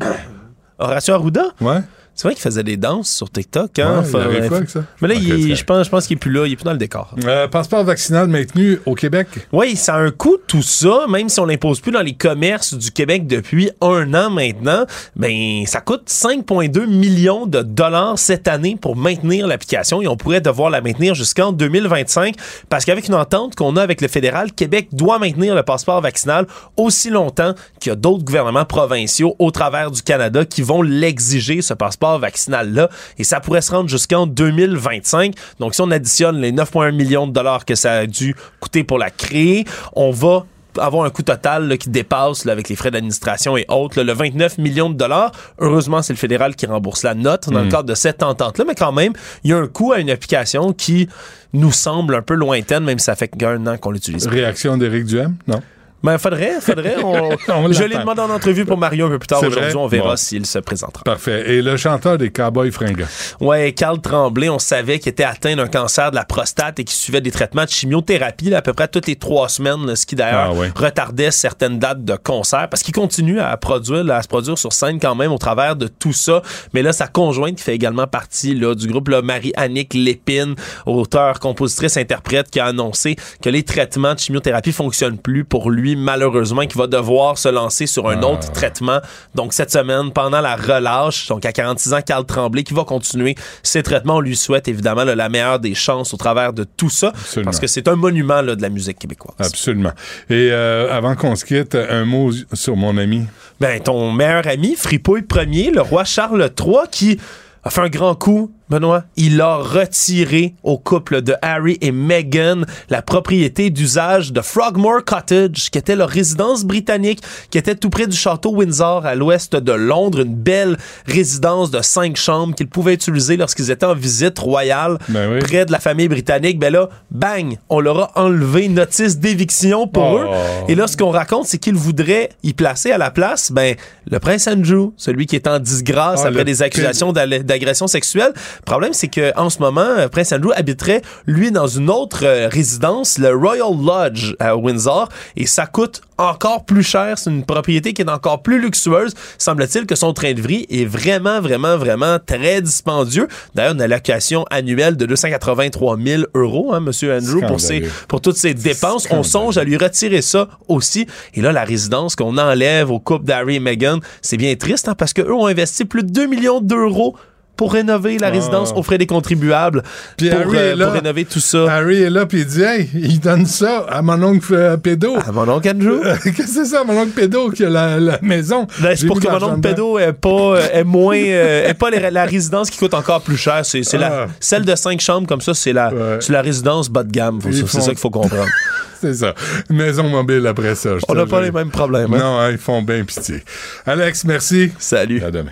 Horatio 0.79 1.13
Arruda? 1.13 1.43
Ouais. 1.61 1.79
C'est 2.15 2.27
vrai 2.27 2.35
qu'il 2.35 2.43
faisait 2.43 2.63
des 2.63 2.77
danses 2.77 3.09
sur 3.09 3.29
TikTok. 3.31 3.79
Hein? 3.79 4.01
Ouais, 4.03 4.09
il 4.13 4.15
arrive 4.37 4.47
quoi 4.47 4.57
avec 4.57 4.69
ça? 4.69 4.83
Mais 5.01 5.07
là, 5.07 5.13
il- 5.15 5.55
je 5.55 5.63
pense, 5.63 5.85
je 5.85 5.89
pense 5.89 6.05
qu'il 6.05 6.15
est 6.15 6.19
plus 6.19 6.31
là. 6.31 6.45
Il 6.45 6.53
est 6.53 6.55
plus 6.55 6.63
dans 6.63 6.71
le 6.73 6.77
décor. 6.77 7.15
Euh, 7.25 7.47
passeport 7.47 7.83
vaccinal 7.83 8.27
maintenu 8.27 8.79
au 8.85 8.93
Québec? 8.93 9.27
Oui, 9.51 9.75
ça 9.75 9.95
a 9.95 9.97
un 9.99 10.11
coût 10.11 10.37
tout 10.47 10.61
ça, 10.61 11.05
même 11.09 11.27
si 11.27 11.39
on 11.39 11.45
l'impose 11.45 11.79
plus 11.79 11.91
dans 11.91 12.01
les 12.03 12.13
commerces 12.13 12.75
du 12.75 12.91
Québec 12.91 13.25
depuis 13.25 13.71
un 13.81 14.13
an 14.13 14.29
maintenant, 14.29 14.85
ben 15.15 15.63
ça 15.65 15.81
coûte 15.81 16.03
5,2 16.07 16.85
millions 16.85 17.47
de 17.47 17.61
dollars 17.63 18.19
cette 18.19 18.47
année 18.47 18.77
pour 18.79 18.95
maintenir 18.95 19.47
l'application 19.47 20.01
et 20.01 20.07
on 20.07 20.15
pourrait 20.15 20.41
devoir 20.41 20.69
la 20.69 20.81
maintenir 20.81 21.15
jusqu'en 21.15 21.51
2025 21.51 22.35
parce 22.69 22.85
qu'avec 22.85 23.07
une 23.07 23.15
entente 23.15 23.55
qu'on 23.55 23.75
a 23.75 23.81
avec 23.81 24.01
le 24.01 24.07
fédéral, 24.07 24.51
Québec 24.51 24.89
doit 24.91 25.17
maintenir 25.17 25.55
le 25.55 25.63
passeport 25.63 25.99
vaccinal 26.01 26.45
aussi 26.77 27.09
longtemps 27.09 27.55
qu'il 27.79 27.89
y 27.89 27.93
a 27.93 27.95
d'autres 27.95 28.23
gouvernements 28.23 28.65
provinciaux 28.65 29.35
au 29.39 29.49
travers 29.49 29.89
du 29.89 30.03
Canada 30.03 30.45
qui 30.45 30.61
vont 30.61 30.83
l'exiger 30.83 31.61
ce 31.63 31.73
passeport 31.73 32.02
passeport 32.03 32.19
vaccinal-là. 32.19 32.89
Et 33.17 33.23
ça 33.23 33.39
pourrait 33.39 33.61
se 33.61 33.71
rendre 33.71 33.89
jusqu'en 33.89 34.27
2025. 34.27 35.33
Donc, 35.59 35.73
si 35.75 35.81
on 35.81 35.91
additionne 35.91 36.37
les 36.37 36.51
9,1 36.51 36.91
millions 36.91 37.27
de 37.27 37.33
dollars 37.33 37.65
que 37.65 37.75
ça 37.75 37.93
a 37.93 38.05
dû 38.05 38.35
coûter 38.59 38.83
pour 38.83 38.97
la 38.97 39.09
créer, 39.09 39.65
on 39.93 40.11
va 40.11 40.45
avoir 40.79 41.05
un 41.05 41.11
coût 41.11 41.21
total 41.21 41.77
qui 41.77 41.89
dépasse 41.89 42.47
avec 42.47 42.67
les 42.67 42.75
frais 42.75 42.89
d'administration 42.89 43.55
et 43.57 43.65
autres 43.69 44.01
le 44.01 44.11
29 44.11 44.57
millions 44.57 44.89
de 44.89 44.95
dollars. 44.95 45.31
Heureusement, 45.59 46.01
c'est 46.01 46.13
le 46.13 46.17
fédéral 46.17 46.55
qui 46.55 46.65
rembourse 46.65 47.03
la 47.03 47.13
note 47.13 47.47
dans 47.49 47.59
le 47.59 47.65
Hmm. 47.67 47.69
cadre 47.69 47.89
de 47.89 47.95
cette 47.95 48.23
entente-là, 48.23 48.65
mais 48.67 48.73
quand 48.73 48.91
même, 48.91 49.13
il 49.43 49.51
y 49.51 49.53
a 49.53 49.57
un 49.57 49.67
coût 49.67 49.93
à 49.93 49.99
une 49.99 50.09
application 50.09 50.73
qui 50.73 51.07
nous 51.53 51.71
semble 51.71 52.15
un 52.15 52.23
peu 52.23 52.33
lointaine, 52.33 52.83
même 52.83 52.97
si 52.97 53.05
ça 53.05 53.15
fait 53.15 53.27
qu'un 53.27 53.67
an 53.67 53.77
qu'on 53.77 53.91
l'utilise. 53.91 54.25
Réaction 54.25 54.75
d'Éric 54.77 55.05
Duhem? 55.05 55.35
Non. 55.47 55.61
Ben, 56.03 56.17
faudrait, 56.17 56.59
faudrait. 56.59 56.97
On... 57.03 57.29
On 57.47 57.71
Je 57.71 57.83
l'ai 57.83 57.97
demandé 57.97 58.19
en 58.21 58.29
entrevue 58.29 58.65
pour 58.65 58.77
Mario 58.77 59.05
un 59.05 59.09
peu 59.09 59.19
plus 59.19 59.27
tard 59.27 59.41
aujourd'hui. 59.41 59.75
On 59.75 59.87
verra 59.87 60.09
Bon. 60.11 60.15
s'il 60.17 60.45
se 60.45 60.59
présentera. 60.59 61.03
Parfait. 61.03 61.53
Et 61.53 61.61
le 61.61 61.77
chanteur 61.77 62.17
des 62.17 62.29
Cowboys 62.29 62.71
fringants? 62.71 63.05
Ouais, 63.39 63.71
Carl 63.73 64.01
Tremblay, 64.01 64.49
on 64.49 64.59
savait 64.59 64.99
qu'il 64.99 65.09
était 65.11 65.23
atteint 65.23 65.55
d'un 65.55 65.67
cancer 65.67 66.11
de 66.11 66.15
la 66.15 66.25
prostate 66.25 66.79
et 66.79 66.83
qu'il 66.83 66.95
suivait 66.95 67.21
des 67.21 67.31
traitements 67.31 67.63
de 67.63 67.69
chimiothérapie 67.69 68.49
là, 68.49 68.57
à 68.57 68.61
peu 68.61 68.73
près 68.73 68.87
toutes 68.89 69.07
les 69.07 69.15
trois 69.15 69.47
semaines, 69.47 69.85
là, 69.85 69.95
ce 69.95 70.05
qui 70.05 70.15
d'ailleurs 70.15 70.49
Ah 70.51 70.53
ouais. 70.53 70.71
retardait 70.75 71.31
certaines 71.31 71.79
dates 71.79 72.03
de 72.03 72.15
concert 72.15 72.67
parce 72.69 72.83
qu'il 72.83 72.93
continue 72.93 73.39
à 73.39 73.55
produire, 73.57 74.03
là, 74.03 74.17
à 74.17 74.21
se 74.21 74.27
produire 74.27 74.57
sur 74.57 74.73
scène 74.73 74.99
quand 74.99 75.15
même 75.15 75.31
au 75.31 75.37
travers 75.37 75.75
de 75.77 75.87
tout 75.87 76.13
ça. 76.13 76.41
Mais 76.73 76.81
là, 76.81 76.91
sa 76.91 77.07
conjointe 77.07 77.55
qui 77.55 77.63
fait 77.63 77.75
également 77.75 78.07
partie 78.07 78.53
là, 78.55 78.75
du 78.75 78.87
groupe 78.87 79.07
là, 79.07 79.21
Marie-Annick 79.21 79.93
Lépine, 79.93 80.55
auteur, 80.85 81.39
compositrice, 81.39 81.95
interprète, 81.97 82.49
qui 82.49 82.59
a 82.59 82.65
annoncé 82.65 83.15
que 83.41 83.49
les 83.49 83.63
traitements 83.63 84.13
de 84.15 84.19
chimiothérapie 84.19 84.73
fonctionnent 84.73 85.17
plus 85.17 85.45
pour 85.45 85.71
lui, 85.71 85.92
malheureusement, 85.95 86.65
qui 86.65 86.77
va 86.77 86.87
devoir 86.87 87.37
se 87.37 87.49
lancer 87.49 87.85
sur 87.87 88.09
un 88.09 88.21
Ah. 88.21 88.27
autre 88.27 88.51
traitement. 88.51 88.99
Donc, 89.35 89.53
cette 89.53 89.71
semaine, 89.71 90.11
pendant 90.11 90.41
la 90.41 90.55
relâche, 90.55 91.27
donc 91.27 91.45
à 91.45 91.51
46 91.51 91.93
ans, 91.93 92.01
Carl 92.05 92.25
Tremblay, 92.25 92.63
qui 92.63 92.73
va 92.73 92.83
continuer 92.83 93.35
ses 93.63 93.83
traitements. 93.83 94.15
On 94.17 94.21
lui 94.21 94.35
souhaite 94.35 94.67
évidemment 94.67 95.03
là, 95.03 95.15
la 95.15 95.29
meilleure 95.29 95.59
des 95.59 95.73
chances 95.75 96.13
au 96.13 96.17
travers 96.17 96.53
de 96.53 96.63
tout 96.63 96.89
ça, 96.89 97.13
parce 97.43 97.59
que 97.59 97.67
c'est 97.67 97.87
un 97.87 97.95
monument 97.95 98.41
là, 98.41 98.55
de 98.55 98.61
la 98.61 98.69
musique 98.69 98.99
québécoise. 98.99 99.35
Absolument. 99.39 99.91
Et 100.29 100.49
euh, 100.51 100.91
avant 100.95 101.15
qu'on 101.15 101.35
se 101.35 101.45
quitte, 101.45 101.75
un 101.75 102.05
mot 102.05 102.31
sur 102.53 102.75
mon 102.75 102.97
ami. 102.97 103.25
Ben, 103.59 103.79
ton 103.81 104.11
meilleur 104.11 104.47
ami, 104.47 104.75
Fripouille 104.75 105.23
Ier, 105.47 105.71
le 105.71 105.81
roi 105.81 106.03
Charles 106.03 106.49
III, 106.59 106.75
qui 106.91 107.19
a 107.63 107.69
fait 107.69 107.81
un 107.81 107.89
grand 107.89 108.15
coup, 108.15 108.51
Benoît? 108.73 109.03
Il 109.17 109.39
a 109.39 109.57
retiré 109.57 110.55
au 110.63 110.79
couple 110.79 111.21
de 111.21 111.35
Harry 111.43 111.77
et 111.81 111.91
Meghan 111.91 112.61
la 112.89 113.03
propriété 113.03 113.69
d'usage 113.69 114.33
de 114.33 114.41
Frogmore 114.41 115.05
Cottage, 115.05 115.69
qui 115.69 115.77
était 115.77 115.95
leur 115.95 116.09
résidence 116.09 116.65
britannique, 116.65 117.21
qui 117.51 117.59
était 117.59 117.75
tout 117.75 117.91
près 117.91 118.07
du 118.07 118.17
château 118.17 118.49
Windsor 118.55 119.05
à 119.05 119.13
l'ouest 119.13 119.55
de 119.55 119.71
Londres, 119.73 120.21
une 120.21 120.33
belle 120.33 120.77
résidence 121.05 121.69
de 121.69 121.83
cinq 121.83 122.17
chambres 122.17 122.55
qu'ils 122.55 122.67
pouvaient 122.67 122.95
utiliser 122.95 123.37
lorsqu'ils 123.37 123.69
étaient 123.69 123.85
en 123.85 123.93
visite 123.93 124.39
royale 124.39 124.97
près 125.41 125.65
de 125.67 125.71
la 125.71 125.79
famille 125.79 126.07
britannique. 126.07 126.57
Ben 126.57 126.73
là, 126.73 126.89
bang, 127.11 127.57
on 127.69 127.79
leur 127.79 127.99
a 127.99 128.11
enlevé 128.23 128.65
une 128.65 128.73
notice 128.73 129.19
d'éviction 129.19 129.87
pour 129.87 130.03
Oh. 130.03 130.17
eux. 130.19 130.27
Et 130.67 130.73
là, 130.73 130.87
ce 130.87 130.97
qu'on 130.97 131.11
raconte, 131.11 131.45
c'est 131.45 131.59
qu'ils 131.59 131.75
voudraient 131.75 132.29
y 132.41 132.53
placer 132.53 132.91
à 132.91 132.97
la 132.97 133.11
place, 133.11 133.51
ben, 133.51 133.75
le 134.09 134.19
prince 134.19 134.47
Andrew, 134.47 134.93
celui 134.97 135.27
qui 135.27 135.35
est 135.35 135.47
en 135.47 135.59
disgrâce 135.59 136.21
Ah, 136.23 136.29
après 136.29 136.43
des 136.43 136.63
accusations 136.63 137.13
d'agression 137.13 137.85
sexuelle. 137.85 138.33
Le 138.65 138.71
problème, 138.71 138.93
c'est 138.93 139.09
que 139.09 139.37
en 139.37 139.49
ce 139.49 139.59
moment, 139.59 139.81
euh, 139.81 140.07
Prince 140.07 140.31
Andrew 140.31 140.51
habiterait, 140.55 141.01
lui, 141.27 141.51
dans 141.51 141.67
une 141.67 141.89
autre 141.89 142.23
euh, 142.23 142.47
résidence, 142.47 143.17
le 143.17 143.35
Royal 143.35 143.73
Lodge 143.77 144.35
à 144.39 144.55
Windsor, 144.55 145.09
et 145.35 145.45
ça 145.45 145.65
coûte 145.65 146.01
encore 146.17 146.63
plus 146.63 146.81
cher. 146.81 147.17
C'est 147.17 147.29
une 147.29 147.43
propriété 147.43 147.91
qui 147.91 148.03
est 148.03 148.09
encore 148.09 148.41
plus 148.41 148.61
luxueuse. 148.61 149.13
Semble-t-il 149.37 149.85
que 149.85 149.95
son 149.95 150.13
train 150.13 150.33
de 150.33 150.39
vie 150.39 150.65
est 150.69 150.85
vraiment, 150.85 151.41
vraiment, 151.41 151.75
vraiment 151.75 152.19
très 152.25 152.61
dispendieux. 152.61 153.27
D'ailleurs, 153.53 153.73
une 153.73 153.81
allocation 153.81 154.45
annuelle 154.49 154.95
de 154.95 155.05
283 155.07 155.97
000 155.97 156.23
euros, 156.33 156.73
hein, 156.73 156.79
Monsieur 156.79 157.13
Andrew, 157.13 157.45
pour, 157.45 157.59
ses, 157.59 157.83
pour 158.07 158.21
toutes 158.21 158.37
ses 158.37 158.53
dépenses. 158.53 159.07
On 159.11 159.23
songe 159.23 159.57
à 159.57 159.65
lui 159.65 159.75
retirer 159.75 160.21
ça 160.21 160.47
aussi. 160.69 161.05
Et 161.33 161.41
là, 161.41 161.51
la 161.51 161.65
résidence 161.65 162.15
qu'on 162.15 162.37
enlève 162.37 162.91
au 162.91 162.99
couple 162.99 163.25
d'Harry 163.25 163.55
et 163.55 163.59
Meghan, 163.59 163.99
c'est 164.21 164.37
bien 164.37 164.55
triste, 164.55 164.87
hein, 164.87 164.95
parce 164.97 165.11
qu'eux 165.11 165.33
ont 165.33 165.47
investi 165.47 165.83
plus 165.83 166.03
de 166.03 166.11
2 166.11 166.27
millions 166.27 166.61
d'euros 166.61 167.17
pour 167.55 167.73
rénover 167.73 168.17
la 168.17 168.27
Ah. 168.27 168.31
résidence 168.31 168.73
aux 168.75 168.83
frais 168.83 168.97
des 168.97 169.05
contribuables, 169.05 169.83
Puis 170.17 170.29
pour, 170.29 170.39
Harry 170.39 170.57
euh, 170.57 170.71
est 170.71 170.75
là. 170.75 170.85
pour 170.85 170.93
rénover 170.95 171.25
tout 171.25 171.39
ça. 171.39 171.71
Harry 171.71 172.01
est 172.01 172.09
là, 172.09 172.25
puis 172.25 172.39
il 172.39 172.45
dit 172.45 172.61
Hey, 172.63 172.89
il 172.95 173.19
donne 173.19 173.45
ça 173.45 173.85
à 173.89 174.01
mon 174.01 174.21
oncle 174.23 174.53
euh, 174.53 174.77
Pédo. 174.77 175.15
À 175.27 175.31
mon 175.31 175.47
oncle 175.47 175.69
Andrew. 175.69 176.01
Qu'est-ce 176.23 176.29
que 176.37 176.47
c'est 176.47 176.65
ça, 176.65 176.83
mon 176.83 176.97
oncle 176.99 177.11
Pédo 177.11 177.49
qui 177.51 177.63
a 177.65 177.69
la, 177.69 177.99
la 177.99 178.19
maison 178.21 178.65
Ben, 178.81 178.95
c'est 178.95 179.05
pour 179.05 179.19
que 179.19 179.27
mon 179.27 179.43
oncle 179.43 179.61
pédo 179.61 179.99
est 179.99 180.13
pas, 180.13 180.29
euh, 180.29 180.67
est 180.73 180.83
moins, 180.83 181.17
euh, 181.19 181.69
est 181.69 181.73
pas 181.75 181.89
les- 181.89 182.09
la 182.11 182.25
résidence 182.25 182.69
qui 182.69 182.77
coûte 182.79 182.93
encore 182.93 183.21
plus 183.21 183.37
cher. 183.37 183.61
C'est, 183.65 183.81
la, 183.93 184.23
Ah. 184.23 184.27
celle 184.39 184.65
de 184.65 184.75
cinq 184.75 184.99
chambres 184.99 185.27
comme 185.27 185.41
ça, 185.41 185.53
c'est 185.53 185.73
la, 185.73 185.91
c'est 186.19 186.33
la 186.33 186.41
résidence 186.41 186.89
bas 186.89 187.03
de 187.03 187.11
gamme. 187.11 187.39
C'est 187.43 187.65
font- 187.67 187.79
ça 187.81 187.89
qu'il 187.91 187.99
faut 187.99 188.09
comprendre. 188.09 188.47
C'est 189.01 189.15
ça. 189.15 189.33
Maison 189.69 190.03
mobile 190.07 190.47
après 190.47 190.75
ça. 190.75 190.91
On 191.09 191.13
n'a 191.13 191.25
pas 191.25 191.41
les 191.41 191.51
mêmes 191.51 191.69
problèmes. 191.71 192.13
hein? 192.13 192.17
Non, 192.19 192.39
hein, 192.39 192.51
ils 192.51 192.57
font 192.57 192.81
bien 192.81 193.03
pitié. 193.03 193.43
Alex, 193.85 194.23
merci. 194.23 194.71
Salut. 194.79 195.21
À 195.21 195.29
demain. 195.29 195.51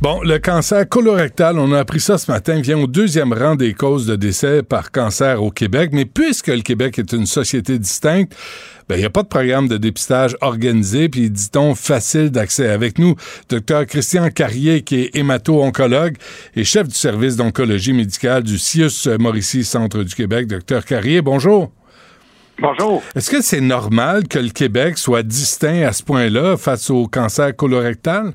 Bon, 0.00 0.20
le 0.22 0.38
cancer 0.38 0.88
colorectal, 0.88 1.58
on 1.58 1.72
a 1.72 1.78
appris 1.78 2.00
ça 2.00 2.18
ce 2.18 2.30
matin, 2.30 2.60
vient 2.60 2.78
au 2.78 2.86
deuxième 2.86 3.32
rang 3.32 3.54
des 3.54 3.74
causes 3.74 4.06
de 4.06 4.16
décès 4.16 4.62
par 4.62 4.90
cancer 4.90 5.42
au 5.42 5.50
Québec. 5.50 5.90
Mais 5.92 6.04
puisque 6.04 6.48
le 6.48 6.62
Québec 6.62 6.98
est 6.98 7.12
une 7.12 7.26
société 7.26 7.78
distincte, 7.78 8.34
ben, 8.88 8.96
il 8.96 8.98
n'y 8.98 9.04
a 9.06 9.10
pas 9.10 9.22
de 9.22 9.28
programme 9.28 9.68
de 9.68 9.78
dépistage 9.78 10.36
organisé, 10.40 11.08
puis 11.08 11.30
dit-on 11.30 11.74
facile 11.74 12.30
d'accès. 12.30 12.68
Avec 12.68 12.98
nous, 12.98 13.14
Dr 13.48 13.86
Christian 13.86 14.28
Carrier, 14.30 14.82
qui 14.82 14.96
est 14.96 15.16
hémato-oncologue 15.16 16.16
et 16.56 16.64
chef 16.64 16.88
du 16.88 16.94
service 16.94 17.36
d'oncologie 17.36 17.92
médicale 17.92 18.42
du 18.42 18.58
CIUS 18.58 19.08
Mauricie 19.18 19.64
Centre 19.64 20.02
du 20.02 20.14
Québec. 20.14 20.48
Dr 20.48 20.84
Carrier, 20.84 21.22
bonjour. 21.22 21.70
Bonjour. 22.60 23.02
Est-ce 23.14 23.30
que 23.30 23.40
c'est 23.40 23.60
normal 23.60 24.28
que 24.28 24.38
le 24.38 24.50
Québec 24.50 24.98
soit 24.98 25.22
distinct 25.22 25.86
à 25.86 25.92
ce 25.92 26.02
point-là 26.02 26.56
face 26.56 26.90
au 26.90 27.06
cancer 27.06 27.54
colorectal? 27.56 28.34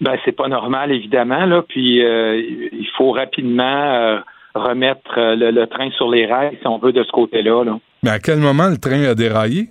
Ben 0.00 0.16
c'est 0.24 0.36
pas 0.36 0.48
normal 0.48 0.92
évidemment 0.92 1.46
là. 1.46 1.62
Puis 1.62 2.04
euh, 2.04 2.36
il 2.38 2.88
faut 2.96 3.12
rapidement 3.12 3.62
euh, 3.64 4.18
remettre 4.54 5.18
euh, 5.18 5.34
le, 5.36 5.50
le 5.50 5.66
train 5.66 5.90
sur 5.92 6.10
les 6.10 6.26
rails 6.26 6.58
si 6.60 6.66
on 6.66 6.78
veut 6.78 6.92
de 6.92 7.02
ce 7.02 7.12
côté-là. 7.12 7.64
Là. 7.64 7.78
Mais 8.02 8.10
à 8.10 8.18
quel 8.18 8.38
moment 8.38 8.68
le 8.68 8.78
train 8.78 9.02
a 9.04 9.14
déraillé? 9.14 9.68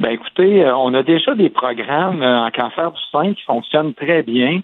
Ben 0.00 0.10
écoutez, 0.10 0.64
on 0.64 0.94
a 0.94 1.02
déjà 1.02 1.34
des 1.34 1.50
programmes 1.50 2.22
en 2.22 2.50
cancer 2.50 2.92
du 2.92 3.00
sein 3.10 3.34
qui 3.34 3.42
fonctionnent 3.42 3.94
très 3.94 4.22
bien. 4.22 4.60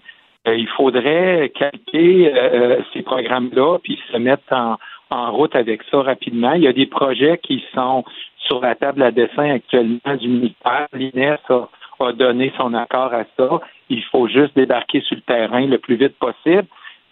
Il 0.47 0.67
faudrait 0.77 1.51
calquer 1.59 2.31
euh, 2.33 2.79
ces 2.93 3.01
programmes-là 3.01 3.79
puis 3.83 3.99
se 4.11 4.17
mettre 4.17 4.43
en, 4.51 4.77
en 5.09 5.31
route 5.31 5.55
avec 5.55 5.81
ça 5.89 6.01
rapidement. 6.01 6.53
Il 6.53 6.63
y 6.63 6.67
a 6.67 6.73
des 6.73 6.85
projets 6.85 7.39
qui 7.41 7.63
sont 7.73 8.05
sur 8.47 8.61
la 8.61 8.75
table 8.75 9.01
à 9.01 9.11
dessin 9.11 9.55
actuellement 9.55 10.15
du 10.19 10.27
ministère. 10.27 10.87
L'INES 10.93 11.37
a, 11.49 11.67
a 12.05 12.13
donné 12.13 12.53
son 12.57 12.73
accord 12.73 13.13
à 13.13 13.23
ça. 13.37 13.61
Il 13.89 14.03
faut 14.11 14.27
juste 14.27 14.55
débarquer 14.55 15.01
sur 15.01 15.15
le 15.15 15.21
terrain 15.21 15.65
le 15.65 15.77
plus 15.77 15.95
vite 15.95 16.17
possible. 16.19 16.65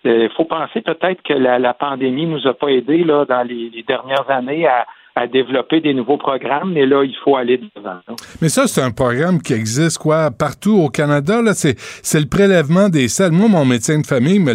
Il 0.06 0.30
faut 0.36 0.46
penser 0.46 0.82
peut-être 0.82 1.22
que 1.24 1.34
la, 1.34 1.60
la 1.60 1.74
pandémie 1.74 2.26
nous 2.26 2.46
a 2.46 2.54
pas 2.54 2.68
aidés 2.68 3.04
là, 3.04 3.26
dans 3.26 3.44
les, 3.44 3.84
dernières 3.88 4.30
années 4.30 4.68
à, 4.68 4.86
développer 5.32 5.80
des 5.80 5.94
nouveaux 5.94 6.18
programmes, 6.18 6.74
mais 6.74 6.88
là, 6.88 7.04
il 7.04 7.16
faut 7.24 7.36
aller 7.36 7.62
devant. 7.76 8.00
Mais 8.42 8.50
ça, 8.50 8.66
c'est 8.66 8.82
un 8.82 8.90
programme 8.90 9.44
qui 9.44 9.54
existe, 9.54 10.00
quoi, 10.00 10.32
partout 10.32 10.76
au 10.76 10.90
Canada, 10.90 11.40
là. 11.40 11.54
C'est, 11.54 11.76
c'est 11.78 12.20
le 12.20 12.26
prélèvement 12.26 12.90
des 12.90 13.08
selles. 13.08 13.32
Moi, 13.32 13.48
mon 13.48 13.64
médecin 13.64 14.00
de 14.00 14.08
famille 14.08 14.40
me 14.40 14.54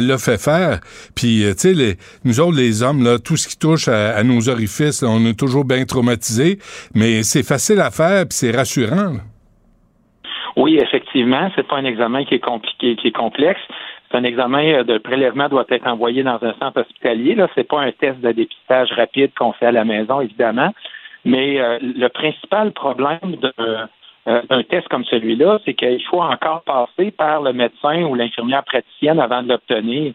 l'a, 0.00 0.18
fait 0.18 0.36
faire. 0.36 0.80
Puis, 1.14 1.44
euh, 1.44 1.54
tu 1.54 1.76
sais, 1.76 1.96
nous 2.24 2.40
autres, 2.40 2.56
les 2.56 2.82
hommes, 2.82 3.04
là, 3.04 3.20
tout 3.20 3.36
ce 3.36 3.46
qui 3.46 3.56
touche 3.56 3.86
à, 3.86 4.20
nos 4.24 4.48
orifices, 4.48 5.04
on 5.04 5.24
est 5.26 5.38
toujours 5.38 5.64
bien 5.64 5.84
traumatisés. 5.84 6.58
Mais 6.96 7.22
c'est 7.22 7.44
facile 7.44 7.80
à 7.80 7.92
faire, 7.92 8.26
puis 8.26 8.36
c'est 8.36 8.50
rassurant, 8.50 9.18
Oui, 10.56 10.78
effectivement, 10.78 11.50
c'est 11.56 11.66
pas 11.66 11.76
un 11.76 11.84
examen 11.84 12.24
qui 12.24 12.34
est 12.34 12.44
compliqué, 12.44 12.96
qui 12.96 13.08
est 13.08 13.16
complexe. 13.16 13.60
C'est 14.10 14.18
un 14.18 14.24
examen 14.24 14.64
euh, 14.72 14.84
de 14.84 14.98
prélèvement 14.98 15.48
doit 15.48 15.64
être 15.68 15.86
envoyé 15.86 16.22
dans 16.22 16.38
un 16.42 16.54
centre 16.60 16.80
hospitalier. 16.80 17.34
Là, 17.34 17.48
c'est 17.54 17.68
pas 17.68 17.80
un 17.80 17.90
test 17.90 18.20
de 18.20 18.30
dépistage 18.30 18.92
rapide 18.92 19.32
qu'on 19.36 19.52
fait 19.52 19.66
à 19.66 19.72
la 19.72 19.84
maison, 19.84 20.20
évidemment. 20.20 20.72
Mais 21.24 21.60
euh, 21.60 21.78
le 21.80 22.08
principal 22.08 22.72
problème 22.72 23.36
d'un 23.42 23.88
euh, 24.28 24.62
test 24.70 24.86
comme 24.88 25.04
celui-là, 25.04 25.58
c'est 25.64 25.74
qu'il 25.74 26.04
faut 26.04 26.22
encore 26.22 26.62
passer 26.62 27.10
par 27.10 27.42
le 27.42 27.52
médecin 27.52 28.02
ou 28.04 28.14
l'infirmière 28.14 28.62
praticienne 28.64 29.18
avant 29.18 29.42
de 29.42 29.48
l'obtenir. 29.48 30.12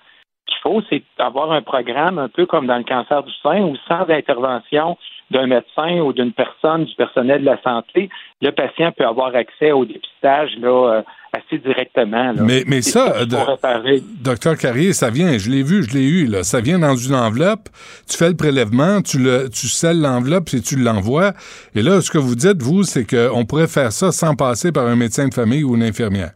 Ce 0.47 0.53
qu'il 0.53 0.61
faut, 0.61 0.81
c'est 0.89 1.03
avoir 1.17 1.51
un 1.51 1.61
programme 1.61 2.17
un 2.17 2.29
peu 2.29 2.45
comme 2.45 2.67
dans 2.67 2.77
le 2.77 2.83
cancer 2.83 3.23
du 3.23 3.33
sein 3.43 3.61
où 3.61 3.75
sans 3.87 4.09
intervention 4.09 4.97
d'un 5.31 5.47
médecin 5.47 5.99
ou 5.99 6.13
d'une 6.13 6.31
personne 6.31 6.85
du 6.85 6.95
personnel 6.95 7.41
de 7.41 7.45
la 7.45 7.61
santé, 7.61 8.09
le 8.41 8.51
patient 8.51 8.91
peut 8.91 9.05
avoir 9.05 9.35
accès 9.35 9.71
au 9.71 9.85
dépistage 9.85 10.51
là, 10.59 11.03
assez 11.33 11.57
directement. 11.59 12.33
Mais, 12.41 12.63
mais 12.67 12.81
ça, 12.81 13.25
docteur 13.25 14.57
Carrier, 14.57 14.93
ça 14.93 15.09
vient, 15.09 15.37
je 15.37 15.49
l'ai 15.49 15.63
vu, 15.63 15.83
je 15.83 15.95
l'ai 15.95 16.07
eu, 16.07 16.25
là. 16.25 16.43
Ça 16.43 16.61
vient 16.61 16.79
dans 16.79 16.95
une 16.95 17.15
enveloppe, 17.15 17.69
tu 18.09 18.17
fais 18.17 18.29
le 18.29 18.35
prélèvement, 18.35 19.01
tu 19.01 19.19
le, 19.19 19.49
tu 19.49 19.67
scelles 19.67 20.01
l'enveloppe 20.01 20.49
et 20.53 20.61
tu 20.61 20.75
l'envoies. 20.77 21.33
Et 21.75 21.81
là, 21.81 22.01
ce 22.01 22.09
que 22.09 22.17
vous 22.17 22.35
dites, 22.35 22.61
vous, 22.61 22.83
c'est 22.83 23.05
qu'on 23.05 23.45
pourrait 23.45 23.67
faire 23.67 23.91
ça 23.91 24.11
sans 24.11 24.35
passer 24.35 24.71
par 24.71 24.87
un 24.87 24.95
médecin 24.95 25.27
de 25.27 25.33
famille 25.33 25.63
ou 25.63 25.75
une 25.75 25.83
infirmière. 25.83 26.31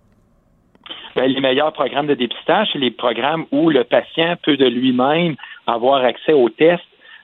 Ben, 1.16 1.26
les 1.26 1.42
meilleurs 1.42 1.74
programmes 1.74 2.08
de 2.08 2.16
dépistage, 2.16 2.70
c'est 2.74 2.80
les 2.80 2.92
programmes 2.92 3.46
où 3.52 3.70
le 3.70 3.84
patient 3.84 4.36
peut 4.44 4.58
de 4.58 4.66
lui-même 4.66 5.36
avoir 5.68 6.04
accès 6.04 6.34
au 6.34 6.50
test 6.50 6.82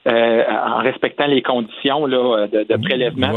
euh, 0.07 0.43
en 0.49 0.77
respectant 0.77 1.27
les 1.27 1.41
conditions 1.41 2.05
là, 2.05 2.47
de, 2.47 2.63
de 2.63 2.77
prélèvement, 2.77 3.31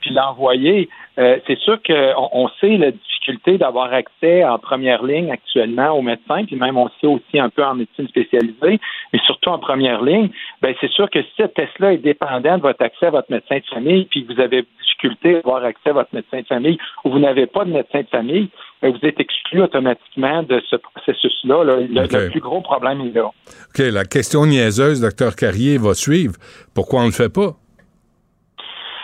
puis 0.00 0.10
l'envoyer. 0.12 0.88
Euh, 1.18 1.38
c'est 1.46 1.58
sûr 1.58 1.78
qu'on 1.82 2.28
on 2.32 2.48
sait 2.60 2.76
la 2.76 2.90
difficulté 2.90 3.58
d'avoir 3.58 3.92
accès 3.92 4.44
en 4.44 4.58
première 4.58 5.02
ligne 5.02 5.30
actuellement 5.30 5.90
aux 5.90 6.02
médecins, 6.02 6.44
puis 6.44 6.56
même 6.56 6.76
on 6.76 6.88
sait 7.00 7.06
aussi 7.06 7.38
un 7.38 7.48
peu 7.48 7.64
en 7.64 7.74
médecine 7.74 8.06
spécialisée, 8.08 8.78
mais 9.12 9.18
surtout 9.26 9.50
en 9.50 9.58
première 9.58 10.02
ligne. 10.02 10.28
Ben 10.62 10.74
c'est 10.80 10.90
sûr 10.90 11.08
que 11.10 11.22
si 11.22 11.30
ce 11.38 11.44
test-là 11.44 11.94
est 11.94 11.98
dépendant 11.98 12.58
de 12.58 12.62
votre 12.62 12.82
accès 12.82 13.06
à 13.06 13.10
votre 13.10 13.30
médecin 13.30 13.58
de 13.58 13.74
famille, 13.74 14.04
puis 14.04 14.26
que 14.26 14.34
vous 14.34 14.40
avez 14.40 14.66
difficulté 14.80 15.36
à 15.36 15.38
avoir 15.38 15.64
accès 15.64 15.90
à 15.90 15.94
votre 15.94 16.14
médecin 16.14 16.40
de 16.40 16.46
famille, 16.46 16.78
ou 17.04 17.10
vous 17.10 17.18
n'avez 17.18 17.46
pas 17.46 17.64
de 17.64 17.72
médecin 17.72 18.00
de 18.02 18.08
famille, 18.08 18.48
ben 18.82 18.92
vous 18.92 19.08
êtes 19.08 19.18
exclu 19.18 19.62
automatiquement 19.62 20.42
de 20.42 20.62
ce 20.68 20.76
processus-là. 20.76 21.64
Le, 21.64 21.86
le, 21.86 22.30
plus 22.30 22.40
gros 22.40 22.60
problème 22.60 23.00
est 23.00 23.14
là. 23.14 23.26
OK, 23.26 23.78
la 23.78 24.04
question 24.04 24.46
niaiseuse, 24.46 25.00
docteur 25.00 25.34
Carrier, 25.34 25.78
va 25.78 25.94
suivre. 25.94 26.34
Pourquoi 26.74 27.00
on 27.00 27.04
ne 27.04 27.08
le 27.08 27.12
fait 27.12 27.32
pas? 27.32 27.56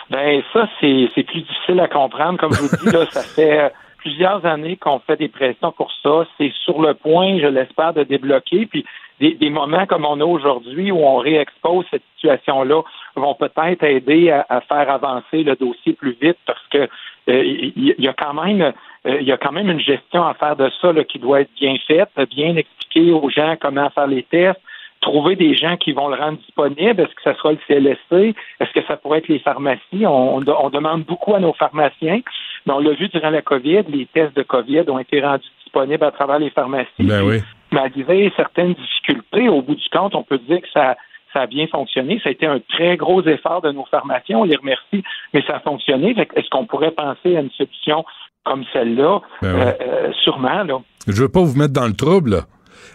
Ben 0.09 0.41
ça, 0.51 0.67
c'est, 0.79 1.09
c'est 1.15 1.23
plus 1.23 1.41
difficile 1.41 1.79
à 1.79 1.87
comprendre. 1.87 2.39
Comme 2.39 2.53
je 2.53 2.61
vous 2.61 2.75
dis, 2.77 2.91
là, 2.91 3.05
ça 3.09 3.21
fait 3.21 3.71
plusieurs 3.97 4.45
années 4.45 4.75
qu'on 4.75 4.99
fait 4.99 5.15
des 5.15 5.29
pressions 5.29 5.71
pour 5.71 5.91
ça. 6.03 6.25
C'est 6.37 6.51
sur 6.63 6.81
le 6.81 6.93
point, 6.93 7.39
je 7.39 7.47
l'espère, 7.47 7.93
de 7.93 8.03
débloquer. 8.03 8.65
Puis 8.65 8.85
des, 9.19 9.49
moments 9.49 9.85
comme 9.85 10.05
on 10.05 10.19
a 10.19 10.25
aujourd'hui 10.25 10.91
où 10.91 10.97
on 10.97 11.17
réexpose 11.17 11.85
cette 11.89 12.03
situation-là 12.15 12.81
vont 13.15 13.35
peut-être 13.35 13.83
aider 13.83 14.31
à, 14.31 14.61
faire 14.61 14.89
avancer 14.89 15.43
le 15.43 15.55
dossier 15.55 15.93
plus 15.93 16.17
vite 16.21 16.37
parce 16.45 16.65
que 16.69 16.89
euh, 17.29 17.43
il 17.43 17.95
y, 17.97 18.07
a 18.07 18.13
quand 18.13 18.33
même 18.33 18.73
euh, 19.05 19.17
il 19.21 19.27
y 19.27 19.31
a 19.31 19.37
quand 19.37 19.53
même 19.53 19.69
une 19.69 19.79
gestion 19.79 20.25
à 20.25 20.33
faire 20.33 20.57
de 20.57 20.69
ça 20.81 20.91
là, 20.91 21.03
qui 21.05 21.19
doit 21.19 21.41
être 21.41 21.53
bien 21.57 21.75
faite, 21.87 22.09
bien 22.31 22.57
expliquer 22.57 23.11
aux 23.11 23.29
gens 23.29 23.55
comment 23.61 23.89
faire 23.91 24.07
les 24.07 24.23
tests, 24.23 24.59
trouver 25.03 25.35
des 25.35 25.53
gens 25.53 25.77
qui 25.77 25.91
vont 25.91 26.07
le 26.07 26.15
rendre 26.15 26.39
disponible? 26.39 27.01
Est-ce 27.01 27.13
que 27.13 27.21
ça 27.23 27.35
sera 27.35 27.51
le 27.51 27.59
CLSC? 27.67 28.35
Est-ce 28.59 28.73
que 28.73 28.85
ça 28.87 28.97
pourrait 28.97 29.19
être 29.19 29.27
les 29.27 29.39
pharmacies? 29.39 30.05
On, 30.07 30.39
demande 30.39 31.03
beaucoup 31.03 31.35
à 31.35 31.39
nos 31.39 31.53
pharmaciens. 31.53 32.21
Mais 32.65 32.73
on 32.73 32.79
l'a 32.79 32.93
vu 32.93 33.09
durant 33.09 33.29
la 33.29 33.41
COVID, 33.41 33.83
les 33.89 34.07
tests 34.07 34.35
de 34.35 34.43
COVID 34.43 34.85
ont 34.87 34.99
été 34.99 35.21
rendus 35.21 35.47
disponibles 35.63 36.03
à 36.03 36.11
travers 36.11 36.39
les 36.39 36.49
pharmacies. 36.49 36.87
Ben 36.99 37.21
oui. 37.23 37.41
Malgré 37.71 38.31
certaines 38.35 38.73
difficultés, 38.73 39.49
au 39.49 39.61
bout 39.61 39.75
du 39.75 39.89
compte, 39.91 40.15
on 40.15 40.23
peut 40.23 40.39
dire 40.39 40.61
que 40.61 40.69
ça, 40.73 40.95
ça 41.33 41.41
a 41.41 41.47
bien 41.47 41.67
fonctionné. 41.67 42.19
Ça 42.23 42.29
a 42.29 42.31
été 42.31 42.45
un 42.45 42.59
très 42.59 42.95
gros 42.97 43.21
effort 43.23 43.61
de 43.61 43.71
nos 43.71 43.85
pharmaciens. 43.85 44.37
On 44.39 44.43
les 44.45 44.55
remercie, 44.55 45.03
mais 45.33 45.43
ça 45.45 45.57
a 45.57 45.59
fonctionné. 45.59 46.15
Est-ce 46.35 46.49
qu'on 46.49 46.65
pourrait 46.65 46.91
penser 46.91 47.35
à 47.35 47.41
une 47.41 47.51
solution 47.51 48.05
comme 48.45 48.63
celle-là? 48.71 49.21
Ben 49.41 49.47
euh, 49.47 49.71
euh, 49.81 50.11
sûrement, 50.23 50.63
là. 50.63 50.79
Je 51.07 51.21
veux 51.21 51.29
pas 51.29 51.41
vous 51.41 51.57
mettre 51.57 51.73
dans 51.73 51.87
le 51.87 51.95
trouble, 51.95 52.43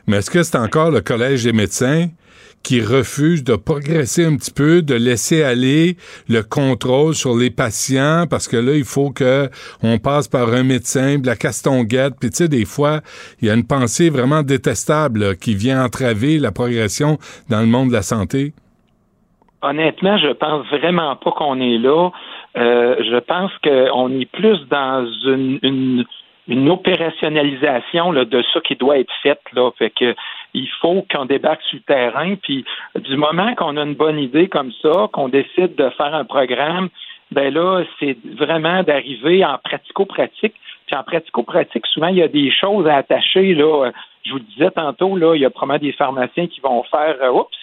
mais 0.06 0.18
est-ce 0.18 0.30
que 0.30 0.42
c'est 0.42 0.58
encore 0.58 0.90
le 0.90 1.00
Collège 1.00 1.44
des 1.44 1.52
médecins 1.52 2.06
qui 2.62 2.80
refuse 2.80 3.44
de 3.44 3.54
progresser 3.56 4.24
un 4.24 4.36
petit 4.36 4.50
peu, 4.50 4.82
de 4.82 4.94
laisser 4.94 5.42
aller 5.42 5.96
le 6.28 6.42
contrôle 6.42 7.14
sur 7.14 7.36
les 7.36 7.50
patients? 7.50 8.26
Parce 8.28 8.48
que 8.48 8.56
là, 8.56 8.74
il 8.74 8.84
faut 8.84 9.10
que 9.10 9.48
on 9.82 9.98
passe 9.98 10.28
par 10.28 10.52
un 10.52 10.64
médecin, 10.64 11.18
de 11.18 11.26
la 11.26 11.36
castonguette. 11.36 12.14
Puis 12.20 12.30
tu 12.30 12.36
sais, 12.36 12.48
des 12.48 12.64
fois, 12.64 13.00
il 13.40 13.48
y 13.48 13.50
a 13.50 13.54
une 13.54 13.66
pensée 13.66 14.10
vraiment 14.10 14.42
détestable 14.42 15.36
qui 15.36 15.54
vient 15.54 15.84
entraver 15.84 16.38
la 16.38 16.52
progression 16.52 17.18
dans 17.48 17.60
le 17.60 17.66
monde 17.66 17.88
de 17.88 17.94
la 17.94 18.02
santé. 18.02 18.52
Honnêtement, 19.62 20.18
je 20.18 20.32
pense 20.32 20.66
vraiment 20.68 21.16
pas 21.16 21.32
qu'on 21.32 21.60
est 21.60 21.78
là. 21.78 22.10
Euh, 22.56 22.96
je 23.00 23.18
pense 23.18 23.50
qu'on 23.62 24.10
est 24.18 24.30
plus 24.30 24.58
dans 24.68 25.06
une 25.24 25.58
une 25.62 26.04
opérationnalisation 26.50 28.12
là, 28.12 28.24
de 28.24 28.42
ça 28.52 28.60
qui 28.60 28.76
doit 28.76 28.98
être 28.98 29.12
fait. 29.22 29.40
Là. 29.52 29.70
Fait 29.78 29.90
que 29.90 30.14
il 30.54 30.68
faut 30.80 31.04
qu'on 31.12 31.26
débarque 31.26 31.62
sur 31.62 31.78
le 31.78 31.82
terrain. 31.82 32.34
Puis 32.36 32.64
du 32.96 33.16
moment 33.16 33.54
qu'on 33.54 33.76
a 33.76 33.82
une 33.82 33.94
bonne 33.94 34.18
idée 34.18 34.48
comme 34.48 34.72
ça, 34.82 35.08
qu'on 35.12 35.28
décide 35.28 35.74
de 35.74 35.90
faire 35.90 36.14
un 36.14 36.24
programme, 36.24 36.88
ben 37.30 37.52
là, 37.52 37.84
c'est 38.00 38.16
vraiment 38.38 38.82
d'arriver 38.82 39.44
en 39.44 39.58
pratico-pratique. 39.58 40.54
Puis 40.86 40.96
en 40.96 41.02
pratico-pratique, 41.02 41.86
souvent, 41.86 42.08
il 42.08 42.16
y 42.16 42.22
a 42.22 42.28
des 42.28 42.50
choses 42.50 42.86
à 42.86 42.96
attacher. 42.96 43.54
Là. 43.54 43.90
Je 44.24 44.32
vous 44.32 44.38
le 44.38 44.44
disais 44.44 44.70
tantôt, 44.70 45.16
là, 45.16 45.34
il 45.34 45.42
y 45.42 45.44
a 45.44 45.50
probablement 45.50 45.86
des 45.86 45.92
pharmaciens 45.92 46.46
qui 46.46 46.60
vont 46.60 46.82
faire 46.84 47.16
euh, 47.22 47.30
Oups, 47.30 47.56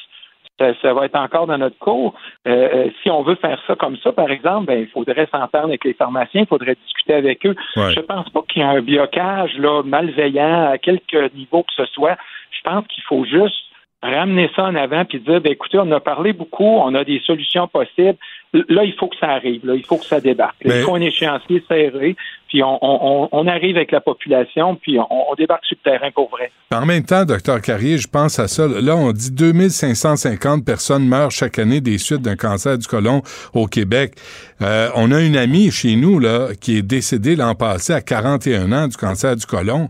ça, 0.57 0.93
va 0.93 1.05
être 1.05 1.15
encore 1.15 1.47
dans 1.47 1.57
notre 1.57 1.77
cours. 1.77 2.13
Euh, 2.47 2.69
euh, 2.73 2.89
si 3.01 3.09
on 3.09 3.23
veut 3.23 3.35
faire 3.35 3.59
ça 3.67 3.75
comme 3.75 3.97
ça, 3.97 4.11
par 4.11 4.31
exemple, 4.31 4.67
ben, 4.67 4.79
il 4.79 4.87
faudrait 4.87 5.27
s'entendre 5.31 5.65
avec 5.65 5.83
les 5.83 5.93
pharmaciens, 5.93 6.41
il 6.41 6.47
faudrait 6.47 6.75
discuter 6.75 7.13
avec 7.13 7.45
eux. 7.45 7.55
Je 7.75 7.99
pense 7.99 8.29
pas 8.29 8.41
qu'il 8.47 8.61
y 8.61 8.65
a 8.65 8.69
un 8.69 8.81
blocage 8.81 9.57
là, 9.57 9.83
malveillant 9.83 10.71
à 10.71 10.77
quelque 10.77 11.33
niveau 11.35 11.63
que 11.63 11.73
ce 11.75 11.85
soit. 11.85 12.17
Je 12.51 12.61
pense 12.63 12.87
qu'il 12.87 13.03
faut 13.03 13.25
juste 13.25 13.65
ramener 14.05 14.49
ça 14.55 14.63
en 14.63 14.75
avant 14.75 15.05
puis 15.05 15.19
dire 15.19 15.41
ben, 15.41 15.51
écoutez, 15.51 15.77
on 15.79 15.91
a 15.91 15.99
parlé 15.99 16.33
beaucoup, 16.33 16.63
on 16.63 16.93
a 16.95 17.03
des 17.03 17.21
solutions 17.25 17.67
possibles. 17.67 18.17
Là, 18.53 18.83
il 18.85 18.93
faut 18.93 19.07
que 19.07 19.17
ça 19.19 19.27
arrive, 19.27 19.65
là, 19.65 19.75
il 19.75 19.85
faut 19.85 19.97
que 19.97 20.05
ça 20.05 20.21
débarque. 20.21 20.55
Il 20.63 20.71
faut 20.71 20.95
un 20.95 21.01
échéancier 21.01 21.61
serré, 21.67 22.15
puis 22.47 22.61
on, 22.63 23.47
arrive 23.47 23.75
avec 23.75 23.91
la 23.91 23.99
population, 23.99 24.75
puis 24.75 24.97
on, 24.97 25.35
débarque 25.37 25.65
sur 25.65 25.77
le 25.83 25.91
terrain 25.91 26.09
pour 26.11 26.29
vrai. 26.29 26.51
En 26.73 26.85
même 26.85 27.03
temps, 27.03 27.25
docteur 27.25 27.61
Carrier, 27.61 27.97
je 27.97 28.07
pense 28.07 28.39
à 28.39 28.47
ça. 28.47 28.65
Là, 28.67 28.95
on 28.95 29.11
dit 29.11 29.31
2550 29.31 30.63
personnes 30.63 31.05
meurent 31.05 31.31
chaque 31.31 31.59
année 31.59 31.81
des 31.81 31.97
suites 31.97 32.21
d'un 32.21 32.37
cancer 32.37 32.77
du 32.77 32.87
côlon 32.87 33.23
au 33.53 33.67
Québec. 33.67 34.13
Euh, 34.61 34.89
on 34.95 35.11
a 35.11 35.21
une 35.21 35.35
amie 35.35 35.69
chez 35.69 35.97
nous 35.97 36.19
là 36.19 36.49
qui 36.59 36.77
est 36.77 36.81
décédée 36.81 37.35
l'an 37.35 37.55
passé 37.55 37.91
à 37.91 37.99
41 37.99 38.71
ans 38.71 38.87
du 38.87 38.95
cancer 38.95 39.35
du 39.35 39.45
côlon. 39.45 39.89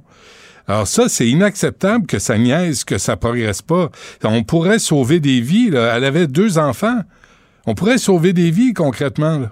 Alors 0.68 0.88
ça, 0.88 1.08
c'est 1.08 1.28
inacceptable 1.28 2.08
que 2.08 2.18
ça 2.18 2.38
niaise, 2.38 2.84
que 2.84 2.98
ça 2.98 3.18
progresse 3.18 3.62
pas. 3.62 3.90
On 4.24 4.44
pourrait 4.44 4.80
sauver 4.80 5.20
des 5.20 5.42
vies. 5.42 5.70
Elle 5.74 6.04
avait 6.04 6.28
deux 6.28 6.58
enfants. 6.58 7.02
On 7.68 7.76
pourrait 7.76 7.98
sauver 7.98 8.34
des 8.34 8.52
vies 8.52 8.74
concrètement. 8.74 9.46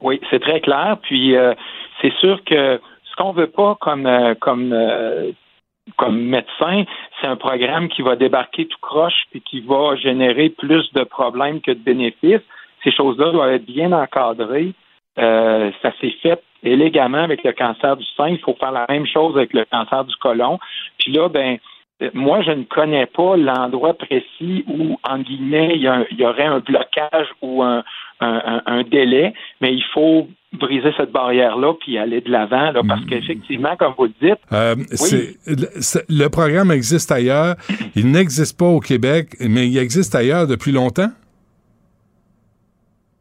Oui, 0.00 0.20
c'est 0.30 0.40
très 0.40 0.60
clair. 0.60 0.98
Puis 1.02 1.36
euh, 1.36 1.54
c'est 2.00 2.12
sûr 2.20 2.42
que 2.44 2.80
ce 3.04 3.16
qu'on 3.16 3.32
veut 3.32 3.50
pas 3.50 3.76
comme 3.80 4.06
euh, 4.06 4.34
comme 4.40 4.72
euh, 4.72 5.32
comme 5.96 6.20
médecin, 6.20 6.84
c'est 7.20 7.26
un 7.26 7.36
programme 7.36 7.88
qui 7.88 8.02
va 8.02 8.14
débarquer 8.16 8.66
tout 8.66 8.78
croche 8.82 9.24
et 9.34 9.40
qui 9.40 9.60
va 9.60 9.96
générer 9.96 10.50
plus 10.50 10.92
de 10.92 11.02
problèmes 11.04 11.60
que 11.60 11.70
de 11.70 11.80
bénéfices. 11.80 12.42
Ces 12.84 12.92
choses-là 12.92 13.32
doivent 13.32 13.52
être 13.52 13.64
bien 13.64 13.92
encadrées. 13.92 14.74
Ça 15.18 15.92
s'est 16.00 16.14
fait 16.22 16.42
élégamment 16.62 17.22
avec 17.22 17.44
le 17.44 17.52
cancer 17.52 17.96
du 17.96 18.04
sein. 18.16 18.28
Il 18.28 18.38
faut 18.38 18.56
faire 18.58 18.72
la 18.72 18.86
même 18.88 19.06
chose 19.06 19.36
avec 19.36 19.52
le 19.52 19.64
cancer 19.70 20.04
du 20.04 20.14
côlon. 20.16 20.58
Puis 20.98 21.12
là, 21.12 21.28
ben, 21.28 21.58
moi, 22.14 22.42
je 22.42 22.50
ne 22.52 22.64
connais 22.64 23.06
pas 23.06 23.36
l'endroit 23.36 23.94
précis 23.94 24.64
où, 24.68 24.98
en 25.02 25.18
guillemets, 25.18 25.72
il 25.74 25.82
y, 26.18 26.24
aurait 26.24 26.44
un 26.44 26.60
blocage 26.60 27.26
ou 27.42 27.62
un, 27.62 27.82
délai, 28.90 29.34
mais 29.60 29.74
il 29.74 29.84
faut 29.92 30.28
briser 30.52 30.92
cette 30.96 31.12
barrière-là 31.12 31.74
puis 31.80 31.98
aller 31.98 32.20
de 32.20 32.30
l'avant, 32.30 32.72
parce 32.86 33.02
mm. 33.02 33.06
qu'effectivement, 33.06 33.76
comme 33.76 33.94
vous 33.98 34.04
le 34.04 34.12
dites... 34.20 34.38
Euh, 34.52 34.74
le 36.08 36.28
programme 36.28 36.70
existe 36.70 37.12
ailleurs. 37.12 37.56
Il 37.94 38.10
n'existe 38.10 38.58
pas 38.58 38.66
au 38.66 38.80
Québec, 38.80 39.36
mais 39.40 39.68
il 39.68 39.76
existe 39.78 40.14
ailleurs 40.14 40.46
depuis 40.46 40.72
longtemps? 40.72 41.10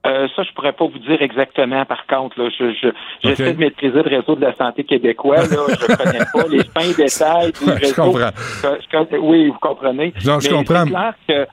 Euh, 0.08 0.28
ça, 0.36 0.44
je 0.44 0.52
pourrais 0.54 0.74
pas 0.74 0.86
vous 0.86 1.00
dire 1.00 1.22
exactement. 1.22 1.86
Par 1.86 2.06
contre, 2.08 2.42
là, 2.42 2.50
je, 2.58 2.74
je 2.74 2.88
j'essaie 3.24 3.54
de 3.54 3.60
maîtriser 3.60 4.02
le 4.04 4.18
réseau 4.18 4.36
de 4.36 4.42
la 4.42 4.56
santé 4.56 4.84
québécois. 4.84 5.38
Là, 5.38 5.44
je 5.70 5.96
connais 5.96 6.26
pas 6.34 6.48
les 6.50 6.64
fins 6.64 6.96
détails 6.98 7.52
du 7.52 7.70
réseau. 7.72 8.14
Je 8.14 8.90
comprends. 8.90 9.18
oui, 9.22 9.48
vous 9.50 9.60
comprenez. 9.60 10.14
Non, 10.26 10.40
je 10.40 10.50
comprends. 10.50 10.86
C'est 10.86 10.92
clair 10.92 11.14
que 11.28 11.48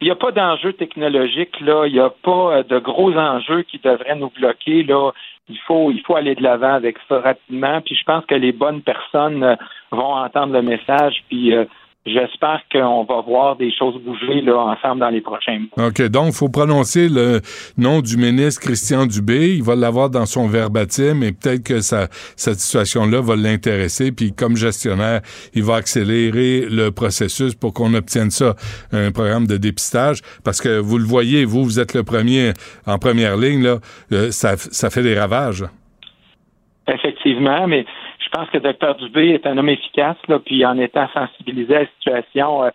il 0.00 0.08
n'y 0.08 0.10
a 0.10 0.16
pas 0.16 0.32
d'enjeu 0.32 0.74
technologique 0.74 1.58
là. 1.60 1.86
Il 1.86 1.94
n'y 1.94 2.00
a 2.00 2.10
pas 2.10 2.56
euh, 2.58 2.62
de 2.62 2.78
gros 2.78 3.16
enjeux 3.16 3.62
qui 3.62 3.78
devraient 3.78 4.16
nous 4.16 4.30
bloquer 4.30 4.82
là. 4.82 5.12
Il 5.48 5.58
faut, 5.66 5.90
il 5.90 6.00
faut 6.02 6.16
aller 6.16 6.34
de 6.34 6.42
l'avant 6.42 6.74
avec 6.74 6.96
ça 7.08 7.20
rapidement. 7.20 7.80
Puis 7.80 7.94
je 7.94 8.04
pense 8.04 8.24
que 8.26 8.34
les 8.34 8.52
bonnes 8.52 8.82
personnes 8.82 9.42
euh, 9.42 9.56
vont 9.92 10.14
entendre 10.14 10.52
le 10.52 10.62
message. 10.62 11.24
Puis 11.28 11.54
euh, 11.54 11.64
J'espère 12.06 12.60
qu'on 12.70 13.04
va 13.04 13.22
voir 13.22 13.56
des 13.56 13.72
choses 13.72 13.98
bouger 14.02 14.42
là, 14.42 14.58
ensemble 14.58 15.00
dans 15.00 15.08
les 15.08 15.22
prochains 15.22 15.58
mois. 15.58 15.88
OK. 15.88 16.02
Donc, 16.10 16.26
il 16.28 16.34
faut 16.34 16.50
prononcer 16.50 17.08
le 17.08 17.40
nom 17.78 18.02
du 18.02 18.18
ministre 18.18 18.60
Christian 18.60 19.06
Dubé. 19.06 19.54
Il 19.54 19.62
va 19.62 19.74
l'avoir 19.74 20.10
dans 20.10 20.26
son 20.26 20.46
verbatim 20.46 21.22
et 21.22 21.32
peut-être 21.32 21.64
que 21.64 21.80
ça, 21.80 22.08
cette 22.36 22.60
situation-là 22.60 23.22
va 23.22 23.36
l'intéresser. 23.36 24.12
Puis, 24.12 24.34
comme 24.34 24.54
gestionnaire, 24.54 25.22
il 25.54 25.64
va 25.64 25.76
accélérer 25.76 26.66
le 26.68 26.90
processus 26.90 27.54
pour 27.54 27.72
qu'on 27.72 27.94
obtienne 27.94 28.30
ça, 28.30 28.54
un 28.92 29.10
programme 29.10 29.46
de 29.46 29.56
dépistage. 29.56 30.20
Parce 30.44 30.60
que 30.60 30.78
vous 30.78 30.98
le 30.98 31.06
voyez, 31.06 31.46
vous, 31.46 31.64
vous 31.64 31.80
êtes 31.80 31.94
le 31.94 32.02
premier 32.02 32.52
en 32.86 32.98
première 32.98 33.38
ligne. 33.38 33.62
Là, 33.62 33.78
euh, 34.12 34.30
ça, 34.30 34.58
ça 34.58 34.90
fait 34.90 35.02
des 35.02 35.18
ravages. 35.18 35.64
Effectivement, 36.86 37.66
mais 37.66 37.86
pense 38.34 38.50
que 38.50 38.58
Dr 38.58 38.96
Dubé 38.96 39.30
est 39.30 39.46
un 39.46 39.56
homme 39.56 39.68
efficace, 39.68 40.16
là, 40.28 40.38
puis 40.44 40.64
en 40.66 40.76
étant 40.78 41.08
sensibilisé 41.14 41.76
à 41.76 41.80
la 41.80 41.86
situation, 41.98 42.64
euh, 42.64 42.70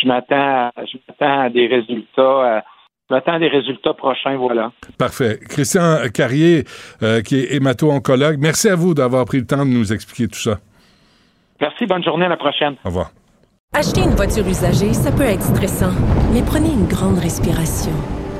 je 0.00 0.06
m'attends 0.06 0.70
je 0.76 0.98
m'attends 1.08 1.40
à 1.42 1.50
des 1.50 1.66
résultats. 1.66 2.20
Euh, 2.56 2.60
je 3.08 3.14
m'attends 3.16 3.32
à 3.32 3.38
des 3.40 3.48
résultats 3.48 3.92
prochains, 3.92 4.36
voilà. 4.36 4.70
Parfait. 4.96 5.40
Christian 5.48 5.96
Carrier, 6.14 6.62
euh, 7.02 7.22
qui 7.22 7.40
est 7.40 7.56
hémato-oncologue, 7.56 8.36
merci 8.38 8.68
à 8.68 8.76
vous 8.76 8.94
d'avoir 8.94 9.24
pris 9.24 9.38
le 9.38 9.46
temps 9.46 9.66
de 9.66 9.70
nous 9.70 9.92
expliquer 9.92 10.28
tout 10.28 10.38
ça. 10.38 10.58
Merci, 11.60 11.86
bonne 11.86 12.04
journée, 12.04 12.26
à 12.26 12.28
la 12.28 12.36
prochaine. 12.36 12.76
Au 12.84 12.88
revoir. 12.88 13.10
Acheter 13.74 14.02
une 14.02 14.14
voiture 14.14 14.46
usagée, 14.46 14.92
ça 14.94 15.10
peut 15.10 15.24
être 15.24 15.42
stressant, 15.42 15.92
mais 16.32 16.42
prenez 16.46 16.70
une 16.72 16.86
grande 16.86 17.18
respiration. 17.18 17.92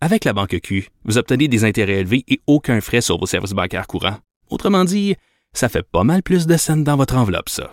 Avec 0.00 0.24
la 0.24 0.34
banque 0.34 0.60
Q, 0.62 0.90
vous 1.04 1.16
obtenez 1.16 1.48
des 1.48 1.64
intérêts 1.64 2.00
élevés 2.00 2.24
et 2.28 2.40
aucun 2.46 2.80
frais 2.80 3.00
sur 3.00 3.18
vos 3.18 3.26
services 3.26 3.52
bancaires 3.52 3.86
courants. 3.86 4.18
Autrement 4.50 4.84
dit, 4.84 5.16
ça 5.54 5.68
fait 5.70 5.82
pas 5.82 6.04
mal 6.04 6.22
plus 6.22 6.46
de 6.46 6.56
scènes 6.56 6.84
dans 6.84 6.96
votre 6.96 7.16
enveloppe, 7.16 7.48
ça. 7.48 7.72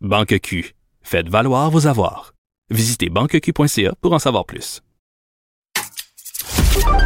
Banque 0.00 0.40
Q, 0.40 0.74
faites 1.02 1.28
valoir 1.28 1.70
vos 1.70 1.86
avoirs. 1.86 2.32
Visitez 2.70 3.08
banqueq.ca 3.08 3.94
pour 4.00 4.12
en 4.12 4.18
savoir 4.18 4.46
plus. 4.46 4.80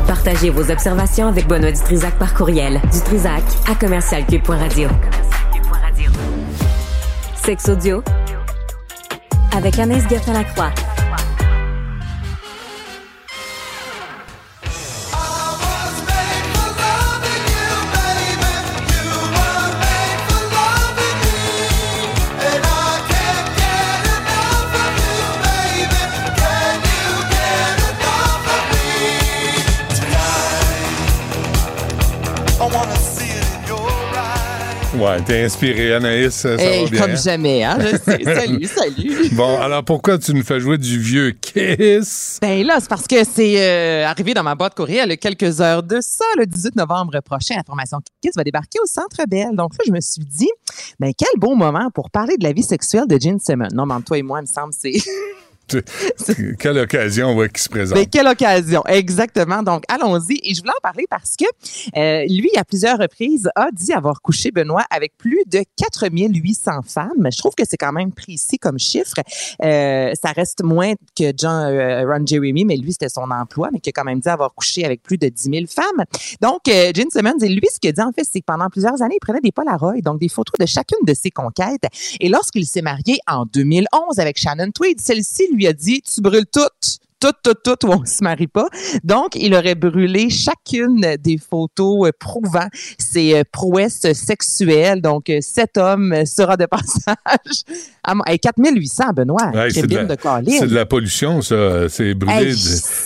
Partagez 0.07 0.51
vos 0.51 0.70
observations 0.70 1.28
avec 1.28 1.47
Benoît 1.47 1.73
Dutrisac 1.73 2.19
par 2.19 2.35
courriel. 2.35 2.81
Dutrisac 2.91 3.43
à 3.66 3.74
commercialcube.radio. 3.74 4.89
Sex 7.43 7.69
audio 7.69 8.03
avec 9.55 9.78
Anaïs 9.78 10.09
Gertin-Lacroix. 10.09 10.73
Ouais, 34.97 35.21
t'es 35.23 35.45
inspiré, 35.45 35.95
Anaïs. 35.95 36.35
Ça 36.35 36.51
va 36.51 36.57
bien. 36.57 37.01
Comme 37.01 37.16
jamais, 37.16 37.65
hein? 37.65 37.79
Je 37.81 37.97
sais. 37.97 38.25
salut, 38.25 38.65
salut. 38.66 39.29
Bon, 39.33 39.59
alors 39.59 39.83
pourquoi 39.83 40.19
tu 40.19 40.33
nous 40.33 40.45
fais 40.45 40.61
jouer 40.61 40.79
du 40.79 40.99
vieux 41.01 41.33
Kiss? 41.33 42.39
Ben 42.41 42.65
là, 42.65 42.79
c'est 42.79 42.89
parce 42.89 43.09
que 43.09 43.25
c'est 43.25 43.61
euh, 43.61 44.07
arrivé 44.07 44.35
dans 44.35 44.45
ma 44.45 44.55
boîte 44.55 44.75
courriel 44.75 45.16
quelques 45.19 45.61
heures 45.61 45.83
de 45.83 45.99
ça, 46.01 46.25
le 46.39 46.47
18 46.47 46.77
novembre 46.77 47.21
prochain. 47.21 47.57
La 47.57 47.65
formation 47.65 47.99
Kiss 48.23 48.37
va 48.37 48.45
débarquer 48.45 48.79
au 48.83 48.87
Centre 48.87 49.25
Bell. 49.29 49.51
Donc 49.55 49.73
là, 49.73 49.85
je 49.85 49.91
me 49.91 50.01
suis 50.01 50.25
dit, 50.25 50.51
ben 51.01 51.12
quel 51.16 51.29
bon 51.39 51.57
moment 51.57 51.91
pour 51.93 52.11
parler 52.11 52.37
de 52.37 52.45
la 52.45 52.53
vie 52.53 52.62
sexuelle 52.62 53.09
de 53.09 53.19
Gene 53.21 53.41
Simmons. 53.41 53.75
Non, 53.75 53.87
mais 53.87 53.95
toi 54.07 54.19
et 54.19 54.23
moi, 54.23 54.39
il 54.39 54.43
me 54.43 54.47
semble, 54.47 54.73
c'est. 54.79 54.93
quelle 56.59 56.78
occasion 56.78 57.35
ouais, 57.36 57.49
qui 57.49 57.62
se 57.62 57.69
présente. 57.69 57.99
Mais 57.99 58.07
quelle 58.07 58.27
occasion, 58.27 58.85
exactement. 58.86 59.62
Donc, 59.62 59.85
allons-y. 59.89 60.41
Et 60.43 60.55
je 60.55 60.61
voulais 60.61 60.73
en 60.77 60.82
parler 60.82 61.07
parce 61.09 61.35
que 61.36 61.45
euh, 61.97 62.27
lui, 62.28 62.51
à 62.57 62.65
plusieurs 62.65 62.99
reprises, 62.99 63.49
a 63.57 63.69
dit 63.73 63.93
avoir 63.93 64.20
couché 64.23 64.51
Benoît 64.51 64.85
avec 64.91 65.16
plus 65.16 65.43
de 65.47 65.61
4800 65.77 66.82
femmes. 66.86 67.28
Je 67.31 67.39
trouve 67.39 67.55
que 67.55 67.65
c'est 67.66 67.77
quand 67.77 67.93
même 67.93 68.12
précis 68.12 68.59
comme 68.59 68.78
chiffre. 68.78 69.15
Euh, 69.62 70.12
ça 70.20 70.32
reste 70.32 70.62
moins 70.62 70.95
que 71.16 71.32
John 71.36 71.73
euh, 71.73 72.05
Ron 72.07 72.27
Jeremy, 72.27 72.65
mais 72.65 72.77
lui, 72.77 72.93
c'était 72.93 73.09
son 73.09 73.31
emploi, 73.31 73.70
mais 73.73 73.81
qui 73.81 73.91
a 73.91 73.93
quand 73.93 74.05
même 74.05 74.20
dit 74.20 74.28
avoir 74.28 74.55
couché 74.55 74.85
avec 74.85 75.03
plus 75.03 75.19
de 75.19 75.28
10 75.28 75.43
000 75.43 75.55
femmes. 75.69 76.05
Donc, 76.41 76.69
euh, 76.69 76.93
Gene 76.95 77.11
Simmons, 77.11 77.39
et 77.41 77.49
lui, 77.49 77.66
ce 77.73 77.78
qu'il 77.78 77.91
a 77.91 77.93
dit, 77.93 78.03
en 78.03 78.12
fait, 78.12 78.24
c'est 78.31 78.41
que 78.41 78.47
pendant 78.47 78.69
plusieurs 78.69 79.01
années, 79.03 79.16
il 79.16 79.24
prenait 79.24 79.41
des 79.41 79.53
Polaroids, 79.53 80.01
donc 80.03 80.20
des 80.20 80.28
photos 80.28 80.55
de 80.59 80.66
chacune 80.66 81.05
de 81.07 81.15
ses 81.15 81.31
conquêtes. 81.31 81.85
Et 82.20 82.28
lorsqu'il 82.28 82.66
s'est 82.66 82.82
marié 82.82 83.19
en 83.27 83.47
2011 83.47 84.19
avec 84.19 84.39
Shannon 84.39 84.70
Tweed, 84.70 85.01
celle-ci 85.01 85.45
lui 85.57 85.67
a 85.67 85.73
dit, 85.73 86.03
tu 86.03 86.21
brûles 86.21 86.47
toutes 87.25 87.37
tout, 87.43 87.55
tout, 87.55 87.77
tout, 87.77 87.87
ou 87.87 87.93
on 87.93 88.05
se 88.05 88.23
marie 88.23 88.47
pas. 88.47 88.69
Donc, 89.03 89.35
il 89.35 89.55
aurait 89.55 89.75
brûlé 89.75 90.29
chacune 90.29 91.17
des 91.19 91.39
photos 91.39 92.09
euh, 92.09 92.13
prouvant 92.19 92.69
ses 92.99 93.35
euh, 93.35 93.43
prouesses 93.51 94.13
sexuelles. 94.13 95.01
Donc, 95.01 95.31
euh, 95.31 95.39
cet 95.41 95.79
homme 95.79 96.27
sera 96.27 96.59
de 96.59 96.67
passage 96.71 97.63
à 98.03 98.37
4800, 98.37 99.05
Benoît. 99.15 99.53
c'est 99.71 99.87
de, 99.87 100.67
de, 100.67 100.75
la 100.75 100.85
pollution, 100.85 101.41
ça. 101.41 101.89
C'est 101.89 102.13
brûlé 102.13 102.53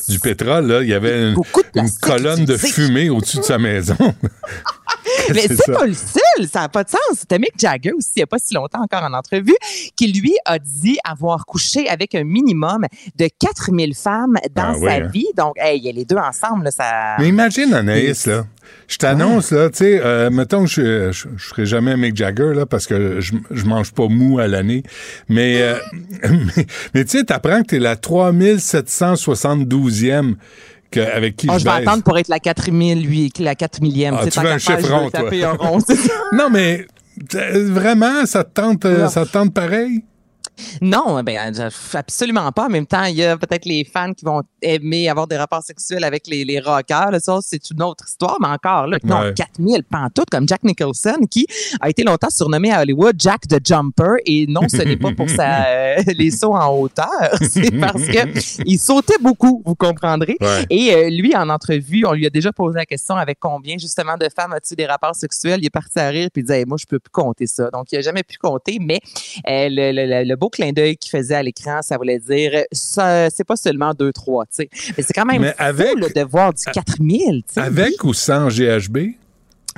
du, 0.09 0.19
pétrole. 0.19 0.67
Là. 0.67 0.83
Il 0.83 0.89
y 0.89 0.95
avait 0.95 1.31
une, 1.31 1.37
une 1.77 1.91
colonne 2.01 2.45
de 2.45 2.57
fumée 2.57 3.11
au-dessus 3.11 3.39
de 3.39 3.43
sa 3.43 3.59
maison. 3.59 3.97
Mais 5.35 5.43
c'est 5.49 5.73
pas 5.73 5.87
le 5.87 5.95
seul, 5.95 6.49
ça 6.51 6.61
n'a 6.61 6.69
pas 6.69 6.85
de 6.85 6.91
sens. 6.91 7.01
C'était 7.19 7.39
Mick 7.39 7.53
Jagger 7.59 7.93
aussi, 7.93 8.13
il 8.17 8.21
n'y 8.21 8.23
a 8.23 8.27
pas 8.27 8.39
si 8.39 8.55
longtemps 8.55 8.83
encore 8.83 9.03
en 9.03 9.13
entrevue, 9.13 9.57
qui 9.97 10.13
lui 10.13 10.35
a 10.45 10.59
dit 10.59 10.99
avoir 11.05 11.47
couché 11.47 11.89
avec 11.89 12.15
un 12.15 12.25
minimum 12.25 12.87
de 13.17 13.29
4000 13.39 13.95
femmes 13.95 14.08
dans 14.55 14.57
ah 14.57 14.75
sa 14.75 14.93
hein. 14.93 15.09
vie. 15.13 15.27
Donc, 15.37 15.55
hey, 15.57 15.81
les 15.93 16.05
deux 16.05 16.17
ensemble, 16.17 16.71
ça. 16.73 17.17
Mais 17.19 17.29
imagine, 17.29 17.75
Anaïs, 17.75 18.27
là. 18.27 18.45
Je 18.87 18.99
t'annonce, 18.99 19.51
là, 19.51 19.71
tu 19.71 19.79
sais, 19.79 19.99
euh, 20.03 20.29
mettons 20.31 20.65
que 20.65 20.71
je, 20.71 21.11
je, 21.13 21.27
ferai 21.37 21.67
jamais 21.67 21.97
Mick 21.97 22.17
Jagger, 22.17 22.53
là, 22.55 22.67
parce 22.67 22.87
que 22.87 23.21
je, 23.21 23.35
je 23.51 23.65
mange 23.65 23.93
pas 23.93 24.09
mou 24.09 24.39
à 24.39 24.47
l'année. 24.47 24.85
Mais, 25.29 25.61
euh, 25.63 25.79
mais, 26.23 26.67
mais 26.95 27.05
tu 27.05 27.19
sais, 27.19 27.25
t'apprends 27.25 27.63
que 27.63 27.69
t'es 27.69 27.79
la 27.79 27.97
3772e 27.97 30.37
avec 30.97 31.37
qui 31.37 31.49
oh, 31.51 31.59
je, 31.59 31.65
vais 31.65 31.71
attendre 31.71 32.03
pour 32.03 32.19
être 32.19 32.29
la 32.29 32.39
4000, 32.39 33.31
la 33.41 33.55
4 33.55 33.83
millième. 33.83 34.17
Ah, 34.19 34.27
tu 34.27 34.41
veux 34.41 34.51
un 34.51 34.59
chiffre 34.59 34.91
rond, 34.91 35.11
toi. 35.11 35.31
non, 36.33 36.49
mais 36.51 36.87
vraiment, 37.33 38.25
ça 38.27 38.45
te 38.45 38.55
tente, 38.55 38.85
euh, 38.85 39.09
ça 39.09 39.27
te 39.27 39.33
tente 39.33 39.53
pareil? 39.53 40.05
Non, 40.81 41.23
ben 41.23 41.53
absolument 41.95 42.51
pas. 42.53 42.67
En 42.67 42.71
même 42.71 42.87
temps, 42.87 43.05
il 43.05 43.17
y 43.17 43.25
a 43.25 43.37
peut-être 43.37 43.65
les 43.65 43.85
fans 43.85 44.13
qui 44.13 44.25
vont 44.25 44.43
aimer 44.63 45.09
avoir 45.09 45.27
des 45.27 45.37
rapports 45.37 45.63
sexuels 45.63 46.05
avec 46.05 46.27
les, 46.27 46.45
les 46.45 46.61
rockers. 46.61 47.11
Là, 47.11 47.21
ça, 47.21 47.39
c'est 47.43 47.71
une 47.71 47.83
autre 47.83 48.05
histoire, 48.07 48.37
mais 48.41 48.49
encore 48.49 48.87
là, 48.87 48.99
non, 49.05 49.33
4000 49.35 49.85
pantoutes 49.85 50.31
comme 50.31 50.49
Jack 50.49 50.63
Nicholson, 50.65 51.19
qui 51.31 51.47
a 51.81 51.89
été 51.89 52.03
longtemps 52.05 52.31
surnommé 52.31 52.73
à 52.73 52.83
Hollywood 52.83 53.17
Jack 53.19 53.49
the 53.49 53.65
Jumper. 53.65 54.17
Et 54.27 54.47
non, 54.47 54.69
ce 54.69 54.79
n'est 54.79 54.97
pas 54.97 55.13
pour 55.13 55.29
sa, 55.31 55.67
euh, 55.67 55.97
les 56.17 56.31
sauts 56.31 56.55
en 56.55 56.75
hauteur, 56.77 57.09
c'est 57.51 57.71
parce 57.79 58.05
que 58.07 58.63
il 58.65 58.79
sautait 58.79 59.19
beaucoup, 59.21 59.63
vous 59.65 59.75
comprendrez. 59.75 60.37
Et 60.71 60.95
euh, 60.95 61.11
lui, 61.11 61.35
en 61.37 61.49
entrevue, 61.49 62.05
on 62.07 62.13
lui 62.13 62.27
a 62.27 62.31
déjà 62.31 62.53
posé 62.53 62.77
la 62.77 62.87
question 62.87 63.17
avec 63.17 63.39
combien 63.41 63.77
justement 63.79 64.17
de 64.17 64.29
femmes 64.35 64.53
as-tu 64.53 64.75
des 64.75 64.87
rapports 64.87 65.15
sexuels? 65.15 65.61
Il 65.61 65.67
est 65.67 65.71
parti 65.71 65.99
à 65.99 66.09
rire 66.09 66.29
puis 66.33 66.43
il 66.43 66.47
disait, 66.47 66.65
moi, 66.65 66.77
je 66.81 66.87
peux 66.87 66.99
plus 66.99 67.11
compter 67.11 67.47
ça. 67.47 67.71
Donc, 67.71 67.93
il 67.93 67.99
a 67.99 68.01
jamais 68.01 68.23
pu 68.23 68.39
compter, 68.39 68.79
mais 68.81 69.01
euh, 69.49 69.69
le, 69.71 69.93
le, 69.93 70.25
le 70.25 70.37
beau 70.37 70.48
clin 70.49 70.73
d'œil 70.73 70.97
qu'il 70.97 71.11
faisait 71.11 71.35
à 71.35 71.43
l'écran, 71.43 71.81
ça 71.83 71.97
voulait 71.97 72.19
dire, 72.19 72.65
c'est 72.73 73.45
pas 73.47 73.57
seulement 73.57 73.93
2-3, 73.93 74.45
tu 74.45 74.49
sais. 74.51 74.71
Mais 74.97 75.03
c'est 75.03 75.13
quand 75.13 75.25
même 75.25 75.43
Mais 75.43 75.55
fou, 75.73 76.09
de 76.15 76.23
voir 76.23 76.53
du 76.55 76.65
4000. 76.65 77.43
Avec 77.57 78.05
ou 78.05 78.15
sans 78.15 78.49
GHB? 78.49 78.99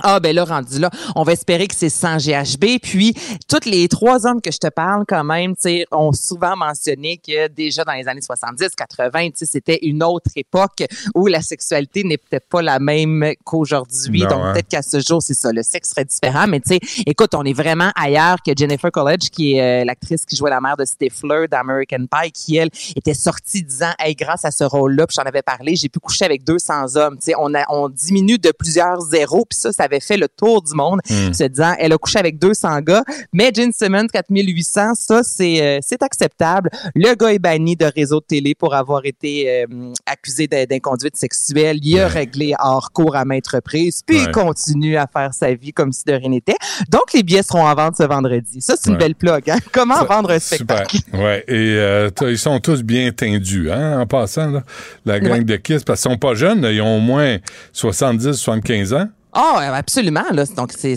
Ah 0.02 0.20
ben 0.20 0.35
là 0.35 0.44
rendu 0.44 0.78
là, 0.78 0.90
on 1.16 1.22
va 1.22 1.32
espérer 1.32 1.68
que 1.68 1.74
c'est 1.74 1.89
sans 1.89 2.16
GHB. 2.16 2.81
Puis 2.82 3.14
tous 3.48 3.68
les 3.68 3.89
trois 3.89 4.27
hommes 4.27 4.40
que 4.40 4.51
je 4.51 4.59
te 4.59 4.68
parle 4.68 5.05
quand 5.06 5.24
même, 5.24 5.55
tu 5.55 5.62
sais, 5.62 5.86
ont 5.90 6.12
souvent 6.12 6.56
mentionné 6.56 7.18
que 7.18 7.48
déjà 7.48 7.85
dans 7.85 7.93
les 7.93 8.09
années 8.09 8.22
70, 8.22 8.68
80, 8.77 9.31
tu 9.31 9.32
sais, 9.36 9.47
c'était 9.47 9.78
une 9.82 10.02
autre 10.02 10.31
époque 10.36 10.85
où 11.14 11.27
la 11.27 11.43
sexualité 11.43 12.05
n'est 12.05 12.18
peut-être 12.18 12.48
pas 12.48 12.62
la 12.62 12.78
même 12.78 13.32
qu'aujourd'hui. 13.44 14.20
Donc 14.20 14.43
hein. 14.43 14.52
peut-être 14.52 14.68
qu'à 14.68 14.82
ce 14.82 15.01
jour 15.01 15.22
c'est 15.22 15.35
ça, 15.35 15.52
le 15.52 15.62
sexe 15.62 15.90
serait 15.90 16.05
différent. 16.05 16.47
Mais 16.47 16.60
tu 16.60 16.74
sais, 16.74 16.81
écoute, 17.06 17.35
on 17.35 17.44
est 17.44 17.52
vraiment 17.52 17.90
ailleurs 17.94 18.39
que 18.44 18.52
Jennifer 18.56 18.90
Coolidge, 18.90 19.31
qui 19.31 19.55
est 19.55 19.82
euh, 19.82 19.85
l'actrice 19.85 20.24
qui 20.24 20.36
jouait 20.36 20.51
la 20.51 20.60
mère 20.60 20.77
de 20.77 20.85
Stifler 20.85 21.47
d'American 21.48 22.06
Pie, 22.10 22.32
qui 22.32 22.56
elle 22.56 22.70
était 22.97 23.14
sortie 23.14 23.62
disant, 23.62 23.93
hey, 23.98 24.14
grâce 24.14 24.44
à 24.44 24.51
ce 24.51 24.64
rôle-là, 24.64 25.06
puis 25.06 25.16
j'en 25.18 25.27
avais 25.27 25.43
parlé, 25.43 25.77
j'ai 25.77 25.89
pu 25.89 25.98
coucher 25.98 26.24
avec 26.24 26.44
200 26.44 26.97
hommes. 26.97 27.16
Tu 27.16 27.27
sais, 27.27 27.35
on 27.39 27.55
a, 27.55 27.64
on 27.68 27.89
diminue 27.89 28.39
de 28.39 28.51
plusieurs 28.51 29.01
zéros, 29.01 29.44
puis 29.48 29.59
ça, 29.59 29.72
ça 29.72 29.86
avait 29.91 30.01
fait 30.01 30.17
le 30.17 30.29
tour 30.29 30.62
du 30.62 30.75
monde, 30.75 31.01
Mm. 31.11 31.33
se 31.33 31.45
disant, 31.45 31.75
elle 31.79 31.93
a 31.93 31.99
couché 31.99 32.19
avec 32.19 32.39
200 32.39 32.81
gars, 32.81 33.03
mais 33.33 33.51
Gene 33.55 33.73
Simmons, 33.73 34.07
4800, 34.12 34.95
ça, 34.95 35.23
c'est 35.23 35.61
euh, 35.62 35.79
c'est 35.83 36.03
acceptable. 36.03 36.71
Le 36.95 37.15
gars 37.15 37.33
est 37.33 37.39
banni 37.39 37.77
de 37.77 37.85
réseau 37.87 38.21
de 38.21 38.25
télé 38.27 38.55
pour 38.55 38.75
avoir 38.75 39.05
été 39.05 39.62
euh, 39.62 39.93
accusé 40.07 40.47
d'in- 40.47 40.65
d'inconduite 40.65 41.17
sexuelle. 41.17 41.79
Il 41.83 41.99
a 41.99 42.09
réglé 42.09 42.55
hors 42.59 42.93
cours 42.93 43.17
à 43.17 43.25
maintes 43.25 43.49
reprises, 43.49 44.03
puis 44.07 44.19
il 44.19 44.31
continue 44.31 44.97
à 44.97 45.07
faire 45.12 45.35
sa 45.35 45.53
vie 45.55 45.73
comme 45.73 45.93
si 45.93 46.05
de 46.05 46.12
rien 46.12 46.29
n'était. 46.31 46.55
Donc, 46.89 47.12
les 47.15 47.23
billets 47.23 47.43
seront 47.43 47.67
en 47.67 47.75
vente 47.75 47.97
ce 47.97 48.03
vendredi. 48.05 48.61
Ça, 48.61 48.75
c'est 48.77 48.89
une 48.91 48.95
Ouais. 48.95 48.99
belle 49.01 49.15
plug. 49.15 49.51
Hein? 49.51 49.59
Comment 49.73 49.97
Ça- 49.97 50.05
vendre 50.05 50.31
un 50.31 50.39
Super. 50.39 50.87
spectacle? 50.87 50.99
Ouais. 51.17 51.45
Et 51.49 51.75
euh, 51.77 52.11
ils 52.23 52.39
sont 52.39 52.59
tous 52.61 52.83
bien 52.83 53.11
tendus, 53.12 53.71
hein, 53.71 54.01
en 54.01 54.07
passant, 54.07 54.51
là, 54.51 54.62
la 55.05 55.21
gang 55.21 55.43
de 55.45 55.57
Kiss, 55.57 55.83
parce 55.85 56.03
qu'ils 56.03 56.11
sont 56.12 56.19
pas 56.19 56.35
jeunes, 56.35 56.61
là, 56.61 56.71
ils 56.73 56.81
ont 56.81 56.97
au 56.97 57.01
moins 57.01 57.39
70, 57.73 58.33
75 58.35 58.93
ans. 58.95 59.09
Ah, 59.32 59.74
absolument. 59.77 60.24
Là. 60.32 60.44
Donc, 60.57 60.73
c'est 60.77 60.97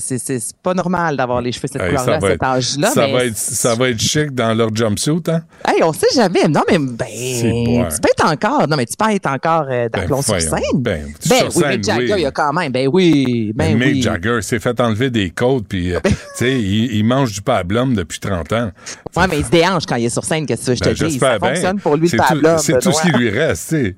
pas 0.61 0.73
normal 0.73 1.17
d'avoir 1.17 1.41
les 1.41 1.51
cheveux 1.51 1.67
de 1.67 1.73
cette 1.73 1.81
Hey, 1.81 1.89
couleur-là 1.89 2.15
à 2.17 2.21
cet 2.21 2.43
âge-là. 2.43 2.89
ça, 2.91 3.05
mais 3.07 3.13
va 3.13 3.25
être, 3.25 3.37
ça 3.37 3.75
va 3.75 3.89
être 3.89 3.99
chic 3.99 4.33
dans 4.33 4.53
leur 4.53 4.75
jumpsuit, 4.75 5.21
hein? 5.27 5.41
Hey, 5.67 5.83
on 5.83 5.93
sait 5.93 6.07
jamais. 6.15 6.47
Non, 6.47 6.61
mais 6.69 6.77
ben, 6.79 7.05
tu 7.07 7.99
peux 8.01 8.09
être 8.09 8.25
encore. 8.31 8.67
Non, 8.67 8.75
mais 8.77 8.85
tu 8.85 8.95
peux 8.97 9.09
être 9.11 9.27
encore 9.27 9.65
euh, 9.69 9.89
d'aplomb 9.89 10.21
sur 10.21 10.33
voyons. 10.35 10.49
scène. 10.49 10.81
Ben, 10.81 11.13
Ben 11.29 11.37
sur 11.37 11.45
oui, 11.57 11.63
scène, 11.63 11.71
Mick 11.77 11.83
Jagger, 11.83 12.13
oui. 12.13 12.19
il 12.19 12.23
y 12.23 12.25
a 12.25 12.31
quand 12.31 12.53
même. 12.53 12.71
Ben 12.71 12.87
oui, 12.91 13.51
ben 13.55 13.77
Mick 13.77 13.87
oui. 13.87 14.01
Jagger 14.01 14.39
s'est 14.41 14.59
fait 14.59 14.79
enlever 14.79 15.09
des 15.09 15.29
côtes, 15.29 15.65
puis, 15.67 15.93
euh, 15.93 15.99
tu 16.03 16.11
sais, 16.35 16.59
il, 16.59 16.95
il 16.95 17.03
mange 17.05 17.31
du 17.33 17.41
pablum 17.41 17.93
depuis 17.93 18.19
30 18.19 18.51
ans. 18.53 18.71
Ouais, 19.15 19.27
mais 19.27 19.39
il 19.39 19.45
se 19.45 19.49
déhanche 19.51 19.85
quand 19.85 19.95
il 19.95 20.05
est 20.05 20.09
sur 20.09 20.23
scène, 20.23 20.45
qu'est-ce 20.45 20.65
que 20.67 20.75
je 20.75 20.79
te 20.79 20.89
Ben, 20.89 21.07
dis? 21.07 21.19
Ça 21.19 21.37
bien. 21.39 21.49
fonctionne 21.49 21.79
pour 21.79 21.95
lui, 21.97 22.09
C'est 22.09 22.17
tout-. 22.17 22.41
C'est 22.57 22.79
tout 22.79 22.91
ce 22.91 23.01
qui 23.03 23.11
lui 23.11 23.29
reste, 23.29 23.69
tu 23.69 23.75
sais. 23.75 23.95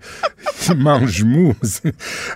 Il 0.74 0.78
mange 0.78 1.24
mou. 1.24 1.54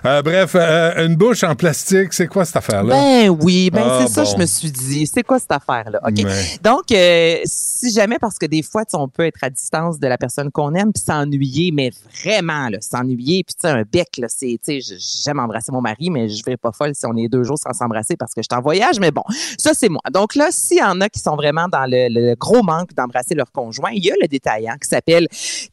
Euh, 0.04 0.22
bref, 0.22 0.52
euh, 0.54 1.06
une 1.06 1.16
bouche 1.16 1.42
en 1.44 1.54
plastique, 1.54 2.12
c'est 2.12 2.26
quoi 2.26 2.44
cette 2.44 2.56
affaire-là? 2.56 2.94
Ben 2.94 3.28
oui, 3.40 3.70
ben 3.70 3.82
Ah, 3.84 3.98
c'est 4.06 4.12
ça, 4.12 4.24
je 4.24 4.36
me 4.36 4.46
suis 4.46 4.70
dit. 4.70 5.06
C'est 5.06 5.22
quoi 5.22 5.38
cette 5.38 5.52
affaire-là? 5.52 6.00
OK? 6.06 6.24
Donc, 6.62 6.92
euh, 6.92 7.36
si 7.44 7.92
jamais, 7.92 8.18
parce 8.20 8.38
que 8.38 8.46
des 8.46 8.62
fois, 8.62 8.84
on 8.94 9.08
peut 9.08 9.24
être 9.26 9.38
à 9.42 9.50
distance 9.50 9.98
de 9.98 10.06
la 10.06 10.16
personne 10.18 10.50
qu'on 10.50 10.74
aime 10.74 10.92
puis 10.92 11.02
s'ennuyer, 11.04 11.70
mais 11.72 11.90
vraiment, 12.24 12.68
là, 12.68 12.78
s'ennuyer. 12.80 13.42
Puis, 13.44 13.54
tu 13.54 13.68
sais, 13.68 13.68
un 13.68 13.82
bec, 13.90 14.08
là, 14.18 14.26
c'est, 14.28 14.58
tu 14.64 14.80
sais, 14.80 14.96
j'aime 15.24 15.38
embrasser 15.40 15.72
mon 15.72 15.80
mari, 15.80 16.10
mais 16.10 16.28
je 16.28 16.42
vais 16.44 16.56
pas 16.56 16.70
folle 16.72 16.92
si 16.94 17.04
on 17.06 17.16
est 17.16 17.28
deux 17.28 17.42
jours 17.44 17.58
sans 17.58 17.72
s'embrasser 17.72 18.16
parce 18.16 18.32
que 18.32 18.42
je 18.42 18.46
suis 18.50 18.58
en 18.58 18.62
voyage. 18.62 19.00
Mais 19.00 19.10
bon, 19.10 19.22
ça, 19.58 19.72
c'est 19.74 19.88
moi. 19.88 20.00
Donc 20.12 20.34
là, 20.34 20.48
s'il 20.50 20.78
y 20.78 20.82
en 20.82 21.00
a 21.00 21.08
qui 21.08 21.20
sont 21.20 21.36
vraiment 21.36 21.66
dans 21.68 21.84
le, 21.86 22.08
le 22.08 22.34
gros 22.36 22.62
d'embrasser 22.96 23.34
leur 23.34 23.50
conjoint, 23.52 23.90
il 23.92 24.04
y 24.04 24.10
a 24.10 24.14
le 24.20 24.28
détaillant 24.28 24.74
qui 24.80 24.88
s'appelle 24.88 25.26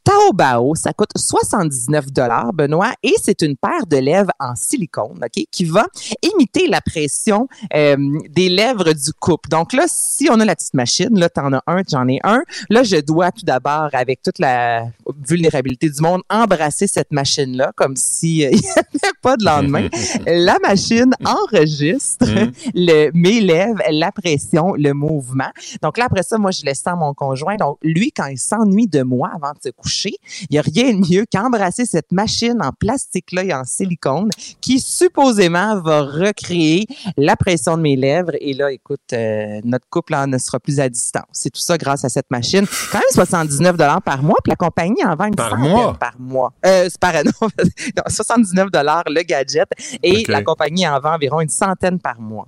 Taobao. 0.04 0.76
Ça 0.76 0.94
coûte 0.94 1.12
79 1.16 2.12
dollars, 2.12 2.54
Benoît, 2.54 2.94
et 3.04 3.14
c'est 3.22 3.42
une 3.42 3.56
paire 3.56 3.86
de 3.88 3.98
lèvres 3.98 4.32
en 4.40 4.56
silicone, 4.56 5.20
OK, 5.24 5.44
qui 5.52 5.66
va 5.66 5.86
imiter 6.22 6.68
la 6.68 6.82
pression 6.82 7.48
euh, 7.76 7.98
des 8.30 8.50
lèvres 8.50 8.94
du 8.94 9.14
couple. 9.20 9.50
Donc 9.50 9.74
là, 9.74 9.86
si 9.88 10.28
on 10.30 10.40
a 10.40 10.46
la 10.46 10.56
petite 10.56 10.74
machine, 10.74 11.18
là, 11.18 11.30
t'en 11.30 11.54
as 11.54 11.64
un, 11.68 11.82
j'en 11.90 12.08
ai 12.08 12.20
un. 12.24 12.42
Là, 12.70 12.84
je 12.84 12.98
dois 12.98 13.32
tout 13.32 13.46
d'abord, 13.46 13.90
avec 13.94 14.22
toute 14.22 14.40
la 14.40 14.88
vulnérabilité 15.28 15.90
du 15.90 16.02
monde, 16.02 16.22
embrasser 16.30 16.88
cette 16.88 17.12
machine-là 17.12 17.72
comme 17.76 17.96
si 17.96 18.46
euh, 18.46 18.50
il 18.52 18.60
n'y 18.60 18.70
avait 18.70 19.14
pas 19.22 19.38
de 19.38 19.46
lendemain. 19.46 19.88
la 20.26 20.58
machine 20.60 21.14
enregistre 21.26 21.98
Mhm. 22.26 22.52
le, 22.74 23.12
mes 23.14 23.42
lèvres, 23.42 23.82
la 23.90 24.12
pression, 24.12 24.74
le 24.74 24.94
mouvement. 24.94 25.50
Donc 25.82 25.98
là, 25.98 26.06
après 26.06 26.24
ça, 26.24 26.38
moi, 26.38 26.52
je 26.52 26.64
laisse 26.64 26.80
ça 26.80 26.92
à 26.92 26.96
mon 26.96 27.14
conjoint. 27.14 27.56
Donc, 27.56 27.78
lui, 27.82 28.12
quand 28.12 28.28
il 28.28 28.38
s'ennuie 28.38 28.88
de 28.88 29.04
moi 29.04 29.32
avant 29.36 29.52
de 29.52 29.60
se 29.64 29.70
coucher, 29.70 30.14
il 30.42 30.48
n'y 30.52 30.60
a 30.60 30.62
rien 30.62 30.94
de 30.94 31.10
mieux 31.10 31.26
qu'embrasser 31.32 31.86
cette 31.86 32.12
machine 32.12 32.58
en 32.62 32.72
plastique-là 32.72 33.44
et 33.44 33.54
en 33.54 33.64
silicone 33.64 34.30
qui, 34.62 34.80
supposément, 34.80 35.80
va 35.82 36.02
recréer 36.02 36.86
la 37.18 37.36
pression 37.36 37.78
de 37.78 37.82
mes 37.82 37.96
lèvres. 37.96 38.32
Et 38.40 38.54
là, 38.54 38.72
écoute, 38.72 39.02
euh, 39.14 39.60
notre 39.64 39.88
couple 39.90 40.14
là, 40.14 40.28
ne 40.28 40.38
sera 40.38 40.60
plus 40.60 40.80
à 40.80 40.90
distance. 40.90 41.26
C'est 41.32 41.50
tout 41.50 41.62
ça 41.62 41.78
grâce 41.78 42.06
à 42.06 42.10
cette 42.10 42.30
machine. 42.32 42.66
Quand 42.92 43.00
même 43.00 43.04
79 43.12 43.78
par 44.04 44.24
mois, 44.24 44.38
puis 44.44 44.52
la 44.52 44.56
compagnie 44.56 45.04
en 45.08 45.16
vend 45.16 45.26
une 45.26 45.36
Par 45.36 45.50
centaine 45.52 45.70
mois? 45.72 45.94
par 46.00 46.14
mois. 46.20 46.54
Euh, 46.66 46.88
c'est 46.90 47.00
par 47.00 47.14
non, 47.26 47.32
non, 47.42 48.04
79 48.08 48.68
le 49.08 49.24
gadget 49.24 49.68
et 50.04 50.24
la 50.28 50.44
compagnie 50.44 50.88
en 50.88 51.00
vend 51.00 51.14
environ 51.16 51.42
une 51.42 51.50
centaine 51.50 52.00
par 52.00 52.20
mois. 52.20 52.48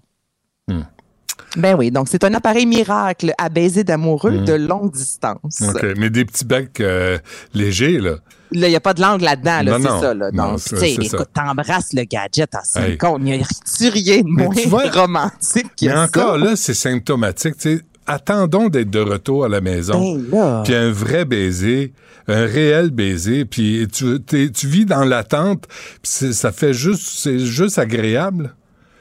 Hmm. 0.68 0.82
Ben 1.58 1.76
oui, 1.76 1.90
donc 1.90 2.08
c'est 2.10 2.24
un 2.24 2.34
appareil 2.36 2.66
miracle 2.68 3.34
à 3.40 3.50
baiser 3.50 3.84
d'amoureux 3.84 4.40
Hmm. 4.42 4.46
de 4.46 4.54
longue 4.54 4.92
distance. 4.92 5.62
OK, 5.68 5.84
mais 5.98 6.10
des 6.12 6.26
petits 6.26 6.46
becs 6.46 6.80
euh, 6.82 7.18
légers, 7.54 7.98
là. 8.00 8.18
Là, 8.52 8.68
il 8.68 8.72
n'y 8.72 8.76
a 8.76 8.80
pas 8.80 8.94
de 8.96 9.02
langue 9.02 9.22
là-dedans, 9.22 9.62
là, 9.64 9.78
c'est 9.80 9.88
ça. 10.02 10.14
Là. 10.14 10.32
Donc, 10.32 10.60
tu 10.62 10.76
sais, 10.76 10.96
ça. 10.96 11.02
écoute, 11.18 11.30
t'embrasses 11.34 11.94
le 11.94 12.04
gadget 12.04 12.54
en 12.56 12.64
silicone. 12.64 13.28
Il 13.28 13.38
n'y 13.38 13.44
a 13.44 13.92
rien 13.92 14.22
de 14.22 14.28
moins 14.28 14.56
tu 14.56 14.68
vois- 14.68 14.90
romantique 14.90 15.68
que 15.80 15.86
Mais 15.86 15.92
ça. 15.92 16.02
encore 16.04 16.38
là, 16.40 16.56
c'est 16.56 16.74
symptomatique. 16.74 17.58
tu 17.58 17.78
sais. 17.78 17.84
Attendons 18.10 18.70
d'être 18.70 18.90
de 18.90 19.00
retour 19.00 19.46
à 19.46 19.50
la 19.50 19.62
maison. 19.62 20.18
Ben. 20.18 20.64
Puis 20.66 20.74
un 20.74 20.92
vrai 20.92 21.26
baiser, 21.26 21.94
un 22.28 22.46
réel 22.46 22.90
baiser. 22.90 23.46
Puis 23.46 23.88
tu, 23.94 24.20
tu 24.26 24.68
vis 24.68 24.86
dans 24.86 25.06
l'attente. 25.06 25.66
Ça 26.04 26.52
fait 26.52 26.74
juste, 26.74 27.04
c'est 27.04 27.40
juste 27.40 27.78
agréable. 27.78 28.56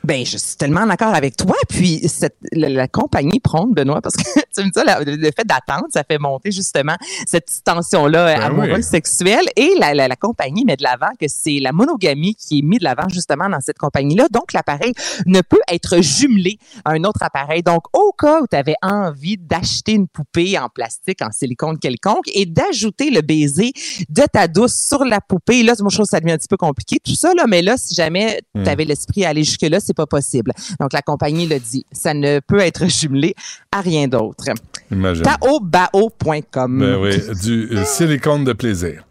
Ben, 0.08 0.24
je 0.24 0.38
suis 0.38 0.56
tellement 0.56 0.86
d'accord 0.86 1.14
avec 1.14 1.36
toi. 1.36 1.54
Puis, 1.68 2.00
cette, 2.08 2.36
la, 2.52 2.68
la 2.70 2.88
compagnie 2.88 3.40
prône, 3.40 3.74
Benoît, 3.74 4.00
parce 4.00 4.16
que 4.16 4.22
tu 4.54 4.60
me 4.62 4.64
dis, 4.64 4.70
ça, 4.74 4.82
la- 4.84 5.00
le 5.00 5.16
fait 5.36 5.44
d'attendre, 5.46 5.84
ça 5.90 6.02
fait 6.02 6.18
monter 6.18 6.50
justement 6.50 6.96
cette 7.26 7.48
tension-là 7.62 8.26
euh, 8.28 8.34
Ben 8.38 8.42
amoureuse, 8.44 8.76
oui. 8.76 8.82
sexuelle. 8.82 9.44
Et 9.54 9.74
la, 9.78 9.92
la, 9.92 10.08
la 10.08 10.16
compagnie 10.16 10.64
met 10.64 10.76
de 10.76 10.82
l'avant 10.82 11.10
que 11.20 11.26
c'est 11.28 11.58
la 11.60 11.72
monogamie 11.72 12.34
qui 12.34 12.60
est 12.60 12.62
mise 12.62 12.78
de 12.78 12.84
l'avant 12.84 13.08
justement 13.10 13.48
dans 13.50 13.60
cette 13.60 13.76
compagnie-là. 13.78 14.28
Donc, 14.32 14.54
l'appareil 14.54 14.92
ne 15.26 15.42
peut 15.42 15.60
être 15.70 16.00
jumelé 16.02 16.58
à 16.86 16.92
un 16.92 17.04
autre 17.04 17.22
appareil. 17.22 17.62
Donc, 17.62 17.82
au 17.92 18.12
cas 18.12 18.40
où 18.40 18.46
tu 18.50 18.56
avais 18.56 18.76
envie 18.82 19.36
d'acheter 19.36 19.92
une 19.92 20.08
poupée 20.08 20.58
en 20.58 20.68
plastique, 20.70 21.20
en 21.22 21.30
silicone 21.32 21.78
quelconque, 21.78 22.28
et 22.34 22.46
d'ajouter 22.46 23.10
le 23.10 23.20
baiser 23.20 23.72
de 24.08 24.22
ta 24.32 24.48
douce 24.48 24.74
sur 24.74 25.04
la 25.04 25.20
poupée, 25.20 25.62
là, 25.62 25.74
moi, 25.80 25.90
je 25.90 25.96
trouve 25.96 26.06
que 26.06 26.10
ça 26.10 26.20
devient 26.20 26.32
un 26.32 26.38
petit 26.38 26.48
peu 26.48 26.56
compliqué, 26.56 26.96
tout 27.04 27.14
ça, 27.14 27.34
là. 27.34 27.44
Mais 27.46 27.60
là, 27.60 27.76
si 27.76 27.94
jamais 27.94 28.40
Hmm. 28.54 28.62
tu 28.64 28.70
avais 28.70 28.84
l'esprit 28.86 29.24
à 29.26 29.28
aller 29.28 29.44
jusque-là, 29.44 29.78
c'est 29.80 29.94
pas 29.98 30.06
possible. 30.06 30.52
Donc, 30.80 30.92
la 30.92 31.02
compagnie 31.02 31.46
l'a 31.46 31.58
dit. 31.58 31.84
Ça 31.92 32.14
ne 32.14 32.40
peut 32.40 32.60
être 32.60 32.86
jumelé 32.88 33.34
à 33.72 33.80
rien 33.80 34.06
d'autre. 34.08 34.44
Taobao.com. 34.90 36.78
Ben 36.78 36.96
oui, 36.96 37.20
du 37.42 37.76
silicone 37.84 38.44
de 38.44 38.52
plaisir. 38.52 39.04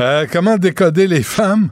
Euh, 0.00 0.26
comment 0.30 0.58
décoder 0.58 1.06
les 1.06 1.22
femmes? 1.22 1.70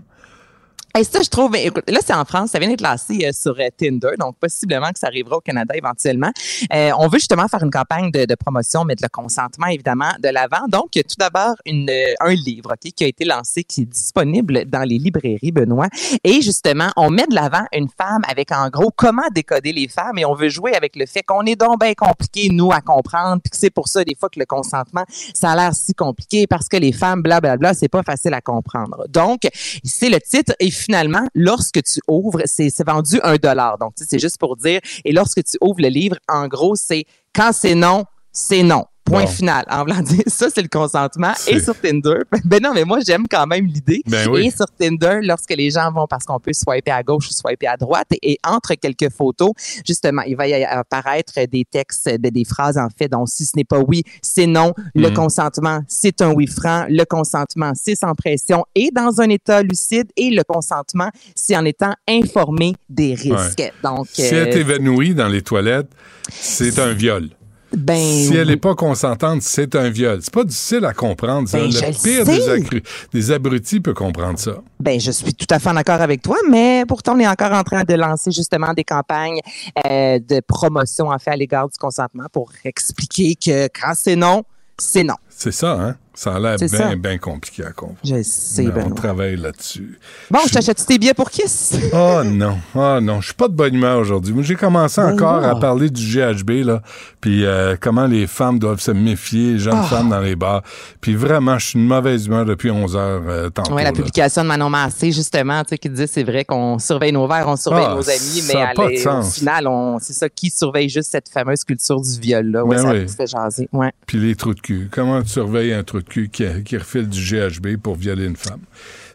Et 0.98 1.04
ça, 1.04 1.20
je 1.22 1.28
trouve, 1.28 1.52
ben, 1.52 1.64
écoute, 1.64 1.88
là, 1.88 2.00
c'est 2.04 2.14
en 2.14 2.24
France, 2.24 2.50
ça 2.50 2.58
vient 2.58 2.68
d'être 2.68 2.80
lancé 2.80 3.24
euh, 3.24 3.30
sur 3.32 3.54
euh, 3.58 3.68
Tinder, 3.76 4.16
donc 4.18 4.36
possiblement 4.38 4.90
que 4.90 4.98
ça 4.98 5.06
arrivera 5.06 5.36
au 5.36 5.40
Canada 5.40 5.74
éventuellement. 5.76 6.30
Euh, 6.72 6.90
on 6.98 7.06
veut 7.06 7.18
justement 7.18 7.46
faire 7.46 7.62
une 7.62 7.70
campagne 7.70 8.10
de, 8.10 8.24
de 8.24 8.34
promotion, 8.34 8.84
mettre 8.84 9.02
le 9.04 9.08
consentement, 9.08 9.68
évidemment, 9.68 10.10
de 10.18 10.28
l'avant. 10.28 10.66
Donc, 10.68 10.90
tout 10.92 11.16
d'abord 11.18 11.54
euh, 11.68 12.14
un 12.20 12.34
livre 12.34 12.72
ok, 12.72 12.92
qui 12.92 13.04
a 13.04 13.06
été 13.06 13.24
lancé, 13.24 13.62
qui 13.62 13.82
est 13.82 13.84
disponible 13.84 14.64
dans 14.66 14.82
les 14.82 14.98
librairies, 14.98 15.52
Benoît. 15.52 15.88
Et 16.24 16.42
justement, 16.42 16.90
on 16.96 17.10
met 17.10 17.26
de 17.28 17.34
l'avant 17.36 17.64
une 17.72 17.88
femme 17.88 18.22
avec, 18.28 18.50
en 18.50 18.68
gros, 18.68 18.90
comment 18.94 19.28
décoder 19.32 19.72
les 19.72 19.86
femmes, 19.86 20.18
et 20.18 20.24
on 20.24 20.34
veut 20.34 20.48
jouer 20.48 20.74
avec 20.74 20.96
le 20.96 21.06
fait 21.06 21.22
qu'on 21.22 21.46
est 21.46 21.56
donc 21.56 21.78
bien 21.80 21.94
compliqué, 21.94 22.48
nous, 22.50 22.72
à 22.72 22.80
comprendre, 22.80 23.40
puis 23.42 23.50
que 23.50 23.56
c'est 23.56 23.70
pour 23.70 23.86
ça, 23.86 24.02
des 24.02 24.16
fois, 24.18 24.28
que 24.28 24.40
le 24.40 24.46
consentement, 24.46 25.04
ça 25.34 25.52
a 25.52 25.56
l'air 25.56 25.74
si 25.74 25.94
compliqué, 25.94 26.48
parce 26.48 26.68
que 26.68 26.76
les 26.76 26.92
femmes, 26.92 27.22
blablabla, 27.22 27.74
c'est 27.74 27.88
pas 27.88 28.02
facile 28.02 28.34
à 28.34 28.40
comprendre. 28.40 29.06
Donc, 29.08 29.42
c'est 29.84 30.08
le 30.08 30.20
titre, 30.20 30.52
finalement, 30.80 31.26
lorsque 31.34 31.82
tu 31.82 32.00
ouvres, 32.08 32.42
c'est 32.46 32.72
vendu 32.86 33.20
un 33.22 33.36
dollar. 33.36 33.78
Donc, 33.78 33.92
c'est 33.96 34.18
juste 34.18 34.38
pour 34.38 34.56
dire. 34.56 34.80
Et 35.04 35.12
lorsque 35.12 35.42
tu 35.44 35.56
ouvres 35.60 35.80
le 35.80 35.88
livre, 35.88 36.16
en 36.28 36.48
gros, 36.48 36.76
c'est 36.76 37.04
quand 37.34 37.52
c'est 37.52 37.74
non, 37.74 38.04
c'est 38.32 38.62
non. 38.62 38.84
Point 39.10 39.24
Bon. 39.24 39.28
final. 39.30 39.64
En 39.70 39.80
voulant 39.84 40.00
dire, 40.00 40.22
ça, 40.26 40.48
c'est 40.54 40.62
le 40.62 40.68
consentement. 40.68 41.32
Et 41.48 41.60
sur 41.60 41.78
Tinder, 41.80 42.20
ben 42.44 42.62
non, 42.62 42.72
mais 42.74 42.84
moi, 42.84 43.00
j'aime 43.04 43.26
quand 43.28 43.46
même 43.46 43.66
l'idée. 43.66 44.02
Ben 44.06 44.28
oui. 44.28 44.46
Et 44.46 44.50
sur 44.50 44.66
Tinder, 44.78 45.18
lorsque 45.22 45.50
les 45.54 45.70
gens 45.70 45.90
vont, 45.92 46.06
parce 46.08 46.24
qu'on 46.24 46.38
peut 46.38 46.52
swiper 46.52 46.90
à 46.92 47.02
gauche 47.02 47.28
ou 47.28 47.32
swiper 47.34 47.66
à 47.66 47.76
droite, 47.76 48.06
et, 48.12 48.32
et 48.32 48.38
entre 48.46 48.74
quelques 48.74 49.10
photos, 49.10 49.50
justement, 49.86 50.22
il 50.22 50.36
va 50.36 50.46
y 50.48 50.64
apparaître 50.64 51.34
des 51.50 51.64
textes, 51.70 52.08
de- 52.08 52.28
des 52.30 52.44
phrases, 52.44 52.78
en 52.78 52.88
fait, 52.96 53.08
donc 53.08 53.28
si 53.28 53.44
ce 53.44 53.52
n'est 53.56 53.64
pas 53.64 53.78
oui, 53.80 54.02
c'est 54.22 54.46
non. 54.46 54.72
Le 54.94 55.08
Mhm. 55.08 55.14
consentement, 55.14 55.80
c'est 55.88 56.22
un 56.22 56.32
oui 56.32 56.46
franc. 56.46 56.86
Le 56.88 57.04
consentement, 57.04 57.72
c'est 57.74 57.94
sans 57.96 58.14
pression 58.14 58.64
et 58.74 58.90
dans 58.94 59.20
un 59.20 59.28
état 59.28 59.62
lucide. 59.62 60.08
Et 60.16 60.30
le 60.30 60.42
consentement, 60.44 61.10
c'est 61.34 61.56
en 61.56 61.64
étant 61.64 61.94
informé 62.08 62.74
des 62.88 63.14
risques. 63.14 63.58
Ouais. 63.58 63.72
Donc, 63.82 64.06
Si 64.12 64.22
elle 64.22 64.48
est 64.48 64.56
euh, 64.70 65.14
dans 65.14 65.28
les 65.28 65.42
toilettes, 65.42 65.88
c'est 66.30 66.78
un 66.78 66.92
viol. 66.92 67.28
Ben, 67.76 67.96
si 67.96 68.34
elle 68.34 68.48
n'est 68.48 68.56
pas 68.56 68.74
consentante, 68.74 69.42
c'est 69.42 69.74
un 69.76 69.90
viol. 69.90 70.18
C'est 70.22 70.32
pas 70.32 70.44
difficile 70.44 70.84
à 70.84 70.92
comprendre. 70.92 71.48
ça. 71.48 71.58
Ben, 71.58 71.70
le 71.70 71.80
le 71.80 72.64
pire 72.64 72.80
des 73.12 73.30
abrutis 73.30 73.80
peut 73.80 73.94
comprendre 73.94 74.38
ça. 74.38 74.62
Ben, 74.80 74.98
je 74.98 75.10
suis 75.10 75.34
tout 75.34 75.46
à 75.50 75.58
fait 75.58 75.68
en 75.68 75.76
accord 75.76 76.00
avec 76.00 76.22
toi, 76.22 76.36
mais 76.50 76.84
pourtant, 76.88 77.16
on 77.16 77.20
est 77.20 77.28
encore 77.28 77.52
en 77.52 77.62
train 77.62 77.84
de 77.84 77.94
lancer 77.94 78.30
justement 78.30 78.72
des 78.74 78.84
campagnes 78.84 79.40
euh, 79.86 80.18
de 80.18 80.40
promotion, 80.40 81.08
en 81.08 81.18
fait, 81.18 81.30
à 81.30 81.36
l'égard 81.36 81.68
du 81.68 81.78
consentement 81.78 82.26
pour 82.32 82.50
expliquer 82.64 83.34
que 83.34 83.66
quand 83.68 83.92
c'est 83.94 84.16
non, 84.16 84.42
c'est 84.78 85.04
non. 85.04 85.16
C'est 85.28 85.52
ça, 85.52 85.72
hein? 85.72 85.96
Ça 86.20 86.34
a 86.34 86.38
l'air 86.38 86.56
bien, 86.58 86.96
bien 86.96 87.16
compliqué 87.16 87.64
à 87.64 87.70
comprendre. 87.72 87.96
Je 88.04 88.22
sais, 88.22 88.64
Mais 88.64 88.82
on 88.84 88.90
travaille 88.90 89.36
là-dessus. 89.36 89.98
Bon, 90.30 90.40
je 90.46 90.52
t'achète 90.52 90.84
tes 90.84 90.98
billets 90.98 91.14
pour 91.14 91.30
Kiss. 91.30 91.72
Oh 91.94 92.20
non, 92.26 92.58
oh 92.74 92.98
non, 93.00 93.22
je 93.22 93.26
suis 93.28 93.34
pas 93.34 93.48
de 93.48 93.54
bonne 93.54 93.74
humeur 93.74 93.98
aujourd'hui. 94.00 94.34
J'ai 94.42 94.54
commencé 94.54 95.00
Ben 95.00 95.14
encore 95.14 95.40
non. 95.40 95.48
à 95.48 95.58
parler 95.58 95.88
du 95.88 96.02
GHB, 96.04 96.66
là, 96.66 96.82
puis 97.22 97.46
euh, 97.46 97.74
comment 97.80 98.04
les 98.06 98.26
femmes 98.26 98.58
doivent 98.58 98.80
se 98.82 98.90
méfier, 98.90 99.52
les 99.52 99.58
jeunes 99.60 99.78
Ah. 99.78 99.84
femmes 99.84 100.10
dans 100.10 100.20
les 100.20 100.36
bars. 100.36 100.62
Puis 101.00 101.14
vraiment, 101.14 101.58
je 101.58 101.68
suis 101.68 101.78
de 101.78 101.84
mauvaise 101.86 102.26
humeur 102.26 102.44
depuis 102.44 102.70
11 102.70 102.96
heures 102.96 103.22
euh, 103.26 103.48
tantôt. 103.48 103.72
Oui, 103.72 103.82
la 103.82 103.88
là. 103.88 103.92
publication 103.92 104.42
de 104.42 104.48
Manon 104.48 104.68
Massé, 104.68 105.12
justement, 105.12 105.62
tu 105.62 105.70
sais, 105.70 105.78
qui 105.78 105.88
disait 105.88 106.06
c'est 106.06 106.22
vrai 106.24 106.44
qu'on 106.44 106.78
surveille 106.78 107.12
nos 107.12 107.26
verres, 107.26 107.48
on 107.48 107.56
surveille 107.56 107.86
Ah, 107.88 107.94
nos 107.94 108.10
amis, 108.10 108.42
mais 108.46 108.60
à 108.60 108.72
au 108.78 109.22
final, 109.22 109.66
c'est 110.02 110.12
ça 110.12 110.28
qui 110.28 110.50
surveille 110.50 110.90
juste 110.90 111.12
cette 111.12 111.30
fameuse 111.30 111.64
culture 111.64 111.98
du 111.98 112.20
viol-là. 112.20 112.62
Ouais, 112.62 112.76
Ben 112.76 112.82
ça 112.82 112.92
oui. 112.92 113.08
fait 113.08 113.26
jaser. 113.26 113.70
Ouais. 113.72 113.90
Puis 114.06 114.18
les 114.18 114.34
trous 114.34 114.52
de 114.52 114.60
cul. 114.60 114.90
Comment 114.92 115.22
tu 115.22 115.30
surveilles 115.30 115.72
un 115.72 115.82
trou 115.82 115.96
de 115.98 116.04
cul 116.04 116.09
qui, 116.10 116.28
qui 116.28 116.76
refile 116.76 117.08
du 117.08 117.20
GHB 117.20 117.76
pour 117.82 117.96
violer 117.96 118.26
une 118.26 118.36
femme? 118.36 118.60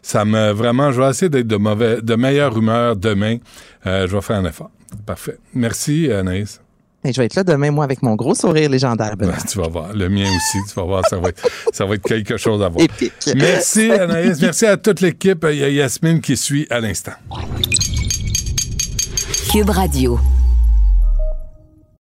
Ça 0.02 0.24
me 0.24 0.52
vraiment, 0.52 0.92
je 0.92 1.00
vais 1.00 1.10
essayer 1.10 1.28
d'être 1.28 1.48
de 1.48 1.56
mauvais, 1.56 2.00
de 2.00 2.14
meilleure 2.14 2.56
humeur 2.56 2.96
demain. 2.96 3.38
Euh, 3.86 4.06
je 4.06 4.14
vais 4.14 4.22
faire 4.22 4.36
un 4.36 4.44
effort. 4.44 4.70
Parfait. 5.04 5.38
Merci, 5.52 6.10
Anaïs. 6.10 6.60
Et 7.04 7.12
je 7.12 7.20
vais 7.20 7.26
être 7.26 7.34
là 7.36 7.44
demain, 7.44 7.70
moi, 7.70 7.84
avec 7.84 8.02
mon 8.02 8.14
gros 8.16 8.34
sourire 8.34 8.68
légendaire. 8.68 9.14
Tu 9.48 9.58
vas 9.58 9.68
voir. 9.68 9.92
Le 9.92 10.08
mien 10.08 10.24
aussi. 10.24 10.58
Tu 10.68 10.74
vas 10.74 10.82
voir. 10.82 11.06
Ça 11.08 11.18
va 11.18 11.28
être, 11.28 11.48
ça 11.72 11.84
va 11.84 11.94
être 11.94 12.02
quelque 12.02 12.36
chose 12.36 12.62
à 12.62 12.68
voir. 12.68 12.84
Épique. 12.84 13.12
Merci, 13.36 13.90
Anaïs. 13.92 14.40
Merci 14.40 14.66
à 14.66 14.76
toute 14.76 15.00
l'équipe. 15.00 15.46
Il 15.50 15.58
y 15.58 15.64
a 15.64 15.68
Yasmine 15.68 16.20
qui 16.20 16.36
suit 16.36 16.66
à 16.70 16.80
l'instant. 16.80 17.12
Cube 19.52 19.70
Radio. 19.70 20.18